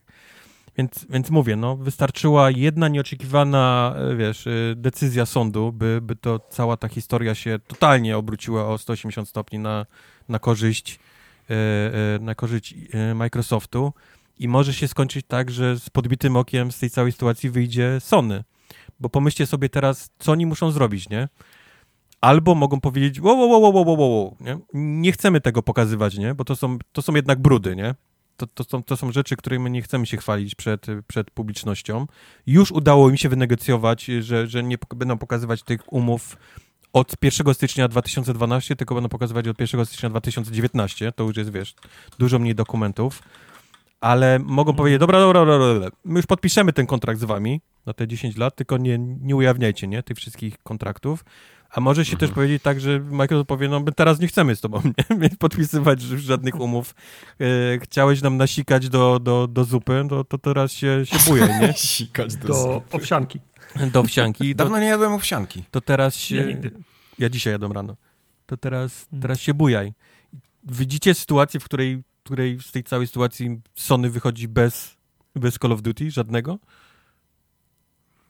Więc, 0.78 1.06
więc 1.10 1.30
mówię, 1.30 1.56
no, 1.56 1.76
wystarczyła 1.76 2.50
jedna 2.50 2.88
nieoczekiwana, 2.88 3.94
e, 3.96 4.16
wiesz, 4.16 4.46
e, 4.46 4.50
decyzja 4.76 5.26
sądu, 5.26 5.72
by, 5.72 6.00
by 6.02 6.16
to 6.16 6.40
cała 6.50 6.76
ta 6.76 6.88
historia 6.88 7.34
się 7.34 7.58
totalnie 7.66 8.16
obróciła 8.16 8.68
o 8.68 8.78
180 8.78 9.28
stopni 9.28 9.58
na, 9.58 9.86
na 10.28 10.38
korzyść, 10.38 10.98
e, 11.50 12.18
na 12.20 12.34
korzyść 12.34 12.74
Microsoftu 13.14 13.92
i 14.38 14.48
może 14.48 14.74
się 14.74 14.88
skończyć 14.88 15.26
tak, 15.28 15.50
że 15.50 15.78
z 15.78 15.90
podbitym 15.90 16.36
okiem 16.36 16.72
z 16.72 16.78
tej 16.78 16.90
całej 16.90 17.12
sytuacji 17.12 17.50
wyjdzie 17.50 17.96
Sony. 18.00 18.44
Bo 19.00 19.08
pomyślcie 19.08 19.46
sobie 19.46 19.68
teraz, 19.68 20.10
co 20.18 20.32
oni 20.32 20.46
muszą 20.46 20.70
zrobić, 20.70 21.08
nie? 21.08 21.28
Albo 22.20 22.54
mogą 22.54 22.80
powiedzieć, 22.80 23.20
wow, 23.20 23.38
wow, 23.38 23.50
wow, 23.50 23.74
wow, 23.74 23.86
wow, 23.86 24.00
wow, 24.00 24.36
nie? 24.40 24.58
nie 24.74 25.12
chcemy 25.12 25.40
tego 25.40 25.62
pokazywać, 25.62 26.18
nie? 26.18 26.34
Bo 26.34 26.44
to 26.44 26.56
są, 26.56 26.78
to 26.92 27.02
są 27.02 27.14
jednak 27.14 27.42
brudy, 27.42 27.76
nie? 27.76 27.94
To, 28.38 28.46
to, 28.46 28.64
są, 28.64 28.82
to 28.82 28.96
są 28.96 29.12
rzeczy, 29.12 29.36
którymi 29.36 29.70
nie 29.70 29.82
chcemy 29.82 30.06
się 30.06 30.16
chwalić 30.16 30.54
przed, 30.54 30.86
przed 31.06 31.30
publicznością. 31.30 32.06
Już 32.46 32.72
udało 32.72 33.10
im 33.10 33.16
się 33.16 33.28
wynegocjować, 33.28 34.04
że, 34.04 34.46
że 34.46 34.62
nie 34.62 34.78
będą 34.96 35.18
pokazywać 35.18 35.62
tych 35.62 35.92
umów 35.92 36.36
od 36.92 37.14
1 37.22 37.54
stycznia 37.54 37.88
2012, 37.88 38.76
tylko 38.76 38.94
będą 38.94 39.08
pokazywać 39.08 39.48
od 39.48 39.60
1 39.60 39.86
stycznia 39.86 40.10
2019. 40.10 41.12
To 41.12 41.24
już 41.24 41.36
jest, 41.36 41.52
wiesz, 41.52 41.74
dużo 42.18 42.38
mniej 42.38 42.54
dokumentów. 42.54 43.22
Ale 44.00 44.38
mogą 44.38 44.74
powiedzieć, 44.74 45.00
dobra, 45.00 45.18
dobra, 45.18 45.40
dobra, 45.40 45.58
dobra, 45.58 45.90
my 46.04 46.18
już 46.18 46.26
podpiszemy 46.26 46.72
ten 46.72 46.86
kontrakt 46.86 47.20
z 47.20 47.24
wami 47.24 47.60
na 47.86 47.92
te 47.92 48.08
10 48.08 48.36
lat, 48.36 48.56
tylko 48.56 48.76
nie, 48.76 48.98
nie 48.98 49.36
ujawniajcie, 49.36 49.88
nie, 49.88 50.02
tych 50.02 50.16
wszystkich 50.16 50.58
kontraktów. 50.58 51.24
A 51.70 51.80
może 51.80 52.04
się 52.04 52.16
też 52.16 52.30
powiedzieć 52.30 52.62
tak, 52.62 52.80
że 52.80 53.00
Microsoft 53.00 53.48
powie, 53.48 53.68
no 53.68 53.80
my 53.80 53.92
teraz 53.92 54.20
nie 54.20 54.28
chcemy 54.28 54.56
z 54.56 54.60
tobą 54.60 54.82
nie? 55.20 55.30
Podpisywać 55.30 56.00
żadnych 56.02 56.60
umów. 56.60 56.94
E, 57.40 57.44
chciałeś 57.82 58.22
nam 58.22 58.36
nasikać 58.36 58.88
do, 58.88 59.18
do, 59.20 59.46
do 59.46 59.64
zupy, 59.64 60.04
no 60.10 60.24
to 60.24 60.38
teraz 60.38 60.72
się, 60.72 61.06
się 61.06 61.16
bujaj, 61.30 61.60
nie? 61.60 61.72
Sikać 61.72 62.36
do, 62.36 62.46
Do 62.46 62.82
owsianki. 62.92 63.40
Do 63.92 64.00
owsianki. 64.00 64.54
To, 64.54 64.58
Dawno 64.64 64.78
nie 64.78 64.86
jadłem 64.86 65.12
owsianki. 65.12 65.64
to 65.70 65.80
teraz 65.80 66.14
się... 66.16 66.36
Ja 66.36 66.42
nigdy. 66.46 66.70
Ja 67.18 67.28
dzisiaj 67.28 67.52
jadę 67.52 67.68
rano. 67.74 67.96
To 68.46 68.56
teraz, 68.56 69.06
Mm. 69.12 69.22
teraz 69.22 69.40
się 69.40 69.54
bujaj. 69.54 69.92
Widzicie 70.64 71.14
sytuację, 71.14 71.60
w 71.60 71.64
której, 71.64 71.96
w 71.96 72.22
której 72.22 72.58
z 72.60 72.72
tej 72.72 72.84
całej 72.84 73.06
sytuacji 73.06 73.60
Sony 73.74 74.10
wychodzi 74.10 74.48
bez, 74.48 74.96
bez 75.36 75.54
Call 75.54 75.72
of 75.72 75.82
Duty? 75.82 76.10
Żadnego? 76.10 76.58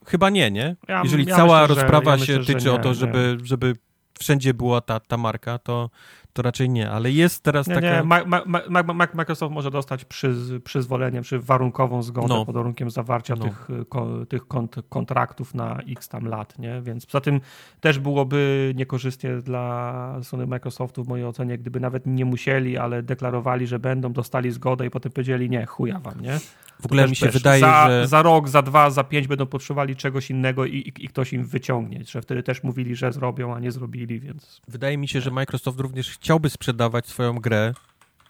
Chyba 0.08 0.30
nie, 0.30 0.50
nie? 0.50 0.76
Ja- 0.88 1.00
Jeżeli 1.04 1.24
ja 1.26 1.36
cała 1.36 1.60
myślę, 1.62 1.74
że- 1.74 1.80
rozprawa 1.80 2.10
ja 2.10 2.16
się 2.18 2.20
myślę, 2.20 2.42
że 2.44 2.54
tyczy 2.54 2.66
nie, 2.66 2.72
o 2.72 2.78
to, 2.78 2.88
nie. 2.88 2.94
żeby, 2.94 3.36
żeby 3.42 3.72
wszędzie 4.18 4.54
była 4.54 4.80
ta, 4.80 5.00
ta 5.00 5.16
marka, 5.16 5.58
to, 5.58 5.90
to 6.32 6.42
raczej 6.42 6.70
nie. 6.70 6.90
Ale 6.90 7.10
jest 7.10 7.42
teraz 7.42 7.66
Nie, 7.66 7.74
taka... 7.74 7.96
nie, 7.96 8.02
Ma- 8.02 8.24
Ma- 8.24 8.82
Ma- 8.82 9.06
Microsoft 9.14 9.54
może 9.54 9.70
dostać 9.70 10.04
przyz, 10.04 10.38
przyzwolenie, 10.64 11.22
czy 11.22 11.38
warunkową 11.40 12.02
zgodę 12.02 12.28
No. 12.28 12.46
pod 12.46 12.54
warunkiem 12.54 12.90
zawarcia 12.90 13.34
No. 13.38 13.44
tych, 13.44 13.70
y, 13.70 13.84
ko, 13.84 14.26
tych 14.28 14.46
kont, 14.48 14.76
kontraktów 14.88 15.54
na 15.54 15.78
x 15.88 16.08
tam 16.08 16.24
lat, 16.26 16.58
nie? 16.58 16.80
Więc 16.82 17.06
poza 17.06 17.20
tym 17.20 17.40
też 17.80 17.98
byłoby 17.98 18.72
niekorzystnie 18.76 19.36
dla 19.36 20.14
Sony 20.22 20.46
Microsoftu 20.46 21.04
w 21.04 21.08
mojej 21.08 21.26
ocenie, 21.26 21.58
gdyby 21.58 21.80
nawet 21.80 22.06
nie 22.06 22.24
musieli, 22.24 22.78
ale 22.78 23.02
deklarowali, 23.02 23.66
że 23.66 23.78
będą, 23.78 24.12
dostali 24.12 24.50
zgodę 24.50 24.86
i 24.86 24.90
potem 24.90 25.12
powiedzieli 25.12 25.50
nie, 25.50 25.66
chuja 25.66 25.98
wam, 26.00 26.20
nie? 26.20 26.38
W 26.82 26.86
ogóle 26.86 27.02
Też, 27.02 27.10
mi 27.10 27.16
się 27.16 27.26
wiesz, 27.26 27.34
wydaje, 27.34 27.60
za, 27.60 27.86
że... 27.88 28.08
za 28.08 28.22
rok, 28.22 28.48
za 28.48 28.62
dwa, 28.62 28.90
za 28.90 29.04
pięć 29.04 29.26
będą 29.26 29.46
potrzebowali 29.46 29.96
czegoś 29.96 30.30
innego 30.30 30.64
i, 30.64 30.76
i, 30.76 31.04
i 31.04 31.08
ktoś 31.08 31.32
im 31.32 31.46
wyciągnie, 31.46 32.04
że 32.04 32.22
wtedy 32.22 32.42
też 32.42 32.62
mówili, 32.62 32.96
że 32.96 33.12
zrobią, 33.12 33.54
a 33.54 33.60
nie 33.60 33.72
zrobili, 33.72 34.20
więc... 34.20 34.60
Wydaje 34.68 34.98
mi 34.98 35.08
się, 35.08 35.20
że 35.20 35.30
Microsoft 35.30 35.80
również 35.80 36.10
chciałby 36.10 36.50
sprzedawać 36.50 37.06
swoją 37.06 37.34
grę 37.34 37.74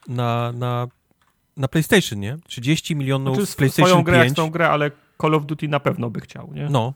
na, 0.08 0.52
na, 0.52 0.88
na 1.56 1.68
PlayStation, 1.68 2.20
nie? 2.20 2.36
30 2.46 2.96
milionów 2.96 3.36
Znaczy, 3.36 3.56
PlayStation 3.56 3.88
swoją 3.88 4.04
grę 4.04 4.16
jak 4.16 4.26
5. 4.26 4.36
tą 4.36 4.50
grę, 4.50 4.70
ale 4.70 4.90
Call 5.22 5.34
of 5.34 5.46
Duty 5.46 5.68
na 5.68 5.80
pewno 5.80 6.10
by 6.10 6.20
chciał, 6.20 6.52
nie? 6.54 6.68
No. 6.70 6.94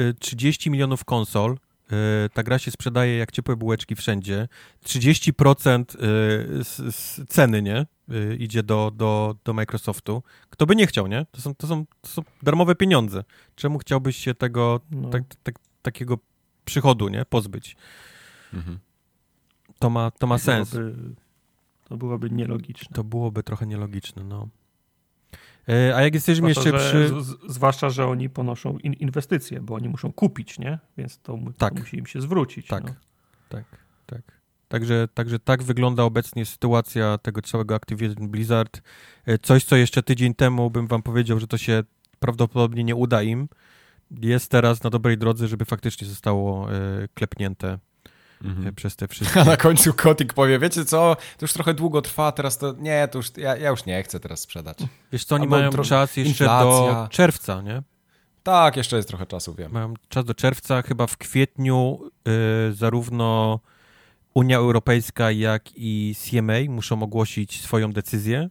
y, 0.00 0.14
30 0.14 0.70
milionów 0.70 1.04
konsol. 1.04 1.56
Y, 1.92 2.30
Ta 2.34 2.42
gra 2.42 2.58
się 2.58 2.70
sprzedaje 2.70 3.16
jak 3.16 3.32
ciepłe 3.32 3.56
bułeczki 3.56 3.94
wszędzie. 3.96 4.48
30% 4.84 5.80
y, 5.94 6.64
z, 6.64 6.94
z 6.94 7.20
ceny, 7.28 7.62
nie? 7.62 7.86
Y, 8.12 8.36
Idzie 8.40 8.62
do, 8.62 8.92
do, 8.94 9.36
do 9.44 9.52
Microsoftu. 9.52 10.22
Kto 10.50 10.66
by 10.66 10.76
nie 10.76 10.86
chciał, 10.86 11.06
nie? 11.06 11.26
To 11.32 11.40
są, 11.40 11.54
to 11.54 11.66
są, 11.66 11.86
to 12.00 12.08
są 12.08 12.22
darmowe 12.42 12.74
pieniądze. 12.74 13.24
Czemu 13.54 13.78
chciałbyś 13.78 14.16
się 14.16 14.34
tego, 14.34 14.80
No. 14.90 15.10
tak, 15.10 15.22
tak, 15.42 15.54
takiego 15.82 16.18
przychodu, 16.64 17.08
nie? 17.08 17.24
Pozbyć. 17.24 17.76
Mhm. 18.54 18.78
To 19.78 19.90
ma, 19.90 20.10
to 20.10 20.26
ma 20.26 20.38
sens. 20.38 20.70
Byłoby, 20.70 21.14
to 21.84 21.96
byłoby 21.96 22.30
nielogiczne. 22.30 22.94
To 22.94 23.04
byłoby 23.04 23.42
trochę 23.42 23.66
nielogiczne, 23.66 24.24
no. 24.24 24.48
E, 25.68 25.96
A 25.96 26.02
jak 26.02 26.14
jesteśmy 26.14 26.52
Zwłaszcza, 26.52 26.70
jeszcze 26.70 26.98
że, 26.98 27.14
przy... 27.14 27.22
z, 27.22 27.26
z- 27.26 27.52
zwłaszcza, 27.54 27.90
że 27.90 28.06
oni 28.06 28.30
ponoszą 28.30 28.78
in, 28.78 28.92
inwestycje, 28.92 29.60
bo 29.60 29.74
oni 29.74 29.88
muszą 29.88 30.12
kupić, 30.12 30.58
nie? 30.58 30.78
Więc 30.98 31.18
to, 31.18 31.38
Tak. 31.58 31.74
to 31.74 31.80
musi 31.80 31.96
im 31.98 32.06
się 32.06 32.20
zwrócić. 32.20 32.66
Tak, 32.66 32.84
No. 32.84 32.94
tak, 33.48 33.64
tak. 34.06 34.22
Także, 34.68 35.08
także 35.14 35.38
tak 35.38 35.62
wygląda 35.62 36.02
obecnie 36.02 36.46
sytuacja 36.46 37.18
tego 37.18 37.42
całego 37.42 37.74
Activision 37.74 38.28
Blizzard. 38.28 38.82
E, 39.26 39.38
Coś, 39.38 39.64
co 39.64 39.76
jeszcze 39.76 40.02
tydzień 40.02 40.34
temu 40.34 40.70
bym 40.70 40.86
wam 40.86 41.02
powiedział, 41.02 41.40
że 41.40 41.46
to 41.46 41.58
się 41.58 41.82
prawdopodobnie 42.18 42.84
nie 42.84 42.94
uda 42.96 43.22
im, 43.22 43.48
jest 44.10 44.50
teraz 44.50 44.82
na 44.82 44.90
dobrej 44.90 45.18
drodze, 45.18 45.48
żeby 45.48 45.64
faktycznie 45.64 46.06
zostało 46.06 46.72
e, 46.72 46.76
klepnięte 47.14 47.78
Mhm. 48.44 48.74
przez 48.74 48.96
te 48.96 49.04
A 49.04 49.08
wszystkie... 49.14 49.44
na 49.44 49.56
końcu 49.56 49.94
Kotik 49.94 50.32
powie, 50.34 50.58
wiecie 50.58 50.84
co, 50.84 51.16
to 51.38 51.44
już 51.44 51.52
trochę 51.52 51.74
długo 51.74 52.02
trwa, 52.02 52.32
teraz 52.32 52.58
to, 52.58 52.72
nie, 52.78 53.08
to 53.08 53.18
już, 53.18 53.36
ja, 53.36 53.56
ja 53.56 53.70
już 53.70 53.84
nie 53.86 54.02
chcę 54.02 54.20
teraz 54.20 54.40
sprzedać. 54.40 54.78
Wiesz 55.12 55.24
co, 55.24 55.34
oni 55.34 55.44
Albo 55.44 55.56
mają 55.56 55.70
tro- 55.70 55.88
czas 55.88 56.16
jeszcze 56.16 56.44
do 56.44 56.50
inflacja. 56.52 57.08
czerwca, 57.10 57.62
nie? 57.62 57.82
Tak, 58.42 58.76
jeszcze 58.76 58.96
jest 58.96 59.08
trochę 59.08 59.26
czasu, 59.26 59.54
wiem. 59.54 59.72
Mają 59.72 59.94
czas 60.08 60.24
do 60.24 60.34
czerwca, 60.34 60.82
chyba 60.82 61.06
w 61.06 61.16
kwietniu 61.16 62.00
y, 62.68 62.72
zarówno 62.72 63.60
Unia 64.34 64.56
Europejska, 64.56 65.30
jak 65.30 65.62
i 65.76 66.14
CMA 66.18 66.54
muszą 66.68 67.02
ogłosić 67.02 67.60
swoją 67.62 67.92
decyzję, 67.92 68.48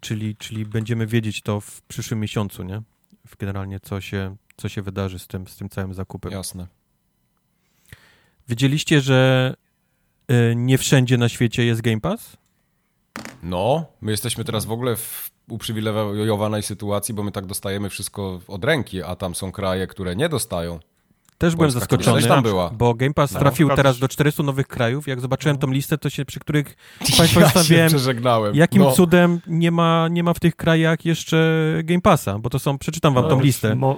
czyli, 0.00 0.36
czyli 0.36 0.66
będziemy 0.66 1.06
wiedzieć 1.06 1.42
to 1.42 1.60
w 1.60 1.82
przyszłym 1.82 2.20
miesiącu, 2.20 2.62
nie? 2.62 2.82
Generalnie 3.38 3.80
co 3.80 4.00
się, 4.00 4.36
co 4.56 4.68
się 4.68 4.82
wydarzy 4.82 5.18
z 5.18 5.26
tym, 5.26 5.46
z 5.46 5.56
tym 5.56 5.68
całym 5.68 5.94
zakupem. 5.94 6.32
Jasne. 6.32 6.66
Wiedzieliście, 8.48 9.00
że 9.00 9.54
y, 10.30 10.54
nie 10.56 10.78
wszędzie 10.78 11.18
na 11.18 11.28
świecie 11.28 11.64
jest 11.64 11.80
Game 11.80 12.00
Pass? 12.00 12.36
No, 13.42 13.84
my 14.00 14.10
jesteśmy 14.10 14.44
teraz 14.44 14.64
w 14.64 14.72
ogóle 14.72 14.96
w 14.96 15.30
uprzywilejowanej 15.50 16.62
sytuacji, 16.62 17.14
bo 17.14 17.22
my 17.22 17.32
tak 17.32 17.46
dostajemy 17.46 17.90
wszystko 17.90 18.40
od 18.48 18.64
ręki, 18.64 19.02
a 19.02 19.16
tam 19.16 19.34
są 19.34 19.52
kraje, 19.52 19.86
które 19.86 20.16
nie 20.16 20.28
dostają. 20.28 20.80
Też 21.38 21.56
byłem 21.56 21.72
Polska 21.72 21.80
zaskoczony, 21.80 22.22
tam 22.22 22.42
była. 22.42 22.70
bo 22.70 22.94
Game 22.94 23.14
Pass 23.14 23.32
No, 23.32 23.40
trafił 23.40 23.68
teraz 23.76 23.98
do 23.98 24.08
400 24.08 24.42
nowych 24.42 24.66
krajów. 24.68 25.06
Jak 25.08 25.20
zobaczyłem 25.20 25.56
No. 25.56 25.60
tą 25.60 25.72
listę, 25.72 25.98
to 25.98 26.10
się 26.10 26.24
przy 26.24 26.40
których 26.40 26.76
Państwo 27.18 27.40
ja 27.74 27.86
przeżegnałem. 27.88 28.54
Jakim 28.54 28.82
no. 28.82 28.92
cudem 28.92 29.40
nie 29.46 29.70
ma, 29.70 30.08
nie 30.10 30.22
ma 30.22 30.34
w 30.34 30.40
tych 30.40 30.56
krajach 30.56 31.04
jeszcze 31.04 31.62
Game 31.84 32.00
Passa? 32.00 32.38
Bo 32.38 32.50
to 32.50 32.58
są, 32.58 32.78
przeczytam 32.78 33.14
wam 33.14 33.24
No, 33.24 33.30
tą 33.30 33.40
listę. 33.40 33.74
Mo, 33.74 33.96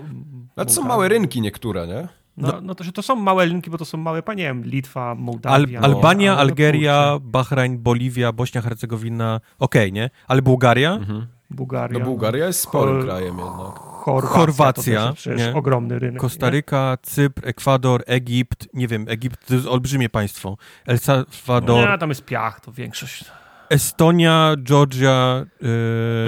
Ale 0.57 0.67
to 0.67 0.73
są 0.73 0.83
małe 0.85 1.09
rynki 1.09 1.41
niektóre, 1.41 1.87
nie? 1.87 2.09
No, 2.41 2.61
no 2.63 2.75
to, 2.75 2.85
że 2.85 2.93
to 2.93 3.03
są 3.03 3.17
małe 3.17 3.47
linki, 3.47 3.71
bo 3.71 3.79
to 3.79 3.85
są 3.85 3.99
małe, 3.99 4.23
panie, 4.23 4.43
nie 4.43 4.49
wiem, 4.49 4.65
Litwa, 4.65 5.11
Al, 5.11 5.17
Mołdawia. 5.19 5.81
Albania, 5.81 6.31
ale 6.33 6.37
no 6.37 6.41
Algeria, 6.41 7.19
Bahrain, 7.21 7.79
Boliwia, 7.79 8.33
Bośnia, 8.33 8.63
Hercegowina, 8.63 9.41
okej, 9.59 9.93
nie? 9.93 10.11
Ale 10.29 10.43
Bułgaria? 10.43 10.93
Mhm. 10.93 11.27
Bułgaria. 11.51 11.99
No 11.99 12.05
Bułgaria 12.05 12.47
jest 12.47 12.61
sporym 12.61 12.95
Chor- 12.97 13.05
krajem 13.05 13.39
jednak. 13.39 13.79
Chorwacja. 13.79 14.37
Chorwacja, 14.39 15.01
To 15.01 15.09
też 15.15 15.27
jest 15.27 15.39
przecież 15.39 15.41
nie? 15.53 15.55
ogromny 15.59 15.99
rynek. 15.99 16.21
Kostaryka, 16.21 16.99
Cypr, 17.03 17.49
Ekwador, 17.49 18.03
Egipt, 18.07 18.69
nie 18.75 18.89
wiem, 18.89 19.07
Egipt 19.09 19.47
to 19.49 19.55
jest 19.55 19.67
olbrzymie 19.67 20.09
państwo. 20.09 20.57
El 20.87 20.99
Salvador, 20.99 21.91
Nie, 21.91 21.99
tam 21.99 22.09
jest 22.09 22.25
piach, 22.25 22.61
to 22.61 22.73
większość. 22.73 23.25
Estonia, 23.71 24.57
Georgia, 24.63 25.47
yy, 25.61 25.69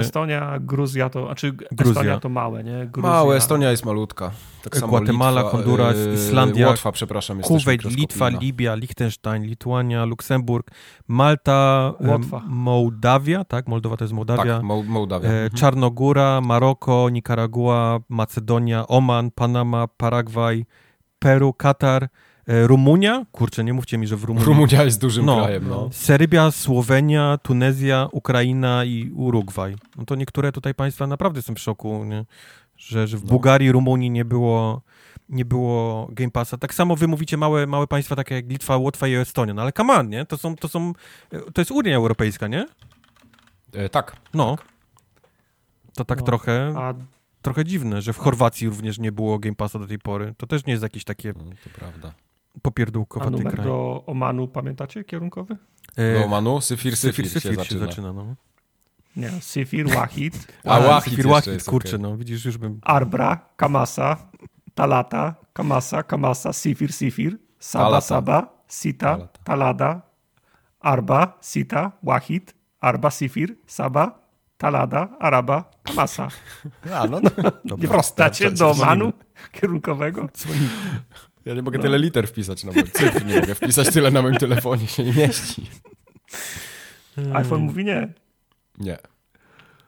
Estonia, 0.01 0.59
Gruzja 0.59 1.09
to, 1.09 1.25
znaczy 1.25 1.51
Gruzja. 1.51 1.91
Estonia 1.91 2.19
to 2.19 2.29
małe, 2.29 2.63
nie? 2.63 2.85
Gruzja, 2.85 3.09
Małe, 3.11 3.35
Estonia 3.35 3.71
jest 3.71 3.85
malutka. 3.85 4.31
Tak 4.63 4.77
samo 4.77 4.87
Gwatemala, 4.87 5.41
Litwa, 5.41 5.57
Honduras, 5.57 5.97
yy, 5.97 6.13
Islandia, 6.13 6.67
Łotwa, 6.67 6.91
przepraszam, 6.91 7.41
Kuwait, 7.41 7.83
Litwa. 7.83 8.29
Libia, 8.29 8.75
Liechtenstein, 8.75 9.43
Lituania, 9.43 10.05
Luksemburg, 10.05 10.71
Malta, 11.07 11.93
em, 11.99 12.09
Łotwa. 12.09 12.41
Mołdawia, 12.47 13.43
tak? 13.43 13.67
Moldowa 13.67 13.97
to 13.97 14.03
jest 14.03 14.13
Mołdawia. 14.13 14.53
Tak, 14.55 14.63
Mo- 14.63 14.83
Mołdawia. 14.83 15.29
E, 15.29 15.31
Mhm. 15.33 15.49
Czarnogóra, 15.59 16.41
Maroko, 16.41 17.09
Nikaragua, 17.09 17.99
Macedonia, 18.09 18.87
Oman, 18.87 19.31
Panama, 19.31 19.87
Paragwaj, 19.97 20.65
Peru, 21.19 21.53
Katar, 21.53 22.03
e, 22.03 22.09
Rumunia. 22.47 23.25
Kurczę, 23.31 23.63
nie 23.63 23.73
mówcie 23.73 23.97
mi, 23.97 24.07
że 24.07 24.17
w 24.17 24.23
Rumunii. 24.23 24.47
Rumunia 24.47 24.83
jest 24.83 25.01
dużym 25.01 25.25
No. 25.25 25.35
krajem, 25.37 25.67
no. 25.69 25.89
Serbia, 25.91 26.51
Słowenia, 26.51 27.37
Tunezja, 27.43 28.07
Ukraina 28.11 28.85
i 28.85 29.11
Urugwaj. 29.15 29.75
No 29.97 30.05
to 30.05 30.15
niektóre 30.15 30.51
tutaj 30.51 30.73
państwa 30.75 31.07
naprawdę 31.07 31.41
są 31.41 31.53
w 31.55 31.59
szoku, 31.59 32.03
nie? 32.05 32.25
Że, 32.77 33.07
że 33.07 33.17
w 33.17 33.23
No. 33.23 33.29
Bułgarii, 33.29 33.71
Rumunii 33.71 34.09
nie 34.09 34.25
było, 34.25 34.81
nie 35.29 35.45
było 35.45 36.07
Game 36.11 36.31
Passa. 36.31 36.57
Tak 36.57 36.73
samo 36.73 36.95
wy 36.95 37.07
mówicie 37.07 37.37
małe, 37.37 37.67
małe 37.67 37.87
państwa 37.87 38.15
takie 38.15 38.35
jak 38.35 38.49
Litwa, 38.49 38.77
Łotwa 38.77 39.07
i 39.07 39.13
Estonia. 39.13 39.53
No 39.53 39.61
ale 39.61 39.71
come 39.71 39.93
on, 39.93 40.09
nie? 40.09 40.25
To 40.25 40.37
są, 40.37 40.55
to 40.55 40.67
są, 40.67 40.93
to 41.53 41.61
jest 41.61 41.71
Unia 41.71 41.95
Europejska, 41.95 42.47
nie? 42.47 42.67
E, 43.73 43.89
tak. 43.89 44.15
No. 44.33 44.57
To 45.95 46.05
tak 46.05 46.19
No. 46.19 46.25
trochę, 46.25 46.73
A 46.77 46.93
trochę 47.41 47.65
dziwne, 47.65 48.01
że 48.01 48.13
w 48.13 48.17
Chorwacji 48.17 48.69
również 48.69 48.99
nie 48.99 49.11
było 49.11 49.39
Game 49.39 49.55
Passa 49.55 49.79
do 49.79 49.87
tej 49.87 49.99
pory. 49.99 50.33
To 50.37 50.47
też 50.47 50.65
nie 50.65 50.71
jest 50.73 50.83
jakieś 50.83 51.03
takie 51.03 51.33
No, 51.37 51.43
to 51.63 51.69
prawda. 51.79 52.13
A 52.57 52.59
popierdółkowaty 52.61 53.31
numer 53.31 53.53
kraj. 53.53 53.65
do 53.65 54.03
Omanu, 54.05 54.47
pamiętacie, 54.47 55.03
kierunkowy? 55.03 55.57
E, 55.97 56.19
No, 56.19 56.27
Manu, 56.27 56.61
Syfir, 56.61 56.97
Syfir, 56.97 57.29
Syfir, 57.29 57.33
się 57.33 57.39
Syfir 57.41 57.51
się 57.55 57.59
zaczyna. 57.59 57.85
zaczyna, 57.87 58.13
no. 58.13 58.35
Nie, 59.15 59.29
Sifir, 59.41 59.89
Wahid, 59.89 60.47
A, 60.65 60.79
Łachit 60.79 61.13
Syfir, 61.15 61.53
jest 61.53 61.69
kurczę, 61.69 61.89
okej. 61.89 61.99
no 61.99 62.17
widzisz, 62.17 62.45
już 62.45 62.57
bym... 62.57 62.79
Arbra, 62.81 63.39
Kamasa, 63.55 64.17
Talata, 64.75 65.35
Kamasa, 65.53 66.03
Kamasa, 66.03 66.53
Sifir, 66.53 66.93
Sifir, 66.93 67.37
Saba, 67.59 67.85
Talata. 67.85 68.01
Saba, 68.07 68.47
Sita, 68.67 69.05
Talata. 69.17 69.39
Talada, 69.43 70.01
Arba, 70.79 71.37
Sita, 71.41 71.91
Wahid, 72.03 72.53
Arba, 72.81 73.11
Sifir, 73.11 73.55
Saba, 73.67 74.19
Talada, 74.57 75.09
Araba, 75.19 75.63
Kamasa. 75.83 76.27
A, 76.99 77.07
no, 77.07 77.19
no. 77.63 77.77
Nie 77.77 77.87
Proste. 77.87 78.01
wstacie 78.03 78.51
Co- 78.51 78.57
do 78.57 78.71
Omanu 78.71 79.13
kierunkowego? 79.51 80.29
Ja 81.45 81.53
nie 81.53 81.61
mogę 81.61 81.79
tyle 81.79 81.99
liter 81.99 82.27
wpisać 82.27 82.63
na 82.63 82.71
moim 82.71 82.87
cyfr, 82.87 83.25
nie 83.25 83.39
mogę 83.39 83.55
wpisać 83.55 83.89
tyle 83.93 84.11
na 84.11 84.21
moim 84.21 84.35
telefonie, 84.35 84.87
się 84.87 85.03
nie 85.03 85.13
mieści. 85.13 85.69
iPhone 87.33 87.61
mówi 87.61 87.85
nie. 87.85 88.13
Nie. 88.77 88.97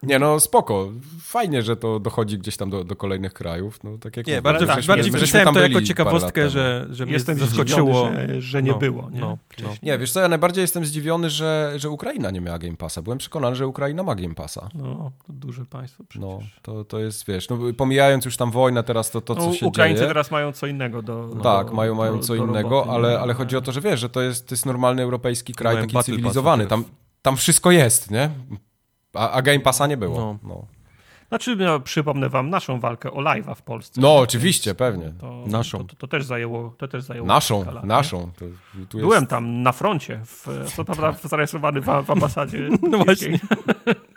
Nie, 0.06 0.20
no 0.20 0.40
spoko. 0.40 0.90
Fajnie, 1.22 1.62
że 1.62 1.78
to 1.78 2.00
dochodzi 2.00 2.38
gdzieś 2.38 2.58
tam 2.58 2.70
do, 2.70 2.84
do 2.84 2.96
kolejnych 2.96 3.34
krajów. 3.34 3.84
No, 3.84 3.98
tak 3.98 4.18
jak 4.18 4.28
Nie, 4.28 4.34
mówię, 4.34 4.42
bardziej, 4.42 4.68
tak, 4.68 4.86
bardziej 4.86 5.12
tam 5.44 5.54
to 5.54 5.60
jako 5.62 5.82
ciekawostkę, 5.82 6.44
lat 6.44 6.52
że, 6.52 6.88
że 6.92 7.06
mnie 7.06 7.14
Jestem 7.14 7.38
zaskoczyło. 7.40 8.06
zdziwiony, 8.06 8.28
że, 8.28 8.42
że 8.42 8.64
nie 8.64 8.72
No, 8.72 8.78
było. 8.78 9.10
Nie? 9.10 9.20
no, 9.20 9.38
no. 9.64 9.70
Nie, 9.84 9.98
wiesz 9.98 10.12
co, 10.12 10.20
ja 10.20 10.28
najbardziej 10.28 10.62
jestem 10.62 10.86
zdziwiony, 10.86 11.30
że, 11.30 11.74
że 11.76 11.90
Ukraina 11.90 12.32
nie 12.32 12.42
miała 12.42 12.60
Game 12.60 12.78
Passa. 12.78 13.02
Byłem 13.02 13.18
przekonany, 13.18 13.56
że 13.56 13.68
Ukraina 13.68 14.04
ma 14.04 14.16
Game 14.16 14.36
Passa. 14.36 14.70
No, 14.74 15.12
to 15.28 15.34
duże 15.34 15.66
państwo 15.66 16.04
przecież. 16.04 16.28
No, 16.30 16.40
to, 16.62 16.84
to 16.86 17.00
jest, 17.00 17.28
wiesz, 17.28 17.50
no, 17.50 17.58
pomijając 17.78 18.26
już 18.26 18.38
tam 18.38 18.52
wojnę 18.52 18.84
teraz, 18.84 19.12
to, 19.12 19.22
to 19.22 19.36
co 19.36 19.46
no, 19.46 19.54
się 19.54 19.66
Ukraińcy 19.66 20.00
dzieje. 20.00 20.08
teraz 20.08 20.32
mają 20.32 20.52
co 20.52 20.68
innego 20.68 21.02
do. 21.02 21.30
Tak, 21.44 21.68
do, 21.68 21.74
mają, 21.74 21.96
mają 21.96 22.18
do, 22.18 22.24
co 22.24 22.36
do 22.36 22.46
innego, 22.46 22.70
roboty, 22.70 22.92
ale, 22.92 23.20
ale 23.20 23.34
chodzi 23.34 23.58
o 23.58 23.62
to, 23.62 23.72
że 23.72 23.82
wiesz, 23.82 24.00
że 24.00 24.10
to 24.10 24.22
jest, 24.22 24.48
to 24.48 24.54
jest 24.56 24.66
normalny 24.66 25.02
europejski 25.02 25.54
kraj, 25.54 25.76
taki 25.78 26.04
cywilizowany. 26.04 26.68
tam 27.22 27.38
wszystko 27.38 27.72
jest, 27.72 28.12
nie? 28.12 28.30
A, 29.16 29.32
a 29.32 29.42
Game 29.42 29.60
Passa 29.60 29.88
nie 29.88 29.98
było. 29.98 30.18
No. 30.20 30.38
No, 30.44 30.66
Znaczy, 31.30 31.56
no, 31.56 31.80
przypomnę 31.80 32.30
wam 32.30 32.50
naszą 32.50 32.80
walkę 32.80 33.12
o 33.12 33.22
live'a 33.22 33.56
w 33.56 33.62
Polsce. 33.62 34.02
no 34.02 34.18
oczywiście, 34.18 34.76
pewnie. 34.76 35.14
To, 35.20 35.44
Naszą. 35.48 35.78
To, 35.78 35.84
to, 35.84 35.96
to 35.96 36.08
też 36.08 36.26
zajęło. 36.26 36.74
To 36.78 36.88
też 36.88 37.04
zajęło 37.04 37.28
Naszą, 37.28 37.66
lat, 37.74 37.84
naszą. 37.86 38.32
To, 38.32 38.46
tu 38.90 38.98
jest, 38.98 39.08
Byłem 39.10 39.28
tam 39.28 39.62
na 39.64 39.72
froncie, 39.72 40.22
w, 40.26 40.48
co 40.76 40.86
prawda 40.86 41.14
zarejestrowany 41.30 41.82
w, 41.82 41.86
w 41.86 42.12
ambasadzie. 42.12 42.70
No 42.92 42.98
właśnie. 42.98 43.40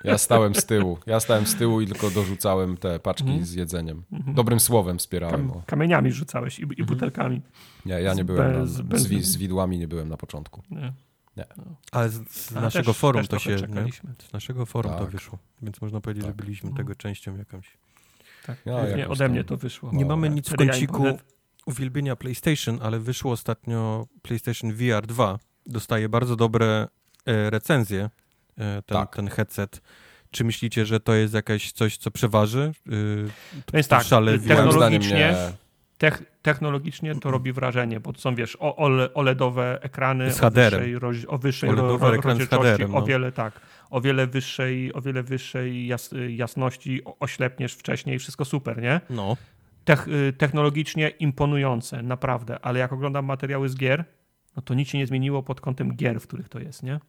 Ja 0.04 0.18
stałem 0.18 0.54
z 0.54 0.66
tyłu. 0.66 0.98
Ja 1.06 1.20
stałem 1.20 1.46
z 1.46 1.54
tyłu 1.56 1.80
i 1.80 1.86
tylko 1.86 2.10
dorzucałem 2.10 2.76
te 2.76 2.98
paczki 2.98 3.38
z 3.44 3.54
jedzeniem. 3.54 4.02
Dobrym 4.10 4.60
słowem 4.60 4.98
wspierałem. 4.98 5.34
Mhm. 5.34 5.52
Kam, 5.52 5.62
kamieniami 5.66 6.12
rzucałeś 6.12 6.58
i, 6.58 6.62
i 6.62 6.84
butelkami. 6.84 7.40
Nie, 7.86 7.94
ja 8.00 8.14
nie 8.14 8.24
byłem, 8.24 8.52
Bez- 8.52 8.78
na, 8.78 8.84
bez- 8.84 9.02
z 9.02 9.36
widłami 9.36 9.78
nie 9.78 9.88
byłem 9.88 10.08
na 10.08 10.16
początku. 10.16 10.62
Nie. 10.70 10.92
Ale 11.92 12.08
z, 12.08 12.28
z 12.28 12.52
Ale 12.52 12.60
naszego 12.60 12.90
też- 12.92 12.96
forum 13.00 13.22
też 13.22 13.28
to 13.28 13.38
się. 13.38 13.58
Z 14.28 14.32
naszego 14.32 14.66
forum 14.66 14.92
to 14.92 14.98
Tak. 14.98 15.10
wyszło. 15.10 15.38
Więc 15.62 15.80
można 15.80 16.00
powiedzieć, 16.00 16.24
że 16.24 16.28
Tak. 16.32 16.36
byliśmy 16.36 16.74
tego 16.74 16.94
częścią 16.94 17.36
jakąś. 17.36 17.70
Tak, 18.46 18.58
Ja 18.66 19.08
ode 19.08 19.28
mnie 19.28 19.44
to 19.44 19.56
wyszło. 19.56 19.90
Nie 19.92 20.04
mamy 20.04 20.30
nic 20.30 20.48
w 20.48 20.56
kąciku 20.56 21.04
uwielbienia 21.66 22.16
PlayStation, 22.16 22.78
ale 22.82 22.98
wyszło 22.98 23.32
ostatnio 23.32 24.06
PlayStation 24.22 24.72
VR 24.72 25.06
2. 25.06 25.38
Dostaje 25.66 26.08
bardzo 26.08 26.36
dobre 26.36 26.88
e, 27.26 27.50
recenzje 27.50 28.00
e, 28.02 28.82
ten, 28.82 28.82
Tak. 28.98 29.16
ten 29.16 29.28
headset. 29.28 29.80
Czy 30.30 30.44
myślicie, 30.44 30.86
że 30.86 31.00
to 31.00 31.14
jest 31.14 31.34
jakieś 31.34 31.72
coś, 31.72 31.96
co 31.96 32.10
przeważy? 32.10 32.72
Y, 32.92 33.28
Więc 33.72 33.88
tak, 33.88 34.02
VR? 34.02 34.06
zdaniem 34.08 34.40
technologicznie, 34.48 35.16
nie. 35.16 35.32
Tech, 35.32 35.52
technologicznie 36.42 37.14
to 37.14 37.30
robi 37.30 37.52
wrażenie, 37.52 38.00
bo 38.00 38.12
to 38.12 38.20
są, 38.20 38.34
wiesz, 38.34 38.56
o- 38.60 38.76
ole- 38.76 39.14
OLEDowe 39.14 39.78
ekrany 39.82 40.32
Z 40.32 40.40
o 40.40 40.50
wyższej, 40.50 40.98
roz, 40.98 41.16
o 41.26 41.36
ro, 41.76 41.98
rozdzielczości, 42.22 42.72
HDR-em, 42.72 42.92
no. 42.92 42.98
o 42.98 43.02
wiele 43.06 43.32
tak, 43.32 43.60
o 43.90 44.00
wiele 44.00 44.26
wyższej, 44.26 44.92
o 44.94 45.00
wiele 45.00 45.22
wyższej 45.22 45.86
jas, 45.86 46.14
jasności, 46.28 47.04
o- 47.04 47.16
oślepniesz 47.20 47.72
wcześniej, 47.74 48.18
wszystko 48.18 48.44
super, 48.44 48.82
nie? 48.82 49.00
No. 49.10 49.36
Tech, 49.84 50.08
y, 50.08 50.32
technologicznie 50.32 51.08
imponujące, 51.08 52.02
naprawdę, 52.02 52.58
ale 52.62 52.78
jak 52.78 52.92
oglądam 52.92 53.24
materiały 53.24 53.68
z 53.68 53.76
gier, 53.76 54.04
no 54.56 54.62
to 54.62 54.74
nic 54.74 54.88
się 54.88 54.98
nie 54.98 55.06
zmieniło 55.06 55.42
pod 55.42 55.60
kątem 55.60 55.96
gier, 55.96 56.20
w 56.20 56.26
których 56.26 56.48
to 56.48 56.58
jest, 56.58 56.82
nie? 56.82 57.00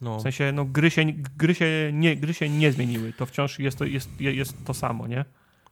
no. 0.00 0.18
W 0.18 0.22
sensie, 0.22 0.52
no 0.52 0.64
gry 0.64 0.90
się, 0.90 1.04
gry 1.36 1.54
się, 1.54 1.90
nie, 1.92 2.16
gry 2.16 2.34
się 2.34 2.48
nie 2.48 2.72
zmieniły, 2.72 3.12
to 3.12 3.26
wciąż 3.26 3.58
jest 3.58 3.78
to, 3.78 3.84
jest, 3.84 4.20
jest 4.20 4.64
to 4.64 4.74
samo, 4.74 5.06
nie? 5.06 5.24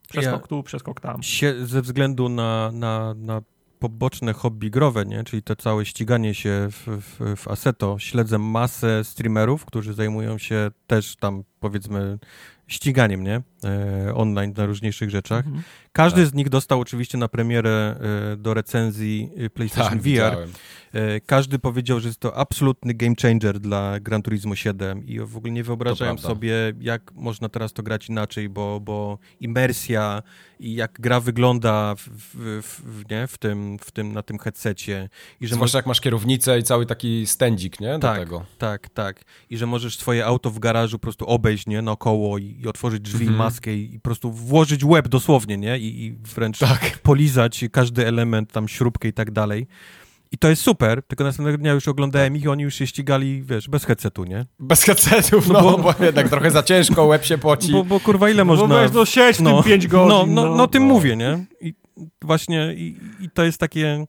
Przeskok 0.09 0.49
tu, 0.49 0.63
przeskok 0.63 1.01
tam. 1.01 1.23
się 1.23 1.67
ze 1.67 1.83
względu 1.83 2.29
na, 2.29 2.71
na, 2.73 3.15
na 3.15 3.43
poboczne 3.79 4.33
hobby 4.33 4.71
growe, 4.71 5.05
nie? 5.05 5.25
czyli 5.25 5.43
to 5.43 5.57
całe 5.57 5.87
ściganie 5.87 6.35
się 6.35 6.69
w, 6.71 6.87
w, 6.87 7.37
w 7.37 7.49
Assetto, 7.49 7.99
śledzę 7.99 8.39
masę 8.39 9.05
streamerów, 9.05 9.65
którzy 9.65 9.95
zajmują 9.95 10.39
się 10.39 10.71
też 10.87 11.17
tam 11.17 11.45
powiedzmy 11.61 12.19
ściganiem, 12.67 13.25
nie? 13.25 13.43
E, 13.65 14.15
online 14.15 14.55
na 14.57 14.67
różniejszych 14.67 15.11
rzeczach. 15.11 15.47
Mhm. 15.47 15.63
Każdy 15.93 16.21
Tak. 16.23 16.31
z 16.31 16.35
nich 16.35 16.49
dostał 16.49 16.81
oczywiście 16.81 17.19
na 17.19 17.29
premierę 17.29 17.97
e, 18.33 18.37
do 18.37 18.55
recenzji 18.55 19.31
e, 19.37 19.51
PlayStation 19.51 19.91
Tak, 19.93 19.99
VR. 19.99 20.05
widziałem. 20.05 20.53
E, 20.93 21.21
Każdy 21.21 21.59
powiedział, 21.59 22.01
że 22.01 22.09
jest 22.09 22.21
to 22.21 22.37
absolutny 22.37 22.95
game 22.95 23.15
changer 23.23 23.61
dla 23.61 24.01
Gran 24.01 24.23
Turismo 24.23 24.55
7 24.57 25.07
i 25.07 25.21
w 25.21 25.37
ogóle 25.37 25.53
nie 25.53 25.65
wyobrażałem 25.65 26.19
sobie, 26.19 26.55
jak 26.81 27.13
można 27.15 27.49
teraz 27.49 27.73
to 27.73 27.83
grać 27.83 28.09
inaczej, 28.09 28.49
bo, 28.49 28.81
bo 28.81 29.19
imersja 29.41 30.23
i 30.61 30.75
jak 30.75 30.93
gra 31.01 31.21
wygląda 31.21 31.95
w, 31.95 32.09
w, 32.09 32.83
w, 32.85 33.11
nie? 33.11 33.27
w, 33.27 33.39
tym, 33.39 33.79
w 33.79 33.91
tym, 33.91 34.13
na 34.13 34.23
tym 34.23 34.39
headsetie. 34.39 35.09
I 35.41 35.47
że 35.47 35.55
Zwłaszcza 35.55 35.79
jak 35.79 35.87
masz 35.87 36.01
kierownicę 36.01 36.59
i 36.59 36.63
cały 36.63 36.87
taki 36.87 37.27
stędzik, 37.27 37.81
nie? 37.81 37.93
Do 37.93 37.99
tak, 37.99 38.19
tego. 38.19 38.45
tak, 38.59 38.89
tak. 38.89 39.25
I 39.51 39.57
że 39.57 39.67
możesz 39.67 39.97
swoje 39.99 40.27
auto 40.27 40.51
w 40.51 40.59
garażu 40.59 40.99
po 40.99 41.03
prostu 41.03 41.27
obejść, 41.27 41.67
nie, 41.67 41.83
naokoło 41.83 42.39
i, 42.39 42.57
i 42.65 42.69
otworzyć 42.69 43.01
drzwi, 43.01 43.23
Mhm. 43.27 43.39
maskę 43.39 43.75
i, 43.75 43.95
i 43.95 44.01
po 44.01 44.03
prostu 44.05 44.33
włożyć 44.33 44.85
łeb 44.85 45.09
dosłownie, 45.09 45.57
nie, 45.57 45.79
i, 45.83 46.05
i 46.05 46.15
wręcz 46.35 46.59
Tak. 46.59 46.99
polizać 47.03 47.65
każdy 47.73 48.07
element, 48.07 48.53
tam 48.53 48.69
śrubkę 48.69 49.09
i 49.09 49.13
tak 49.13 49.31
dalej. 49.31 49.67
I 50.33 50.39
to 50.39 50.49
jest 50.49 50.63
super, 50.63 51.03
tylko 51.03 51.25
następnego 51.25 51.59
dnia 51.59 51.73
już 51.73 51.89
oglądałem 51.89 52.37
ich 52.37 52.43
i 52.45 52.49
oni 52.49 52.63
już 52.63 52.75
się 52.75 52.87
ścigali, 52.87 53.43
wiesz, 53.43 53.69
bez 53.69 53.85
headsetu, 53.85 54.25
nie? 54.25 54.47
Bez 54.59 54.83
headsetów, 54.83 55.49
No 55.49 55.61
no, 55.63 55.79
bo- 55.79 55.95
bo... 55.99 56.05
jednak 56.05 56.29
trochę 56.29 56.51
za 56.51 56.63
ciężko, 56.63 57.05
łeb 57.05 57.25
się 57.25 57.39
poci. 57.39 57.73
Bo, 57.73 57.85
bo 57.85 58.01
kurwa, 58.01 58.31
ile 58.31 58.45
można... 58.45 58.69
Bo 58.69 58.75
weź, 58.75 58.93
no 58.93 59.05
siedź 59.05 59.41
no, 59.41 59.63
tym 59.63 59.71
5 59.71 59.87
godzin. 59.87 60.09
No, 60.09 60.27
no, 60.27 60.57
no, 60.57 60.69
tym 60.69 60.83
no. 60.83 60.95
mówię, 60.95 61.17
nie? 61.17 61.45
I 61.61 61.75
właśnie, 62.23 62.75
i, 62.75 62.97
i 63.21 63.31
to 63.31 63.45
jest 63.45 63.59
takie 63.59 64.07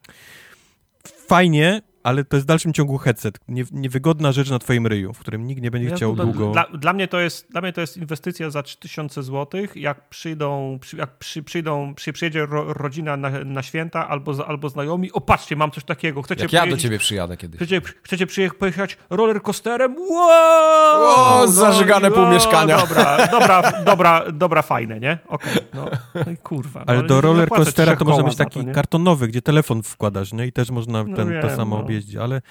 fajnie, 1.28 1.82
ale 2.04 2.24
to 2.24 2.36
jest 2.36 2.46
w 2.46 2.48
dalszym 2.48 2.74
ciągu 2.74 2.98
headset. 2.98 3.40
Nie, 3.48 3.64
niewygodna 3.72 4.32
rzecz 4.32 4.50
na 4.50 4.60
twoim 4.60 4.88
ryju, 4.88 5.14
w 5.14 5.20
którym 5.20 5.48
nikt 5.48 5.62
nie 5.62 5.72
będzie 5.72 5.90
Ja 5.90 5.96
chciał 5.96 6.16
to- 6.16 6.24
długo... 6.24 6.52
Dla, 6.52 6.66
dla, 6.74 6.94
mnie 6.94 7.08
to 7.08 7.20
jest, 7.20 7.52
dla 7.52 7.62
mnie 7.62 7.74
to 7.74 7.82
jest 7.82 7.98
inwestycja 7.98 8.50
za 8.50 8.64
3000 8.64 9.24
zł. 9.24 9.62
Jak 9.76 10.10
przyjdą, 10.10 10.78
przy, 10.82 10.98
jak 10.98 11.18
przy, 11.18 11.44
przyjdą, 11.44 11.96
przy, 11.96 12.14
przyjedzie 12.14 12.46
ro, 12.46 12.74
rodzina 12.74 13.18
na, 13.18 13.30
na 13.30 13.64
święta 13.64 14.08
albo, 14.08 14.48
albo 14.48 14.70
znajomi, 14.70 15.12
o 15.12 15.22
patrzcie, 15.22 15.56
mam 15.56 15.72
coś 15.72 15.84
takiego. 15.84 16.22
Chcecie 16.22 16.44
Jak 16.44 16.54
ja 16.54 16.68
do 16.68 16.78
ciebie 16.78 17.00
przyjadę 17.00 17.38
kiedyś. 17.38 17.58
Chcecie, 17.58 17.82
chcecie 18.04 18.28
przyjechać, 18.28 18.58
pojechać 18.58 18.98
roller 19.10 19.42
coasterem? 19.42 19.96
Wow! 20.10 21.44
O, 21.44 21.48
zażygane 21.48 22.12
pół 22.12 22.28
mieszkania. 22.28 22.78
Dobra, 22.78 23.28
dobra, 23.28 23.84
dobra, 23.86 24.32
dobra, 24.32 24.62
fajne, 24.62 25.00
nie? 25.00 25.18
Okej, 25.28 25.54
no. 25.74 25.86
no 26.26 26.32
i 26.32 26.38
kurwa. 26.38 26.84
Ale 26.88 27.02
no, 27.02 27.08
do 27.08 27.16
nie 27.16 27.22
roller 27.22 27.50
coastera 27.50 27.96
to 27.96 28.06
może 28.06 28.24
być 28.24 28.36
taki 28.36 28.66
to, 28.66 28.74
kartonowy, 28.74 29.28
gdzie 29.28 29.42
telefon 29.42 29.84
wkładasz, 29.84 30.34
nie? 30.34 30.48
I 30.48 30.52
też 30.52 30.72
można 30.72 31.04
No 31.04 31.16
ten, 31.16 31.42
to 31.42 31.48
wiem, 31.48 31.58
samo 31.58 31.84
no. 32.16 32.24
ale 32.24 32.42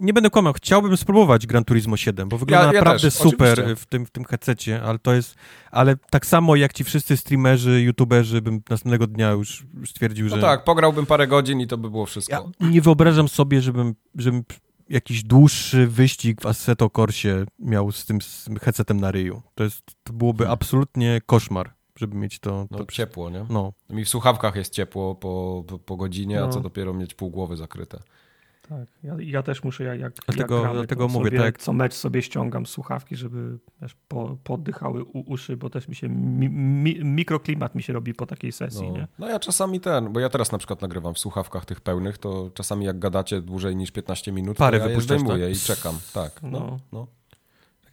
nie 0.00 0.12
będę 0.12 0.30
kłamał, 0.30 0.52
chciałbym 0.52 0.96
spróbować 0.96 1.46
Gran 1.46 1.64
Turismo 1.64 1.96
7, 1.96 2.28
bo 2.28 2.38
wygląda 2.38 2.66
Ja- 2.66 2.72
ja 2.72 2.78
naprawdę 2.80 3.02
też, 3.02 3.14
super 3.14 3.52
oczywiście. 3.52 3.76
w 3.76 3.86
tym, 3.86 4.06
w 4.06 4.10
tym 4.10 4.24
headsetie, 4.24 4.82
ale 4.82 4.98
to 4.98 5.12
jest, 5.14 5.34
ale 5.70 5.96
tak 6.10 6.26
samo 6.26 6.56
jak 6.56 6.72
ci 6.72 6.84
wszyscy 6.84 7.16
streamerzy, 7.16 7.82
youtuberzy, 7.82 8.42
bym 8.42 8.62
następnego 8.70 9.06
dnia 9.06 9.30
już 9.30 9.66
stwierdził, 9.86 10.28
No 10.28 10.36
że 10.36 10.42
tak, 10.42 10.64
pograłbym 10.64 11.06
parę 11.06 11.26
godzin 11.26 11.60
i 11.60 11.66
to 11.66 11.78
by 11.78 11.90
było 11.90 12.02
ja 12.02 12.06
wszystko. 12.06 12.50
nie 12.60 12.80
wyobrażam 12.80 13.28
sobie, 13.28 13.62
żebym, 13.62 13.94
żebym 14.14 14.44
jakiś 14.88 15.22
dłuższy 15.22 15.86
wyścig 15.86 16.40
w 16.40 16.46
Assetto 16.46 16.90
Corsie 16.90 17.44
miał 17.58 17.92
z 17.92 18.06
tym, 18.06 18.20
z 18.22 18.44
tym 18.44 18.58
headsetem 18.58 19.00
na 19.00 19.10
ryju. 19.10 19.42
To, 19.54 19.64
jest, 19.64 19.82
to 20.04 20.12
byłoby 20.12 20.44
Hmm. 20.44 20.52
absolutnie 20.54 21.20
koszmar, 21.26 21.70
żeby 21.96 22.16
mieć 22.16 22.38
to... 22.38 22.66
No 22.70 22.78
to 22.78 22.86
ciepło, 22.92 23.30
nie? 23.30 23.46
no. 23.50 23.72
Mi 23.90 24.04
w 24.04 24.08
słuchawkach 24.08 24.56
jest 24.56 24.72
ciepło 24.72 25.14
po, 25.14 25.64
po, 25.68 25.78
po 25.78 25.96
godzinie, 25.96 26.38
a 26.42 26.46
No. 26.46 26.52
co 26.52 26.60
dopiero 26.60 26.94
mieć 26.94 27.14
pół 27.14 27.30
głowy 27.30 27.56
zakryte. 27.56 27.98
Tak, 28.68 28.88
ja, 29.02 29.16
ja 29.20 29.42
też 29.42 29.64
muszę, 29.64 29.84
jak, 29.84 30.00
jak, 30.00 30.12
Dlatego- 30.26 30.60
gramy, 30.60 30.74
dlatego 30.74 31.06
to 31.06 31.12
mówię, 31.12 31.24
sobie, 31.26 31.38
tak. 31.38 31.58
co 31.58 31.72
mecz 31.72 31.94
sobie 31.94 32.22
ściągam 32.22 32.66
słuchawki, 32.66 33.16
żeby 33.16 33.58
wiesz, 33.82 33.96
po, 34.08 34.36
poddychały 34.44 35.04
u, 35.04 35.20
uszy, 35.32 35.56
bo 35.56 35.70
też 35.70 35.88
mi 35.88 35.94
się 35.94 36.08
mi, 36.08 36.48
mi, 36.48 37.04
mikroklimat 37.04 37.74
mi 37.74 37.82
się 37.82 37.92
robi 37.92 38.14
po 38.14 38.26
takiej 38.26 38.52
sesji, 38.52 38.86
No. 38.90 38.96
nie? 38.98 39.08
no 39.18 39.28
ja 39.28 39.38
czasami 39.38 39.80
ten, 39.80 40.12
bo 40.12 40.20
ja 40.20 40.28
teraz 40.28 40.52
na 40.52 40.58
przykład 40.58 40.82
nagrywam 40.82 41.14
w 41.14 41.18
słuchawkach 41.18 41.64
tych 41.64 41.80
pełnych, 41.80 42.18
to 42.18 42.50
czasami 42.54 42.84
jak 42.86 42.98
gadacie 42.98 43.42
dłużej 43.42 43.76
niż 43.76 43.90
15 43.90 44.32
minut, 44.32 44.56
Parę 44.56 44.78
to 44.78 44.84
ja 44.84 44.90
je 44.90 44.96
wypuszczasz, 44.96 45.18
zdejmuję 45.20 45.48
tak? 45.48 45.56
i 45.56 45.60
czekam. 45.60 45.94
Tak, 46.14 46.42
no, 46.42 46.50
No. 46.50 46.76
no. 46.92 47.06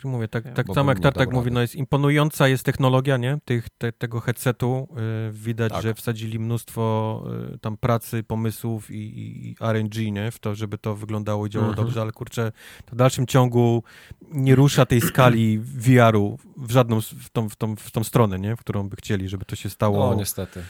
Tak 0.05 0.11
mówię, 0.11 0.27
tak, 0.27 0.43
tak 0.53 0.67
samo 0.75 0.91
jak 0.91 0.99
Tartak 0.99 1.31
mówi, 1.31 1.51
no 1.51 1.61
jest 1.61 1.75
imponująca 1.75 2.47
jest 2.47 2.63
technologia, 2.63 3.17
nie? 3.17 3.37
Tych, 3.45 3.69
te, 3.77 3.91
tego 3.91 4.19
headsetu. 4.19 4.87
Y, 5.29 5.31
widać, 5.31 5.71
Tak. 5.73 5.83
że 5.83 5.93
wsadzili 5.93 6.39
mnóstwo 6.39 7.23
y, 7.53 7.59
tam 7.59 7.77
pracy, 7.77 8.23
pomysłów 8.23 8.91
i, 8.91 8.95
i, 8.95 9.47
i 9.49 9.55
R&G, 9.61 10.11
nie? 10.11 10.31
W 10.31 10.39
to, 10.39 10.55
żeby 10.55 10.77
to 10.77 10.95
wyglądało 10.95 11.45
i 11.45 11.49
działało 11.49 11.69
Mhm. 11.71 11.87
dobrze, 11.87 12.01
ale 12.01 12.11
kurczę, 12.11 12.51
to 12.85 12.91
w 12.91 12.95
dalszym 12.95 13.27
ciągu 13.27 13.83
nie 14.31 14.55
rusza 14.55 14.85
tej 14.85 15.01
skali 15.11 15.59
VR-u 15.59 16.37
w 16.57 16.71
żadną, 16.71 17.01
w 17.01 17.29
tą, 17.29 17.49
w, 17.49 17.55
tą, 17.55 17.75
w 17.75 17.91
tą 17.91 18.03
stronę, 18.03 18.39
nie? 18.39 18.55
W 18.55 18.59
którą 18.59 18.89
by 18.89 18.95
chcieli, 18.95 19.29
żeby 19.29 19.45
to 19.45 19.55
się 19.55 19.69
stało 19.69 20.09
no 20.09 20.15
niestety. 20.15 20.63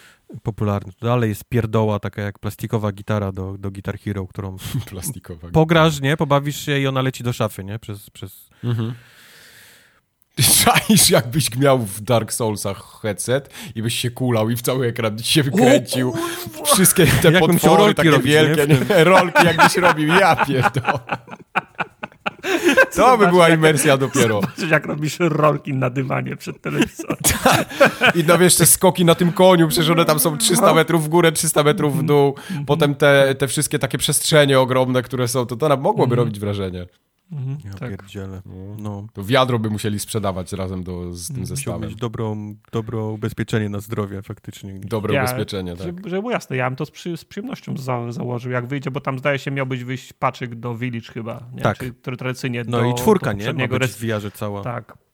popularne. 0.44 0.92
To 1.00 1.06
dalej 1.06 1.30
jest 1.30 1.44
pierdoła, 1.46 2.00
taka 2.00 2.22
jak 2.22 2.40
plastikowa 2.40 2.92
gitara 2.92 3.32
do, 3.32 3.58
do 3.58 3.72
Guitar 3.72 4.00
Hero, 4.00 4.28
którą 4.28 4.58
Plastikowa. 4.90 5.50
pograsz, 5.50 6.02
nie? 6.02 6.18
Pobawisz 6.18 6.60
się 6.66 6.80
i 6.80 6.88
ona 6.88 7.02
leci 7.02 7.24
do 7.24 7.34
szafy, 7.34 7.64
nie? 7.64 7.80
Przez, 7.80 8.10
przez 8.10 8.50
Mhm. 8.64 8.94
Ty 10.36 10.44
Czaisz, 10.64 11.10
jakbyś 11.10 11.58
miał 11.58 11.80
w 11.80 12.02
Dark 12.02 12.34
Soulsach 12.34 13.00
headset 13.02 13.50
i 13.76 13.82
byś 13.82 14.00
się 14.00 14.12
kulał 14.12 14.50
i 14.50 14.56
w 14.56 14.62
cały 14.62 14.88
ekran 14.88 15.20
się 15.20 15.44
wykręcił. 15.44 16.14
Wszystkie 16.66 17.08
te 17.08 17.12
chciał 17.12 17.32
potwory 17.48 17.78
rolki 17.78 17.96
takie 17.96 18.12
robić, 18.12 18.28
wielkie, 18.28 18.68
nie? 18.68 18.80
nie? 18.80 19.04
rolki 19.14 19.46
jakbyś 19.46 19.78
robił, 19.78 20.08
ja 20.08 20.46
pierdolę. 20.46 21.00
To 22.96 23.18
by 23.18 23.28
była 23.28 23.50
imersja 23.50 23.98
dopiero. 23.98 24.42
Patrzysz, 24.42 24.70
jak 24.70 24.86
robisz 24.86 25.18
rolki 25.20 25.74
na 25.74 25.90
dywanie 25.90 26.36
przed 26.36 26.62
telewizorem. 26.62 27.18
I 28.16 28.24
no 28.28 28.38
wiesz, 28.38 28.56
te 28.56 28.66
skoki 28.66 29.06
na 29.06 29.16
tym 29.16 29.32
koniu, 29.32 29.68
przecież 29.68 29.90
one 29.90 30.06
tam 30.06 30.20
są 30.20 30.38
300 30.38 30.74
metrów 30.74 31.06
w 31.06 31.08
górę, 31.08 31.32
300 31.32 31.64
metrów 31.64 31.98
w 31.98 32.04
dół. 32.04 32.36
Potem 32.66 32.96
te, 32.96 33.36
te 33.36 33.48
wszystkie 33.48 33.80
takie 33.80 33.98
przestrzenie 33.98 34.60
ogromne, 34.60 35.02
które 35.02 35.28
są, 35.28 35.46
to 35.46 35.56
to 35.56 35.70
nam 35.70 35.82
mogłoby 35.82 36.16
robić 36.16 36.40
wrażenie. 36.40 36.86
Mhm, 37.36 37.58
ja 37.66 37.74
tak. 37.74 37.90
pierdzielę. 37.90 38.42
No. 38.78 39.08
To 39.14 39.24
wiadro 39.24 39.60
by 39.60 39.70
musieli 39.70 40.00
sprzedawać 40.00 40.54
razem 40.54 40.84
do, 40.84 41.14
z 41.14 41.28
tym 41.28 41.40
Musiał 41.40 41.56
zestawem. 41.56 41.90
mieć 41.90 41.96
dobrą, 42.00 42.56
dobre 42.72 42.98
ubezpieczenie 43.00 43.70
na 43.70 43.80
zdrowie 43.80 44.22
faktycznie. 44.22 44.80
Dobre 44.80 45.14
Ja- 45.14 45.24
ubezpieczenie, 45.24 45.76
tak. 45.76 45.86
Żeby, 45.86 46.10
żeby 46.10 46.22
było 46.22 46.32
jasne, 46.32 46.56
ja 46.56 46.70
bym 46.70 46.76
to 46.78 46.86
z, 46.86 46.92
przy, 46.92 47.18
z 47.18 47.26
przyjemnością 47.26 47.78
za, 47.78 48.12
założył, 48.12 48.52
jak 48.52 48.68
wyjdzie, 48.68 48.92
bo 48.92 49.02
tam 49.02 49.20
zdaje 49.20 49.40
się 49.40 49.52
miał 49.52 49.66
być 49.66 49.84
wyjść 49.84 50.14
paczyk 50.14 50.56
do 50.56 50.76
Village 50.78 51.12
chyba, 51.14 51.44
nie? 51.54 51.62
Tak. 51.62 51.78
Czyli, 51.78 51.92
który 51.94 52.18
tradycyjnie 52.18 52.64
No 52.68 52.80
do, 52.82 52.86
i 52.86 52.94
czwórka, 52.96 53.34
do 53.34 53.40
nie? 53.40 53.54
Ma 53.68 53.68
być 53.80 53.92
w 53.92 54.00
VR-ze 54.06 54.32
cała. 54.32 54.62
Tak. 54.64 55.05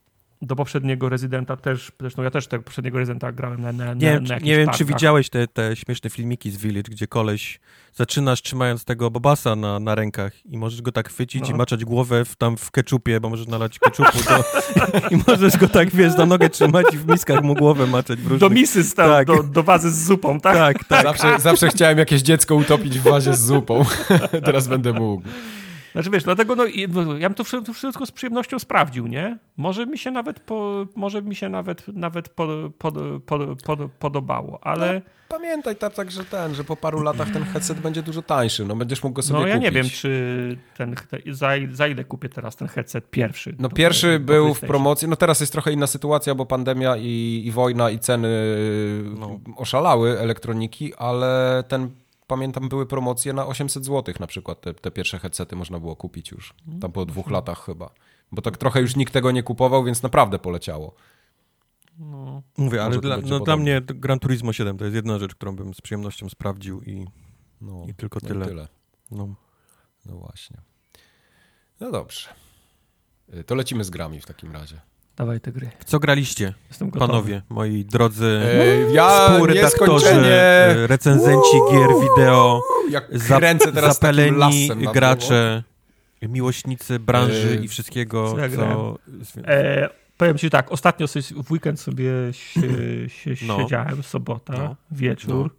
Do 0.44 0.56
poprzedniego 0.56 1.08
rezydenta 1.08 1.56
też, 1.56 1.92
zresztą 2.00 2.22
ja 2.22 2.30
też 2.30 2.46
tego 2.46 2.62
poprzedniego 2.62 2.98
rezydenta 2.98 3.32
grałem 3.32 3.62
na, 3.62 3.72
na, 3.72 3.94
Nie, 3.94 4.06
na, 4.06 4.12
wiem, 4.12 4.24
na 4.24 4.38
nie 4.38 4.56
wiem, 4.56 4.68
czy 4.70 4.84
widziałeś 4.84 5.30
te, 5.30 5.46
te 5.48 5.76
śmieszne 5.76 6.10
filmiki 6.10 6.50
z 6.50 6.56
Village, 6.56 6.90
gdzie 6.90 7.06
koleś 7.06 7.60
zaczynasz 7.94 8.42
trzymając 8.42 8.84
tego 8.84 9.10
bobasa 9.10 9.56
na, 9.56 9.78
na 9.80 9.94
rękach 9.94 10.46
i 10.46 10.58
możesz 10.58 10.82
go 10.82 10.92
tak 10.92 11.08
chwycić 11.08 11.42
No. 11.42 11.54
i 11.54 11.58
maczać 11.58 11.84
głowę 11.84 12.24
w, 12.24 12.36
tam 12.36 12.56
w 12.56 12.70
keczupie, 12.70 13.20
bo 13.20 13.30
możesz 13.30 13.46
nalać 13.46 13.78
keczupu 13.78 14.18
to, 14.28 14.44
i 15.14 15.18
możesz 15.28 15.56
go 15.56 15.68
tak, 15.68 15.90
wiesz, 15.90 16.12
za 16.12 16.26
nogę 16.26 16.50
trzymać 16.50 16.86
i 16.92 16.98
w 16.98 17.06
miskach 17.08 17.42
mu 17.42 17.54
głowę 17.54 17.86
maczać 17.86 18.18
w 18.18 18.22
Do 18.24 18.28
różnych... 18.28 18.52
misy 18.52 18.84
stał, 18.84 19.08
Tak. 19.08 19.26
do, 19.26 19.42
do 19.42 19.62
wazy 19.62 19.90
z 19.90 20.04
zupą, 20.04 20.40
tak? 20.40 20.54
Tak, 20.56 20.84
tak. 20.84 21.02
Zawsze, 21.02 21.38
zawsze 21.40 21.68
chciałem 21.68 21.98
jakieś 21.98 22.22
dziecko 22.22 22.54
utopić 22.54 22.98
w 22.98 23.02
wazie 23.02 23.34
z 23.34 23.40
zupą. 23.46 23.84
Teraz 24.46 24.68
będę 24.68 24.92
mógł. 24.92 25.22
Znaczy 25.92 26.10
wiesz, 26.10 26.24
dlatego 26.24 26.56
no, 26.56 26.64
no, 26.88 27.18
ja 27.18 27.28
bym 27.28 27.34
to 27.34 27.44
wszystko, 27.74 28.06
z 28.06 28.10
przyjemnością 28.10 28.58
sprawdził, 28.58 29.06
nie? 29.06 29.38
Może 29.56 29.86
mi 29.86 29.98
się 29.98 30.10
nawet, 30.10 30.40
po, 30.40 30.86
może 30.96 31.22
mi 31.22 31.34
się 31.34 31.48
nawet, 31.48 31.88
nawet 31.88 32.28
pod, 32.28 32.48
pod, 32.78 32.94
pod, 33.26 33.62
pod, 33.62 33.92
podobało, 33.98 34.58
ale 34.62 35.02
Pamiętaj 35.32 35.76
tak, 35.76 35.94
tak, 35.94 36.10
że 36.10 36.24
ten, 36.24 36.54
że 36.54 36.64
po 36.64 36.76
paru 36.76 37.02
latach 37.02 37.30
ten 37.30 37.44
headset 37.44 37.80
będzie 37.80 38.02
dużo 38.02 38.22
tańszy, 38.22 38.64
no 38.64 38.76
będziesz 38.76 39.02
mógł 39.02 39.14
go 39.14 39.22
sobie 39.22 39.40
no 39.40 39.46
ja 39.46 39.54
kupić. 39.54 39.64
nie 39.64 39.82
wiem, 39.82 39.90
czy 39.90 40.58
ten, 40.76 40.94
za, 41.30 41.50
za 41.70 41.86
ile 41.86 42.04
kupię 42.04 42.28
teraz 42.28 42.56
ten 42.56 42.68
headset 42.68 43.10
pierwszy. 43.10 43.56
No 43.58 43.68
pierwszy 43.68 44.18
do 44.18 44.24
był 44.24 44.54
w 44.54 44.60
promocji, 44.60 45.08
no 45.08 45.16
teraz 45.16 45.40
jest 45.40 45.52
trochę 45.52 45.72
inna 45.72 45.86
sytuacja, 45.86 46.34
bo 46.34 46.46
pandemia 46.46 46.96
i, 46.96 47.42
i 47.46 47.50
wojna 47.50 47.90
i 47.90 47.98
ceny 47.98 48.28
No. 49.18 49.40
oszalały 49.56 50.18
elektroniki, 50.18 50.94
ale 50.94 51.64
ten, 51.68 51.90
pamiętam, 52.32 52.68
były 52.68 52.86
promocje 52.86 53.32
na 53.32 53.46
800 53.46 53.84
zł 53.84 54.14
na 54.20 54.26
przykład, 54.26 54.60
te, 54.60 54.74
te 54.74 54.90
pierwsze 54.90 55.18
headsety 55.18 55.56
można 55.56 55.80
było 55.80 55.96
kupić 55.96 56.30
już, 56.30 56.54
tam 56.80 56.92
po 56.92 57.06
dwóch 57.06 57.30
latach 57.30 57.64
chyba. 57.64 57.90
Bo 58.32 58.42
tak 58.42 58.56
trochę 58.56 58.80
już 58.80 58.96
nikt 58.96 59.12
tego 59.12 59.30
nie 59.30 59.42
kupował, 59.42 59.84
więc 59.84 60.02
naprawdę 60.02 60.38
poleciało. 60.38 60.94
No. 61.98 62.42
Mówię, 62.56 62.84
ale 62.84 62.98
dla, 62.98 63.16
no, 63.16 63.40
dla 63.40 63.56
mnie 63.56 63.80
Gran 63.80 64.18
Turismo 64.18 64.52
7 64.52 64.78
to 64.78 64.84
jest 64.84 64.94
jedna 64.94 65.18
rzecz, 65.18 65.34
którą 65.34 65.56
bym 65.56 65.74
z 65.74 65.80
przyjemnością 65.80 66.28
sprawdził 66.28 66.82
i, 66.82 67.06
No, 67.60 67.84
i 67.88 67.94
tylko 67.94 68.18
no 68.22 68.28
tyle. 68.28 68.44
I 68.44 68.48
tyle. 68.48 68.68
No. 69.10 69.34
No 70.06 70.16
właśnie. 70.16 70.60
No 71.80 71.90
dobrze. 71.90 72.28
Y, 73.34 73.44
To 73.44 73.54
lecimy 73.54 73.84
z 73.84 73.90
grami 73.90 74.20
w 74.20 74.26
takim 74.26 74.52
razie. 74.52 74.80
Dawaj 75.16 75.40
te 75.40 75.52
gry. 75.52 75.70
W 75.78 75.84
co 75.84 75.98
graliście, 75.98 76.54
panowie, 76.98 77.42
moi 77.48 77.84
drodzy 77.84 78.40
E, 78.44 78.92
ja 78.92 79.28
współredaktorzy, 79.30 80.06
e, 80.26 80.86
recenzenci 80.86 81.56
gier 81.72 81.88
wideo, 82.00 82.60
jak 82.90 83.18
za, 83.18 83.36
kręcę 83.38 83.72
teraz 83.72 83.98
takim 83.98 84.16
zapaleni 84.34 84.68
gracze, 84.92 85.62
miłośnicy 86.22 86.98
branży 86.98 87.58
E, 87.60 87.64
i 87.64 87.68
wszystkiego, 87.68 88.30
co 88.30 88.36
co... 88.36 88.48
grałem? 88.48 88.94
E, 89.44 89.88
powiem 90.16 90.38
ci 90.38 90.50
tak, 90.50 90.72
ostatnio 90.72 91.06
sobie 91.08 91.22
w 91.44 91.50
weekend 91.52 91.80
sobie 91.80 92.10
się, 92.32 92.60
się 93.36 93.46
No. 93.46 93.58
siedziałem, 93.58 94.02
sobota, 94.02 94.52
No. 94.52 94.76
wieczór, 94.90 95.50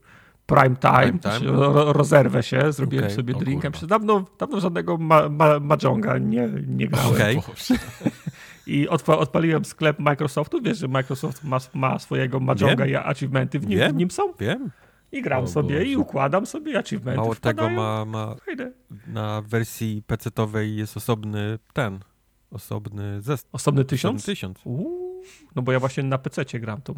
prime 0.45 0.75
time, 0.75 0.93
Prime 0.99 1.19
time. 1.19 1.37
znaczy 1.39 1.45
ro, 1.45 1.93
rozerwę 1.93 2.43
się, 2.43 2.71
zrobiłem 2.71 3.05
Okej. 3.05 3.15
sobie. 3.15 3.33
Przez 3.71 3.87
dawno, 3.87 4.25
dawno 4.39 4.59
żadnego 4.59 4.97
ma, 4.97 5.29
ma, 5.29 5.59
Mahjonga 5.59 6.17
nie, 6.17 6.49
nie 6.67 6.87
grałem. 6.87 7.11
Okej. 7.13 7.41
I 8.67 8.87
odpa 8.87 9.17
odpaliłem 9.17 9.65
sklep 9.65 9.99
Microsoftu, 9.99 10.61
wiesz, 10.61 10.77
że 10.77 10.87
Microsoft 10.87 11.43
ma, 11.43 11.57
ma 11.73 11.99
swojego 11.99 12.39
Mahjonga 12.39 12.85
i 12.85 12.95
achievementy 12.95 13.59
w 13.59 13.67
nim, 13.67 13.79
Wiem. 13.79 13.91
w 13.91 13.95
nim 13.95 14.11
są. 14.11 14.33
Wiem, 14.39 14.71
I 15.11 15.21
gram 15.21 15.43
O 15.43 15.47
sobie 15.47 15.75
Boże. 15.75 15.85
i 15.85 15.95
układam 15.97 16.45
sobie 16.45 16.79
achievementy. 16.79 17.17
mało 17.21 17.35
tego 17.35 17.61
wpadają. 17.61 17.77
ma, 17.77 18.05
ma 18.05 18.35
Fajne. 18.35 18.71
na 19.07 19.41
wersji 19.41 20.03
PC-owej 20.07 20.75
jest 20.75 20.97
osobny 20.97 21.59
ten, 21.73 21.99
osobny 22.51 23.21
zestaw. 23.21 23.55
Osobny 23.55 23.85
tysiąc? 23.85 24.15
Osobny 24.21 24.33
tysiąc. 24.35 24.59
Uuu, 24.65 25.21
no 25.55 25.61
bo 25.61 25.71
ja 25.71 25.79
właśnie 25.79 26.03
na 26.03 26.17
PC 26.17 26.59
gram, 26.59 26.81
to 26.81 26.95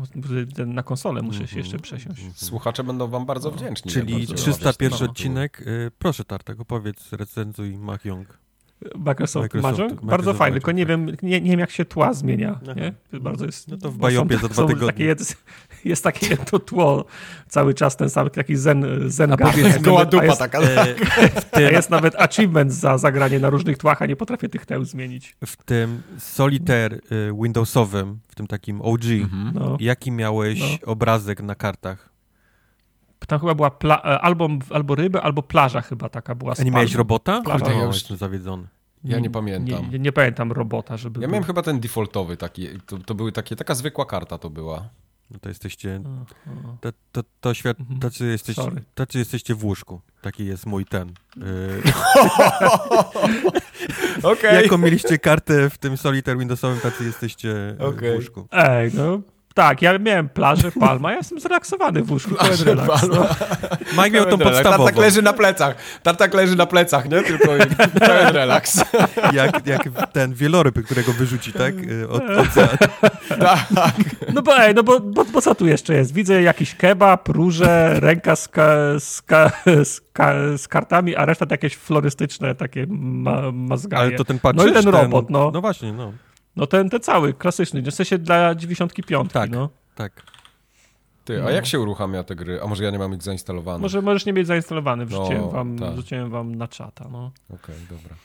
ten- 0.56 0.74
na 0.74 0.84
konsolę 0.84 1.22
muszę 1.22 1.38
się 1.40 1.44
Mhm. 1.44 1.60
jeszcze 1.60 1.80
przesiąść. 1.80 2.22
Słuchacze 2.36 2.84
będą 2.84 3.08
wam 3.08 3.26
bardzo 3.26 3.52
wdzięczni. 3.52 3.92
Czyli 3.92 4.12
jak 4.12 4.20
będziecie 4.20 4.36
301 4.36 4.94
omawiać 4.94 5.10
odcinek. 5.10 5.62
Y, 5.62 5.92
proszę 6.00 6.24
Tartak, 6.26 6.60
opowiedz, 6.60 7.14
recenzuj 7.14 7.78
Mahjong. 7.78 8.40
Microsoft, 8.95 9.53
Microsoft-? 9.53 9.80
Microsoft 9.80 10.06
Bardzo 10.06 10.34
fajny, 10.34 10.39
Mahjong, 10.39 10.53
tylko 10.53 10.72
nie 10.72 10.84
tak. 10.85 10.89
wiem, 10.89 11.06
nie, 11.31 11.41
nie 11.41 11.52
wiem 11.52 11.60
jak 11.60 11.72
się 11.72 11.85
tła 11.85 12.14
zmienia. 12.14 12.60
Nie? 12.76 12.93
To 13.11 13.19
Bardzo 13.19 13.45
jest, 13.45 13.68
No 13.68 13.77
to 13.77 13.91
w 13.91 13.97
Bajopie 13.97 14.38
za 14.38 14.47
dwa 14.47 14.65
tygodnie. 14.65 14.88
Takie, 14.88 15.03
jest, 15.06 15.38
jest 15.85 16.03
takie 16.03 16.38
to 16.38 16.60
tło, 16.60 17.06
cały 17.49 17.73
czas 17.73 17.97
ten 17.97 18.10
sam, 18.10 18.30
taki 18.30 18.56
zen, 18.56 18.85
zen 19.07 19.31
A 19.34 19.35
garden. 19.35 19.64
powiedz 19.64 19.81
Goła 19.81 20.02
a 20.02 20.06
dupa 20.06 20.26
jest, 20.26 20.39
taka. 20.39 20.60
E, 20.61 20.95
tym, 21.52 21.73
jest 21.73 21.89
nawet 21.89 22.15
achievement 22.15 22.73
za 22.73 22.97
zagranie 22.97 23.39
na 23.39 23.49
różnych 23.49 23.77
tłach, 23.77 24.02
a 24.02 24.06
nie 24.06 24.15
potrafię 24.15 24.49
tych 24.49 24.65
teł 24.65 24.85
zmienić. 24.85 25.35
w 25.45 25.64
tym 25.64 26.02
Solitaire 26.18 26.93
y, 26.93 26.99
Windowsowym, 27.41 28.19
w 28.27 28.35
tym 28.35 28.47
takim 28.47 28.81
OG, 28.81 29.03
Mhm. 29.06 29.52
No. 29.56 29.77
jaki 29.80 30.11
miałeś 30.11 30.80
obrazek 30.85 31.41
na 31.43 31.56
kartach? 31.56 32.15
Tam 33.28 33.40
chyba 33.40 33.56
była 33.56 33.70
pla- 33.70 34.00
e, 34.06 34.20
albo, 34.22 34.50
albo 34.70 34.96
ryby, 34.96 35.22
albo 35.22 35.44
plaża 35.44 35.82
chyba 35.82 36.10
taka 36.10 36.36
była. 36.36 36.54
A 36.60 36.64
nie 36.64 36.72
miałeś 36.72 36.94
robota? 36.96 37.42
Plaża. 37.42 37.66
O, 37.66 37.70
Ja 37.72 37.84
już- 37.84 37.96
jestem 37.96 38.18
zawiedzony. 38.18 38.68
Ja 39.04 39.20
nie 39.20 39.30
pamiętam. 39.30 39.84
Nie, 39.84 39.90
nie, 39.90 40.00
nie 40.00 40.12
pamiętam 40.12 40.52
robota, 40.52 40.98
żeby 40.98 41.20
Ja 41.22 41.28
był. 41.28 41.32
miałem 41.32 41.44
chyba 41.44 41.62
ten 41.62 41.80
defaultowy 41.80 42.38
taki, 42.38 42.68
to, 42.86 42.98
to 42.98 43.16
były 43.16 43.32
takie, 43.32 43.56
taka 43.56 43.76
zwykła 43.76 44.06
karta 44.06 44.38
to 44.38 44.50
była. 44.50 44.90
No 45.32 45.40
to 45.40 45.50
jesteście, 45.50 46.02
to, 46.82 46.90
to, 47.12 47.22
to 47.42 47.54
świat, 47.54 47.80
Mhm. 47.80 48.00
tacy, 48.00 48.26
jesteście, 48.26 48.62
Sorry. 48.62 48.84
tacy 48.96 49.18
jesteście 49.20 49.56
w 49.56 49.66
łóżku. 49.66 50.02
Taki 50.22 50.46
jest 50.46 50.66
mój 50.66 50.86
ten. 50.86 51.10
Y, 51.38 51.82
Okej. 54.32 54.64
Jaką 54.64 54.78
mieliście 54.78 55.18
kartę 55.20 55.70
w 55.70 55.78
tym 55.78 55.98
Solitaire 55.98 56.40
Windowsowym, 56.40 56.80
tacy 56.80 57.04
jesteście 57.06 57.50
y, 57.82 57.86
Okej. 57.86 58.12
w 58.12 58.16
łóżku. 58.16 58.48
Ej, 58.52 58.92
no 58.94 59.20
tak, 59.56 59.82
ja 59.82 59.99
miałem 59.99 60.30
plażę, 60.30 60.72
palma, 60.80 61.11
ja 61.11 61.18
jestem 61.18 61.40
zrelaksowany 61.40 62.03
w 62.03 62.11
łóżku, 62.11 62.36
pełen 62.36 62.61
relaks. 62.65 63.07
No. 63.10 63.27
Mike 63.91 64.10
miał 64.10 64.26
tą 64.26 64.38
podstawową. 64.38 64.84
Tartak 64.86 65.03
leży 65.03 65.22
na 65.22 65.34
plecach. 65.34 65.76
Tartak 66.03 66.34
leży 66.34 66.56
na 66.56 66.65
plecach, 66.65 67.10
nie? 67.10 67.23
Tylko 67.23 67.48
pełen 67.99 68.36
relaks. 68.36 68.84
Jak, 69.34 69.68
jak 69.68 69.84
ten 70.11 70.34
wieloryb, 70.34 70.86
którego 70.86 71.14
wyrzuci, 71.14 71.53
tak? 71.53 71.73
Od, 72.10 72.23
ocean. 72.23 72.77
Tak. 73.40 73.95
no 74.34 74.41
bo 74.41 74.57
ej, 74.57 74.73
no 74.76 74.84
bo, 74.84 74.99
bo, 74.99 75.26
bo 75.26 75.41
co 75.41 75.56
tu 75.56 75.68
jeszcze 75.68 75.94
jest? 75.94 76.14
Widzę 76.14 76.41
jakiś 76.41 76.76
kebab, 76.76 77.27
róże, 77.27 77.99
ręka 77.99 78.36
z, 78.36 78.48
ka, 78.48 78.99
z, 78.99 79.22
ka, 79.22 79.52
z, 79.84 80.02
ka, 80.14 80.34
z 80.57 80.68
kartami, 80.68 81.15
a 81.15 81.26
reszta 81.26 81.45
to 81.45 81.53
jakieś 81.53 81.76
florystyczne 81.76 82.56
takie 82.56 82.86
ma, 82.90 83.52
mazgaje. 83.52 84.03
Ale 84.03 84.11
to 84.11 84.26
ten 84.26 84.40
patrzysz, 84.40 84.65
No 84.65 84.72
i 84.72 84.84
ten 84.84 84.94
robot, 84.94 85.30
no. 85.30 85.52
No 85.53 85.61
właśnie, 85.61 85.94
no. 85.94 86.14
No 86.56 86.68
ten, 86.68 86.90
ten 86.90 86.99
cały, 87.02 87.34
klasyczny, 87.34 87.82
w 87.82 87.91
sensie 87.91 88.18
dla 88.18 88.56
95, 88.56 89.32
Tak. 89.32 89.49
no. 89.49 89.69
Tak. 89.95 90.23
Ty, 91.26 91.44
a 91.44 91.52
jak 91.52 91.65
się 91.65 91.80
uruchamia 91.80 92.23
te 92.23 92.36
gry? 92.36 92.60
A 92.64 92.68
może 92.68 92.84
ja 92.84 92.91
nie 92.91 92.99
mam 92.99 93.14
ich 93.14 93.22
zainstalowanych? 93.23 93.82
Może 93.82 94.02
możesz 94.02 94.26
nie 94.26 94.34
mieć 94.34 94.48
zainstalowane, 94.48 95.06
wrzuciłem, 95.06 95.41
No, 95.41 95.48
wam, 95.52 95.80
tak. 95.80 95.94
wrzuciłem 95.94 96.30
wam 96.30 96.56
na 96.56 96.68
czata, 96.68 97.07
no. 97.11 97.32
Okej, 97.49 97.76
dobra. 97.90 98.15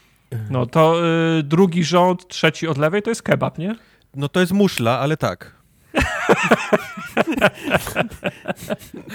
No 0.50 0.66
to 0.66 1.06
y, 1.38 1.42
drugi 1.42 1.84
rząd, 1.84 2.28
trzeci 2.28 2.68
od 2.68 2.78
lewej 2.78 3.02
to 3.02 3.10
jest 3.10 3.22
kebab, 3.22 3.58
nie? 3.58 3.76
No 4.14 4.28
to 4.28 4.40
jest 4.40 4.52
muszla, 4.52 4.98
ale 4.98 5.16
tak. 5.16 5.54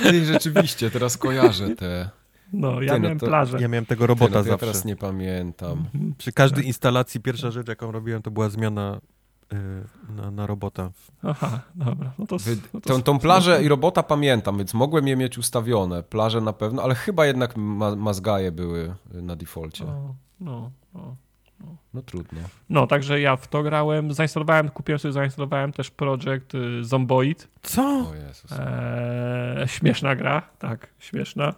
Ty, 0.04 0.26
rzeczywiście, 0.26 0.92
teraz 0.92 1.18
kojarzę 1.18 1.70
te... 1.76 2.10
No, 2.56 2.82
ja 2.82 2.94
Ty, 2.94 3.00
no 3.00 3.04
miałem 3.04 3.20
to- 3.20 3.26
plażę. 3.26 3.58
Ja 3.62 3.68
miałem 3.68 3.86
tego 3.86 4.04
Ty, 4.04 4.08
robota 4.08 4.38
no, 4.38 4.44
to 4.44 4.48
ja 4.50 4.52
zawsze. 4.52 4.66
teraz 4.66 4.86
nie 4.86 4.96
pamiętam. 4.96 5.86
Przy 6.18 6.32
każdej 6.32 6.66
instalacji 6.68 7.20
pierwsza 7.22 7.52
rzecz, 7.52 7.68
jaką 7.68 7.92
robiłem, 7.92 8.22
to 8.22 8.32
była 8.32 8.50
zmiana 8.50 9.00
y, 9.54 9.58
na, 10.16 10.32
na 10.32 10.48
robota. 10.48 10.92
Aha, 11.24 11.62
dobra. 11.76 12.12
No 12.20 12.28
to, 12.28 12.38
Wy, 12.38 12.58
no 12.74 12.82
to 12.82 12.90
tą, 12.90 13.02
tą 13.04 13.20
plażę 13.20 13.64
i 13.64 13.68
robota 13.68 14.04
pamiętam, 14.04 14.58
więc 14.58 14.74
mogłem 14.74 15.08
je 15.08 15.16
mieć 15.16 15.38
ustawione. 15.38 16.04
Plaże 16.04 16.42
na 16.42 16.54
pewno, 16.54 16.84
ale 16.84 16.96
chyba 16.96 17.26
jednak 17.26 17.58
ma, 17.58 17.96
mazgaje 17.96 18.52
były 18.52 18.96
na 19.14 19.36
defaulcie. 19.36 19.86
No, 19.86 20.16
no, 20.40 20.72
no. 20.94 21.16
No 21.94 22.02
trudno. 22.02 22.40
no, 22.70 22.88
także 22.88 23.22
ja 23.22 23.36
w 23.36 23.48
to 23.48 23.64
grałem, 23.64 24.14
zainstalowałem, 24.14 24.70
kupiłem 24.70 25.00
sobie, 25.00 25.12
zainstalowałem 25.12 25.72
też 25.74 25.92
projekt 25.92 26.56
y, 26.56 26.84
Zomboid. 26.84 27.48
Co? 27.62 27.82
O 28.10 28.16
Jezus. 28.28 28.52
Eee, 28.52 29.68
śmieszna 29.68 30.16
gra, 30.16 30.42
tak, 30.60 30.88
śmieszna. 31.00 31.54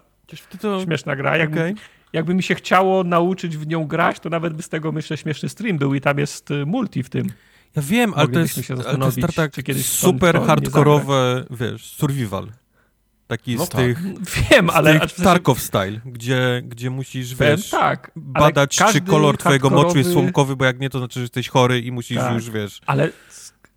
To... 0.62 0.84
Śmieszna 0.84 1.16
gra. 1.16 1.38
Jakby, 1.38 1.60
Okej. 1.60 1.76
jakby 2.14 2.34
mi 2.34 2.44
się 2.44 2.56
chciało 2.56 3.04
nauczyć 3.04 3.58
w 3.58 3.68
nią 3.68 3.86
grać, 3.86 4.20
to 4.20 4.30
nawet 4.30 4.54
by 4.54 4.64
z 4.64 4.70
tego, 4.70 4.92
myślę, 4.92 5.18
śmieszny 5.18 5.50
stream 5.50 5.78
był 5.78 5.94
i 5.94 6.02
tam 6.02 6.18
jest 6.18 6.52
y, 6.52 6.66
multi 6.66 7.04
w 7.04 7.10
tym. 7.10 7.32
Ja 7.76 7.82
wiem, 7.82 8.14
ale 8.16 8.28
to 8.28 8.40
jest, 8.40 8.72
ale 8.72 8.98
to 8.98 9.22
jest 9.68 9.90
super 9.90 10.36
to 10.36 10.46
hardkorowe, 10.46 11.46
wiesz, 11.50 11.86
survival. 11.86 12.48
Taki 13.28 13.56
No 13.56 13.66
z 13.66 13.70
tak. 13.70 13.82
tych, 13.82 14.00
Wiem, 14.52 14.70
ale... 14.70 15.00
tych 15.00 15.14
Tarkov 15.14 15.62
style, 15.62 16.02
gdzie, 16.06 16.62
gdzie 16.66 16.90
musisz, 16.90 17.36
Powiem 17.36 17.58
wiesz, 17.58 17.70
tak, 17.70 18.12
badać, 18.16 18.78
czy 18.92 19.02
kolor 19.02 19.38
twojego 19.38 19.70
moczu 19.70 19.98
jest 19.98 20.12
słomkowy, 20.12 20.56
bo 20.56 20.66
jak 20.66 20.80
nie, 20.80 20.90
to 20.90 21.00
znaczy, 21.00 21.20
że 21.20 21.22
jesteś 21.22 21.50
chory 21.50 21.80
i 21.80 21.92
musisz 21.92 22.18
Tak. 22.18 22.34
już, 22.34 22.50
wiesz... 22.50 22.82
Ale, 22.86 23.10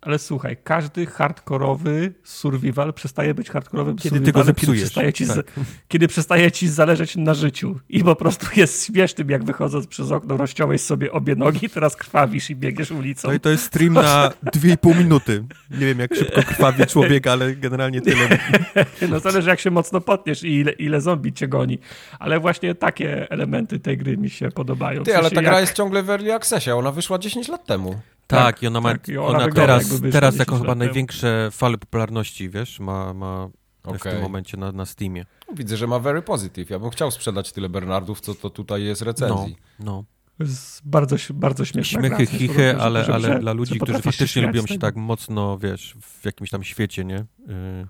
ale 0.01 0.19
słuchaj, 0.19 0.57
każdy 0.63 1.05
hardkorowy 1.05 2.13
survival 2.23 2.93
przestaje 2.93 3.33
być 3.33 3.49
hardkorowym 3.49 3.95
Kiedy 3.95 4.19
ty 4.19 4.31
go 4.31 4.39
survivalem, 4.43 4.55
kiedy 4.55 4.65
zepsujesz. 4.65 4.81
przestaje, 4.83 5.13
ci 5.13 5.27
tak. 5.27 5.65
kiedy 5.87 6.07
przestaje 6.07 6.51
ci 6.51 6.67
zależeć 6.67 7.15
na 7.15 7.33
życiu. 7.33 7.79
I 7.89 8.03
po 8.03 8.15
prostu 8.15 8.47
jest 8.55 8.85
śmiesznym, 8.85 9.29
jak 9.29 9.43
wychodząc 9.43 9.87
przez 9.87 10.11
okno, 10.11 10.37
rozciąłeś 10.37 10.81
sobie 10.81 11.11
obie 11.11 11.35
nogi, 11.35 11.69
teraz 11.69 11.95
krwawisz 11.95 12.49
i 12.49 12.55
biegniesz 12.55 12.91
ulicą. 12.91 13.27
No 13.27 13.33
i 13.33 13.39
to 13.39 13.49
jest 13.49 13.63
stream 13.63 13.93
na 13.93 14.31
2,5 14.45 14.97
minuty. 14.97 15.43
Nie 15.71 15.85
wiem, 15.85 15.99
jak 15.99 16.15
szybko 16.15 16.43
krwawi 16.43 16.85
człowiek, 16.85 17.27
ale 17.27 17.55
generalnie 17.55 18.01
tyle. 18.01 18.27
No 19.09 19.19
zależy, 19.19 19.49
jak 19.49 19.59
się 19.59 19.71
mocno 19.71 20.01
potniesz 20.01 20.43
i 20.43 20.55
ile, 20.59 20.71
ile 20.71 21.01
zombie 21.01 21.33
cię 21.33 21.47
goni. 21.47 21.79
Ale 22.19 22.39
właśnie 22.39 22.75
takie 22.75 23.31
elementy 23.31 23.79
tej 23.79 23.97
gry 23.97 24.17
mi 24.17 24.29
się 24.29 24.49
podobają. 24.51 25.01
W 25.01 25.05
Ty, 25.05 25.13
ale 25.13 25.23
sensie 25.23 25.35
ta 25.35 25.41
jak- 25.41 25.51
gra 25.51 25.59
jest 25.61 25.73
ciągle 25.73 26.03
w 26.03 26.09
Early 26.09 26.33
Accessie, 26.33 26.71
ona 26.71 26.91
wyszła 26.91 27.17
10 27.19 27.47
lat 27.47 27.65
temu. 27.65 27.99
Tak, 28.31 28.63
i 28.63 28.67
ona 28.67 28.81
ma, 28.81 28.91
tak, 28.91 29.07
i 29.09 29.17
ona 29.17 29.27
ona 29.43 29.51
teraz, 29.53 29.89
teraz 30.11 30.33
10 30.33 30.39
jako 30.39 30.59
chyba 30.59 30.75
największe 30.75 31.49
fale 31.51 31.77
popularności, 31.77 32.49
wiesz, 32.49 32.79
ma, 32.79 33.13
ma 33.13 33.49
w 33.83 33.87
Okej. 33.87 34.13
tym 34.13 34.21
momencie 34.21 34.57
na, 34.57 34.71
na 34.71 34.85
Steamie. 34.85 35.25
Widzę, 35.55 35.77
że 35.77 35.87
ma 35.87 35.99
very 35.99 36.21
positive. 36.21 36.69
Ja 36.69 36.79
bym 36.79 36.89
chciał 36.89 37.11
sprzedać 37.11 37.51
tyle 37.51 37.69
Bernardów, 37.69 38.21
co 38.21 38.35
to 38.35 38.49
tutaj 38.49 38.83
jest 38.83 39.01
No, 39.01 39.05
recenzji. 39.05 39.55
no. 39.79 40.03
jest 40.39 40.81
bardzo, 40.85 41.15
bardzo 41.33 41.65
śmieszna 41.65 41.99
Śmiechy, 41.99 42.25
gra. 42.25 42.37
chichy, 42.37 42.77
ale, 42.81 43.05
że- 43.05 43.13
ale 43.13 43.27
że- 43.27 43.39
dla 43.39 43.53
ludzi, 43.53 43.79
którzy 43.79 44.01
faktycznie 44.01 44.41
lubią 44.41 44.67
się 44.67 44.79
tak 44.79 44.95
mocno, 44.95 45.57
wiesz, 45.57 45.95
w 46.01 46.25
jakimś 46.25 46.49
tam 46.49 46.63
świecie, 46.63 47.05
nie? 47.05 47.17
Y, 47.19 47.87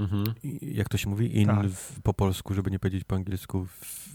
Mhm. 0.00 0.24
jak 0.62 0.88
to 0.88 0.98
się 0.98 1.08
mówi? 1.10 1.38
In 1.40 1.46
Tak. 1.48 1.66
w, 1.66 2.00
po 2.02 2.14
polsku, 2.14 2.54
żeby 2.54 2.70
nie 2.70 2.78
powiedzieć 2.78 3.04
po 3.04 3.14
angielsku. 3.16 3.66
W, 3.66 4.08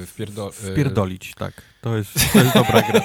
Yy, 0.00 0.06
wpierdo... 0.06 0.50
yy, 0.64 0.72
wpierdolić, 0.72 1.34
tak. 1.34 1.62
To 1.80 1.96
jest, 1.96 2.32
to 2.32 2.38
jest 2.38 2.54
dobra 2.54 2.82
gra. 2.82 3.00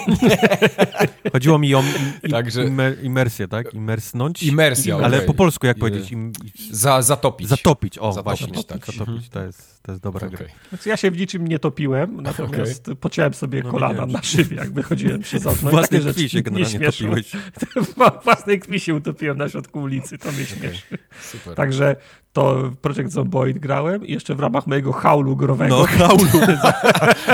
Chodziło 1.33 1.59
mi 1.59 1.75
o 1.75 1.83
im, 2.23 2.31
Także- 2.31 2.63
imer, 2.65 3.03
imersję, 3.03 3.47
tak? 3.47 3.73
Imersnąć. 3.73 4.43
Imersja, 4.43 4.95
Ale 4.95 5.17
okej. 5.17 5.27
po 5.27 5.33
polsku 5.33 5.67
jak 5.67 5.77
powiedzieć? 5.77 6.11
Im, 6.11 6.31
Za, 6.71 7.01
zatopić. 7.01 7.47
zatopić, 7.47 7.97
o 7.99 8.13
Zatopić, 8.13 8.39
właśnie. 8.41 8.63
tak. 8.63 8.85
Zatopić, 8.85 9.29
to, 9.29 9.43
jest, 9.43 9.83
to 9.83 9.91
jest 9.91 10.03
dobra 10.03 10.27
gra. 10.29 10.39
Okej. 10.39 10.47
Więc 10.71 10.85
ja 10.85 10.97
się 10.97 11.11
w 11.11 11.17
niczym 11.17 11.47
nie 11.47 11.59
topiłem, 11.59 12.21
natomiast 12.21 12.89
pociąłem 13.01 13.33
sobie 13.33 13.63
No 13.63 13.71
kolana 13.71 14.05
na 14.05 14.21
szybie, 14.23 14.57
jak 14.57 14.73
wychodziłem 14.73 15.21
przez 15.21 15.45
okno. 15.47 15.69
W 15.69 15.73
I 15.73 15.75
własnej 15.75 16.01
takie 16.01 16.13
krwi 16.13 16.29
się 16.29 16.41
generalnie 16.41 16.79
topiłeś. 16.79 17.31
W 18.19 18.23
własnej 18.23 18.59
krwi 18.59 18.79
się 18.79 18.95
utopiłem 18.95 19.37
na 19.37 19.49
środku 19.49 19.81
ulicy, 19.81 20.17
to 20.17 20.31
mnie 20.31 20.45
śmieszy. 20.45 20.81
Super. 21.21 21.55
Także 21.55 21.95
to 22.33 22.71
Project 22.81 23.11
Zomboid 23.11 23.59
grałem 23.59 24.07
i 24.07 24.13
jeszcze 24.13 24.35
w 24.35 24.39
ramach 24.39 24.67
mojego 24.67 24.91
haulu 24.93 25.35
growego 25.35 25.77
No, 25.77 25.85
haulu. 26.07 26.25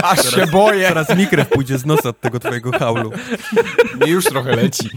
Aż 0.04 0.36
się 0.36 0.48
boję. 0.48 0.88
Teraz 0.88 1.18
mi 1.18 1.28
krew 1.32 1.50
pójdzie 1.50 1.78
z 1.78 1.86
nosa 1.86 2.10
od 2.10 2.20
tego 2.20 2.40
twojego 2.40 2.72
haulu. 2.72 3.12
Mi 4.06 4.12
już 4.12 4.26
trochę 4.26 4.56
leci. 4.56 4.90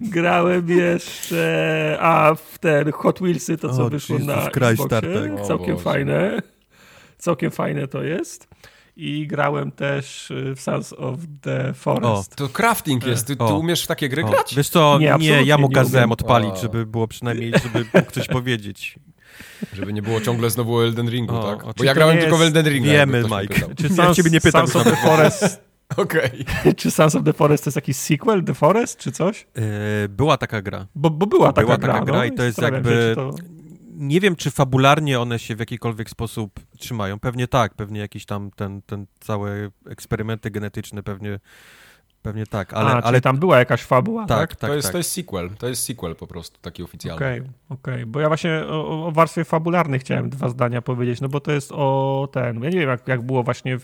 grałem 0.00 0.68
jeszcze 0.70 1.98
a 2.00 2.34
w 2.34 2.58
ten 2.58 2.92
Hot 2.92 3.18
Wheelsy, 3.20 3.56
to 3.58 3.68
co 3.76 3.84
O, 3.86 3.90
wyszło 3.90 4.16
Jesus 4.18 4.28
na 4.36 4.50
Christ, 4.50 4.82
Xboxie. 4.92 5.34
O 5.42 5.46
Całkiem 5.46 5.74
Boże. 5.74 5.84
fajne. 5.84 6.38
Całkiem 7.18 7.50
fajne 7.50 7.88
to 7.88 8.02
jest. 8.02 8.48
I 8.96 9.26
grałem 9.26 9.70
też 9.72 10.30
y, 10.30 10.54
w 10.56 10.60
Sons 10.60 10.92
of 10.98 11.18
the 11.40 11.74
Forest. 11.74 12.36
To 12.36 12.48
crafting 12.48 13.06
jest. 13.06 13.26
Ty, 13.26 13.36
ty 13.36 13.44
O. 13.44 13.58
umiesz 13.58 13.84
w 13.84 13.86
takie 13.86 14.08
gry 14.08 14.24
O, 14.24 14.30
grać? 14.30 14.54
wiesz 14.56 14.68
co, 14.68 14.98
Nie, 14.98 15.14
nie, 15.18 15.42
ja 15.42 15.58
mu 15.58 15.68
nie 15.68 15.74
kazałem 15.74 16.12
odpalić, 16.12 16.50
O. 16.54 16.56
żeby 16.56 16.86
było 16.86 17.08
przynajmniej, 17.08 17.52
żeby 17.62 17.86
mógł 17.94 18.10
coś 18.10 18.26
powiedzieć. 18.28 18.98
Żeby 19.72 19.92
nie 19.92 20.02
było 20.02 20.20
ciągle 20.20 20.50
znowu 20.50 20.76
o 20.76 20.84
Elden 20.84 21.08
Ringu, 21.10 21.36
O, 21.36 21.42
tak? 21.56 21.64
o, 21.66 21.72
Bo 21.78 21.84
ja 21.84 21.94
grałem 21.94 22.18
tylko 22.18 22.36
w 22.36 22.42
Elden 22.42 22.66
Ringu. 22.68 22.88
Wiemy, 22.88 23.22
Mike. 23.22 23.74
Czy 23.74 23.82
Ja 23.88 23.94
Sons, 23.94 24.16
ciebie 24.16 24.30
nie 24.30 24.40
pytam 24.40 24.68
Sons 24.68 24.86
of 24.86 24.92
the 24.92 25.08
Forest, 25.08 25.60
Okej. 25.96 26.44
czy 26.76 26.90
Sons 26.90 27.14
of 27.14 27.24
the 27.24 27.32
Forest 27.32 27.64
to 27.64 27.68
jest 27.68 27.76
jakiś 27.76 27.96
sequel, 27.96 28.44
The 28.44 28.54
Forest, 28.54 28.98
czy 28.98 29.12
coś? 29.12 29.46
E, 30.04 30.08
była 30.08 30.36
taka 30.36 30.62
gra. 30.62 30.86
Bo, 30.94 31.10
bo 31.10 31.26
była 31.26 31.52
taka 31.52 31.66
Była 31.66 31.78
gra, 31.78 31.92
taka 31.92 32.04
gra 32.04 32.18
no, 32.18 32.24
i 32.24 32.32
to 32.32 32.42
jest 32.42 32.62
jakby- 32.62 33.12
to... 33.14 33.34
Nie 33.94 34.20
wiem, 34.20 34.36
czy 34.36 34.50
fabularnie 34.50 35.20
one 35.20 35.38
się 35.38 35.56
w 35.56 35.58
jakikolwiek 35.60 36.10
sposób 36.10 36.60
trzymają. 36.78 37.18
Pewnie 37.20 37.48
tak, 37.48 37.74
pewnie 37.74 38.00
jakieś 38.00 38.26
tam 38.26 38.50
ten, 38.56 38.82
ten 38.82 39.06
całe 39.20 39.70
eksperymenty 39.90 40.50
genetyczne, 40.50 41.02
pewnie, 41.02 41.38
pewnie 42.22 42.46
tak, 42.46 42.74
ale, 42.74 42.90
A, 42.90 43.00
ale 43.00 43.20
tam 43.20 43.36
była 43.38 43.58
jakaś 43.58 43.82
fabuła, 43.82 44.26
tak? 44.26 44.38
tak, 44.50 44.56
tak, 44.60 44.70
to, 44.70 44.74
jest, 44.76 44.86
tak. 44.88 44.92
to 44.92 44.98
jest 44.98 45.12
sequel. 45.12 45.50
To 45.58 45.68
jest 45.68 45.84
sequel 45.84 46.16
po 46.16 46.26
prostu, 46.26 46.58
taki 46.60 46.82
oficjalny. 46.82 47.16
Okej, 47.26 47.42
okej, 47.68 48.06
bo 48.06 48.20
ja 48.20 48.28
właśnie 48.28 48.62
o, 48.68 49.06
o 49.06 49.12
warstwie 49.12 49.44
fabularnej 49.44 50.00
chciałem 50.00 50.30
dwa 50.30 50.48
zdania 50.48 50.82
powiedzieć, 50.82 51.20
no 51.20 51.28
bo 51.28 51.40
to 51.40 51.52
jest 51.52 51.72
o 51.72 52.28
ten, 52.32 52.62
ja 52.62 52.70
nie 52.70 52.78
wiem 52.78 52.88
jak, 52.88 53.08
jak 53.08 53.22
było 53.22 53.42
właśnie 53.42 53.78
w, 53.78 53.82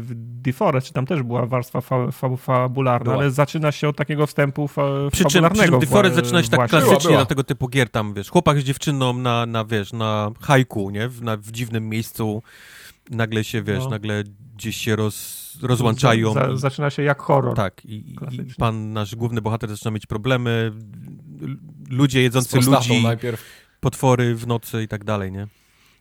w 0.00 0.14
The 0.44 0.52
Forest, 0.52 0.86
czy 0.86 0.92
tam 0.92 1.06
też 1.06 1.22
była 1.22 1.46
warstwa 1.46 1.80
fa, 1.80 2.10
fa, 2.10 2.36
fabularna, 2.36 3.04
Była. 3.04 3.16
ale 3.16 3.30
zaczyna 3.30 3.72
się 3.72 3.88
od 3.88 3.96
takiego 3.96 4.26
wstępu 4.26 4.68
fa, 4.68 4.82
Przy 5.12 5.18
czym, 5.24 5.28
przy 5.28 5.40
fabularnego. 5.40 5.78
czym 5.78 5.80
The 5.80 5.86
Forest 5.94 6.14
wła- 6.14 6.16
zaczyna 6.24 6.42
się 6.42 6.48
tak 6.48 6.58
właśnie. 6.60 6.78
klasycznie 6.78 6.98
Była, 6.98 7.10
była. 7.12 7.20
do 7.22 7.26
tego 7.26 7.44
typu 7.44 7.68
gier, 7.68 7.90
tam 7.90 8.14
wiesz, 8.14 8.30
chłopak 8.30 8.60
z 8.60 8.64
dziewczyną 8.64 9.12
na, 9.12 9.46
na 9.46 9.64
wiesz, 9.64 9.92
na 9.92 10.30
hajku, 10.40 10.90
nie? 10.90 11.08
W, 11.08 11.22
na, 11.22 11.36
w 11.36 11.50
dziwnym 11.50 11.88
miejscu, 11.88 12.42
nagle 13.10 13.44
się, 13.44 13.62
wiesz, 13.62 13.84
No. 13.84 13.90
nagle 13.90 14.24
gdzieś 14.56 14.76
się 14.76 14.96
roz, 14.96 15.45
rozłączają. 15.62 16.32
Za, 16.32 16.56
zaczyna 16.56 16.90
się 16.90 17.02
jak 17.02 17.20
horror. 17.20 17.56
Tak, 17.56 17.84
i, 17.84 18.14
i 18.14 18.16
pan, 18.58 18.92
nasz 18.92 19.14
główny 19.16 19.40
bohater 19.40 19.70
zaczyna 19.70 19.90
mieć 19.90 20.06
problemy, 20.06 20.72
ludzie 21.90 22.22
jedzący 22.22 22.56
ludzi, 22.56 23.02
najpierw. 23.02 23.44
potwory 23.80 24.34
w 24.34 24.46
nocy 24.46 24.82
i 24.82 24.88
tak 24.88 25.04
dalej, 25.04 25.32
nie? 25.32 25.46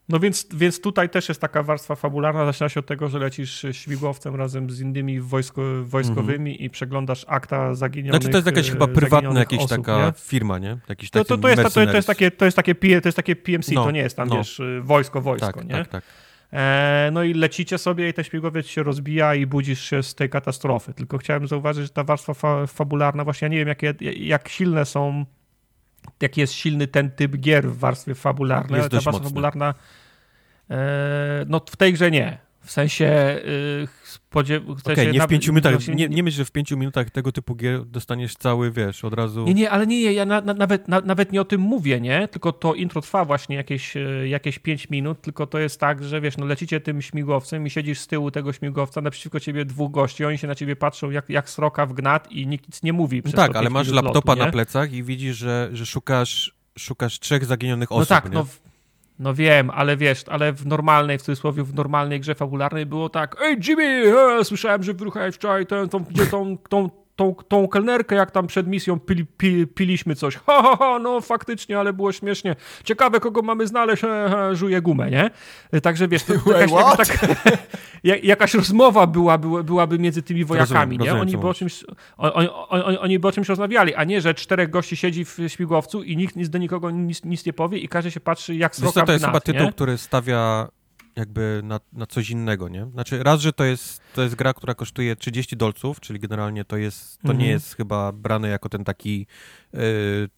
No 0.09 0.19
więc, 0.19 0.47
więc 0.53 0.81
tutaj 0.81 1.09
też 1.09 1.29
jest 1.29 1.41
taka 1.41 1.63
warstwa 1.63 1.95
fabularna. 1.95 2.45
Zaczyna 2.45 2.69
się 2.69 2.79
od 2.79 2.85
tego, 2.85 3.09
że 3.09 3.19
lecisz 3.19 3.65
śmigłowcem 3.71 4.35
razem 4.35 4.69
z 4.69 4.79
innymi 4.79 5.19
wojsko, 5.21 5.61
wojskowymi 5.83 6.63
i 6.63 6.69
przeglądasz 6.69 7.25
akta 7.27 7.75
zaginionych. 7.75 8.21
Znaczy 8.21 8.31
to 8.31 8.37
jest 8.37 8.45
jakaś 8.45 8.71
chyba 8.71 8.87
prywatna 8.87 9.39
jakaś 9.39 9.59
osób, 9.59 9.69
taka 9.69 10.05
nie? 10.05 10.13
firma, 10.17 10.59
nie? 10.59 10.77
Jakiś 10.89 11.09
To, 11.09 11.19
taki 11.19 11.27
to, 11.29 11.37
to, 11.37 11.49
jest, 11.49 11.63
to, 11.63 11.69
to, 11.69 11.95
jest 11.95 12.07
takie, 12.07 12.31
to, 12.31 12.45
jest 12.45 12.55
takie, 12.57 12.75
to 12.75 13.07
jest 13.07 13.15
takie 13.15 13.35
PMC, 13.35 13.71
No, 13.73 13.83
to 13.83 13.91
nie 13.91 13.99
jest 13.99 14.17
tam, 14.17 14.29
no. 14.29 14.35
wiesz, 14.37 14.61
wojsko, 14.81 15.21
wojsko, 15.21 15.53
Tak, 15.53 15.65
nie? 15.65 15.71
tak, 15.71 15.87
tak. 15.87 16.03
E, 16.53 17.09
no 17.13 17.23
i 17.23 17.33
lecicie 17.33 17.77
sobie 17.77 18.09
i 18.09 18.13
ten 18.13 18.23
śmigłowiec 18.25 18.67
się 18.67 18.83
rozbija 18.83 19.35
i 19.35 19.45
budzisz 19.45 19.81
się 19.89 20.03
z 20.03 20.15
tej 20.15 20.29
katastrofy. 20.29 20.93
Tylko 20.93 21.17
chciałem 21.17 21.47
zauważyć, 21.47 21.83
że 21.83 21.89
ta 21.89 22.03
warstwa 22.03 22.33
fa 22.33 22.67
fabularna, 22.67 23.23
właśnie 23.23 23.45
ja 23.45 23.49
nie 23.49 23.57
wiem, 23.57 23.67
jakie, 23.67 23.93
jak 24.13 24.49
silne 24.49 24.85
są, 24.85 25.25
jaki 26.21 26.41
jest 26.41 26.53
silny 26.53 26.87
ten 26.87 27.11
typ 27.11 27.37
gier 27.37 27.67
w 27.69 27.77
warstwie 27.77 28.15
fabularnej, 28.15 28.77
Jest 28.81 28.83
ale 28.83 28.89
ta 28.89 28.95
warstwa 28.95 29.11
mocny. 29.11 29.29
fabularna, 29.29 29.73
e, 30.69 31.45
no 31.47 31.61
w 31.69 31.75
tej 31.75 31.93
grze 31.93 32.11
nie. 32.11 32.44
W 32.65 32.71
sensie, 32.71 33.05
y, 33.05 33.87
w 33.87 34.37
Okej, 34.37 34.95
sensie 34.95 35.05
nie 35.05 35.13
w 35.13 35.17
na- 35.17 35.27
pięciu 35.27 35.51
minutach, 35.53 35.71
właśnie 35.73 35.95
nie, 35.95 36.09
nie 36.09 36.23
myśl, 36.23 36.37
że 36.37 36.45
w 36.45 36.51
pięciu 36.51 36.77
minutach 36.77 37.09
tego 37.09 37.31
typu 37.31 37.55
gier 37.55 37.85
dostaniesz 37.85 38.35
cały, 38.35 38.71
wiesz, 38.71 39.05
od 39.05 39.13
razu... 39.13 39.45
Nie, 39.45 39.53
nie, 39.53 39.69
ale 39.71 39.87
nie, 39.87 40.13
ja 40.13 40.25
na, 40.25 40.41
na, 40.41 40.53
nawet, 40.53 40.87
na, 40.87 41.01
nawet 41.01 41.31
nie 41.31 41.41
o 41.41 41.45
tym 41.45 41.61
mówię, 41.61 42.01
nie? 42.01 42.27
Tylko 42.27 42.51
to 42.51 42.73
intro 42.73 43.01
trwa 43.01 43.25
właśnie 43.25 43.55
jakieś, 43.55 43.97
e, 43.97 44.27
jakieś 44.27 44.59
5 44.59 44.89
minut, 44.89 45.21
tylko 45.21 45.47
to 45.47 45.59
jest 45.59 45.79
tak, 45.79 46.03
że 46.03 46.21
wiesz, 46.21 46.37
no 46.37 46.45
lecicie 46.45 46.79
tym 46.81 47.01
śmigłowcem 47.01 47.67
i 47.67 47.69
siedzisz 47.69 47.99
z 47.99 48.07
tyłu 48.07 48.31
tego 48.31 48.53
śmigłowca, 48.53 49.01
naprzeciwko 49.01 49.39
ciebie 49.39 49.65
dwóch 49.65 49.91
gości, 49.91 50.25
oni 50.25 50.37
się 50.37 50.47
na 50.47 50.55
ciebie 50.55 50.75
patrzą 50.75 51.11
jak, 51.11 51.29
jak 51.29 51.49
sroka 51.49 51.85
w 51.85 51.93
gnat 51.93 52.31
i 52.31 52.47
nikt 52.47 52.67
nic 52.67 52.83
nie 52.83 52.93
mówi 52.93 53.21
No 53.25 53.31
tak, 53.31 53.55
ale 53.55 53.63
pięć 53.65 53.73
masz 53.73 53.87
laptopa 53.91 54.31
lotu, 54.31 54.45
na 54.45 54.51
plecach 54.51 54.93
i 54.93 55.03
widzisz, 55.03 55.37
że, 55.37 55.69
że 55.73 55.85
szukasz, 55.85 56.55
szukasz 56.77 57.19
trzech 57.19 57.45
zaginionych 57.45 57.89
No 57.89 57.95
osób, 57.95 58.09
tak, 58.09 58.25
nie? 58.25 58.31
no, 58.31 58.43
w- 58.43 58.59
no 59.19 59.33
wiem, 59.33 59.69
ale 59.69 59.97
wiesz, 59.97 60.23
ale 60.27 60.53
w 60.53 60.65
normalnej, 60.65 61.17
w 61.17 61.21
cudzysłowie, 61.21 61.63
w 61.63 61.73
normalnej 61.73 62.19
grze 62.19 62.35
fabularnej 62.35 62.85
było 62.85 63.09
tak, 63.09 63.35
ej 63.41 63.57
Jimmy, 63.67 64.13
e, 64.39 64.45
słyszałem, 64.45 64.83
że 64.83 64.93
wyruchałeś 64.93 65.35
wczoraj 65.35 65.65
tę, 65.65 65.87
tą, 65.87 65.99
gdzie 65.99 66.25
tą, 66.25 66.57
tą, 66.57 66.89
tą, 66.89 67.04
tą 67.47 67.67
kelnerkę, 67.67 68.15
jak 68.15 68.31
tam 68.31 68.47
przed 68.47 68.67
misją 68.67 68.99
pili, 68.99 69.25
pi, 69.25 69.67
piliśmy 69.67 70.15
coś. 70.15 70.35
Ha, 70.35 70.61
ha, 70.63 70.75
ha, 70.79 70.99
no 70.99 71.21
faktycznie, 71.21 71.79
ale 71.79 71.93
było 71.93 72.11
śmiesznie. 72.11 72.55
Ciekawe, 72.83 73.19
kogo 73.19 73.41
mamy 73.41 73.67
znaleźć, 73.67 74.01
he, 74.01 74.29
he, 74.29 74.55
żuje 74.55 74.81
gumę, 74.81 75.11
nie? 75.11 75.29
E, 75.71 75.81
Także 75.81 76.07
wiesz, 76.07 76.23
to, 76.23 76.33
Wait, 76.33 76.71
jakaś, 76.71 77.07
tak, 77.07 77.37
ja- 78.03 78.17
jakaś 78.17 78.53
rozmowa 78.53 79.07
była, 79.07 79.37
była, 79.37 79.63
byłaby 79.63 79.99
między 79.99 80.21
tymi 80.21 80.45
wojakami, 80.45 80.75
Rozumiem, 80.75 80.91
nie? 80.91 80.97
rozumiem, 81.05 81.21
Oni 81.21 81.37
by, 81.37 81.47
o 81.47 81.53
czymś, 81.53 81.83
on, 82.17 82.31
on, 82.33 82.47
on, 82.69 82.97
oni 82.99 83.19
by 83.19 83.27
o 83.27 83.31
czymś 83.31 83.49
rozmawiali, 83.49 83.95
a 83.95 84.03
nie, 84.03 84.21
że 84.21 84.33
czterech 84.33 84.69
gości 84.69 84.95
siedzi 84.97 85.25
w 85.25 85.37
śmigłowcu 85.47 86.03
i 86.03 86.17
nikt 86.17 86.35
nic 86.35 86.49
do 86.49 86.57
nikogo 86.57 86.91
nic, 86.91 87.23
nic 87.23 87.45
nie 87.45 87.53
powie 87.53 87.77
i 87.77 87.87
każdy 87.87 88.11
się 88.11 88.19
patrzy 88.19 88.55
jak 88.55 88.71
Wiesz 88.71 88.79
sroka 88.79 88.99
co, 88.99 89.05
to 89.05 89.11
jest 89.11 89.25
chyba 89.25 89.39
tytuł, 89.39 89.65
nie? 89.65 89.71
który 89.71 89.97
stawia 89.97 90.67
jakby 91.15 91.61
na, 91.63 91.79
na 91.93 92.05
coś 92.05 92.29
innego, 92.29 92.69
nie? 92.69 92.85
Znaczy 92.91 93.23
raz, 93.23 93.41
że 93.41 93.53
to 93.53 93.63
jest, 93.63 94.01
to 94.13 94.21
jest 94.21 94.35
gra, 94.35 94.53
która 94.53 94.73
kosztuje 94.73 95.15
30 95.15 95.57
dolców, 95.57 95.99
czyli 95.99 96.19
generalnie 96.19 96.65
to 96.65 96.77
jest, 96.77 97.17
to 97.17 97.27
Mhm. 97.29 97.39
nie 97.39 97.47
jest 97.47 97.75
chyba 97.75 98.11
brane 98.11 98.47
jako 98.49 98.69
ten 98.69 98.83
taki 98.83 99.27
y, 99.73 99.77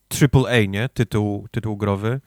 triple 0.07 0.43
A, 0.64 0.65
nie? 0.65 0.89
Tytuł, 0.89 1.47
tytuł 1.51 1.77
growy. 1.77 2.22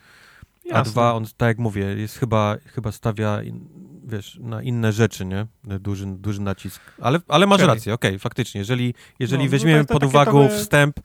A 0.73 0.79
Jasne. 0.79 0.93
dwa, 0.93 1.15
on, 1.15 1.25
tak 1.37 1.49
jak 1.49 1.59
mówię, 1.59 1.85
jest 1.85 2.19
chyba, 2.19 2.57
chyba 2.67 2.93
stawia, 2.93 3.43
in, 3.43 3.69
wiesz, 4.11 4.39
na 4.43 4.63
inne 4.63 4.93
rzeczy, 4.93 5.25
nie? 5.25 5.47
Duży, 5.65 6.07
duży 6.07 6.41
nacisk. 6.41 6.81
Ale, 7.01 7.19
ale 7.29 7.47
masz 7.47 7.59
Czyli? 7.61 7.69
rację, 7.69 7.95
okej, 7.95 8.19
faktycznie. 8.19 8.59
Jeżeli, 8.59 8.95
jeżeli 9.19 9.39
No, 9.39 9.45
no 9.45 9.51
weźmiemy 9.51 9.81
to- 9.85 9.95
to 9.95 9.95
pod 10.01 10.05
uwagę 10.09 10.31
trochę- 10.31 10.49
wstęp, 10.49 10.99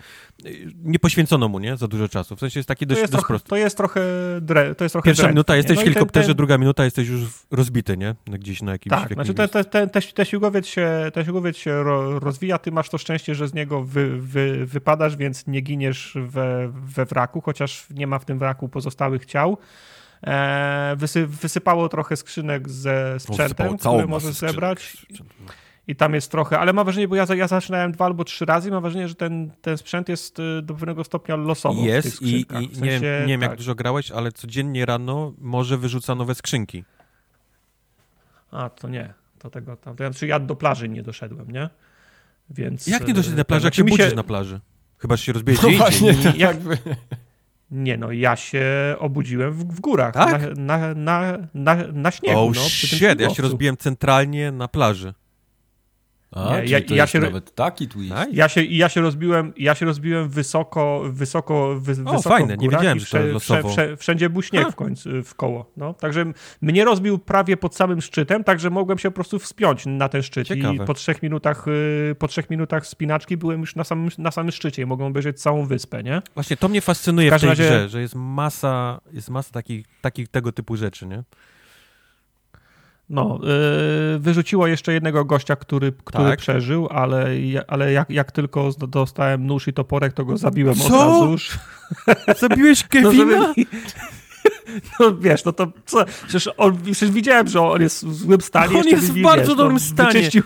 y, 0.45 0.67
nie 0.83 0.99
poświęcono 0.99 1.47
mu, 1.49 1.59
nie? 1.59 1.77
Za 1.77 1.87
dużo 1.87 2.09
czasu. 2.09 2.35
W 2.35 2.39
sensie 2.39 2.59
jest 2.59 2.67
taki 2.67 2.85
To 2.85 2.89
dość, 2.89 3.01
jest, 3.01 3.11
dość 3.13 3.21
trochę, 3.21 3.31
prosty. 3.31 3.49
to 3.49 3.55
jest 3.55 3.77
trochę 3.77 4.01
dre, 4.41 4.75
to 4.75 4.83
jest 4.85 4.93
trochę 4.93 5.05
Pierwsza 5.05 5.27
minuta 5.27 5.55
jesteś 5.55 5.75
No 5.75 5.81
w 5.81 5.83
helikopterze, 5.85 6.27
ten- 6.27 6.35
druga 6.37 6.57
minuta 6.57 6.85
jesteś 6.85 7.07
już 7.07 7.21
rozbity, 7.51 7.97
nie? 7.97 8.15
Gdzieś 8.27 8.61
na 8.61 8.71
jakimś, 8.71 8.89
Tak, 8.91 8.99
jakimś 9.01 9.15
znaczy 9.15 9.33
ten, 9.33 9.49
ten, 9.49 9.89
ten, 9.89 10.03
ten, 10.13 10.25
śmigłowiec 10.25 10.67
się, 10.67 10.89
ten 11.13 11.23
śmigłowiec 11.23 11.57
się 11.57 11.83
ro, 11.83 12.19
rozwija, 12.19 12.57
ty 12.57 12.71
masz 12.71 12.89
to 12.89 12.97
szczęście, 12.97 13.35
że 13.35 13.47
z 13.47 13.53
niego 13.53 13.83
wy, 13.83 14.21
wy, 14.21 14.65
wypadasz, 14.65 15.15
więc 15.15 15.47
nie 15.47 15.61
giniesz 15.61 16.17
we, 16.27 16.71
we 16.73 17.05
wraku, 17.05 17.41
chociaż 17.41 17.87
nie 17.89 18.07
ma 18.07 18.19
w 18.19 18.25
tym 18.25 18.39
wraku 18.39 18.69
pozostałych 18.69 19.25
ciał. 19.25 19.57
E, 20.25 20.95
wysy, 20.97 21.27
wysypało 21.27 21.89
trochę 21.89 22.15
skrzynek 22.15 22.69
ze 22.69 23.19
sprzętem, 23.19 23.77
który 23.77 24.07
możesz 24.07 24.35
zebrać 24.35 24.97
i 25.87 25.95
tam 25.95 26.13
jest 26.13 26.31
trochę, 26.31 26.59
ale 26.59 26.73
mam 26.73 26.85
wrażenie, 26.85 27.07
bo 27.07 27.15
ja, 27.15 27.25
ja 27.35 27.47
zaczynałem 27.47 27.91
dwa 27.91 28.05
albo 28.05 28.23
trzy 28.23 28.45
razy 28.45 28.69
i 28.69 28.71
mam 28.71 28.81
wrażenie, 28.81 29.07
że 29.07 29.15
ten, 29.15 29.51
ten 29.61 29.77
sprzęt 29.77 30.09
jest 30.09 30.39
y, 30.39 30.61
do 30.61 30.73
pewnego 30.73 31.03
stopnia 31.03 31.35
losowo 31.35 31.81
w 31.81 31.85
tych 31.85 31.93
Jest 31.93 32.21
i, 32.21 32.39
i 32.39 32.45
W 32.45 32.51
nie, 32.53 32.59
wiem, 32.59 32.71
sensie, 32.71 33.21
nie 33.21 33.27
wiem 33.27 33.41
jak 33.41 33.51
tak. 33.51 33.57
dużo 33.57 33.75
grałeś, 33.75 34.11
ale 34.11 34.31
codziennie 34.31 34.85
rano 34.85 35.33
może 35.37 35.77
wyrzuca 35.77 36.15
nowe 36.15 36.35
skrzynki. 36.35 36.83
A, 38.51 38.69
to 38.69 38.89
nie, 38.89 39.13
to 39.39 39.49
tego 39.49 39.75
tam. 39.75 39.95
To 39.95 40.03
znaczy 40.03 40.27
ja 40.27 40.39
do 40.39 40.55
plaży 40.55 40.89
nie 40.89 41.03
doszedłem, 41.03 41.51
nie? 41.51 41.69
Więc. 42.49 42.87
Jak 42.87 43.07
nie 43.07 43.13
doszedł 43.13 43.35
e, 43.35 43.37
na 43.37 43.45
plaży, 43.45 43.65
jak 43.65 43.75
znaczy 43.75 43.91
się 43.91 43.97
budzisz 43.97 44.15
na 44.15 44.23
plaży? 44.23 44.59
Chyba 44.97 45.15
że 45.15 45.23
się 45.23 45.33
rozbije 45.33 45.57
No 45.63 45.69
właśnie, 45.69 46.13
tak 46.13 46.37
jakby... 46.37 46.77
Nie 47.71 47.97
no, 47.97 48.11
ja 48.11 48.35
się 48.35 48.65
obudziłem 48.99 49.53
w, 49.53 49.75
w 49.75 49.79
górach, 49.79 50.13
Tak? 50.13 50.41
na, 50.57 50.93
na, 50.93 51.37
na, 51.53 51.75
na, 51.93 52.11
śniegu. 52.11 52.39
Oh 52.39 52.51
no, 52.55 52.61
shit, 52.61 53.19
ja 53.19 53.29
się 53.29 53.43
rozbiłem 53.43 53.77
centralnie 53.77 54.51
na 54.51 54.67
plaży. 54.67 55.13
A, 56.35 56.57
ja- 56.65 56.79
ja 56.89 57.07
się- 57.07 57.19
nawet 57.19 57.55
taki 57.55 57.87
twist. 57.87 58.13
Ja 58.31 58.49
się, 58.49 58.63
ja 58.63 58.89
się 58.89 59.01
rozbiłem, 59.01 59.53
ja 59.57 59.75
się 59.75 59.85
rozbiłem 59.85 60.29
wysoko, 60.29 61.01
wysoko, 61.09 61.75
wy, 61.79 61.93
wysoko 61.95 62.21
fajne, 62.21 62.55
w 62.55 62.59
nie 62.59 62.69
wiedziałem, 62.69 62.99
że 62.99 63.05
to 63.05 63.25
losowo. 63.25 63.69
wszędzie, 63.69 63.97
wszędzie 63.97 64.29
był 64.29 64.41
śnieg 64.41 64.65
A. 64.67 64.71
w 64.71 64.75
końcu, 64.75 65.09
w 65.23 65.35
koło. 65.35 65.71
No, 65.77 65.93
także 65.93 66.25
mnie 66.61 66.85
rozbił 66.85 67.19
prawie 67.19 67.57
pod 67.57 67.75
samym 67.75 68.01
szczytem, 68.01 68.43
także 68.43 68.69
mogłem 68.69 68.97
się 68.97 69.11
po 69.11 69.15
prostu 69.15 69.39
wspiąć 69.39 69.85
na 69.85 70.09
ten 70.09 70.23
szczyt 70.23 70.47
Ciekawe. 70.47 70.75
i 70.75 70.79
po 70.79 70.93
trzech 70.93 71.23
minutach, 71.23 71.65
y, 71.67 72.15
po 72.19 72.27
trzech 72.27 72.49
minutach 72.49 72.87
spinaczki 72.87 73.37
byłem 73.37 73.59
już 73.59 73.75
na 73.75 73.83
samym, 73.83 74.09
na 74.17 74.31
samym 74.31 74.51
szczycie 74.51 74.81
i 74.81 74.85
mogłem 74.85 75.07
obejrzeć 75.07 75.41
całą 75.41 75.65
wyspę, 75.65 76.03
nie? 76.03 76.21
Właśnie 76.33 76.57
to 76.57 76.67
mnie 76.69 76.81
fascynuje 76.81 77.31
W 77.31 77.37
w, 77.37 77.39
tej 77.41 77.49
razie- 77.49 77.63
grze, 77.63 77.89
że 77.89 78.01
jest 78.01 78.15
masa, 78.15 79.01
jest 79.13 79.29
masa 79.29 79.51
takich, 79.51 79.85
takich 80.01 80.27
tego 80.27 80.51
typu 80.51 80.75
rzeczy, 80.77 81.05
nie? 81.05 81.23
No, 83.09 83.39
y, 84.15 84.19
wyrzuciło 84.19 84.67
jeszcze 84.67 84.93
jednego 84.93 85.25
gościa, 85.25 85.55
który, 85.55 85.93
który 86.03 86.29
Tak. 86.29 86.39
przeżył, 86.39 86.87
ale, 86.91 87.27
ale 87.67 87.91
jak, 87.91 88.09
jak 88.09 88.31
tylko 88.31 88.69
dostałem 88.87 89.47
nóż 89.47 89.67
i 89.67 89.73
toporek, 89.73 90.13
to 90.13 90.25
go 90.25 90.37
zabiłem 90.37 90.81
od 90.81 90.87
Co? 90.87 91.05
razu 91.05 91.31
już. 91.31 91.59
Zabiłeś 92.39 92.83
No, 92.83 92.87
Kevina? 92.89 93.13
żeby... 93.13 93.65
no 94.99 95.17
wiesz, 95.17 95.45
no 95.45 95.53
to 95.53 95.67
co? 95.85 96.05
Przecież, 96.27 96.49
on, 96.57 96.77
przecież 96.81 97.11
widziałem, 97.11 97.47
że 97.47 97.61
on 97.61 97.81
jest 97.81 98.07
w 98.07 98.15
złym 98.15 98.41
stanie. 98.41 98.77
On 98.79 98.87
jest 98.87 99.13
w 99.13 99.21
bardzo 99.21 99.55
dobrym 99.55 99.73
no, 99.73 99.79
stanie. 99.79 100.13
Wyczyścił, 100.13 100.43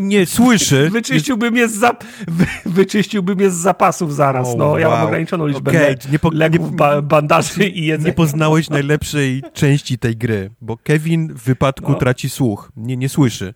Nie, 0.00 0.26
słyszy. 0.26 0.90
wyczyściłby, 0.90 1.50
mnie 1.50 1.68
z 1.68 1.72
zap... 1.74 2.04
wy, 2.28 2.46
wyczyściłby 2.66 3.36
mnie 3.36 3.50
z 3.50 3.54
zapasów 3.54 4.14
zaraz. 4.14 4.48
No, 4.56 4.78
ja 4.78 4.88
mam 4.88 4.98
wow. 4.98 5.06
ograniczoną 5.06 5.46
liczbę 5.46 5.70
Okej, 5.70 5.80
le- 6.04 6.12
nie 6.12 6.18
po- 6.18 6.30
leków, 6.30 6.70
nie- 6.70 6.76
ba, 6.76 7.02
bandaży 7.02 7.68
i 7.68 7.86
jedzenia. 7.86 8.08
Nie 8.08 8.14
poznałeś 8.14 8.70
najlepszej 8.70 9.42
części 9.52 9.98
tej 9.98 10.16
gry, 10.16 10.50
bo 10.60 10.76
Kevin 10.76 11.34
w 11.34 11.42
wypadku 11.42 11.92
No. 11.92 11.98
traci 11.98 12.28
słuch, 12.30 12.72
nie, 12.76 12.96
nie 12.96 13.08
słyszy. 13.08 13.54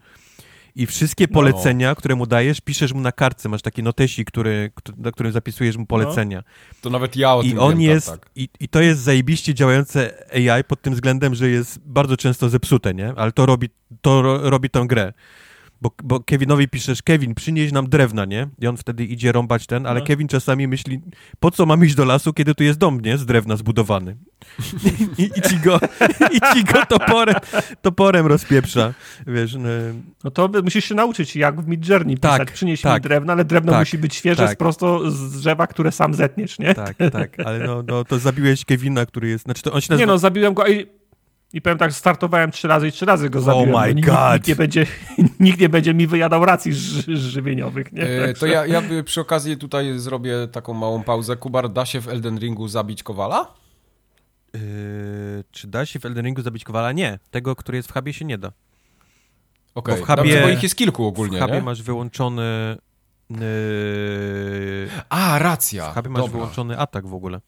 I 0.76 0.86
wszystkie 0.86 1.26
No. 1.30 1.34
polecenia, 1.34 1.94
które 1.94 2.14
mu 2.14 2.26
dajesz, 2.26 2.60
piszesz 2.60 2.92
mu 2.92 3.00
na 3.00 3.12
kartce, 3.12 3.48
masz 3.48 3.62
taki 3.62 3.82
notesik, 3.82 4.28
który, 4.28 4.70
na 4.96 5.10
którym 5.12 5.32
zapisujesz 5.32 5.76
mu 5.76 5.86
polecenia. 5.86 6.42
To 6.80 6.90
nawet 6.90 7.16
ja 7.16 7.34
o 7.34 7.42
I 7.42 7.48
tym 7.50 7.58
on 7.58 7.70
wiem, 7.70 7.80
jest, 7.80 8.06
tak, 8.10 8.20
tak. 8.20 8.30
i, 8.36 8.48
i 8.60 8.68
to 8.68 8.80
jest 8.80 9.00
zajebiście 9.00 9.54
działające 9.54 10.12
AI 10.34 10.64
pod 10.64 10.82
tym 10.82 10.94
względem, 10.94 11.34
że 11.34 11.48
jest 11.48 11.78
bardzo 11.86 12.16
często 12.16 12.48
zepsute, 12.48 12.94
nie? 12.94 13.12
Ale 13.16 13.32
to 13.32 13.46
robi, 13.46 13.68
to 14.00 14.22
ro, 14.22 14.50
robi 14.50 14.70
tę 14.70 14.84
grę. 14.86 15.12
Bo, 15.82 15.90
bo 16.04 16.20
Kevinowi 16.20 16.68
piszesz, 16.68 17.02
Kevin, 17.02 17.34
przynieś 17.34 17.72
nam 17.72 17.88
drewna, 17.88 18.24
nie? 18.24 18.48
I 18.60 18.66
on 18.66 18.76
wtedy 18.76 19.04
idzie 19.04 19.32
rąbać 19.32 19.66
ten, 19.66 19.86
ale 19.86 20.00
No. 20.00 20.06
Kevin 20.06 20.28
czasami 20.28 20.68
myśli, 20.68 21.00
po 21.40 21.50
co 21.50 21.66
mam 21.66 21.84
iść 21.84 21.94
do 21.94 22.04
lasu, 22.04 22.32
kiedy 22.32 22.54
tu 22.54 22.64
jest 22.64 22.78
dom, 22.78 23.00
nie? 23.00 23.18
Z 23.18 23.26
drewna 23.26 23.56
zbudowany. 23.56 24.16
I, 25.18 25.22
i, 25.22 25.42
ci 25.48 25.58
go, 25.58 25.80
I 26.32 26.54
ci 26.54 26.64
go 26.64 26.86
toporem, 26.86 27.34
toporem 27.82 28.26
rozpieprza, 28.26 28.94
wiesz. 29.26 29.54
No, 29.54 29.68
No 30.24 30.30
to 30.30 30.50
musisz 30.64 30.84
się 30.84 30.94
nauczyć, 30.94 31.36
jak 31.36 31.60
w 31.60 31.68
Midjourney 31.68 32.16
pisać. 32.16 32.38
Tak, 32.38 32.52
Przynieś 32.52 32.80
tak, 32.80 33.02
mi 33.02 33.08
drewno, 33.08 33.32
ale 33.32 33.44
drewno 33.44 33.72
tak, 33.72 33.80
musi 33.80 33.98
być 33.98 34.14
świeże 34.14 34.46
tak. 34.46 34.58
prosto 34.58 35.10
z 35.10 35.32
drzewa, 35.40 35.66
które 35.66 35.92
sam 35.92 36.14
zetniesz, 36.14 36.58
nie? 36.58 36.74
tak, 36.74 36.96
tak, 37.12 37.40
ale 37.44 37.58
no, 37.58 37.82
no 37.86 38.04
to 38.04 38.18
zabiłeś 38.18 38.64
Kevina, 38.64 39.06
który 39.06 39.28
jest, 39.28 39.44
znaczy 39.44 39.62
to 39.62 39.72
on 39.72 39.80
się 39.80 39.86
nazywa... 39.90 40.00
Nie 40.00 40.06
no, 40.06 40.18
zabiłem 40.18 40.54
go 40.54 40.66
i, 40.66 40.86
i 41.52 41.60
powiem 41.62 41.78
tak, 41.78 41.92
startowałem 41.92 42.50
trzy 42.50 42.68
razy 42.68 42.88
i 42.88 42.92
trzy 42.92 43.06
razy 43.06 43.30
go 43.30 43.40
zabiłem. 43.40 43.66
my 43.68 43.72
bo 43.72 43.86
nikt, 43.86 44.08
God. 44.08 44.32
Nikt 44.34 44.48
nie, 44.48 44.56
będzie, 44.56 44.86
nikt 45.40 45.60
nie 45.60 45.68
będzie 45.68 45.94
mi 45.94 46.06
wyjadał 46.06 46.44
racji 46.44 46.74
ży, 46.74 47.16
żywieniowych, 47.16 47.92
nie? 47.92 48.02
E, 48.02 48.20
Także- 48.26 48.40
to 48.40 48.46
ja, 48.46 48.66
ja 48.66 48.82
przy 49.04 49.20
okazji 49.20 49.56
tutaj 49.56 49.98
zrobię 49.98 50.48
taką 50.52 50.74
małą 50.74 51.02
pauzę. 51.02 51.36
Kubar, 51.36 51.68
da 51.72 51.86
się 51.86 52.00
w 52.00 52.08
Elden 52.08 52.38
Ringu 52.38 52.68
zabić 52.68 53.02
Kowala? 53.02 53.54
Yy, 54.54 54.60
czy 55.50 55.66
da 55.68 55.86
się 55.86 56.00
w 56.00 56.06
Elden 56.06 56.24
Ringu 56.24 56.42
zabić 56.42 56.64
Kowala? 56.64 56.92
Nie. 56.92 57.18
Tego, 57.30 57.56
który 57.56 57.76
jest 57.76 57.88
w 57.88 57.92
hubie 57.92 58.12
się 58.12 58.24
nie 58.24 58.38
da. 58.38 58.52
Okej, 59.74 59.94
Bo 59.96 60.04
w 60.04 60.08
hubie- 60.08 60.16
Dobrze, 60.16 60.42
bo 60.42 60.48
ich 60.48 60.62
jest 60.62 60.74
kilku 60.76 61.06
ogólnie, 61.06 61.38
w 61.38 61.40
hubie 61.40 61.54
nie? 61.54 61.62
masz 61.62 61.82
wyłączony... 61.82 62.76
Yy, 63.30 63.36
A, 65.08 65.38
w 65.38 65.42
racja. 65.42 65.92
hubie 65.92 66.10
masz 66.10 66.22
Dobra. 66.22 66.32
wyłączony 66.38 66.78
atak 66.78 67.06
w 67.06 67.14
ogóle. 67.14 67.40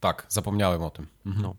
Tak, 0.00 0.26
zapomniałem 0.28 0.82
o 0.82 0.90
tym. 0.90 1.06
Mhm. 1.26 1.42
No. 1.42 1.54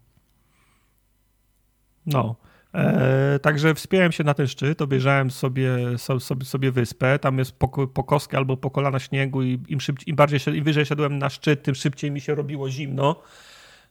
No. 2.07 2.35
E, 2.73 3.39
także 3.39 3.75
wspiąłem 3.75 4.11
się 4.11 4.23
na 4.23 4.33
ten 4.33 4.47
szczyt, 4.47 4.81
obejrzałem 4.81 5.31
sobie, 5.31 5.77
so, 5.97 6.19
sobie, 6.19 6.45
sobie 6.45 6.71
wyspę. 6.71 7.19
Tam 7.19 7.37
jest 7.37 7.51
po, 7.51 7.87
po 7.87 8.03
kostkę 8.03 8.37
albo 8.37 8.57
po 8.57 8.71
kolana 8.71 8.99
śniegu 8.99 9.43
i 9.43 9.59
im, 9.67 9.81
szybciej, 9.81 10.09
im 10.09 10.15
bardziej 10.15 10.57
im 10.57 10.63
wyżej 10.63 10.85
szedłem 10.85 11.17
na 11.17 11.29
szczyt, 11.29 11.63
tym 11.63 11.75
szybciej 11.75 12.11
mi 12.11 12.21
się 12.21 12.35
robiło 12.35 12.69
zimno. 12.69 13.21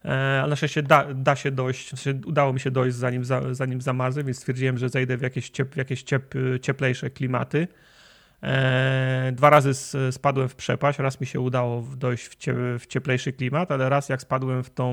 E, 0.05 0.41
ale 0.41 0.51
na 0.51 0.57
szczęście 0.57 0.83
da, 0.83 1.15
da 1.15 1.37
się 1.37 1.51
dojść, 1.51 1.93
udało 2.27 2.53
mi 2.53 2.61
się 2.61 2.71
dojść 2.71 2.97
zanim, 2.97 3.25
za, 3.25 3.55
zanim 3.55 3.81
zamarzę, 3.81 4.25
więc 4.25 4.37
stwierdziłem, 4.37 4.79
że 4.79 4.89
zejdę 4.89 5.17
w 5.17 5.23
jakieś, 5.23 5.51
ciep, 5.51 5.75
w 5.75 5.77
jakieś 5.77 6.03
ciep, 6.03 6.35
cieplejsze 6.63 7.11
klimaty. 7.11 7.69
E, 8.43 9.33
dwa 9.35 9.51
razy 9.51 9.71
spadłem 10.11 10.49
w 10.49 10.55
przepaść, 10.57 10.99
raz 10.99 11.21
mi 11.21 11.27
się 11.27 11.41
udało 11.41 11.83
dojść 11.97 12.27
w, 12.27 12.37
cie, 12.37 12.55
w 12.79 12.87
cieplejszy 12.89 13.33
klimat, 13.33 13.73
ale 13.73 13.89
raz 13.89 14.09
jak 14.09 14.23
spadłem 14.23 14.63
w 14.65 14.71
tą, 14.71 14.91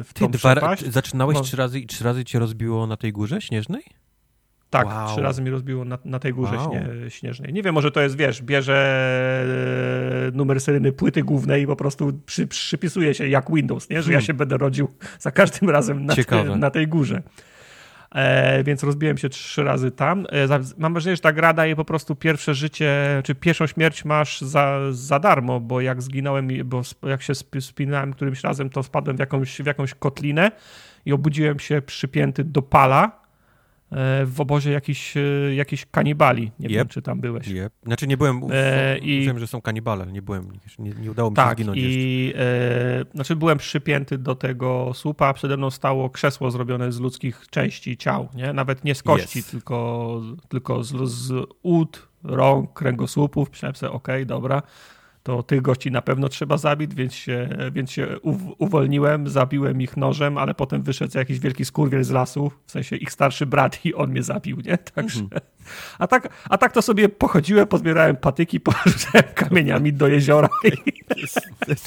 e, 0.00 0.04
w 0.04 0.12
Ty 0.14 0.20
tą 0.20 0.30
dwa, 0.30 0.52
przepaść, 0.54 0.86
zaczynałeś 0.86 1.36
No. 1.36 1.42
trzy 1.44 1.56
razy 1.56 1.80
i 1.80 1.86
trzy 1.86 2.04
razy 2.04 2.24
cię 2.24 2.38
rozbiło 2.38 2.86
na 2.86 2.96
tej 2.96 3.12
górze 3.12 3.40
śnieżnej? 3.40 3.82
Tak, 4.70 4.86
Wow. 4.86 5.08
trzy 5.08 5.20
razy 5.22 5.42
mi 5.42 5.50
rozbiło 5.50 5.84
na, 5.84 5.98
na 6.04 6.18
tej 6.18 6.32
górze 6.32 6.56
Wow. 6.56 6.70
śnie, 6.70 7.10
śnieżnej. 7.10 7.52
Nie 7.52 7.62
wiem, 7.62 7.74
może 7.74 7.90
to 7.90 8.00
jest, 8.00 8.16
wiesz, 8.16 8.42
bierze 8.42 8.76
e, 10.28 10.36
numer 10.36 10.60
seryjny 10.60 10.92
płyty 10.92 11.22
głównej 11.22 11.62
i 11.62 11.66
po 11.66 11.76
prostu 11.76 12.20
przy, 12.26 12.46
przypisuje 12.46 13.14
się 13.14 13.28
jak 13.28 13.54
Windows, 13.54 13.90
nie? 13.90 14.02
że 14.02 14.12
ja 14.12 14.18
Hmm. 14.18 14.26
się 14.26 14.34
będę 14.34 14.56
rodził 14.56 14.88
za 15.18 15.30
każdym 15.30 15.70
razem 15.70 16.06
na, 16.06 16.14
te, 16.14 16.44
na 16.56 16.70
tej 16.70 16.88
górze. 16.88 17.22
E, 18.14 18.64
więc 18.64 18.82
rozbiłem 18.82 19.18
się 19.18 19.28
trzy 19.28 19.64
razy 19.64 19.90
tam. 19.90 20.26
E, 20.32 20.60
mam 20.78 20.92
wrażenie, 20.92 21.16
że 21.16 21.22
ta 21.22 21.32
gra 21.32 21.52
daje 21.52 21.76
po 21.76 21.84
prostu 21.84 22.16
pierwsze 22.16 22.54
życie, 22.54 23.22
czy 23.24 23.34
pierwszą 23.34 23.66
śmierć 23.66 24.04
masz 24.04 24.40
za, 24.40 24.78
za 24.90 25.18
darmo, 25.18 25.60
bo 25.60 25.80
jak 25.80 26.02
zginąłem, 26.02 26.48
bo 26.64 26.82
jak 27.02 27.22
się 27.22 27.32
sp- 27.42 27.60
spinałem 27.60 28.12
którymś 28.12 28.42
razem, 28.42 28.70
to 28.70 28.82
wpadłem 28.82 29.16
w 29.16 29.20
jakąś, 29.20 29.62
w 29.62 29.66
jakąś 29.66 29.94
kotlinę 29.94 30.50
i 31.06 31.12
obudziłem 31.12 31.58
się 31.58 31.82
przypięty 31.82 32.44
do 32.44 32.62
pala 32.62 33.23
w 34.26 34.34
obozie 34.40 34.70
jakiś, 34.70 35.16
e, 35.16 35.20
jakiś 35.54 35.86
kanibali. 35.90 36.50
Nie 36.58 36.68
wiem, 36.68 36.80
Yep. 36.80 36.88
czy 36.88 37.02
tam 37.02 37.20
byłeś. 37.20 37.46
Nie. 37.48 37.70
Znaczy 37.86 38.06
nie 38.06 38.16
byłem, 38.16 38.40
E, 38.52 38.98
i... 38.98 39.20
wiem, 39.26 39.38
że 39.38 39.46
są 39.46 39.60
kanibale, 39.60 40.02
ale 40.02 40.12
nie 40.12 40.22
byłem, 40.22 40.48
nie, 40.78 40.90
nie 40.90 41.10
udało 41.10 41.30
mi 41.30 41.34
się 41.34 41.42
Tak, 41.42 41.56
zginąć 41.58 41.78
jeszcze. 41.78 41.98
i 41.98 42.32
e, 42.36 43.04
znaczy 43.14 43.36
byłem 43.36 43.58
przypięty 43.58 44.18
do 44.18 44.34
tego 44.34 44.90
słupa, 44.94 45.32
przede 45.34 45.56
mną 45.56 45.70
stało 45.70 46.10
krzesło 46.10 46.50
zrobione 46.50 46.92
z 46.92 47.00
ludzkich 47.00 47.46
części 47.50 47.96
ciał, 47.96 48.28
nie? 48.34 48.52
Nawet 48.52 48.84
nie 48.84 48.94
z 48.94 49.02
kości, 49.02 49.38
Yes. 49.38 49.46
tylko, 49.50 50.20
tylko 50.48 50.84
z, 50.84 51.10
z 51.10 51.32
ud, 51.62 52.08
rąk, 52.24 52.72
kręgosłupów. 52.72 53.50
Myślałem 53.50 53.74
sobie, 53.76 53.92
okej, 53.92 54.26
dobra, 54.26 54.62
to 55.24 55.42
tych 55.42 55.62
gości 55.62 55.90
na 55.90 56.02
pewno 56.02 56.28
trzeba 56.28 56.56
zabić, 56.58 56.94
więc 56.94 57.14
się, 57.14 57.48
więc 57.72 57.90
się 57.90 58.06
uw- 58.22 58.54
uwolniłem, 58.58 59.28
zabiłem 59.28 59.82
ich 59.82 59.96
nożem, 59.96 60.38
ale 60.38 60.54
potem 60.54 60.82
wyszedł 60.82 61.18
jakiś 61.18 61.38
wielki 61.38 61.64
skurwiel 61.64 62.04
z 62.04 62.10
lasu, 62.10 62.50
w 62.66 62.72
sensie 62.72 62.96
ich 62.96 63.12
starszy 63.12 63.46
brat 63.46 63.86
i 63.86 63.94
on 63.94 64.10
mnie 64.10 64.22
zabił, 64.22 64.60
nie? 64.60 64.78
Także... 64.94 65.20
Mhm. 65.20 65.40
A 65.98 66.06
tak, 66.06 66.28
a 66.50 66.58
tak 66.58 66.72
to 66.72 66.82
sobie 66.82 67.08
pochodziłem, 67.08 67.66
pozbierałem 67.66 68.16
patyki, 68.16 68.60
porzucałem 68.66 69.24
kamieniami 69.34 69.92
do 69.92 70.08
jeziora 70.08 70.48
i 70.64 70.92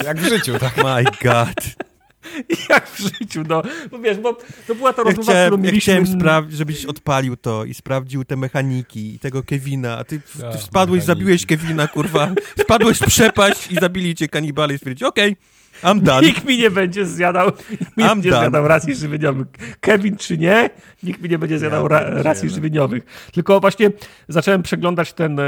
Jak 0.06 0.18
w 0.18 0.30
życiu, 0.30 0.60
tak? 0.60 0.78
My 0.78 1.04
God. 1.04 1.88
jak 2.70 2.90
w 2.90 3.00
życiu, 3.00 3.44
no. 3.50 3.62
Bo 3.92 4.00
wiesz, 4.00 4.18
bo 4.18 4.38
to 4.68 4.76
była 4.76 4.94
ta 4.94 5.02
Ja 5.02 5.06
rozmowa, 5.06 5.32
chciałem, 5.32 5.48
którą 5.50 5.64
ja 5.64 5.72
mieliśmy... 5.72 5.82
chciałem 5.94 6.08
sprawdzić, 6.20 6.58
żebyś 6.58 6.86
odpalił 6.86 7.36
to 7.38 7.66
i 7.66 7.74
sprawdził 7.74 8.26
te 8.26 8.36
mechaniki 8.36 9.16
i 9.16 9.20
tego 9.20 9.44
Kevina, 9.44 9.98
a 9.98 10.04
ty, 10.04 10.20
ty 10.20 10.26
Ja, 10.42 10.58
spadłeś, 10.58 11.02
mechaniki. 11.02 11.06
zabiłeś 11.06 11.46
Kevina, 11.46 11.88
kurwa, 11.88 12.32
spadłeś 12.62 12.98
w 12.98 13.06
przepaść 13.06 13.72
i 13.72 13.76
zabili 13.76 14.16
cię 14.16 14.28
kanibale 14.28 14.74
i 14.74 14.78
stwierdził, 14.78 15.08
okej, 15.08 15.36
I'm 15.84 16.02
done. 16.02 16.22
Nikt 16.28 16.46
mi 16.46 16.58
nie 16.58 16.72
będzie 16.72 17.06
zjadał, 17.06 17.52
nikt 17.98 18.12
I'm 18.12 18.24
nie 18.26 18.32
done. 18.32 18.42
zjadał 18.42 18.68
racji 18.68 18.96
żywieniowych. 18.96 19.48
Kevin 19.80 20.18
czy 20.18 20.38
nie, 20.38 20.70
nikt 21.04 21.22
mi 21.22 21.30
nie 21.30 21.40
będzie 21.40 21.60
zjadał 21.60 21.88
ra, 21.88 22.00
pierdzielę. 22.00 22.24
racji 22.24 22.50
żywieniowych. 22.50 23.04
Tylko 23.34 23.60
właśnie 23.60 23.92
zacząłem 24.28 24.64
przeglądać 24.64 25.14
ten, 25.14 25.40
e, 25.40 25.44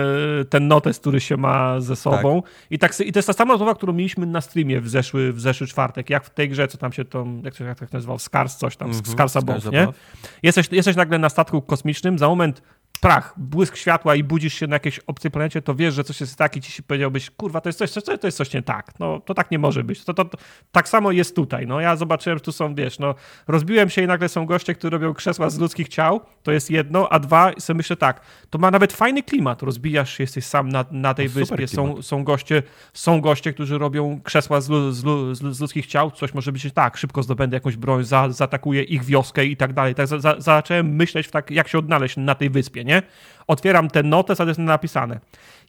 ten 0.49 0.67
notes, 0.67 0.99
który 0.99 1.19
się 1.21 1.37
ma 1.37 1.81
ze 1.81 1.95
sobą. 1.95 2.43
I, 2.69 2.79
tak, 2.79 2.99
I 2.99 3.11
to 3.11 3.19
jest 3.19 3.27
ta 3.27 3.33
sama 3.33 3.53
rozmowa, 3.53 3.75
którą 3.75 3.93
mieliśmy 3.93 4.25
na 4.25 4.41
streamie 4.41 4.81
w 4.81 4.89
zeszły, 4.89 5.33
w 5.33 5.41
zeszły 5.41 5.67
czwartek. 5.67 6.09
Jak 6.09 6.25
w 6.25 6.29
tej 6.29 6.49
grze, 6.49 6.67
co 6.67 6.77
tam 6.77 6.93
się 6.93 7.05
to, 7.05 7.25
jak 7.43 7.55
to, 7.55 7.63
jak 7.63 7.79
to 7.79 7.85
się 7.85 7.93
nazywał, 7.93 8.19
Scars 8.19 8.55
coś 8.55 8.77
tam, 8.77 8.87
Mhm, 8.87 9.05
Scarsa 9.05 9.41
Scars 9.41 9.49
Above, 9.61 9.71
nie? 9.71 9.87
Jesteś, 10.43 10.67
jesteś 10.71 10.95
nagle 10.95 11.19
na 11.19 11.29
statku 11.29 11.61
kosmicznym, 11.61 12.19
za 12.19 12.27
moment 12.27 12.61
prach, 13.01 13.33
błysk 13.37 13.75
światła 13.75 14.15
i 14.15 14.23
budzisz 14.23 14.53
się 14.53 14.67
na 14.67 14.75
jakiejś 14.75 14.99
obcej 14.99 15.31
planecie, 15.31 15.61
to 15.61 15.75
wiesz, 15.75 15.93
że 15.93 16.03
coś 16.03 16.21
jest 16.21 16.35
tak 16.35 16.57
i 16.57 16.61
ci 16.61 16.71
się 16.71 16.83
powiedziałbyś, 16.83 17.29
kurwa, 17.29 17.61
to 17.61 17.69
jest 17.69 17.79
coś, 17.79 17.91
to 17.93 18.27
jest 18.27 18.37
coś 18.37 18.53
nie 18.53 18.61
tak. 18.61 18.99
No, 18.99 19.19
to 19.19 19.33
tak 19.33 19.51
nie 19.51 19.59
może 19.59 19.83
być. 19.83 20.03
To, 20.03 20.13
to, 20.13 20.25
to, 20.25 20.37
tak 20.71 20.89
samo 20.89 21.11
jest 21.11 21.35
tutaj. 21.35 21.67
No, 21.67 21.81
ja 21.81 21.95
zobaczyłem, 21.95 22.37
że 22.37 22.43
tu 22.43 22.51
są, 22.51 22.75
wiesz, 22.75 22.99
no, 22.99 23.15
rozbiłem 23.47 23.89
się 23.89 24.01
i 24.01 24.07
nagle 24.07 24.29
są 24.29 24.45
goście, 24.45 24.75
którzy 24.75 24.89
robią 24.89 25.13
krzesła 25.13 25.49
z 25.49 25.59
ludzkich 25.59 25.87
ciał, 25.87 26.21
to 26.43 26.51
jest 26.51 26.71
jedno, 26.71 27.09
a 27.09 27.19
dwa, 27.19 27.51
sobie 27.59 27.77
myślę 27.77 27.95
tak, 27.95 28.21
to 28.49 28.57
ma 28.57 28.71
nawet 28.71 28.93
fajny 28.93 29.23
klimat, 29.23 29.63
rozbijasz 29.63 30.17
się, 30.17 30.23
jesteś 30.23 30.45
sam 30.45 30.69
na, 30.69 30.85
na 30.91 31.13
tej 31.13 31.25
No, 31.25 31.31
wyspie, 31.31 31.67
są, 31.67 32.01
są 32.01 32.23
goście, 32.23 32.63
są 32.93 33.21
goście, 33.21 33.53
którzy 33.53 33.77
robią 33.77 34.21
krzesła 34.23 34.61
z, 34.61 34.69
lu, 34.69 34.91
z, 34.91 35.03
lu, 35.03 35.35
z, 35.35 35.55
z 35.55 35.59
ludzkich 35.59 35.87
ciał, 35.87 36.11
coś 36.11 36.33
może 36.33 36.51
być 36.51 36.67
tak, 36.73 36.97
szybko 36.97 37.23
zdobędę 37.23 37.57
jakąś 37.57 37.75
broń, 37.75 38.03
za, 38.03 38.29
zaatakuję 38.29 38.83
ich 38.83 39.03
wioskę 39.03 39.45
i 39.45 39.57
tak 39.57 39.73
dalej. 39.73 39.95
Tak 39.95 40.07
za, 40.07 40.19
za, 40.19 40.35
zacząłem 40.37 40.95
myśleć 40.95 41.27
w 41.27 41.31
tak, 41.31 41.51
jak 41.51 41.67
się 41.67 41.77
odnaleźć 41.77 42.17
na 42.17 42.35
tej 42.35 42.49
wyspie, 42.49 42.83
nie? 42.85 42.88
Otwieram 43.47 43.89
ten 43.89 44.09
notes, 44.09 44.39
a 44.41 44.43
to 44.43 44.47
jest 44.49 44.59
napisane. 44.59 45.19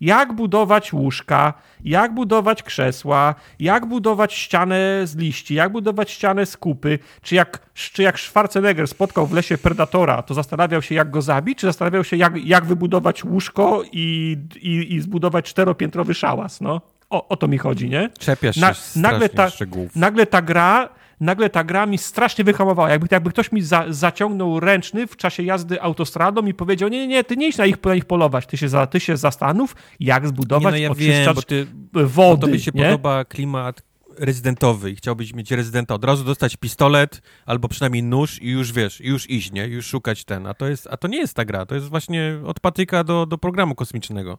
Jak 0.00 0.32
budować 0.32 0.92
łóżka, 0.92 1.55
jak 1.84 2.15
budować 2.15 2.62
krzesła, 2.62 3.34
jak 3.60 3.86
budować 3.86 4.34
ścianę 4.34 4.78
z 5.05 5.16
liści, 5.16 5.55
jak 5.55 5.73
budować 5.73 6.10
ścianę 6.10 6.47
z 6.47 6.57
kupy, 6.57 6.99
czy 7.23 7.34
jak, 7.34 7.58
czy 7.74 8.02
jak 8.02 8.20
Schwarzenegger 8.20 8.89
spotkał 8.89 9.26
w 9.26 9.32
lesie 9.32 9.58
Predatora, 9.58 10.23
to 10.23 10.34
zastanawiał 10.34 10.82
się, 10.82 10.94
jak 10.94 11.10
go 11.10 11.23
zabić, 11.23 11.58
czy 11.58 11.66
zastanawiał 11.66 12.05
się, 12.05 12.16
jak, 12.16 12.44
jak 12.44 12.65
wybudować 12.65 13.24
łóżko 13.24 13.82
i, 13.92 14.36
i, 14.62 14.94
i 14.94 15.00
zbudować 15.00 15.44
czteropiętrowy 15.44 16.15
szałas, 16.15 16.60
no. 16.60 16.81
O, 17.10 17.28
o 17.28 17.36
to 17.36 17.49
mi 17.49 17.58
chodzi, 17.58 17.89
nie? 17.89 18.10
Czepiasz 18.18 18.55
się 18.55 18.60
Na- 18.60 18.74
strasznie 18.74 19.02
nagle 19.02 19.28
ta- 19.28 19.50
szczegółów. 19.50 19.97
Nagle 19.97 20.26
ta 20.26 20.42
gra, 20.42 20.89
nagle 21.20 21.50
ta 21.50 21.65
gra 21.65 21.86
mi 21.86 21.99
strasznie 21.99 22.44
wyhamowała. 22.44 22.90
Jakby, 22.90 23.07
jakby 23.10 23.31
ktoś 23.31 23.52
mi 23.52 23.62
za, 23.62 23.84
zaciągnął 23.89 24.60
ręczny 24.60 25.07
w 25.07 25.16
czasie 25.16 25.42
jazdy 25.42 25.82
autostradą 25.82 26.47
i 26.47 26.55
powiedział, 26.55 26.89
nie, 26.89 26.99
nie, 26.99 27.07
nie, 27.07 27.24
ty 27.24 27.36
nie 27.36 27.49
idź 27.49 27.57
na 27.57 27.66
ich, 27.66 27.84
na 27.84 27.94
ich 27.94 28.05
polować, 28.05 28.47
ty 28.47 28.57
się, 28.57 28.68
za, 28.68 28.86
ty 28.86 29.00
się 29.00 29.16
zastanów, 29.16 29.76
jak 30.00 30.23
Nie, 30.23 30.28
zbudować 30.28 30.73
no 30.73 30.78
ja 30.78 30.94
wiem, 30.94 31.34
bo 31.34 31.42
ty, 31.42 31.66
wody, 31.92 32.40
tobie 32.40 32.58
się 32.58 32.70
nie? 32.74 32.84
podoba 32.84 33.24
klimat 33.24 33.82
rezydentowy 34.18 34.90
i 34.90 34.97
chciałbyś 34.97 35.34
mieć 35.34 35.50
rezydenta, 35.50 35.94
od 35.94 36.05
razu 36.05 36.24
dostać 36.24 36.57
pistolet 36.57 37.23
albo 37.47 37.68
przynajmniej 37.68 38.02
nóż 38.02 38.42
i 38.42 38.50
już 38.50 38.73
wiesz, 38.73 39.00
już 39.00 39.31
iść, 39.31 39.52
nie? 39.52 39.66
Już 39.66 39.86
szukać 39.86 40.24
ten. 40.24 40.47
A 40.47 40.55
to, 40.55 40.68
jest, 40.68 40.89
a 40.90 40.97
to 40.97 41.08
nie 41.08 41.18
jest 41.18 41.34
ta 41.34 41.44
gra, 41.44 41.66
to 41.66 41.74
jest 41.74 41.89
właśnie 41.89 42.40
od 42.44 42.60
patyka 42.60 43.05
do, 43.05 43.26
do 43.26 43.39
programu 43.39 43.74
kosmicznego. 43.74 44.39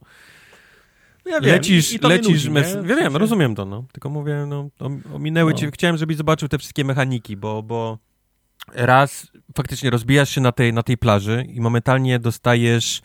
No 1.25 1.31
ja 1.31 1.41
wiem, 1.41 1.51
lecisz, 1.51 1.91
i- 1.93 1.95
i 1.95 1.99
lecisz, 2.07 2.27
nudzi, 2.27 2.51
mes... 2.51 2.73
ja 2.87 2.95
wiem, 2.95 3.15
rozumiem 3.17 3.55
to, 3.55 3.65
no. 3.65 3.85
Tylko 3.91 4.09
mówię, 4.09 4.45
no, 4.47 4.69
om- 4.79 5.01
ominęły 5.13 5.51
No. 5.51 5.57
cię, 5.57 5.71
chciałem, 5.71 5.97
żebyś 5.97 6.17
zobaczył 6.17 6.47
te 6.47 6.57
wszystkie 6.57 6.85
mechaniki, 6.85 7.37
bo, 7.37 7.63
bo 7.63 7.97
raz 8.73 9.27
faktycznie 9.57 9.89
rozbijasz 9.89 10.29
się 10.29 10.41
na 10.41 10.51
tej, 10.51 10.73
na 10.73 10.83
tej 10.83 10.97
plaży 10.97 11.45
i 11.49 11.61
momentalnie 11.61 12.19
dostajesz 12.19 13.01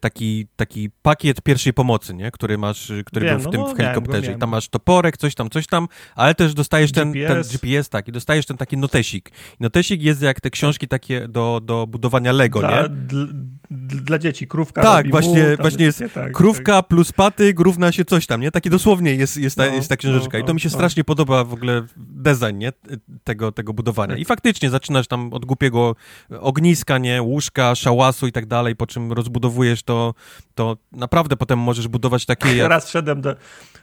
taki, 0.00 0.46
taki 0.56 0.90
pakiet 1.02 1.42
pierwszej 1.42 1.72
pomocy, 1.72 2.14
nie? 2.14 2.30
który 2.30 2.58
masz, 2.58 2.92
który 3.06 3.26
Wiem, 3.26 3.34
był 3.34 3.42
w 3.42 3.44
no, 3.44 3.50
tym 3.50 3.60
no, 3.60 3.66
w 3.66 3.78
miałem 3.78 3.94
helikopterze. 3.94 4.18
I 4.18 4.28
miałem 4.28 4.40
tam 4.40 4.50
go. 4.50 4.56
masz 4.56 4.68
toporek, 4.68 5.16
coś 5.16 5.34
tam, 5.34 5.50
coś 5.50 5.66
tam, 5.66 5.88
ale 6.14 6.34
też 6.34 6.54
dostajesz 6.54 6.92
ten 6.92 7.12
ten 7.12 7.42
GPS. 7.42 7.52
GPS, 7.52 7.88
tak, 7.88 8.08
i 8.08 8.12
dostajesz 8.12 8.46
ten 8.46 8.56
taki 8.56 8.76
notesik. 8.76 9.30
I 9.30 9.62
notesik 9.62 10.02
jest 10.02 10.22
jak 10.22 10.40
te 10.40 10.50
książki 10.50 10.88
takie 10.88 11.28
do, 11.28 11.60
do 11.64 11.86
budowania 11.86 12.32
Lego, 12.32 12.60
Dla, 12.60 12.82
nie? 12.82 12.88
dla, 13.70 14.18
dzieci 14.18 14.46
krówka 14.46 14.82
Tak, 14.82 15.10
właśnie- 15.10 15.42
mu, 15.42 15.56
tam 15.56 15.56
właśnie 15.56 15.84
jest 15.84 16.00
nie, 16.00 16.08
tak, 16.08 16.32
Krówka 16.32 16.82
plus 16.82 17.12
patyk 17.12 17.60
równa 17.60 17.92
się 17.92 18.04
coś 18.04 18.26
tam, 18.26 18.40
nie? 18.40 18.50
Taki 18.50 18.70
dosłownie 18.70 19.14
jest, 19.14 19.36
jest, 19.36 19.56
ta, 19.56 19.66
No, 19.66 19.74
jest 19.74 19.88
ta 19.88 19.96
książeczka. 19.96 20.38
I 20.38 20.40
to 20.40 20.48
no, 20.48 20.54
mi 20.54 20.60
się 20.60 20.68
no. 20.68 20.74
strasznie 20.74 21.04
podoba 21.04 21.44
w 21.44 21.52
ogóle 21.52 21.86
design, 21.96 22.58
nie? 22.58 22.72
Tego, 23.24 23.52
tego 23.52 23.72
budowania. 23.72 24.16
I 24.16 24.24
faktycznie 24.24 24.70
zaczynasz 24.70 25.06
tam 25.06 25.32
od 25.32 25.44
głupiego 25.44 25.96
ogniska, 26.40 26.98
nie? 26.98 27.22
Łóżka, 27.22 27.74
szałasu 27.74 28.26
i 28.26 28.32
tak 28.32 28.46
dalej, 28.46 28.76
po 28.76 28.86
czym 28.86 29.12
rozbudowujesz 29.12 29.41
to, 29.84 30.14
to 30.54 30.76
naprawdę 30.92 31.36
potem 31.36 31.58
możesz 31.58 31.88
budować 31.88 32.26
takie... 32.26 32.48
Ja 32.48 32.54
Jak... 32.62 32.70
raz 32.70 32.86
wszedłem 32.88 33.20
do, 33.20 33.36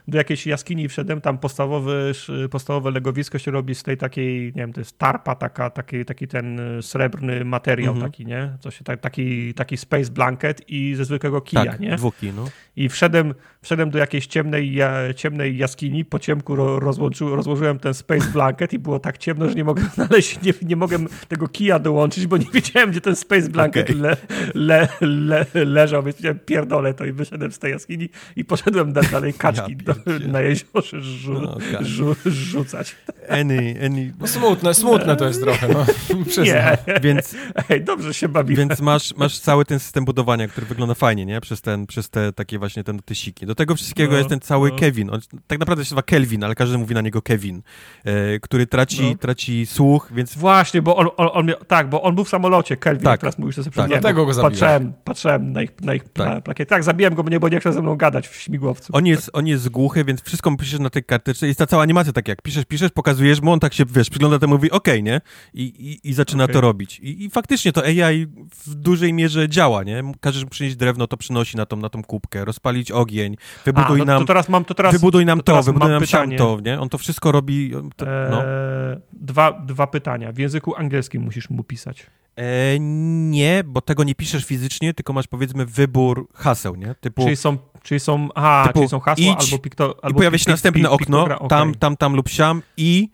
do 0.08 0.18
jakiejś 0.18 0.46
jaskini, 0.46 0.88
wszedłem 0.88 1.20
tam 1.20 1.38
podstawowy, 1.38 2.12
podstawowe 2.50 2.90
legowisko 2.90 3.38
się 3.38 3.50
robi 3.50 3.74
z 3.74 3.82
tej 3.82 3.96
takiej, 3.96 4.44
nie 4.46 4.52
wiem, 4.62 4.72
to 4.72 4.80
jest 4.80 4.98
tarpa, 4.98 5.34
taka, 5.34 5.70
taki, 5.70 6.04
taki 6.04 6.28
ten 6.28 6.60
y, 6.78 6.82
srebrny 6.82 7.44
materiał 7.44 7.92
Mhm. 7.94 8.10
taki, 8.12 8.26
nie? 8.26 8.56
Co 8.60 8.70
się, 8.70 8.84
tak, 8.84 9.00
taki, 9.00 9.54
taki 9.54 9.76
space 9.76 10.10
blanket 10.10 10.62
i 10.68 10.94
ze 10.94 11.04
zwykłego 11.04 11.40
kija, 11.40 11.64
Tak, 11.64 11.80
nie? 11.80 11.96
dwuki, 11.96 12.32
no. 12.36 12.44
I 12.76 12.88
wszedłem, 12.88 13.34
wszedłem 13.62 13.90
do 13.90 13.98
jakiejś 13.98 14.26
ciemnej, 14.26 14.74
ja, 14.74 15.14
ciemnej 15.14 15.56
jaskini, 15.56 16.04
po 16.04 16.18
ciemku 16.18 16.56
rozłączy, 16.56 17.24
rozłożyłem 17.24 17.78
ten 17.78 17.94
space 17.94 18.26
blanket 18.32 18.72
i 18.72 18.78
było 18.78 18.98
tak 18.98 19.18
ciemno, 19.18 19.48
że 19.48 19.54
nie 19.54 19.64
mogłem 19.64 19.88
znaleźć, 19.94 20.42
nie, 20.42 20.52
nie 20.62 20.76
mogłem 20.76 21.08
tego 21.28 21.48
kija 21.48 21.78
dołączyć, 21.78 22.26
bo 22.26 22.36
nie 22.36 22.46
wiedziałem, 22.54 22.90
gdzie 22.90 23.00
ten 23.00 23.16
space 23.16 23.48
blanket 23.48 23.90
Okej. 23.90 24.00
le, 24.02 24.16
le, 24.54 24.88
le, 25.00 25.46
leżał, 25.78 26.02
więc 26.02 26.16
powiedziałem, 26.16 26.38
pierdolę 26.46 26.94
to 26.94 27.04
i 27.04 27.12
wyszedłem 27.12 27.52
z 27.52 27.58
tej 27.58 27.72
jaskini 27.72 28.08
i 28.36 28.44
poszedłem 28.44 28.92
da, 28.92 29.02
dalej 29.02 29.34
kaczki 29.44 29.76
Ja 29.86 29.94
do, 29.94 30.28
na 30.28 30.40
jeziorze 30.40 31.00
żu, 31.02 31.32
No, 31.40 31.58
żu, 31.80 32.16
rzucać. 32.26 32.96
Any, 33.28 33.74
any... 33.86 34.14
No 34.20 34.26
smutne, 34.26 34.74
smutne 34.74 35.16
to 35.16 35.26
jest 35.26 35.42
trochę, 35.42 35.68
no. 35.68 35.86
Przyznam. 36.26 36.46
Nie, 36.46 36.78
Więc, 37.02 37.34
Ej, 37.68 37.84
dobrze 37.84 38.14
się 38.14 38.28
bawiłem. 38.28 38.68
Więc 38.68 38.80
masz, 38.80 39.14
masz 39.16 39.38
cały 39.38 39.64
ten 39.64 39.78
system 39.78 40.04
budowania, 40.04 40.48
który 40.48 40.66
wygląda 40.66 40.94
fajnie, 40.94 41.26
nie? 41.26 41.40
Przez, 41.40 41.60
ten, 41.60 41.86
przez 41.86 42.10
te 42.10 42.32
takie 42.32 42.58
właśnie 42.58 42.84
te 42.84 42.92
notysiki. 42.92 43.46
Do 43.46 43.54
tego 43.54 43.74
wszystkiego 43.74 44.12
No, 44.12 44.18
jest 44.18 44.28
ten 44.30 44.40
cały 44.40 44.70
no. 44.70 44.76
Kevin. 44.76 45.10
On 45.10 45.20
tak 45.46 45.58
naprawdę 45.58 45.84
się 45.84 45.86
nazywa 45.88 46.02
Kelvin, 46.02 46.44
ale 46.44 46.54
każdy 46.54 46.78
mówi 46.78 46.94
na 46.94 47.00
niego 47.00 47.22
Kevin, 47.22 47.62
e, 48.04 48.38
który 48.38 48.66
traci, 48.66 49.10
No. 49.10 49.14
traci 49.18 49.66
słuch, 49.66 50.08
więc 50.14 50.36
Właśnie, 50.36 50.82
bo 50.82 50.96
on, 50.96 51.08
on, 51.16 51.28
on 51.32 51.46
miał, 51.46 51.56
tak, 51.66 51.88
bo 51.88 52.02
on 52.02 52.14
był 52.14 52.24
w 52.24 52.28
samolocie, 52.28 52.76
Kelvin, 52.76 53.04
Tak. 53.04 53.20
teraz 53.20 53.38
mówisz, 53.38 53.56
że 53.56 53.62
sobie 53.62 53.64
Tak. 53.64 53.72
przypomniałem, 53.72 54.00
Dlatego 54.00 54.26
go 54.26 54.34
zabiłeś. 54.34 54.60
patrzyłem, 54.60 54.92
na 55.38 55.62
ich, 55.62 55.80
na 55.80 55.94
ich 55.94 56.04
Tak. 56.12 56.44
plakiety. 56.44 56.70
Tak, 56.70 56.84
zabiłem 56.84 57.14
go, 57.14 57.24
bo 57.24 57.30
nie, 57.30 57.40
bo 57.40 57.48
nie 57.48 57.60
chciał 57.60 57.72
ze 57.72 57.82
mną 57.82 57.96
gadać 57.96 58.28
w 58.28 58.36
śmigłowcu. 58.36 58.92
on 58.96 59.06
jest, 59.06 59.30
on 59.32 59.46
jest 59.46 59.68
głuchy, 59.68 60.04
więc 60.04 60.22
wszystko 60.22 60.56
piszesz 60.56 60.80
na 60.80 60.90
tej 60.90 61.04
karteczce. 61.04 61.46
Jest 61.46 61.58
ta 61.58 61.66
cała 61.66 61.82
animacja 61.82 62.12
tak 62.12 62.28
jak 62.28 62.42
piszesz, 62.42 62.64
piszesz, 62.64 62.90
pokazujesz 62.90 63.40
mu, 63.40 63.52
on 63.52 63.60
tak 63.60 63.74
się, 63.74 63.84
wiesz, 63.86 64.10
przygląda 64.10 64.38
temu, 64.38 64.54
mówi 64.54 64.70
okej, 64.70 65.02
nie? 65.02 65.20
I, 65.54 65.62
i, 65.62 66.08
I 66.10 66.14
zaczyna 66.14 66.44
Okej. 66.44 66.54
to 66.54 66.60
robić. 66.60 66.98
I, 67.00 67.24
I 67.24 67.30
faktycznie 67.30 67.72
to 67.72 67.84
AI 67.84 68.26
w 68.66 68.74
dużej 68.74 69.12
mierze 69.12 69.48
działa, 69.48 69.82
nie? 69.82 70.02
Każesz 70.20 70.44
mu 70.44 70.50
przynieść 70.50 70.76
drewno, 70.76 71.06
to 71.06 71.16
przynosi 71.16 71.56
na 71.56 71.66
tą, 71.66 71.76
na 71.76 71.88
tą 71.88 72.02
kubkę, 72.02 72.44
rozpalić 72.44 72.92
ogień, 72.92 73.36
A, 73.60 73.64
wybuduj 73.64 73.98
no, 73.98 74.04
nam... 74.04 74.20
to 74.20 74.26
teraz 74.26 74.48
mam, 74.48 74.64
to 74.64 74.74
teraz, 74.74 74.92
wybuduj 74.92 75.26
nam 75.26 75.40
to 75.40 75.52
to, 75.52 75.62
wybuduj 75.62 75.90
nam 75.90 76.00
pytanie. 76.00 76.38
to, 76.38 76.58
nie? 76.64 76.80
On 76.80 76.88
to 76.88 76.98
wszystko 76.98 77.32
robi. 77.32 77.72
To, 77.96 78.06
no. 78.30 78.44
Eee, 78.44 79.00
dwa, 79.12 79.52
dwa 79.52 79.86
pytania. 79.86 80.32
W 80.32 80.38
języku 80.38 80.76
angielskim 80.76 81.22
musisz 81.22 81.50
mu 81.50 81.64
pisać. 81.64 82.06
E, 82.36 82.78
nie, 82.80 83.64
bo 83.66 83.80
tego 83.80 84.04
nie 84.04 84.14
piszesz 84.14 84.44
fizycznie, 84.44 84.94
tylko 84.94 85.12
masz 85.12 85.26
powiedzmy 85.26 85.66
wybór 85.66 86.28
haseł, 86.34 86.76
nie? 86.76 86.94
Typu 87.00 87.22
Czyli 87.24 87.36
są, 87.36 87.58
czyli 87.82 88.00
są, 88.00 88.28
aha, 88.34 88.64
Typu 88.66 88.78
czyli 88.78 88.88
są 88.88 89.00
hasła 89.00 89.24
idź 89.24 89.44
albo 89.44 89.58
pikto, 89.58 89.90
i 89.98 90.02
albo 90.02 90.16
pojawia 90.18 90.38
pik- 90.38 90.44
się 90.44 90.50
następne 90.50 90.88
pik- 90.88 90.92
okno, 90.92 91.24
piktogra- 91.26 91.48
tam, 91.48 91.74
tam, 91.74 91.96
tam 91.96 92.16
lub 92.16 92.28
siam 92.28 92.62
i, 92.76 93.08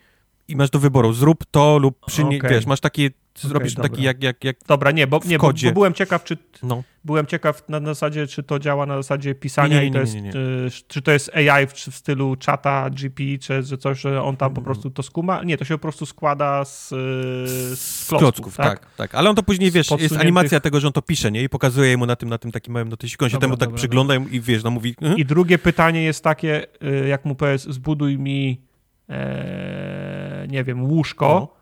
i 0.48 0.56
masz 0.56 0.70
do 0.70 0.78
wyboru 0.78 1.12
zrób 1.12 1.44
to 1.50 1.78
lub 1.78 2.06
przynie, 2.06 2.38
Okej. 2.38 2.50
wiesz, 2.50 2.66
masz 2.66 2.80
takie, 2.80 3.10
zrobisz 3.40 3.74
dobra. 3.74 3.88
taki 3.88 4.02
jak, 4.02 4.22
jak, 4.22 4.44
jak, 4.44 4.56
Dobra, 4.66 4.90
nie, 4.90 5.06
bo, 5.06 5.20
nie 5.24 5.38
bo, 5.38 5.52
bo 5.52 5.72
byłem 5.72 5.94
ciekaw, 5.94 6.24
czy 6.24 6.36
no. 6.62 6.82
byłem 7.04 7.26
ciekaw 7.26 7.68
na, 7.68 7.80
na 7.80 7.86
zasadzie, 7.86 8.26
czy 8.26 8.42
to 8.42 8.58
działa 8.58 8.86
na 8.86 8.96
zasadzie 8.96 9.34
pisania 9.34 9.76
Nie, 9.76 9.80
nie, 9.80 9.86
i 9.86 9.90
to 9.90 9.98
nie, 9.98 10.00
jest, 10.00 10.14
nie, 10.14 10.22
nie. 10.22 10.30
y, 10.30 10.70
czy 10.88 11.02
to 11.02 11.12
jest 11.12 11.36
AI 11.36 11.66
w, 11.66 11.72
w 11.72 11.94
stylu 11.94 12.36
czata 12.36 12.90
GP, 12.90 13.22
czy 13.40 13.62
że 13.62 13.78
coś, 13.78 14.00
że 14.00 14.22
on 14.22 14.36
tam 14.36 14.54
po 14.54 14.62
prostu 14.62 14.90
to 14.90 15.02
skuma. 15.02 15.42
Nie, 15.42 15.56
to 15.56 15.64
się 15.64 15.74
po 15.74 15.82
prostu 15.82 16.06
składa 16.06 16.64
z, 16.64 16.92
y, 16.92 16.96
z 17.76 17.78
Z 17.78 18.08
klocków, 18.08 18.34
klocków, 18.34 18.56
tak? 18.56 18.86
tak, 18.96 19.14
Ale 19.14 19.30
on 19.30 19.36
to 19.36 19.42
później, 19.42 19.70
Z 19.70 19.74
wiesz, 19.74 19.90
jest 19.98 20.16
animacja 20.16 20.60
tego, 20.60 20.80
że 20.80 20.86
on 20.86 20.92
to 20.92 21.02
pisze, 21.02 21.30
nie? 21.32 21.42
I 21.42 21.48
pokazuje 21.48 21.96
mu 21.96 22.06
na 22.06 22.16
tym, 22.16 22.28
na 22.28 22.38
tym 22.38 22.52
takim 22.52 22.74
małym 22.74 22.88
notysiku, 22.88 23.24
on 23.24 23.30
się 23.30 23.34
Dobra, 23.34 23.48
temu 23.48 23.56
tak 23.56 23.68
dobra, 23.68 23.78
przygląda 23.78 24.14
i 24.30 24.40
wiesz, 24.40 24.64
no 24.64 24.70
mówi, 24.70 24.94
mhm. 25.00 25.18
I 25.18 25.24
drugie 25.24 25.58
pytanie 25.58 26.02
jest 26.02 26.24
takie, 26.24 26.66
y, 26.82 27.08
jak 27.08 27.24
mu 27.24 27.34
powiedz, 27.34 27.62
zbuduj 27.62 28.18
mi, 28.18 28.60
e, 29.08 30.46
nie 30.48 30.64
wiem, 30.64 30.84
łóżko, 30.84 31.26
No. 31.28 31.55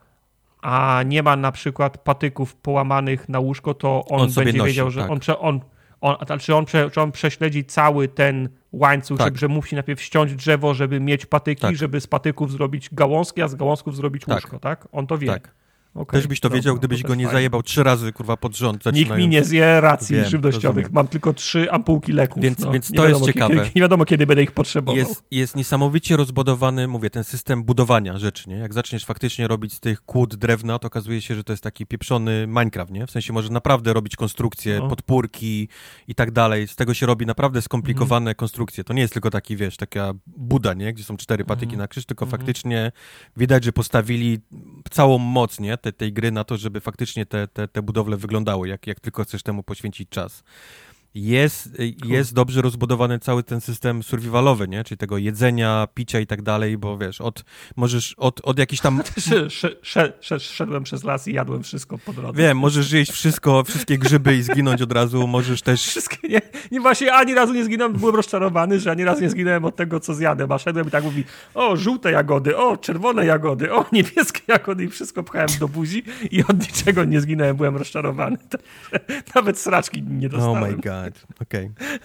A 0.65 1.03
nie 1.07 1.23
ma 1.23 1.37
na 1.37 1.53
przykład 1.53 1.99
patyków 1.99 2.57
połamanych 2.57 3.29
na 3.29 3.41
łóżko, 3.41 3.75
to 3.75 4.05
on, 4.09 4.21
On 4.21 4.33
będzie 4.33 4.59
nosi, 4.59 4.69
wiedział, 4.69 4.91
że 4.91 5.01
tak. 5.01 5.11
on, 5.11 5.21
prze, 5.21 5.39
on, 5.39 5.61
on, 6.01 6.17
czy, 6.39 6.55
on 6.55 6.65
prze, 6.65 6.91
czy 6.91 7.01
on 7.01 7.13
prześledzi 7.13 7.65
cały 7.65 8.09
ten 8.09 8.49
łańcuch, 8.73 9.19
Tak. 9.19 9.27
żeby, 9.27 9.39
że 9.39 9.49
musi 9.49 9.75
najpierw 9.75 10.03
ściąć 10.03 10.35
drzewo, 10.35 10.75
żeby 10.75 11.01
mieć 11.01 11.27
patyki, 11.27 11.63
Tak. 11.63 11.77
żeby 11.77 12.01
z 12.01 12.07
patyków 12.07 12.53
zrobić 12.53 12.89
gałązki, 12.93 13.43
a 13.43 13.49
z 13.49 13.55
gałązków 13.55 13.97
zrobić 13.97 14.25
Tak. 14.25 14.35
łóżko, 14.35 14.59
tak? 14.59 14.89
On 14.93 15.07
to 15.07 15.19
wie. 15.19 15.27
tak. 15.29 15.55
Okej, 15.95 16.21
Też 16.21 16.27
byś 16.27 16.41
to 16.41 16.51
wiedział, 16.51 16.75
no 16.75 16.79
gdybyś 16.79 17.03
to 17.03 17.09
go 17.09 17.15
nie 17.15 17.25
fajnie. 17.25 17.33
zajebał 17.37 17.63
trzy 17.63 17.83
razy, 17.83 18.13
kurwa, 18.13 18.37
pod 18.37 18.57
rząd. 18.57 18.85
Nikt 18.93 19.17
mi 19.17 19.29
nie 19.29 19.45
zje 19.45 19.81
racji 19.81 20.17
Wiem, 20.17 20.25
żywnościowych. 20.25 20.65
rozumiem. 20.77 20.91
Mam 20.93 21.09
tylko 21.09 21.33
trzy 21.35 21.71
ampułki 21.73 22.13
leków. 22.13 22.43
Więc- 22.43 22.59
no. 22.59 22.71
więc 22.73 22.93
to 22.93 23.09
jest 23.09 23.25
ciekawe. 23.25 23.55
Kiedy, 23.55 23.71
nie 23.77 23.83
wiadomo, 23.83 24.05
kiedy 24.05 24.27
będę 24.27 24.43
ich 24.43 24.53
potrzebował. 24.53 24.97
Jest, 24.97 25.25
jest 25.31 25.57
niesamowicie 25.57 26.17
rozbudowany, 26.17 26.89
mówię, 26.89 27.11
ten 27.11 27.25
system 27.25 27.65
budowania 27.65 28.19
rzeczy, 28.19 28.49
nie? 28.51 28.57
Jak 28.57 28.75
zaczniesz 28.75 29.05
faktycznie 29.05 29.49
robić 29.49 29.73
z 29.73 29.81
tych 29.81 30.01
kłód 30.01 30.35
drewna, 30.37 30.79
to 30.79 30.87
okazuje 30.87 31.21
się, 31.21 31.35
że 31.35 31.45
to 31.45 31.53
jest 31.53 31.63
taki 31.63 31.87
pieprzony 31.87 32.47
Minecraft, 32.47 32.93
nie? 32.93 33.07
W 33.07 33.11
sensie 33.11 33.33
możesz 33.33 33.51
naprawdę 33.51 33.93
robić 33.93 34.17
konstrukcje, 34.17 34.79
No. 34.79 34.89
podpórki 34.89 35.69
i 36.09 36.15
tak 36.15 36.31
dalej. 36.31 36.69
Z 36.69 36.77
tego 36.77 36.95
się 36.95 37.07
robi 37.07 37.27
naprawdę 37.27 37.63
skomplikowane 37.63 38.23
Mhm. 38.31 38.35
konstrukcje. 38.35 38.85
To 38.85 38.93
nie 38.93 39.03
jest 39.03 39.13
tylko 39.13 39.31
taki, 39.31 39.57
wiesz, 39.57 39.77
taka 39.77 40.13
buda, 40.27 40.75
nie? 40.75 40.93
Gdzie 40.93 41.05
są 41.05 41.17
cztery 41.17 41.45
patyki 41.45 41.65
Mhm. 41.65 41.79
na 41.79 41.89
krzyż, 41.89 42.05
tylko 42.07 42.25
Mhm. 42.25 42.41
faktycznie 42.41 42.93
widać, 43.37 43.65
że 43.65 43.73
postawili 43.73 44.39
całą 44.91 45.19
moc, 45.19 45.61
nie? 45.61 45.77
Te, 45.85 45.93
tej 45.93 46.13
gry 46.13 46.33
na 46.33 46.45
to, 46.45 46.57
żeby 46.57 46.81
faktycznie 46.81 47.27
te, 47.27 47.49
te, 47.49 47.69
te 47.69 47.83
budowle 47.83 48.17
wyglądały, 48.17 48.69
jak, 48.69 48.87
jak 48.87 49.01
tylko 49.01 49.25
chcesz 49.25 49.43
temu 49.43 49.63
poświęcić 49.63 50.09
czas 50.09 50.43
jest, 51.15 51.79
jest 52.05 52.35
dobrze 52.35 52.63
rozbudowany 52.63 53.19
cały 53.19 53.43
ten 53.43 53.61
system 53.61 54.03
survivalowy, 54.03 54.69
nie? 54.69 54.85
Czyli 54.85 54.99
tego 54.99 55.19
jedzenia, 55.19 55.89
picia 55.95 56.21
i 56.21 56.27
tak 56.27 56.43
dalej, 56.43 56.79
bo 56.79 56.99
wiesz, 56.99 57.21
od, 57.21 57.45
możesz 57.77 58.15
od, 58.19 58.41
od 58.45 58.59
jakichś 58.59 58.83
tam... 58.83 59.03
Szedłem 60.39 60.85
przez 60.85 61.05
las 61.05 61.29
i 61.29 61.33
jadłem 61.33 61.63
wszystko 61.63 61.99
po 61.99 62.13
drodze. 62.13 62.43
Wiem, 62.43 62.59
możesz 62.59 62.93
jeść 62.93 63.13
wszystko, 63.13 63.65
wszystkie 63.65 63.99
grzyby 63.99 64.37
i 64.37 64.43
zginąć 64.43 64.83
od 64.83 64.93
razu, 64.93 65.27
możesz 65.27 65.63
też... 65.63 65.87
Wszystkie, 65.87 66.29
nie, 66.29 66.41
nie 66.71 66.81
właśnie 66.81 67.15
ani 67.15 67.35
razu 67.35 67.55
nie 67.55 67.65
zginąłem, 67.65 67.93
byłem 67.93 68.17
rozczarowany, 68.17 68.81
że 68.81 68.91
ani 68.91 69.05
razu 69.05 69.23
nie 69.23 69.31
zginąłem 69.31 69.65
od 69.65 69.77
tego, 69.77 70.01
co 70.01 70.15
zjadę, 70.15 70.47
a 70.51 70.59
szedłem 70.59 70.89
i 70.89 70.91
tak 70.91 71.05
mówi, 71.05 71.25
o, 71.55 71.77
żółte 71.77 72.13
jagody, 72.13 72.57
o, 72.57 72.77
czerwone 72.77 73.27
jagody, 73.27 73.73
o, 73.73 73.85
niebieskie 73.93 74.41
jagody 74.47 74.85
i 74.85 74.89
wszystko 74.89 75.23
pchałem 75.23 75.49
do 75.61 75.69
buzi 75.69 76.03
i 76.31 76.45
od 76.45 76.61
niczego 76.61 77.05
nie 77.05 77.21
zginąłem, 77.21 77.57
byłem 77.57 77.77
rozczarowany. 77.77 78.37
Nawet 79.35 79.59
sraczki 79.59 80.03
nie 80.03 80.29
dostałem. 80.29 80.63
Oh 80.63 80.71
my 80.71 80.77
god 80.77 81.04
okej. 81.43 81.71
Okay. 81.77 81.99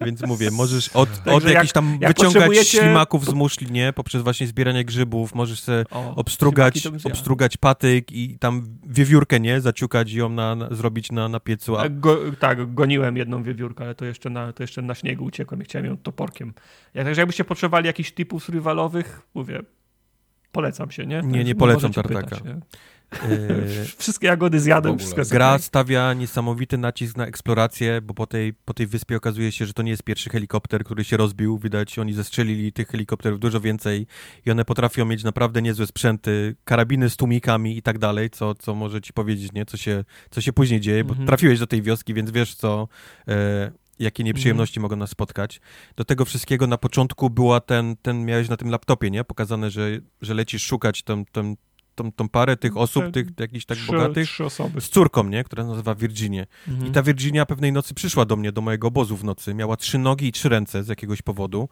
Więc 0.00 0.26
mówię, 0.26 0.50
możesz 0.50 0.88
od, 0.88 1.08
od 1.26 1.44
jakichś 1.44 1.72
tam 1.72 1.98
jak 2.00 2.10
wyciągać 2.10 2.34
potrzebujecie... 2.34 2.78
ślimaków 2.78 3.24
z 3.24 3.32
muszli, 3.32 3.72
nie? 3.72 3.92
Poprzez 3.92 4.22
właśnie 4.22 4.46
zbieranie 4.46 4.84
grzybów, 4.84 5.34
możesz 5.34 5.60
sobie 5.60 5.84
o, 5.90 6.14
obstrugać, 6.14 6.88
obstrugać 7.04 7.56
patyk 7.56 8.12
i 8.12 8.38
tam 8.38 8.78
wiewiórkę, 8.86 9.40
nie? 9.40 9.60
Zaciukać 9.60 10.12
ją, 10.12 10.28
na, 10.28 10.54
na 10.54 10.74
zrobić 10.74 11.12
na, 11.12 11.28
na 11.28 11.40
piecu. 11.40 11.76
A... 11.76 11.88
Go, 11.88 12.18
tak, 12.38 12.74
goniłem 12.74 13.16
jedną 13.16 13.42
wiewiórkę, 13.42 13.84
ale 13.84 13.94
to 13.94 14.04
jeszcze, 14.04 14.30
na, 14.30 14.52
to 14.52 14.62
jeszcze 14.62 14.82
na 14.82 14.94
śniegu 14.94 15.24
uciekłem 15.24 15.62
i 15.62 15.64
chciałem 15.64 15.86
ją 15.86 15.96
toporkiem. 15.96 16.54
Ja, 16.94 17.04
także 17.04 17.20
jakbyście 17.20 17.44
potrzebowali 17.44 17.86
jakichś 17.86 18.12
typów 18.12 18.44
survivalowych, 18.44 19.20
mówię, 19.34 19.60
polecam 20.52 20.90
się, 20.90 21.06
nie? 21.06 21.20
Nie, 21.24 21.44
nie 21.44 21.54
polecam 21.54 21.92
tartaka. 21.92 22.22
Pytać, 22.22 22.44
nie? 22.44 22.60
Yy, 23.12 23.84
wszystkie 23.98 24.26
jagody 24.26 24.60
zjadłem, 24.60 24.98
wszystko 24.98 25.22
Gra 25.30 25.58
stawia 25.58 26.14
niesamowity 26.14 26.78
nacisk 26.78 27.16
na 27.16 27.26
eksplorację, 27.26 28.00
bo 28.00 28.14
po 28.14 28.26
tej, 28.26 28.54
po 28.54 28.74
tej 28.74 28.86
wyspie 28.86 29.16
okazuje 29.16 29.52
się, 29.52 29.66
że 29.66 29.72
to 29.72 29.82
nie 29.82 29.90
jest 29.90 30.02
pierwszy 30.02 30.30
helikopter, 30.30 30.84
który 30.84 31.04
się 31.04 31.16
rozbił. 31.16 31.58
Widać, 31.58 31.98
oni 31.98 32.12
zestrzelili 32.12 32.72
tych 32.72 32.88
helikopterów 32.88 33.40
dużo 33.40 33.60
więcej 33.60 34.06
i 34.46 34.50
one 34.50 34.64
potrafią 34.64 35.04
mieć 35.04 35.24
naprawdę 35.24 35.62
niezłe 35.62 35.86
sprzęty, 35.86 36.56
karabiny 36.64 37.10
z 37.10 37.16
tłumikami 37.16 37.76
i 37.78 37.82
tak 37.82 37.98
dalej, 37.98 38.30
co, 38.30 38.54
co 38.54 38.74
może 38.74 39.00
ci 39.00 39.12
powiedzieć, 39.12 39.52
nie? 39.52 39.66
Co 39.66 39.76
się, 39.76 40.04
co 40.30 40.40
się 40.40 40.52
później 40.52 40.80
dzieje, 40.80 41.04
bo 41.04 41.14
-hmm. 41.14 41.26
trafiłeś 41.26 41.58
do 41.58 41.66
tej 41.66 41.82
wioski, 41.82 42.14
więc 42.14 42.30
wiesz, 42.30 42.54
co... 42.54 42.88
E, 43.28 43.70
jakie 43.98 44.24
nieprzyjemności 44.24 44.78
mm. 44.78 44.82
mogą 44.82 44.96
nas 44.96 45.10
spotkać. 45.10 45.60
Do 45.96 46.04
tego 46.04 46.24
wszystkiego 46.24 46.66
na 46.66 46.78
początku 46.78 47.30
była 47.30 47.60
ten, 47.60 47.96
ten 48.02 48.24
miałeś 48.24 48.48
na 48.48 48.56
tym 48.56 48.70
laptopie, 48.70 49.10
nie? 49.10 49.24
Pokazane, 49.24 49.70
że, 49.70 49.90
że 50.22 50.34
lecisz 50.34 50.64
szukać 50.64 51.02
ten, 51.02 51.24
ten, 51.32 51.56
tą, 51.98 52.12
tą 52.12 52.28
parę 52.28 52.56
tych 52.56 52.76
osób, 52.76 53.04
Te, 53.04 53.12
tych 53.12 53.26
jakichś 53.40 53.64
tak 53.64 53.78
trzy, 53.78 53.86
bogatych, 53.86 54.28
trzy 54.28 54.44
osoby. 54.44 54.80
z 54.80 54.88
córką, 54.88 55.24
nie? 55.24 55.44
Która 55.44 55.64
nazywa 55.64 55.94
Virginia. 55.94 56.44
Mhm. 56.68 56.88
I 56.88 56.90
ta 56.90 57.02
Virginia 57.02 57.46
pewnej 57.46 57.72
nocy 57.72 57.94
przyszła 57.94 58.24
do 58.24 58.36
mnie, 58.36 58.52
do 58.52 58.60
mojego 58.60 58.88
obozu 58.88 59.16
w 59.16 59.24
nocy. 59.24 59.54
Miała 59.54 59.76
trzy 59.76 59.98
nogi 59.98 60.26
i 60.26 60.32
trzy 60.32 60.48
ręce 60.48 60.84
z 60.84 60.88
jakiegoś 60.88 61.22
powodu. 61.22 61.68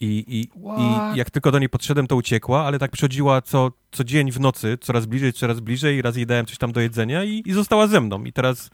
I, 0.00 0.24
i, 0.28 0.40
I 0.80 1.16
jak 1.18 1.30
tylko 1.30 1.50
do 1.50 1.58
niej 1.58 1.68
podszedłem, 1.68 2.06
to 2.06 2.16
uciekła, 2.16 2.64
ale 2.64 2.78
tak 2.78 2.90
przychodziła 2.90 3.42
co, 3.42 3.72
co 3.92 4.04
dzień 4.04 4.32
w 4.32 4.40
nocy, 4.40 4.78
coraz 4.80 5.06
bliżej, 5.06 5.32
coraz 5.32 5.60
bliżej, 5.60 6.02
raz 6.02 6.16
jej 6.16 6.26
dałem 6.26 6.46
coś 6.46 6.58
tam 6.58 6.72
do 6.72 6.80
jedzenia 6.80 7.24
i, 7.24 7.42
i 7.46 7.52
została 7.52 7.86
ze 7.86 8.00
mną. 8.00 8.24
I 8.24 8.32
teraz, 8.32 8.70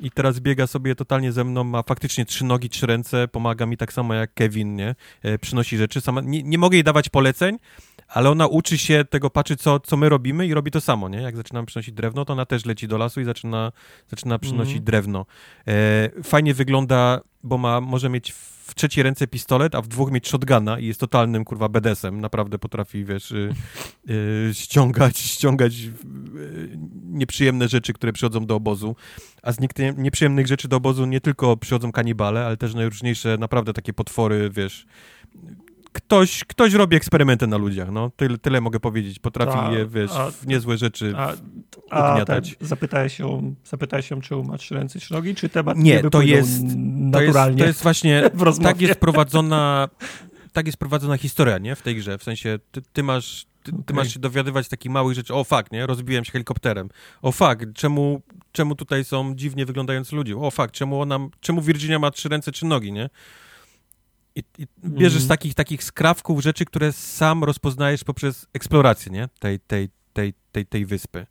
I 0.00 0.10
teraz 0.10 0.40
biega 0.40 0.66
sobie 0.66 0.94
totalnie 0.94 1.32
ze 1.32 1.44
mną, 1.44 1.64
ma 1.64 1.82
faktycznie 1.82 2.24
trzy 2.24 2.44
nogi, 2.44 2.68
trzy 2.68 2.86
ręce, 2.86 3.28
pomaga 3.28 3.66
mi 3.66 3.76
tak 3.76 3.92
samo 3.92 4.14
jak 4.14 4.34
Kevin, 4.34 4.76
nie? 4.76 4.94
E, 5.22 5.38
przynosi 5.38 5.76
rzeczy. 5.76 6.00
Sama, 6.00 6.20
nie, 6.20 6.42
nie 6.42 6.58
mogę 6.58 6.76
jej 6.76 6.84
dawać 6.84 7.08
poleceń, 7.08 7.58
ale 8.08 8.30
ona 8.30 8.46
uczy 8.46 8.78
się 8.78 9.04
tego, 9.10 9.30
patrzy 9.30 9.56
co, 9.56 9.80
co 9.80 9.96
my 9.96 10.08
robimy 10.08 10.46
i 10.46 10.54
robi 10.54 10.70
to 10.70 10.80
samo, 10.80 11.08
nie? 11.08 11.22
Jak 11.22 11.36
zaczynamy 11.36 11.66
przynosić 11.66 11.94
drewno, 11.94 12.24
to 12.24 12.32
ona 12.32 12.46
też 12.46 12.64
leci 12.64 12.88
do 12.88 12.98
lasu 12.98 13.20
i 13.20 13.24
zaczyna, 13.24 13.72
zaczyna 14.08 14.38
przynosić 14.38 14.74
mm. 14.74 14.84
drewno. 14.84 15.26
E, 15.68 16.10
fajnie 16.22 16.54
wygląda, 16.54 17.20
bo 17.42 17.58
ma, 17.58 17.80
może 17.80 18.08
mieć 18.08 18.34
w 18.64 18.74
trzeciej 18.74 19.04
ręce 19.04 19.26
pistolet, 19.26 19.74
a 19.74 19.82
w 19.82 19.88
dwóch 19.88 20.10
mieć 20.10 20.28
shotguna 20.28 20.78
i 20.78 20.86
jest 20.86 21.00
totalnym, 21.00 21.44
kurwa, 21.44 21.68
bedesem. 21.68 22.20
Naprawdę 22.20 22.58
potrafi, 22.58 23.04
wiesz, 23.04 23.30
y, 23.30 23.54
y, 24.10 24.50
ściągać, 24.54 25.18
ściągać 25.36 25.74
y, 25.74 25.90
nieprzyjemne 27.04 27.68
rzeczy, 27.68 27.92
które 27.92 28.12
przychodzą 28.12 28.46
do 28.46 28.54
obozu. 28.56 28.96
A 29.42 29.52
z 29.52 29.56
nieprzyjemnych 29.96 30.46
rzeczy 30.46 30.68
do 30.68 30.76
obozu 30.76 31.06
nie 31.06 31.20
tylko 31.20 31.56
przychodzą 31.56 31.92
kanibale, 31.92 32.46
ale 32.46 32.56
też 32.56 32.74
najróżniejsze, 32.74 33.38
naprawdę 33.38 33.72
takie 33.72 33.92
potwory, 33.92 34.50
wiesz, 34.50 34.86
ktoś, 35.94 36.44
ktoś 36.44 36.72
robi 36.72 36.96
eksperymenty 36.96 37.46
na 37.46 37.56
ludziach, 37.56 37.90
no. 37.90 38.10
Tyle, 38.16 38.38
tyle 38.38 38.60
mogę 38.60 38.80
powiedzieć. 38.80 39.18
Potrafi 39.18 39.58
a, 39.58 39.72
je, 39.72 39.86
wiesz, 39.86 40.10
a, 40.10 40.30
w 40.30 40.46
niezłe 40.46 40.78
rzeczy 40.78 41.14
a, 41.16 41.32
a 41.90 42.24
zapytałeś 42.60 43.16
się, 43.16 43.54
zapytałeś 43.64 44.08
się, 44.08 44.22
czy 44.22 44.36
ma 44.36 44.58
trzy 44.58 44.74
ręce, 44.74 44.98
trzy 44.98 45.12
nogi, 45.12 45.34
czy 45.34 45.48
temat 45.48 45.78
nie, 45.78 46.02
nie 46.02 46.10
to 46.10 46.22
jest, 46.22 46.62
naturalnie 46.86 47.58
to 47.58 47.64
jest, 47.64 47.64
to 47.64 47.64
jest 47.64 47.82
właśnie, 47.82 48.30
tak 48.62 48.80
jest 48.80 49.00
prowadzona 49.00 49.88
tak 50.52 50.66
jest 50.66 50.78
prowadzona 50.78 51.16
historia, 51.16 51.58
nie, 51.58 51.76
w 51.76 51.82
tej 51.82 51.96
grze, 51.96 52.18
w 52.18 52.22
sensie 52.22 52.58
ty, 52.72 52.82
ty 52.92 53.02
masz 53.02 53.46
ty, 53.62 53.72
ty 53.72 53.78
okay. 53.78 53.96
masz 53.96 54.14
się 54.14 54.20
dowiadywać 54.20 54.68
takich 54.68 54.92
małych 54.92 55.14
rzeczy, 55.14 55.34
o 55.34 55.44
fuck, 55.44 55.72
nie, 55.72 55.86
rozbiłem 55.86 56.24
się 56.24 56.32
helikopterem, 56.32 56.88
o 57.22 57.32
fuck, 57.32 57.56
czemu, 57.74 58.22
czemu 58.52 58.74
tutaj 58.74 59.04
są 59.04 59.34
dziwnie 59.34 59.66
wyglądający 59.66 60.16
ludzie, 60.16 60.36
o 60.36 60.50
fuck, 60.50 60.70
czemu 60.70 61.00
ona, 61.00 61.18
czemu 61.40 61.62
Virginia 61.62 61.98
ma 61.98 62.10
trzy 62.10 62.28
ręce, 62.28 62.52
trzy 62.52 62.66
nogi, 62.66 62.92
nie, 62.92 63.10
i, 64.36 64.42
i 64.58 64.66
bierzesz 64.84 65.22
mm. 65.22 65.28
takich, 65.28 65.54
takich 65.54 65.84
skrawków 65.84 66.42
rzeczy, 66.42 66.64
które 66.64 66.92
sam 66.92 67.44
rozpoznajesz 67.44 68.04
poprzez 68.04 68.46
eksplorację, 68.52 69.12
nie? 69.12 69.28
Tej, 69.38 69.60
tej, 69.60 69.88
tej, 70.12 70.34
tej, 70.52 70.66
tej 70.66 70.86
wyspy. 70.86 71.26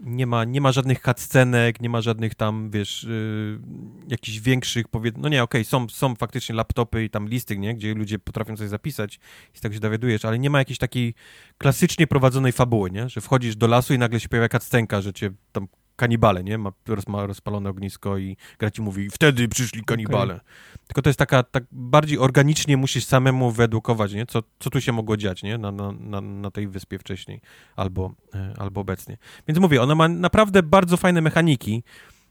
Nie 0.00 0.26
ma, 0.26 0.44
nie 0.44 0.60
ma 0.60 0.72
żadnych 0.72 1.00
cutscenek, 1.00 1.80
nie 1.80 1.88
ma 1.88 2.00
żadnych 2.00 2.34
tam, 2.34 2.70
wiesz, 2.70 3.02
yy, 3.02 3.60
jakichś 4.08 4.38
większych, 4.38 4.88
powied... 4.88 5.18
no 5.18 5.28
nie, 5.28 5.42
okej, 5.42 5.60
okay, 5.60 5.70
są, 5.70 5.88
są 5.88 6.14
faktycznie 6.14 6.54
laptopy 6.54 7.04
i 7.04 7.10
tam 7.10 7.28
listy, 7.28 7.58
nie? 7.58 7.74
Gdzie 7.74 7.94
ludzie 7.94 8.18
potrafią 8.18 8.56
coś 8.56 8.68
zapisać 8.68 9.18
i 9.56 9.60
tak 9.60 9.74
się 9.74 9.80
dowiadujesz, 9.80 10.24
ale 10.24 10.38
nie 10.38 10.50
ma 10.50 10.58
jakiejś 10.58 10.78
takiej 10.78 11.14
klasycznie 11.58 12.06
prowadzonej 12.06 12.52
fabuły, 12.52 12.90
nie? 12.90 13.08
Że 13.08 13.20
wchodzisz 13.20 13.56
do 13.56 13.66
lasu 13.66 13.94
i 13.94 13.98
nagle 13.98 14.20
się 14.20 14.28
pojawia 14.28 14.48
cutscenka, 14.48 15.00
że 15.00 15.12
cię 15.12 15.30
tam 15.52 15.68
kanibale, 15.96 16.44
nie? 16.44 16.58
Ma, 16.58 16.72
ma 17.08 17.26
rozpalone 17.26 17.70
ognisko 17.70 18.18
i 18.18 18.36
gra 18.58 18.70
ci 18.70 18.82
mówi, 18.82 19.10
wtedy 19.10 19.48
przyszli 19.48 19.84
kanibale. 19.84 20.34
Okay. 20.34 20.46
Tylko 20.86 21.02
to 21.02 21.08
jest 21.08 21.18
taka, 21.18 21.42
tak 21.42 21.64
bardziej 21.72 22.18
organicznie 22.18 22.76
musisz 22.76 23.04
samemu 23.04 23.50
wyedukować, 23.50 24.12
nie? 24.12 24.26
Co, 24.26 24.42
co 24.58 24.70
tu 24.70 24.80
się 24.80 24.92
mogło 24.92 25.16
dziać, 25.16 25.42
nie? 25.42 25.58
Na, 25.58 25.72
na, 25.72 25.92
na, 25.92 26.20
na 26.20 26.50
tej 26.50 26.68
wyspie 26.68 26.98
wcześniej 26.98 27.40
albo, 27.76 28.14
e, 28.34 28.54
albo 28.58 28.80
obecnie. 28.80 29.16
Więc 29.48 29.60
mówię, 29.60 29.82
ona 29.82 29.94
ma 29.94 30.08
naprawdę 30.08 30.62
bardzo 30.62 30.96
fajne 30.96 31.20
mechaniki 31.20 31.82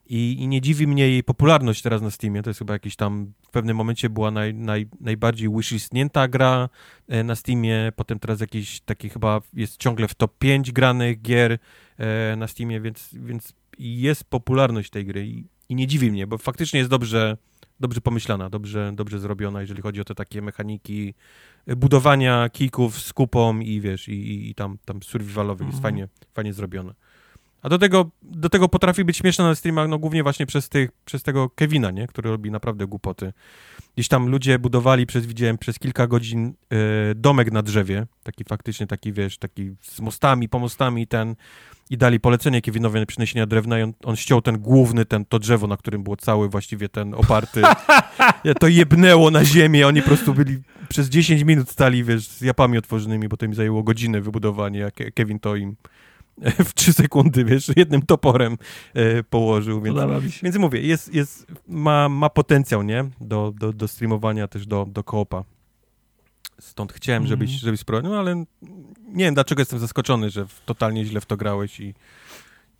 i, 0.06 0.36
i 0.40 0.48
nie 0.48 0.62
dziwi 0.62 0.88
mnie 0.88 1.10
jej 1.10 1.24
popularność 1.24 1.82
teraz 1.82 2.02
na 2.02 2.12
Steamie. 2.12 2.44
To 2.44 2.50
jest 2.50 2.60
chyba 2.60 2.74
jakiś 2.74 2.96
tam, 2.96 3.34
w 3.42 3.50
pewnym 3.50 3.78
momencie 3.78 4.10
była 4.10 4.32
naj, 4.32 4.54
naj, 4.54 4.88
najbardziej 5.00 5.50
wishlistnięta 5.50 6.28
gra 6.28 6.70
e, 7.08 7.24
na 7.24 7.36
Steamie, 7.36 7.92
potem 7.96 8.20
teraz 8.20 8.40
jakiś 8.40 8.82
taki 8.82 9.10
chyba 9.10 9.42
jest 9.54 9.78
ciągle 9.78 10.08
w 10.08 10.16
top 10.16 10.38
5 10.38 10.72
granych 10.72 11.22
gier 11.22 11.58
e, 11.98 12.36
na 12.36 12.48
Steamie, 12.48 12.82
więc, 12.82 13.10
więc 13.14 13.54
jest 13.80 14.24
popularność 14.24 14.90
tej 14.90 15.06
gry 15.06 15.28
i, 15.28 15.46
i 15.70 15.76
nie 15.76 15.88
dziwi 15.88 16.12
mnie, 16.12 16.28
bo 16.28 16.38
faktycznie 16.38 16.80
jest 16.80 16.90
dobrze 16.90 17.38
dobrze 17.80 18.02
pomyślana, 18.02 18.50
dobrze, 18.50 18.92
dobrze 18.96 19.20
zrobiona, 19.20 19.62
jeżeli 19.62 19.82
chodzi 19.82 20.02
o 20.02 20.04
te 20.04 20.16
takie 20.16 20.42
mechaniki 20.42 21.14
budowania 21.78 22.50
kików 22.50 23.02
z 23.02 23.14
kupą 23.14 23.60
i 23.60 23.82
wiesz, 23.82 24.08
i, 24.08 24.14
i, 24.14 24.50
i 24.50 24.56
tam, 24.56 24.78
tam 24.86 25.04
survivalowych, 25.04 25.68
jest 25.68 25.78
mhm. 25.78 25.94
fajnie, 25.94 26.08
fajnie 26.34 26.54
zrobione. 26.54 26.94
A 27.66 27.70
do 27.70 27.78
tego, 27.78 28.12
do 28.22 28.50
tego 28.50 28.70
potrafi 28.70 29.06
być 29.06 29.18
śmieszna 29.18 29.48
na 29.48 29.56
streamach, 29.56 29.90
no 29.90 30.00
głównie 30.00 30.24
właśnie 30.24 30.46
przez, 30.46 30.70
tych, 30.70 30.90
przez 31.06 31.24
tego 31.24 31.50
Kevina, 31.50 31.92
nie? 31.92 32.08
Który 32.08 32.30
robi 32.30 32.52
naprawdę 32.52 32.88
głupoty. 32.88 33.34
Gdzieś 33.96 34.08
tam 34.08 34.30
ludzie 34.30 34.60
budowali 34.60 35.06
przez, 35.06 35.26
widziałem, 35.26 35.58
przez 35.58 35.80
kilka 35.80 36.08
godzin 36.08 36.54
y, 37.12 37.16
domek 37.16 37.52
na 37.52 37.62
drzewie, 37.62 38.06
taki 38.24 38.44
faktycznie 38.44 38.88
taki, 38.88 39.14
wiesz, 39.14 39.38
taki 39.38 39.76
z 39.82 40.00
mostami, 40.00 40.50
pomostami 40.50 41.08
ten 41.08 41.36
i 41.90 41.98
dali 41.98 42.20
polecenie 42.20 42.62
Kevinowi 42.62 43.00
na 43.00 43.06
przyniesienia 43.06 43.46
drewna 43.46 43.80
i 43.80 43.84
on, 43.84 43.94
on 44.04 44.16
ściął 44.16 44.42
ten 44.42 44.58
główny, 44.58 45.06
ten, 45.06 45.26
to 45.26 45.40
drzewo, 45.40 45.68
na 45.68 45.78
którym 45.78 46.04
było 46.04 46.16
cały 46.16 46.50
właściwie 46.50 46.90
ten 46.90 47.14
oparty. 47.14 47.62
to 48.60 48.68
jebnęło 48.68 49.32
na 49.32 49.46
ziemię, 49.46 49.88
oni 49.88 50.02
po 50.02 50.08
prostu 50.08 50.34
byli 50.34 50.58
przez 50.90 51.10
10 51.10 51.44
minut 51.44 51.70
stali, 51.70 52.04
wiesz, 52.04 52.28
z 52.28 52.42
japami 52.42 52.78
otworzonymi, 52.78 53.28
bo 53.28 53.38
to 53.38 53.46
im 53.46 53.54
zajęło 53.54 53.84
godzinę 53.84 54.22
wybudowanie, 54.22 54.86
a 54.86 55.12
Kevin 55.12 55.40
to 55.40 55.56
im 55.56 55.76
w 56.66 56.74
3 56.74 56.94
sekundy, 56.94 57.46
wiesz, 57.46 57.72
jednym 57.76 58.02
toporem 58.02 58.58
e, 58.94 59.24
położył. 59.24 59.82
Więc, 59.82 59.98
więc 60.44 60.56
mówię, 60.58 60.82
jest, 60.82 61.14
jest, 61.14 61.48
ma, 61.68 62.10
ma 62.10 62.30
potencjał, 62.30 62.84
nie? 62.84 63.06
Do, 63.22 63.54
do, 63.60 63.74
do 63.74 63.88
streamowania 63.88 64.48
też 64.48 64.68
do, 64.68 64.86
do 64.90 65.04
koopa. 65.04 65.44
Stąd 66.60 66.94
chciałem, 66.94 67.22
mm. 67.22 67.30
żebyś, 67.30 67.50
żebyś 67.50 67.80
spróbował, 67.80 68.12
no 68.12 68.20
ale 68.20 68.36
nie 69.08 69.26
wiem, 69.26 69.34
dlaczego 69.34 69.62
jestem 69.62 69.80
zaskoczony, 69.80 70.30
że 70.30 70.46
totalnie 70.66 71.06
źle 71.06 71.22
w 71.22 71.26
to 71.26 71.38
grałeś 71.38 71.80
i 71.80 71.94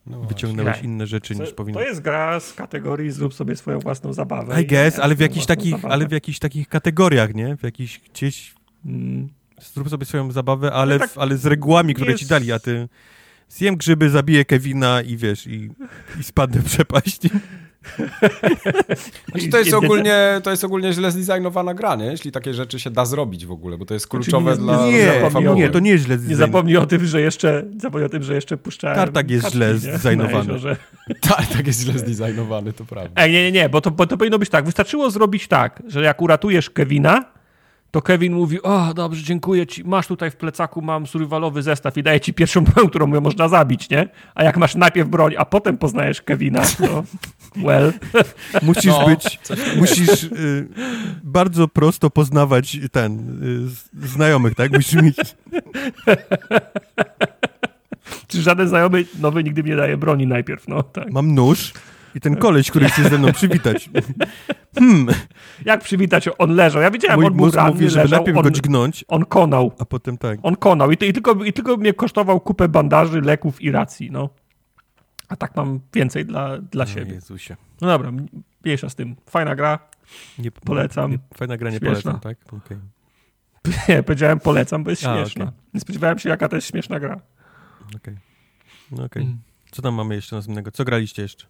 no 0.06 0.22
wyciągnąłeś 0.22 0.82
inne 0.82 1.08
rzeczy 1.08 1.36
niż 1.36 1.54
powinno. 1.54 1.80
To 1.80 1.86
jest 1.86 2.02
gra 2.02 2.40
z 2.40 2.54
kategorii 2.54 3.12
zrób 3.12 3.34
sobie 3.34 3.56
swoją 3.56 3.80
własną 3.80 4.14
zabawę. 4.14 4.62
I 4.62 4.68
guess, 4.68 5.00
ale 5.00 5.16
w 5.16 5.20
jakichś 5.20 5.46
takich, 5.46 5.86
ale 5.86 6.08
w 6.08 6.12
jakichś 6.12 6.40
takich 6.40 6.68
kategoriach, 6.68 7.36
nie? 7.36 7.58
W 7.58 7.64
jakichś 7.64 8.00
gdzieś 8.00 8.54
mm. 8.86 9.30
zrób 9.74 9.90
sobie 9.90 10.06
swoją 10.06 10.32
zabawę, 10.32 10.74
ale, 10.74 10.98
no 10.98 11.08
tak, 11.08 11.12
ale 11.16 11.38
z 11.38 11.46
regułami, 11.46 11.94
które 11.94 12.12
jest... 12.12 12.24
ci 12.24 12.30
dali, 12.30 12.52
a 12.52 12.60
ty 12.60 12.90
zjem 13.50 13.76
grzyby, 13.76 14.10
zabiję 14.10 14.46
Kevina 14.46 15.02
i 15.02 15.18
wiesz, 15.18 15.48
i, 15.48 15.70
i 16.20 16.24
spadnę 16.24 16.62
w 16.62 16.66
przepaść. 16.66 17.20
Znaczy, 19.32 19.50
to, 19.52 19.60
jest 19.60 19.74
ogólnie, 19.84 20.42
to 20.44 20.52
jest 20.52 20.64
ogólnie 20.64 20.94
źle 20.94 21.12
zdesignowana 21.12 21.74
gra, 21.74 21.96
nie? 21.96 22.06
Jeśli 22.06 22.32
takie 22.32 22.54
rzeczy 22.54 22.80
się 22.80 22.90
da 22.90 23.06
zrobić 23.06 23.46
w 23.46 23.52
ogóle, 23.52 23.78
bo 23.78 23.86
to 23.86 23.94
jest 23.94 24.08
kluczowe 24.08 24.52
nie- 24.52 24.58
dla 24.58 24.88
nie, 24.88 25.30
dla 25.30 25.54
nie, 25.54 25.70
to 25.70 25.80
nie 25.80 25.92
jest 25.92 26.06
źle 26.06 26.18
Nie 26.18 26.36
zapomnij 26.36 26.78
o 26.78 26.86
tym, 26.86 27.06
że 27.06 27.22
jeszcze, 27.22 27.64
zapomnij 27.78 28.06
o 28.06 28.10
tym, 28.10 28.24
że 28.24 28.36
jeszcze 28.36 28.58
puszczałem 28.58 28.96
Tartak 28.96 29.32
jest 29.32 29.44
kaczki, 29.44 29.58
źle 29.58 29.78
zdesignowany. 29.78 30.34
Na 30.34 30.40
jeziorze. 30.40 30.78
Tak, 31.22 31.48
tak 31.48 31.68
jest 31.68 31.82
źle 31.82 32.00
zdesignowany, 32.00 32.74
to 32.74 32.86
prawda. 32.86 33.22
Ej, 33.24 33.32
nie, 33.32 33.44
nie, 33.44 33.52
nie, 33.52 33.70
bo 33.70 33.82
to, 33.82 33.92
bo 33.92 34.08
to 34.08 34.18
powinno 34.18 34.40
być 34.40 34.50
tak. 34.50 34.66
Wystarczyło 34.66 35.12
zrobić 35.12 35.48
tak, 35.48 35.84
że 35.88 36.02
jak 36.02 36.22
uratujesz 36.22 36.70
Kevina, 36.70 37.26
to 37.96 38.02
Kevin 38.02 38.34
mówi, 38.34 38.62
o 38.62 38.94
dobrze, 38.94 39.24
dziękuję 39.24 39.68
ci, 39.68 39.84
masz 39.84 40.08
tutaj 40.08 40.32
w 40.32 40.36
plecaku, 40.36 40.82
mam 40.82 41.08
survivalowy 41.08 41.62
zestaw 41.62 41.98
i 41.98 42.04
daję 42.04 42.20
ci 42.20 42.34
pierwszą 42.34 42.64
broń, 42.64 42.90
którą 42.90 43.08
można 43.22 43.48
zabić, 43.48 43.90
nie? 43.90 44.08
A 44.36 44.44
jak 44.44 44.58
masz 44.58 44.76
najpierw 44.76 45.10
broń, 45.10 45.34
a 45.38 45.46
potem 45.46 45.78
poznajesz 45.78 46.22
Kevina, 46.22 46.62
to 46.62 47.04
well. 47.56 47.94
Musisz 48.62 48.86
No, 48.86 49.06
być, 49.06 49.40
musisz 49.78 50.24
y, 50.24 50.68
bardzo 51.24 51.68
prosto 51.68 52.10
poznawać 52.10 52.78
ten, 52.92 53.40
y, 54.04 54.08
znajomych, 54.08 54.56
tak? 54.56 54.72
Musisz 54.72 55.02
mieć, 55.02 55.18
Czy 58.28 58.42
żaden 58.42 58.68
znajomy 58.68 59.06
nowy 59.20 59.44
nigdy 59.44 59.64
nie 59.64 59.76
daje 59.76 59.98
broni 59.98 60.28
najpierw, 60.28 60.68
no 60.68 60.84
tak. 60.84 61.12
mam 61.12 61.34
nóż 61.34 61.74
i 62.16 62.20
ten 62.20 62.36
koleś, 62.36 62.70
który 62.70 62.90
chce 62.90 63.10
ze 63.10 63.18
mną 63.18 63.32
przywitać. 63.34 63.90
Hmm, 64.80 65.08
Jak 65.66 65.84
przywitać, 65.84 66.30
on 66.38 66.56
leżał. 66.56 66.82
Ja 66.82 66.92
wiedziałem, 66.92 67.16
mój 67.20 67.26
on 67.28 67.34
był 67.34 67.46
mózg 67.46 67.56
ranny, 67.58 67.72
mówi, 67.72 67.90
żeby 67.90 68.04
leżał, 68.04 68.20
najpierw 68.20 68.38
on, 68.38 68.44
go 68.44 68.52
dźgnąć, 68.52 69.06
on 69.08 69.26
konał. 69.26 69.72
a 69.80 69.86
potem 69.86 70.18
tak. 70.18 70.40
On 70.44 70.56
konał 70.56 70.92
i, 70.92 70.94
i, 70.94 71.14
tylko, 71.14 71.44
i 71.44 71.54
tylko 71.54 71.78
mnie 71.78 71.94
kosztował 71.94 72.40
kupę 72.40 72.68
bandaży, 72.70 73.22
leków 73.22 73.62
i 73.62 73.72
racji, 73.72 74.12
no. 74.12 74.30
A 75.30 75.36
tak 75.36 75.56
mam 75.56 75.80
więcej 75.94 76.26
dla, 76.26 76.58
dla 76.58 76.84
O 76.84 76.88
siebie. 76.88 77.14
Jezusie. 77.14 77.56
No 77.82 77.88
dobra, 77.88 78.12
mniejsza 78.66 78.90
z 78.90 78.96
tym. 78.96 79.16
Fajna 79.30 79.56
gra. 79.56 79.80
Nie, 80.40 80.52
Polecam. 80.52 81.12
Nie, 81.12 81.20
fajna 81.38 81.58
gra, 81.58 81.70
nie 81.72 81.78
Śmieszna. 81.78 82.12
polecam, 82.12 82.20
tak? 82.20 82.54
Okej. 82.54 82.78
Nie, 83.90 84.04
powiedziałem 84.04 84.40
polecam, 84.40 84.84
bo 84.84 84.90
jest 84.90 85.06
A, 85.06 85.16
śmieszna. 85.16 85.46
okej. 85.46 85.58
Nie 85.74 85.80
spodziewałem 85.80 86.20
się, 86.20 86.30
jaka 86.30 86.50
to 86.50 86.56
jest 86.56 86.68
śmieszna 86.68 87.00
gra. 87.00 87.22
okej. 87.96 88.16
No 88.92 89.04
okej. 89.04 89.24
Mm. 89.24 89.38
Co 89.72 89.82
tam 89.82 89.94
mamy 89.94 90.16
jeszcze 90.16 90.36
następnego? 90.36 90.72
Co 90.72 90.84
graliście 90.86 91.22
jeszcze? 91.22 91.48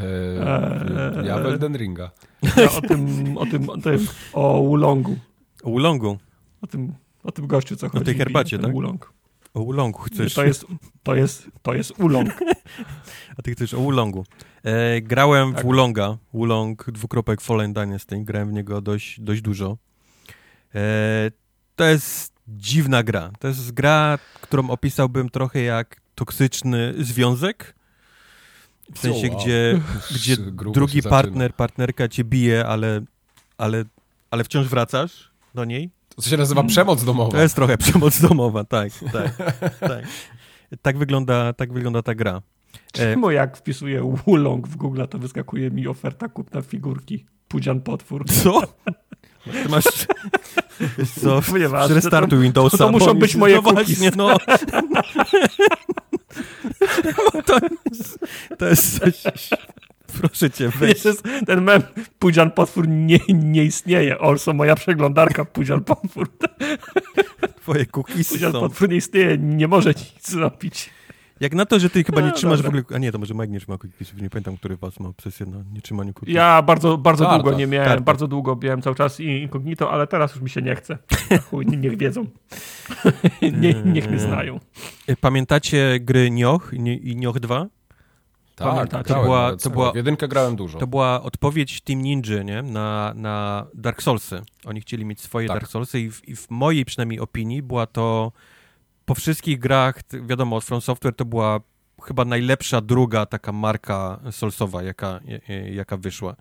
Eee, 0.00 1.26
ja 1.26 1.38
w 1.38 1.46
Elden 1.46 1.76
Ringa. 1.76 2.10
Ja 2.56 2.72
o 2.72 2.80
tym, 2.80 3.36
o 3.38 3.46
tym, 3.46 3.70
o 3.70 3.76
tym, 3.78 4.06
o 4.32 4.62
Wulongu. 4.62 5.16
O 5.62 5.70
Ulongu. 5.70 6.18
O 6.60 6.66
tym, 6.66 6.92
o 7.24 7.32
tym 7.32 7.46
gościu, 7.46 7.76
co 7.76 7.88
chodzi. 7.88 8.04
tej 8.04 8.14
i 8.14 8.18
herbacie, 8.18 8.58
tak? 8.58 8.72
Wulong. 8.72 9.12
O 9.54 9.60
Ulongu 9.60 9.98
chcesz. 10.02 10.34
To 10.34 10.44
jest, 10.44 10.66
to 11.02 11.14
jest, 11.14 11.46
to 11.62 11.74
jest 11.74 12.00
Ulong. 12.00 12.28
A 13.38 13.42
ty 13.42 13.52
chcesz 13.52 13.74
o 13.74 13.78
Ulongu. 13.80 14.24
E, 14.64 15.00
grałem 15.00 15.54
Tak. 15.54 15.62
w 15.62 15.66
Ulonga. 15.66 16.16
Ulong, 16.32 16.90
dwukropek 16.90 17.40
Fallen 17.40 17.72
Dynasty. 17.72 18.24
Grałem 18.24 18.48
w 18.48 18.52
niego 18.52 18.80
dość, 18.80 19.20
dość 19.20 19.42
dużo. 19.42 19.76
E, 20.74 21.30
to 21.76 21.84
jest 21.84 22.32
dziwna 22.48 23.02
gra. 23.02 23.30
To 23.38 23.48
jest 23.48 23.72
gra, 23.72 24.18
którą 24.40 24.70
opisałbym 24.70 25.28
trochę 25.28 25.62
jak 25.62 26.00
toksyczny 26.14 26.94
związek. 26.98 27.74
W 28.94 28.98
sensie, 28.98 29.28
wow. 29.28 29.38
gdzie, 29.38 29.80
gdzie 30.14 30.36
drugi 30.72 31.02
partner, 31.02 31.54
partnerka 31.54 32.08
cię 32.08 32.24
bije, 32.24 32.66
ale, 32.66 33.00
ale, 33.58 33.84
ale 34.30 34.44
wciąż 34.44 34.66
wracasz 34.66 35.30
do 35.54 35.64
niej. 35.64 35.90
To 36.16 36.22
się 36.22 36.36
nazywa 36.36 36.62
przemoc 36.64 37.04
domowa. 37.04 37.30
To 37.30 37.42
jest 37.42 37.54
trochę 37.54 37.78
przemoc 37.78 38.20
domowa, 38.20 38.64
tak, 38.64 38.92
tak, 39.12 39.78
tak. 39.78 40.04
Tak 40.82 40.98
wygląda, 40.98 41.52
tak 41.52 41.72
wygląda 41.72 42.02
ta 42.02 42.14
gra. 42.14 42.42
E, 42.74 42.78
Czemu 42.92 43.30
jak 43.30 43.56
wpisuję 43.56 44.16
Wulong 44.26 44.68
w 44.68 44.76
Google, 44.76 45.04
to 45.10 45.18
wyskakuje 45.18 45.70
mi 45.70 45.88
oferta 45.88 46.28
kupna 46.28 46.62
figurki 46.62 47.26
Pudzian 47.48 47.80
Potwór. 47.80 48.24
Co? 48.30 48.62
Ty 49.62 49.68
masz... 49.68 49.84
Co, 51.22 51.42
Ponieważ 51.50 51.90
restartuj 51.90 52.38
Windowsa. 52.38 52.78
to 52.78 52.92
muszą 52.92 53.06
bo 53.06 53.14
być 53.14 53.36
moje 53.36 53.56
no 53.56 53.62
cookies. 53.62 53.98
właśnie, 53.98 54.10
no. 54.16 54.36
to, 57.46 57.58
jest, 57.90 58.18
to 58.58 58.66
jest 58.68 58.98
coś... 58.98 59.50
Proszę 60.20 60.50
cię, 60.50 60.68
weź. 60.68 61.02
Ten 61.46 61.62
mem 61.62 61.82
Pudzian 62.18 62.50
Potwór 62.50 62.88
nie, 62.88 63.18
nie 63.28 63.64
istnieje. 63.64 64.18
Also 64.20 64.52
moja 64.52 64.74
przeglądarka 64.74 65.44
Pudzian 65.44 65.84
Potwór. 65.84 66.28
Twoje 67.60 67.86
cookiesy 67.86 68.34
Pudzian 68.34 68.52
są... 68.52 68.60
Potwór 68.60 68.88
nie 68.88 68.96
istnieje, 68.96 69.38
nie 69.38 69.68
może 69.68 69.88
nic 69.90 70.30
zrobić. 70.30 70.90
Jak 71.40 71.54
na 71.54 71.66
to, 71.66 71.78
że 71.78 71.90
ty 71.90 72.04
chyba 72.04 72.20
nie 72.20 72.26
No, 72.26 72.32
trzymasz 72.32 72.62
dobra. 72.62 72.80
w 72.80 72.84
ogóle... 72.84 72.96
A 72.96 72.98
nie, 73.00 73.12
to 73.12 73.18
może 73.18 73.34
Mike 73.34 73.48
nie 73.48 73.60
trzyma 73.60 73.78
cookiesów. 73.78 74.22
Nie 74.22 74.30
pamiętam, 74.30 74.56
który 74.56 74.76
was 74.76 75.00
ma 75.00 75.08
obsesję 75.08 75.46
na 75.46 75.58
nietrzymaniu 75.72 76.12
cookiesów. 76.14 76.34
Ja 76.34 76.62
bardzo, 76.62 76.98
bardzo 76.98 77.30
długo 77.34 77.52
nie 77.58 77.66
miałem, 77.66 78.04
bardzo 78.04 78.28
długo 78.28 78.58
miałem 78.62 78.82
cały 78.82 78.96
czas 78.96 79.20
incognito, 79.20 79.90
ale 79.92 80.06
teraz 80.06 80.32
już 80.34 80.42
mi 80.42 80.50
się 80.50 80.62
nie 80.62 80.74
chce. 80.76 80.98
Chuj, 81.50 81.66
niech 81.66 81.96
wiedzą. 81.96 82.26
nie, 83.60 83.74
niech 83.74 84.08
mnie 84.10 84.18
znają. 84.18 84.60
E, 85.06 85.16
Pamiętacie 85.16 85.98
gry 86.00 86.30
Nioh 86.30 86.70
i 87.02 87.16
Nioh 87.16 87.40
2? 87.40 87.66
Tak, 88.56 88.68
Pamiętam. 88.74 89.02
grałem, 89.02 89.22
To 89.22 89.24
była- 89.24 89.56
to 89.56 89.70
była- 89.70 89.92
W 89.92 89.96
jedynkę 89.96 90.28
grałem 90.28 90.56
dużo. 90.56 90.78
To 90.78 90.86
była 90.86 91.22
odpowiedź 91.22 91.80
Team 91.80 92.02
Ninja 92.02 92.42
nie? 92.42 92.62
Na, 92.62 93.12
na 93.16 93.66
Dark 93.74 94.02
Soulsy. 94.02 94.42
Oni 94.64 94.80
chcieli 94.80 95.04
mieć 95.04 95.20
swoje 95.20 95.48
Tak. 95.48 95.56
Dark 95.56 95.70
Soulsy 95.70 96.00
i 96.00 96.10
w, 96.10 96.28
i 96.28 96.36
w 96.36 96.50
mojej 96.50 96.84
przynajmniej 96.84 97.20
opinii 97.20 97.62
była 97.62 97.86
to 97.86 98.32
po 99.08 99.14
wszystkich 99.14 99.58
grach, 99.58 100.00
wiadomo, 100.26 100.56
od 100.56 100.64
From 100.64 100.80
Software 100.80 101.14
to 101.14 101.24
była 101.24 101.60
chyba 102.02 102.24
najlepsza 102.24 102.80
druga 102.80 103.26
taka 103.26 103.52
marka 103.52 104.20
Soulsowa, 104.30 104.82
jaka, 104.82 105.20
jaka 105.70 105.96
wyszła. 105.96 106.36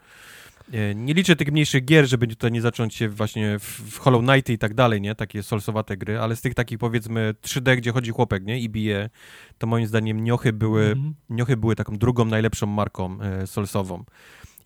E, 0.73 0.95
Nie 0.95 1.13
liczę 1.13 1.35
tych 1.35 1.51
mniejszych 1.51 1.85
gier, 1.85 2.07
żeby 2.07 2.27
tutaj 2.27 2.51
nie 2.51 2.61
zacząć 2.61 2.95
się 2.95 3.09
właśnie 3.09 3.59
w, 3.59 3.97
Hollow 3.99 4.23
Knight 4.25 4.49
i 4.49 4.57
tak 4.57 4.73
dalej, 4.73 5.01
nie? 5.01 5.15
Takie 5.15 5.43
solsowate 5.43 5.97
gry, 5.97 6.19
ale 6.19 6.35
z 6.35 6.41
tych 6.41 6.53
takich 6.53 6.77
powiedzmy 6.77 7.33
3D, 7.41 7.77
gdzie 7.77 7.91
chodzi 7.91 8.11
chłopek, 8.11 8.45
nie? 8.45 8.59
I 8.59 8.69
bije, 8.69 9.09
to 9.57 9.67
moim 9.67 9.87
zdaniem 9.87 10.23
Niochy 10.23 10.53
były 10.53 10.85
Mhm. 10.85 11.13
Niochy 11.29 11.57
były 11.57 11.75
taką 11.75 11.97
drugą 11.97 12.25
najlepszą 12.25 12.67
marką 12.67 13.17
e, 13.21 13.47
solsową. 13.47 14.03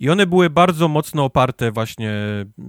I 0.01 0.09
one 0.09 0.27
były 0.27 0.49
bardzo 0.49 0.87
mocno 0.87 1.23
oparte, 1.23 1.71
właśnie 1.71 2.11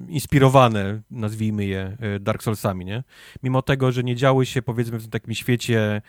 inspirowane, 0.09 1.03
nazwijmy 1.11 1.65
je, 1.65 1.97
e, 2.01 2.21
Dark 2.21 2.43
Soulsami, 2.43 2.85
nie? 2.85 3.03
Mimo 3.43 3.63
tego, 3.63 3.93
że 3.93 4.03
nie 4.03 4.17
działy 4.17 4.47
się, 4.47 4.63
powiedzmy, 4.63 4.99
w 4.99 5.09
takim 5.09 5.35
świecie 5.35 6.03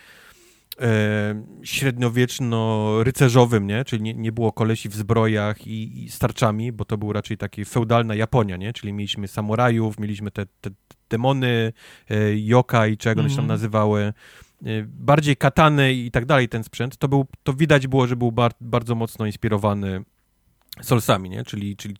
e, 0.82 1.43
średniowieczno-rycerzowym, 1.64 3.68
nie? 3.68 3.85
Czyli 3.85 4.03
nie, 4.03 4.14
nie 4.14 4.32
było 4.32 4.52
kolesi 4.52 4.90
w 4.90 4.95
zbrojach 4.95 5.68
i, 5.68 6.03
i 6.03 6.10
starczami, 6.10 6.72
bo 6.72 6.85
to 6.85 6.98
był 6.98 7.14
raczej 7.14 7.38
taki 7.38 7.66
feudalna 7.66 8.16
Japonia, 8.16 8.58
nie? 8.58 8.74
Czyli 8.74 8.93
mieliśmy 8.93 9.27
samurajów, 9.27 10.00
mieliśmy 10.00 10.32
te, 10.32 10.45
te 10.61 10.69
demony, 11.10 11.74
e, 12.10 12.38
yokai, 12.38 12.98
czy 12.98 13.10
jak 13.10 13.18
one 13.18 13.30
się 13.30 13.35
tam 13.35 13.45
Mhm. 13.45 13.60
nazywały, 13.60 14.02
e, 14.02 14.14
bardziej 14.88 15.38
katany 15.38 15.93
i 15.93 16.11
tak 16.11 16.26
dalej 16.26 16.50
ten 16.50 16.64
sprzęt, 16.64 16.98
to, 16.98 17.08
był, 17.08 17.26
to 17.43 17.53
widać 17.53 17.88
było, 17.88 18.08
że 18.08 18.16
był 18.16 18.32
bar, 18.32 18.52
bardzo 18.61 18.95
mocno 18.95 19.26
inspirowany 19.26 20.03
Soulsami, 20.82 21.30
nie? 21.30 21.43
Czyli, 21.43 21.77
czyli 21.77 21.95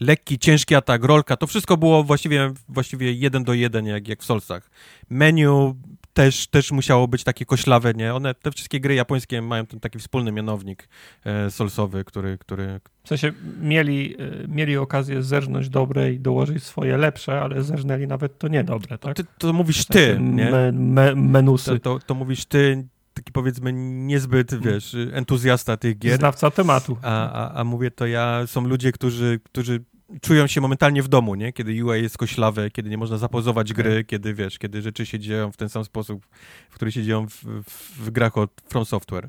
lekki, 0.00 0.38
ciężki 0.38 0.74
atak, 0.74 1.04
rolka, 1.04 1.36
to 1.36 1.46
wszystko 1.46 1.76
było 1.76 2.04
właściwie, 2.04 2.52
właściwie 2.68 3.12
jeden 3.12 3.44
do 3.44 3.54
jeden, 3.54 3.86
jak, 3.86 4.08
jak 4.08 4.22
w 4.22 4.24
Soulsach. 4.24 4.70
Menu 5.10 5.74
też, 6.12 6.46
też 6.46 6.72
musiało 6.72 7.08
być 7.08 7.24
takie 7.24 7.44
koślawe, 7.44 7.94
nie? 7.94 8.14
One, 8.14 8.34
te 8.34 8.50
wszystkie 8.50 8.80
gry 8.80 8.94
japońskie 8.94 9.42
mają 9.42 9.66
ten 9.66 9.80
taki 9.80 9.98
wspólny 9.98 10.32
mianownik 10.32 10.88
e, 11.24 11.50
Soulsowy, 11.50 12.04
który, 12.04 12.38
który... 12.38 12.80
W 13.04 13.08
sensie 13.08 13.32
mieli, 13.60 14.22
y, 14.22 14.48
mieli 14.48 14.76
okazję 14.76 15.22
zerżnąć 15.22 15.68
dobre 15.68 16.12
i 16.12 16.20
dołożyć 16.20 16.64
swoje 16.64 16.96
lepsze, 16.96 17.40
ale 17.40 17.62
zerżnęli 17.62 18.06
nawet 18.06 18.38
to 18.38 18.48
niedobre, 18.48 18.98
tak? 18.98 19.16
Ty, 19.16 19.24
to 19.38 19.52
mówisz 19.52 19.84
ty, 19.84 20.08
Takie 20.08 20.20
nie? 20.20 20.50
Me, 20.50 20.72
me, 20.72 21.14
menusy. 21.14 21.80
To, 21.80 21.98
to, 21.98 22.06
to 22.06 22.14
mówisz 22.14 22.44
ty, 22.44 22.88
taki 23.18 23.32
powiedzmy 23.32 23.72
niezbyt, 23.72 24.62
wiesz, 24.64 24.96
entuzjasta 25.12 25.76
tych 25.76 25.98
gier. 25.98 26.18
Znawca 26.18 26.50
tematu. 26.50 26.98
A, 27.02 27.30
a, 27.30 27.60
a 27.60 27.64
mówię 27.64 27.90
to 27.90 28.06
ja, 28.06 28.46
są 28.46 28.60
ludzie, 28.60 28.92
którzy, 28.92 29.40
którzy 29.44 29.84
czują 30.20 30.46
się 30.46 30.60
momentalnie 30.60 31.02
w 31.02 31.08
domu, 31.08 31.34
nie? 31.34 31.52
Kiedy 31.52 31.84
UI 31.84 32.02
jest 32.02 32.18
koślawe, 32.18 32.70
kiedy 32.70 32.90
nie 32.90 32.98
można 32.98 33.18
zapozować 33.18 33.72
gry, 33.72 34.04
kiedy 34.04 34.34
wiesz, 34.34 34.58
kiedy 34.58 34.82
rzeczy 34.82 35.06
się 35.06 35.18
dzieją 35.18 35.52
w 35.52 35.56
ten 35.56 35.68
sam 35.68 35.84
sposób, 35.84 36.26
w 36.70 36.74
który 36.74 36.92
się 36.92 37.02
dzieją 37.02 37.28
w, 37.28 37.44
w, 37.44 38.06
w 38.06 38.10
grach 38.10 38.38
od 38.38 38.50
From 38.68 38.84
Software. 38.84 39.28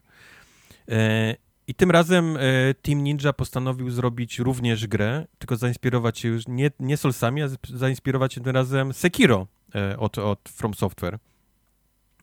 E, 0.90 1.36
I 1.68 1.74
tym 1.76 1.92
razem 1.92 2.38
e, 2.38 2.40
Team 2.82 3.04
Ninja 3.04 3.34
postanowił 3.34 3.90
zrobić 3.90 4.40
również 4.40 4.88
grę, 4.88 5.28
tylko 5.40 5.56
zainspirować 5.56 6.20
się 6.20 6.28
już 6.28 6.48
nie, 6.48 6.72
nie 6.80 6.98
Soulsami, 6.98 7.42
a 7.44 7.48
zainspirować 7.74 8.34
się 8.34 8.42
tym 8.42 8.56
razem 8.56 8.94
Sekiro 8.94 9.48
e, 9.76 9.98
od, 9.98 10.18
od 10.18 10.50
From 10.50 10.74
Software. 10.74 11.20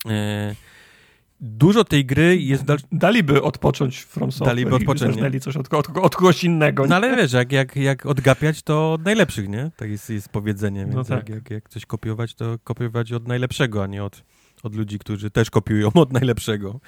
E, 0.06 0.54
dużo 1.40 1.84
tej 1.84 2.04
gry 2.06 2.36
jest 2.36 2.64
dal... 2.64 2.78
Daliby 2.92 3.42
odpocząć 3.42 4.00
From 4.00 4.32
Software 4.32 4.48
Daliby 4.48 4.74
odpocząć, 4.74 5.16
i 5.16 5.22
nie? 5.22 5.40
coś 5.40 5.56
od, 5.56 5.74
od, 5.74 5.96
od 5.96 6.16
kogoś 6.16 6.44
innego. 6.44 6.86
No 6.86 6.96
ale 6.96 7.16
wiesz, 7.16 7.32
jak, 7.32 7.52
jak, 7.52 7.76
jak 7.76 8.06
odgapiać, 8.06 8.62
to 8.62 8.92
od 8.92 9.04
najlepszych, 9.04 9.48
nie? 9.48 9.70
Tak 9.76 9.90
jest, 9.90 10.10
jest 10.10 10.28
powiedzenie, 10.28 10.86
No 10.86 10.94
więc 10.94 11.08
tak. 11.08 11.18
jak, 11.18 11.28
jak, 11.28 11.50
jak 11.50 11.68
coś 11.68 11.86
kopiować, 11.86 12.34
to 12.34 12.58
kopiować 12.64 13.12
od 13.12 13.28
najlepszego, 13.28 13.82
a 13.82 13.86
nie 13.86 14.04
od, 14.04 14.22
od 14.62 14.74
ludzi, 14.74 14.98
którzy 14.98 15.30
też 15.30 15.50
kopiują 15.50 15.92
od 15.94 16.12
najlepszego. 16.12 16.80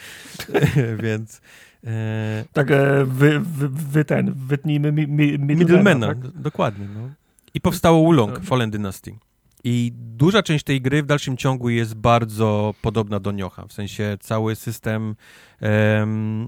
Więc... 1.02 1.41
E... 1.85 2.44
Tak, 2.52 2.70
e, 2.70 3.05
wy, 3.05 3.41
wy, 3.41 3.68
wy, 3.68 4.05
ten, 4.05 4.35
wytnijmy 4.35 4.93
mi, 4.93 5.07
mi, 5.07 5.39
middlemana. 5.39 5.55
middlemana 5.55 6.07
tak? 6.07 6.18
Dokładnie, 6.18 6.89
no. 6.94 7.10
I 7.55 7.60
powstało 7.60 8.05
Wulong, 8.05 8.41
Fallen 8.41 8.70
Dynasty. 8.70 9.18
I 9.65 9.93
duża 9.95 10.43
część 10.43 10.65
tej 10.65 10.81
gry 10.81 11.03
w 11.03 11.07
dalszym 11.07 11.37
ciągu 11.37 11.70
jest 11.70 11.95
bardzo 11.95 12.75
podobna 12.83 13.20
do 13.20 13.33
Niocha, 13.33 13.67
w 13.67 13.73
sensie 13.73 14.17
cały 14.20 14.57
system 14.57 15.17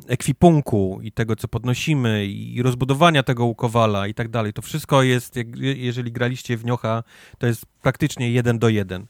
ekwipunku 0.09 1.01
i 1.03 1.13
tego, 1.13 1.37
co 1.37 1.49
podnosimy 1.49 2.27
i 2.27 2.63
rozbudowania 2.63 3.23
tego 3.23 3.45
ukowala 3.45 4.07
i 4.07 4.15
tak 4.15 4.29
dalej, 4.29 4.53
to 4.53 4.63
wszystko 4.63 5.03
jest, 5.03 5.37
jak, 5.37 5.47
jeżeli 5.59 6.13
graliście 6.13 6.57
w 6.57 6.65
Niocha, 6.65 7.03
to 7.39 7.47
jest 7.47 7.67
praktycznie 7.83 8.31
jeden 8.31 8.59
do 8.59 8.69
jeden. 8.69 9.07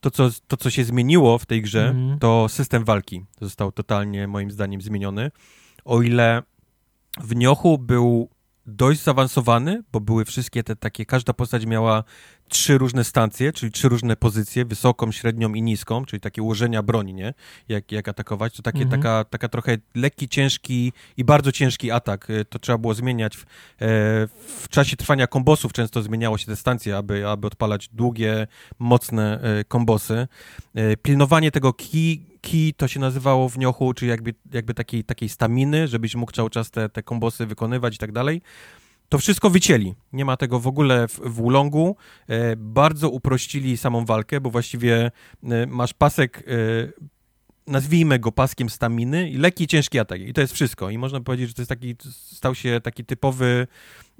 To 0.00 0.10
co, 0.10 0.30
to, 0.46 0.56
co 0.56 0.70
się 0.70 0.84
zmieniło 0.84 1.38
w 1.38 1.46
tej 1.46 1.62
grze, 1.62 1.88
mm. 1.88 2.18
to 2.18 2.48
system 2.48 2.84
walki 2.84 3.24
został 3.40 3.72
totalnie, 3.72 4.28
moim 4.28 4.50
zdaniem, 4.50 4.80
zmieniony. 4.80 5.30
O 5.84 6.02
ile 6.02 6.42
w 7.20 7.36
Niochu 7.36 7.78
był 7.78 8.28
dość 8.66 9.02
zaawansowany, 9.02 9.82
bo 9.92 10.00
były 10.00 10.24
wszystkie 10.24 10.62
te 10.62 10.76
takie, 10.76 11.06
każda 11.06 11.32
postać 11.32 11.66
miała 11.66 12.04
trzy 12.52 12.78
różne 12.78 13.04
stancje, 13.04 13.52
czyli 13.52 13.72
trzy 13.72 13.88
różne 13.88 14.16
pozycje, 14.16 14.64
wysoką, 14.64 15.12
średnią 15.12 15.54
i 15.54 15.62
niską, 15.62 16.04
czyli 16.04 16.20
takie 16.20 16.42
ułożenia 16.42 16.82
broni, 16.82 17.14
nie? 17.14 17.34
Jak, 17.68 17.92
jak 17.92 18.08
atakować, 18.08 18.56
to 18.56 18.62
takie, 18.62 18.82
mhm. 18.82 19.02
taka, 19.02 19.24
taka 19.24 19.48
trochę 19.48 19.76
lekki, 19.94 20.28
ciężki 20.28 20.92
i 21.16 21.24
bardzo 21.24 21.52
ciężki 21.52 21.90
atak, 21.90 22.30
e, 22.30 22.44
to 22.44 22.58
trzeba 22.58 22.78
było 22.78 22.94
zmieniać 22.94 23.36
w, 23.36 23.42
e, 23.42 23.46
w 24.58 24.66
czasie 24.70 24.96
trwania 24.96 25.26
kombosów, 25.26 25.72
często 25.72 26.02
zmieniało 26.02 26.38
się 26.38 26.46
te 26.46 26.56
stancje, 26.56 26.96
aby, 26.96 27.28
aby 27.28 27.46
odpalać 27.46 27.88
długie, 27.88 28.46
mocne 28.78 29.40
e, 29.40 29.64
kombosy. 29.64 30.28
Pilnowanie 31.02 31.50
tego 31.50 31.72
key, 31.72 32.18
key 32.40 32.72
to 32.76 32.88
się 32.88 33.00
nazywało 33.00 33.48
w 33.48 33.58
niochu, 33.58 33.94
czyli 33.94 34.08
jakby, 34.10 34.34
jakby 34.52 34.74
takiej, 34.74 35.04
takiej 35.04 35.28
staminy, 35.28 35.88
żebyś 35.88 36.14
mógł 36.14 36.32
cały 36.32 36.50
czas 36.50 36.70
te, 36.70 36.88
te 36.88 37.02
kombosy 37.02 37.46
wykonywać 37.46 37.94
i 37.94 37.98
tak 37.98 38.12
dalej. 38.12 38.42
To 39.12 39.18
wszystko 39.18 39.50
wycięli. 39.50 39.94
Nie 40.12 40.24
ma 40.24 40.36
tego 40.36 40.60
w 40.60 40.66
ogóle 40.66 41.08
w, 41.08 41.20
w 41.24 41.40
Ulongu. 41.40 41.96
E, 42.28 42.56
bardzo 42.56 43.10
uprościli 43.10 43.76
samą 43.76 44.04
walkę, 44.04 44.40
bo 44.40 44.50
właściwie 44.50 45.10
e, 45.42 45.66
masz 45.66 45.94
pasek, 45.94 46.38
e, 46.38 46.42
nazwijmy 47.66 48.18
go 48.18 48.32
paskiem 48.32 48.70
staminy 48.70 49.30
i 49.30 49.36
lekki, 49.36 49.66
ciężki 49.66 49.98
atak. 49.98 50.20
I 50.20 50.32
to 50.32 50.40
jest 50.40 50.52
wszystko. 50.52 50.90
I 50.90 50.98
można 50.98 51.20
powiedzieć, 51.20 51.48
że 51.48 51.54
to 51.54 51.62
jest 51.62 51.68
taki, 51.68 51.96
stał 52.10 52.54
się 52.54 52.80
taki 52.82 53.04
typowy... 53.04 53.66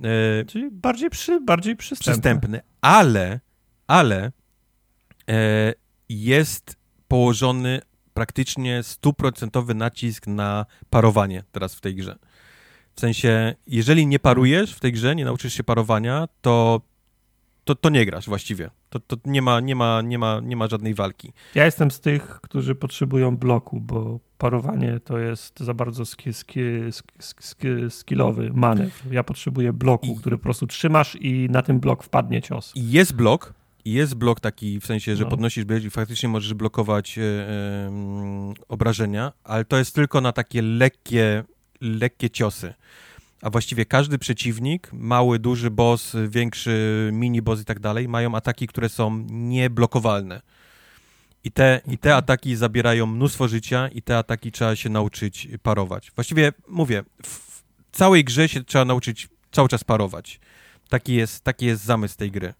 E, 0.04 0.44
Czyli 0.44 0.70
bardziej, 0.70 1.10
przy, 1.10 1.40
bardziej 1.40 1.76
przystępny. 1.76 2.12
przystępny. 2.12 2.60
Ale, 2.80 3.40
ale 3.86 4.32
e, 5.28 5.74
jest 6.08 6.76
położony 7.08 7.80
praktycznie 8.14 8.82
stuprocentowy 8.82 9.74
nacisk 9.74 10.26
na 10.26 10.66
parowanie 10.90 11.44
teraz 11.52 11.74
w 11.74 11.80
tej 11.80 11.94
grze. 11.94 12.18
W 12.94 13.00
sensie, 13.00 13.54
jeżeli 13.66 14.06
nie 14.06 14.18
parujesz 14.18 14.74
w 14.74 14.80
tej 14.80 14.92
grze, 14.92 15.14
nie 15.14 15.24
nauczysz 15.24 15.54
się 15.54 15.64
parowania, 15.64 16.28
to, 16.40 16.80
to, 17.64 17.74
to 17.74 17.88
nie 17.88 18.06
grasz 18.06 18.26
właściwie. 18.26 18.70
To, 18.90 19.00
to 19.00 19.16
nie, 19.24 19.42
ma, 19.42 19.60
nie, 19.60 19.76
ma, 19.76 20.02
nie, 20.02 20.18
ma, 20.18 20.40
nie 20.40 20.56
ma 20.56 20.68
żadnej 20.68 20.94
walki. 20.94 21.32
Ja 21.54 21.64
jestem 21.64 21.90
z 21.90 22.00
tych, 22.00 22.40
którzy 22.40 22.74
potrzebują 22.74 23.36
bloku, 23.36 23.80
bo 23.80 24.20
parowanie 24.38 25.00
to 25.00 25.18
jest 25.18 25.60
za 25.60 25.74
bardzo 25.74 26.06
ski, 26.06 26.32
ski, 26.32 26.60
ski, 27.18 27.68
skillowy 27.90 28.50
manewr. 28.54 29.12
Ja 29.12 29.24
potrzebuję 29.24 29.72
bloku, 29.72 30.06
I... 30.06 30.16
który 30.16 30.38
po 30.38 30.42
prostu 30.42 30.66
trzymasz 30.66 31.16
i 31.20 31.48
na 31.50 31.62
ten 31.62 31.80
blok 31.80 32.04
wpadnie 32.04 32.42
cios. 32.42 32.72
I 32.74 32.90
jest 32.90 33.14
blok, 33.14 33.54
i 33.84 33.92
jest 33.92 34.14
blok 34.14 34.40
taki, 34.40 34.80
w 34.80 34.86
sensie, 34.86 35.16
że 35.16 35.24
no. 35.24 35.30
podnosisz 35.30 35.64
bieg 35.64 35.84
i 35.84 35.90
faktycznie 35.90 36.28
możesz 36.28 36.54
blokować 36.54 37.18
e, 37.18 37.22
obrażenia, 38.68 39.32
ale 39.44 39.64
to 39.64 39.78
jest 39.78 39.94
tylko 39.94 40.20
na 40.20 40.32
takie 40.32 40.62
lekkie, 40.62 41.44
lekkie 41.82 42.30
ciosy. 42.30 42.74
A 43.42 43.50
właściwie 43.50 43.84
każdy 43.84 44.18
przeciwnik, 44.18 44.92
mały, 44.92 45.38
duży 45.38 45.70
boss, 45.70 46.16
większy 46.28 47.10
mini 47.12 47.42
boss 47.42 47.60
i 47.60 47.64
tak 47.64 47.80
dalej, 47.80 48.08
mają 48.08 48.34
ataki, 48.34 48.66
które 48.66 48.88
są 48.88 49.24
nieblokowalne. 49.30 50.42
I 51.44 51.52
te, 51.52 51.80
I 51.86 51.98
te 51.98 52.16
ataki 52.16 52.56
zabierają 52.56 53.06
mnóstwo 53.06 53.48
życia 53.48 53.88
i 53.88 54.02
te 54.02 54.18
ataki 54.18 54.52
trzeba 54.52 54.76
się 54.76 54.88
nauczyć 54.88 55.48
parować. 55.62 56.12
Właściwie, 56.14 56.52
mówię, 56.68 57.02
w 57.22 57.62
całej 57.92 58.24
grze 58.24 58.48
się 58.48 58.64
trzeba 58.64 58.84
nauczyć 58.84 59.28
cały 59.52 59.68
czas 59.68 59.84
parować. 59.84 60.40
Taki 60.88 61.14
jest, 61.14 61.44
taki 61.44 61.66
jest 61.66 61.84
zamysł 61.84 62.16
tej 62.16 62.30
gry. 62.30 62.54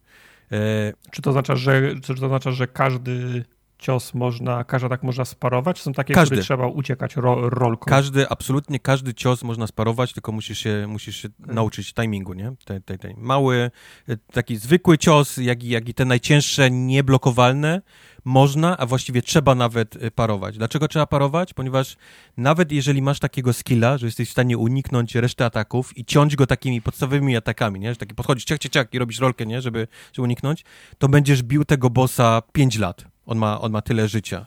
E, 0.51 0.93
czy 1.11 1.21
to 1.21 1.29
oznacza, 1.29 1.55
że, 1.55 1.95
czy 2.01 2.15
to 2.15 2.25
oznacza, 2.25 2.51
że 2.51 2.67
każdy 2.67 3.45
cios 3.83 4.13
można, 4.13 4.63
każdy 4.63 4.89
tak 4.89 5.03
można 5.03 5.25
sparować? 5.25 5.81
Są 5.81 5.93
takie, 5.93 6.13
każdy. 6.13 6.27
które 6.27 6.43
trzeba 6.43 6.67
uciekać 6.67 7.15
ro, 7.15 7.49
rolką? 7.49 7.89
Każdy, 7.89 8.29
absolutnie 8.29 8.79
każdy 8.79 9.13
cios 9.13 9.43
można 9.43 9.67
sparować, 9.67 10.13
tylko 10.13 10.31
musisz 10.31 10.59
się, 10.59 10.85
musisz 10.87 11.15
się 11.15 11.29
hmm. 11.37 11.55
nauczyć 11.55 11.93
timingu, 11.93 12.33
nie? 12.33 12.53
Te, 12.65 12.81
te, 12.81 12.97
te. 12.97 13.13
Mały, 13.17 13.71
e, 14.09 14.17
taki 14.17 14.57
zwykły 14.57 14.97
cios, 14.97 15.37
jak 15.37 15.63
i, 15.63 15.69
jak 15.69 15.89
i 15.89 15.93
te 15.93 16.05
najcięższe, 16.05 16.71
nieblokowalne, 16.71 17.81
można, 18.25 18.77
a 18.77 18.85
właściwie 18.85 19.21
trzeba 19.21 19.55
nawet 19.55 19.95
y, 19.95 20.11
parować. 20.11 20.57
Dlaczego 20.57 20.87
trzeba 20.87 21.07
parować? 21.07 21.53
Ponieważ 21.53 21.97
nawet 22.37 22.71
jeżeli 22.71 23.01
masz 23.01 23.19
takiego 23.19 23.53
skilla, 23.53 23.97
że 23.97 24.05
jesteś 24.05 24.29
w 24.29 24.31
stanie 24.31 24.57
uniknąć 24.57 25.15
reszty 25.15 25.45
ataków 25.45 25.97
i 25.97 26.05
ciąć 26.05 26.35
go 26.35 26.47
takimi 26.47 26.81
podstawowymi 26.81 27.37
atakami, 27.37 27.79
nie? 27.79 27.89
Że 27.89 27.95
taki 27.95 28.15
podchodzisz 28.15 28.45
ciak, 28.45 28.59
ciak, 28.59 28.71
ciak 28.71 28.93
i 28.93 28.99
robisz 28.99 29.19
rolkę, 29.19 29.45
nie? 29.45 29.61
Żeby, 29.61 29.87
żeby 30.13 30.23
uniknąć, 30.23 30.65
to 30.97 31.09
będziesz 31.09 31.43
bił 31.43 31.65
tego 31.65 31.89
bossa 31.89 32.41
5 32.53 32.77
lat. 32.77 33.12
On 33.25 33.37
ma, 33.37 33.61
on 33.61 33.71
ma 33.71 33.81
tyle 33.81 34.07
życia. 34.07 34.45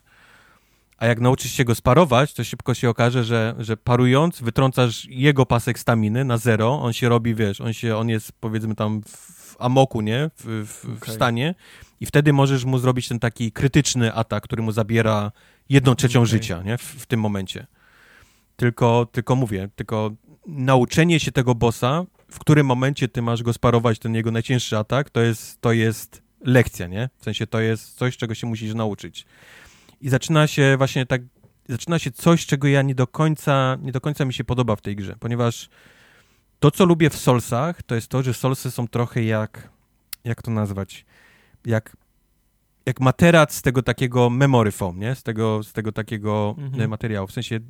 A 0.98 1.06
jak 1.06 1.20
nauczysz 1.20 1.52
się 1.52 1.64
go 1.64 1.74
sparować, 1.74 2.34
to 2.34 2.44
szybko 2.44 2.74
się 2.74 2.88
okaże, 2.88 3.24
że, 3.24 3.54
że 3.58 3.76
parując, 3.76 4.40
wytrącasz 4.40 5.04
jego 5.04 5.46
pasek 5.46 5.78
staminy 5.78 6.24
na 6.24 6.38
zero, 6.38 6.82
on 6.82 6.92
się 6.92 7.08
robi, 7.08 7.34
wiesz, 7.34 7.60
on 7.60 7.72
się, 7.72 7.96
on 7.96 8.08
jest 8.08 8.32
powiedzmy 8.32 8.74
tam 8.74 9.02
w 9.02 9.56
amoku, 9.58 10.00
nie? 10.00 10.30
W, 10.36 10.66
w, 10.66 10.84
okay. 10.84 11.08
w 11.08 11.14
stanie 11.14 11.54
i 12.00 12.06
wtedy 12.06 12.32
możesz 12.32 12.64
mu 12.64 12.78
zrobić 12.78 13.08
ten 13.08 13.18
taki 13.18 13.52
krytyczny 13.52 14.14
atak, 14.14 14.44
który 14.44 14.62
mu 14.62 14.72
zabiera 14.72 15.32
jedną 15.68 15.94
trzecią 15.94 16.20
okay. 16.20 16.26
życia, 16.26 16.62
nie? 16.62 16.78
W, 16.78 16.82
w, 16.82 17.06
tym 17.06 17.20
momencie. 17.20 17.66
Tylko, 18.56 19.06
tylko 19.12 19.36
mówię, 19.36 19.68
tylko 19.76 20.10
nauczenie 20.46 21.20
się 21.20 21.32
tego 21.32 21.54
bossa, 21.54 22.04
w 22.30 22.38
którym 22.38 22.66
momencie 22.66 23.08
ty 23.08 23.22
masz 23.22 23.42
go 23.42 23.52
sparować, 23.52 23.98
ten 23.98 24.14
jego 24.14 24.30
najcięższy 24.30 24.78
atak, 24.78 25.10
to 25.10 25.20
jest, 25.20 25.60
to 25.60 25.72
jest 25.72 26.25
lekcja, 26.40 26.86
nie? 26.86 27.08
W 27.18 27.24
sensie 27.24 27.46
to 27.46 27.60
jest 27.60 27.94
coś, 27.94 28.16
czego 28.16 28.34
się 28.34 28.46
musisz 28.46 28.74
nauczyć. 28.74 29.26
I 30.00 30.08
zaczyna 30.08 30.46
się 30.46 30.74
właśnie 30.78 31.06
tak, 31.06 31.22
zaczyna 31.68 31.98
się 31.98 32.10
coś, 32.10 32.46
czego 32.46 32.68
ja 32.68 32.82
nie 32.82 32.94
do 32.94 33.06
końca, 33.06 33.78
nie 33.82 33.92
do 33.92 34.00
końca 34.00 34.24
mi 34.24 34.34
się 34.34 34.44
podoba 34.44 34.76
w 34.76 34.80
tej 34.80 34.96
grze, 34.96 35.16
ponieważ 35.20 35.68
to, 36.60 36.70
co 36.70 36.84
lubię 36.84 37.10
w 37.10 37.16
Solsach, 37.16 37.82
to 37.82 37.94
jest 37.94 38.08
to, 38.08 38.22
że 38.22 38.34
Solsy 38.34 38.70
są 38.70 38.88
trochę 38.88 39.22
jak, 39.22 39.70
jak 40.24 40.42
to 40.42 40.50
nazwać, 40.50 41.06
jak, 41.64 41.96
jak 42.86 43.00
materac 43.00 43.54
z 43.54 43.62
tego 43.62 43.82
takiego 43.82 44.30
memory 44.30 44.72
foam, 44.72 44.98
nie? 44.98 45.14
Z 45.14 45.22
tego, 45.22 45.62
z 45.62 45.72
tego 45.72 45.92
takiego 45.92 46.54
mhm. 46.58 46.82
E, 46.82 46.88
materiału. 46.88 47.26
W 47.26 47.32
sensie, 47.32 47.60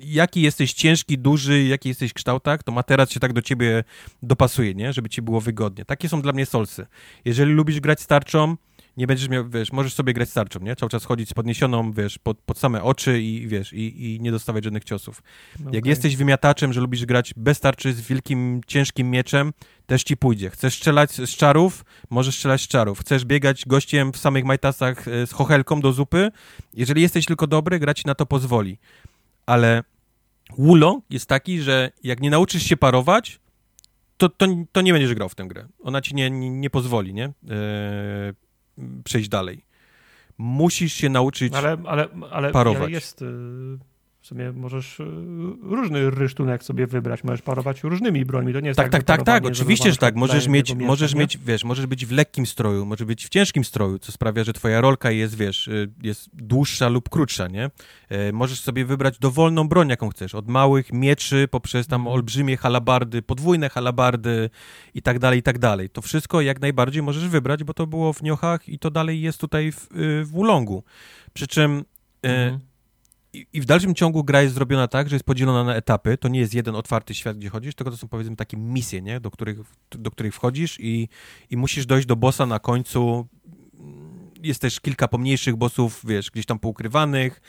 jaki 0.00 0.42
jesteś 0.42 0.72
ciężki, 0.72 1.18
duży, 1.18 1.62
jaki 1.64 1.88
jesteś 1.88 2.12
kształtach, 2.12 2.62
to 2.62 2.72
materac 2.72 3.12
się 3.12 3.20
tak 3.20 3.32
do 3.32 3.42
ciebie 3.42 3.84
dopasuje, 4.22 4.74
nie? 4.74 4.92
Żeby 4.92 5.08
ci 5.08 5.22
było 5.22 5.40
wygodnie. 5.40 5.84
Takie 5.84 6.08
są 6.08 6.22
dla 6.22 6.32
mnie 6.32 6.46
solsy. 6.46 6.86
Jeżeli 7.24 7.52
lubisz 7.52 7.80
grać 7.80 8.00
starczą, 8.00 8.56
nie 8.96 9.06
będziesz 9.06 9.28
miał, 9.28 9.48
wiesz, 9.48 9.72
możesz 9.72 9.94
sobie 9.94 10.12
grać 10.12 10.30
starczą, 10.30 10.60
nie? 10.60 10.76
Cały 10.76 10.90
czas 10.90 11.04
chodzić 11.04 11.28
z 11.28 11.34
podniesioną, 11.34 11.92
wiesz, 11.92 12.18
pod, 12.18 12.38
pod 12.38 12.58
same 12.58 12.82
oczy 12.82 13.22
i, 13.22 13.46
wiesz, 13.46 13.72
i, 13.72 14.14
i 14.14 14.20
nie 14.20 14.30
dostawać 14.30 14.64
żadnych 14.64 14.84
ciosów. 14.84 15.22
Okay. 15.60 15.72
Jak 15.72 15.86
jesteś 15.86 16.16
wymiataczem, 16.16 16.72
że 16.72 16.80
lubisz 16.80 17.06
grać 17.06 17.34
bez 17.36 17.60
tarczy 17.60 17.92
z 17.92 18.00
wielkim, 18.00 18.60
ciężkim 18.66 19.10
mieczem, 19.10 19.52
też 19.86 20.02
ci 20.04 20.16
pójdzie. 20.16 20.50
Chcesz 20.50 20.74
strzelać 20.74 21.12
z 21.12 21.36
czarów? 21.36 21.84
Możesz 22.10 22.34
strzelać 22.34 22.60
z 22.60 22.68
czarów. 22.68 23.00
Chcesz 23.00 23.24
biegać 23.24 23.66
gościem 23.66 24.12
w 24.12 24.16
samych 24.16 24.44
majtasach 24.44 25.08
e, 25.08 25.26
z 25.26 25.32
chochelką 25.32 25.80
do 25.80 25.92
zupy? 25.92 26.30
Jeżeli 26.74 27.02
jesteś 27.02 27.26
tylko 27.26 27.46
dobry, 27.46 27.78
grać 27.78 28.04
na 28.04 28.14
to 28.14 28.26
pozwoli. 28.26 28.78
Ale 29.48 29.82
Wulo 30.58 31.00
jest 31.10 31.26
taki, 31.26 31.60
że 31.60 31.90
jak 32.02 32.20
nie 32.20 32.30
nauczysz 32.30 32.62
się 32.62 32.76
parować, 32.76 33.40
to, 34.16 34.28
to, 34.28 34.46
to 34.72 34.80
nie 34.80 34.92
będziesz 34.92 35.14
grał 35.14 35.28
w 35.28 35.34
tę 35.34 35.44
grę. 35.44 35.68
Ona 35.82 36.00
ci 36.00 36.14
nie, 36.14 36.30
nie, 36.30 36.50
nie 36.50 36.70
pozwoli, 36.70 37.14
nie? 37.14 37.24
Eee, 37.24 37.32
przejść 39.04 39.28
dalej. 39.28 39.64
Musisz 40.38 40.92
się 40.92 41.08
nauczyć 41.08 41.54
ale, 41.54 41.76
ale, 41.86 42.08
ale, 42.30 42.50
parować. 42.50 42.82
Ale 42.82 42.90
jest, 42.90 43.22
y, 43.22 43.24
sumie 44.28 44.52
możesz 44.52 45.00
y, 45.00 45.04
różny 45.62 46.10
rysztunek 46.10 46.64
sobie 46.64 46.86
wybrać, 46.86 47.24
możesz 47.24 47.42
parować 47.42 47.82
różnymi 47.84 48.24
brońmi, 48.24 48.52
to 48.52 48.60
nie 48.60 48.66
jest 48.68 48.76
tak, 48.76 48.88
tak, 48.88 49.02
tak, 49.02 49.16
tak, 49.16 49.26
tak, 49.26 49.46
oczywiście, 49.46 49.90
że 49.92 49.96
tak, 49.98 50.14
możesz 50.14 50.48
mieć, 50.48 50.70
mięsa, 50.74 50.86
możesz 50.86 51.14
nie? 51.14 51.20
mieć, 51.20 51.38
wiesz, 51.38 51.64
możesz 51.64 51.86
być 51.86 52.06
w 52.06 52.12
lekkim 52.12 52.46
stroju, 52.46 52.86
możesz 52.86 53.06
być 53.06 53.26
w 53.26 53.28
ciężkim 53.28 53.64
stroju, 53.64 53.98
co 53.98 54.12
sprawia, 54.12 54.44
że 54.44 54.52
twoja 54.52 54.80
rolka 54.80 55.10
jest, 55.10 55.36
wiesz, 55.36 55.68
y, 55.68 55.90
jest 56.02 56.30
dłuższa 56.32 56.88
lub 56.88 57.08
krótsza, 57.08 57.48
nie? 57.48 57.70
E, 58.08 58.32
Możesz 58.32 58.60
sobie 58.60 58.84
wybrać 58.84 59.18
dowolną 59.18 59.68
broń, 59.68 59.88
jaką 59.88 60.08
chcesz, 60.08 60.34
od 60.34 60.48
małych 60.48 60.92
mieczy, 60.92 61.48
poprzez 61.50 61.86
tam 61.86 62.00
Mhm. 62.00 62.14
olbrzymie 62.14 62.56
halabardy, 62.56 63.22
podwójne 63.22 63.68
halabardy 63.68 64.50
i 64.94 65.02
tak 65.02 65.18
dalej, 65.18 65.38
i 65.38 65.42
tak 65.42 65.58
dalej. 65.58 65.90
To 65.90 66.02
wszystko 66.02 66.40
jak 66.40 66.60
najbardziej 66.60 67.02
możesz 67.02 67.28
wybrać, 67.28 67.64
bo 67.64 67.74
to 67.74 67.86
było 67.86 68.12
w 68.12 68.22
Niochach 68.22 68.68
i 68.68 68.78
to 68.78 68.90
dalej 68.90 69.20
jest 69.20 69.40
tutaj 69.40 69.72
w, 69.72 69.88
y, 69.96 70.24
w 70.24 70.28
Wulongu. 70.30 70.84
Przy 71.32 71.46
czym 71.46 71.84
e, 72.22 72.28
Mhm. 72.28 72.67
I, 73.32 73.46
I 73.52 73.60
w 73.60 73.64
dalszym 73.64 73.94
ciągu 73.94 74.24
gra 74.24 74.42
jest 74.42 74.54
zrobiona 74.54 74.88
tak, 74.88 75.08
że 75.08 75.16
jest 75.16 75.24
podzielona 75.24 75.64
na 75.64 75.74
etapy. 75.74 76.18
To 76.18 76.28
nie 76.28 76.40
jest 76.40 76.54
jeden 76.54 76.74
otwarty 76.74 77.14
świat, 77.14 77.38
gdzie 77.38 77.48
chodzisz, 77.48 77.74
tylko 77.74 77.90
to 77.90 77.96
są 77.96 78.08
powiedzmy 78.08 78.36
takie 78.36 78.56
misje, 78.56 79.02
nie? 79.02 79.20
Do, 79.20 79.30
których, 79.30 79.58
do 79.90 80.10
których 80.10 80.34
wchodzisz 80.34 80.80
i, 80.80 81.08
i 81.50 81.56
musisz 81.56 81.86
dojść 81.86 82.06
do 82.06 82.16
bossa 82.16 82.46
na 82.46 82.58
końcu. 82.58 83.26
Jest 84.42 84.60
też 84.60 84.80
kilka 84.80 85.08
pomniejszych 85.08 85.56
bossów, 85.56 86.00
wiesz, 86.06 86.30
gdzieś 86.30 86.46
tam 86.46 86.58
poukrywanych. 86.58 87.40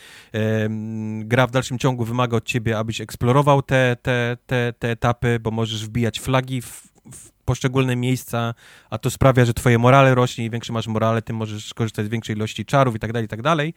Gra 1.20 1.48
w 1.48 1.52
dalszym 1.52 1.80
ciągu 1.80 2.06
wymaga 2.06 2.38
od 2.38 2.46
ciebie, 2.46 2.78
abyś 2.78 3.02
eksplorował 3.02 3.62
te, 3.62 3.98
te, 4.02 4.38
te, 4.46 4.74
te 4.80 4.92
etapy, 4.92 5.40
bo 5.40 5.52
możesz 5.52 5.86
wbijać 5.86 6.20
flagi 6.20 6.62
w, 6.62 6.88
w 7.12 7.32
poszczególne 7.46 7.96
miejsca, 7.96 8.54
a 8.90 8.98
to 8.98 9.10
sprawia, 9.10 9.46
że 9.46 9.54
twoje 9.54 9.78
morale 9.78 10.16
rośnie 10.16 10.46
i 10.46 10.50
większe 10.50 10.74
masz 10.74 10.88
morale, 10.88 11.22
tym 11.22 11.36
możesz 11.36 11.74
korzystać 11.74 12.06
z 12.06 12.10
większej 12.10 12.36
ilości 12.36 12.66
czarów 12.66 12.96
i 12.96 13.00
tak 13.00 13.14
dalej, 13.14 13.26
i 13.26 13.30
tak 13.30 13.42
dalej. 13.42 13.74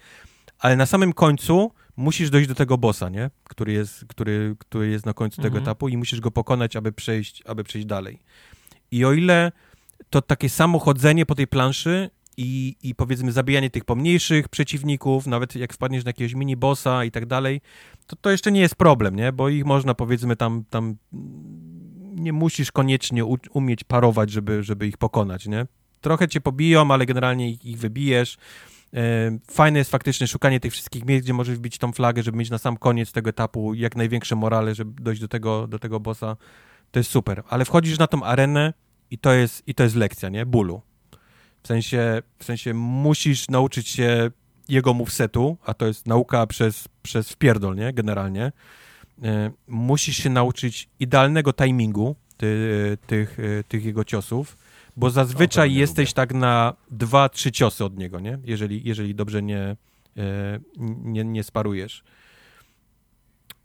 Ale 0.59 0.77
na 0.77 0.87
samym 0.87 1.13
końcu 1.13 1.73
musisz 1.97 2.31
dojść 2.31 2.49
do 2.49 2.55
tego 2.55 2.79
bossa, 2.79 3.09
nie? 3.09 3.31
Który 3.45 3.73
jest, 3.73 4.05
który, 4.09 4.57
który 4.59 4.89
jest 4.89 5.07
na 5.07 5.13
końcu 5.15 5.37
tego 5.37 5.57
Mhm. 5.57 5.63
etapu 5.63 5.89
i 5.89 5.97
musisz 5.97 6.21
go 6.21 6.31
pokonać, 6.31 6.77
aby 6.77 6.93
przejść, 6.93 7.43
aby 7.47 7.65
przejść 7.65 7.87
dalej. 7.87 8.19
I 8.91 9.05
o 9.05 9.13
ile 9.13 9.53
to 10.11 10.23
takie 10.23 10.49
samo 10.49 10.79
chodzenie 10.79 11.27
po 11.27 11.35
tej 11.35 11.47
planszy 11.47 12.11
i, 12.37 12.77
i 12.83 12.95
powiedzmy 12.95 13.33
zabijanie 13.33 13.71
tych 13.71 13.85
pomniejszych 13.85 14.49
przeciwników, 14.49 15.27
nawet 15.27 15.57
jak 15.57 15.73
wpadniesz 15.73 16.05
na 16.05 16.09
jakiegoś 16.09 16.35
mini 16.35 16.57
bossa 16.57 17.05
i 17.05 17.11
tak 17.11 17.27
dalej, 17.27 17.61
to 18.07 18.17
to 18.17 18.31
jeszcze 18.31 18.53
nie 18.53 18.61
jest 18.61 18.75
problem, 18.75 19.17
nie? 19.17 19.33
Bo 19.33 19.49
ich 19.49 19.65
można 19.65 19.95
powiedzmy 19.95 20.37
tam, 20.37 20.65
tam 20.71 20.97
nie 22.15 22.33
musisz 22.33 22.73
koniecznie 22.73 23.25
u, 23.25 23.39
umieć 23.53 23.85
parować, 23.85 24.31
żeby, 24.31 24.63
żeby 24.63 24.87
ich 24.87 24.97
pokonać, 24.97 25.47
nie? 25.47 25.67
Trochę 26.01 26.29
cię 26.29 26.41
pobiją, 26.41 26.91
ale 26.91 27.07
generalnie 27.07 27.51
ich, 27.51 27.65
ich 27.65 27.79
wybijesz. 27.79 28.37
E, 28.95 29.39
Fajne 29.51 29.79
jest 29.79 29.91
faktycznie 29.91 30.27
szukanie 30.27 30.61
tych 30.61 30.73
wszystkich 30.73 31.05
miejsc, 31.05 31.25
gdzie 31.25 31.33
możesz 31.33 31.57
wbić 31.57 31.79
tą 31.79 31.93
flagę, 31.93 32.23
żeby 32.23 32.39
mieć 32.39 32.51
na 32.51 32.59
sam 32.59 32.77
koniec 32.77 33.13
tego 33.13 33.31
etapu 33.31 33.75
jak 33.75 33.97
największe 33.97 34.37
morale, 34.37 34.75
żeby 34.75 35.03
dojść 35.03 35.21
do 35.21 35.29
tego, 35.29 35.67
do 35.67 35.79
tego 35.79 36.01
bossa. 36.01 36.37
To 36.91 37.01
jest 37.01 37.11
super. 37.11 37.43
Ale 37.49 37.65
wchodzisz 37.65 37.99
na 37.99 38.07
tą 38.07 38.25
arenę 38.25 38.73
i 39.11 39.19
to 39.19 39.33
jest, 39.33 39.63
i 39.67 39.75
to 39.75 39.83
jest 39.83 39.97
lekcja, 39.97 40.29
nie? 40.29 40.47
Bólu. 40.47 40.83
W 41.63 41.67
sensie, 41.69 42.23
w 42.39 42.45
sensie 42.45 42.75
musisz 42.75 43.49
nauczyć 43.49 43.89
się 43.89 44.31
jego 44.69 44.95
movesetu, 44.95 45.57
a 45.65 45.75
to 45.75 45.87
jest 45.87 46.07
nauka 46.07 46.47
przez, 46.47 46.89
przez 47.03 47.29
wpierdol, 47.29 47.77
nie? 47.77 47.93
Generalnie. 47.93 48.53
E, 49.23 49.51
musisz 49.69 50.17
się 50.17 50.31
nauczyć 50.31 50.89
idealnego 51.01 51.53
timingu 51.53 52.17
ty, 52.37 52.99
tych, 53.07 53.39
e, 53.41 53.65
tych 53.65 53.85
jego 53.85 54.05
ciosów, 54.05 54.57
bo 54.97 55.11
zazwyczaj 55.11 55.71
nie 55.71 55.79
jesteś 55.79 56.13
tak 56.13 56.35
na 56.35 56.75
dwa, 56.91 57.29
trzy 57.29 57.53
ciosy 57.53 57.85
od 57.85 57.99
niego, 57.99 58.21
nie? 58.21 58.39
Jeżeli, 58.45 58.89
jeżeli 58.89 59.15
dobrze 59.15 59.43
nie, 59.43 59.77
e, 60.17 60.61
nie, 60.79 61.25
nie 61.25 61.43
sparujesz. 61.43 62.03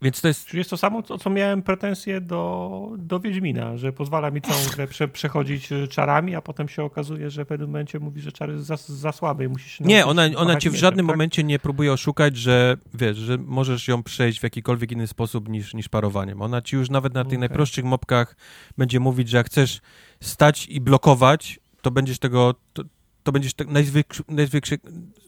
Więc 0.02 0.20
to 0.20 0.28
jest 0.28 0.46
Czyli 0.46 0.58
jest 0.58 0.70
to 0.70 0.76
samo, 0.76 1.02
o 1.08 1.18
co 1.18 1.30
miałem 1.30 1.62
pretensje 1.62 2.20
do, 2.20 2.90
do 2.98 3.20
Wiedźmina, 3.20 3.76
że 3.76 3.92
pozwala 3.92 4.30
mi 4.30 4.40
całą 4.40 4.58
grę 4.74 4.86
prze, 4.86 5.08
przechodzić 5.08 5.72
y, 5.72 5.88
czarami, 5.88 6.34
a 6.34 6.42
potem 6.42 6.68
się 6.68 6.84
okazuje, 6.84 7.30
że 7.30 7.44
w 7.44 7.48
pewnym 7.48 7.68
momencie 7.68 7.98
mówi, 7.98 8.20
że 8.20 8.32
czar 8.32 8.50
jest 8.50 8.64
za, 8.64 8.76
za 8.76 9.12
słaby 9.12 9.44
i 9.44 9.48
musisz 9.48 9.80
Nie, 9.80 10.06
ona, 10.06 10.22
ona 10.36 10.56
cię 10.56 10.70
w 10.70 10.74
żadnym 10.74 11.06
tak? 11.06 11.14
momencie 11.14 11.44
nie 11.44 11.58
próbuje 11.58 11.92
oszukać, 11.92 12.36
że 12.36 12.76
wiesz, 12.94 13.16
że 13.16 13.38
możesz 13.38 13.88
ją 13.88 14.02
przejść 14.02 14.40
w 14.40 14.42
jakikolwiek 14.42 14.92
inny 14.92 15.06
sposób 15.06 15.48
niż, 15.48 15.74
niż 15.74 15.88
parowaniem. 15.88 16.42
Ona 16.42 16.62
ci 16.62 16.76
już 16.76 16.90
nawet 16.90 17.14
na 17.14 17.24
tych 17.24 17.38
najprostszych 17.38 17.84
mopkach 17.84 18.36
będzie 18.78 19.00
mówić, 19.00 19.28
że 19.28 19.36
jak 19.36 19.46
chcesz 19.46 19.80
stać 20.20 20.66
i 20.66 20.80
blokować, 20.80 21.60
to 21.82 21.90
będziesz 21.90 22.18
tego, 22.18 22.54
to, 22.72 22.82
to 23.22 23.32
będziesz 23.32 23.54
te, 23.54 23.64
najzwyk, 23.64 24.14
najzwyk, 24.28 24.64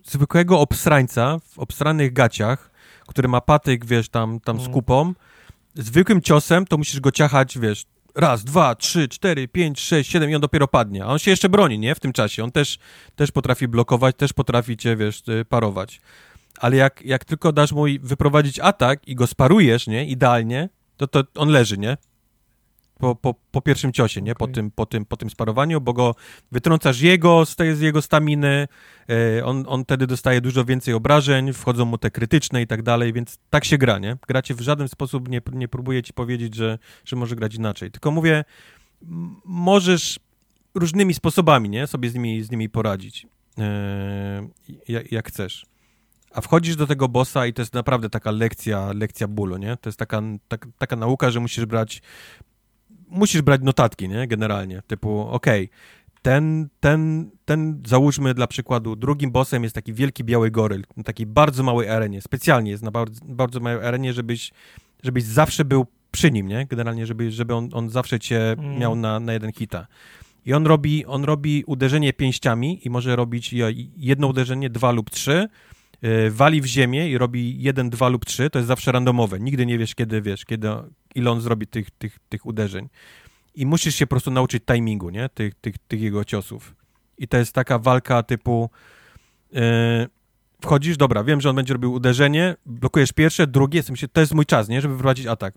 zwykłego 0.05 0.61
obsrańca 0.61 1.39
w 1.39 1.59
obsranych 1.59 2.13
gaciach, 2.13 2.71
który 3.11 3.29
ma 3.29 3.41
patyk, 3.41 3.85
wiesz, 3.85 4.09
tam, 4.09 4.41
tam 4.41 4.57
z 4.57 4.61
Mm. 4.61 4.73
kupą, 4.73 5.15
zwykłym 5.75 6.23
ciosem 6.23 6.67
to 6.67 6.79
musisz 6.79 7.01
go 7.01 7.13
ciachać, 7.13 7.59
wiesz, 7.59 7.85
raz, 8.15 8.45
dwa, 8.45 8.75
trzy, 8.75 9.09
cztery, 9.09 9.49
pięć, 9.49 9.81
sześć, 9.81 10.11
siedem 10.11 10.31
i 10.31 10.35
on 10.35 10.41
dopiero 10.41 10.69
padnie. 10.69 11.05
A 11.05 11.07
on 11.07 11.19
się 11.19 11.31
jeszcze 11.31 11.49
broni, 11.49 11.79
nie? 11.79 11.95
W 11.95 12.01
tym 12.01 12.13
czasie. 12.13 12.45
On 12.45 12.53
też, 12.53 12.79
też 13.17 13.31
potrafi 13.31 13.69
blokować, 13.69 14.17
też 14.17 14.33
potrafi 14.33 14.77
cię, 14.77 14.97
wiesz, 14.97 15.23
y, 15.29 15.45
parować. 15.45 16.01
Ale 16.59 16.77
jak, 16.77 17.03
jak 17.03 17.25
tylko 17.25 17.53
dasz 17.53 17.73
mu 17.73 17.85
wyprowadzić 18.01 18.59
atak 18.59 19.09
i 19.09 19.15
go 19.15 19.27
sparujesz, 19.27 19.87
nie? 19.87 20.07
Idealnie, 20.07 20.69
to, 20.97 21.07
to 21.07 21.25
on 21.37 21.49
leży, 21.49 21.79
nie? 21.79 21.97
Po, 23.01 23.15
po, 23.15 23.35
po 23.51 23.61
pierwszym 23.61 23.93
ciosie, 23.93 24.23
nie? 24.23 24.35
Po, 24.35 24.45
Okej. 24.45 24.55
tym, 24.55 24.71
po, 24.71 24.87
tym, 24.87 25.05
po 25.05 25.17
tym 25.17 25.31
sparowaniu, 25.31 25.81
bo 25.81 25.93
go 25.93 26.15
wytrącasz 26.53 27.01
jego 27.01 27.47
z, 27.47 27.57
tej, 27.57 27.77
z 27.77 27.81
jego 27.81 28.03
staminy, 28.03 28.69
e, 29.39 29.45
on, 29.45 29.65
on 29.69 29.85
wtedy 29.85 30.07
dostaje 30.07 30.41
dużo 30.41 30.65
więcej 30.65 30.95
obrażeń, 30.95 31.53
wchodzą 31.53 31.85
mu 31.85 31.99
te 31.99 32.11
krytyczne 32.11 32.63
i 32.63 32.67
tak 32.67 32.83
dalej, 32.83 33.13
więc 33.13 33.39
tak 33.51 33.65
się 33.65 33.79
gra, 33.79 33.99
nie? 33.99 34.17
Gracie 34.29 34.55
w 34.55 34.61
żaden 34.61 34.89
sposób 34.89 35.29
nie, 35.29 35.41
nie 35.53 35.69
próbuje 35.69 36.03
ci 36.03 36.13
powiedzieć, 36.13 36.55
że, 36.55 36.79
że 37.05 37.17
może 37.17 37.37
grać 37.37 37.55
inaczej. 37.55 37.91
Tylko 37.91 38.11
mówię, 38.11 38.45
możesz 39.45 40.21
różnymi 40.75 41.15
sposobami, 41.15 41.69
nie? 41.69 41.87
Sobie 41.87 42.11
z 42.11 42.15
nimi, 42.15 42.43
z 42.43 42.51
nimi 42.51 42.69
poradzić, 42.69 43.27
jak, 44.89 45.13
jak 45.13 45.29
chcesz. 45.29 45.67
A 46.33 46.41
wchodzisz 46.41 46.77
do 46.77 46.87
tego 46.87 47.09
bossa 47.09 47.47
i 47.47 47.53
to 47.53 47.63
jest 47.63 47.75
naprawdę 47.75 48.11
taka 48.11 48.31
lekcja, 48.31 48.93
lekcja 48.93 49.29
bólu, 49.29 49.57
nie? 49.57 49.77
To 49.77 49.89
jest 49.89 49.99
taka, 49.99 50.23
tak, 50.49 50.67
taka 50.79 50.97
nauka, 50.97 51.31
że 51.31 51.41
musisz 51.41 51.67
brać 51.67 52.03
musisz 53.11 53.43
brać 53.43 53.61
notatki, 53.65 54.09
nie? 54.09 54.27
Generalnie, 54.27 54.83
typu, 54.87 55.21
okej, 55.21 55.69
ten, 56.23 56.69
ten, 56.81 57.31
ten, 57.45 57.83
załóżmy 57.87 58.35
dla 58.35 58.47
przykładu, 58.47 58.97
drugim 58.97 59.31
bossem 59.31 59.63
jest 59.63 59.75
taki 59.75 59.93
wielki 59.93 60.25
biały 60.25 60.51
goryl, 60.51 60.83
na 60.97 61.03
takiej 61.03 61.27
bardzo 61.27 61.63
małej 61.63 61.89
arenie, 61.89 62.21
specjalnie 62.23 62.71
jest 62.71 62.83
na 62.83 62.91
bardzo, 62.91 63.21
bardzo 63.25 63.61
małej 63.61 63.87
arenie, 63.87 64.13
żebyś, 64.13 64.53
żebyś 65.03 65.25
zawsze 65.25 65.65
był 65.65 65.87
przy 66.11 66.31
nim, 66.31 66.49
nie? 66.49 66.67
Generalnie, 66.67 67.07
żeby, 67.07 67.31
żeby 67.31 67.55
on, 67.55 67.69
on 67.73 67.89
zawsze 67.91 68.19
cię 68.21 68.53
Mm. 68.53 68.79
miał 68.79 68.97
na, 68.97 69.21
na 69.21 69.33
jeden 69.33 69.53
hita. 69.53 69.87
I 70.47 70.53
on 70.55 70.67
robi, 70.67 71.07
on 71.07 71.25
robi 71.25 71.65
uderzenie 71.67 72.13
pięściami 72.13 72.87
i 72.87 72.91
może 72.91 73.17
robić 73.17 73.53
je- 73.53 73.73
jedno 73.97 74.27
uderzenie, 74.27 74.71
dwa 74.71 74.91
lub 74.93 75.11
trzy, 75.11 75.49
wali 76.31 76.61
w 76.61 76.67
ziemię 76.67 77.11
i 77.11 77.19
robi 77.19 77.63
jeden, 77.63 77.91
dwa 77.91 78.09
lub 78.09 78.25
trzy, 78.25 78.51
to 78.51 78.59
jest 78.59 78.69
zawsze 78.69 78.93
randomowe. 78.93 79.41
Nigdy 79.41 79.67
nie 79.67 79.79
wiesz, 79.79 79.95
kiedy, 79.95 80.23
wiesz, 80.23 80.45
kiedy, 80.45 80.69
ile 81.15 81.31
on 81.31 81.41
zrobi 81.41 81.67
tych, 81.67 81.91
tych, 81.91 82.19
tych 82.29 82.47
uderzeń. 82.47 82.89
I 83.55 83.67
musisz 83.67 83.95
się 83.95 84.07
po 84.07 84.11
prostu 84.11 84.31
nauczyć 84.31 84.65
timingu, 84.65 85.11
nie? 85.11 85.29
Tych, 85.29 85.55
tych, 85.55 85.79
tych 85.79 86.01
jego 86.01 86.25
ciosów. 86.25 86.75
I 87.19 87.29
to 87.29 87.37
jest 87.37 87.53
taka 87.53 87.79
walka 87.79 88.23
typu 88.23 88.71
yy, 89.53 89.61
wchodzisz, 90.61 90.97
dobra, 90.97 91.25
wiem, 91.25 91.41
że 91.41 91.51
on 91.51 91.57
będzie 91.57 91.75
robił 91.75 91.93
uderzenie, 91.93 92.57
blokujesz 92.67 93.13
pierwsze, 93.13 93.47
drugie, 93.47 93.83
myślę, 93.91 94.09
to 94.09 94.21
jest 94.21 94.35
mój 94.35 94.47
czas, 94.47 94.69
nie? 94.69 94.81
Żeby 94.81 94.95
wyprowadzić 94.95 95.27
atak. 95.27 95.55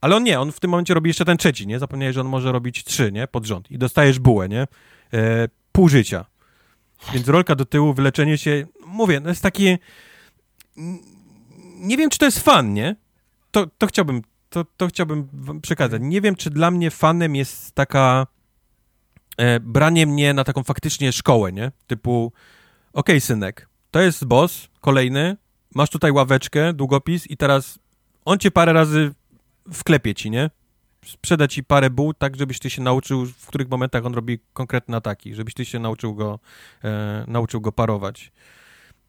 Ale 0.00 0.16
on 0.16 0.22
nie, 0.22 0.40
on 0.40 0.52
w 0.52 0.60
tym 0.60 0.70
momencie 0.70 0.94
robi 0.94 1.10
jeszcze 1.10 1.24
ten 1.24 1.36
trzeci, 1.36 1.66
nie? 1.66 1.78
Zapomniałeś, 1.78 2.14
że 2.14 2.20
on 2.20 2.26
może 2.26 2.52
robić 2.52 2.84
trzy, 2.84 3.12
nie? 3.12 3.26
Pod 3.26 3.44
rząd. 3.46 3.70
I 3.70 3.78
dostajesz 3.78 4.18
bułę, 4.18 4.48
nie? 4.48 4.66
E, 5.12 5.48
pół 5.72 5.88
życia. 5.88 6.24
Więc 7.14 7.28
rolka 7.28 7.54
do 7.54 7.64
tyłu, 7.64 7.94
wyleczenie 7.94 8.38
się. 8.38 8.66
Mówię, 8.94 9.20
no 9.20 9.28
jest 9.28 9.42
takie. 9.42 9.78
n- 10.76 10.98
Nie 11.76 11.96
wiem, 11.96 12.10
czy 12.10 12.18
to 12.18 12.24
jest 12.24 12.40
fan, 12.40 12.74
nie? 12.74 12.96
To, 13.50 13.66
to 13.78 13.86
chciałbym. 13.86 14.22
To, 14.50 14.64
to 14.76 14.86
chciałbym 14.86 15.28
wam 15.32 15.60
przekazać. 15.60 16.02
Nie 16.04 16.20
wiem, 16.20 16.36
czy 16.36 16.50
dla 16.50 16.70
mnie 16.70 16.90
fanem 16.90 17.36
jest 17.36 17.72
taka. 17.72 18.26
E, 19.36 19.60
branie 19.60 20.06
mnie 20.06 20.34
na 20.34 20.44
taką 20.44 20.62
faktycznie 20.62 21.12
szkołę, 21.12 21.52
nie? 21.52 21.72
Typu, 21.86 22.32
okej, 22.92 23.20
synek, 23.20 23.68
to 23.90 24.00
jest 24.00 24.24
boss, 24.24 24.68
kolejny, 24.80 25.36
masz 25.74 25.90
tutaj 25.90 26.12
ławeczkę, 26.12 26.72
długopis 26.72 27.30
i 27.30 27.36
teraz 27.36 27.78
on 28.24 28.38
cię 28.38 28.50
parę 28.50 28.72
razy 28.72 29.14
wklepie 29.72 30.14
ci, 30.14 30.30
nie? 30.30 30.50
Sprzeda 31.04 31.48
ci 31.48 31.64
parę 31.64 31.90
buł, 31.90 32.14
tak 32.14 32.36
żebyś 32.36 32.58
ty 32.58 32.70
się 32.70 32.82
nauczył, 32.82 33.26
w 33.26 33.46
których 33.46 33.68
momentach 33.68 34.06
on 34.06 34.14
robi 34.14 34.38
konkretne 34.52 34.96
ataki, 34.96 35.34
żebyś 35.34 35.54
ty 35.54 35.64
się 35.64 35.78
nauczył 35.78 36.14
go, 36.14 36.38
e, 36.84 37.24
nauczył 37.28 37.60
go 37.60 37.72
parować. 37.72 38.32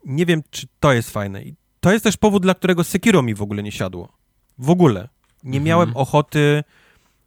Nie 0.06 0.26
wiem, 0.26 0.42
czy 0.50 0.68
to 0.80 0.94
jest 0.94 1.10
fajne. 1.10 1.44
I 1.44 1.56
to 1.80 1.92
jest 1.94 2.04
też 2.04 2.18
powód, 2.18 2.44
dla 2.44 2.54
którego 2.56 2.84
Sekiro 2.84 3.22
mi 3.22 3.36
w 3.36 3.42
ogóle 3.42 3.64
nie 3.64 3.72
siadło. 3.72 4.12
W 4.58 4.70
ogóle. 4.70 5.10
Nie 5.44 5.50
Mhm. 5.58 5.64
miałem 5.64 5.98
ochoty 5.98 6.64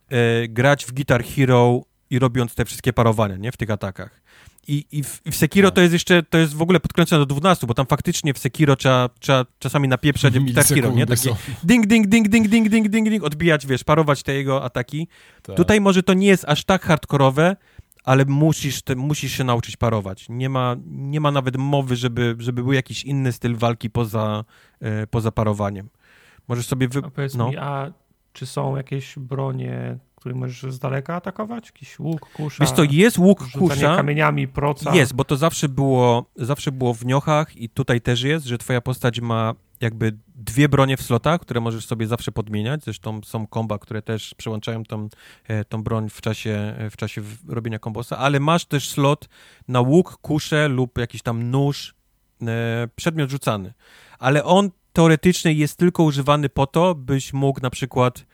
e, 0.09 0.49
grać 0.49 0.85
w 0.85 0.93
Guitar 0.93 1.25
Hero 1.25 1.81
i 2.11 2.19
robiąc 2.19 2.55
te 2.55 2.65
wszystkie 2.65 2.93
parowania, 2.93 3.37
nie, 3.37 3.53
w 3.53 3.57
tych 3.57 3.71
atakach. 3.71 4.21
I, 4.69 4.85
i, 4.93 5.03
w, 5.03 5.21
i 5.25 5.31
w 5.31 5.37
Sekiro 5.37 5.69
Tak. 5.69 5.75
to 5.75 5.81
jest 5.81 5.93
jeszcze, 5.93 6.23
to 6.23 6.39
jest 6.39 6.55
w 6.55 6.63
ogóle 6.63 6.81
podkręcone 6.81 7.19
do 7.19 7.27
12, 7.27 7.67
bo 7.67 7.75
tam 7.75 7.87
faktycznie 7.87 8.35
w 8.35 8.39
Sekiro 8.39 8.77
trzeba, 8.77 9.11
trzeba 9.21 9.47
czasami 9.59 9.89
napieprzać 9.89 10.35
jak 10.35 10.45
Guitar 10.47 10.65
Hero, 10.65 10.91
nie? 10.91 11.07
Takie 11.07 11.35
ding, 11.65 11.87
ding, 11.87 12.07
ding, 12.07 12.29
ding, 12.29 12.49
ding, 12.49 12.69
ding, 12.69 12.89
ding, 12.89 13.09
ding, 13.09 13.25
odbijać, 13.25 13.67
wiesz, 13.67 13.85
parować 13.85 14.23
te 14.23 14.35
jego 14.35 14.65
ataki. 14.65 15.09
Tak. 15.43 15.57
Tutaj 15.57 15.81
może 15.81 16.03
to 16.03 16.15
nie 16.15 16.27
jest 16.27 16.45
aż 16.49 16.65
tak 16.65 16.83
hardkorowe, 16.83 17.57
ale 18.09 18.25
musisz, 18.25 18.83
te, 18.83 18.97
musisz 18.97 19.33
się 19.33 19.45
nauczyć 19.45 19.77
parować. 19.77 20.27
Nie 20.29 20.49
ma, 20.49 20.77
nie 20.87 21.21
ma 21.21 21.31
nawet 21.31 21.57
mowy, 21.57 21.97
żeby, 21.97 22.37
żeby 22.39 22.63
był 22.63 22.73
jakiś 22.73 23.05
inny 23.05 23.33
styl 23.33 23.57
walki 23.57 23.91
poza, 23.91 24.45
e, 24.81 25.07
poza 25.07 25.33
parowaniem. 25.33 25.89
Możesz 26.49 26.67
sobie 26.67 26.89
wy... 26.89 27.01
A 27.05 27.11
powiedz 27.11 27.35
no. 27.35 27.49
mi, 27.49 27.57
a 27.57 27.93
czy 28.33 28.47
są 28.47 28.77
jakieś 28.77 29.19
bronie, 29.19 29.99
które 30.15 30.35
możesz 30.35 30.73
z 30.73 30.79
daleka 30.79 31.15
atakować? 31.15 31.67
Jakiś 31.67 31.99
łuk, 31.99 32.33
kusza? 32.33 32.65
Wiesz 32.65 32.73
to 32.73 32.85
jest 32.85 33.19
łuk 33.19 33.51
kusza. 33.51 33.97
kamieniami, 33.97 34.49
proca? 34.49 34.95
Jest, 34.95 35.15
bo 35.15 35.25
to 35.25 35.37
zawsze 35.37 35.69
było, 35.69 36.31
zawsze 36.37 36.73
było 36.73 36.95
w 36.95 37.05
niochach 37.05 37.57
i 37.57 37.69
tutaj 37.69 38.01
też 38.01 38.23
jest, 38.23 38.47
że 38.47 38.59
twoja 38.59 38.81
postać 38.81 39.21
ma 39.21 39.55
jakby 39.81 40.19
dwie 40.35 40.69
bronie 40.69 40.97
w 40.97 41.03
slotach, 41.03 41.41
które 41.41 41.61
możesz 41.61 41.87
sobie 41.87 42.07
zawsze 42.07 42.33
podmieniać. 42.33 42.85
Zresztą 42.85 43.21
są 43.25 43.47
komba, 43.47 43.79
które 43.79 44.03
też 44.03 44.35
przełączają 44.35 44.85
tą, 44.85 45.09
e, 45.49 45.65
tą 45.65 45.83
broń 45.83 46.11
w 46.11 46.21
czasie, 46.21 46.75
w 46.91 46.97
czasie 46.97 47.23
robienia 47.49 47.79
kombosa, 47.79 48.19
ale 48.19 48.41
masz 48.41 48.65
też 48.65 48.91
slot 48.91 49.29
na 49.69 49.81
łuk, 49.81 50.19
kuszę 50.23 50.69
lub 50.69 50.99
jakiś 50.99 51.23
tam 51.23 51.51
nóż, 51.51 51.95
e, 52.43 52.89
przedmiot 52.97 53.31
rzucany. 53.31 53.73
Ale 54.19 54.45
on 54.45 54.71
teoretycznie 54.93 55.53
jest 55.53 55.77
tylko 55.77 56.03
używany 56.03 56.49
po 56.49 56.67
to, 56.67 56.95
byś 56.95 57.33
mógł 57.33 57.61
na 57.61 57.71
przykład 57.71 58.25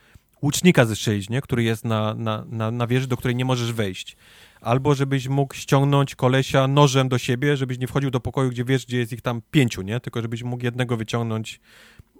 łucznika 0.45 0.85
zestrzelić, 0.85 1.29
nie? 1.29 1.41
który 1.41 1.63
jest 1.63 1.85
na, 1.85 2.13
na, 2.13 2.45
na, 2.49 2.71
na 2.71 2.87
wieży, 2.87 3.07
do 3.07 3.17
której 3.17 3.35
nie 3.35 3.45
możesz 3.45 3.73
wejść. 3.73 4.17
Albo 4.61 4.95
żebyś 4.95 5.27
mógł 5.27 5.55
ściągnąć 5.55 6.15
kolesia 6.15 6.67
nożem 6.67 7.09
do 7.09 7.17
siebie, 7.17 7.57
żebyś 7.57 7.77
nie 7.79 7.87
wchodził 7.87 8.11
do 8.11 8.19
pokoju, 8.19 8.49
gdzie 8.49 8.65
wiesz, 8.65 8.85
gdzie 8.85 8.97
jest 8.97 9.13
ich 9.13 9.21
tam 9.21 9.41
pięciu, 9.51 9.81
nie? 9.81 9.99
Tylko 9.99 10.21
żebyś 10.21 10.43
mógł 10.43 10.63
jednego 10.63 10.97
wyciągnąć 10.97 11.61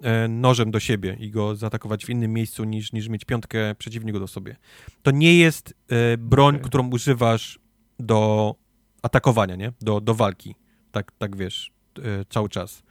e, 0.02 0.28
nożem 0.28 0.72
do 0.72 0.80
siebie 0.80 1.18
i 1.20 1.32
go 1.32 1.56
zaatakować 1.56 2.06
w 2.06 2.10
innym 2.10 2.34
miejscu 2.34 2.64
niż, 2.64 2.94
niż 2.94 3.10
mieć 3.10 3.26
piątkę 3.26 3.76
przeciwników 3.76 4.22
do 4.22 4.28
sobie. 4.28 4.56
To 5.04 5.12
nie 5.12 5.38
jest 5.38 5.74
e, 5.90 6.18
broń, 6.18 6.56
Okej. 6.56 6.68
którą 6.68 6.90
używasz 6.90 7.60
do 8.00 8.56
atakowania, 9.02 9.56
nie? 9.56 9.72
Do, 9.82 10.02
do 10.02 10.16
walki. 10.16 10.56
Tak, 10.92 11.12
tak 11.18 11.36
wiesz, 11.36 11.72
e, 12.00 12.26
cały 12.30 12.50
czas. 12.50 12.84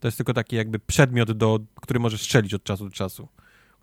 To 0.00 0.08
jest 0.08 0.18
tylko 0.18 0.34
taki 0.34 0.56
jakby 0.56 0.78
przedmiot, 0.78 1.32
do, 1.32 1.58
który 1.74 2.00
możesz 2.00 2.22
strzelić 2.22 2.54
od 2.54 2.64
czasu 2.64 2.84
do 2.84 2.90
czasu. 2.90 3.28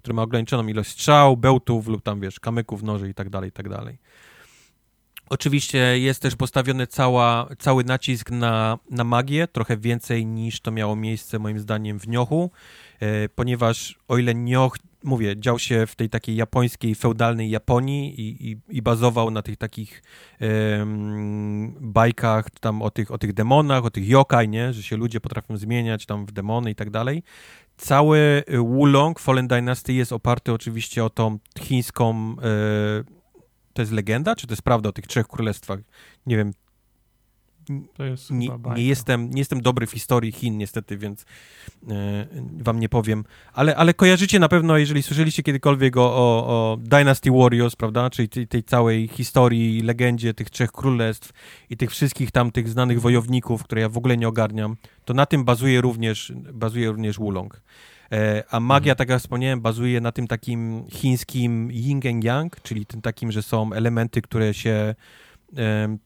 Który 0.05 0.13
ma 0.13 0.21
ograniczoną 0.21 0.67
ilość 0.67 0.89
strzał, 0.91 1.37
bełtów 1.37 1.87
lub 1.87 2.03
tam 2.03 2.19
wiesz, 2.19 2.39
kamyków, 2.39 2.83
noży 2.83 3.09
i 3.09 3.13
tak 3.13 3.29
dalej, 3.29 3.49
i 3.49 3.51
tak 3.51 3.69
dalej. 3.69 3.97
Oczywiście 5.29 5.99
jest 5.99 6.21
też 6.21 6.35
postawiony 6.35 6.87
cała, 6.87 7.47
cały 7.59 7.83
nacisk 7.83 8.31
na, 8.31 8.79
na 8.89 9.03
magię, 9.03 9.47
trochę 9.47 9.77
więcej 9.77 10.25
niż 10.25 10.61
to 10.61 10.71
miało 10.71 10.95
miejsce 10.95 11.39
moim 11.39 11.59
zdaniem 11.59 11.99
w 11.99 12.07
Niochu, 12.07 12.51
ponieważ 13.35 13.99
o 14.07 14.17
ile 14.17 14.35
Nioch, 14.35 14.77
mówię, 15.03 15.39
dział 15.39 15.59
się 15.59 15.87
w 15.87 15.95
tej 15.95 16.09
takiej 16.09 16.35
japońskiej, 16.35 16.95
feudalnej 16.95 17.49
Japonii 17.49 18.21
i, 18.21 18.51
i, 18.51 18.57
i 18.69 18.81
bazował 18.81 19.31
na 19.31 19.41
tych 19.41 19.57
takich 19.57 20.03
em, 20.39 21.75
bajkach 21.79 22.49
tam 22.49 22.81
o 22.81 22.91
tych, 22.91 23.11
o 23.11 23.17
tych 23.17 23.33
demonach, 23.33 23.85
o 23.85 23.89
tych 23.89 24.07
yokai, 24.07 24.49
nie? 24.49 24.73
że 24.73 24.83
się 24.83 24.97
ludzie 24.97 25.21
potrafią 25.21 25.57
zmieniać 25.57 26.05
tam 26.05 26.25
w 26.25 26.31
demony 26.31 26.71
i 26.71 26.75
tak 26.75 26.89
dalej. 26.89 27.23
Cały 27.77 28.43
y, 28.49 28.57
Wulong 28.57 29.19
Fallen 29.19 29.47
Dynasty 29.47 29.93
jest 29.93 30.13
oparty 30.13 30.53
oczywiście 30.53 31.05
o 31.05 31.09
tą 31.09 31.39
chińską 31.59 32.35
e, 32.41 33.15
to 33.73 33.81
jest 33.81 33.91
legenda, 33.91 34.35
czy 34.35 34.47
to 34.47 34.53
jest 34.53 34.61
prawda 34.61 34.89
o 34.89 34.91
tych 34.91 35.07
trzech 35.07 35.27
królestwach? 35.27 35.79
Nie 36.25 36.37
wiem, 36.37 36.53
jest 37.99 38.31
nie, 38.31 38.49
nie, 38.75 38.83
jestem, 38.85 39.29
nie 39.29 39.41
jestem 39.41 39.61
dobry 39.61 39.87
w 39.87 39.91
historii 39.91 40.31
Chin 40.31 40.57
niestety, 40.57 40.97
więc 40.97 41.25
e, 41.89 42.27
wam 42.57 42.79
nie 42.79 42.89
powiem. 42.89 43.23
Ale, 43.53 43.75
ale 43.75 43.93
kojarzycie 43.93 44.39
na 44.39 44.49
pewno, 44.49 44.77
jeżeli 44.77 45.03
słyszeliście 45.03 45.43
kiedykolwiek 45.43 45.97
o, 45.97 46.01
o, 46.15 46.47
o 46.47 46.77
Dynasty 46.77 47.31
Warriors, 47.31 47.75
prawda, 47.75 48.09
czyli 48.09 48.29
tej, 48.29 48.47
tej 48.47 48.63
całej 48.63 49.07
historii, 49.07 49.81
legendzie 49.81 50.33
tych 50.33 50.49
trzech 50.49 50.71
królestw 50.71 51.31
i 51.69 51.77
tych 51.77 51.91
wszystkich 51.91 52.31
tam 52.31 52.51
tych 52.51 52.69
znanych 52.69 53.01
wojowników, 53.01 53.63
które 53.63 53.81
ja 53.81 53.89
w 53.89 53.97
ogóle 53.97 54.17
nie 54.17 54.27
ogarniam, 54.27 54.75
to 55.05 55.13
na 55.13 55.25
tym 55.25 55.43
bazuje 55.45 55.81
również, 55.81 56.33
bazuje 56.53 56.87
również 56.91 57.17
Wulong. 57.17 57.61
E, 58.11 58.43
A 58.51 58.59
magia, 58.59 58.91
Mhm. 58.93 58.97
tak 58.97 59.09
jak 59.09 59.19
wspomniałem, 59.19 59.61
bazuje 59.61 60.01
na 60.01 60.11
tym 60.11 60.27
takim 60.27 60.85
chińskim 60.89 61.71
yin 61.71 62.01
and 62.09 62.23
yang, 62.23 62.61
czyli 62.61 62.85
tym 62.85 63.01
takim, 63.01 63.31
że 63.31 63.43
są 63.43 63.73
elementy, 63.73 64.21
które 64.21 64.53
się 64.53 64.95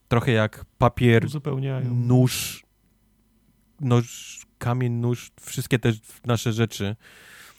trochę 0.08 0.32
jak 0.32 0.64
papier, 0.78 1.26
nóż, 1.90 2.64
nóż, 3.80 4.40
kamień, 4.58 4.92
nóż, 4.92 5.30
wszystkie 5.40 5.78
te 5.78 5.92
nasze 6.24 6.52
rzeczy. 6.52 6.96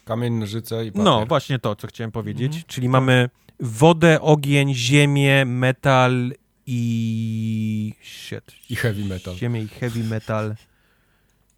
Kamień, 0.05 0.33
nożyce 0.33 0.85
i 0.85 0.91
papier. 0.91 1.03
No, 1.03 1.25
właśnie 1.25 1.59
to, 1.59 1.75
co 1.75 1.87
chciałem 1.87 2.11
powiedzieć. 2.11 2.53
Mhm. 2.53 2.63
Czyli 2.67 2.89
mamy 2.89 3.29
wodę, 3.59 4.21
ogień, 4.21 4.73
ziemię, 4.75 5.45
metal 5.45 6.31
i... 6.65 7.93
shit. 8.01 8.51
I 8.69 8.75
heavy 8.75 9.05
metal. 9.05 9.35
Ziemię 9.35 9.61
i 9.61 9.67
heavy 9.67 10.03
metal 10.03 10.55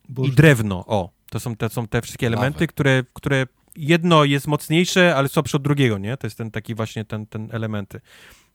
i 0.09 0.13
Burz- 0.13 0.35
drewno. 0.35 0.85
O, 0.87 1.09
to 1.29 1.39
są 1.39 1.55
te, 1.55 1.69
są 1.69 1.87
te 1.87 2.01
wszystkie 2.01 2.27
elementy, 2.27 2.67
które, 2.67 3.03
które 3.13 3.45
jedno 3.75 4.23
jest 4.23 4.47
mocniejsze, 4.47 5.15
ale 5.15 5.29
słabsze 5.29 5.57
od 5.57 5.63
drugiego, 5.63 5.97
nie? 5.97 6.17
To 6.17 6.27
jest 6.27 6.37
ten 6.37 6.51
taki 6.51 6.75
właśnie 6.75 7.05
ten, 7.05 7.25
ten 7.25 7.49
elementy. 7.51 8.01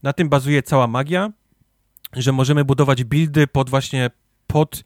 Na 0.02 0.12
tym 0.12 0.28
bazuje 0.28 0.62
cała 0.62 0.86
magia, 0.86 1.32
że 2.12 2.32
możemy 2.32 2.64
budować 2.64 3.04
buildy 3.04 3.46
pod 3.46 3.70
właśnie 3.70 4.10
pod, 4.46 4.84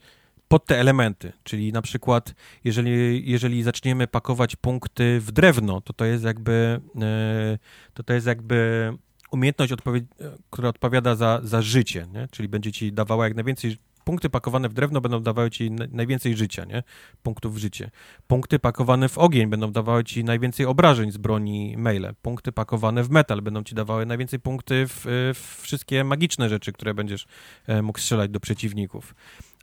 pod 0.49 0.67
te 0.67 0.81
elementy. 0.81 1.33
Czyli 1.45 1.73
na 1.73 1.83
przykład, 1.83 2.35
jeżeli, 2.65 3.31
jeżeli 3.31 3.63
zaczniemy 3.63 4.07
pakować 4.07 4.57
punkty 4.57 5.21
w 5.21 5.33
drewno, 5.33 5.81
to 5.81 5.93
to 5.93 6.05
jest 6.05 6.25
jakby 6.25 6.81
e, 7.03 7.59
to 7.95 8.03
to 8.03 8.13
jest 8.13 8.27
jakby 8.27 8.91
umiejętność, 9.31 9.73
która 10.51 10.69
odpowiada 10.69 11.15
za, 11.15 11.41
za 11.45 11.63
życie, 11.63 12.07
nie? 12.13 12.29
czyli 12.31 12.49
będzie 12.49 12.73
ci 12.73 12.93
dawała 12.93 13.25
jak 13.25 13.35
najwięcej 13.35 13.77
punkty 14.05 14.31
pakowane 14.31 14.69
w 14.69 14.73
drewno 14.73 15.01
będą 15.01 15.23
dawały 15.23 15.51
ci 15.51 15.71
na- 15.71 15.87
najwięcej 15.91 16.37
życia, 16.37 16.65
nie? 16.65 16.83
Punktów 17.23 17.55
w 17.55 17.59
życie. 17.59 17.91
Punkty 18.27 18.59
pakowane 18.59 19.09
w 19.09 19.19
ogień 19.19 19.47
będą 19.47 19.73
dawały 19.73 20.05
ci 20.05 20.25
najwięcej 20.25 20.67
obrażeń 20.67 21.13
z 21.13 21.17
broni 21.17 21.77
maile. 21.77 22.15
Punkty 22.23 22.53
pakowane 22.53 23.05
w 23.05 23.11
metal 23.11 23.43
będą 23.43 23.63
ci 23.63 23.75
dawały 23.75 24.07
najwięcej 24.07 24.41
punkty 24.41 24.87
w, 24.89 25.05
w 25.35 25.63
wszystkie 25.63 26.05
magiczne 26.05 26.49
rzeczy, 26.49 26.73
które 26.73 26.95
będziesz 26.95 27.27
e, 27.67 27.83
mógł 27.83 27.99
strzelać 27.99 28.31
do 28.31 28.41
przeciwników. 28.41 29.15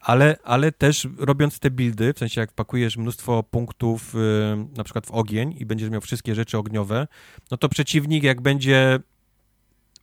Ale, 0.02 0.38
ale 0.44 0.72
też 0.72 1.08
robiąc 1.18 1.60
te 1.60 1.72
buildy, 1.72 2.14
w 2.14 2.20
sensie 2.20 2.42
jak 2.42 2.54
pakujesz 2.54 2.98
mnóstwo 2.98 3.44
punktów 3.44 4.16
e, 4.16 4.66
na 4.78 4.84
przykład 4.84 5.06
w 5.06 5.12
ogień 5.12 5.56
i 5.60 5.66
będziesz 5.66 5.90
miał 5.90 6.02
wszystkie 6.02 6.36
rzeczy 6.36 6.58
ogniowe, 6.58 7.08
no 7.52 7.58
to 7.58 7.70
przeciwnik 7.70 8.24
jak 8.24 8.42
będzie 8.42 9.00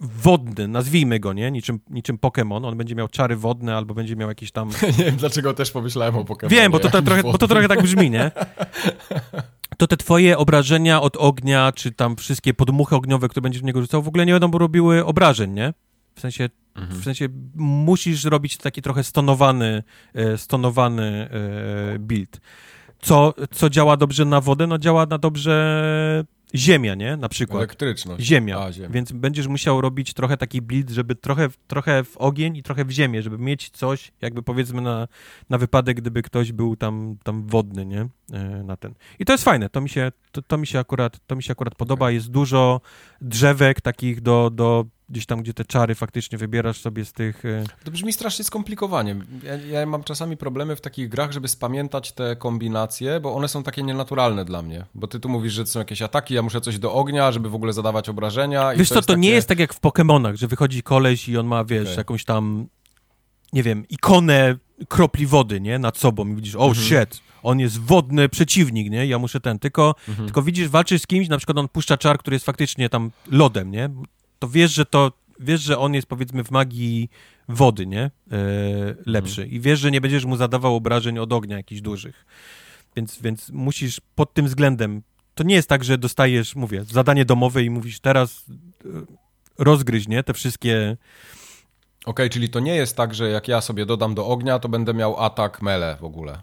wodny, 0.00 0.68
nazwijmy 0.68 1.20
go, 1.20 1.32
nie? 1.32 1.50
Niczym, 1.50 1.80
niczym 1.90 2.18
Pokémon, 2.18 2.66
on 2.66 2.76
będzie 2.76 2.94
miał 2.94 3.08
czary 3.08 3.36
wodne 3.36 3.76
albo 3.76 3.94
będzie 3.94 4.16
miał 4.16 4.28
jakieś 4.28 4.52
tam 4.52 4.68
nie 4.98 5.04
wiem 5.04 5.16
dlaczego 5.16 5.54
też 5.54 5.70
pomyślałem 5.70 6.16
o 6.16 6.24
Pokémonie. 6.24 6.50
Wiem, 6.50 6.72
bo 6.72 6.78
to, 6.78 6.90
to, 6.90 7.02
trochę, 7.02 7.22
bo 7.22 7.38
to 7.38 7.48
trochę 7.48 7.68
tak 7.68 7.82
brzmi, 7.82 8.10
nie? 8.10 8.30
To 9.78 9.86
te 9.86 9.96
twoje 9.96 10.38
obrażenia 10.38 11.00
od 11.02 11.16
ognia, 11.16 11.72
czy 11.72 11.92
tam 11.92 12.16
wszystkie 12.16 12.54
podmuchy 12.54 12.96
ogniowe, 12.96 13.28
które 13.28 13.42
będziesz 13.42 13.62
w 13.62 13.64
niego 13.64 13.80
rzucał, 13.80 14.02
w 14.02 14.08
ogóle 14.08 14.26
nie 14.26 14.32
będą 14.40 14.58
robiły 14.58 15.04
obrażeń, 15.04 15.52
nie? 15.52 15.72
W 16.14 16.20
sensie, 16.20 16.48
Mhm. 16.74 17.00
w 17.00 17.04
sensie 17.04 17.28
musisz 17.54 18.24
robić 18.24 18.56
taki 18.56 18.82
trochę 18.82 19.04
stonowany, 19.04 19.82
e, 20.14 20.38
stonowany 20.38 21.28
e, 21.94 21.98
build. 21.98 22.40
Co, 23.00 23.34
co 23.50 23.70
działa 23.70 23.96
dobrze 23.96 24.24
na 24.24 24.40
wodę? 24.40 24.66
No 24.66 24.78
działa 24.78 25.06
na 25.06 25.18
dobrze 25.18 26.24
ziemia, 26.56 26.94
nie? 26.94 27.16
Na 27.16 27.28
przykład. 27.28 27.56
Elektryczność. 27.58 28.24
Ziemia. 28.24 28.60
A, 28.60 28.72
ziemia. 28.72 28.88
Więc 28.88 29.12
będziesz 29.12 29.46
musiał 29.46 29.80
robić 29.80 30.14
trochę 30.14 30.36
taki 30.36 30.62
build, 30.62 30.90
żeby 30.90 31.14
trochę, 31.14 31.48
trochę 31.66 32.04
w 32.04 32.16
ogień 32.16 32.56
i 32.56 32.62
trochę 32.62 32.84
w 32.84 32.90
ziemię, 32.90 33.22
żeby 33.22 33.38
mieć 33.38 33.70
coś, 33.70 34.12
jakby 34.20 34.42
powiedzmy 34.42 34.82
na, 34.82 35.08
na 35.50 35.58
wypadek, 35.58 35.96
gdyby 35.96 36.22
ktoś 36.22 36.52
był 36.52 36.76
tam, 36.76 37.16
tam 37.22 37.46
wodny, 37.46 37.86
nie? 37.86 38.06
E, 38.32 38.62
Na 38.64 38.76
ten. 38.76 38.94
I 39.18 39.24
to 39.24 39.32
jest 39.32 39.44
fajne, 39.44 39.68
to 39.68 39.80
mi 39.80 39.88
się, 39.88 40.12
to, 40.32 40.42
to 40.42 40.58
mi 40.58 40.66
się 40.66 40.78
akurat, 40.78 41.26
to 41.26 41.36
mi 41.36 41.42
się 41.42 41.52
akurat 41.52 41.74
podoba. 41.74 42.10
Jest 42.10 42.30
dużo 42.30 42.80
drzewek 43.20 43.80
takich 43.80 44.20
do, 44.20 44.50
do 44.50 44.84
gdzieś 45.08 45.26
tam, 45.26 45.42
gdzie 45.42 45.54
te 45.54 45.64
czary 45.64 45.94
faktycznie 45.94 46.38
wybierasz 46.38 46.80
sobie 46.80 47.04
z 47.04 47.12
tych... 47.12 47.44
e, 47.44 47.64
To 47.84 47.90
brzmi 47.90 48.12
strasznie 48.12 48.44
skomplikowanie. 48.44 49.16
Ja, 49.42 49.54
ja 49.80 49.86
mam 49.86 50.04
czasami 50.04 50.36
problemy 50.36 50.76
w 50.76 50.80
takich 50.80 51.08
grach, 51.08 51.32
żeby 51.32 51.48
spamiętać 51.48 52.12
te 52.12 52.36
kombinacje, 52.36 53.20
bo 53.20 53.34
one 53.34 53.48
są 53.48 53.62
takie 53.62 53.82
nienaturalne 53.82 54.44
dla 54.44 54.62
mnie. 54.62 54.84
Bo 54.94 55.06
ty 55.06 55.20
tu 55.20 55.28
mówisz, 55.28 55.52
że 55.52 55.64
to 55.64 55.70
są 55.70 55.78
jakieś 55.78 56.02
ataki, 56.02 56.34
ja 56.34 56.42
muszę 56.42 56.60
coś 56.60 56.78
do 56.78 56.92
ognia, 56.92 57.32
żeby 57.32 57.50
w 57.50 57.54
ogóle 57.54 57.72
zadawać 57.72 58.08
obrażenia. 58.08 58.74
Wiesz 58.76 58.88
co, 58.88 59.02
to 59.02 59.14
nie 59.16 59.22
takie- 59.28 59.34
jest 59.34 59.48
tak 59.48 59.58
jak 59.58 59.74
w 59.74 59.80
Pokémonach, 59.80 60.36
że 60.36 60.48
wychodzi 60.48 60.82
koleś 60.82 61.28
i 61.28 61.38
on 61.38 61.46
ma, 61.46 61.64
wiesz, 61.64 61.82
Okej. 61.82 61.96
jakąś 61.96 62.24
tam, 62.24 62.66
nie 63.52 63.62
wiem, 63.62 63.88
ikonę 63.88 64.56
kropli 64.88 65.26
wody, 65.26 65.60
nie, 65.60 65.78
nad 65.78 65.98
sobą 65.98 66.28
i 66.28 66.34
widzisz, 66.34 66.54
oh 66.54 66.66
Mhm. 66.78 66.86
shit, 67.06 67.20
on 67.42 67.60
jest 67.60 67.78
wodny 67.80 68.28
przeciwnik, 68.28 68.90
nie, 68.90 69.06
ja 69.06 69.18
muszę 69.18 69.40
ten, 69.40 69.58
tylko, 69.58 69.94
Mhm. 70.08 70.26
tylko 70.26 70.42
widzisz, 70.42 70.68
walczysz 70.68 71.02
z 71.02 71.06
kimś, 71.06 71.28
na 71.28 71.36
przykład 71.38 71.58
on 71.58 71.68
puszcza 71.68 71.96
czar, 71.96 72.18
który 72.18 72.34
jest 72.34 72.46
faktycznie 72.46 72.88
tam 72.88 73.10
lodem, 73.30 73.70
nie, 73.70 73.90
to 74.38 74.48
wiesz, 74.48 74.72
że 74.72 74.86
to 74.86 75.12
wiesz, 75.40 75.60
że 75.60 75.78
on 75.78 75.94
jest 75.94 76.06
powiedzmy 76.06 76.44
w 76.44 76.50
magii 76.50 77.10
wody, 77.48 77.86
nie? 77.86 78.02
E, 78.02 78.10
lepszy. 79.06 79.42
Mhm. 79.42 79.56
I 79.56 79.60
wiesz, 79.60 79.80
że 79.80 79.90
nie 79.90 80.00
będziesz 80.00 80.24
mu 80.24 80.36
zadawał 80.36 80.76
obrażeń 80.76 81.18
od 81.18 81.32
ognia 81.32 81.56
jakichś 81.56 81.80
dużych. 81.80 82.26
Więc, 82.96 83.18
więc 83.22 83.50
musisz 83.50 84.00
pod 84.14 84.34
tym 84.34 84.46
względem. 84.46 85.02
To 85.34 85.44
nie 85.44 85.54
jest 85.54 85.68
tak, 85.68 85.84
że 85.84 85.98
dostajesz, 85.98 86.56
mówię, 86.56 86.84
zadanie 86.84 87.24
domowe 87.24 87.62
i 87.62 87.70
mówisz 87.70 88.00
teraz 88.00 88.44
e, 88.84 88.88
rozgryź, 89.58 90.08
nie? 90.08 90.22
Te 90.22 90.34
wszystkie. 90.34 90.96
Okej, 92.06 92.30
czyli 92.30 92.48
to 92.48 92.60
nie 92.60 92.74
jest 92.74 92.96
tak, 92.96 93.14
że 93.14 93.30
jak 93.30 93.48
ja 93.48 93.60
sobie 93.60 93.86
dodam 93.86 94.14
do 94.14 94.26
ognia, 94.26 94.58
to 94.58 94.68
będę 94.68 94.94
miał 94.94 95.24
atak 95.24 95.62
mele 95.62 95.96
w 96.00 96.04
ogóle. 96.04 96.42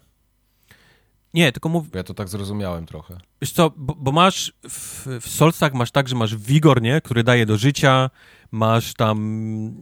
Nie, 1.33 1.51
tylko 1.51 1.69
mów, 1.69 1.85
ja 1.95 2.03
to 2.03 2.13
tak 2.13 2.29
zrozumiałem 2.29 2.85
trochę. 2.85 3.17
Wiesz 3.41 3.51
co, 3.51 3.71
bo, 3.77 3.95
bo 3.95 4.11
masz 4.11 4.53
w, 4.69 5.07
w 5.21 5.29
Solsach 5.29 5.73
masz 5.73 5.91
tak, 5.91 6.07
że 6.09 6.15
masz 6.15 6.35
wigor, 6.35 6.81
nie? 6.81 7.01
Który 7.01 7.23
daje 7.23 7.45
do 7.45 7.57
życia, 7.57 8.09
masz 8.51 8.93
tam 8.93 9.73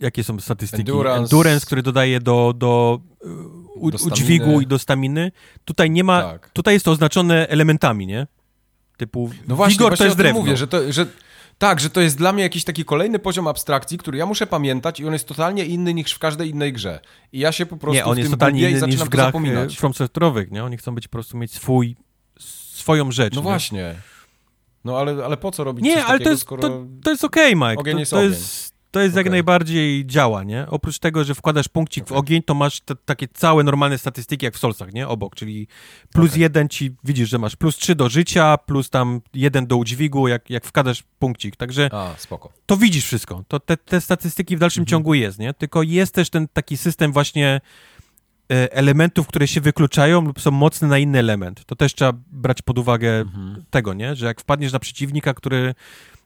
jakie 0.00 0.24
są 0.24 0.40
statystyki? 0.40 0.80
Endurance. 0.82 1.22
Endurance 1.22 1.66
który 1.66 1.82
dodaje 1.82 2.20
do, 2.20 2.54
do 2.56 3.00
u, 3.74 3.90
Do 3.90 3.98
udźwigu 4.04 4.60
i 4.60 4.66
do 4.66 4.78
staminy. 4.78 5.32
Tutaj 5.64 5.90
nie 5.90 6.04
ma, 6.04 6.22
Tak. 6.22 6.50
tutaj 6.50 6.74
jest 6.74 6.84
to 6.84 6.90
oznaczone 6.90 7.48
elementami, 7.48 8.06
nie? 8.06 8.26
Typu 8.96 9.30
No 9.48 9.56
właśnie, 9.56 9.72
wigor 9.74 9.88
właśnie 9.90 9.98
to 9.98 10.04
jest 10.04 10.16
drewno. 10.16 10.40
mówię, 10.40 10.56
że 10.56 10.66
to, 10.68 10.92
że 10.92 11.06
tak, 11.60 11.80
że 11.80 11.90
to 11.90 12.00
jest 12.00 12.18
dla 12.18 12.32
mnie 12.32 12.42
jakiś 12.42 12.64
taki 12.64 12.84
kolejny 12.84 13.18
poziom 13.18 13.46
abstrakcji, 13.46 13.98
który 13.98 14.18
ja 14.18 14.26
muszę 14.26 14.46
pamiętać 14.46 15.00
i 15.00 15.06
on 15.06 15.12
jest 15.12 15.28
totalnie 15.28 15.64
inny 15.64 15.94
niż 15.94 16.12
w 16.12 16.18
każdej 16.18 16.50
innej 16.50 16.72
grze. 16.72 17.00
I 17.32 17.38
ja 17.38 17.52
się 17.52 17.66
po 17.66 17.76
prostu 17.76 17.94
nie, 17.94 18.04
on 18.04 18.14
w 18.14 18.18
jest 18.18 18.30
tym 18.30 18.38
totalnie 18.38 18.60
gubię 18.60 18.68
i 18.68 18.70
inny 18.70 18.80
niż 18.80 18.90
zaczynam 18.90 19.06
w 19.06 19.10
grach 19.10 19.26
zapominać. 19.26 19.72
e, 19.72 19.76
From 19.76 19.92
Software'owych, 19.92 20.50
nie? 20.50 20.64
Oni 20.64 20.76
chcą 20.76 20.94
być 20.94 21.08
po 21.08 21.12
prostu 21.12 21.36
mieć 21.36 21.54
swój, 21.54 21.96
swoją 22.74 23.12
rzecz. 23.12 23.34
No 23.34 23.40
nie? 23.40 23.42
właśnie. 23.42 23.94
No 24.84 24.98
ale, 24.98 25.24
ale 25.24 25.36
po 25.36 25.50
co 25.50 25.64
robić 25.64 25.84
Nie, 25.84 25.94
coś 25.94 26.02
ale 26.02 26.12
takiego, 26.12 26.24
to 26.24 26.30
jest, 26.30 26.42
skoro... 26.42 26.62
to, 26.62 26.86
to 27.02 27.10
jest 27.10 27.24
okej, 27.24 27.56
Mike. 27.56 27.76
Ogień 27.76 27.94
to, 27.94 28.00
jest 28.00 28.10
to 28.10 28.22
jest, 28.22 28.74
to 28.90 29.00
jest 29.00 29.16
jak 29.16 29.22
Okej. 29.24 29.30
najbardziej 29.30 30.06
działa, 30.06 30.42
nie? 30.44 30.66
Oprócz 30.68 30.98
tego, 30.98 31.24
że 31.24 31.34
wkładasz 31.34 31.68
punkcik 31.68 32.04
w 32.04 32.06
Okej. 32.12 32.18
ogień, 32.18 32.42
to 32.42 32.54
masz 32.54 32.80
te, 32.80 32.94
takie 32.96 33.28
całe 33.28 33.64
normalne 33.64 33.98
statystyki 33.98 34.44
jak 34.44 34.54
w 34.54 34.58
Solsach, 34.58 34.92
nie? 34.92 35.08
Obok, 35.08 35.34
czyli 35.36 35.68
plus 36.12 36.30
Okej. 36.30 36.40
jeden 36.42 36.68
ci, 36.68 36.90
widzisz, 37.04 37.28
że 37.28 37.38
masz 37.38 37.56
plus 37.56 37.76
trzy 37.76 37.94
do 37.94 38.08
życia, 38.08 38.58
plus 38.58 38.90
tam 38.90 39.20
jeden 39.34 39.66
do 39.66 39.76
udźwigu, 39.76 40.28
jak, 40.28 40.50
jak 40.50 40.64
wkładasz 40.64 41.02
punkcik. 41.18 41.56
Także 41.56 41.88
A, 41.92 42.14
spoko. 42.18 42.52
to 42.66 42.76
widzisz 42.76 43.04
wszystko. 43.04 43.44
To 43.48 43.60
te, 43.60 43.76
te 43.76 44.00
statystyki 44.00 44.56
w 44.56 44.60
dalszym 44.60 44.82
Mhm. 44.82 44.90
ciągu 44.90 45.14
jest, 45.14 45.38
nie? 45.38 45.54
Tylko 45.54 45.82
jest 45.82 46.14
też 46.14 46.30
ten 46.30 46.48
taki 46.48 46.76
system 46.76 47.12
właśnie 47.12 47.60
e, 48.52 48.72
elementów, 48.72 49.26
które 49.26 49.48
się 49.48 49.60
wykluczają 49.60 50.20
lub 50.20 50.40
są 50.40 50.50
mocne 50.50 50.88
na 50.88 50.98
inny 50.98 51.18
element. 51.18 51.64
To 51.64 51.76
też 51.76 51.94
trzeba 51.94 52.12
brać 52.32 52.62
pod 52.62 52.78
uwagę 52.78 53.10
Mhm. 53.20 53.64
tego, 53.70 53.94
nie? 53.94 54.14
Że 54.16 54.26
jak 54.26 54.40
wpadniesz 54.40 54.72
na 54.72 54.78
przeciwnika, 54.78 55.34
który 55.34 55.74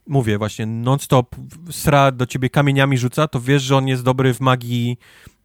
mówię 0.07 0.39
właśnie 0.39 0.67
non-stop 0.67 1.37
sra 1.71 2.13
do 2.13 2.27
ciebie 2.27 2.51
kamieniami 2.51 2.99
rzuca, 2.99 3.29
to 3.29 3.41
wiesz, 3.41 3.63
że 3.63 3.77
on 3.77 3.89
jest 3.89 4.03
dobry 4.03 4.35
w 4.35 4.41
magii 4.41 4.99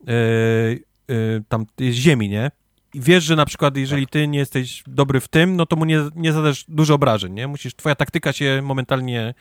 e, 0.08 0.12
e, 0.12 1.42
tam 1.50 1.66
ziemi, 1.92 2.30
nie? 2.30 2.52
I 2.94 3.02
wiesz, 3.02 3.24
że 3.24 3.36
na 3.36 3.46
przykład 3.46 3.78
jeżeli 3.78 4.08
ty 4.08 4.28
nie 4.28 4.40
jesteś 4.40 4.84
dobry 4.88 5.20
w 5.20 5.28
tym, 5.28 5.56
no 5.56 5.66
to 5.66 5.76
mu 5.76 5.86
nie, 5.86 6.00
nie 6.16 6.34
zadasz 6.34 6.66
dużo 6.68 6.94
obrażeń, 6.94 7.34
nie? 7.34 7.48
Musisz, 7.48 7.76
twoja 7.76 7.96
taktyka 7.96 8.34
się 8.34 8.62
momentalnie 8.64 9.34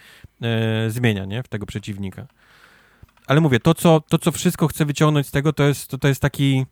e, 0.43 0.91
zmienia, 0.91 1.25
nie? 1.25 1.43
W 1.43 1.49
tego 1.49 1.67
przeciwnika. 1.67 2.27
Ale 3.27 3.41
mówię, 3.41 3.61
to 3.61 3.75
co, 3.75 4.01
to 4.01 4.19
co 4.19 4.33
wszystko 4.33 4.69
chcę 4.69 4.85
wyciągnąć 4.85 5.27
z 5.27 5.31
tego, 5.31 5.53
to 5.53 5.65
jest, 5.65 5.89
to, 5.89 5.99
to 5.99 6.09
jest 6.09 6.21
taki 6.21 6.67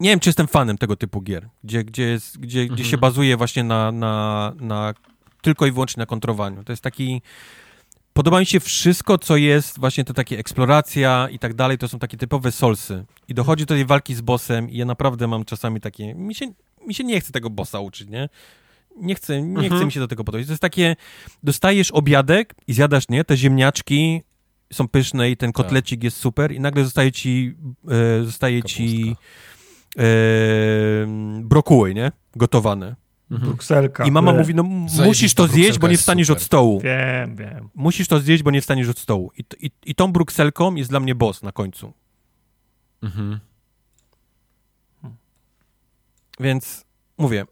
nie 0.00 0.10
wiem, 0.10 0.20
czy 0.20 0.28
jestem 0.28 0.46
fanem 0.46 0.78
tego 0.78 0.96
typu 0.96 1.20
gier, 1.20 1.48
gdzie, 1.64 1.84
gdzie, 1.84 2.02
jest, 2.02 2.38
gdzie, 2.38 2.66
gdzie 2.66 2.84
się 2.84 2.98
bazuje 2.98 3.36
właśnie 3.36 3.64
na, 3.64 3.92
na, 3.92 4.52
na 4.60 4.94
tylko 5.42 5.66
i 5.66 5.72
wyłącznie 5.72 6.00
na 6.00 6.06
kontrowaniu. 6.06 6.64
To 6.64 6.72
jest 6.72 6.82
taki. 6.82 7.22
Podoba 8.12 8.40
mi 8.40 8.46
się 8.46 8.60
wszystko, 8.60 9.18
co 9.18 9.36
jest, 9.36 9.78
właśnie 9.78 10.04
to 10.04 10.14
takie 10.14 10.38
eksploracja 10.38 11.28
i 11.30 11.38
tak 11.38 11.54
dalej, 11.54 11.78
to 11.78 11.88
są 11.88 11.98
takie 11.98 12.16
typowe 12.16 12.52
solsy. 12.52 13.04
I 13.28 13.34
dochodzi 13.34 13.66
do 13.66 13.74
tej 13.74 13.84
walki 13.84 14.14
z 14.14 14.20
bossem 14.20 14.70
i 14.70 14.76
ja 14.76 14.84
naprawdę 14.84 15.28
mam 15.28 15.44
czasami 15.44 15.80
takie, 15.80 16.14
mi 16.14 16.34
się, 16.34 16.46
mi 16.86 16.94
się 16.94 17.04
nie 17.04 17.20
chce 17.20 17.32
tego 17.32 17.50
bossa 17.50 17.80
uczyć, 17.80 18.08
nie? 18.08 18.28
Nie 18.96 19.14
chcę, 19.14 19.42
nie 19.42 19.70
chce 19.70 19.84
mi 19.86 19.92
się 19.92 20.00
do 20.00 20.08
tego 20.08 20.24
podejść. 20.24 20.46
To 20.46 20.52
jest 20.52 20.62
takie, 20.62 20.96
dostajesz 21.42 21.90
obiadek 21.90 22.54
i 22.66 22.72
zjadasz, 22.72 23.08
nie? 23.08 23.24
Te 23.24 23.36
ziemniaczki 23.36 24.22
są 24.72 24.88
pyszne 24.88 25.30
i 25.30 25.36
ten 25.36 25.52
kotlecik 25.52 26.04
jest 26.04 26.16
super 26.16 26.52
i 26.52 26.60
nagle 26.60 26.84
zostaje 26.84 27.12
ci, 27.12 27.54
e, 28.20 28.24
zostaje 28.24 28.62
ci 28.62 28.98
Kapustka. 28.98 29.22
e, 29.98 30.06
brokuły, 31.42 31.94
nie? 31.94 32.12
Gotowane. 32.36 33.01
Brukselka. 33.38 34.04
I 34.04 34.10
mama 34.10 34.32
mówi, 34.32 34.54
no 34.54 34.62
musisz 35.04 35.34
to 35.34 35.46
zjeść, 35.46 35.78
bo 35.78 35.88
nie 35.88 35.96
wstaniesz 35.96 36.26
super. 36.26 36.38
od 36.38 36.44
stołu. 36.44 36.80
Wiem, 36.80 37.36
wiem. 37.36 37.68
Musisz 37.74 38.08
to 38.08 38.20
zjeść, 38.20 38.42
bo 38.42 38.50
nie 38.50 38.60
wstaniesz 38.60 38.88
od 38.88 38.98
stołu. 38.98 39.32
I, 39.38 39.66
i, 39.66 39.70
I 39.84 39.94
tą 39.94 40.12
brukselką 40.12 40.74
jest 40.74 40.90
dla 40.90 41.00
mnie 41.00 41.14
boss 41.14 41.42
na 41.42 41.52
końcu. 41.52 41.92
Mhm. 43.02 43.40
Więc 46.40 46.84
mówię, 47.18 47.44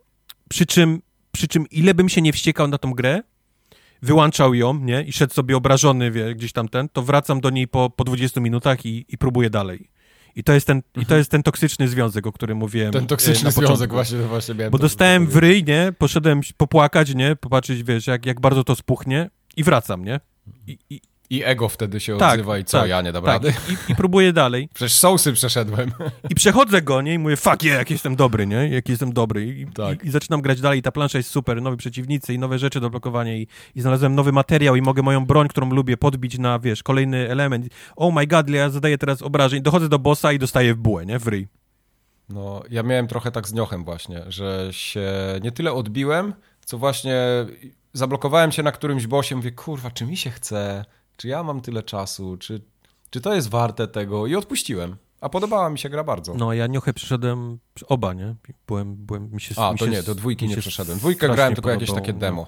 przy 0.49 0.67
czym, 0.67 1.03
przy 1.33 1.49
czym 1.49 1.67
ile 1.71 1.95
bym 1.95 2.09
się 2.09 2.23
nie 2.23 2.33
wściekał 2.33 2.69
na 2.69 2.79
tą 2.79 2.93
grę, 2.93 3.23
wyłączał 4.03 4.55
ją, 4.55 4.75
nie, 4.75 5.03
i 5.03 5.13
szedł 5.13 5.35
sobie 5.35 5.57
obrażony, 5.57 6.11
wie, 6.11 6.35
gdzieś 6.35 6.53
tam 6.53 6.69
ten, 6.69 6.89
to 6.89 7.03
wracam 7.03 7.41
do 7.41 7.51
niej 7.51 7.69
po, 7.69 7.91
po 7.91 8.05
20 8.05 8.41
minutach 8.41 8.87
i, 8.87 9.05
i 9.09 9.19
próbuję 9.19 9.51
dalej. 9.51 9.91
I 10.37 10.45
to, 10.45 10.53
jest 10.53 10.67
ten, 10.67 10.83
I 10.97 11.07
to 11.07 11.17
jest 11.17 11.31
ten 11.31 11.43
toksyczny 11.43 11.89
związek, 11.89 12.27
o 12.27 12.33
którym 12.33 12.59
mówiłem. 12.59 12.87
Mhm. 12.87 13.01
Ten 13.01 13.05
e, 13.05 13.09
toksyczny 13.09 13.51
związek 13.51 13.91
właśnie, 13.91 14.19
właśnie 14.19 14.55
miałem 14.55 14.71
Bo 14.71 14.79
dostałem 14.79 15.27
w 15.27 15.37
ryj, 15.37 15.65
nie, 15.65 15.93
poszedłem 15.99 16.41
popłakać, 16.57 17.15
nie, 17.15 17.37
popatrzeć, 17.37 17.83
wiesz, 17.83 18.07
jak, 18.07 18.27
jak 18.27 18.41
bardzo 18.41 18.65
to 18.65 18.77
spuchnie 18.77 19.31
i 19.57 19.65
wracam, 19.65 20.05
nie. 20.05 20.21
I, 20.67 20.79
i, 20.91 21.01
I 21.31 21.45
ego 21.45 21.69
wtedy 21.69 22.01
się 22.01 22.19
tak, 22.19 22.33
odzywa 22.33 22.59
i 22.59 22.65
co, 22.65 22.81
tak, 22.81 22.89
ja 22.89 23.03
nie 23.03 23.13
dam 23.13 23.25
tak, 23.25 23.33
rady? 23.33 23.55
i, 23.69 23.93
i 23.93 23.97
próbuję 23.97 24.33
dalej. 24.33 24.69
Przecież 24.75 24.95
sousy 24.95 25.33
przeszedłem. 25.33 25.93
I 26.31 26.35
przechodzę 26.35 26.83
go, 26.83 27.03
nie? 27.03 27.15
I 27.15 27.19
mówię, 27.19 27.37
fuck 27.37 27.63
yeah, 27.63 27.79
jak 27.79 27.91
jestem 27.91 28.17
dobry, 28.17 28.47
nie? 28.47 28.69
Jak 28.69 28.89
jestem 28.89 29.13
dobry. 29.13 29.47
I, 29.47 29.67
Tak. 29.67 30.05
i, 30.05 30.07
i 30.07 30.11
zaczynam 30.11 30.43
grać 30.43 30.61
dalej. 30.61 30.83
Ta 30.83 30.93
plansza 30.93 31.19
jest 31.19 31.31
super, 31.31 31.63
nowi 31.63 31.77
przeciwnicy 31.77 32.35
i 32.35 32.39
nowe 32.39 32.59
rzeczy 32.59 32.81
do 32.81 32.91
blokowania 32.91 33.37
i, 33.37 33.47
i 33.75 33.81
znalazłem 33.81 34.15
nowy 34.15 34.33
materiał 34.33 34.77
i 34.77 34.83
mogę 34.83 35.03
moją 35.03 35.27
broń, 35.27 35.49
którą 35.49 35.71
lubię, 35.71 35.97
podbić 35.97 36.39
na, 36.39 36.59
wiesz, 36.59 36.83
kolejny 36.83 37.31
element. 37.31 37.67
Oh 37.97 38.15
my 38.15 38.27
god, 38.27 38.49
ja 38.51 38.71
zadaję 38.71 38.99
teraz 38.99 39.23
obrażeń. 39.23 39.63
Dochodzę 39.63 39.89
do 39.89 39.99
bossa 39.99 40.33
i 40.33 40.39
dostaję 40.39 40.75
w 40.75 40.79
bułę, 40.79 41.07
nie? 41.07 41.19
W 41.19 41.29
ryj. 41.29 41.49
No, 42.29 42.63
ja 42.71 42.83
miałem 42.83 43.07
trochę 43.07 43.31
tak 43.31 43.49
z 43.49 43.53
Niochem 43.53 43.85
właśnie, 43.85 44.23
że 44.29 44.69
się 44.71 45.11
nie 45.43 45.53
tyle 45.53 45.73
odbiłem, 45.73 46.35
co 46.65 46.79
właśnie 46.79 47.17
zablokowałem 47.93 48.53
się 48.53 48.63
na 48.63 48.73
którymś 48.73 49.07
bosie, 49.07 49.37
mówię, 49.37 49.53
kurwa, 49.53 49.91
czy 49.91 50.07
mi 50.07 50.17
się 50.17 50.31
chce? 50.31 50.85
Czy 51.21 51.29
ja 51.29 51.43
mam 51.43 51.61
tyle 51.61 51.83
czasu? 51.83 52.37
Czy, 52.37 52.61
czy 53.11 53.21
to 53.21 53.35
jest 53.35 53.49
warte 53.49 53.89
tego? 53.89 54.27
I 54.27 54.35
odpuściłem. 54.35 54.97
A 55.21 55.29
podobała 55.29 55.71
mi 55.71 55.79
się 55.79 55.89
gra 55.89 56.05
bardzo. 56.05 56.35
No, 56.35 56.53
ja 56.53 56.67
niochę 56.67 56.93
przeszedłem 56.93 57.59
oba, 57.89 58.15
nie? 58.15 58.35
Byłem, 58.67 58.97
byłem, 58.97 59.31
mi 59.33 59.41
się 59.41 59.55
A, 59.59 59.73
mi 59.73 59.79
to 59.79 59.85
się, 59.85 59.91
nie, 59.91 60.03
do 60.03 60.15
dwójki 60.15 60.49
nie 60.49 60.57
przeszedłem. 60.57 60.99
Dwójkę 60.99 61.29
grałem 61.29 61.55
tylko 61.55 61.71
jakieś 61.71 61.89
podobało, 61.89 62.07
takie 62.07 62.13
no. 62.13 62.19
demo. 62.19 62.47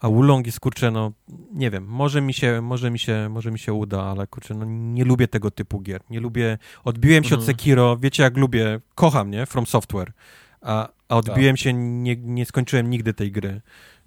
A 0.00 0.08
Wulong 0.08 0.46
jest, 0.46 0.60
kurczę, 0.60 0.90
no, 0.90 1.12
nie 1.52 1.70
wiem, 1.70 1.84
może 1.86 2.20
mi 2.20 2.34
się, 2.34 2.60
może 2.62 2.90
mi 2.90 2.98
się, 2.98 3.28
może 3.30 3.50
mi 3.50 3.58
się 3.58 3.72
uda, 3.72 4.02
ale 4.02 4.26
kurczę, 4.26 4.54
no 4.54 4.64
nie 4.68 5.04
lubię 5.04 5.28
tego 5.28 5.50
typu 5.50 5.80
gier. 5.80 6.00
Nie 6.10 6.20
lubię, 6.20 6.58
odbiłem 6.84 7.24
się 7.24 7.34
od 7.34 7.40
Mhm. 7.40 7.56
Sekiro, 7.56 7.96
wiecie 7.96 8.22
jak 8.22 8.36
lubię, 8.36 8.80
kocham, 8.94 9.30
nie, 9.30 9.46
From 9.46 9.66
Software, 9.66 10.12
a, 10.60 10.88
a 11.08 11.16
odbiłem 11.16 11.56
Tak. 11.56 11.60
się, 11.60 11.72
nie, 11.72 12.16
nie 12.16 12.46
skończyłem 12.46 12.90
nigdy 12.90 13.14
tej 13.14 13.32
gry. 13.32 13.60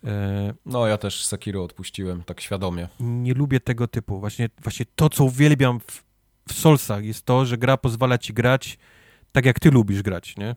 E, 0.06 0.54
No, 0.66 0.88
ja 0.88 0.98
też 0.98 1.26
Sekiro 1.26 1.64
odpuściłem, 1.64 2.24
tak 2.24 2.42
świadomie. 2.42 2.88
nie 3.00 3.34
lubię 3.34 3.60
tego 3.60 3.88
typu. 3.88 4.20
Właśnie, 4.20 4.50
właśnie 4.64 4.86
to, 4.96 5.10
co 5.10 5.24
uwielbiam 5.24 5.80
w, 5.80 6.04
w 6.50 6.54
Soulsach 6.54 7.04
jest 7.04 7.26
to, 7.26 7.46
że 7.46 7.58
gra 7.58 7.78
pozwala 7.78 8.18
ci 8.18 8.34
grać 8.34 8.78
tak, 9.32 9.46
jak 9.46 9.60
ty 9.60 9.72
lubisz 9.72 10.02
grać, 10.02 10.38
nie? 10.38 10.56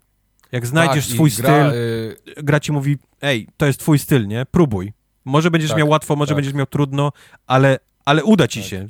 Jak 0.52 0.66
znajdziesz 0.66 1.06
tak, 1.06 1.14
swój 1.14 1.30
gra, 1.30 1.68
styl, 1.70 1.78
y, 1.80 2.16
gra 2.42 2.60
ci 2.60 2.72
mówi, 2.72 2.96
ej, 3.22 3.48
to 3.56 3.66
jest 3.66 3.80
twój 3.80 3.98
styl, 3.98 4.26
nie? 4.26 4.46
Próbuj. 4.50 4.92
Może 5.24 5.50
będziesz 5.50 5.70
Tak, 5.70 5.78
miał 5.78 5.88
łatwo, 5.88 6.16
może 6.16 6.28
tak. 6.28 6.36
będziesz 6.36 6.54
miał 6.54 6.66
trudno, 6.66 7.12
ale, 7.46 7.78
ale 8.04 8.24
uda 8.24 8.48
ci 8.48 8.60
Tak. 8.60 8.68
się. 8.68 8.86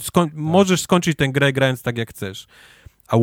Skoń, 0.00 0.30
Możesz 0.34 0.82
skończyć 0.82 1.16
tę 1.18 1.28
grę 1.28 1.52
grając 1.52 1.82
tak, 1.82 1.98
jak 1.98 2.10
chcesz. 2.10 2.46
A, 3.08 3.16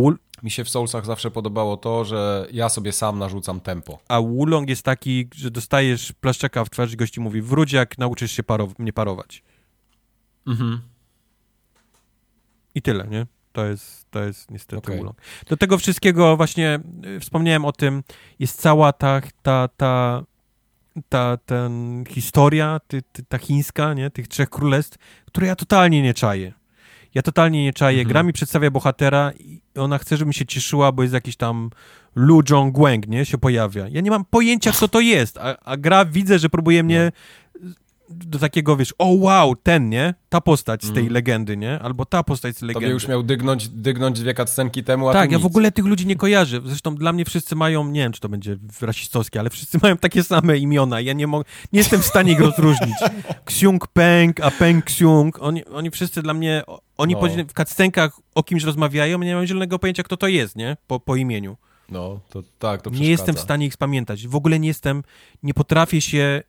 mi 0.44 0.52
się 0.52 0.64
w 0.64 0.70
Soulsach 0.70 1.06
zawsze 1.06 1.32
podobało 1.32 1.78
to, 1.78 2.06
że 2.06 2.48
ja 2.52 2.70
sobie 2.70 2.92
sam 2.92 3.20
narzucam 3.20 3.60
tempo. 3.60 4.00
a 4.08 4.22
Wulong 4.22 4.70
jest 4.70 4.84
taki, 4.84 5.28
że 5.36 5.52
dostajesz 5.52 6.14
plaszczaka 6.22 6.66
w 6.66 6.70
twarz 6.70 6.94
i 6.94 6.98
gości 6.98 7.20
mówi, 7.20 7.42
wróć 7.42 7.74
jak 7.74 7.98
nauczysz 7.98 8.32
się 8.32 8.44
parow- 8.44 8.74
nie 8.80 8.94
parować. 8.94 9.44
Mhm. 10.48 10.82
I 12.76 12.82
tyle, 12.82 13.08
nie? 13.08 13.26
To 13.52 13.66
jest, 13.66 14.12
to 14.12 14.24
jest 14.24 14.52
niestety 14.52 14.78
Okej. 14.78 14.98
Wulong. 14.98 15.18
Do 15.50 15.58
tego 15.58 15.78
wszystkiego 15.78 16.38
właśnie 16.38 16.80
y, 17.06 17.20
wspomniałem 17.20 17.66
o 17.66 17.72
tym, 17.72 18.04
jest 18.40 18.62
cała 18.62 18.94
ta, 18.94 19.22
ta, 19.42 19.68
ta, 19.78 20.24
ta 21.10 21.38
ten 21.38 22.04
historia, 22.10 22.80
ty, 22.88 23.02
ty, 23.02 23.24
ta 23.24 23.38
chińska, 23.38 23.94
nie? 23.94 24.10
Tych 24.10 24.28
trzech 24.28 24.50
królestw, 24.50 24.98
które 25.26 25.48
ja 25.48 25.56
totalnie 25.56 26.02
nie 26.02 26.14
czaję. 26.14 26.54
Ja 27.16 27.22
totalnie 27.22 27.64
nie 27.64 27.74
czaję. 27.74 27.98
Mhm. 27.98 28.08
Gra 28.12 28.24
mi 28.24 28.34
przedstawia 28.34 28.72
bohatera 28.72 29.32
i 29.40 29.62
ona 29.76 29.98
chce, 29.98 30.18
żebym 30.18 30.34
się 30.34 30.46
cieszyła, 30.46 30.92
bo 30.92 31.02
jest 31.02 31.14
jakiś 31.14 31.36
tam 31.36 31.70
Lu 32.16 32.42
Zhongguang, 32.48 33.08
nie? 33.08 33.26
Się 33.26 33.38
pojawia. 33.38 33.88
Ja 33.88 34.02
nie 34.02 34.12
mam 34.12 34.26
pojęcia, 34.26 34.72
co 34.72 34.88
to 34.88 35.00
jest, 35.00 35.38
a, 35.38 35.60
a 35.60 35.78
gra 35.78 36.06
widzę, 36.06 36.40
że 36.40 36.50
próbuje 36.50 36.84
mnie. 36.84 37.12
Do 38.14 38.40
takiego, 38.40 38.78
wiesz, 38.78 38.94
o 38.98 39.06
wow, 39.08 39.56
ten, 39.56 39.90
nie? 39.90 40.14
Ta 40.30 40.42
postać 40.42 40.82
z 40.84 40.88
tej 40.88 40.98
Mhm. 40.98 41.14
legendy, 41.14 41.58
nie? 41.58 41.80
Albo 41.80 42.06
ta 42.06 42.24
postać 42.24 42.58
z 42.58 42.62
legendy. 42.62 42.86
Tobie 42.86 42.94
już 42.94 43.08
miał 43.08 43.24
dygnąć, 43.24 43.70
dygnąć 43.70 44.20
dwie 44.20 44.34
cutscenki 44.34 44.84
temu, 44.84 45.10
a 45.10 45.14
Tak, 45.14 45.32
ja 45.32 45.38
nic. 45.38 45.44
w 45.44 45.46
ogóle 45.46 45.72
tych 45.72 45.86
ludzi 45.86 46.08
nie 46.08 46.16
kojarzę. 46.16 46.62
Zresztą 46.66 46.96
dla 46.96 47.14
mnie 47.14 47.26
wszyscy 47.26 47.56
mają, 47.56 47.88
nie 47.88 48.00
wiem, 48.00 48.12
czy 48.12 48.20
to 48.22 48.30
będzie 48.30 48.58
rasistowskie, 48.82 49.40
ale 49.40 49.50
wszyscy 49.50 49.78
mają 49.82 49.98
takie 49.98 50.24
same 50.24 50.58
imiona. 50.58 51.02
Ja 51.02 51.14
nie 51.14 51.28
mogę, 51.28 51.46
nie 51.74 51.80
jestem 51.80 52.02
w 52.02 52.06
stanie 52.06 52.32
ich 52.32 52.40
rozróżnić. 52.50 52.96
Ksiung 53.46 53.88
Peng, 53.88 54.40
a 54.40 54.52
Peng 54.52 54.86
Ksiung, 54.86 55.38
oni, 55.42 55.66
oni 55.66 55.92
wszyscy 55.92 56.22
dla 56.22 56.34
mnie, 56.34 56.64
oni 56.98 57.14
No. 57.14 57.20
po, 57.20 57.28
w 57.28 57.54
cutscenkach 57.54 58.20
o 58.36 58.44
kimś 58.44 58.64
rozmawiają, 58.64 59.22
ja 59.22 59.28
nie 59.28 59.36
mam 59.36 59.46
zielonego 59.46 59.80
pojęcia, 59.80 60.04
kto 60.04 60.18
to 60.18 60.28
jest, 60.28 60.56
nie? 60.56 60.78
Po, 60.88 61.00
po 61.00 61.16
imieniu. 61.16 61.58
No, 61.90 62.20
to 62.30 62.44
tak, 62.60 62.82
to 62.82 62.90
nie 62.90 63.10
jestem 63.10 63.36
w 63.36 63.40
stanie 63.40 63.66
ich 63.66 63.74
spamiętać. 63.74 64.28
W 64.28 64.36
ogóle 64.36 64.60
nie 64.60 64.68
jestem, 64.68 65.04
nie 65.44 65.54
potrafię 65.54 66.02
się 66.02 66.42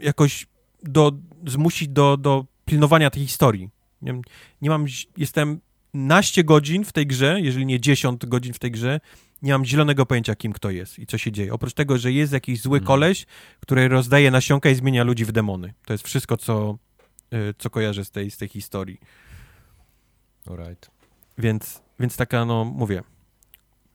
jakoś 0.00 0.46
do, 0.82 1.12
zmusić 1.46 1.88
do, 1.88 2.16
do 2.16 2.44
pilnowania 2.64 3.10
tej 3.10 3.22
historii. 3.26 3.70
Nie, 4.02 4.20
nie 4.62 4.70
mam, 4.70 4.86
jestem 5.16 5.60
naście 5.94 6.44
godzin 6.44 6.84
w 6.84 6.92
tej 6.92 7.06
grze, 7.06 7.40
jeżeli 7.40 7.66
nie 7.66 7.80
10 7.80 8.26
godzin 8.26 8.52
w 8.52 8.58
tej 8.58 8.70
grze, 8.70 9.00
nie 9.42 9.52
mam 9.52 9.64
zielonego 9.64 10.06
pojęcia, 10.06 10.34
kim 10.34 10.52
kto 10.52 10.70
jest 10.70 10.98
i 10.98 11.06
co 11.06 11.18
się 11.18 11.32
dzieje. 11.32 11.52
Oprócz 11.54 11.72
tego, 11.74 11.98
że 11.98 12.12
jest 12.12 12.32
jakiś 12.32 12.60
zły 12.60 12.78
Mhm. 12.78 12.86
koleś, 12.86 13.26
który 13.60 13.88
rozdaje 13.88 14.30
nasionka 14.30 14.70
i 14.70 14.74
zmienia 14.74 15.04
ludzi 15.04 15.24
w 15.24 15.32
demony. 15.32 15.74
To 15.84 15.92
jest 15.94 16.06
wszystko, 16.06 16.36
co, 16.36 16.78
y, 17.34 17.54
co 17.58 17.70
kojarzę 17.70 18.04
z 18.04 18.10
tej, 18.10 18.30
z 18.30 18.36
tej 18.36 18.48
historii. 18.48 19.00
Alright. 20.46 20.90
Więc, 21.38 21.82
więc 22.00 22.16
taka, 22.16 22.44
no, 22.44 22.64
mówię, 22.64 23.02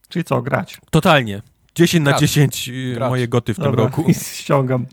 Czyli 0.10 0.26
co, 0.26 0.42
grać? 0.42 0.82
totalnie. 0.92 1.42
10 1.76 2.06
na 2.06 2.12
Grać. 2.12 2.22
10 2.22 2.70
y, 2.70 2.98
moje 3.00 3.28
goty 3.28 3.54
w 3.54 3.56
tym 3.58 3.66
Dobra, 3.66 3.84
roku. 3.84 4.04
I 4.10 4.14
ściągam. 4.14 4.86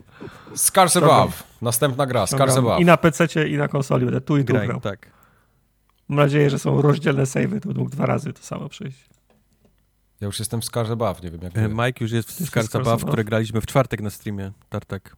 Scars. 0.55 0.97
Above. 0.97 1.43
Następna 1.61 2.05
gra, 2.05 2.27
Scars. 2.27 2.57
Above. 2.57 2.81
I 2.81 2.85
na 2.85 2.97
PC 2.97 3.47
i 3.49 3.57
na 3.57 3.67
konsoli 3.67 4.05
będę 4.05 4.21
tu 4.21 4.37
i 4.37 4.45
tu 4.45 4.53
Graj, 4.53 4.67
grał. 4.67 4.81
tak. 4.81 5.11
Mam 6.09 6.19
nadzieję, 6.19 6.49
że 6.49 6.59
są 6.59 6.81
rozdzielne 6.81 7.25
savey, 7.25 7.61
to 7.61 7.67
będę 7.67 7.79
mógł 7.79 7.91
dwa 7.91 8.05
razy 8.05 8.33
to 8.33 8.43
samo 8.43 8.69
przejść. 8.69 9.05
Ja 10.21 10.25
już 10.25 10.39
jestem 10.39 10.61
w 10.61 10.65
Scars 10.65 10.89
Above, 10.89 11.23
nie 11.23 11.31
wiem 11.31 11.41
jak 11.43 11.57
E. 11.57 11.69
Mike 11.69 12.03
już 12.03 12.11
jest 12.11 12.31
w 12.51 12.71
Baw, 12.73 12.83
Baw. 12.85 13.05
które 13.05 13.23
graliśmy 13.23 13.61
w 13.61 13.65
czwartek 13.65 14.01
na 14.01 14.09
streamie, 14.09 14.51
Tartak. 14.69 15.15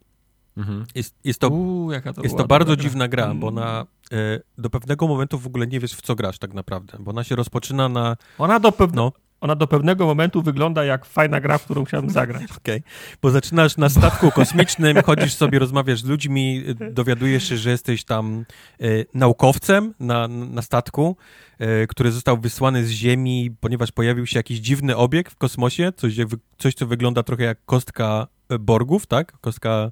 Mhm. 0.58 0.86
Jest, 0.96 1.16
jest 1.24 1.40
to, 1.40 1.52
jaka 1.92 2.14
to 2.14 2.24
jest 2.24 2.38
to 2.38 2.48
bardzo 2.48 2.72
dobra 2.72 2.84
dziwna 2.84 3.08
gra, 3.08 3.34
bo 3.34 3.48
Mm. 3.50 3.64
na, 3.64 3.86
e, 4.12 4.40
do 4.58 4.70
pewnego 4.70 5.08
momentu 5.08 5.40
w 5.40 5.48
ogóle 5.48 5.68
nie 5.68 5.80
wiesz, 5.80 5.94
w 5.94 6.02
co 6.02 6.16
grasz 6.16 6.40
tak 6.40 6.54
naprawdę, 6.54 6.98
bo 7.00 7.12
ona 7.12 7.24
się 7.24 7.36
rozpoczyna 7.36 7.90
na... 7.90 8.18
Ona 8.38 8.60
do, 8.60 8.72
pewne, 8.72 8.96
No, 8.96 9.12
ona 9.46 9.56
do 9.56 9.68
pewnego 9.68 10.06
momentu 10.06 10.42
wygląda 10.42 10.86
jak 10.86 11.06
fajna 11.06 11.42
gra, 11.42 11.58
w 11.58 11.64
którą 11.64 11.86
chciałbym 11.86 12.10
zagrać. 12.10 12.44
okej. 12.58 12.84
Bo 13.22 13.32
zaczynasz 13.32 13.78
na 13.78 13.90
statku 13.90 14.32
kosmicznym, 14.32 15.02
chodzisz 15.02 15.34
sobie, 15.34 15.60
rozmawiasz 15.60 16.00
z 16.00 16.06
ludźmi, 16.06 16.64
dowiadujesz 16.92 17.50
się, 17.50 17.58
że 17.58 17.70
jesteś 17.70 18.04
tam 18.04 18.46
e, 18.82 18.86
naukowcem 19.14 19.94
na, 20.00 20.28
na 20.28 20.62
statku, 20.62 21.18
e, 21.60 21.88
który 21.88 22.12
został 22.12 22.38
wysłany 22.38 22.86
z 22.86 22.90
Ziemi, 22.90 23.52
ponieważ 23.60 23.92
pojawił 23.92 24.26
się 24.26 24.40
jakiś 24.40 24.60
dziwny 24.60 24.96
obiekt 24.96 25.34
w 25.34 25.38
kosmosie, 25.38 25.92
coś, 25.96 26.16
coś 26.58 26.74
co 26.74 26.86
wygląda 26.86 27.24
trochę 27.24 27.44
jak 27.44 27.58
kostka 27.66 28.28
e, 28.50 28.60
Borgów, 28.60 29.08
tak? 29.08 29.40
Kostka... 29.42 29.92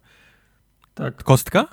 Tak, 0.93 1.23
Kostka? 1.23 1.67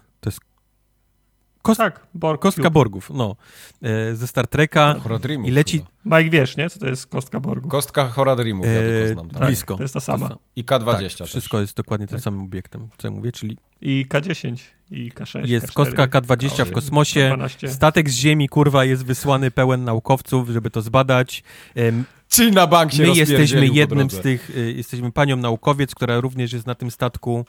Kost- 1.62 1.76
tak 1.76 2.06
Borg 2.14 2.40
Kostka 2.42 2.62
Cube. 2.62 2.70
Borgów, 2.70 3.10
no. 3.14 3.36
E, 3.82 4.14
ze 4.16 4.26
Star 4.26 4.46
Treka. 4.46 4.94
Dreamów 5.22 5.48
I 5.48 5.52
leci- 5.52 5.78
chyba. 6.04 6.18
Mike, 6.18 6.30
wiesz, 6.30 6.56
nie? 6.56 6.70
Co 6.70 6.78
to 6.80 6.86
jest 6.86 7.06
kostka 7.06 7.40
Borgu? 7.40 7.68
Kostka 7.68 8.08
Horror 8.08 8.36
Dreamów, 8.36 8.66
ja 8.66 8.72
E, 8.72 8.82
tylko 8.82 9.12
znam. 9.14 9.28
tak. 9.30 9.38
Tak. 9.38 9.48
blisko. 9.48 9.76
To 9.76 9.82
jest 9.82 9.94
ta 9.94 10.00
sama. 10.00 10.36
I 10.56 10.64
K20 10.64 11.08
Tak, 11.08 11.18
też. 11.18 11.28
wszystko 11.30 11.60
jest 11.60 11.76
dokładnie 11.76 12.06
tym 12.06 12.16
Tak. 12.18 12.24
samym 12.24 12.40
obiektem, 12.42 12.88
co 12.98 13.08
ja 13.08 13.12
mówię, 13.14 13.32
czyli 13.32 13.56
I 13.82 14.06
K10, 14.08 14.56
i 14.90 15.12
K6, 15.12 15.46
jest 15.48 15.66
K4, 15.66 15.72
kostka 15.72 16.06
K20 16.06 16.64
w 16.64 16.68
K8, 16.68 16.72
kosmosie, 16.72 17.28
12. 17.28 17.68
statek 17.68 18.10
z 18.10 18.14
Ziemi, 18.14 18.48
kurwa, 18.48 18.84
jest 18.84 19.04
wysłany 19.04 19.50
pełen 19.50 19.84
naukowców, 19.84 20.48
żeby 20.48 20.70
to 20.70 20.82
zbadać. 20.82 21.42
Em, 21.74 22.04
Czyli 22.30 22.52
na 22.52 22.66
bank 22.66 22.92
się 22.92 23.02
My 23.02 23.08
jesteśmy 23.08 23.66
jednym 23.66 24.10
z 24.10 24.20
tych, 24.20 24.50
y, 24.50 24.72
jesteśmy 24.72 25.12
panią 25.12 25.36
naukowiec, 25.36 25.94
która 25.94 26.20
również 26.20 26.52
jest 26.52 26.66
na 26.66 26.74
tym 26.74 26.90
statku. 26.90 27.44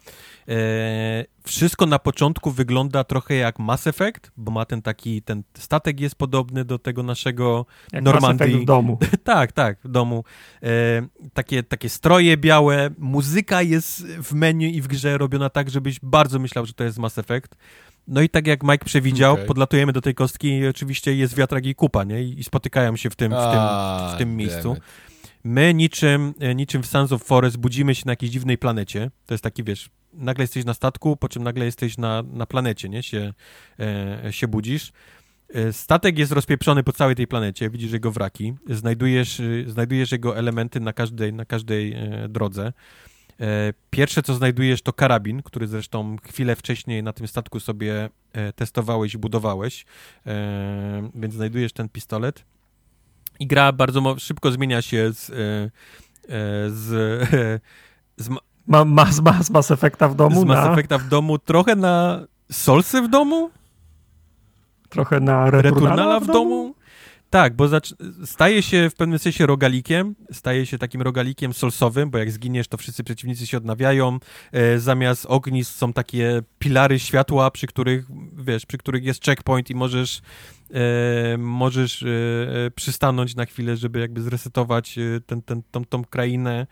E, 0.47 1.25
wszystko 1.43 1.85
na 1.85 1.99
początku 1.99 2.51
wygląda 2.51 3.03
trochę 3.03 3.35
jak 3.35 3.59
Mass 3.59 3.87
Effect, 3.87 4.31
bo 4.37 4.51
ma 4.51 4.65
ten 4.65 4.81
taki, 4.81 5.21
ten 5.21 5.43
statek 5.53 5.99
jest 5.99 6.15
podobny 6.15 6.65
do 6.65 6.79
tego 6.79 7.03
naszego 7.03 7.65
jak 7.93 8.03
Normandii. 8.03 8.53
Mass 8.53 8.61
w 8.63 8.65
domu. 8.65 8.97
Tak, 9.23 9.51
tak, 9.51 9.77
w 9.83 9.87
domu. 9.87 10.23
E, 10.63 10.67
takie, 11.33 11.63
takie 11.63 11.89
stroje 11.89 12.37
białe, 12.37 12.89
muzyka 12.97 13.61
jest 13.61 14.05
w 14.05 14.33
menu 14.33 14.75
i 14.75 14.81
w 14.81 14.87
grze 14.87 15.17
robiona 15.17 15.49
tak, 15.49 15.69
żebyś 15.69 15.99
bardzo 16.03 16.39
myślał, 16.39 16.65
że 16.65 16.73
to 16.73 16.83
jest 16.83 16.97
Mass 16.97 17.17
Effect. 17.17 17.55
No 18.07 18.21
i 18.21 18.29
tak 18.29 18.47
jak 18.47 18.63
Mike 18.63 18.85
przewidział, 18.85 19.33
Okej. 19.33 19.45
podlatujemy 19.45 19.93
do 19.93 20.01
tej 20.01 20.15
kostki 20.15 20.47
i 20.47 20.67
oczywiście 20.67 21.15
jest 21.15 21.35
wiatrak 21.35 21.65
i 21.65 21.75
kupa, 21.75 22.03
nie? 22.03 22.23
I, 22.23 22.43
spotykają 22.43 22.95
się 22.95 23.09
w 23.09 23.15
tym, 23.15 23.31
w 23.31 23.35
tym, 23.35 23.59
A, 23.59 24.11
w 24.15 24.17
tym 24.17 24.37
miejscu. 24.37 24.77
My 25.43 25.73
niczym, 25.73 26.33
e, 26.39 26.55
niczym 26.55 26.83
w 26.83 26.87
Sons 26.87 27.11
of 27.11 27.23
Forest 27.23 27.57
budzimy 27.57 27.95
się 27.95 28.03
na 28.05 28.11
jakiejś 28.11 28.31
dziwnej 28.31 28.57
planecie. 28.57 29.11
To 29.25 29.33
jest 29.33 29.43
taki, 29.43 29.63
wiesz, 29.63 29.89
nagle 30.13 30.43
jesteś 30.43 30.65
na 30.65 30.73
statku, 30.73 31.17
po 31.17 31.29
czym 31.29 31.43
nagle 31.43 31.65
jesteś 31.65 31.97
na, 31.97 32.23
na 32.33 32.45
planecie, 32.45 32.89
nie? 32.89 33.03
Się, 33.03 33.33
e, 33.79 34.33
się 34.33 34.47
budzisz. 34.47 34.91
E, 35.53 35.73
Statek 35.73 36.19
jest 36.19 36.31
rozpieprzony 36.31 36.83
po 36.83 36.91
całej 36.91 37.15
tej 37.15 37.27
planecie, 37.27 37.69
widzisz 37.69 37.91
jego 37.91 38.11
wraki, 38.11 38.53
znajdujesz, 38.69 39.39
y, 39.39 39.65
znajdujesz 39.67 40.11
jego 40.11 40.37
elementy 40.37 40.79
na 40.79 40.93
każdej, 40.93 41.33
na 41.33 41.45
każdej 41.45 41.93
e, 41.93 42.27
drodze. 42.29 42.73
E, 43.41 43.73
Pierwsze, 43.89 44.23
co 44.23 44.33
znajdujesz, 44.33 44.81
to 44.81 44.93
karabin, 44.93 45.41
który 45.43 45.67
zresztą 45.67 46.15
chwilę 46.23 46.55
wcześniej 46.55 47.03
na 47.03 47.13
tym 47.13 47.27
statku 47.27 47.59
sobie 47.59 48.09
e, 48.33 48.53
testowałeś 48.53 49.13
i 49.13 49.17
budowałeś, 49.17 49.85
e, 50.25 51.09
więc 51.15 51.33
znajdujesz 51.33 51.73
ten 51.73 51.89
pistolet. 51.89 52.43
I 53.39 53.47
gra 53.47 53.71
bardzo 53.71 54.15
szybko 54.19 54.51
zmienia 54.51 54.81
się 54.81 55.11
z, 55.13 55.25
z, 56.73 56.87
z, 58.17 58.29
ma- 58.29 58.39
Ma, 58.67 58.85
ma, 58.85 59.11
z 59.43 59.49
Mass 59.49 59.71
Effecta 59.71 60.07
w 60.07 60.15
domu 60.15 60.41
z 60.41 60.45
Mass 60.45 60.65
na 60.65 60.71
Effecta 60.71 60.97
w 60.97 61.07
domu 61.07 61.39
trochę 61.39 61.75
na 61.75 62.25
Solsy 62.51 63.01
w 63.01 63.07
domu? 63.07 63.49
trochę 64.89 65.19
na 65.19 65.49
Returnala, 65.51 65.61
Returnala 65.61 66.19
w 66.19 66.27
domu? 66.27 66.75
Tak, 67.31 67.55
bo 67.55 67.65
staje 68.25 68.61
się 68.61 68.89
w 68.89 68.95
pewnym 68.95 69.19
sensie 69.19 69.45
rogalikiem, 69.45 70.15
staje 70.31 70.65
się 70.65 70.77
takim 70.77 71.01
rogalikiem 71.01 71.53
solsowym, 71.53 72.09
bo 72.09 72.17
jak 72.17 72.31
zginiesz, 72.31 72.67
to 72.67 72.77
wszyscy 72.77 73.03
przeciwnicy 73.03 73.47
się 73.47 73.57
odnawiają. 73.57 74.19
E, 74.51 74.79
zamiast 74.79 75.25
ognisk 75.25 75.73
są 75.73 75.93
takie 75.93 76.41
pilary 76.59 76.99
światła, 76.99 77.51
przy 77.51 77.67
których, 77.67 78.05
wiesz, 78.37 78.65
przy 78.65 78.77
których 78.77 79.03
jest 79.03 79.25
checkpoint 79.25 79.69
i 79.69 79.75
możesz, 79.75 80.21
e, 80.73 81.37
możesz 81.37 82.03
e, 82.03 82.07
e, 82.65 82.71
przystanąć 82.71 83.35
na 83.35 83.45
chwilę, 83.45 83.77
żeby 83.77 83.99
jakby 83.99 84.21
zresetować 84.21 84.97
e, 84.97 85.21
ten, 85.25 85.41
ten, 85.41 85.61
tą, 85.71 85.85
tą 85.85 86.05
krainę. 86.05 86.67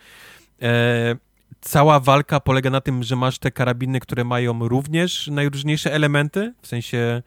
E, 0.61 1.15
cała 1.61 1.99
walka 1.99 2.39
polega 2.39 2.69
na 2.69 2.81
tym, 2.81 3.03
że 3.03 3.15
masz 3.15 3.39
te 3.39 3.51
karabiny, 3.51 3.99
które 3.99 4.23
mają 4.23 4.67
również 4.67 5.27
najróżniejsze 5.27 5.93
elementy, 5.93 6.53
w 6.61 6.67
sensie 6.67 7.21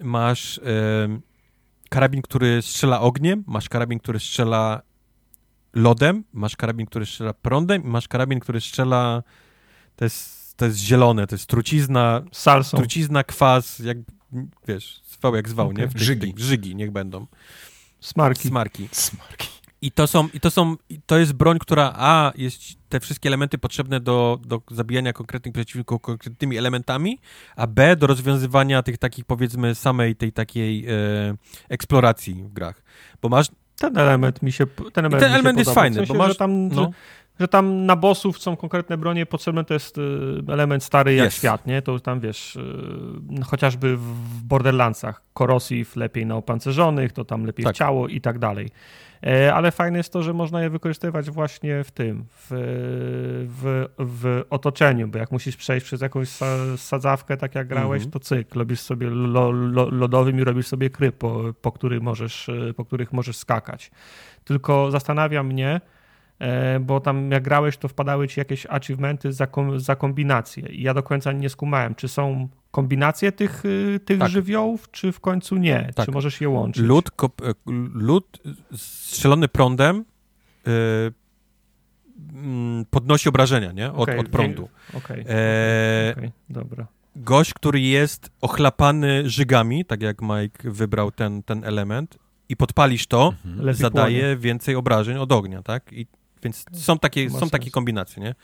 masz 0.00 0.60
karabin, 1.94 2.22
który 2.22 2.62
strzela 2.62 3.00
ogniem, 3.00 3.44
masz 3.46 3.68
karabin, 3.68 3.98
który 3.98 4.20
strzela 4.20 4.82
lodem, 5.74 6.24
masz 6.32 6.56
karabin, 6.56 6.86
który 6.86 7.06
strzela 7.06 7.34
prądem 7.34 7.84
i 7.84 7.86
masz 7.88 8.08
karabin, 8.08 8.40
który 8.40 8.60
strzela 8.60 9.22
to 9.96 10.04
jest, 10.04 10.56
to 10.56 10.64
jest 10.64 10.78
zielone, 10.78 11.26
to 11.26 11.34
jest 11.34 11.46
trucizna, 11.46 12.22
Salsą. 12.32 12.76
trucizna, 12.76 13.24
kwas, 13.24 13.78
jak 13.78 13.98
wiesz, 14.68 15.00
zwał 15.10 15.34
jak 15.36 15.48
zwał, 15.48 15.66
nie? 15.72 15.72
Okej. 15.84 15.88
W 15.88 15.92
tych- 15.92 16.02
Żygi. 16.02 16.20
tych- 16.34 16.38
Żygi, 16.44 16.74
niech 16.76 16.90
będą. 16.90 17.26
Smarki. 18.00 18.48
Smarki. 18.48 18.88
Smarki. 18.92 19.48
I 19.84 19.90
to 19.92 20.06
są, 20.06 20.28
i 20.34 20.40
to 20.40 20.50
są, 20.50 20.76
to 21.06 21.18
jest 21.18 21.32
broń, 21.32 21.58
która 21.58 21.92
a, 21.96 22.32
jest 22.36 22.60
te 22.88 23.00
wszystkie 23.00 23.28
elementy 23.28 23.58
potrzebne 23.58 24.00
do, 24.00 24.38
do 24.46 24.62
zabijania 24.70 25.12
konkretnych 25.12 25.54
przeciwników 25.54 26.00
konkretnymi 26.00 26.56
elementami, 26.58 27.18
a 27.56 27.66
b, 27.66 27.96
do 27.96 28.06
rozwiązywania 28.06 28.82
tych 28.82 28.98
takich, 28.98 29.24
powiedzmy, 29.24 29.74
samej 29.74 30.16
tej 30.16 30.32
takiej 30.32 30.86
e, 30.86 30.90
eksploracji 31.68 32.34
w 32.34 32.52
grach. 32.52 32.82
Bo 33.22 33.28
masz, 33.28 33.46
Ten 33.78 33.98
element 33.98 34.42
mi 34.42 34.52
się 34.52 34.66
ten 34.66 35.04
element, 35.04 35.22
ten 35.22 35.32
element 35.32 35.58
jest 35.58 35.70
fajny, 35.70 35.94
w 35.94 35.98
sensie, 35.98 36.12
bo 36.12 36.18
masz- 36.18 36.28
że 36.28 36.34
tam, 36.34 36.68
no. 36.68 36.82
że, 36.82 36.88
że 37.40 37.48
tam 37.48 37.86
na 37.86 37.96
bossów 37.96 38.38
są 38.38 38.56
konkretne 38.56 38.96
bronie 38.98 39.26
potrzebne, 39.26 39.64
to 39.64 39.74
jest 39.74 39.98
y, 39.98 40.02
element 40.48 40.84
stary 40.84 41.14
jak 41.14 41.24
Jest. 41.24 41.36
świat, 41.36 41.66
nie? 41.66 41.82
To 41.82 42.00
tam 42.00 42.20
wiesz, 42.20 42.56
y, 42.56 42.60
no, 43.30 43.44
chociażby 43.44 43.96
w 43.96 44.42
Borderlandsach 44.42 45.22
korosif 45.32 45.96
lepiej 45.96 46.26
na 46.26 46.36
opancerzonych, 46.36 47.12
to 47.12 47.24
tam 47.24 47.44
lepiej 47.44 47.64
Tak. 47.64 47.76
ciało 47.76 48.08
i 48.08 48.20
tak 48.20 48.38
dalej. 48.38 48.70
E, 49.26 49.54
Ale 49.54 49.72
fajne 49.72 49.98
jest 49.98 50.12
to, 50.12 50.22
że 50.22 50.32
można 50.32 50.62
je 50.62 50.70
wykorzystywać 50.70 51.30
właśnie 51.30 51.84
w 51.84 51.90
tym, 51.90 52.24
w, 52.30 52.46
w, 53.48 53.86
w 53.98 54.42
otoczeniu, 54.50 55.08
bo 55.08 55.18
jak 55.18 55.32
musisz 55.32 55.56
przejść 55.56 55.86
przez 55.86 56.00
jakąś 56.00 56.28
sa- 56.28 56.76
sadzawkę, 56.76 57.36
tak 57.36 57.54
jak 57.54 57.68
grałeś, 57.68 58.02
Mhm. 58.02 58.10
to 58.10 58.20
cyk, 58.20 58.54
robisz 58.54 58.80
sobie 58.80 59.10
lo, 59.10 59.50
lo, 59.50 59.88
lodowym 59.90 60.40
i 60.40 60.44
robisz 60.44 60.66
sobie 60.66 60.90
kryp, 60.90 61.16
po, 61.18 61.40
po, 61.62 61.72
który 61.72 62.00
możesz, 62.00 62.48
e, 62.48 62.74
po 62.74 62.84
których 62.84 63.12
możesz 63.12 63.36
skakać. 63.36 63.90
Tylko 64.44 64.90
zastanawia 64.90 65.42
mnie, 65.42 65.80
e, 66.38 66.80
bo 66.80 67.00
tam 67.00 67.30
jak 67.30 67.42
grałeś, 67.42 67.76
to 67.76 67.88
wpadały 67.88 68.28
ci 68.28 68.40
jakieś 68.40 68.66
achievementy 68.66 69.32
za, 69.32 69.46
kom, 69.46 69.80
za 69.80 69.96
kombinacje 69.96 70.68
i 70.68 70.82
ja 70.82 70.94
do 70.94 71.02
końca 71.02 71.32
nie 71.32 71.48
skumałem, 71.48 71.94
czy 71.94 72.08
są 72.08 72.48
kombinację 72.74 73.32
tych, 73.32 73.64
y, 73.64 74.00
tych 74.04 74.18
Tak. 74.18 74.30
żywiołów, 74.30 74.90
czy 74.90 75.12
w 75.12 75.20
końcu 75.20 75.56
nie? 75.56 75.90
Tak. 75.94 76.06
Czy 76.06 76.12
możesz 76.12 76.40
je 76.40 76.48
łączyć? 76.48 76.82
Lód, 76.82 77.10
kop, 77.10 77.42
e, 77.42 77.54
lód 77.94 78.38
strzelony 78.76 79.48
prądem 79.48 80.04
e, 80.66 80.70
mm, 82.34 82.84
podnosi 82.90 83.28
obrażenia, 83.28 83.72
nie? 83.72 83.92
Od, 83.92 83.96
Okej, 84.08 84.18
od 84.18 84.28
prądu. 84.28 84.68
Okej, 84.94 85.24
E, 85.28 86.14
okej, 86.16 86.32
dobra. 86.50 86.86
gość, 87.16 87.54
który 87.54 87.80
jest 87.80 88.30
ochlapany 88.40 89.30
żygami, 89.30 89.84
tak 89.84 90.02
jak 90.02 90.22
Mike 90.22 90.70
wybrał 90.70 91.10
ten, 91.10 91.42
ten 91.42 91.64
element, 91.64 92.18
i 92.48 92.56
podpalisz 92.56 93.06
to, 93.06 93.34
Mhm. 93.44 93.74
Zadaje 93.74 94.36
więcej 94.36 94.74
obrażeń 94.74 95.16
od 95.16 95.32
ognia, 95.32 95.62
tak? 95.62 95.92
I, 95.92 96.06
więc 96.42 96.64
są 96.72 96.98
takie, 96.98 97.30
są 97.30 97.50
takie 97.50 97.70
kombinacje, 97.70 98.22
nie? 98.22 98.34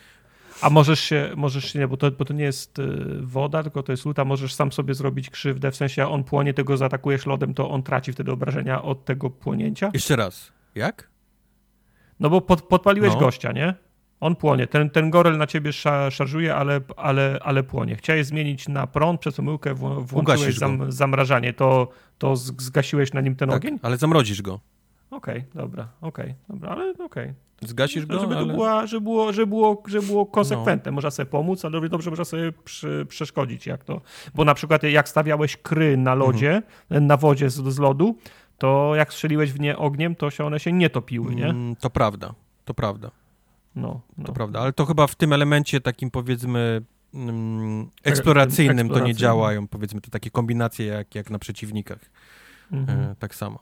A 0.63 0.71
możesz 0.71 1.01
się, 1.01 1.31
możesz 1.37 1.73
się, 1.73 1.79
nie, 1.79 1.89
bo 1.89 1.97
to, 1.97 2.11
bo 2.11 2.25
to 2.25 2.35
nie 2.35 2.45
jest 2.45 2.79
y, 2.79 2.85
woda, 3.21 3.63
tylko 3.63 3.83
to 3.83 3.93
jest 3.93 4.07
lód, 4.07 4.19
a 4.19 4.25
możesz 4.25 4.55
sam 4.55 4.73
sobie 4.73 4.95
zrobić 4.95 5.31
krzywdę, 5.31 5.71
w 5.71 5.77
sensie 5.77 6.09
on 6.09 6.25
płonie, 6.25 6.55
tego 6.55 6.77
zaatakujesz 6.77 7.27
lodem, 7.27 7.55
to 7.55 7.71
on 7.71 7.83
traci 7.83 8.13
wtedy 8.13 8.33
obrażenia 8.33 8.83
od 8.83 9.05
tego 9.05 9.31
płonięcia? 9.31 9.91
Jeszcze 9.95 10.17
raz. 10.17 10.53
Jak? 10.75 11.11
No 12.21 12.31
bo 12.31 12.41
pod, 12.41 12.63
podpaliłeś 12.63 13.13
No. 13.15 13.21
gościa, 13.21 13.53
nie? 13.53 13.75
On 14.21 14.37
płonie. 14.37 14.67
Ten, 14.67 14.91
ten 14.91 15.11
gorel 15.11 15.39
na 15.39 15.47
ciebie 15.47 15.73
sza, 15.73 16.11
szarżuje, 16.11 16.55
ale, 16.55 16.81
ale, 16.97 17.39
ale 17.43 17.63
płonie. 17.63 17.97
Chciałeś 17.97 18.27
zmienić 18.27 18.69
na 18.69 18.87
prąd, 18.87 19.21
przez 19.21 19.37
pomyłkę 19.37 19.75
wło- 19.75 20.05
włączyłeś 20.07 20.55
zam, 20.59 20.93
zamrażanie. 20.93 21.53
To, 21.53 21.89
to 22.19 22.37
zgasiłeś 22.37 23.13
na 23.13 23.21
nim 23.21 23.37
ten 23.37 23.49
Tak, 23.49 23.57
ogień? 23.57 23.79
ale 23.83 23.97
zamrozisz 23.97 24.43
go. 24.43 24.61
Okej, 25.11 25.45
dobra, 25.55 25.89
okej, 26.01 26.35
dobra, 26.49 26.71
ale 26.71 26.95
okej. 26.99 27.33
Zgasisz 27.63 28.07
go, 28.07 28.21
żeby, 28.21 28.35
to 28.35 28.41
ale... 28.41 28.55
była, 28.55 28.87
żeby, 28.87 29.01
było, 29.01 29.33
żeby, 29.33 29.47
było, 29.47 29.83
żeby 29.87 30.07
było 30.07 30.27
konsekwentne. 30.27 30.91
Można 30.93 31.11
sobie 31.11 31.27
pomóc, 31.27 31.65
ale 31.65 31.89
dobrze, 31.89 32.11
można 32.11 32.25
sobie 32.25 32.53
przy, 32.65 33.07
przeszkodzić. 33.09 33.67
Jak 33.67 33.85
to. 33.85 34.01
Bo 34.35 34.45
na 34.45 34.55
przykład 34.55 34.83
jak 34.83 35.09
stawiałeś 35.09 35.57
kry 35.57 35.97
na 35.97 36.15
lodzie, 36.15 36.63
na 36.91 37.17
wodzie 37.17 37.51
z, 37.51 37.55
z 37.55 37.79
lodu, 37.79 38.17
to 38.59 38.93
jak 38.97 39.13
strzeliłeś 39.13 39.53
w 39.53 39.61
nie 39.61 39.77
ogniem, 39.79 40.17
to 40.17 40.31
się 40.31 40.45
one 40.45 40.61
się 40.61 40.73
nie 40.73 40.91
topiły, 40.91 41.35
nie? 41.35 41.47
Mm, 41.47 41.77
to 41.77 41.91
prawda, 41.91 42.35
to 42.65 42.75
prawda, 42.75 43.11
No, 43.77 44.01
no. 44.19 44.25
to 44.25 44.33
prawda. 44.33 44.61
Ale 44.61 44.73
to 44.73 44.87
chyba 44.87 45.07
w 45.07 45.15
tym 45.15 45.33
elemencie 45.33 45.81
takim 45.81 46.11
powiedzmy 46.11 46.83
mm, 47.15 47.91
eksploracyjnym 48.05 48.77
to 48.77 48.83
nie 48.83 48.85
eksploracyjnym. 48.85 49.17
działają, 49.17 49.69
powiedzmy, 49.69 50.01
te 50.01 50.11
takie 50.11 50.31
kombinacje 50.31 50.87
jak, 50.87 51.15
jak 51.15 51.31
na 51.31 51.39
przeciwnikach. 51.39 52.11
Mhm. 52.73 53.01
E, 53.01 53.15
tak 53.19 53.35
samo. 53.35 53.59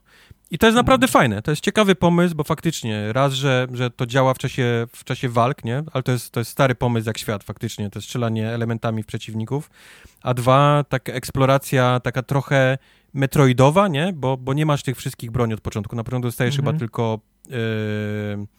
I 0.51 0.59
to 0.59 0.67
jest 0.67 0.77
naprawdę 0.77 1.09
fajne, 1.09 1.43
to 1.43 1.51
jest 1.51 1.63
ciekawy 1.63 1.95
pomysł, 1.95 2.35
bo 2.35 2.45
faktycznie 2.45 3.13
raz, 3.13 3.33
że, 3.33 3.67
że 3.73 3.91
to 3.91 4.07
działa 4.07 4.35
w 4.35 4.39
czasie, 4.39 4.87
w 4.93 5.05
czasie 5.05 5.29
walk, 5.29 5.65
nie? 5.65 5.83
Ale 5.93 6.03
to 6.03 6.13
jest, 6.13 6.31
to 6.31 6.41
jest 6.41 6.51
stary 6.51 6.75
pomysł 6.75 7.07
jak 7.07 7.19
świat, 7.19 7.45
faktycznie, 7.45 7.91
to 7.91 7.99
jest 7.99 8.09
strzelanie 8.09 8.49
elementami 8.49 9.03
w 9.03 9.07
przeciwników, 9.07 9.71
a 10.23 10.35
dwa, 10.35 10.85
taka 10.89 11.13
eksploracja 11.13 12.01
taka 12.01 12.23
trochę 12.23 12.79
metroidowa, 13.15 13.89
nie? 13.89 14.13
Bo, 14.13 14.37
bo 14.37 14.55
nie 14.55 14.67
masz 14.67 14.83
tych 14.83 14.97
wszystkich 14.97 15.31
broni 15.31 15.55
od 15.55 15.61
początku, 15.61 15.97
na 15.97 16.05
początku 16.05 16.29
dostajesz 16.29 16.59
Mhm. 16.59 16.67
chyba 16.67 16.79
tylko 16.79 17.21
e, 17.51 18.58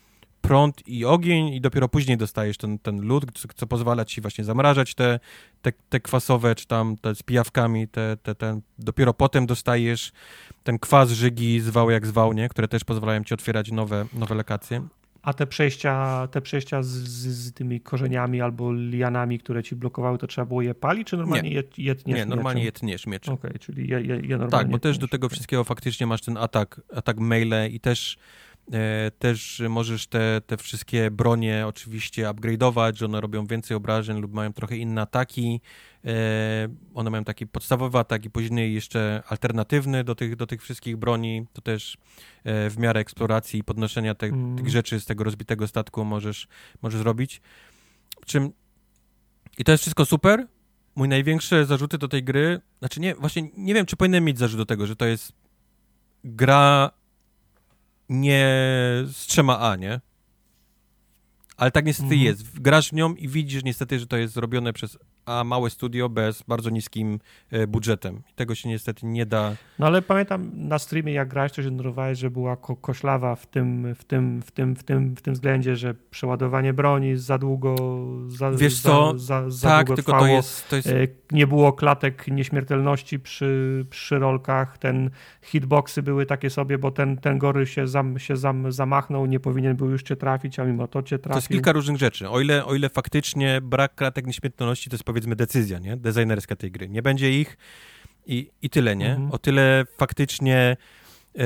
prąd 0.49 0.87
i 0.87 1.05
ogień 1.05 1.47
i 1.47 1.61
dopiero 1.61 1.89
później 1.89 2.17
dostajesz 2.17 2.57
ten, 2.57 2.79
ten 2.79 3.01
lód, 3.01 3.25
co, 3.33 3.47
co 3.55 3.67
pozwala 3.67 4.05
ci 4.05 4.21
właśnie 4.21 4.43
zamrażać 4.43 4.95
te, 4.95 5.19
te, 5.61 5.71
te 5.89 5.99
kwasowe, 5.99 6.55
czy 6.55 6.67
tam 6.67 6.97
te 6.97 7.15
z 7.15 7.23
pijawkami, 7.23 7.87
te, 7.87 8.17
te, 8.23 8.35
ten, 8.35 8.61
dopiero 8.79 9.13
potem 9.13 9.45
dostajesz 9.45 10.11
ten 10.63 10.79
kwas 10.79 11.11
żygi 11.11 11.59
zwał 11.59 11.89
jak 11.89 12.07
zwał, 12.07 12.33
nie? 12.33 12.49
które 12.49 12.67
też 12.67 12.83
pozwalają 12.83 13.23
ci 13.23 13.33
otwierać 13.33 13.71
nowe, 13.71 14.05
nowe 14.13 14.35
lokacje. 14.35 14.81
A 15.21 15.33
te 15.33 15.47
przejścia, 15.47 16.27
te 16.31 16.41
przejścia 16.41 16.83
z, 16.83 16.87
z, 16.87 17.27
z 17.27 17.53
tymi 17.53 17.81
korzeniami 17.81 18.41
albo 18.41 18.73
lianami, 18.73 19.39
które 19.39 19.63
ci 19.63 19.75
blokowały, 19.75 20.17
to 20.17 20.27
trzeba 20.27 20.45
było 20.45 20.61
je 20.61 20.75
palić, 20.75 21.07
czy 21.07 21.17
normalnie 21.17 21.49
je, 21.49 21.63
je 21.77 21.95
tniesz 21.95 22.17
Nie, 22.17 22.25
normalnie 22.25 22.61
je 22.61 22.65
mieczem? 22.65 22.79
tniesz 22.79 23.07
mieczem. 23.07 23.33
Okej, 23.33 23.51
czyli 23.59 23.89
je, 23.89 24.01
je, 24.01 24.15
je 24.15 24.37
normalnie 24.37 24.49
Tak, 24.49 24.69
bo 24.69 24.79
też 24.79 24.97
do 24.97 25.07
tego 25.07 25.29
wszystkiego 25.29 25.63
faktycznie 25.63 26.07
masz 26.07 26.21
ten 26.21 26.37
atak, 26.37 26.81
atak 26.95 27.19
melee 27.19 27.75
i 27.75 27.79
też, 27.79 28.17
też 29.19 29.61
możesz 29.69 30.07
te, 30.07 30.41
te 30.47 30.57
wszystkie 30.57 31.11
bronie 31.11 31.67
oczywiście 31.67 32.25
upgrade'ować, 32.25 32.95
że 32.95 33.05
one 33.05 33.21
robią 33.21 33.45
więcej 33.45 33.77
obrażeń 33.77 34.21
lub 34.21 34.33
mają 34.33 34.53
trochę 34.53 34.77
inne 34.77 35.01
ataki. 35.01 35.61
E, 36.05 36.11
one 36.93 37.09
mają 37.09 37.23
taki 37.23 37.47
podstawowy 37.47 37.97
atak 37.97 38.25
i 38.25 38.29
później 38.29 38.73
jeszcze 38.73 39.23
alternatywny 39.27 40.03
do 40.03 40.15
tych, 40.15 40.35
do 40.35 40.47
tych 40.47 40.61
wszystkich 40.61 40.97
broni. 40.97 41.45
To 41.53 41.61
też 41.61 41.97
e, 42.43 42.69
w 42.69 42.77
miarę 42.77 42.99
eksploracji 42.99 43.59
i 43.59 43.63
podnoszenia 43.63 44.15
te, 44.15 44.27
Mm. 44.27 44.57
tych 44.57 44.69
rzeczy 44.69 44.99
z 44.99 45.05
tego 45.05 45.23
rozbitego 45.23 45.67
statku 45.67 46.05
możesz, 46.05 46.47
możesz 46.81 46.99
zrobić. 46.99 47.41
Czym... 48.25 48.51
I 49.57 49.63
to 49.63 49.71
jest 49.71 49.81
wszystko 49.81 50.05
super. 50.05 50.47
Mój 50.95 51.07
największe 51.07 51.65
zarzuty 51.65 51.97
do 51.97 52.07
tej 52.07 52.23
gry, 52.23 52.61
znaczy 52.79 52.99
nie, 52.99 53.15
właśnie 53.15 53.49
nie 53.57 53.73
wiem, 53.73 53.85
czy 53.85 53.95
powinienem 53.95 54.23
mieć 54.23 54.39
zarzut 54.39 54.57
do 54.57 54.65
tego, 54.65 54.87
że 54.87 54.95
to 54.95 55.05
jest 55.05 55.33
gra 56.23 56.91
nie 58.09 58.45
z 59.13 59.25
trzema 59.27 59.59
A, 59.59 59.75
nie? 59.75 59.99
Ale 61.57 61.71
tak 61.71 61.85
niestety 61.85 62.13
Mhm. 62.13 62.21
jest. 62.25 62.59
Grasz 62.59 62.89
w 62.89 62.93
nią 62.93 63.13
i 63.15 63.27
widzisz 63.27 63.63
niestety, 63.63 63.99
że 63.99 64.07
to 64.07 64.17
jest 64.17 64.33
zrobione 64.33 64.73
przez 64.73 64.97
A 65.29 65.43
małe 65.43 65.69
studio 65.69 66.09
bez 66.09 66.43
bardzo 66.47 66.69
niskim 66.69 67.19
e, 67.51 67.67
budżetem. 67.67 68.21
I 68.31 68.33
tego 68.33 68.55
się 68.55 68.69
niestety 68.69 69.05
nie 69.05 69.25
da. 69.25 69.55
No 69.79 69.85
ale 69.87 70.01
pamiętam 70.01 70.51
na 70.53 70.79
streamie, 70.79 71.13
jak 71.13 71.27
grałeś, 71.27 71.51
to 71.51 71.63
się 71.63 71.69
że 72.13 72.31
była 72.31 72.55
ko 72.57 72.75
koślawa 72.75 73.35
w 73.35 73.47
tym, 73.47 73.95
w, 73.95 74.03
tym, 74.03 74.41
w, 74.41 74.51
tym, 74.51 74.75
w, 74.75 74.83
tym, 74.83 75.15
w 75.15 75.21
tym 75.21 75.33
względzie, 75.33 75.75
że 75.75 75.93
przeładowanie 75.93 76.73
broni 76.73 77.17
za 77.17 77.37
długo 77.37 77.75
za, 78.27 78.51
Wiesz 78.51 78.75
za, 78.75 78.89
co? 78.89 79.13
Za, 79.19 79.49
za 79.49 79.69
tak, 79.69 79.85
długo 79.85 79.95
tylko 79.95 80.11
trwało. 80.11 80.27
to 80.27 80.33
jest, 80.35 80.69
to 80.69 80.75
jest 80.75 80.87
E, 80.87 81.07
Nie 81.31 81.47
było 81.47 81.73
klatek 81.73 82.27
nieśmiertelności 82.27 83.19
przy, 83.19 83.85
przy 83.89 84.19
rolkach, 84.19 84.77
ten 84.77 85.09
hitboxy 85.41 86.03
były 86.03 86.25
takie 86.25 86.49
sobie, 86.49 86.77
bo 86.77 86.91
ten, 86.91 87.17
ten 87.17 87.37
gory 87.37 87.67
się, 87.67 87.87
zam, 87.87 88.19
się 88.19 88.37
zam, 88.37 88.71
zamachnął, 88.71 89.25
nie 89.25 89.39
powinien 89.39 89.75
był 89.75 89.89
już 89.89 90.03
cię 90.03 90.15
trafić, 90.15 90.59
a 90.59 90.65
mimo 90.65 90.87
to 90.87 91.03
cię 91.03 91.17
To 91.19 91.23
trafił. 91.23 91.37
jest 91.37 91.47
kilka 91.47 91.71
różnych 91.71 91.97
rzeczy. 91.97 92.29
O 92.29 92.41
ile, 92.41 92.65
o 92.65 92.75
ile 92.75 92.89
faktycznie 92.89 93.61
brak 93.61 93.95
kratek 93.95 94.27
nieśmiertelności 94.27 94.89
to 94.89 94.93
jest 94.95 95.03
powiedzmy 95.03 95.18
decyzja, 95.27 95.79
nie? 95.79 95.97
Designerska 95.97 96.55
tej 96.55 96.71
gry. 96.71 96.89
Nie 96.89 97.01
będzie 97.01 97.39
ich 97.39 97.57
i, 98.25 98.49
i 98.61 98.69
tyle, 98.69 98.95
nie? 98.95 99.11
Mhm. 99.11 99.31
O 99.31 99.37
tyle 99.37 99.85
faktycznie 99.97 100.77
e, 101.37 101.43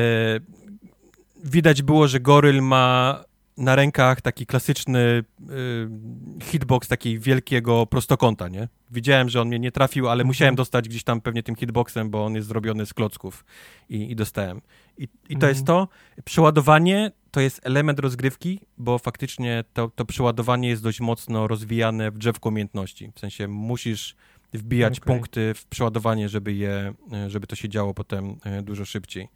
widać 1.43 1.81
było, 1.81 2.07
że 2.07 2.19
Goryl 2.19 2.61
ma 2.61 3.23
na 3.57 3.75
rękach 3.75 4.21
taki 4.21 4.45
klasyczny 4.45 4.99
e, 4.99 6.43
hitbox 6.43 6.87
takiej 6.87 7.19
wielkiego 7.19 7.85
prostokąta, 7.85 8.47
nie? 8.47 8.67
Widziałem, 8.91 9.29
że 9.29 9.41
on 9.41 9.47
mnie 9.47 9.59
nie 9.59 9.71
trafił, 9.71 10.05
ale 10.07 10.13
Mhm. 10.21 10.27
musiałem 10.27 10.55
dostać 10.55 10.89
gdzieś 10.89 11.03
tam 11.03 11.21
pewnie 11.21 11.43
tym 11.43 11.55
hitboxem, 11.55 12.09
bo 12.09 12.25
on 12.25 12.35
jest 12.35 12.47
zrobiony 12.47 12.85
z 12.85 12.93
klocków 12.93 13.45
i, 13.89 14.11
i 14.11 14.15
dostałem. 14.15 14.61
I, 14.97 15.03
i 15.03 15.07
to 15.27 15.33
Mhm. 15.33 15.49
jest 15.49 15.65
to. 15.65 15.87
Przeładowanie 16.25 17.11
to 17.33 17.41
jest 17.41 17.59
element 17.63 17.99
rozgrywki, 17.99 18.59
bo 18.77 18.99
faktycznie 18.99 19.63
to, 19.73 19.91
to 19.95 20.05
przeładowanie 20.05 20.69
jest 20.69 20.83
dość 20.83 20.99
mocno 20.99 21.47
rozwijane 21.47 22.11
w 22.11 22.17
drzewku 22.17 22.49
umiejętności. 22.49 23.11
W 23.15 23.19
sensie 23.19 23.47
musisz 23.47 24.15
wbijać 24.53 24.99
Okej. 24.99 25.15
punkty 25.15 25.53
w 25.53 25.65
przeładowanie, 25.65 26.29
żeby, 26.29 26.53
je, 26.53 26.93
e, 27.13 27.29
żeby 27.29 27.47
to 27.47 27.55
się 27.55 27.69
działo 27.69 27.93
potem 27.93 28.35
e, 28.43 28.61
dużo 28.61 28.85
szybciej. 28.85 29.27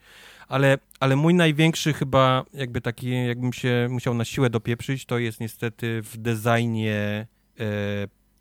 Ale, 0.48 0.78
ale 1.00 1.16
mój 1.16 1.34
największy 1.34 1.94
chyba 1.94 2.46
jakby 2.54 2.82
taki, 2.82 3.26
jakbym 3.28 3.54
się 3.54 3.88
musiał 3.90 4.14
na 4.14 4.26
siłę 4.26 4.50
dopieprzyć, 4.50 5.06
to 5.06 5.18
jest 5.18 5.40
niestety 5.40 6.02
w 6.02 6.18
designie 6.18 7.28
e, 7.60 7.66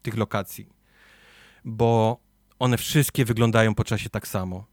tych 0.03 0.17
lokacji. 0.17 0.69
Bo 1.65 2.21
one 2.59 2.79
wszystkie 2.79 3.25
wyglądają 3.25 3.75
po 3.75 3.85
czasie 3.85 4.11
tak 4.11 4.29
samo. 4.29 4.67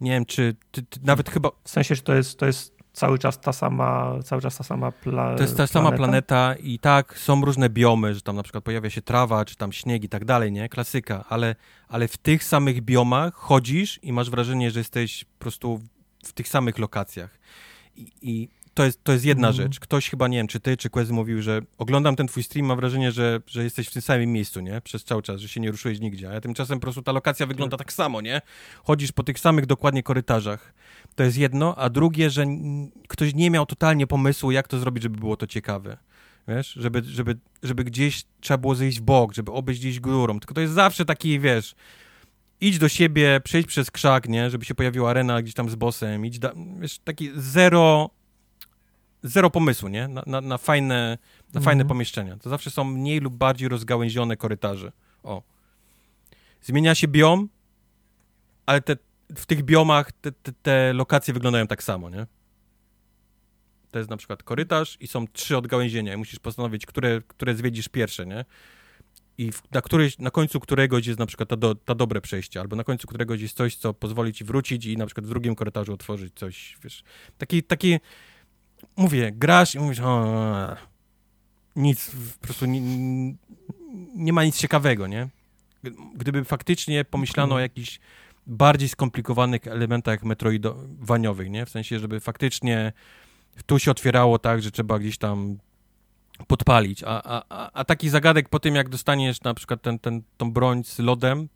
Nie 0.00 0.10
wiem, 0.10 0.26
czy 0.26 0.56
ty, 0.70 0.82
ty 0.82 1.00
nawet 1.02 1.30
chyba 1.30 1.50
W 1.64 1.70
sensie, 1.70 1.94
że 1.94 2.02
to 2.02 2.14
jest, 2.14 2.38
to 2.38 2.46
jest 2.46 2.79
cały 2.92 3.18
czas 3.18 3.40
ta 3.40 3.52
sama, 3.52 4.18
cały 4.24 4.42
czas 4.42 4.56
ta 4.56 4.64
sama 4.64 4.92
pla, 4.92 5.36
To 5.36 5.42
jest 5.42 5.56
ta 5.56 5.66
sama 5.66 5.92
planeta 5.92 6.54
i 6.54 6.78
tak, 6.78 7.18
są 7.18 7.44
różne 7.44 7.68
biomy, 7.70 8.14
że 8.14 8.20
tam 8.20 8.36
na 8.36 8.42
przykład 8.42 8.64
pojawia 8.64 8.90
się 8.90 9.02
trawa, 9.02 9.44
czy 9.44 9.56
tam 9.56 9.72
śnieg 9.72 10.04
i 10.04 10.08
tak 10.08 10.24
dalej, 10.24 10.52
nie? 10.52 10.68
Klasyka, 10.68 11.24
ale, 11.28 11.56
ale 11.88 12.08
w 12.08 12.16
tych 12.16 12.44
samych 12.44 12.80
biomach 12.80 13.34
chodzisz 13.34 13.98
i 14.02 14.12
masz 14.12 14.30
wrażenie, 14.30 14.70
że 14.70 14.80
jesteś 14.80 15.24
po 15.24 15.38
prostu 15.38 15.80
w 16.24 16.32
tych 16.32 16.48
samych 16.48 16.78
lokacjach. 16.78 17.38
I, 17.96 18.12
i 18.22 18.48
to, 18.74 18.84
jest, 18.84 19.04
to 19.04 19.12
jest 19.12 19.24
jedna 19.24 19.48
Mhm. 19.48 19.64
rzecz. 19.66 19.80
Ktoś 19.80 20.10
chyba, 20.10 20.28
nie 20.28 20.36
wiem, 20.36 20.46
czy 20.46 20.60
ty, 20.60 20.76
czy 20.76 20.90
Quez 20.90 21.10
mówił, 21.10 21.42
że 21.42 21.60
oglądam 21.78 22.16
ten 22.16 22.26
twój 22.26 22.42
stream, 22.42 22.66
mam 22.66 22.76
wrażenie, 22.76 23.12
że, 23.12 23.40
że 23.46 23.64
jesteś 23.64 23.88
w 23.88 23.92
tym 23.92 24.02
samym 24.02 24.32
miejscu, 24.32 24.60
nie? 24.60 24.80
Przez 24.80 25.04
cały 25.04 25.22
czas, 25.22 25.40
że 25.40 25.48
się 25.48 25.60
nie 25.60 25.70
ruszyłeś 25.70 26.00
nigdzie. 26.00 26.36
A 26.36 26.40
tymczasem 26.40 26.78
po 26.78 26.82
prostu 26.82 27.02
ta 27.02 27.12
lokacja 27.12 27.46
wygląda 27.46 27.76
tak 27.76 27.92
samo, 27.92 28.20
nie? 28.20 28.40
Chodzisz 28.84 29.12
po 29.12 29.22
tych 29.22 29.38
samych 29.38 29.66
dokładnie 29.66 30.02
korytarzach. 30.02 30.72
To 31.20 31.24
jest 31.24 31.38
jedno, 31.38 31.74
a 31.76 31.90
drugie, 31.90 32.30
że 32.30 32.46
ktoś 33.08 33.34
nie 33.34 33.50
miał 33.50 33.66
totalnie 33.66 34.06
pomysłu, 34.06 34.50
jak 34.50 34.68
to 34.68 34.78
zrobić, 34.78 35.02
żeby 35.02 35.18
było 35.18 35.36
to 35.36 35.46
ciekawe. 35.46 35.96
Wiesz, 36.48 36.72
żeby, 36.72 37.02
żeby, 37.04 37.38
żeby 37.62 37.84
gdzieś 37.84 38.24
trzeba 38.40 38.58
było 38.58 38.74
zejść 38.74 38.98
w 38.98 39.02
bok, 39.02 39.34
żeby 39.34 39.52
obejść 39.52 39.80
gdzieś 39.80 40.00
górą. 40.00 40.40
Tylko 40.40 40.54
to 40.54 40.60
jest 40.60 40.72
zawsze 40.74 41.04
taki, 41.04 41.40
wiesz, 41.40 41.74
idź 42.60 42.78
do 42.78 42.88
siebie, 42.88 43.40
przejdź 43.44 43.66
przez 43.66 43.90
krzak, 43.90 44.28
nie? 44.28 44.50
Żeby 44.50 44.64
się 44.64 44.74
pojawiła 44.74 45.10
arena 45.10 45.42
gdzieś 45.42 45.54
tam 45.54 45.70
z 45.70 45.74
bossem, 45.74 46.26
idź, 46.26 46.38
da, 46.38 46.52
wiesz, 46.80 46.98
taki 46.98 47.30
zero, 47.34 48.10
zero 49.22 49.50
pomysłu, 49.50 49.88
nie? 49.88 50.08
Na, 50.08 50.22
na, 50.26 50.40
na 50.40 50.58
fajne, 50.58 51.18
na 51.42 51.58
Mhm. 51.58 51.64
fajne 51.64 51.84
pomieszczenia. 51.84 52.36
To 52.36 52.50
zawsze 52.50 52.70
są 52.70 52.84
mniej 52.84 53.20
lub 53.20 53.34
bardziej 53.34 53.68
rozgałęzione 53.68 54.36
korytarze. 54.36 54.92
O. 55.22 55.42
Zmienia 56.62 56.94
się 56.94 57.08
biom, 57.08 57.48
ale 58.66 58.80
te, 58.80 58.96
w 59.36 59.46
tych 59.46 59.62
biomach 59.62 60.12
te, 60.12 60.32
te, 60.32 60.52
te 60.62 60.92
lokacje 60.92 61.34
wyglądają 61.34 61.66
tak 61.66 61.82
samo, 61.82 62.10
nie? 62.10 62.26
To 63.90 63.98
jest 63.98 64.10
na 64.10 64.16
przykład 64.16 64.42
korytarz 64.42 64.96
i 65.00 65.06
są 65.06 65.26
trzy 65.26 65.56
odgałęzienia 65.56 66.14
i 66.14 66.16
musisz 66.16 66.38
postanowić, 66.38 66.86
które, 66.86 67.20
które 67.26 67.54
zwiedzisz 67.54 67.88
pierwsze, 67.88 68.26
nie? 68.26 68.44
I 69.38 69.50
na, 69.70 69.80
któryś, 69.80 70.18
na 70.18 70.30
końcu 70.30 70.60
któregoś 70.60 71.06
jest 71.06 71.18
na 71.18 71.26
przykład 71.26 71.48
ta, 71.48 71.56
do, 71.56 71.74
ta 71.74 71.94
dobre 71.94 72.20
przejście, 72.20 72.60
albo 72.60 72.76
na 72.76 72.84
końcu 72.84 73.08
któregoś 73.08 73.40
jest 73.40 73.56
coś, 73.56 73.76
co 73.76 73.94
pozwoli 73.94 74.32
ci 74.32 74.44
wrócić 74.44 74.86
i 74.86 74.96
na 74.96 75.06
przykład 75.06 75.26
w 75.26 75.28
drugim 75.28 75.54
korytarzu 75.54 75.92
otworzyć 75.92 76.34
coś, 76.34 76.78
wiesz. 76.84 77.02
Taki, 77.38 77.62
taki 77.62 77.98
mówię, 78.96 79.32
grasz 79.32 79.74
i 79.74 79.78
mówisz, 79.78 80.00
o, 80.00 80.76
nic, 81.76 82.10
po 82.40 82.46
prostu 82.46 82.66
nie, 82.66 82.80
nie 84.14 84.32
ma 84.32 84.44
nic 84.44 84.56
ciekawego, 84.56 85.06
nie? 85.06 85.28
Gdyby 86.14 86.44
faktycznie 86.44 87.04
pomyślano 87.04 87.54
o 87.54 87.58
jakichś 87.58 88.00
bardziej 88.46 88.88
skomplikowanych 88.88 89.66
elementach 89.66 90.24
metroidowaniowych, 90.24 91.50
nie? 91.50 91.66
W 91.66 91.70
sensie, 91.70 91.98
żeby 91.98 92.20
faktycznie 92.20 92.92
tu 93.66 93.78
się 93.78 93.90
otwierało 93.90 94.38
tak, 94.38 94.62
że 94.62 94.70
trzeba 94.70 94.98
gdzieś 94.98 95.18
tam 95.18 95.58
podpalić, 96.46 97.04
a, 97.06 97.22
a, 97.24 97.70
a 97.72 97.84
taki 97.84 98.08
zagadek 98.08 98.48
po 98.48 98.60
tym, 98.60 98.74
jak 98.74 98.88
dostaniesz 98.88 99.42
na 99.42 99.54
przykład 99.54 99.82
ten, 99.82 99.98
ten, 99.98 100.22
tą 100.36 100.52
broń 100.52 100.84
z 100.84 100.98
lodem, 100.98 101.48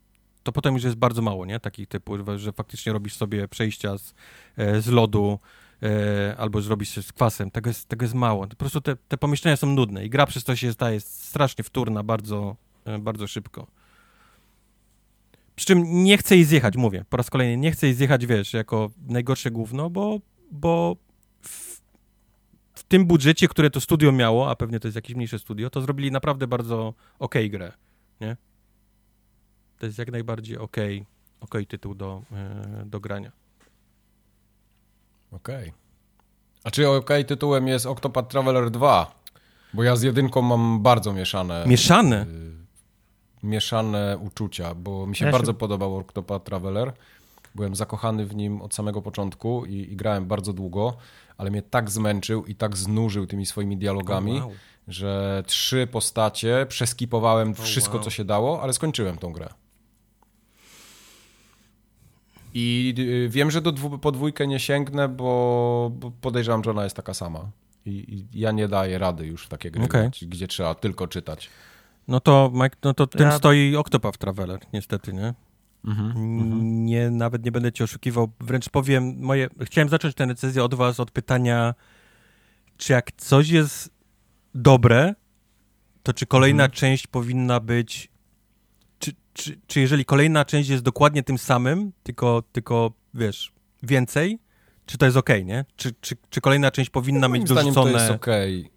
to 0.43 0.51
potem 0.51 0.73
już 0.73 0.83
jest 0.83 0.95
bardzo 0.95 1.21
mało, 1.21 1.45
nie? 1.45 1.59
Takich 1.59 1.87
typu, 1.87 2.37
że 2.37 2.51
faktycznie 2.51 2.93
robisz 2.93 3.15
sobie 3.15 3.47
przejścia 3.47 3.97
z, 3.97 4.13
e, 4.57 4.81
z 4.81 4.87
lodu 4.87 5.39
e, 5.83 6.35
albo 6.37 6.61
zrobisz 6.61 6.89
się 6.89 7.03
z 7.03 7.13
kwasem. 7.13 7.51
Tego 7.51 7.69
jest, 7.69 7.87
tego 7.87 8.03
jest 8.03 8.15
mało. 8.15 8.47
Po 8.47 8.55
prostu 8.55 8.81
te, 8.81 8.95
te 8.95 9.17
pomieszczenia 9.17 9.57
są 9.57 9.67
nudne 9.67 10.05
i 10.05 10.09
gra 10.09 10.25
przez 10.25 10.43
to 10.43 10.55
się 10.55 10.73
staje 10.73 10.99
strasznie 10.99 11.63
wtórna 11.63 12.03
bardzo, 12.03 12.55
e, 12.85 12.99
bardzo 12.99 13.27
szybko. 13.27 13.67
Przy 15.55 15.65
czym 15.65 16.03
nie 16.03 16.17
chcę 16.17 16.35
jej 16.35 16.45
zjechać, 16.45 16.77
mówię, 16.77 17.05
po 17.09 17.17
raz 17.17 17.29
kolejny, 17.29 17.57
nie 17.57 17.71
chcę 17.71 17.87
jej 17.87 17.95
zjechać, 17.95 18.25
wiesz, 18.25 18.53
jako 18.53 18.89
najgorsze 19.07 19.51
główno, 19.51 19.89
bo, 19.89 20.19
bo 20.51 20.95
w 22.73 22.83
tym 22.83 23.05
budżecie, 23.05 23.47
które 23.47 23.69
to 23.69 23.81
studio 23.81 24.11
miało, 24.11 24.49
a 24.49 24.55
pewnie 24.55 24.79
to 24.79 24.87
jest 24.87 24.95
jakieś 24.95 25.15
mniejsze 25.15 25.39
studio, 25.39 25.69
to 25.69 25.81
zrobili 25.81 26.11
naprawdę 26.11 26.47
bardzo 26.47 26.93
ok 27.19 27.35
grę, 27.49 27.71
nie? 28.21 28.37
To 29.79 29.85
jest 29.85 29.97
jak 29.97 30.11
najbardziej 30.11 30.57
ok, 30.57 30.77
okay 31.39 31.65
tytuł 31.65 31.95
do, 31.95 32.21
e, 32.31 32.83
do 32.85 32.99
grania. 32.99 33.31
Okej. 35.31 35.69
Okay. 35.69 35.85
A 36.63 36.71
czy 36.71 36.89
ok 36.89 37.09
tytułem 37.27 37.67
jest 37.67 37.85
Octopath 37.85 38.29
Traveler 38.29 38.71
2? 38.71 39.15
Bo 39.73 39.83
ja 39.83 39.95
z 39.95 40.01
jedynką 40.01 40.41
mam 40.41 40.81
bardzo 40.81 41.13
mieszane... 41.13 41.65
Mieszane? 41.67 42.21
Y, 42.21 42.64
mieszane 43.45 44.17
uczucia, 44.17 44.75
bo 44.75 45.07
mi 45.07 45.15
się 45.15 45.25
ja 45.25 45.31
bardzo 45.31 45.51
się... 45.51 45.57
podobał 45.57 45.97
Octopath 45.97 46.45
Traveler. 46.45 46.93
Byłem 47.55 47.75
zakochany 47.75 48.25
w 48.25 48.35
nim 48.35 48.61
od 48.61 48.75
samego 48.75 49.01
początku 49.01 49.65
i, 49.65 49.73
i 49.73 49.95
grałem 49.95 50.25
bardzo 50.25 50.53
długo 50.53 50.97
ale 51.37 51.51
mnie 51.51 51.61
tak 51.61 51.89
zmęczył 51.89 52.45
i 52.45 52.55
tak 52.55 52.77
znużył 52.77 53.27
tymi 53.27 53.45
swoimi 53.45 53.77
dialogami, 53.77 54.37
oh, 54.37 54.45
wow. 54.45 54.55
że 54.87 55.43
trzy 55.47 55.87
postacie 55.91 56.65
przeskipowałem 56.69 57.51
oh, 57.51 57.63
wszystko, 57.63 57.95
wow. 57.95 58.03
co 58.03 58.09
się 58.09 58.25
dało, 58.25 58.61
ale 58.61 58.73
skończyłem 58.73 59.17
tą 59.17 59.33
grę. 59.33 59.49
I 62.53 62.95
y, 62.99 63.29
wiem, 63.29 63.51
że 63.51 63.61
do 63.61 63.71
dwu, 63.71 63.99
podwójkę 63.99 64.47
nie 64.47 64.59
sięgnę, 64.59 65.07
bo, 65.07 65.91
bo 65.93 66.11
podejrzewam, 66.21 66.63
że 66.63 66.71
ona 66.71 66.83
jest 66.83 66.95
taka 66.95 67.13
sama. 67.13 67.51
I, 67.85 67.89
I, 67.89 68.39
ja 68.39 68.51
nie 68.51 68.67
daję 68.67 68.97
rady 68.97 69.25
już 69.25 69.45
w 69.45 69.49
takie 69.49 69.71
gry, 69.71 69.83
okay. 69.83 70.09
gdzie, 70.09 70.25
gdzie, 70.25 70.47
trzeba 70.47 70.75
tylko 70.75 71.07
czytać. 71.07 71.49
No 72.07 72.19
to, 72.19 72.51
Mike, 72.53 72.75
no 72.83 72.93
to 72.93 73.07
tym 73.07 73.21
ja... 73.21 73.31
stoi 73.31 73.75
Octopath 73.75 74.17
Traveler, 74.17 74.59
niestety, 74.73 75.13
nie? 75.13 75.33
Mhm, 75.85 76.07
mhm, 76.09 76.85
nie, 76.85 77.09
nawet 77.09 77.45
nie 77.45 77.51
będę 77.51 77.71
cię 77.71 77.83
oszukiwał, 77.83 78.31
wręcz 78.39 78.69
powiem, 78.69 79.15
moje, 79.19 79.49
chciałem 79.61 79.89
zacząć 79.89 80.15
tę 80.15 80.27
decyzję 80.27 80.63
od 80.63 80.73
was, 80.73 80.99
od 80.99 81.11
pytania, 81.11 81.73
czy 82.77 82.93
jak 82.93 83.11
coś 83.11 83.49
jest 83.49 83.89
dobre, 84.55 85.15
to 86.03 86.13
czy 86.13 86.25
kolejna 86.25 86.63
mhm. 86.63 86.71
część 86.71 87.07
powinna 87.07 87.59
być, 87.59 88.11
czy, 88.99 89.11
czy, 89.33 89.59
czy 89.67 89.79
jeżeli 89.79 90.05
kolejna 90.05 90.45
część 90.45 90.69
jest 90.69 90.83
dokładnie 90.83 91.23
tym 91.23 91.37
samym, 91.37 91.91
tylko, 92.03 92.43
tylko 92.51 92.91
wiesz, 93.13 93.51
więcej, 93.83 94.39
czy 94.85 94.97
to 94.97 95.05
jest 95.05 95.17
ok, 95.17 95.29
nie? 95.45 95.65
Czy, 95.75 95.93
czy, 96.01 96.15
czy 96.29 96.41
kolejna 96.41 96.71
część 96.71 96.89
powinna 96.89 97.27
no, 97.27 97.29
mieć 97.29 97.43
dorzucone... 97.43 97.91
to 97.91 97.97
jest 97.97 98.11
okej. 98.11 98.59
Okay. 98.59 98.74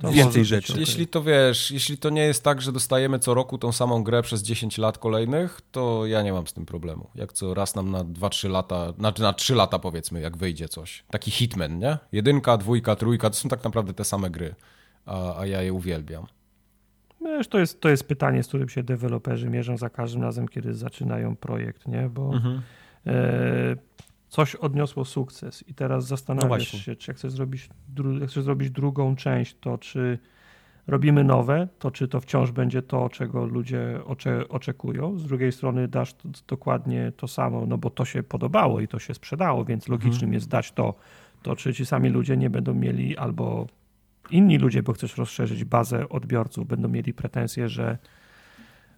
To 0.00 0.12
więcej 0.12 0.44
rzeczy. 0.44 0.80
Jeśli 0.80 1.06
to 1.06 1.22
wiesz, 1.22 1.70
jeśli 1.70 1.98
to 1.98 2.10
nie 2.10 2.22
jest 2.22 2.44
tak, 2.44 2.62
że 2.62 2.72
dostajemy 2.72 3.18
co 3.18 3.34
roku 3.34 3.58
tą 3.58 3.72
samą 3.72 4.02
grę 4.02 4.22
przez 4.22 4.42
10 4.42 4.78
lat 4.78 4.98
kolejnych, 4.98 5.60
to 5.72 6.06
ja 6.06 6.22
nie 6.22 6.32
mam 6.32 6.46
z 6.46 6.52
tym 6.52 6.66
problemu. 6.66 7.10
Jak 7.14 7.32
co 7.32 7.54
raz 7.54 7.74
nam 7.74 7.90
na 7.90 8.04
2-3 8.04 8.50
lata, 8.50 8.92
znaczy 8.92 9.22
na 9.22 9.32
3 9.32 9.54
lata 9.54 9.78
powiedzmy, 9.78 10.20
jak 10.20 10.36
wyjdzie 10.36 10.68
coś. 10.68 11.04
Taki 11.10 11.30
hitman, 11.30 11.78
nie? 11.78 11.98
Jedynka, 12.12 12.56
dwójka, 12.56 12.96
trójka, 12.96 13.30
to 13.30 13.36
są 13.36 13.48
tak 13.48 13.64
naprawdę 13.64 13.94
te 13.94 14.04
same 14.04 14.30
gry, 14.30 14.54
a, 15.06 15.38
a 15.38 15.46
ja 15.46 15.62
je 15.62 15.72
uwielbiam. 15.72 16.26
Wiesz, 17.20 17.48
to 17.48 17.58
jest, 17.58 17.80
to 17.80 17.88
jest 17.88 18.04
pytanie, 18.04 18.42
z 18.42 18.48
którym 18.48 18.68
się 18.68 18.82
deweloperzy 18.82 19.50
mierzą 19.50 19.76
za 19.76 19.90
każdym 19.90 20.22
razem, 20.22 20.48
kiedy 20.48 20.74
zaczynają 20.74 21.36
projekt, 21.36 21.88
nie? 21.88 22.08
Bo 22.08 22.32
mhm. 22.34 22.62
e, 23.06 23.76
coś 24.30 24.54
odniosło 24.54 25.04
sukces 25.04 25.68
i 25.68 25.74
teraz 25.74 26.06
zastanawiasz 26.06 26.72
no 26.72 26.78
się, 26.78 26.96
czy 26.96 27.10
jak 27.10 27.18
chcesz, 27.18 27.32
zrobić, 27.32 27.68
jak 28.20 28.30
chcesz 28.30 28.44
zrobić 28.44 28.70
drugą 28.70 29.16
część, 29.16 29.56
to 29.60 29.78
czy 29.78 30.18
robimy 30.86 31.24
nowe, 31.24 31.68
to 31.78 31.90
czy 31.90 32.08
to 32.08 32.20
wciąż 32.20 32.50
będzie 32.50 32.82
to, 32.82 33.08
czego 33.08 33.46
ludzie 33.46 34.00
ocze, 34.06 34.48
oczekują. 34.48 35.18
Z 35.18 35.26
drugiej 35.26 35.52
strony 35.52 35.88
dasz 35.88 36.14
to, 36.14 36.28
dokładnie 36.48 37.12
to 37.16 37.28
samo, 37.28 37.66
no 37.66 37.78
bo 37.78 37.90
to 37.90 38.04
się 38.04 38.22
podobało 38.22 38.80
i 38.80 38.88
to 38.88 38.98
się 38.98 39.14
sprzedało, 39.14 39.64
więc 39.64 39.88
logicznym 39.88 40.14
mhm. 40.28 40.32
jest 40.32 40.48
dać 40.48 40.72
to, 40.72 40.94
to 41.42 41.56
czy 41.56 41.74
ci 41.74 41.86
sami 41.86 42.08
ludzie 42.08 42.36
nie 42.36 42.50
będą 42.50 42.74
mieli 42.74 43.16
albo 43.16 43.66
inni 44.30 44.58
ludzie, 44.58 44.82
bo 44.82 44.92
chcesz 44.92 45.16
rozszerzyć 45.16 45.64
bazę 45.64 46.08
odbiorców, 46.08 46.66
będą 46.66 46.88
mieli 46.88 47.14
pretensje, 47.14 47.68
że 47.68 47.98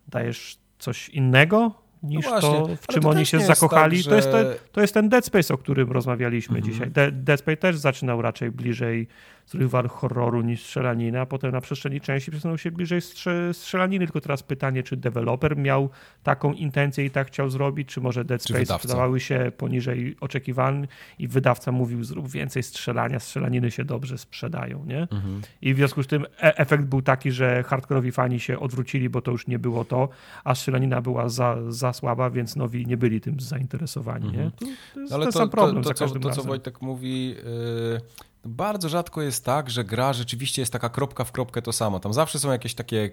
dajesz 0.08 0.58
coś 0.78 1.08
innego, 1.08 1.81
niż 2.02 2.26
no 2.26 2.40
to, 2.40 2.68
w 2.80 2.86
czym 2.86 3.02
to 3.02 3.08
oni 3.08 3.26
się 3.26 3.40
zakochali. 3.40 3.96
Tak, 3.96 4.04
że... 4.04 4.10
to, 4.10 4.16
jest 4.16 4.30
te, 4.30 4.54
to 4.72 4.80
jest 4.80 4.94
ten 4.94 5.08
Dead 5.08 5.24
Space, 5.24 5.54
o 5.54 5.58
którym 5.58 5.92
rozmawialiśmy 5.92 6.56
mhm. 6.56 6.72
dzisiaj. 6.72 6.90
De, 6.90 7.12
Dead 7.12 7.40
Space 7.40 7.56
też 7.56 7.76
zaczynał 7.76 8.22
raczej 8.22 8.50
bliżej 8.50 9.08
survival 9.46 9.88
horroru 9.88 10.42
niż 10.42 10.62
strzelaniny, 10.62 11.20
a 11.20 11.26
potem 11.26 11.52
na 11.52 11.60
przestrzeni 11.60 12.00
części 12.00 12.30
przesunął 12.30 12.58
się 12.58 12.70
bliżej 12.70 13.00
strzelaniny. 13.52 14.06
Tylko 14.06 14.20
teraz 14.20 14.42
pytanie, 14.42 14.82
czy 14.82 14.96
deweloper 14.96 15.56
miał 15.56 15.90
taką 16.22 16.52
intencję 16.52 17.04
i 17.04 17.10
tak 17.10 17.26
chciał 17.26 17.50
zrobić, 17.50 17.88
czy 17.88 18.00
może 18.00 18.24
Dead 18.24 18.42
Space 18.42 18.78
wydawały 18.82 19.20
się 19.20 19.52
poniżej 19.56 20.16
oczekiwań 20.20 20.88
i 21.18 21.28
wydawca 21.28 21.72
mówił, 21.72 22.04
zrób 22.04 22.28
więcej 22.28 22.62
strzelania, 22.62 23.20
strzelaniny 23.20 23.70
się 23.70 23.84
dobrze 23.84 24.18
sprzedają, 24.18 24.84
nie? 24.84 25.00
Mhm. 25.00 25.40
I 25.62 25.74
w 25.74 25.76
związku 25.76 26.02
z 26.02 26.06
tym 26.06 26.26
e 26.42 26.58
efekt 26.58 26.84
był 26.84 27.02
taki, 27.02 27.32
że 27.32 27.62
hardkorowi 27.62 28.12
fani 28.12 28.40
się 28.40 28.60
odwrócili, 28.60 29.08
bo 29.08 29.22
to 29.22 29.30
już 29.30 29.46
nie 29.46 29.58
było 29.58 29.84
to, 29.84 30.08
a 30.44 30.54
strzelanina 30.54 31.00
była 31.00 31.28
za, 31.28 31.56
za 31.68 31.92
słaba, 31.92 32.30
więc 32.30 32.56
nowi 32.56 32.86
nie 32.86 32.96
byli 32.96 33.20
tym 33.20 33.40
zainteresowani, 33.40 34.26
mhm. 34.26 34.44
nie? 34.44 34.50
To, 34.50 34.66
to 34.94 35.00
jest 35.00 35.12
Ale 35.12 35.24
ten 35.24 35.32
to, 35.32 35.38
sam 35.38 35.50
problem 35.50 35.76
to, 35.76 35.82
to, 35.82 35.88
za 35.88 36.04
każdym 36.04 36.22
to, 36.22 36.28
to, 36.28 36.34
co 36.34 36.42
Wojtek 36.42 36.82
mówi... 36.82 37.28
Yy 37.28 38.31
bardzo 38.44 38.88
rzadko 38.88 39.22
jest 39.22 39.44
tak, 39.44 39.70
że 39.70 39.84
gra 39.84 40.12
rzeczywiście 40.12 40.62
jest 40.62 40.72
taka 40.72 40.88
kropka 40.88 41.24
w 41.24 41.32
kropkę 41.32 41.62
to 41.62 41.72
samo. 41.72 42.00
Tam 42.00 42.12
zawsze 42.12 42.38
są 42.38 42.52
jakieś 42.52 42.74
takie 42.74 43.10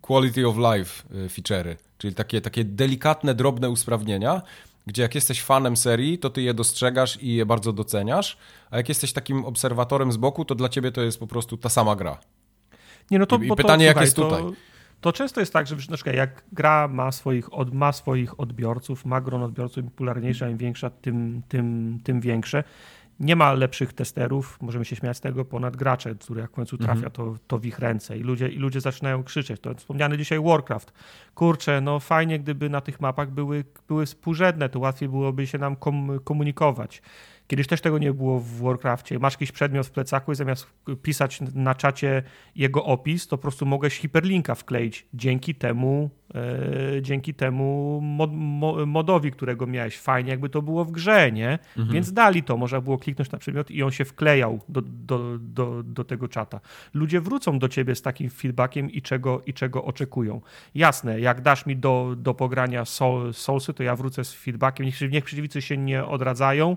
quality 0.00 0.48
of 0.48 0.56
life 0.56 1.14
y, 1.14 1.28
feature'y, 1.28 1.76
czyli 1.98 2.14
takie, 2.14 2.40
takie 2.40 2.64
delikatne, 2.64 3.34
drobne 3.34 3.70
usprawnienia, 3.70 4.42
gdzie 4.86 5.02
jak 5.02 5.14
jesteś 5.14 5.42
fanem 5.42 5.76
serii, 5.76 6.18
to 6.18 6.30
ty 6.30 6.42
je 6.42 6.54
dostrzegasz 6.54 7.22
i 7.22 7.34
je 7.34 7.46
bardzo 7.46 7.72
doceniasz, 7.72 8.38
a 8.70 8.76
jak 8.76 8.88
jesteś 8.88 9.12
takim 9.12 9.44
obserwatorem 9.44 10.12
z 10.12 10.16
boku, 10.16 10.44
to 10.44 10.54
dla 10.54 10.68
ciebie 10.68 10.92
to 10.92 11.02
jest 11.02 11.20
po 11.20 11.26
prostu 11.26 11.56
ta 11.56 11.68
sama 11.68 11.96
gra. 11.96 12.18
Nie, 13.10 13.18
no 13.18 13.26
to, 13.26 13.36
I, 13.36 13.46
i 13.46 13.56
pytanie, 13.56 13.84
to, 13.84 13.88
jak 13.88 14.00
jest 14.00 14.16
tutaj. 14.16 14.42
To, 14.42 14.52
to 15.00 15.12
często 15.12 15.40
jest 15.40 15.52
tak, 15.52 15.66
że 15.66 15.76
na 15.76 15.96
przykład 15.96 16.16
jak 16.16 16.44
gra 16.52 16.88
ma 16.88 17.12
swoich, 17.12 17.54
od, 17.54 17.74
ma 17.74 17.92
swoich 17.92 18.40
odbiorców, 18.40 19.04
ma 19.04 19.20
gron 19.20 19.42
odbiorców, 19.42 19.84
im 19.84 19.90
popularniejsza, 19.90 20.48
im 20.48 20.58
większa, 20.58 20.90
tym, 20.90 21.42
tym, 21.48 21.98
tym 22.04 22.20
większe 22.20 22.64
nie 23.20 23.36
ma 23.36 23.52
lepszych 23.52 23.92
testerów, 23.92 24.58
możemy 24.60 24.84
się 24.84 24.96
śmiać 24.96 25.16
z 25.16 25.20
tego, 25.20 25.44
ponad 25.44 25.76
gracze, 25.76 26.14
który 26.14 26.40
jak 26.40 26.50
w 26.50 26.54
końcu 26.54 26.78
trafia 26.78 26.92
mhm. 26.92 27.12
to, 27.12 27.34
to 27.46 27.58
w 27.58 27.66
ich 27.66 27.78
ręce 27.78 28.18
i 28.18 28.20
ludzie, 28.20 28.48
i 28.48 28.56
ludzie 28.56 28.80
zaczynają 28.80 29.24
krzyczeć. 29.24 29.60
To 29.60 29.74
wspomniany 29.74 30.18
dzisiaj 30.18 30.40
Warcraft. 30.40 30.92
Kurczę, 31.34 31.80
no 31.80 32.00
fajnie, 32.00 32.38
gdyby 32.38 32.70
na 32.70 32.80
tych 32.80 33.00
mapach 33.00 33.30
były, 33.30 33.64
były 33.88 34.06
współrzędne, 34.06 34.68
to 34.68 34.78
łatwiej 34.78 35.08
byłoby 35.08 35.46
się 35.46 35.58
nam 35.58 35.76
kom, 35.76 36.20
komunikować. 36.24 37.02
Kiedyś 37.48 37.66
też 37.66 37.80
tego 37.80 37.98
nie 37.98 38.12
było 38.12 38.40
w 38.40 38.60
Warcraftie. 38.62 39.18
Masz 39.18 39.32
jakiś 39.32 39.52
przedmiot 39.52 39.86
w 39.86 39.90
plecaku 39.90 40.32
i 40.32 40.34
zamiast 40.34 40.66
pisać 41.02 41.40
na 41.54 41.74
czacie 41.74 42.22
jego 42.56 42.84
opis, 42.84 43.26
to 43.26 43.36
po 43.36 43.42
prostu 43.42 43.66
mogłeś 43.66 43.98
hiperlinka 43.98 44.54
wkleić. 44.54 45.06
Dzięki 45.14 45.54
temu 45.54 46.10
e, 46.34 47.02
dzięki 47.02 47.34
temu 47.34 48.00
mod, 48.02 48.30
mo, 48.34 48.86
modowi, 48.86 49.30
którego 49.30 49.66
miałeś. 49.66 49.98
Fajnie, 49.98 50.30
jakby 50.30 50.48
to 50.48 50.62
było 50.62 50.84
w 50.84 50.90
grze, 50.90 51.32
nie? 51.32 51.58
Mhm. 51.76 51.94
Więc 51.94 52.12
dali 52.12 52.42
to, 52.42 52.56
można 52.56 52.80
było 52.80 52.98
kliknąć 52.98 53.30
na 53.30 53.38
przedmiot 53.38 53.70
i 53.70 53.82
on 53.82 53.90
się 53.90 54.04
wklejał 54.04 54.60
do, 54.68 54.82
do, 54.82 55.38
do, 55.38 55.82
do 55.82 56.04
tego 56.04 56.28
czata. 56.28 56.60
Ludzie 56.94 57.20
wrócą 57.20 57.58
do 57.58 57.68
ciebie 57.68 57.94
z 57.94 58.02
takim 58.02 58.30
feedbackiem 58.30 58.90
i 58.90 59.02
czego, 59.02 59.42
i 59.46 59.54
czego 59.54 59.84
oczekują. 59.84 60.40
Jasne, 60.74 61.20
jak 61.20 61.40
dasz 61.40 61.66
mi 61.66 61.76
do, 61.76 62.14
do 62.16 62.34
pogrania 62.34 62.84
soul, 62.84 63.34
Soulsy, 63.34 63.74
to 63.74 63.82
ja 63.82 63.96
wrócę 63.96 64.24
z 64.24 64.32
feedbackiem. 64.32 64.86
Niech, 64.86 65.00
niech 65.10 65.24
przeciwnicy 65.24 65.62
się 65.62 65.76
nie 65.76 66.04
odradzają 66.04 66.76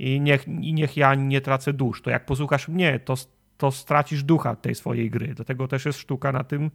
i 0.00 0.20
niech, 0.20 0.48
i 0.48 0.72
niech 0.74 0.96
ja 0.96 1.14
nie 1.14 1.40
tracę 1.40 1.72
dusz. 1.72 2.02
To 2.02 2.10
jak 2.10 2.26
posłuchasz 2.26 2.68
mnie, 2.68 3.00
to, 3.00 3.14
to 3.56 3.70
stracisz 3.70 4.22
ducha 4.22 4.56
tej 4.56 4.74
swojej 4.74 5.10
gry. 5.10 5.34
Dlatego 5.34 5.68
też 5.68 5.84
jest 5.84 5.98
sztuka 5.98 6.32
na 6.32 6.44
tym, 6.44 6.70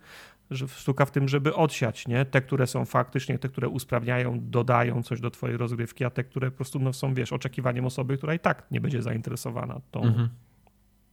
że, 0.52 0.68
sztuka 0.68 1.06
w 1.06 1.12
tym, 1.12 1.28
żeby 1.30 1.56
odsiać, 1.56 2.08
nie? 2.08 2.26
Te, 2.26 2.42
które 2.42 2.68
są 2.68 2.86
faktycznie, 2.86 3.40
te, 3.40 3.50
które 3.50 3.70
usprawniają, 3.70 4.40
dodają 4.42 5.04
coś 5.04 5.22
do 5.22 5.32
twojej 5.32 5.58
rozgrywki, 5.58 6.06
a 6.06 6.10
te, 6.10 6.24
które 6.24 6.52
po 6.52 6.58
prostu 6.58 6.80
no, 6.80 6.94
są, 6.94 7.14
wiesz, 7.14 7.34
oczekiwaniem 7.34 7.86
osoby, 7.86 8.18
która 8.18 8.34
i 8.34 8.40
tak 8.40 8.68
nie 8.72 8.82
będzie 8.82 9.02
zainteresowana 9.02 9.82
tą, 9.92 10.04
Mhm. 10.04 10.30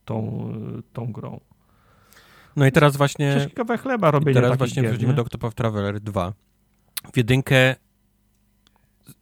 tą, 0.04 0.48
tą 0.92 1.12
grą. 1.12 1.40
No 2.56 2.66
i 2.66 2.72
teraz 2.72 2.96
właśnie... 2.96 3.34
Przecież 3.36 3.54
kawę 3.54 3.78
chleba 3.78 4.08
I 4.08 4.12
robienie 4.12 4.34
teraz 4.34 4.58
takich 4.58 4.74
właśnie 4.74 5.06
nie? 5.08 5.14
do 5.14 5.22
Octopath 5.22 5.54
Traveler 5.54 6.00
2. 6.00 6.32
W 7.12 7.16
jedynkę... 7.16 7.76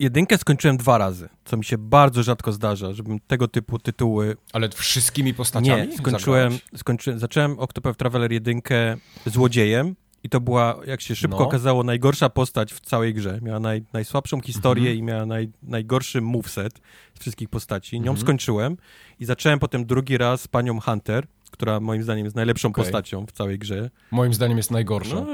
Jedynkę 0.00 0.38
skończyłem 0.38 0.76
dwa 0.76 0.98
razy, 0.98 1.28
co 1.44 1.56
mi 1.56 1.64
się 1.64 1.78
bardzo 1.78 2.22
rzadko 2.22 2.52
zdarza, 2.52 2.92
żebym 2.92 3.20
tego 3.20 3.48
typu 3.48 3.78
tytuły... 3.78 4.36
Ale 4.52 4.68
wszystkimi 4.68 5.34
postaciami? 5.34 5.88
Nie, 5.88 5.96
skończyłem, 5.98 6.58
skończyłem, 6.76 7.18
zacząłem 7.18 7.58
Octopath 7.58 7.98
Traveler 7.98 8.32
jedynkę 8.32 8.96
złodziejem 9.26 9.94
i 10.24 10.28
to 10.28 10.40
była, 10.40 10.76
jak 10.86 11.00
się 11.00 11.16
szybko 11.16 11.38
No. 11.38 11.46
okazało, 11.46 11.82
najgorsza 11.84 12.30
postać 12.30 12.72
w 12.72 12.80
całej 12.80 13.14
grze. 13.14 13.38
Miała 13.42 13.60
naj, 13.60 13.82
najsłabszą 13.92 14.40
historię 14.40 14.90
Mhm. 14.90 14.98
i 14.98 15.02
miała 15.02 15.26
naj, 15.26 15.50
najgorszy 15.62 16.20
moveset 16.20 16.80
z 17.14 17.20
wszystkich 17.20 17.48
postaci. 17.48 17.96
Nią 17.96 18.10
Mhm. 18.10 18.18
skończyłem 18.18 18.76
i 19.20 19.24
zacząłem 19.24 19.58
potem 19.58 19.86
drugi 19.86 20.18
raz 20.18 20.48
panią 20.48 20.80
Hunter, 20.80 21.26
która 21.50 21.80
moim 21.80 22.02
zdaniem 22.02 22.24
jest 22.24 22.36
najlepszą 22.36 22.68
Okej. 22.68 22.84
postacią 22.84 23.26
w 23.26 23.32
całej 23.32 23.58
grze. 23.58 23.90
Moim 24.10 24.34
zdaniem 24.34 24.56
jest 24.56 24.70
najgorsza. 24.70 25.14
No, 25.14 25.26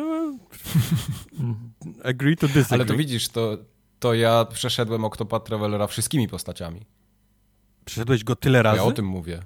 agree 2.11 2.37
to 2.37 2.47
disagree. 2.49 2.75
Ale 2.75 2.85
to 2.85 2.97
widzisz, 2.97 3.29
to, 3.29 3.59
to 3.99 4.15
ja 4.15 4.45
przeszedłem 4.45 5.05
Octopath 5.05 5.47
Travelera 5.47 5.87
wszystkimi 5.87 6.29
postaciami. 6.29 6.87
Przeszedłeś 7.85 8.25
go 8.25 8.37
tyle 8.37 8.63
razy? 8.63 8.77
Ja 8.77 8.85
o 8.85 8.93
tym 8.93 9.07
mówię. 9.07 9.43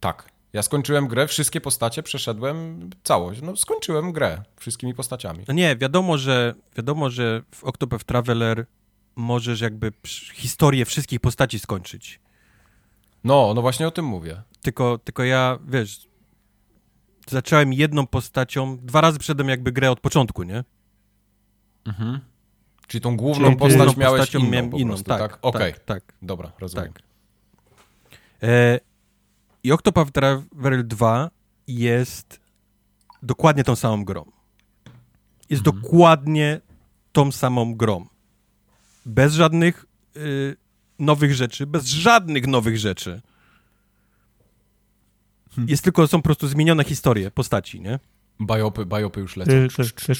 Tak. 0.00 0.30
Ja 0.52 0.62
skończyłem 0.62 1.08
grę, 1.08 1.26
wszystkie 1.26 1.60
postacie 1.60 2.02
przeszedłem 2.02 2.90
całość. 3.02 3.42
No, 3.42 3.56
skończyłem 3.56 4.12
grę 4.12 4.42
wszystkimi 4.56 4.94
postaciami. 4.94 5.44
No 5.48 5.54
nie, 5.54 5.76
wiadomo, 5.76 6.18
że 6.18 6.54
wiadomo, 6.76 7.10
że 7.10 7.42
w 7.54 7.64
Octopath 7.64 8.04
Traveler 8.04 8.66
możesz 9.16 9.60
jakby 9.60 9.92
historię 10.34 10.84
wszystkich 10.84 11.20
postaci 11.20 11.58
skończyć. 11.58 12.20
No, 13.24 13.52
no 13.54 13.62
właśnie 13.62 13.88
o 13.88 13.90
tym 13.90 14.04
mówię. 14.04 14.42
Tylko, 14.62 14.98
tylko 14.98 15.24
ja, 15.24 15.58
wiesz, 15.66 16.08
zacząłem 17.28 17.72
jedną 17.72 18.06
postacią, 18.06 18.78
dwa 18.78 19.00
razy 19.00 19.18
przedem 19.18 19.48
jakby 19.48 19.72
grę 19.72 19.90
od 19.90 20.00
początku, 20.00 20.42
nie? 20.42 20.64
Mhm. 21.84 22.20
Czyli 22.88 23.00
tą 23.02 23.16
główną 23.16 23.46
Czyli 23.46 23.56
postać 23.56 23.86
Główną 23.86 24.00
miałeś 24.00 24.20
postacią 24.20 24.38
inną 24.38 24.50
miałem 24.50 24.72
inną, 24.72 24.88
prostu, 24.88 25.08
tak, 25.08 25.20
tak? 25.20 25.38
Okej, 25.42 25.72
tak, 25.72 25.84
tak, 25.84 26.02
dobra, 26.22 26.52
rozumiem. 26.58 26.92
tak. 26.92 27.02
E, 28.42 28.80
I 29.64 29.72
Octopath 29.72 30.10
Traveler 30.12 30.84
2 30.84 31.30
jest 31.66 32.40
dokładnie 33.22 33.64
tą 33.64 33.76
samą 33.76 34.04
grą. 34.04 34.24
Jest 35.50 35.66
Mhm. 35.66 35.82
dokładnie 35.82 36.60
tą 37.12 37.32
samą 37.32 37.74
grą. 37.74 38.06
Bez 39.06 39.34
żadnych 39.34 39.84
y, 40.16 40.56
nowych 40.98 41.34
rzeczy, 41.34 41.66
bez 41.66 41.84
żadnych 41.86 42.46
nowych 42.46 42.78
rzeczy. 42.78 43.20
Hmm. 45.50 45.68
Jest 45.68 45.84
tylko, 45.84 46.06
są 46.08 46.18
po 46.18 46.22
prostu 46.22 46.48
zmienione 46.48 46.84
historie 46.84 47.30
postaci, 47.30 47.80
nie? 47.80 47.98
Bajopy, 48.40 48.86
bajopy 48.86 49.20
już 49.20 49.36
lecą. 49.36 49.50
Ty, 49.50 49.68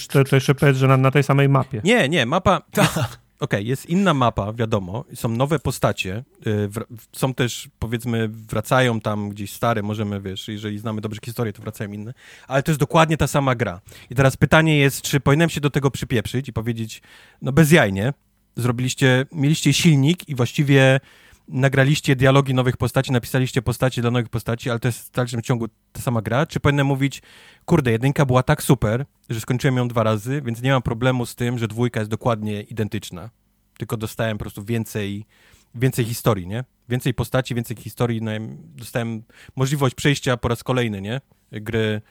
ty, 0.08 0.24
ty, 0.24 0.36
jeszcze 0.36 0.54
powiedz, 0.54 0.76
że 0.76 0.88
na, 0.88 0.96
na 0.96 1.10
tej 1.10 1.22
samej 1.22 1.48
mapie. 1.48 1.80
Nie, 1.84 2.08
nie, 2.08 2.26
mapa... 2.26 2.62
Okej, 3.40 3.66
jest 3.66 3.86
inna 3.86 4.14
mapa, 4.14 4.52
wiadomo, 4.52 5.04
są 5.14 5.28
nowe 5.28 5.58
postacie, 5.58 6.24
y, 6.46 6.68
są 7.12 7.34
też, 7.34 7.68
powiedzmy, 7.78 8.28
wracają 8.28 9.00
tam 9.00 9.28
gdzieś 9.28 9.52
stare, 9.52 9.82
możemy, 9.82 10.20
wiesz, 10.20 10.48
jeżeli 10.48 10.78
znamy 10.78 11.00
dobrze 11.00 11.20
historię, 11.24 11.52
to 11.52 11.62
wracają 11.62 11.92
inne, 11.92 12.14
ale 12.48 12.62
to 12.62 12.70
jest 12.70 12.80
dokładnie 12.80 13.16
ta 13.16 13.26
sama 13.26 13.54
gra. 13.54 13.80
I 14.10 14.14
teraz 14.14 14.36
pytanie 14.36 14.78
jest, 14.78 15.02
czy 15.02 15.20
powinienem 15.20 15.50
się 15.50 15.60
do 15.60 15.70
tego 15.70 15.90
przypieprzyć 15.90 16.48
i 16.48 16.52
powiedzieć, 16.52 17.02
no 17.42 17.52
bez 17.52 17.72
jaj, 17.72 17.92
nie? 17.92 18.12
Zrobiliście, 18.56 19.26
mieliście 19.32 19.72
silnik 19.72 20.28
i 20.28 20.34
właściwie 20.34 21.00
nagraliście 21.48 22.16
dialogi 22.16 22.54
nowych 22.54 22.76
postaci, 22.76 23.12
napisaliście 23.12 23.62
postacie 23.62 24.02
dla 24.02 24.10
nowych 24.10 24.28
postaci, 24.28 24.70
ale 24.70 24.78
to 24.78 24.88
jest 24.88 25.08
w 25.08 25.10
dalszym 25.10 25.42
ciągu 25.42 25.68
ta 25.92 26.00
sama 26.02 26.22
gra, 26.22 26.46
czy 26.46 26.60
powinienem 26.60 26.86
mówić, 26.86 27.22
kurde, 27.64 27.90
jedynka 27.90 28.26
była 28.26 28.42
tak 28.42 28.62
super, 28.62 29.04
że 29.30 29.40
skończyłem 29.40 29.76
ją 29.76 29.88
dwa 29.88 30.02
razy, 30.02 30.42
więc 30.44 30.62
nie 30.62 30.72
mam 30.72 30.82
problemu 30.82 31.26
z 31.26 31.34
tym, 31.34 31.58
że 31.58 31.68
dwójka 31.68 32.00
jest 32.00 32.10
dokładnie 32.10 32.62
identyczna. 32.62 33.30
Tylko 33.78 33.96
dostałem 33.96 34.38
po 34.38 34.44
prostu 34.44 34.64
więcej, 34.64 35.26
więcej 35.74 36.04
historii, 36.04 36.46
nie? 36.46 36.64
Więcej 36.88 37.14
postaci, 37.14 37.54
więcej 37.54 37.76
historii. 37.76 38.22
No, 38.22 38.30
dostałem 38.60 39.22
możliwość 39.56 39.94
przejścia 39.94 40.36
po 40.36 40.48
raz 40.48 40.64
kolejny, 40.64 41.00
nie? 41.00 41.20
Gry, 41.52 42.02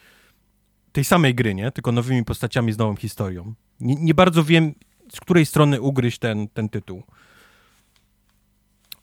tej 0.91 1.03
samej 1.03 1.35
gry, 1.35 1.55
nie? 1.55 1.71
Tylko 1.71 1.91
nowymi 1.91 2.25
postaciami 2.25 2.73
z 2.73 2.77
nową 2.77 2.95
historią. 2.95 3.53
Nie, 3.79 3.95
nie 3.95 4.13
bardzo 4.13 4.43
wiem, 4.43 4.73
z 5.13 5.19
której 5.19 5.45
strony 5.45 5.81
ugryźć 5.81 6.19
ten, 6.19 6.47
ten 6.47 6.69
tytuł. 6.69 7.03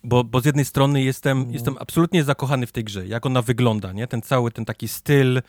Bo, 0.05 0.25
bo 0.25 0.41
z 0.41 0.45
jednej 0.45 0.65
strony 0.65 1.03
jestem, 1.03 1.51
jestem 1.53 1.77
absolutnie 1.81 2.25
zakochany 2.25 2.67
w 2.67 2.73
tej 2.73 2.85
grze, 2.85 3.07
jak 3.07 3.27
ona 3.27 3.43
wygląda, 3.43 3.93
nie? 3.93 4.07
Ten 4.07 4.23
cały, 4.23 4.51
ten 4.51 4.65
taki 4.65 4.89
styl, 4.89 5.39
e, 5.39 5.43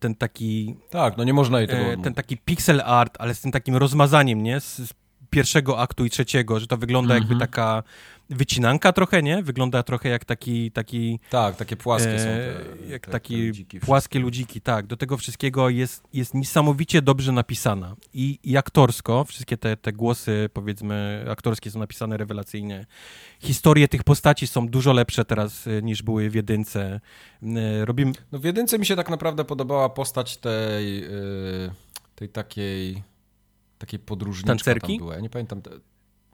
ten 0.00 0.14
taki 0.14 0.76
Tak, 0.90 1.16
no 1.16 1.24
nie 1.24 1.34
można 1.34 1.58
jej 1.58 1.68
tego 1.68 1.82
e, 1.82 1.96
ten 1.96 2.14
taki 2.14 2.36
pixel 2.36 2.80
art, 2.84 3.16
ale 3.18 3.34
z 3.34 3.40
tym 3.40 3.52
takim 3.52 3.76
rozmazaniem, 3.76 4.42
nie? 4.42 4.60
Z, 4.60 4.76
z 4.78 4.92
pierwszego 5.30 5.78
aktu 5.80 6.04
i 6.04 6.10
trzeciego, 6.10 6.60
że 6.60 6.66
to 6.66 6.76
wygląda 6.76 7.14
jakby 7.14 7.34
Mhm. 7.34 7.40
taka 7.50 7.82
wycinanka 8.30 8.92
trochę, 8.92 9.22
nie? 9.22 9.42
Wygląda 9.42 9.82
trochę 9.82 10.08
jak 10.08 10.24
taki, 10.24 10.70
taki 10.70 11.20
Tak, 11.30 11.56
takie 11.56 11.76
płaskie 11.76 12.18
są 12.18 12.28
e, 12.28 12.36
te, 12.36 12.86
jak 12.88 13.06
te, 13.06 13.12
takie 13.12 13.36
te 13.36 13.42
ludziki 13.42 13.80
płaskie 13.80 14.18
ludziki, 14.18 14.60
tak. 14.60 14.86
Do 14.86 14.96
tego 14.96 15.16
wszystkiego 15.16 15.68
jest, 15.68 16.02
jest 16.12 16.34
niesamowicie 16.34 17.02
dobrze 17.02 17.32
napisana. 17.32 17.96
I, 18.14 18.38
i 18.44 18.56
aktorsko, 18.56 19.24
wszystkie 19.24 19.56
te, 19.56 19.76
te 19.76 19.92
głosy, 19.92 20.50
powiedzmy, 20.52 21.24
aktorskie 21.30 21.70
są 21.70 21.78
napisane 21.78 22.16
rewelacyjnie. 22.16 22.86
Historie 23.40 23.88
tych 23.88 24.04
postaci 24.04 24.46
są 24.46 24.68
dużo 24.68 24.92
lepsze 24.92 25.24
teraz 25.24 25.66
e, 25.66 25.82
niż 25.82 26.02
były 26.02 26.30
w 26.30 26.34
jedynce. 26.34 27.00
E, 27.42 27.84
Robimy... 27.84 28.12
No 28.32 28.38
w 28.38 28.44
jedynce 28.44 28.78
mi 28.78 28.86
się 28.86 28.96
tak 28.96 29.10
naprawdę 29.10 29.44
podobała 29.44 29.88
postać 29.88 30.36
tej, 30.36 31.00
yy, 31.00 31.70
tej 32.14 32.28
takiej, 32.28 33.02
takiej 33.78 33.98
podróżniczki 33.98 34.80
tam 34.80 34.98
była. 34.98 35.14
Ja 35.14 35.20
nie 35.20 35.30
pamiętam. 35.30 35.62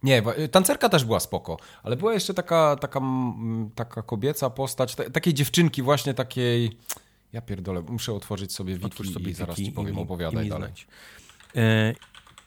Nie, 0.02 0.22
y, 0.38 0.48
tancerka 0.48 0.88
też 0.88 1.04
była 1.04 1.20
spoko, 1.20 1.56
ale 1.82 1.96
była 1.96 2.14
jeszcze 2.14 2.34
taka, 2.34 2.76
taka, 2.76 3.00
taka 3.74 4.02
kobieca 4.02 4.50
postać, 4.50 4.94
ta, 4.94 5.10
takiej 5.10 5.34
dziewczynki 5.34 5.82
właśnie 5.82 6.14
takiej... 6.14 6.76
Ja 7.32 7.40
pierdolę, 7.40 7.82
muszę 7.88 8.12
otworzyć 8.12 8.52
sobie 8.52 8.74
wiki 8.74 8.86
Otwórz 8.86 9.12
sobie 9.12 9.30
i 9.30 9.34
zaraz 9.34 9.56
wiki 9.56 9.68
ci 9.68 9.74
powiem, 9.74 9.98
i 9.98 10.00
opowiadaj 10.00 10.46
i 10.46 10.48
dalej. 10.48 10.72
E, 11.56 11.94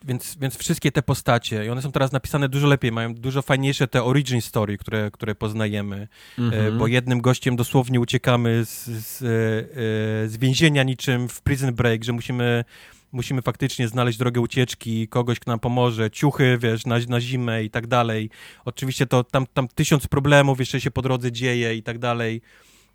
więc, 0.04 0.38
więc 0.42 0.58
wszystkie 0.58 0.92
te 0.92 1.02
postacie, 1.02 1.66
i 1.66 1.70
one 1.70 1.82
są 1.82 1.92
teraz 1.92 2.12
napisane 2.12 2.50
dużo 2.50 2.68
lepiej, 2.68 2.92
mają 2.92 3.14
dużo 3.16 3.42
fajniejsze 3.42 3.88
te 3.88 4.04
origin 4.04 4.42
story, 4.42 4.78
które, 4.78 5.12
które 5.12 5.36
poznajemy, 5.36 6.08
e, 6.40 6.42
Mhm. 6.42 6.78
bo 6.78 6.88
jednym 6.88 7.22
gościem 7.22 7.56
dosłownie 7.56 8.00
uciekamy 8.00 8.66
z, 8.66 8.86
z, 8.86 9.22
e, 9.22 10.30
z 10.30 10.38
więzienia 10.38 10.84
niczym 10.84 11.30
w 11.30 11.42
Prison 11.42 11.74
Break, 11.74 12.04
że 12.04 12.14
musimy, 12.14 12.66
musimy 13.14 13.42
faktycznie 13.42 13.88
znaleźć 13.88 14.18
drogę 14.18 14.42
ucieczki, 14.42 15.08
kogoś, 15.08 15.40
kto 15.40 15.52
nam 15.52 15.60
pomoże, 15.60 16.12
ciuchy, 16.12 16.58
wiesz, 16.62 16.86
na, 16.86 16.96
na 17.10 17.22
zimę 17.22 17.64
i 17.64 17.70
tak 17.70 17.88
dalej. 17.88 18.30
Oczywiście 18.66 19.06
to 19.08 19.24
tam, 19.24 19.46
tam 19.54 19.68
tysiąc 19.68 20.08
problemów 20.08 20.60
jeszcze 20.60 20.82
się 20.82 20.92
po 20.92 21.02
drodze 21.02 21.32
dzieje 21.32 21.76
i 21.76 21.84
tak 21.84 21.98
dalej. 22.00 22.42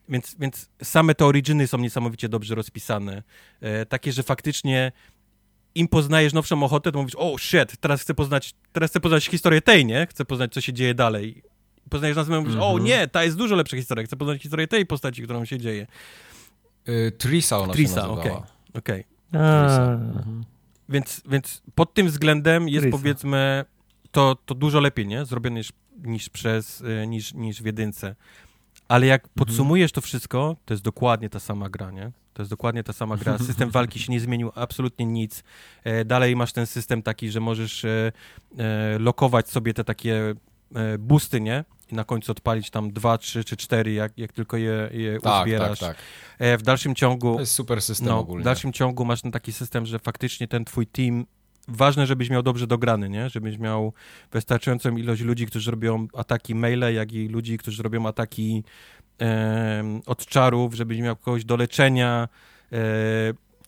Więc, 0.08 0.36
więc 0.38 0.68
same 0.82 1.14
te 1.14 1.26
originy 1.26 1.66
są 1.66 1.78
niesamowicie 1.78 2.28
dobrze 2.28 2.54
rozpisane. 2.54 3.22
E, 3.60 3.86
takie, 3.86 4.12
że 4.12 4.22
faktycznie 4.22 4.92
im 5.74 5.88
poznajesz 5.88 6.32
nowszą 6.32 6.62
ochotę, 6.62 6.92
to 6.92 6.98
mówisz, 6.98 7.14
o 7.18 7.38
shit, 7.38 7.76
teraz 7.80 8.02
chcę 8.02 8.14
poznać, 8.14 8.54
teraz 8.72 8.90
chcę 8.90 9.00
poznać 9.00 9.26
historię 9.26 9.60
tej, 9.62 9.86
nie? 9.86 10.06
Chcę 10.10 10.24
poznać, 10.24 10.52
co 10.52 10.60
się 10.60 10.72
dzieje 10.72 10.94
dalej. 10.94 11.42
Poznajesz 11.90 12.16
następną, 12.16 12.40
mówisz, 12.40 12.56
o 12.60 12.68
Mhm. 12.70 12.84
nie, 12.84 13.08
ta 13.08 13.24
jest 13.24 13.36
dużo 13.36 13.56
lepsza 13.56 13.76
historia, 13.76 14.04
chcę 14.04 14.16
poznać 14.16 14.42
historię 14.42 14.68
tej 14.68 14.86
postaci, 14.86 15.22
którą 15.22 15.44
się 15.44 15.58
dzieje. 15.58 15.86
Y, 16.88 17.12
Trisa 17.18 17.58
ona 17.58 17.72
Trisa, 17.72 17.94
się 17.94 17.96
nazywała. 18.08 18.38
okej. 18.38 18.50
Okej. 18.74 19.04
A, 19.32 19.38
Mhm. 19.92 20.44
Więc, 20.88 21.22
więc 21.28 21.62
pod 21.74 21.94
tym 21.94 22.06
względem 22.06 22.68
jest 22.68 22.84
powiedzmy 22.90 23.64
to, 24.10 24.36
to 24.46 24.54
dużo 24.54 24.80
lepiej, 24.80 25.06
nie? 25.06 25.24
Zrobione 25.24 25.56
niż, 25.56 25.72
niż 26.04 26.28
przez, 26.28 26.80
y, 26.80 27.06
niż, 27.06 27.34
niż 27.34 27.62
w 27.62 27.66
jedynce. 27.66 28.14
Ale 28.88 29.06
jak 29.06 29.28
podsumujesz 29.28 29.92
to 29.92 30.00
wszystko, 30.00 30.56
to 30.64 30.74
jest 30.74 30.84
dokładnie 30.84 31.30
ta 31.30 31.40
sama 31.40 31.68
gra, 31.70 31.90
nie? 31.90 32.12
To 32.34 32.42
jest 32.42 32.50
dokładnie 32.50 32.84
ta 32.84 32.92
sama 32.92 33.16
gra. 33.16 33.38
System 33.38 33.70
walki 33.70 33.98
się 33.98 34.12
nie 34.12 34.20
zmienił 34.20 34.52
absolutnie 34.54 35.06
nic. 35.06 35.44
E, 35.84 36.04
dalej 36.04 36.36
masz 36.36 36.52
ten 36.52 36.66
system 36.66 37.02
taki, 37.02 37.30
że 37.30 37.40
możesz 37.40 37.84
e, 37.84 38.12
e, 38.58 38.98
lokować 38.98 39.48
sobie 39.48 39.74
te 39.74 39.84
takie 39.84 40.34
e, 40.74 40.98
boosty, 40.98 41.40
nie? 41.40 41.64
I 41.92 41.94
na 41.94 42.04
końcu 42.04 42.32
odpalić 42.32 42.70
tam 42.70 42.90
dwa, 42.92 43.18
trzy 43.18 43.44
czy 43.44 43.56
cztery, 43.56 43.92
jak, 43.92 44.18
jak 44.18 44.32
tylko 44.32 44.56
je, 44.56 44.88
je 44.92 45.20
Tak, 45.20 45.42
uzbierasz. 45.46 45.78
tak, 45.78 45.96
tak. 45.96 46.04
E, 46.38 46.58
w 46.58 46.62
dalszym 46.62 46.94
ciągu 46.94 47.34
To 47.34 47.40
jest 47.40 47.52
super 47.54 47.82
system 47.82 48.08
no, 48.08 48.18
ogólnie. 48.18 48.42
w 48.42 48.44
dalszym 48.44 48.72
ciągu 48.72 49.04
masz 49.04 49.22
ten 49.22 49.32
taki 49.32 49.52
system, 49.52 49.86
że 49.86 49.98
faktycznie 49.98 50.48
ten 50.48 50.64
twój 50.64 50.86
team, 50.86 51.26
ważne, 51.68 52.06
żebyś 52.06 52.30
miał 52.30 52.42
dobrze 52.42 52.66
dograny, 52.66 53.08
nie? 53.08 53.30
Żebyś 53.30 53.58
miał 53.58 53.92
wystarczającą 54.32 54.96
ilość 54.96 55.22
ludzi, 55.22 55.46
którzy 55.46 55.70
robią 55.70 56.06
ataki 56.14 56.54
maile, 56.54 56.94
jak 56.94 57.12
i 57.12 57.28
ludzi, 57.28 57.58
którzy 57.58 57.82
robią 57.82 58.06
ataki 58.06 58.64
em, 59.18 60.00
od 60.06 60.26
czarów, 60.26 60.74
żebyś 60.74 60.98
miał 60.98 61.16
kogoś 61.16 61.44
do 61.44 61.56
leczenia. 61.56 62.28
E, 62.72 62.78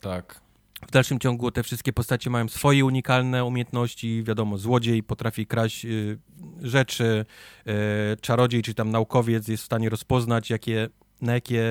Tak. 0.00 0.40
W 0.86 0.91
dalszym 0.91 1.18
ciągu 1.18 1.50
te 1.50 1.62
wszystkie 1.62 1.92
postacie 1.92 2.31
mają 2.31 2.49
swoje 2.49 2.84
unikalne 2.84 3.44
umiejętności. 3.44 4.23
Wiadomo, 4.23 4.59
złodziej 4.59 5.02
potrafi 5.02 5.47
kraść 5.47 5.84
y, 5.84 6.18
rzeczy, 6.62 7.25
y, 7.67 7.73
czarodziej 8.20 8.62
czy 8.62 8.75
tam 8.75 8.91
naukowiec 8.91 9.49
jest 9.49 9.62
w 9.62 9.67
stanie 9.67 9.89
rozpoznać, 9.89 10.50
jakie, 10.50 10.89
na 11.20 11.34
jakie 11.34 11.62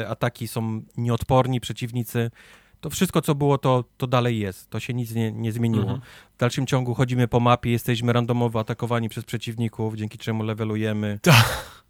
y, 0.00 0.08
ataki 0.08 0.48
są 0.48 0.82
nieodporni 0.96 1.60
przeciwnicy. 1.60 2.30
To 2.80 2.90
wszystko, 2.90 3.22
co 3.22 3.34
było, 3.34 3.58
to, 3.58 3.84
to 3.96 4.06
dalej 4.06 4.38
jest. 4.38 4.70
To 4.70 4.80
się 4.80 4.94
nic 4.94 5.14
nie, 5.14 5.32
nie 5.32 5.52
zmieniło. 5.52 5.82
Mhm. 5.82 6.00
W 6.36 6.38
dalszym 6.38 6.66
ciągu 6.66 6.94
chodzimy 6.94 7.28
po 7.28 7.40
mapie, 7.40 7.70
jesteśmy 7.70 8.12
randomowo 8.12 8.60
atakowani 8.60 9.08
przez 9.08 9.24
przeciwników, 9.24 9.94
dzięki 9.94 10.18
czemu 10.18 10.42
levelujemy. 10.42 11.18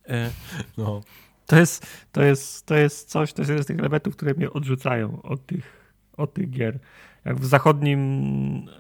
E, 0.09 0.31
No. 0.77 1.01
To 1.47 1.57
jest, 1.59 1.87
to 2.13 2.23
jest, 2.23 2.67
to 2.67 2.75
jest 2.75 3.09
coś, 3.09 3.33
to 3.33 3.43
jest 3.43 3.49
jeden 3.49 3.65
z 3.65 3.67
tych 3.67 3.79
elementów, 3.79 4.17
które 4.17 4.35
mnie 4.35 4.51
odrzucają 4.51 5.23
od 5.23 5.47
tych, 5.47 5.78
od 6.19 6.35
tych 6.35 6.51
gier. 6.51 6.79
Jak 7.25 7.37
w 7.37 7.45
zachodnim, 7.47 8.01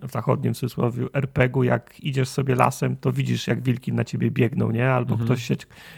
w 0.02 0.12
zachodnim 0.12 0.54
w 0.54 0.56
cudzysłowie 0.58 1.06
RPG-u, 1.14 1.62
jak 1.64 2.00
idziesz 2.00 2.28
sobie 2.28 2.54
lasem, 2.54 2.96
to 2.96 3.12
widzisz, 3.12 3.46
jak 3.46 3.62
wilki 3.62 3.92
na 3.92 4.04
ciebie 4.04 4.30
biegną, 4.30 4.70
nie? 4.70 4.90
Albo, 4.90 5.12
Mhm. 5.12 5.26
ktoś, 5.28 5.42
się, 5.44 5.54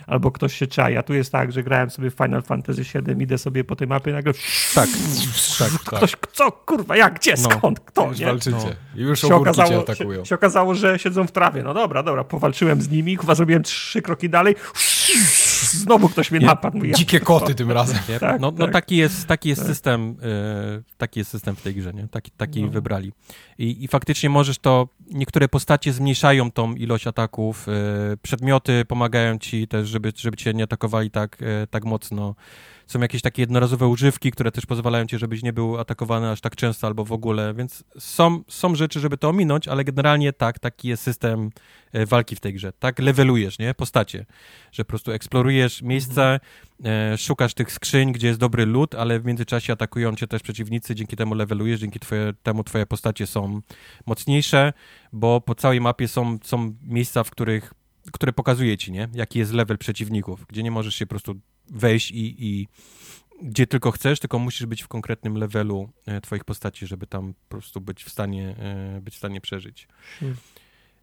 albo 0.07 0.31
ktoś 0.31 0.55
się 0.55 0.67
czai. 0.67 0.97
A 0.97 1.03
tu 1.03 1.15
jest 1.15 1.33
tak, 1.33 1.53
że 1.53 1.63
grałem 1.63 1.91
sobie 1.91 2.11
w 2.11 2.15
Final 2.15 2.43
Fantasy 2.43 2.83
VII, 2.83 3.23
idę 3.23 3.39
sobie 3.39 3.65
po 3.65 3.77
tej 3.77 3.89
mapie 3.89 4.11
i 4.11 4.15
nagle 4.15 4.33
tak, 4.75 4.89
tak. 5.59 5.69
ktoś, 5.71 6.13
co, 6.33 6.53
kurwa, 6.53 6.97
jak, 6.97 7.15
gdzie, 7.15 7.35
No. 7.43 7.51
skąd, 7.51 7.81
kto, 7.81 8.09
Już 8.09 8.19
nie? 8.19 8.27
walczycie. 8.27 8.77
I 8.97 9.01
już 9.01 9.21
się 9.21 9.27
ogórki 9.35 9.55
cię 9.57 9.63
okazało, 9.63 9.83
atakują. 9.83 10.21
się, 10.25 10.27
się 10.29 10.35
okazało, 10.35 10.75
że 10.75 10.99
siedzą 10.99 11.27
w 11.27 11.33
trawie. 11.33 11.63
No 11.63 11.75
dobra, 11.75 12.03
dobra, 12.03 12.25
powalczyłem 12.25 12.83
z 12.83 12.91
nimi, 12.91 13.17
chyba 13.17 13.35
zrobiłem 13.35 13.63
trzy 13.63 14.03
kroki 14.03 14.29
dalej. 14.31 14.55
Znowu 15.73 16.09
ktoś 16.09 16.31
mnie 16.31 16.41
Nie, 16.41 16.47
napadł. 16.47 16.85
Ja, 16.85 16.95
Dzikie 16.95 17.21
koty 17.21 17.55
tym 17.55 17.71
razem. 17.73 17.99
Nie? 18.09 18.21
Tak, 18.21 18.41
no, 18.41 18.51
no 18.59 18.65
tak. 18.65 18.73
taki 18.73 18.97
jest, 18.97 19.27
taki 19.27 19.49
jest 19.49 19.67
system, 19.67 20.17
e, 20.23 20.83
taki 20.99 21.19
jest 21.21 21.31
system 21.31 21.57
w 21.57 21.63
tej 21.63 21.75
grze, 21.75 21.93
nie? 21.93 22.09
Taki, 22.09 22.31
taki 22.31 22.63
No. 22.63 22.69
wybrali. 22.69 23.13
I, 23.59 23.85
I 23.85 23.89
faktycznie 23.89 24.31
możesz 24.31 24.59
to, 24.59 24.89
niektóre 25.11 25.49
postacie 25.49 25.93
zmniejszają 25.93 26.51
tą 26.51 26.75
ilość 26.75 27.07
ataków, 27.07 27.67
e, 27.69 27.73
przedmioty 28.23 28.85
pomagają 28.85 29.39
ci 29.39 29.69
też, 29.69 29.89
żeby, 29.89 30.13
żeby 30.17 30.37
cię 30.37 30.55
nie 30.55 30.65
atakowali 30.65 31.11
tak, 31.11 31.39
e, 31.43 31.67
tak 31.67 31.85
mocno. 31.85 32.35
Są 32.91 33.01
jakieś 33.01 33.23
takie 33.23 33.43
jednorazowe 33.43 33.89
używki, 33.89 34.31
które 34.31 34.53
też 34.53 34.67
pozwalają 34.67 35.07
ci, 35.07 35.19
żebyś 35.19 35.43
nie 35.43 35.53
był 35.53 35.79
atakowany 35.79 36.31
aż 36.31 36.41
tak 36.41 36.57
często 36.57 36.87
albo 36.87 37.05
w 37.05 37.13
ogóle, 37.13 37.55
więc 37.55 37.85
są, 37.99 38.43
są 38.49 38.75
rzeczy, 38.75 39.01
żeby 39.01 39.17
to 39.17 39.29
ominąć, 39.29 39.69
ale 39.69 39.85
generalnie 39.85 40.33
tak, 40.33 40.59
taki 40.59 40.89
jest 40.89 41.03
system 41.03 41.51
e, 41.93 42.07
walki 42.07 42.37
w 42.37 42.41
tej 42.41 42.55
grze. 42.55 42.73
Tak 42.73 42.99
levelujesz, 42.99 43.59
nie? 43.59 43.75
Postacie. 43.75 44.27
Że 44.73 44.85
po 44.85 44.89
prostu 44.89 45.13
eksplorujesz 45.13 45.83
miejsce, 45.83 46.41
e, 46.85 47.19
szukasz 47.19 47.55
tych 47.55 47.73
skrzyń, 47.73 48.13
gdzie 48.13 48.27
jest 48.27 48.41
dobry 48.41 48.67
lód, 48.67 48.95
ale 48.95 49.21
w 49.21 49.25
międzyczasie 49.25 49.73
atakują 49.73 50.17
cię 50.17 50.27
też 50.27 50.43
przeciwnicy, 50.43 50.95
dzięki 50.95 51.17
temu 51.17 51.35
levelujesz, 51.35 51.81
dzięki 51.81 52.01
twoje, 52.01 52.33
temu 52.43 52.65
twoje 52.65 52.87
postacie 52.87 53.27
są 53.27 53.61
mocniejsze, 54.07 54.73
bo 55.13 55.41
po 55.41 55.55
całej 55.55 55.81
mapie 55.81 56.09
są, 56.09 56.39
są 56.45 56.75
miejsca, 56.83 57.25
w 57.25 57.31
których 57.31 57.75
które 58.13 58.33
pokazuje 58.33 58.79
ci, 58.79 58.93
nie? 58.93 59.09
Jaki 59.15 59.39
jest 59.39 59.53
level 59.53 59.79
przeciwników, 59.79 60.47
gdzie 60.49 60.63
nie 60.63 60.71
możesz 60.71 60.95
się 60.95 61.07
po 61.07 61.11
prostu 61.11 61.35
wejść 61.71 62.11
i, 62.11 62.47
i 62.47 62.69
gdzie 63.43 63.67
tylko 63.67 63.91
chcesz, 63.91 64.21
tylko 64.21 64.39
musisz 64.39 64.67
być 64.67 64.83
w 64.83 64.89
konkretnym 64.89 65.37
levelu 65.37 65.89
e, 66.07 66.21
twoich 66.21 66.45
postaci, 66.45 66.87
żeby 66.87 67.07
tam 67.07 67.35
po 67.35 67.49
prostu 67.49 67.81
być 67.81 68.05
w 68.05 68.11
stanie, 68.11 68.55
e, 68.59 69.01
być 69.01 69.15
w 69.15 69.19
stanie 69.19 69.41
przeżyć. 69.41 69.89
Hmm. 70.21 70.39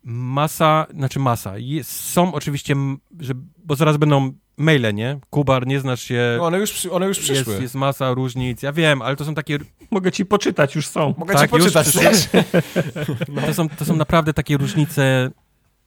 Masa, 0.04 0.88
znaczy 0.94 1.20
masa. 1.20 1.58
Jest, 1.58 1.92
są 1.92 2.34
oczywiście, 2.34 2.76
że, 3.20 3.34
bo 3.58 3.76
zaraz 3.76 3.98
będą 3.98 4.34
maile, 4.58 4.94
nie? 4.94 5.20
Kubar, 5.30 5.68
nie 5.68 5.80
znasz 5.80 6.02
się. 6.02 6.36
No, 6.38 6.46
one, 6.46 6.60
już, 6.60 6.86
one 6.86 7.08
już 7.08 7.20
przyszły. 7.20 7.54
Jest, 7.54 7.62
jest 7.62 7.76
masa 7.76 8.14
różnic. 8.14 8.64
Ja 8.64 8.72
wiem, 8.74 9.02
ale 9.02 9.16
to 9.16 9.26
są 9.26 9.36
takie. 9.36 9.58
Mogę 9.92 10.12
ci 10.12 10.26
poczytać, 10.26 10.76
już 10.76 10.88
są. 10.88 11.14
Mogę 11.18 11.34
Tak, 11.34 11.50
ci 11.50 11.56
już 11.56 11.64
poczytać 11.64 11.94
też. 11.94 12.28
To, 13.46 13.54
są, 13.54 13.70
to 13.70 13.86
są 13.86 13.96
naprawdę 13.96 14.34
takie 14.34 14.58
różnice 14.58 15.32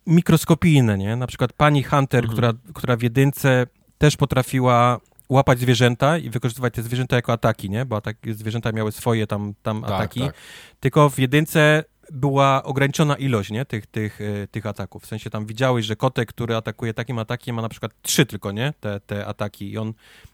mikroskopijne, 0.07 0.99
nie? 0.99 1.17
Na 1.17 1.27
przykład 1.27 1.53
pani 1.53 1.83
Hunter, 1.83 2.25
Mhm. 2.25 2.33
która, 2.33 2.53
która 2.75 2.97
w 2.97 3.03
jedynce 3.03 3.67
też 4.01 4.17
potrafiła 4.17 5.01
łapać 5.29 5.61
zwierzęta 5.61 6.19
i 6.19 6.31
wykorzystywać 6.31 6.75
te 6.75 6.83
zwierzęta 6.83 7.17
jako 7.17 7.33
ataki, 7.33 7.71
nie? 7.71 7.85
Bo 7.85 7.97
atak, 7.97 8.17
zwierzęta 8.33 8.73
miały 8.73 8.93
swoje 8.93 9.27
tam, 9.27 9.55
tam 9.63 9.83
Tak, 9.83 9.91
ataki. 9.91 10.21
tak. 10.21 10.35
Tylko 10.81 11.11
w 11.11 11.19
jedynce 11.19 11.85
była 12.13 12.63
ograniczona 12.63 13.17
ilość, 13.17 13.51
nie? 13.51 13.65
Tych, 13.65 13.87
tych, 13.87 14.21
e, 14.21 14.47
tych 14.47 14.67
ataków. 14.67 15.03
W 15.03 15.07
sensie 15.07 15.31
tam 15.31 15.47
widziałeś, 15.47 15.87
że 15.87 15.97
kotek, 15.97 16.29
który 16.29 16.57
atakuje 16.57 16.95
takim 16.95 17.19
atakiem, 17.19 17.57
ma 17.57 17.63
na 17.63 17.69
przykład 17.69 17.93
trzy 18.03 18.27
tylko, 18.27 18.53
nie? 18.53 18.73
Te, 18.81 19.01
te 19.01 19.27
ataki 19.27 19.73
i 19.73 19.79
on 19.79 19.93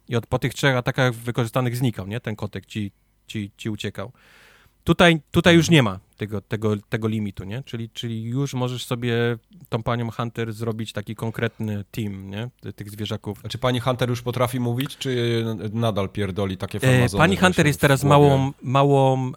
i 0.08 0.16
od, 0.16 0.26
po 0.26 0.38
tych 0.38 0.54
trzech 0.54 0.76
atakach 0.76 1.14
wykorzystanych 1.14 1.76
znikał, 1.76 2.06
nie? 2.06 2.20
Ten 2.20 2.36
kotek 2.36 2.66
ci, 2.66 2.92
ci, 3.26 3.50
ci 3.56 3.70
uciekał. 3.70 4.12
Tutaj, 4.84 5.20
tutaj 5.30 5.54
już 5.54 5.70
nie 5.70 5.82
ma 5.82 5.98
tego, 6.16 6.40
tego, 6.40 6.76
tego 6.88 7.08
limitu, 7.08 7.44
nie? 7.44 7.62
Czyli, 7.62 7.90
czyli 7.90 8.22
już 8.22 8.54
możesz 8.54 8.86
sobie 8.86 9.14
tą 9.68 9.82
panią 9.82 10.10
Hunter 10.10 10.52
zrobić 10.52 10.92
taki 10.92 11.14
konkretny 11.14 11.84
team, 11.90 12.30
nie? 12.30 12.50
Ty- 12.60 12.72
Tych 12.72 12.90
zwierzaków. 12.90 13.38
A 13.44 13.48
czy 13.48 13.58
pani 13.58 13.80
Hunter 13.80 14.08
już 14.08 14.22
potrafi 14.22 14.60
mówić, 14.60 14.96
czy 14.96 15.44
nadal 15.72 16.08
pierdoli 16.08 16.56
takie 16.56 16.78
E, 16.78 16.80
farmazony? 16.80 17.18
pani 17.22 17.36
Hunter 17.36 17.66
jest 17.66 17.80
teraz 17.80 18.04
małą, 18.04 18.52
małą 18.62 19.26
e, 19.28 19.30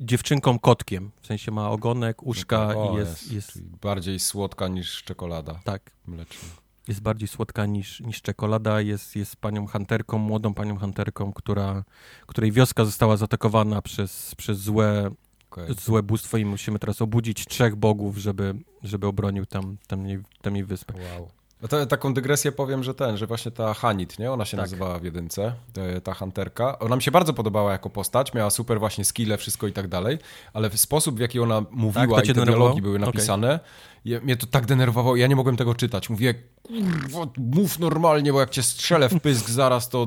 dziewczynką 0.00 0.58
kotkiem. 0.58 1.10
W 1.20 1.26
sensie 1.26 1.50
ma 1.52 1.70
ogonek, 1.70 2.22
uszka 2.22 2.68
O, 2.76 2.92
i 2.92 2.96
jest, 2.96 3.32
jest, 3.32 3.52
czyli 3.52 3.64
Bardziej 3.82 4.20
słodka 4.20 4.68
niż 4.68 5.02
czekolada 5.04 5.60
tak, 5.64 5.90
mleczna. 6.06 6.48
jest 6.88 7.00
bardziej 7.00 7.28
słodka 7.28 7.66
niż, 7.66 8.00
niż 8.00 8.22
czekolada. 8.22 8.80
Jest, 8.80 9.16
jest 9.16 9.36
panią 9.36 9.66
hunterką, 9.66 10.18
młodą 10.18 10.54
panią 10.54 10.78
hunterką, 10.78 11.32
która, 11.32 11.84
której 12.26 12.52
wioska 12.52 12.84
została 12.84 13.16
zaatakowana 13.16 13.82
przez, 13.82 14.34
przez 14.34 14.58
złe, 14.58 15.10
Okej. 15.52 15.74
złe 15.84 16.02
bóstwo 16.02 16.36
i 16.36 16.44
musimy 16.44 16.78
teraz 16.78 17.02
obudzić 17.02 17.44
trzech 17.46 17.76
bogów, 17.76 18.16
żeby, 18.16 18.54
żeby 18.82 19.06
obronił 19.06 19.46
tam, 19.46 19.76
tam, 19.86 20.06
jej, 20.06 20.18
tam 20.42 20.56
jej 20.56 20.64
wyspę. 20.64 20.94
Wow. 20.94 21.28
A 21.64 21.68
to, 21.68 21.86
taką 21.86 22.14
dygresję 22.14 22.52
powiem, 22.52 22.82
że 22.84 22.94
ten, 22.94 23.16
że 23.16 23.26
właśnie 23.26 23.50
ta 23.50 23.74
Hanit, 23.74 24.18
nie? 24.18 24.32
Ona 24.32 24.44
się 24.44 24.56
Tak. 24.56 24.64
nazywała 24.64 24.98
w 24.98 25.04
jedynce, 25.04 25.54
e, 25.76 26.00
ta 26.00 26.14
hunterka. 26.14 26.78
Ona 26.78 26.96
mi 26.96 27.02
się 27.02 27.10
bardzo 27.10 27.32
podobała 27.32 27.72
jako 27.72 27.90
postać, 27.90 28.34
miała 28.34 28.50
super 28.50 28.78
właśnie 28.78 29.04
skille, 29.04 29.36
wszystko 29.36 29.66
i 29.66 29.72
tak 29.72 29.88
dalej, 29.88 30.18
ale 30.52 30.70
w 30.70 30.80
sposób, 30.80 31.16
w 31.16 31.20
jaki 31.20 31.40
ona 31.40 31.64
mówiła 31.70 32.16
to 32.16 32.22
i 32.24 32.26
te 32.26 32.32
denerwowało? 32.34 32.64
dialogi 32.64 32.82
były 32.82 32.98
napisane, 32.98 33.60
je, 34.04 34.20
mnie 34.20 34.36
to 34.36 34.46
tak 34.46 34.66
denerwowało, 34.66 35.16
ja 35.16 35.26
nie 35.26 35.36
mogłem 35.36 35.56
tego 35.56 35.74
czytać. 35.74 36.10
Mówię, 36.10 36.34
kurwa, 36.62 37.32
mów 37.38 37.78
normalnie, 37.78 38.32
bo 38.32 38.40
jak 38.40 38.50
cię 38.50 38.62
strzelę 38.62 39.08
w 39.08 39.20
pysk 39.20 39.48
zaraz, 39.50 39.88
to... 39.88 40.06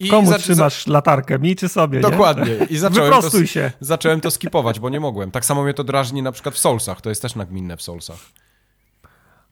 I 0.00 0.08
Komu 0.08 0.38
trzymasz 0.38 0.86
latarkę? 0.86 1.38
Mi 1.38 1.56
czy 1.56 1.68
sobie? 1.68 1.96
nie? 1.96 2.02
Dokładnie. 2.02 2.54
I 2.70 2.78
zacząłem 2.88 3.22
to, 3.22 3.46
się. 3.46 3.72
zacząłem 3.80 4.20
to 4.20 4.30
skipować, 4.30 4.80
bo 4.80 4.88
nie 4.90 5.00
mogłem. 5.00 5.30
Tak 5.30 5.44
samo 5.44 5.62
mnie 5.62 5.74
to 5.74 5.84
drażni 5.84 6.22
na 6.22 6.32
przykład 6.32 6.54
w 6.54 6.58
Soulsach, 6.58 7.00
to 7.00 7.08
jest 7.08 7.22
też 7.22 7.34
nagminne 7.34 7.76
w 7.76 7.82
Soulsach. 7.82 8.18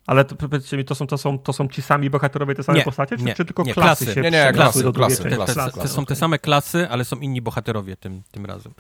Ale 0.07 0.25
to, 0.25 0.37
powiedzcie 0.37 0.77
mi, 0.77 0.85
to 0.85 0.95
są, 0.95 1.07
to, 1.07 1.19
są, 1.19 1.39
to 1.39 1.53
są 1.53 1.69
ci 1.69 1.83
sami 1.83 2.11
bohaterowie, 2.11 2.55
te 2.55 2.63
same 2.63 2.79
Nie, 2.79 2.85
postacie? 2.85 3.17
Czy, 3.17 3.25
nie, 3.25 3.35
czy 3.35 3.45
tylko 3.45 3.63
nie, 3.63 3.75
klasy, 3.75 4.05
klasy. 4.05 4.15
się 4.15 4.21
Nie, 4.21 4.31
nie, 4.31 4.53
klasy, 4.53 4.83
do 4.83 4.93
drugiej 4.93 5.17
klasy, 5.17 5.23
części? 5.23 5.39
Te, 5.39 5.55
klasy, 5.55 5.73
te, 5.75 5.81
te 5.81 5.89
są 5.89 6.07
te 6.07 6.17
same 6.17 6.39
klasy, 6.39 6.89
ale 6.89 7.05
są 7.05 7.17
inni 7.17 7.43
bohaterowie 7.43 7.97
tym, 7.97 8.23
tym 8.31 8.47
razem. 8.47 8.73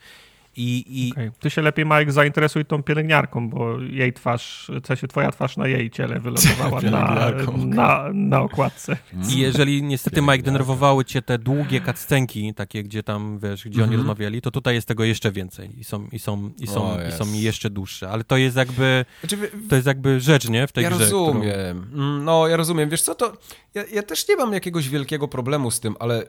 I, 0.60 0.84
i 1.06 1.12
Okej. 1.12 1.30
Ty 1.40 1.50
się 1.50 1.62
lepiej, 1.62 1.84
Mike, 1.86 2.12
zainteresuj 2.12 2.64
tą 2.64 2.82
pielęgniarką, 2.82 3.50
bo 3.50 3.80
jej 3.80 4.12
twarz, 4.12 4.70
w 4.82 4.86
sensie 4.86 5.08
twoja 5.08 5.30
twarz 5.32 5.56
na 5.56 5.66
jej 5.68 5.90
ciele 5.90 6.20
wylądowała 6.20 6.80
na, 6.80 7.30
na, 7.56 8.08
na 8.12 8.40
okładce. 8.40 8.96
I 9.34 9.38
jeżeli 9.38 9.82
niestety, 9.82 10.22
Mike, 10.22 10.38
denerwowały 10.38 11.04
cię 11.04 11.22
te 11.22 11.38
długie 11.38 11.80
cutscenki, 11.80 12.54
takie, 12.54 12.82
gdzie 12.82 13.02
tam, 13.02 13.38
wiesz, 13.42 13.64
gdzie 13.64 13.80
oni 13.82 13.82
Mhm. 13.94 14.00
rozmawiali, 14.00 14.40
to 14.42 14.50
tutaj 14.50 14.74
jest 14.74 14.88
tego 14.88 15.04
jeszcze 15.04 15.32
więcej 15.32 15.80
i 15.80 15.84
są, 15.84 16.06
i 16.12 16.18
są, 16.18 16.50
i 16.60 16.66
są, 16.66 16.84
O, 16.92 16.96
i 17.08 17.12
są 17.12 17.32
jeszcze 17.32 17.70
dłuższe. 17.70 18.10
Ale 18.10 18.24
to 18.24 18.36
jest 18.36 18.56
jakby, 18.56 19.04
Znaczy, 19.20 19.36
to 19.68 19.74
jest 19.74 19.86
jakby 19.86 20.20
rzecz, 20.20 20.48
nie? 20.48 20.66
W 20.66 20.72
tej 20.72 20.84
ja 20.84 20.90
grze. 20.90 21.04
którą- 21.06 21.26
rozumiem. 21.26 21.90
Mm, 21.94 22.24
No, 22.24 22.48
ja 22.48 22.56
rozumiem. 22.56 22.88
Wiesz 22.88 23.02
co, 23.02 23.14
to 23.14 23.32
ja, 23.74 23.82
ja 23.92 24.02
też 24.02 24.28
nie 24.28 24.36
mam 24.36 24.52
jakiegoś 24.52 24.88
wielkiego 24.88 25.28
problemu 25.28 25.70
z 25.70 25.80
tym, 25.80 25.94
ale 26.00 26.22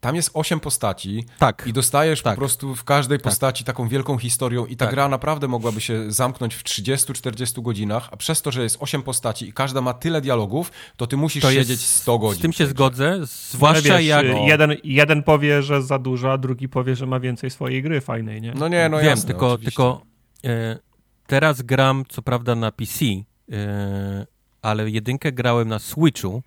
tam 0.00 0.16
jest 0.16 0.30
osiem 0.34 0.60
postaci 0.60 1.24
Tak. 1.38 1.64
i 1.66 1.72
dostajesz 1.72 2.22
Tak. 2.22 2.34
po 2.34 2.38
prostu 2.38 2.74
w 2.74 2.84
każdej 2.84 3.18
postaci 3.18 3.64
taką 3.64 3.88
wielką 3.88 4.18
historią 4.18 4.66
i 4.66 4.76
ta 4.76 4.84
Tak. 4.84 4.94
gra 4.94 5.08
naprawdę 5.08 5.48
mogłaby 5.48 5.80
się 5.80 6.12
zamknąć 6.12 6.54
w 6.54 6.62
30-40 6.64 7.62
godzinach, 7.62 8.08
a 8.12 8.16
przez 8.16 8.42
to, 8.42 8.50
że 8.50 8.62
jest 8.62 8.76
osiem 8.80 9.02
postaci 9.02 9.48
i 9.48 9.52
każda 9.52 9.80
ma 9.80 9.94
tyle 9.94 10.20
dialogów, 10.20 10.72
to 10.96 11.06
ty 11.06 11.16
musisz 11.16 11.42
To 11.42 11.50
jest- 11.50 11.68
siedzieć 11.70 11.86
100 11.86 12.18
godzin. 12.18 12.38
Z 12.38 12.42
tym 12.42 12.52
się 12.52 12.66
zgodzę, 12.66 13.18
zwłaszcza 13.22 13.96
wiesz, 13.98 14.06
jak... 14.06 14.26
jeden, 14.46 14.74
jeden 14.84 15.22
powie, 15.22 15.62
że 15.62 15.82
za 15.82 15.98
dużo, 15.98 16.32
a 16.32 16.38
drugi 16.38 16.68
powie, 16.68 16.96
że 16.96 17.06
ma 17.06 17.20
więcej 17.20 17.50
swojej 17.50 17.82
gry 17.82 18.00
fajnej, 18.00 18.40
nie? 18.42 18.52
No 18.54 18.68
nie, 18.68 18.88
no 18.88 18.96
Wiem, 18.96 19.06
jasne, 19.06 19.26
tylko, 19.26 19.52
oczywiście. 19.52 19.70
tylko 19.70 20.02
e, 20.44 20.78
teraz 21.26 21.62
gram 21.62 22.04
co 22.08 22.22
prawda 22.22 22.54
na 22.54 22.72
PC, 22.72 23.04
e, 23.52 24.26
ale 24.62 24.90
jedynkę 24.90 25.32
grałem 25.32 25.68
na 25.68 25.78
Switchu. 25.78 26.42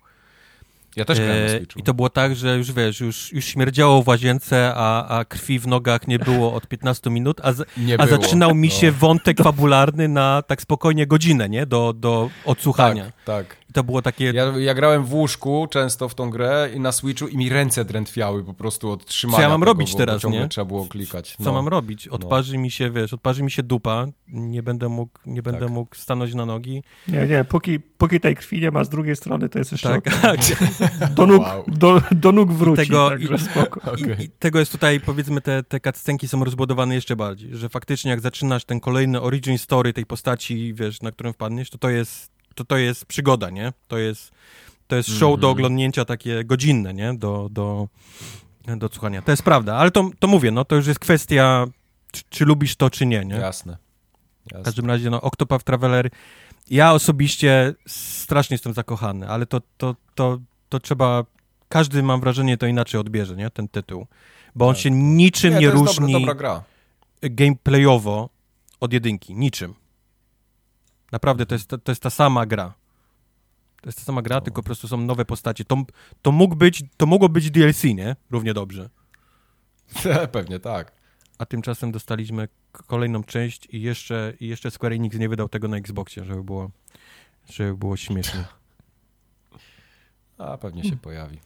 Ja 0.96 1.04
też 1.04 1.18
grałem 1.18 1.46
na 1.46 1.50
e, 1.52 1.56
Switchu. 1.56 1.78
I 1.78 1.82
to 1.82 1.94
było 1.94 2.10
tak, 2.10 2.36
że 2.36 2.56
już 2.56 2.72
wiesz, 2.72 3.00
już, 3.00 3.32
już 3.32 3.44
śmierdziało 3.44 4.02
w 4.02 4.08
łazience, 4.08 4.72
a, 4.76 5.18
a 5.18 5.24
krwi 5.24 5.58
w 5.58 5.66
nogach 5.66 6.08
nie 6.08 6.18
było 6.18 6.54
od 6.54 6.66
15 6.66 7.10
minut, 7.10 7.40
a, 7.42 7.52
z, 7.52 7.68
a 7.98 8.06
zaczynał 8.06 8.54
mi 8.54 8.68
No. 8.68 8.74
się 8.74 8.92
wątek 8.92 9.38
fabularny 9.42 10.08
na 10.08 10.42
tak 10.42 10.62
spokojnie 10.62 11.06
godzinę, 11.06 11.48
nie? 11.48 11.66
Do, 11.66 11.92
do 11.92 12.30
odsłuchania. 12.44 13.04
Tak, 13.04 13.46
tak. 13.46 13.56
I 13.70 13.72
to 13.72 13.84
było 13.84 14.02
takie... 14.02 14.24
Ja, 14.24 14.44
ja 14.58 14.74
grałem 14.74 15.04
w 15.04 15.14
łóżku 15.14 15.66
często 15.70 16.08
w 16.08 16.14
tą 16.14 16.30
grę 16.30 16.70
i 16.74 16.80
na 16.80 16.92
Switchu 16.92 17.28
i 17.28 17.36
mi 17.36 17.48
ręce 17.48 17.84
drętwiały 17.84 18.44
po 18.44 18.54
prostu 18.54 18.90
od 18.90 19.06
trzymania 19.06 19.36
Co 19.36 19.42
ja 19.42 19.48
mam 19.48 19.60
tego, 19.60 19.72
robić 19.72 19.92
bo, 19.92 19.98
teraz, 19.98 20.24
nie? 20.24 20.48
trzeba 20.48 20.64
było 20.64 20.86
klikać. 20.86 21.36
Co 21.36 21.44
No. 21.44 21.52
mam 21.52 21.68
robić? 21.68 22.08
Odparzy 22.08 22.58
mi 22.58 22.70
się, 22.70 22.90
wiesz, 22.90 23.12
odparzy 23.12 23.42
mi 23.42 23.50
się 23.50 23.62
dupa, 23.62 24.06
nie 24.28 24.62
będę 24.62 24.88
mógł, 24.88 25.18
nie 25.26 25.42
będę 25.42 25.60
Tak. 25.60 25.70
mógł 25.70 25.94
stanąć 25.96 26.34
na 26.34 26.46
nogi. 26.46 26.82
Nie, 27.08 27.26
nie, 27.26 27.44
póki, 27.44 27.80
póki 27.80 28.20
tej 28.20 28.36
krwi 28.36 28.60
nie 28.60 28.70
ma 28.70 28.84
z 28.84 28.88
drugiej 28.88 29.16
strony, 29.16 29.48
to 29.48 29.58
jest 29.58 29.72
jeszcze 29.72 29.88
Tak, 29.88 30.20
tak. 30.22 30.40
do, 31.16 31.26
nóg, 31.26 31.42
Wow. 31.42 31.64
do, 31.68 32.02
do 32.12 32.32
nóg 32.32 32.52
wróci, 32.52 32.82
Tego- 32.82 33.08
także 33.10 33.34
i- 33.34 33.38
spoko. 33.38 33.80
I, 33.96 34.04
Okej. 34.04 34.24
I 34.24 34.28
tego 34.30 34.58
jest 34.58 34.72
tutaj, 34.72 35.00
powiedzmy, 35.00 35.40
te, 35.40 35.62
te 35.62 35.80
cutscenki 35.80 36.28
są 36.28 36.44
rozbudowane 36.44 36.94
jeszcze 36.94 37.16
bardziej, 37.16 37.56
że 37.56 37.68
faktycznie 37.68 38.10
jak 38.10 38.20
zaczynasz 38.20 38.64
ten 38.64 38.80
kolejny 38.80 39.20
origin 39.20 39.58
story 39.58 39.92
tej 39.92 40.06
postaci, 40.06 40.74
wiesz, 40.74 41.02
na 41.02 41.12
którym 41.12 41.32
wpadniesz, 41.32 41.70
to 41.70 41.78
to 41.78 41.90
jest, 41.90 42.30
to, 42.60 42.64
to 42.64 42.76
jest 42.76 43.04
przygoda, 43.06 43.50
nie? 43.50 43.72
To 43.88 43.98
jest, 43.98 44.30
to 44.86 44.96
jest 44.96 45.08
show 45.08 45.22
Mhm. 45.22 45.40
do 45.40 45.50
oglądnięcia 45.50 46.04
takie 46.04 46.44
godzinne, 46.44 46.94
nie? 46.94 47.14
Do, 47.14 47.48
do, 47.50 47.88
do 48.76 48.88
słuchania. 48.88 49.22
To 49.22 49.30
jest 49.30 49.42
prawda, 49.42 49.76
ale 49.76 49.90
to, 49.90 50.10
to 50.18 50.26
mówię, 50.28 50.50
no 50.50 50.64
to 50.64 50.76
już 50.76 50.86
jest 50.86 51.00
kwestia, 51.00 51.66
czy, 52.12 52.22
czy 52.30 52.44
lubisz 52.44 52.76
to, 52.76 52.90
czy 52.90 53.06
nie, 53.06 53.24
nie? 53.24 53.34
Jasne. 53.34 53.76
W 54.46 54.52
Jasne. 54.52 54.64
każdym 54.64 54.86
razie, 54.86 55.10
no, 55.10 55.20
Octopath 55.20 55.64
Traveler, 55.64 56.10
ja 56.70 56.92
osobiście 56.92 57.74
strasznie 57.86 58.54
jestem 58.54 58.72
zakochany, 58.74 59.28
ale 59.28 59.46
to, 59.46 59.60
to, 59.76 59.96
to, 60.14 60.38
to 60.68 60.80
trzeba, 60.80 61.24
każdy, 61.68 62.02
mam 62.02 62.20
wrażenie, 62.20 62.56
to 62.58 62.66
inaczej 62.66 63.00
odbierze, 63.00 63.36
nie, 63.36 63.50
ten 63.50 63.68
tytuł. 63.68 64.06
Bo 64.54 64.68
on 64.68 64.74
Tak. 64.74 64.82
się 64.82 64.90
niczym 64.90 65.58
nie, 65.58 65.70
to 65.70 65.78
jest 65.78 65.98
różni 65.98 66.12
Dobra, 66.12 66.34
dobra 66.34 66.34
gra. 66.34 66.62
gameplayowo 67.22 68.28
od 68.80 68.92
jedynki, 68.92 69.34
niczym. 69.34 69.74
Naprawdę, 71.12 71.46
to 71.46 71.54
jest, 71.54 71.68
to, 71.68 71.78
to 71.78 71.92
jest 71.92 72.02
ta 72.02 72.10
sama 72.10 72.46
gra. 72.46 72.74
To 73.82 73.88
jest 73.88 73.98
ta 73.98 74.04
sama 74.04 74.22
gra, 74.22 74.36
No. 74.36 74.40
tylko 74.40 74.62
po 74.62 74.66
prostu 74.66 74.88
są 74.88 74.96
nowe 74.96 75.24
postacie. 75.24 75.64
To, 75.64 75.76
to, 76.22 76.32
mógł 76.32 76.56
być, 76.56 76.82
to 76.96 77.06
mogło 77.06 77.28
być 77.28 77.50
DLC, 77.50 77.84
nie? 77.84 78.16
Równie 78.30 78.54
dobrze. 78.54 78.90
Pewnie 80.32 80.58
tak. 80.60 80.92
A 81.38 81.46
tymczasem 81.46 81.92
dostaliśmy 81.92 82.48
kolejną 82.72 83.24
część 83.24 83.66
i 83.70 83.82
jeszcze, 83.82 84.32
i 84.40 84.48
jeszcze 84.48 84.70
Square 84.70 84.92
Enix 84.92 85.16
nie 85.18 85.28
wydał 85.28 85.48
tego 85.48 85.68
na 85.68 85.76
Xboxie, 85.76 86.24
żeby 86.24 86.44
było, 86.44 86.70
żeby 87.50 87.76
było 87.76 87.96
śmiesznie. 87.96 88.44
A 90.38 90.58
pewnie 90.58 90.84
się 90.84 90.96
pojawi. 90.96 91.38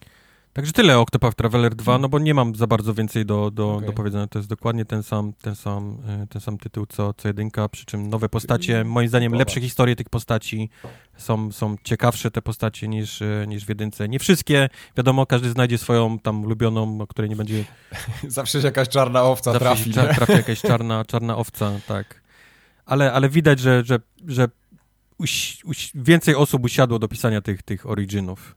Także 0.55 0.71
tyle 0.71 0.97
o 0.97 1.01
Octopath 1.01 1.35
Traveler 1.35 1.75
2, 1.75 1.97
no 1.97 2.09
bo 2.09 2.19
nie 2.19 2.33
mam 2.33 2.55
za 2.55 2.67
bardzo 2.67 2.93
więcej 2.93 3.25
do, 3.25 3.51
do, 3.51 3.73
Okej. 3.73 3.87
do 3.87 3.93
powiedzenia. 3.93 4.27
To 4.27 4.39
jest 4.39 4.49
dokładnie 4.49 4.85
ten 4.85 5.03
sam, 5.03 5.33
ten 5.41 5.55
sam, 5.55 5.97
e, 6.07 6.27
ten 6.27 6.41
sam 6.41 6.57
tytuł 6.57 6.85
co, 6.85 7.13
co 7.13 7.27
jedynka, 7.27 7.69
przy 7.69 7.85
czym 7.85 8.09
nowe 8.09 8.29
postacie, 8.29 8.83
moim 8.83 9.07
zdaniem 9.07 9.33
lepsze 9.33 9.61
historie 9.61 9.95
tych 9.95 10.09
postaci, 10.09 10.69
są, 11.17 11.51
są 11.51 11.75
ciekawsze 11.83 12.31
te 12.31 12.41
postacie 12.41 12.87
niż, 12.87 13.21
e, 13.21 13.45
niż 13.47 13.65
w 13.65 13.69
jedynce. 13.69 14.09
Nie 14.09 14.19
wszystkie, 14.19 14.69
wiadomo, 14.97 15.25
każdy 15.25 15.49
znajdzie 15.49 15.77
swoją 15.77 16.19
tam 16.19 16.43
ulubioną, 16.43 17.01
o 17.01 17.07
której 17.07 17.29
nie 17.29 17.35
będzie 17.35 17.63
Zawsze 18.27 18.61
się 18.61 18.65
jakaś 18.65 18.89
czarna 18.89 19.23
owca 19.23 19.53
zawsze 19.53 19.65
trafi. 19.65 19.93
się 19.93 20.01
tra- 20.01 20.15
trafi 20.15 20.33
jakaś 20.33 20.61
czarna, 20.69 21.05
czarna 21.05 21.37
owca, 21.37 21.71
tak. 21.87 22.21
Ale, 22.85 23.13
ale 23.13 23.29
widać, 23.29 23.59
że, 23.59 23.83
że, 23.85 23.99
że 24.27 24.47
uś, 25.17 25.63
uś, 25.65 25.91
więcej 25.95 26.35
osób 26.35 26.63
usiadło 26.63 26.99
do 26.99 27.07
pisania 27.07 27.41
tych, 27.41 27.63
tych 27.63 27.89
originów. 27.89 28.55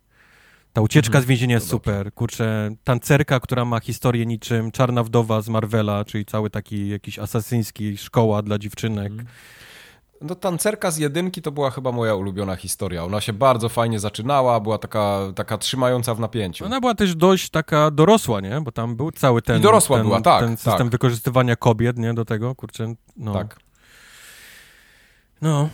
Ta 0.79 0.83
ucieczka 0.83 1.09
Mhm. 1.19 1.25
z 1.25 1.27
więzienia 1.27 1.55
jest 1.55 1.69
super. 1.69 2.15
Kurczę, 2.15 2.71
tancerka, 2.85 3.41
która 3.41 3.65
ma 3.65 3.81
historię 3.81 4.27
niczym 4.27 4.71
Czarna 4.71 5.03
Wdowa 5.05 5.41
z 5.41 5.49
Marvela, 5.49 6.05
czyli 6.05 6.25
cały 6.25 6.51
taki 6.51 6.89
jakiś 6.89 7.19
asasyński 7.19 7.97
szkoła 7.97 8.43
dla 8.43 8.59
dziewczynek. 8.59 9.11
Mhm. 9.13 9.29
No 10.21 10.35
tancerka 10.35 10.91
z 10.91 10.99
jedynki 10.99 11.43
to 11.43 11.53
była 11.53 11.71
chyba 11.71 11.93
moja 11.93 12.15
ulubiona 12.15 12.57
historia. 12.57 13.05
Ona 13.05 13.21
się 13.21 13.33
bardzo 13.33 13.69
fajnie 13.69 14.01
zaczynała, 14.01 14.61
była 14.61 14.79
taka, 14.79 15.19
taka 15.35 15.59
trzymająca 15.59 16.15
w 16.15 16.21
napięciu. 16.21 16.65
Ona 16.65 16.81
była 16.81 16.95
też 16.95 17.15
dość 17.15 17.51
taka 17.51 17.91
dorosła, 17.91 18.41
nie? 18.41 18.61
Bo 18.61 18.73
tam 18.73 18.97
był 18.97 19.13
cały 19.13 19.43
ten, 19.43 19.59
I 19.59 19.63
dorosła 19.63 19.97
ten, 19.97 20.07
była, 20.07 20.21
tak, 20.21 20.41
ten 20.41 20.57
system 20.57 20.79
tak. 20.79 20.89
wykorzystywania 20.89 21.57
kobiet, 21.57 21.99
nie? 21.99 22.15
Do 22.15 22.25
tego, 22.25 22.55
kurczę, 22.55 22.95
no. 23.17 23.33
Tak. 23.33 23.59
No, 25.43 25.69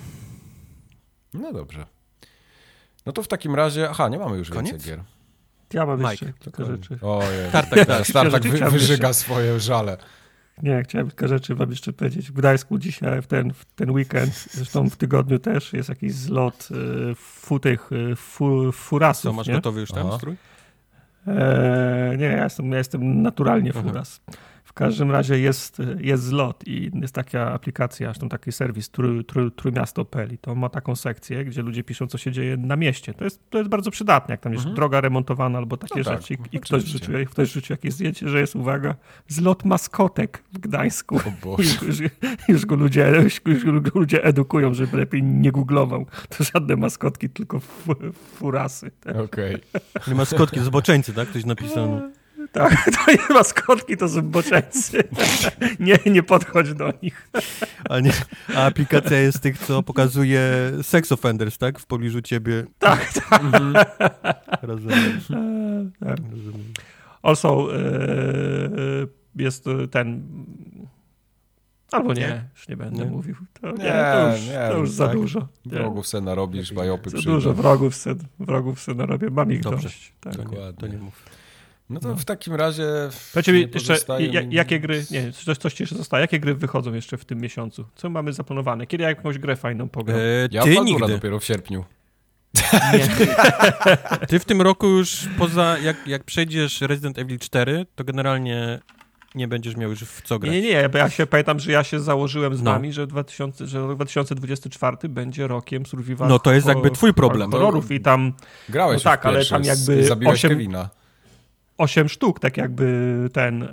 No 1.34 1.52
dobrze. 1.52 1.93
No 3.07 3.12
to 3.12 3.23
w 3.23 3.28
takim 3.28 3.55
razie, 3.55 3.91
aha, 3.91 4.08
nie 4.08 4.18
mamy 4.18 4.36
już 4.39 4.50
Koniec? 4.50 4.73
więcej 4.73 4.91
gier. 4.91 5.05
Ja 5.73 5.86
mam 5.86 5.99
Mike, 5.99 6.10
jeszcze 6.10 6.33
kilka 6.33 6.65
rzeczy. 6.65 6.99
Ojej. 7.02 7.50
Tartak, 7.52 7.86
Teraz 7.86 8.12
Tartak 8.12 8.42
wy, 8.42 8.70
wyżyga 8.70 9.12
swoje 9.12 9.60
żale. 9.60 9.97
Nie, 10.62 10.83
chciałem 10.83 11.07
kilka 11.08 11.28
rzeczy 11.28 11.55
wam 11.55 11.70
jeszcze 11.70 11.92
powiedzieć. 11.92 12.31
W 12.31 12.33
Gdańsku 12.33 12.78
dzisiaj, 12.78 13.23
w 13.23 13.26
ten, 13.26 13.52
w 13.52 13.65
ten 13.65 13.91
weekend, 13.91 14.47
zresztą 14.50 14.91
w 14.91 14.97
tygodniu 14.97 15.39
też, 15.39 15.73
jest 15.73 15.89
jakiś 15.89 16.12
zlot 16.12 16.68
y, 16.70 17.15
fu, 17.15 17.60
tych 17.60 17.92
y, 17.92 18.16
fu, 18.16 18.73
furasów, 18.73 19.23
co, 19.23 19.33
masz 19.33 19.47
nie? 19.47 19.55
gotowy 19.55 19.81
już 19.81 19.91
ten 19.91 20.07
Aha. 20.07 20.16
strój? 20.16 20.36
Eee, 21.26 22.18
nie, 22.18 22.24
ja 22.24 22.44
jestem, 22.44 22.73
ja 22.73 22.78
jestem 22.78 23.23
naturalnie 23.23 23.73
Aha. 23.76 24.02
W 24.74 24.76
każdym 24.76 25.10
razie 25.10 25.38
jest, 25.38 25.82
jest 26.00 26.22
zlot 26.22 26.68
i 26.68 26.90
jest 26.94 27.14
taka 27.14 27.52
aplikacja, 27.52 28.06
zresztą 28.06 28.28
taki 28.28 28.52
serwis 28.52 28.90
trój, 28.90 29.24
trój, 29.24 29.52
trójmiasto.pl 29.52 30.32
i 30.32 30.38
to 30.38 30.54
ma 30.54 30.68
taką 30.68 30.96
sekcję, 30.96 31.44
gdzie 31.44 31.62
ludzie 31.62 31.84
piszą, 31.84 32.06
co 32.06 32.18
się 32.18 32.32
dzieje 32.32 32.56
na 32.56 32.76
mieście. 32.76 33.14
To 33.14 33.24
jest, 33.24 33.50
to 33.50 33.58
jest 33.58 33.70
bardzo 33.70 33.90
przydatne, 33.90 34.32
jak 34.32 34.40
tam 34.40 34.52
jest 34.52 34.62
Mhm. 34.64 34.76
droga 34.76 35.00
remontowana 35.00 35.58
albo 35.58 35.76
takie 35.76 35.98
No 35.98 36.04
tak, 36.04 36.20
rzeczy 36.20 36.34
i, 36.34 36.56
i 36.56 36.60
ktoś, 36.60 36.84
wrzucił, 36.84 37.14
ktoś 37.30 37.48
wrzucił 37.50 37.74
jakieś 37.74 37.92
zdjęcie, 37.94 38.28
że 38.28 38.40
jest, 38.40 38.56
uwaga, 38.56 38.94
zlot 39.28 39.64
maskotek 39.64 40.42
w 40.52 40.58
Gdańsku. 40.58 41.16
O 41.16 41.32
Boże. 41.42 41.62
Już, 41.62 42.00
już, 42.00 42.10
już, 42.48 42.66
go 42.66 42.76
ludzie, 42.76 43.12
już, 43.46 43.64
go 43.64 44.00
ludzie 44.00 44.24
edukują, 44.24 44.74
żeby 44.74 44.96
lepiej 44.96 45.22
nie 45.22 45.52
googlował. 45.52 46.06
To 46.28 46.44
żadne 46.44 46.76
maskotki, 46.76 47.28
tylko 47.30 47.60
fu, 47.60 47.94
furasy. 48.34 48.90
Okej. 49.24 49.56
Nie 50.08 50.14
maskotki, 50.14 50.60
zboczeńcy, 50.60 51.12
tak? 51.12 51.28
Ktoś 51.28 51.44
napisał. 51.44 52.00
Tak, 52.52 52.84
to 53.06 53.12
nie 53.12 53.34
maskotki, 53.34 53.97
to 53.97 54.08
są 54.08 54.23
boczeńcy. 54.23 55.05
Nie, 55.81 55.98
nie 56.06 56.23
podchodź 56.23 56.74
do 56.74 56.92
nich. 57.02 57.28
A, 57.90 58.00
nie, 58.00 58.12
a 58.56 58.66
aplikacja 58.66 59.18
jest 59.18 59.40
tych, 59.40 59.58
co 59.58 59.82
pokazuje 59.82 60.40
sex 60.82 61.12
offenders, 61.12 61.58
tak? 61.58 61.78
W 61.78 61.86
pobliżu 61.86 62.23
ciebie. 62.23 62.64
Tak, 62.78 63.12
tak. 63.12 63.42
Rozumiem. 64.62 65.20
E, 66.02 66.06
tak. 66.06 66.18
rozumiem. 66.31 66.73
Also, 67.23 67.68
e, 67.76 67.81
jest 69.36 69.64
ten... 69.90 70.23
Albo 71.92 72.12
nie, 72.14 72.20
Nie? 72.20 72.44
już 72.56 72.68
nie 72.68 72.76
będę 72.76 73.05
Nie? 73.05 73.10
mówił. 73.10 73.34
To, 73.60 73.70
nie, 73.73 73.84
Nie, 73.84 73.90
to 74.12 74.31
już, 74.36 74.47
nie, 74.47 74.68
to 74.73 74.78
już 74.78 74.90
za 74.90 75.06
tak. 75.08 75.16
dużo. 75.16 75.48
Nie. 75.66 75.73
Wrogów 75.73 76.06
se 76.06 76.20
narobisz, 76.20 76.73
bajopy 76.73 77.10
Za 77.10 77.16
przyjdą. 77.16 77.32
dużo 77.34 77.55
wrogów 77.55 77.94
se, 77.94 78.14
wrogów 78.40 78.81
se 78.81 78.94
narobię. 78.94 79.31
Mam 79.31 79.52
ich 79.52 79.60
Dobrze. 79.60 79.82
dość. 79.82 80.12
Tak. 80.20 80.32
To 80.36 80.42
nie, 80.42 80.48
to 80.48 80.52
Dokładnie. 80.55 80.89
nie 80.89 80.98
mów. 80.98 81.23
No 81.90 82.00
to 82.00 82.08
No. 82.08 82.16
w 82.16 82.24
takim 82.24 82.54
razie... 82.54 82.82
Mi 83.48 83.52
nie 83.52 83.60
jeszcze, 83.74 83.96
ja, 84.32 84.40
jakie 84.50 84.80
gry, 84.80 85.04
nie, 85.10 85.32
coś, 85.32 85.58
coś 85.58 85.74
ci 85.74 85.82
jeszcze 85.82 85.96
zostaje, 85.96 86.20
jakie 86.20 86.40
gry 86.40 86.54
wychodzą 86.54 86.92
jeszcze 86.94 87.16
w 87.16 87.24
tym 87.24 87.38
miesiącu? 87.40 87.84
Co 87.94 88.10
mamy 88.10 88.32
zaplanowane? 88.32 88.86
Kiedy 88.86 89.02
ja 89.02 89.08
jakąś 89.08 89.38
grę 89.38 89.56
fajną 89.56 89.88
pogram? 89.88 90.18
E, 90.18 90.22
Ja 90.50 90.62
ty 90.62 90.80
nigdy. 90.80 91.08
dopiero 91.08 91.38
w 91.40 91.44
sierpniu. 91.44 91.84
Ty 94.28 94.38
w 94.38 94.44
tym 94.44 94.62
roku 94.62 94.86
już 94.86 95.28
poza, 95.38 95.78
jak, 95.78 96.06
jak 96.08 96.24
przejdziesz 96.24 96.80
Resident 96.80 97.18
Evil 97.18 97.38
4, 97.38 97.86
to 97.94 98.04
generalnie 98.04 98.80
nie 99.34 99.48
będziesz 99.48 99.76
miał 99.76 99.90
już 99.90 100.00
w 100.00 100.22
co 100.22 100.34
Nie, 100.34 100.38
grać. 100.40 100.52
nie, 100.54 100.60
nie, 100.62 100.88
bo 100.88 100.98
ja 100.98 101.10
się 101.10 101.26
pamiętam, 101.26 101.58
że 101.60 101.72
ja 101.72 101.84
się 101.84 102.00
założyłem 102.00 102.54
z 102.56 102.62
No. 102.62 102.70
wami, 102.72 102.92
że, 102.92 103.06
2000, 103.06 103.66
że 103.66 103.78
rok 103.86 103.94
2024 103.96 104.96
będzie 105.08 105.46
rokiem 105.46 105.86
survival 105.86 106.28
No 106.28 106.38
to 106.38 106.52
jest 106.52 106.66
jakby 106.66 106.90
twój 106.90 107.14
problem. 107.14 107.50
horrorów 107.50 107.90
i 107.90 108.00
tam 108.00 108.32
Grałeś 108.68 109.04
No 109.04 109.10
tak, 109.10 109.26
ale 109.26 109.44
tam 109.46 109.64
jakby 109.64 110.04
Zabiłeś 110.04 110.34
osiem- 110.44 110.48
Kevina. 110.50 110.88
8 111.78 112.08
sztuk 112.08 112.40
tak 112.40 112.56
jakby 112.56 113.28
ten 113.32 113.62
e, 113.62 113.68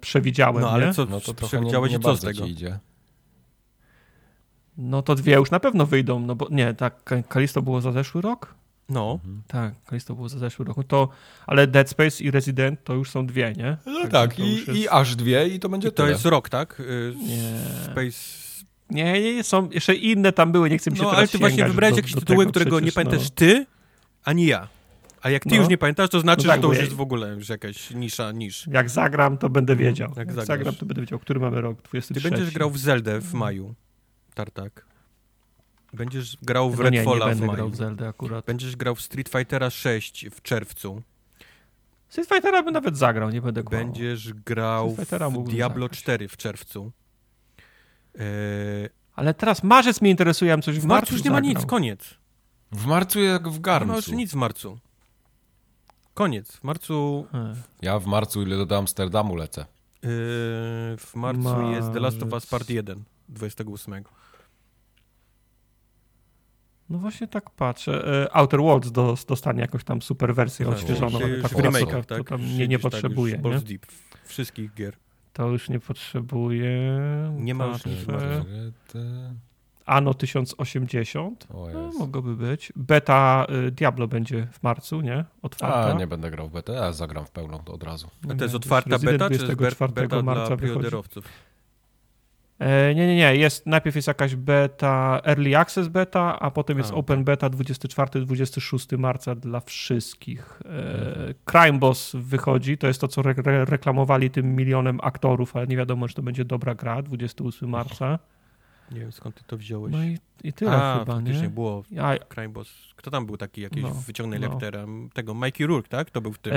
przewidziałem, 0.00 0.62
No 0.62 0.70
ale 0.70 0.86
nie? 0.86 0.94
co, 0.94 1.04
No 1.06 1.20
to 1.20 1.32
nie, 1.42 1.48
przewidziałeś 1.48 1.92
nie 1.92 1.98
i 1.98 2.00
co 2.00 2.16
z 2.16 2.20
bardzo 2.24 2.26
tego? 2.26 2.44
idzie. 2.46 2.78
No 4.78 5.02
to 5.02 5.14
dwie 5.14 5.34
już 5.34 5.50
na 5.50 5.60
pewno 5.60 5.86
wyjdą, 5.86 6.20
no 6.20 6.34
bo 6.34 6.48
nie, 6.50 6.74
tak, 6.74 7.12
Kalisto 7.28 7.62
było 7.62 7.80
za 7.80 7.92
zeszły 7.92 8.22
rok? 8.22 8.54
No, 8.88 9.18
Tak, 9.46 9.74
koniec 9.84 10.04
to 10.04 10.14
było 10.14 10.28
za 10.28 10.38
zeszły 10.38 10.64
rok. 10.64 10.76
To, 10.88 11.08
ale 11.46 11.66
Dead 11.66 11.90
Space 11.90 12.24
i 12.24 12.30
Resident 12.30 12.84
to 12.84 12.94
już 12.94 13.10
są 13.10 13.26
dwie, 13.26 13.52
nie? 13.56 13.76
No 13.86 14.08
tak, 14.08 14.34
to 14.34 14.42
i, 14.42 14.52
jest- 14.54 14.68
i 14.68 14.88
aż 14.88 15.16
dwie 15.16 15.48
i 15.48 15.60
to 15.60 15.68
będzie 15.68 15.88
I 15.88 15.90
to 15.90 15.96
tyle. 15.96 16.08
jest 16.10 16.24
rok, 16.24 16.48
tak? 16.48 16.80
Y, 16.80 17.14
Nie. 17.16 17.52
Space... 17.84 18.46
Nie, 18.90 19.04
nie, 19.12 19.34
nie, 19.34 19.44
są 19.44 19.70
jeszcze 19.70 19.94
inne 19.94 20.32
tam 20.32 20.52
były, 20.52 20.70
nie 20.70 20.78
chcę 20.78 20.90
mi 20.90 20.96
się 20.96 21.02
No, 21.02 21.08
teraz 21.10 21.18
ale 21.18 21.28
ty 21.28 21.38
właśnie 21.38 21.64
wybrałeś 21.64 21.96
jakieś 21.96 22.14
tytuły, 22.14 22.46
którego 22.46 22.80
nie 22.80 22.86
przecież, 22.86 22.94
pamiętasz 22.94 23.28
no. 23.28 23.34
ty, 23.34 23.66
ani 24.24 24.46
ja. 24.46 24.68
A 25.26 25.30
jak 25.30 25.42
ty 25.42 25.48
No. 25.50 25.56
już 25.56 25.68
nie 25.68 25.78
pamiętasz, 25.78 26.10
to 26.10 26.20
znaczy, 26.20 26.46
No 26.46 26.52
tak, 26.52 26.56
że 26.58 26.62
to 26.62 26.68
już 26.68 26.78
jest 26.78 26.92
w 26.92 27.00
ogóle 27.00 27.28
już 27.34 27.48
jakaś 27.48 27.90
nisza 27.90 28.32
niż. 28.32 28.66
Jak 28.66 28.90
zagram, 28.90 29.38
to 29.38 29.48
będę 29.48 29.76
wiedział. 29.76 30.08
Jak 30.16 30.28
Jak, 30.36 30.46
zagram, 30.46 30.74
to 30.74 30.86
będę 30.86 31.00
wiedział, 31.00 31.18
który 31.18 31.40
mamy 31.40 31.60
rok, 31.60 31.82
Ty 31.82 31.88
23. 31.88 32.30
będziesz 32.30 32.54
grał 32.54 32.70
w 32.70 32.78
Zeldę 32.78 33.20
w 33.20 33.34
maju, 33.34 33.74
Tartak. 34.34 34.86
Będziesz 35.92 36.36
grał 36.42 36.70
w 36.70 36.78
no 36.78 36.84
nie, 36.84 36.90
nie 36.90 36.98
Redfalla 36.98 37.34
w 37.34 37.40
maju. 37.40 37.52
grał 37.52 37.70
w 37.70 37.76
Zeldę 37.76 38.08
akurat. 38.08 38.44
Będziesz 38.44 38.76
grał 38.76 38.94
w 38.94 39.00
Street 39.02 39.28
Fightera 39.28 39.70
6 39.70 40.26
w 40.30 40.42
czerwcu. 40.42 41.02
Street 42.08 42.28
Fightera 42.28 42.62
bym 42.62 42.72
nawet 42.72 42.96
zagrał, 42.98 43.30
nie 43.30 43.42
będę 43.42 43.62
kłamał. 43.62 43.84
Będziesz 43.86 44.32
grał 44.32 44.90
w 44.94 45.48
Diablo 45.48 45.84
zagrać. 45.84 45.98
4 45.98 46.28
w 46.28 46.36
czerwcu. 46.36 46.92
Eee, 48.18 48.88
Ale 49.14 49.34
teraz 49.34 49.62
marzec 49.62 50.00
mnie 50.00 50.10
interesuje, 50.10 50.48
ja 50.48 50.58
coś 50.58 50.78
w, 50.78 50.82
w 50.82 50.84
marcu 50.84 51.14
już 51.14 51.24
nie 51.24 51.30
ma 51.30 51.36
zagrał. 51.36 51.54
nic, 51.54 51.66
koniec. 51.66 52.14
W 52.72 52.86
marcu 52.86 53.20
jak 53.20 53.48
w 53.48 53.54
Nie 53.54 53.60
garncu. 53.60 53.88
ma 53.88 53.96
już 53.96 54.08
nic 54.08 54.30
w 54.32 54.34
marcu. 54.34 54.78
Koniec. 56.16 56.56
W 56.56 56.64
marcu, 56.64 57.26
Ja 57.82 57.98
w 57.98 58.06
marcu 58.06 58.42
ile 58.42 58.66
do 58.66 58.76
Amsterdamu 58.78 59.36
lecę. 59.36 59.60
yy, 59.60 60.08
w 60.98 61.12
marcu 61.14 61.40
Marzec. 61.42 61.76
jest 61.76 61.92
The 61.92 62.00
Last 62.00 62.22
of 62.22 62.32
Us 62.32 62.46
Part 62.46 62.70
1, 62.70 63.04
28. 63.28 64.04
No 66.90 66.98
właśnie 66.98 67.28
tak 67.28 67.50
patrzę. 67.50 68.22
E, 68.24 68.36
Outer 68.36 68.60
Worlds 68.60 68.92
dos- 68.92 69.24
dostanie 69.24 69.60
jakąś 69.60 69.84
tam 69.84 70.02
super 70.02 70.34
wersję 70.34 70.66
Tak, 70.66 70.74
odświeżoną, 70.74 71.18
się 71.18 71.24
ale 71.24 71.28
już 71.28 71.42
ta 71.42 71.48
w 71.48 71.54
klasyka 71.56 71.78
remake'ach, 71.86 72.04
to 72.04 72.16
tak? 72.16 72.28
tam 72.28 72.40
nie, 72.58 72.68
nie 72.68 72.78
tak 72.78 72.82
potrzebuje. 72.92 73.34
już 73.44 73.44
nie? 73.54 73.60
deep. 73.60 73.86
Wszystkich 74.24 74.74
gier. 74.74 74.96
To 75.32 75.48
już 75.48 75.68
nie 75.68 75.80
potrzebuje. 75.80 76.70
Nie 77.38 77.54
ma 77.54 77.66
już 77.66 77.84
nic. 77.86 77.98
Ano 79.86 80.14
1080. 80.14 81.46
O 81.54 81.68
No, 81.72 81.86
jest. 81.86 81.98
mogłoby 81.98 82.36
być. 82.36 82.72
Beta 82.76 83.46
y, 83.66 83.70
Diablo 83.70 84.08
będzie 84.08 84.46
w 84.52 84.62
marcu, 84.62 85.00
nie? 85.00 85.24
Otwarta. 85.42 85.90
A, 85.90 85.92
nie 85.92 86.06
będę 86.06 86.30
grał 86.30 86.48
w 86.48 86.52
betę, 86.52 86.72
ja 86.72 86.92
zagram 86.92 87.24
w 87.26 87.30
pełną 87.30 87.58
to 87.58 87.72
od 87.72 87.82
razu. 87.82 88.08
A 88.24 88.34
to 88.34 88.44
jest 88.44 88.54
Nie, 88.54 88.56
otwarta 88.56 88.90
Resident 88.90 89.18
beta, 89.18 89.26
czy 89.28 89.32
jest 89.32 89.46
be- 89.46 89.56
24 89.56 89.92
beta 89.92 90.22
marca 90.22 90.56
dla? 90.56 91.00
E, 92.58 92.94
nie, 92.94 93.06
nie, 93.06 93.16
nie. 93.16 93.36
Jest, 93.36 93.66
najpierw 93.66 93.96
jest 93.96 94.08
jakaś 94.08 94.36
beta, 94.36 95.20
Early 95.24 95.56
Access 95.58 95.88
beta, 95.88 96.38
a 96.40 96.50
potem 96.50 96.78
jest 96.78 96.90
A, 96.90 96.94
Open 96.94 97.24
Beta 97.24 97.50
24-26 97.50 98.98
marca 98.98 99.34
dla 99.34 99.60
wszystkich. 99.60 100.60
E, 100.64 101.34
Crime 101.50 101.78
Boss 101.78 102.12
wychodzi, 102.14 102.78
to 102.78 102.86
jest 102.86 103.00
to, 103.00 103.08
co 103.08 103.20
re 103.20 103.34
re 103.46 103.64
reklamowali 103.64 104.30
tym 104.30 104.56
milionem 104.56 104.98
aktorów, 105.02 105.56
ale 105.56 105.66
nie 105.66 105.76
wiadomo, 105.76 106.08
czy 106.08 106.14
to 106.14 106.22
będzie 106.22 106.44
dobra 106.44 106.74
gra, 106.74 107.02
28 107.02 107.68
marca. 107.68 108.18
Nie 108.92 109.00
wiem 109.00 109.12
skąd 109.12 109.34
ty 109.34 109.42
to 109.46 109.56
wziąłeś. 109.56 109.92
No 109.92 110.04
i, 110.04 110.18
i 110.44 110.52
tyle 110.52 110.70
A, 110.72 110.98
chyba, 110.98 111.14
faktycznie 111.14 111.42
nie? 111.42 111.48
było 111.48 111.82
A, 112.00 112.16
Crime 112.34 112.48
Boss. 112.48 112.68
Kto 112.96 113.10
tam 113.10 113.26
był 113.26 113.36
taki, 113.36 113.60
jakiś 113.60 113.82
No, 113.82 113.90
wyciągnęli 113.90 114.40
no. 114.42 114.52
aktera? 114.52 114.86
Tego 115.12 115.34
Mikey 115.34 115.66
Rourke, 115.66 115.88
tak? 115.88 116.10
To 116.10 116.20
był 116.20 116.32
w 116.32 116.38
tym. 116.38 116.52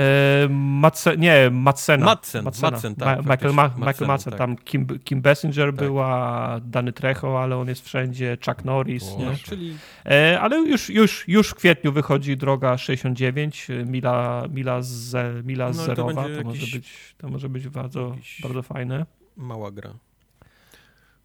Matse, 0.50 1.16
nie, 1.16 1.50
Madsena. 1.50 2.04
Madsen, 2.06 2.44
Madsena. 2.44 2.70
Madsen, 2.70 2.94
tak, 2.94 3.24
Ma, 3.24 3.32
Michael. 3.34 3.54
Ma, 3.54 3.68
Michael 3.76 4.06
Madsen, 4.06 4.30
tak. 4.30 4.38
tam 4.38 4.56
Kim, 4.56 4.86
Kim 5.04 5.22
Basinger 5.22 5.74
była, 5.74 6.60
Danny 6.64 6.92
Trejo, 6.92 7.42
ale 7.42 7.56
on 7.56 7.68
jest 7.68 7.84
wszędzie, 7.84 8.38
Chuck 8.46 8.64
Norris, 8.64 9.04
O, 9.12 9.18
nie? 9.18 9.24
No, 9.26 9.32
czyli 9.44 9.76
E, 10.06 10.40
ale 10.40 10.56
już, 10.56 10.90
już, 10.90 11.28
już 11.28 11.48
w 11.50 11.54
kwietniu 11.54 11.92
wychodzi 11.92 12.36
Droga 12.36 12.78
69, 12.78 13.70
e, 13.70 13.84
Mila, 13.84 14.44
Mila, 14.50 14.82
z, 14.82 15.16
Mila 15.46 15.66
No, 15.68 15.74
to 15.74 15.84
Zerowa, 15.84 16.22
to, 16.22 16.28
będzie 16.28 16.42
może 16.44 16.56
jakiś- 16.60 16.74
być, 16.74 17.14
to 17.18 17.28
może 17.28 17.48
być 17.48 17.68
bardzo, 17.68 18.08
jakiś- 18.08 18.40
bardzo 18.42 18.62
fajne. 18.62 19.06
mała 19.36 19.70
gra. 19.70 19.94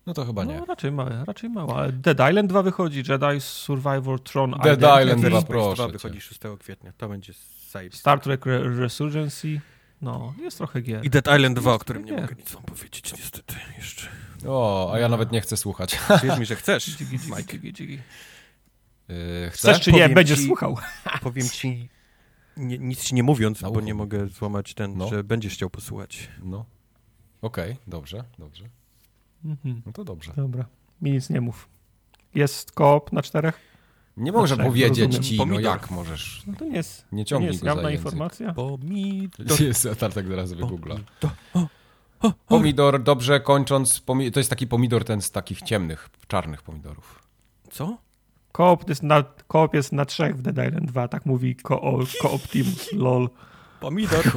No 0.06 0.14
to 0.14 0.26
chyba 0.26 0.44
nie. 0.44 0.58
No, 0.60 0.66
raczej 0.66 0.92
małe, 0.92 1.26
raczej 1.28 1.50
małe. 1.50 1.74
Ale 1.74 1.92
Dead 1.92 2.30
Island 2.30 2.50
2 2.50 2.62
wychodzi, 2.64 2.98
Jedi 2.98 3.40
Survivor 3.42 4.24
Tron 4.24 4.52
Dead 4.64 4.80
Island 4.80 5.22
Dead 5.22 5.32
2, 5.32 5.42
Space 5.42 5.46
proszę 5.48 5.76
2 5.76 5.86
cię. 5.88 5.92
wychodzi 5.92 6.22
6 6.22 6.40
kwietnia. 6.60 6.94
To 6.98 7.10
będzie 7.10 7.34
zajebiste. 7.72 8.00
Star 8.00 8.20
Trek 8.20 8.48
Re 8.48 8.64
Resurgency, 8.64 9.62
no, 10.02 10.34
jest 10.42 10.58
trochę 10.58 10.82
gier. 10.82 11.06
I 11.06 11.10
Dead 11.10 11.28
Island 11.38 11.60
2, 11.60 11.74
o 11.74 11.80
którym 11.80 12.06
nie 12.06 12.12
Nie. 12.12 12.22
mogę 12.22 12.36
nic 12.36 12.52
wam 12.52 12.64
powiedzieć 12.64 13.14
niestety 13.14 13.56
jeszcze. 13.78 14.08
O, 14.48 14.92
a 14.94 15.00
ja 15.00 15.10
nawet 15.10 15.32
nie 15.32 15.42
chcę 15.42 15.58
słuchać. 15.58 16.00
Wierz 16.24 16.40
mi, 16.40 16.46
że 16.46 16.56
chcesz, 16.56 16.98
Mike. 17.38 17.58
Yy, 19.08 19.50
Chcesz 19.52 19.76
chcę? 19.76 19.80
czy 19.84 19.92
nie, 19.92 20.00
Powiem 20.00 20.16
będziesz 20.16 20.40
ci- 20.40 20.46
słuchał. 20.46 20.78
Powiem 21.24 21.50
ci, 21.50 21.90
nie, 22.58 22.78
nic 22.78 23.04
ci 23.04 23.16
nie 23.16 23.24
mówiąc, 23.24 23.62
bo 23.62 23.82
nie 23.82 23.94
mogę 23.94 24.28
złamać 24.28 24.74
ten, 24.74 24.98
No. 24.98 25.08
że 25.08 25.24
będziesz 25.24 25.54
chciał 25.54 25.70
posłuchać. 25.70 26.28
No. 26.44 26.66
Okej, 27.42 27.78
dobrze, 27.88 28.24
dobrze. 28.40 28.64
Mhm. 29.46 29.82
No 29.86 29.92
to 29.94 30.04
dobrze. 30.04 30.32
Dobra, 30.36 30.66
mi 31.02 31.12
nic 31.12 31.30
nie 31.30 31.42
mów. 31.42 31.70
Jest 32.36 32.72
koop 32.72 33.12
na 33.12 33.22
czterech? 33.22 33.60
Nie 34.18 34.32
może 34.32 34.56
trzech, 34.56 34.68
powiedzieć 34.68 35.00
rozumiem. 35.00 35.24
ci, 35.24 35.38
no 35.38 35.44
Pomidor. 35.44 35.64
jak 35.64 35.92
możesz. 35.92 36.44
No 36.48 36.54
to 36.60 36.66
nie 36.66 36.76
jest, 36.76 37.02
Nie 37.04 37.10
to 37.12 37.16
nie 37.16 37.26
ciągnij 37.26 37.52
jest 37.52 37.64
jawna 37.64 37.92
informacja. 37.92 38.54
Pomidor. 38.54 39.62
Jest, 39.62 39.88
tak 40.00 40.28
zaraz 40.28 40.54
wygoogla. 40.54 40.96
Pomidor, 42.48 43.04
dobrze 43.04 43.40
kończąc, 43.40 44.00
pomi- 44.02 44.32
to 44.32 44.40
jest 44.40 44.50
taki 44.50 44.68
pomidor 44.68 45.04
ten 45.04 45.22
z 45.22 45.32
takich 45.32 45.62
ciemnych, 45.62 46.10
czarnych 46.28 46.62
pomidorów. 46.62 47.24
Co? 47.72 47.98
Koop 48.52 48.90
jest 48.90 49.04
na, 49.04 49.24
koop 49.48 49.74
jest 49.74 49.92
na 49.92 50.06
trzech 50.06 50.38
w 50.38 50.42
Dead 50.42 50.68
Island 50.68 50.88
2, 50.92 51.08
tak 51.08 51.26
mówi 51.26 51.56
ko, 51.56 52.00
Kooptimus, 52.22 52.94
lol, 52.94 53.30
Pomidor. 53.80 54.26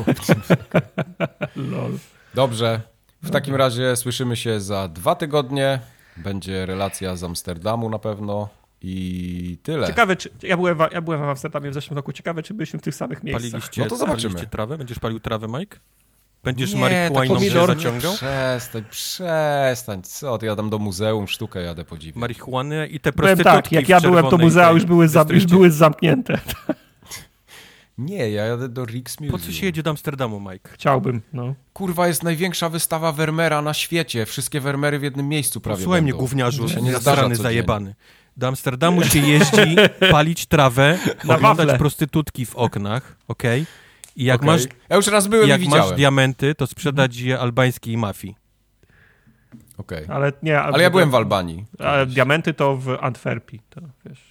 lol. 1.56 1.92
Dobrze, 2.34 2.80
w 3.22 3.30
takim 3.30 3.54
razie 3.54 3.96
słyszymy 3.96 4.36
się 4.36 4.60
za 4.60 4.88
dwa 4.88 5.14
tygodnie. 5.14 5.80
Będzie 6.16 6.66
relacja 6.66 7.16
z 7.16 7.24
Amsterdamu 7.24 7.90
na 7.90 7.98
pewno 7.98 8.48
i 8.82 9.58
tyle. 9.62 9.86
Ciekawe, 9.86 10.16
czy, 10.16 10.30
ja 10.42 10.56
byłem, 10.56 10.78
w- 10.78 10.92
ja 10.92 11.00
byłem 11.02 11.20
w 11.20 11.22
Amsterdamie 11.22 11.70
w 11.70 11.74
zeszłym 11.74 11.96
roku, 11.96 12.12
ciekawe, 12.12 12.42
czy 12.42 12.54
byliśmy 12.54 12.78
w 12.78 12.82
tych 12.82 12.94
samych 12.94 13.22
miejscach. 13.22 13.50
Paliliście, 13.50 13.82
No 13.82 13.88
to 13.88 13.96
zobaczymy. 13.96 14.22
paliliście 14.22 14.50
trawę? 14.50 14.78
Będziesz 14.78 14.98
palił 14.98 15.20
trawę, 15.20 15.46
Mike? 15.58 15.78
Będziesz 16.44 16.74
Nie, 16.74 16.80
marihuaną 16.80 17.14
tak 17.14 17.24
się 17.28 17.34
pomidor- 17.34 17.66
zaciągał? 17.66 18.12
Przestań, 18.14 18.84
przestań. 18.90 20.02
Co, 20.02 20.38
ty 20.38 20.46
jadam 20.46 20.70
do 20.70 20.78
muzeum, 20.78 21.28
sztukę 21.28 21.62
jadę 21.62 21.84
podziwiać. 21.84 22.16
Marihuanę 22.16 22.86
i 22.86 23.00
te 23.00 23.12
Byłem 23.12 23.36
prostytutki 23.38 23.62
tak, 23.62 23.72
jak 23.72 23.88
ja 23.88 24.00
byłem, 24.00 24.26
to 24.26 24.38
muzea 24.38 24.70
już 24.70 24.84
były, 24.84 25.08
za, 25.08 25.26
już 25.30 25.46
były 25.46 25.70
zamknięte. 25.70 26.38
Nie, 27.98 28.30
ja 28.30 28.44
jadę 28.44 28.68
do 28.68 28.84
Rix 28.84 29.20
Museum. 29.20 29.40
Po 29.40 29.46
co 29.46 29.52
się 29.52 29.66
jedzie 29.66 29.82
do 29.82 29.90
Amsterdamu, 29.90 30.40
Mike? 30.40 30.70
Chciałbym, 30.72 31.22
no. 31.32 31.54
Kurwa, 31.72 32.08
jest 32.08 32.22
największa 32.22 32.68
wystawa 32.68 33.12
Vermeera 33.12 33.62
na 33.62 33.74
świecie. 33.74 34.26
Wszystkie 34.26 34.60
Vermeery 34.60 34.98
w 34.98 35.02
jednym 35.02 35.28
miejscu 35.28 35.60
prawie 35.60 35.82
Słuchaj 35.82 36.02
mnie, 36.02 36.12
gówniarzu, 36.12 36.62
nie 36.82 36.96
zdarza 36.96 37.16
codziennie. 37.22 37.36
zajebany. 37.36 37.94
Do 38.36 38.48
Amsterdamu 38.48 39.04
się 39.04 39.18
jeździ, 39.18 39.76
palić 40.10 40.46
trawę, 40.46 40.98
Na 41.24 41.34
oglądać 41.36 41.66
wafle. 41.66 41.78
prostytutki 41.78 42.46
w 42.46 42.56
oknach, 42.56 43.16
okej? 43.28 43.66
I 44.16 44.24
jak, 44.24 44.36
Okej. 44.36 44.46
masz, 44.46 44.62
Ja 44.88 44.96
już 44.96 45.06
raz 45.06 45.26
byłem 45.26 45.48
jak 45.48 45.60
i 45.62 45.64
masz 45.64 45.74
widziałem. 45.74 45.96
diamenty, 45.96 46.54
to 46.54 46.66
sprzedać 46.66 47.16
je 47.16 47.38
albańskiej 47.38 47.96
mafii. 47.96 48.34
Okej. 49.78 50.06
Ale 50.08 50.32
nie. 50.42 50.60
Ale 50.60 50.82
ja 50.82 50.90
byłem 50.90 51.10
w 51.10 51.14
Albanii. 51.14 51.64
Ale 51.78 52.06
diamenty 52.06 52.54
to 52.54 52.76
w 52.76 52.88
Antwerpii, 53.00 53.60
to 53.70 53.80
wiesz. 54.06 54.28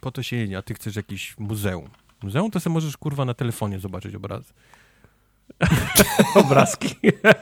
Po 0.00 0.10
to 0.10 0.22
się 0.22 0.36
jedzie, 0.36 0.58
a 0.58 0.62
ty 0.62 0.74
chcesz 0.74 0.96
jakieś 0.96 1.38
muzeum. 1.38 1.88
Muzeum 2.24 2.50
to 2.50 2.60
sobie 2.60 2.74
możesz, 2.74 2.96
kurwa, 2.96 3.24
na 3.24 3.34
telefonie 3.34 3.78
zobaczyć 3.80 4.14
obrazy. 4.14 4.52
Obrazki. 6.34 6.94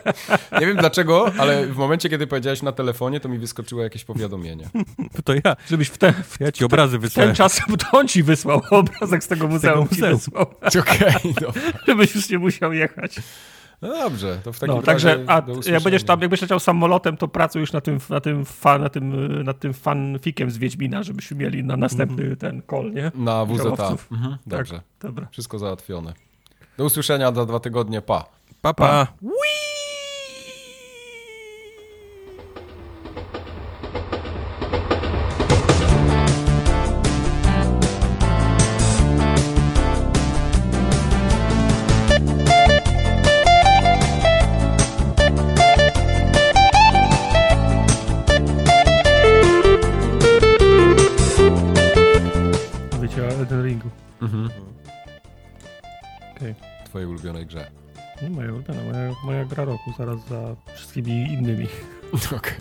Nie 0.60 0.66
wiem 0.66 0.76
dlaczego, 0.76 1.32
ale 1.38 1.66
w 1.66 1.76
momencie, 1.76 2.08
kiedy 2.08 2.26
powiedziałeś 2.26 2.62
na 2.62 2.72
telefonie, 2.72 3.20
to 3.20 3.28
mi 3.28 3.38
wyskoczyło 3.38 3.82
jakieś 3.82 4.04
powiadomienie. 4.04 4.68
To 5.24 5.34
ja, 5.34 5.56
Żebyś 5.70 5.88
w, 5.88 5.98
te, 5.98 6.12
w 6.12 6.40
ja 6.40 6.52
ci 6.52 6.64
obrazy 6.64 6.92
ten 6.92 7.00
wysłałem. 7.00 7.34
czas 7.34 7.60
to 7.78 7.98
on 7.98 8.08
ci 8.08 8.22
wysłał 8.22 8.62
obrazek 8.70 9.24
z 9.24 9.28
tego 9.28 9.48
muzeum. 9.48 9.88
ci 9.88 9.94
muzeum. 9.94 10.16
wysłał, 10.16 10.46
Okej, 10.80 11.34
no. 11.40 11.48
żebyś 11.86 12.14
już 12.14 12.28
nie 12.28 12.38
musiał 12.38 12.72
jechać. 12.72 13.16
No 13.82 13.88
dobrze, 13.88 14.38
to 14.44 14.52
w 14.52 14.58
takim 14.58 14.74
No, 14.74 14.80
razie 14.80 14.86
także, 14.86 15.24
a 15.26 15.42
do 15.42 15.52
jak 15.66 15.82
będziesz 15.82 16.04
tam, 16.04 16.20
jak 16.20 16.30
będziesz 16.30 16.42
leciał 16.42 16.60
samolotem, 16.60 17.16
to 17.16 17.28
pracuj 17.28 17.60
już 17.60 17.72
na 17.72 17.80
tym, 17.80 17.98
na 18.10 18.20
tym, 18.20 18.44
fa, 18.44 18.78
na 18.78 18.88
tym, 18.88 19.42
nad 19.44 19.58
tym 19.58 19.74
fanfikiem 19.74 20.50
z 20.50 20.58
Wiedźmina, 20.58 21.02
żebyśmy 21.02 21.36
mieli 21.36 21.64
na 21.64 21.76
następny 21.76 22.36
ten 22.36 22.62
call, 22.70 22.92
nie? 22.92 23.12
Na 23.14 23.44
WZA. 23.44 23.96
Mhm, 24.12 24.36
dobrze, 24.46 24.74
Tak, 24.74 24.84
dobra. 25.00 25.26
wszystko 25.30 25.58
załatwione. 25.58 26.12
Do 26.78 26.84
usłyszenia 26.84 27.32
za 27.32 27.46
dwa 27.46 27.60
tygodnie, 27.60 28.02
pa. 28.02 28.24
Papa. 28.62 28.86
Pa. 28.88 29.06
Wiecie 29.22 29.71
twojej 56.92 57.08
ulubionej 57.08 57.46
grze? 57.46 57.70
Nie, 58.22 58.30
moja 58.30 58.52
ulubiona, 58.52 58.80
moja, 58.92 59.10
moja 59.24 59.44
gra 59.44 59.64
roku, 59.64 59.92
zaraz 59.98 60.18
za 60.28 60.56
wszystkimi 60.74 61.32
innymi. 61.32 61.66
Okej. 62.36 62.54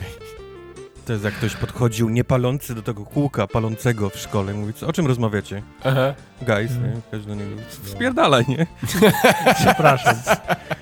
To 1.06 1.14
jest 1.14 1.26
jak 1.26 1.34
ktoś 1.34 1.56
podchodził 1.56 2.10
niepalący 2.10 2.76
do 2.76 2.82
tego 2.82 3.06
kółka 3.06 3.48
palącego 3.48 4.10
w 4.10 4.18
szkole 4.18 4.54
i 4.54 4.58
mówi, 4.58 4.74
co, 4.74 4.88
o 4.88 4.94
czym 4.94 5.08
rozmawiacie? 5.08 5.62
Aha. 5.84 6.14
Guys, 6.42 6.72
Mhm. 6.72 6.94
nie? 6.96 7.02
Każdy 7.12 7.28
do 7.28 7.36
niego, 7.36 7.62
spierdalaj, 7.84 8.46
nie? 8.48 8.68
Przepraszam. 9.62 10.16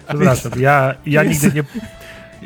Przepraszam. 0.09 0.51
Ja, 0.59 0.95
ja, 1.05 1.23
nigdy 1.23 1.51
nie, 1.51 1.63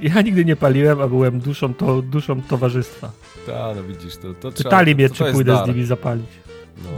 ja 0.09 0.21
nigdy 0.21 0.45
nie 0.45 0.55
paliłem, 0.55 1.01
a 1.01 1.07
byłem 1.07 1.39
duszą, 1.39 1.73
to, 1.73 2.01
duszą 2.01 2.41
towarzystwa. 2.41 3.11
Ta, 3.45 3.73
no 3.75 3.83
widzisz, 3.83 4.17
to, 4.17 4.33
to 4.33 4.51
trzeba... 4.51 4.69
Pytali 4.69 4.95
mnie, 4.95 5.09
to, 5.09 5.15
to 5.15 5.25
czy 5.25 5.31
pójdę 5.33 5.51
dar. 5.53 5.65
z 5.65 5.67
nimi 5.67 5.85
zapalić. 5.85 6.29
No, 6.77 6.89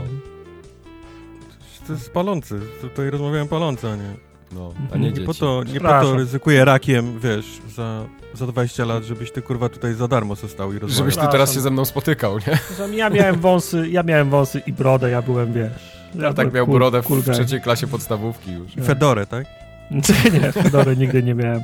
To 1.86 1.92
jest 1.92 2.10
palący, 2.12 2.60
tutaj 2.80 3.10
rozmawiałem 3.10 3.48
palący, 3.48 3.88
a 3.88 3.96
nie. 3.96 4.14
no, 4.52 4.72
a 4.92 4.96
nie 4.96 5.02
Nie 5.04 5.12
dzieci. 5.12 5.26
po, 5.26 5.34
to, 5.34 5.62
nie 5.72 5.80
po 5.80 5.88
to 5.88 6.16
ryzykuję 6.16 6.64
rakiem, 6.64 7.20
wiesz, 7.20 7.46
za, 7.74 8.04
za 8.34 8.46
20 8.46 8.84
lat, 8.84 9.04
żebyś 9.04 9.32
ty 9.32 9.42
kurwa 9.42 9.68
tutaj 9.68 9.94
za 9.94 10.08
darmo 10.08 10.34
został 10.34 10.72
i 10.72 10.78
rozmawiał. 10.78 10.96
Żebyś 10.96 11.16
ty 11.16 11.32
teraz 11.32 11.54
się 11.54 11.60
ze 11.60 11.70
mną 11.70 11.84
spotykał, 11.84 12.38
nie? 12.38 12.58
Ja 12.96 13.10
miałem 13.10 13.36
wąsy, 13.40 13.88
ja 13.88 14.02
miałem 14.02 14.30
wąsy 14.30 14.62
i 14.66 14.72
brodę, 14.72 15.10
ja 15.10 15.22
byłem, 15.22 15.52
wiesz... 15.52 15.96
Ja 16.14 16.18
byłem 16.20 16.34
tak 16.34 16.52
miał 16.52 16.66
cool- 16.66 16.74
brodę 16.78 17.02
w 17.02 17.06
cool 17.06 17.22
guy. 17.22 17.34
trzeciej 17.34 17.60
klasie 17.60 17.86
podstawówki 17.86 18.52
już. 18.52 18.76
I 18.76 18.80
Fedorę, 18.90 19.26
tak? 19.26 19.46
Nie, 20.42 20.52
Fedory 20.52 20.96
nigdy 20.96 21.22
nie 21.22 21.34
miałem. 21.34 21.60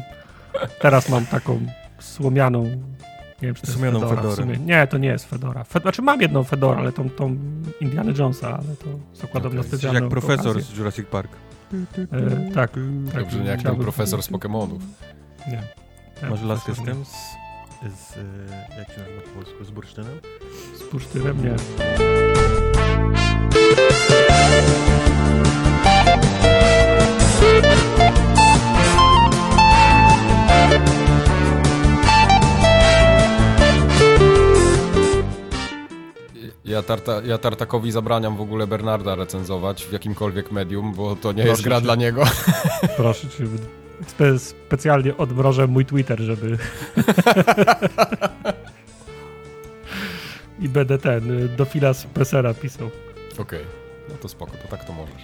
Teraz 0.81 1.09
mam 1.09 1.27
taką 1.27 1.61
słomianą. 1.99 2.71
Nie 3.43 3.47
wiem, 3.49 3.55
czy 3.55 3.63
to 3.63 3.67
jest 3.67 3.79
Słomianą 3.79 4.01
Fedora 4.01 4.31
w 4.31 4.35
sumie. 4.35 4.57
Nie, 4.57 4.87
to 4.87 4.99
nie 4.99 5.09
jest 5.09 5.25
Fedora. 5.31 5.65
Fed... 5.65 5.83
Znaczy 5.83 6.03
mam 6.03 6.21
jedną 6.21 6.45
Fedorę, 6.45 6.79
ale 6.79 6.93
tą, 6.93 7.11
tą 7.11 7.37
Indiana 7.81 8.13
Jonesa, 8.19 8.49
ale 8.49 8.77
to 8.77 8.87
zakładam 9.15 9.47
Okej. 9.47 9.57
na 9.57 9.63
specjalną 9.63 10.01
jak 10.01 10.11
profesor 10.11 10.51
okazję. 10.51 10.75
z 10.75 10.79
Jurassic 10.79 11.07
Park. 11.07 11.31
E, 11.73 12.51
tak, 12.55 12.71
tak. 13.13 13.21
Dobrze, 13.23 13.39
nie 13.39 13.51
jak 13.51 13.63
ten 13.63 13.77
profesor 13.77 14.23
z 14.23 14.29
Pokemonów. 14.29 14.83
Nie. 15.49 15.63
Ja 16.23 16.31
Masz 16.31 16.43
laskę 16.43 16.75
z 16.75 16.83
tym? 16.85 17.05
Z, 17.05 17.09
z, 17.99 18.17
e, 18.17 18.79
jak 18.79 18.89
się 18.93 19.01
nazywa 19.01 19.21
po 19.23 19.29
polsku? 19.29 19.65
Z 19.65 19.71
bursztynem? 19.71 20.21
Z 20.79 20.93
bursztynem 20.93 21.45
nie. 21.45 21.57
Ja, 36.65 36.83
tarta, 36.83 37.21
ja 37.25 37.39
Tartakowi 37.39 37.93
zabraniam 37.93 38.37
w 38.37 38.41
ogóle 38.41 38.67
Bernarda 38.67 39.15
recenzować 39.15 39.85
w 39.85 39.93
jakimkolwiek 39.93 40.53
medium, 40.53 40.95
bo 40.95 41.17
to 41.17 41.33
nie 41.33 41.37
Proszę 41.43 41.49
jest 41.51 41.63
gra 41.63 41.77
cię. 41.77 41.83
dla 41.83 41.95
niego. 41.95 42.25
Proszę 42.97 43.29
cię. 43.29 43.45
Spe 44.07 44.39
specjalnie 44.39 45.17
odmrożę 45.17 45.67
mój 45.67 45.87
Twitter, 45.87 46.21
żeby... 46.21 46.59
I 50.61 50.69
będę 50.69 50.99
ten, 50.99 51.31
y, 51.45 51.49
do 51.49 51.65
fila 51.65 51.95
z 51.95 52.05
Pesera 52.05 52.55
pisał. 52.55 52.91
Okej, 53.39 53.65
no 54.09 54.15
to 54.15 54.29
spoko, 54.29 54.53
to 54.63 54.69
tak 54.69 54.85
to 54.85 54.93
możesz. 54.93 55.23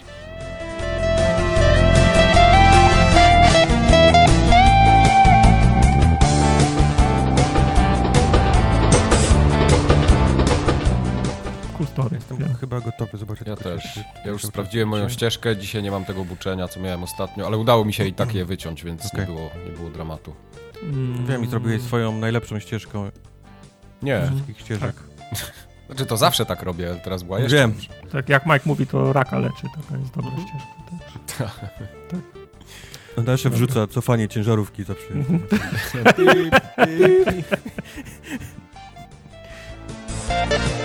Story. 11.87 12.17
Jestem 12.17 12.41
Ja. 12.41 12.47
chyba 12.61 12.81
gotowy 12.81 13.19
zobaczyć. 13.19 13.47
Ja 13.49 13.57
też. 13.57 13.83
się- 13.85 14.05
Ja 14.25 14.31
już 14.31 14.43
sprawdziłem 14.43 14.89
moją 14.89 15.09
ścieżkę, 15.09 15.57
dzisiaj 15.57 15.83
nie 15.83 15.91
mam 15.91 16.05
tego 16.05 16.25
buczenia, 16.25 16.69
co 16.69 16.81
miałem 16.81 17.03
ostatnio, 17.03 17.47
ale 17.47 17.57
udało 17.59 17.85
mi 17.85 17.93
się 17.93 18.05
i 18.07 18.13
tak 18.13 18.35
je 18.35 18.45
wyciąć, 18.45 18.85
więc 18.85 19.07
Okej. 19.07 19.21
nie, 19.21 19.27
było, 19.27 19.51
nie 19.67 19.73
było 19.73 19.91
dramatu. 19.91 20.35
Mm. 20.83 21.27
Wiem, 21.27 21.45
i 21.45 21.47
zrobiłeś 21.47 21.83
swoją 21.83 22.19
najlepszą 22.19 22.59
ścieżką 22.59 23.11
Nie, 24.03 24.23
wszystkich 24.27 24.61
ścieżek. 24.61 24.97
znaczy 25.87 26.07
to 26.07 26.17
zawsze 26.17 26.47
tak 26.47 26.63
robię, 26.63 26.89
ale 26.91 26.97
teraz 27.01 27.23
była 27.23 27.39
jeszcze 27.41 27.57
Wiem. 27.57 27.75
Tak 28.13 28.29
jak 28.29 28.47
Mike 28.47 28.61
mówi, 28.65 28.87
to 28.87 29.13
raka 29.13 29.39
leczy. 29.39 29.63
Taka 29.77 30.01
jest 30.01 30.15
dobra 30.15 30.31
ścieżka. 30.33 30.69
Tak. 31.39 31.71
No 33.17 33.25
Dalsze 33.25 33.51
wrzuca 33.51 33.87
cofanie 33.87 34.29
ciężarówki 34.29 34.85
zawsze. 34.85 35.09
Mhm. 35.15 35.41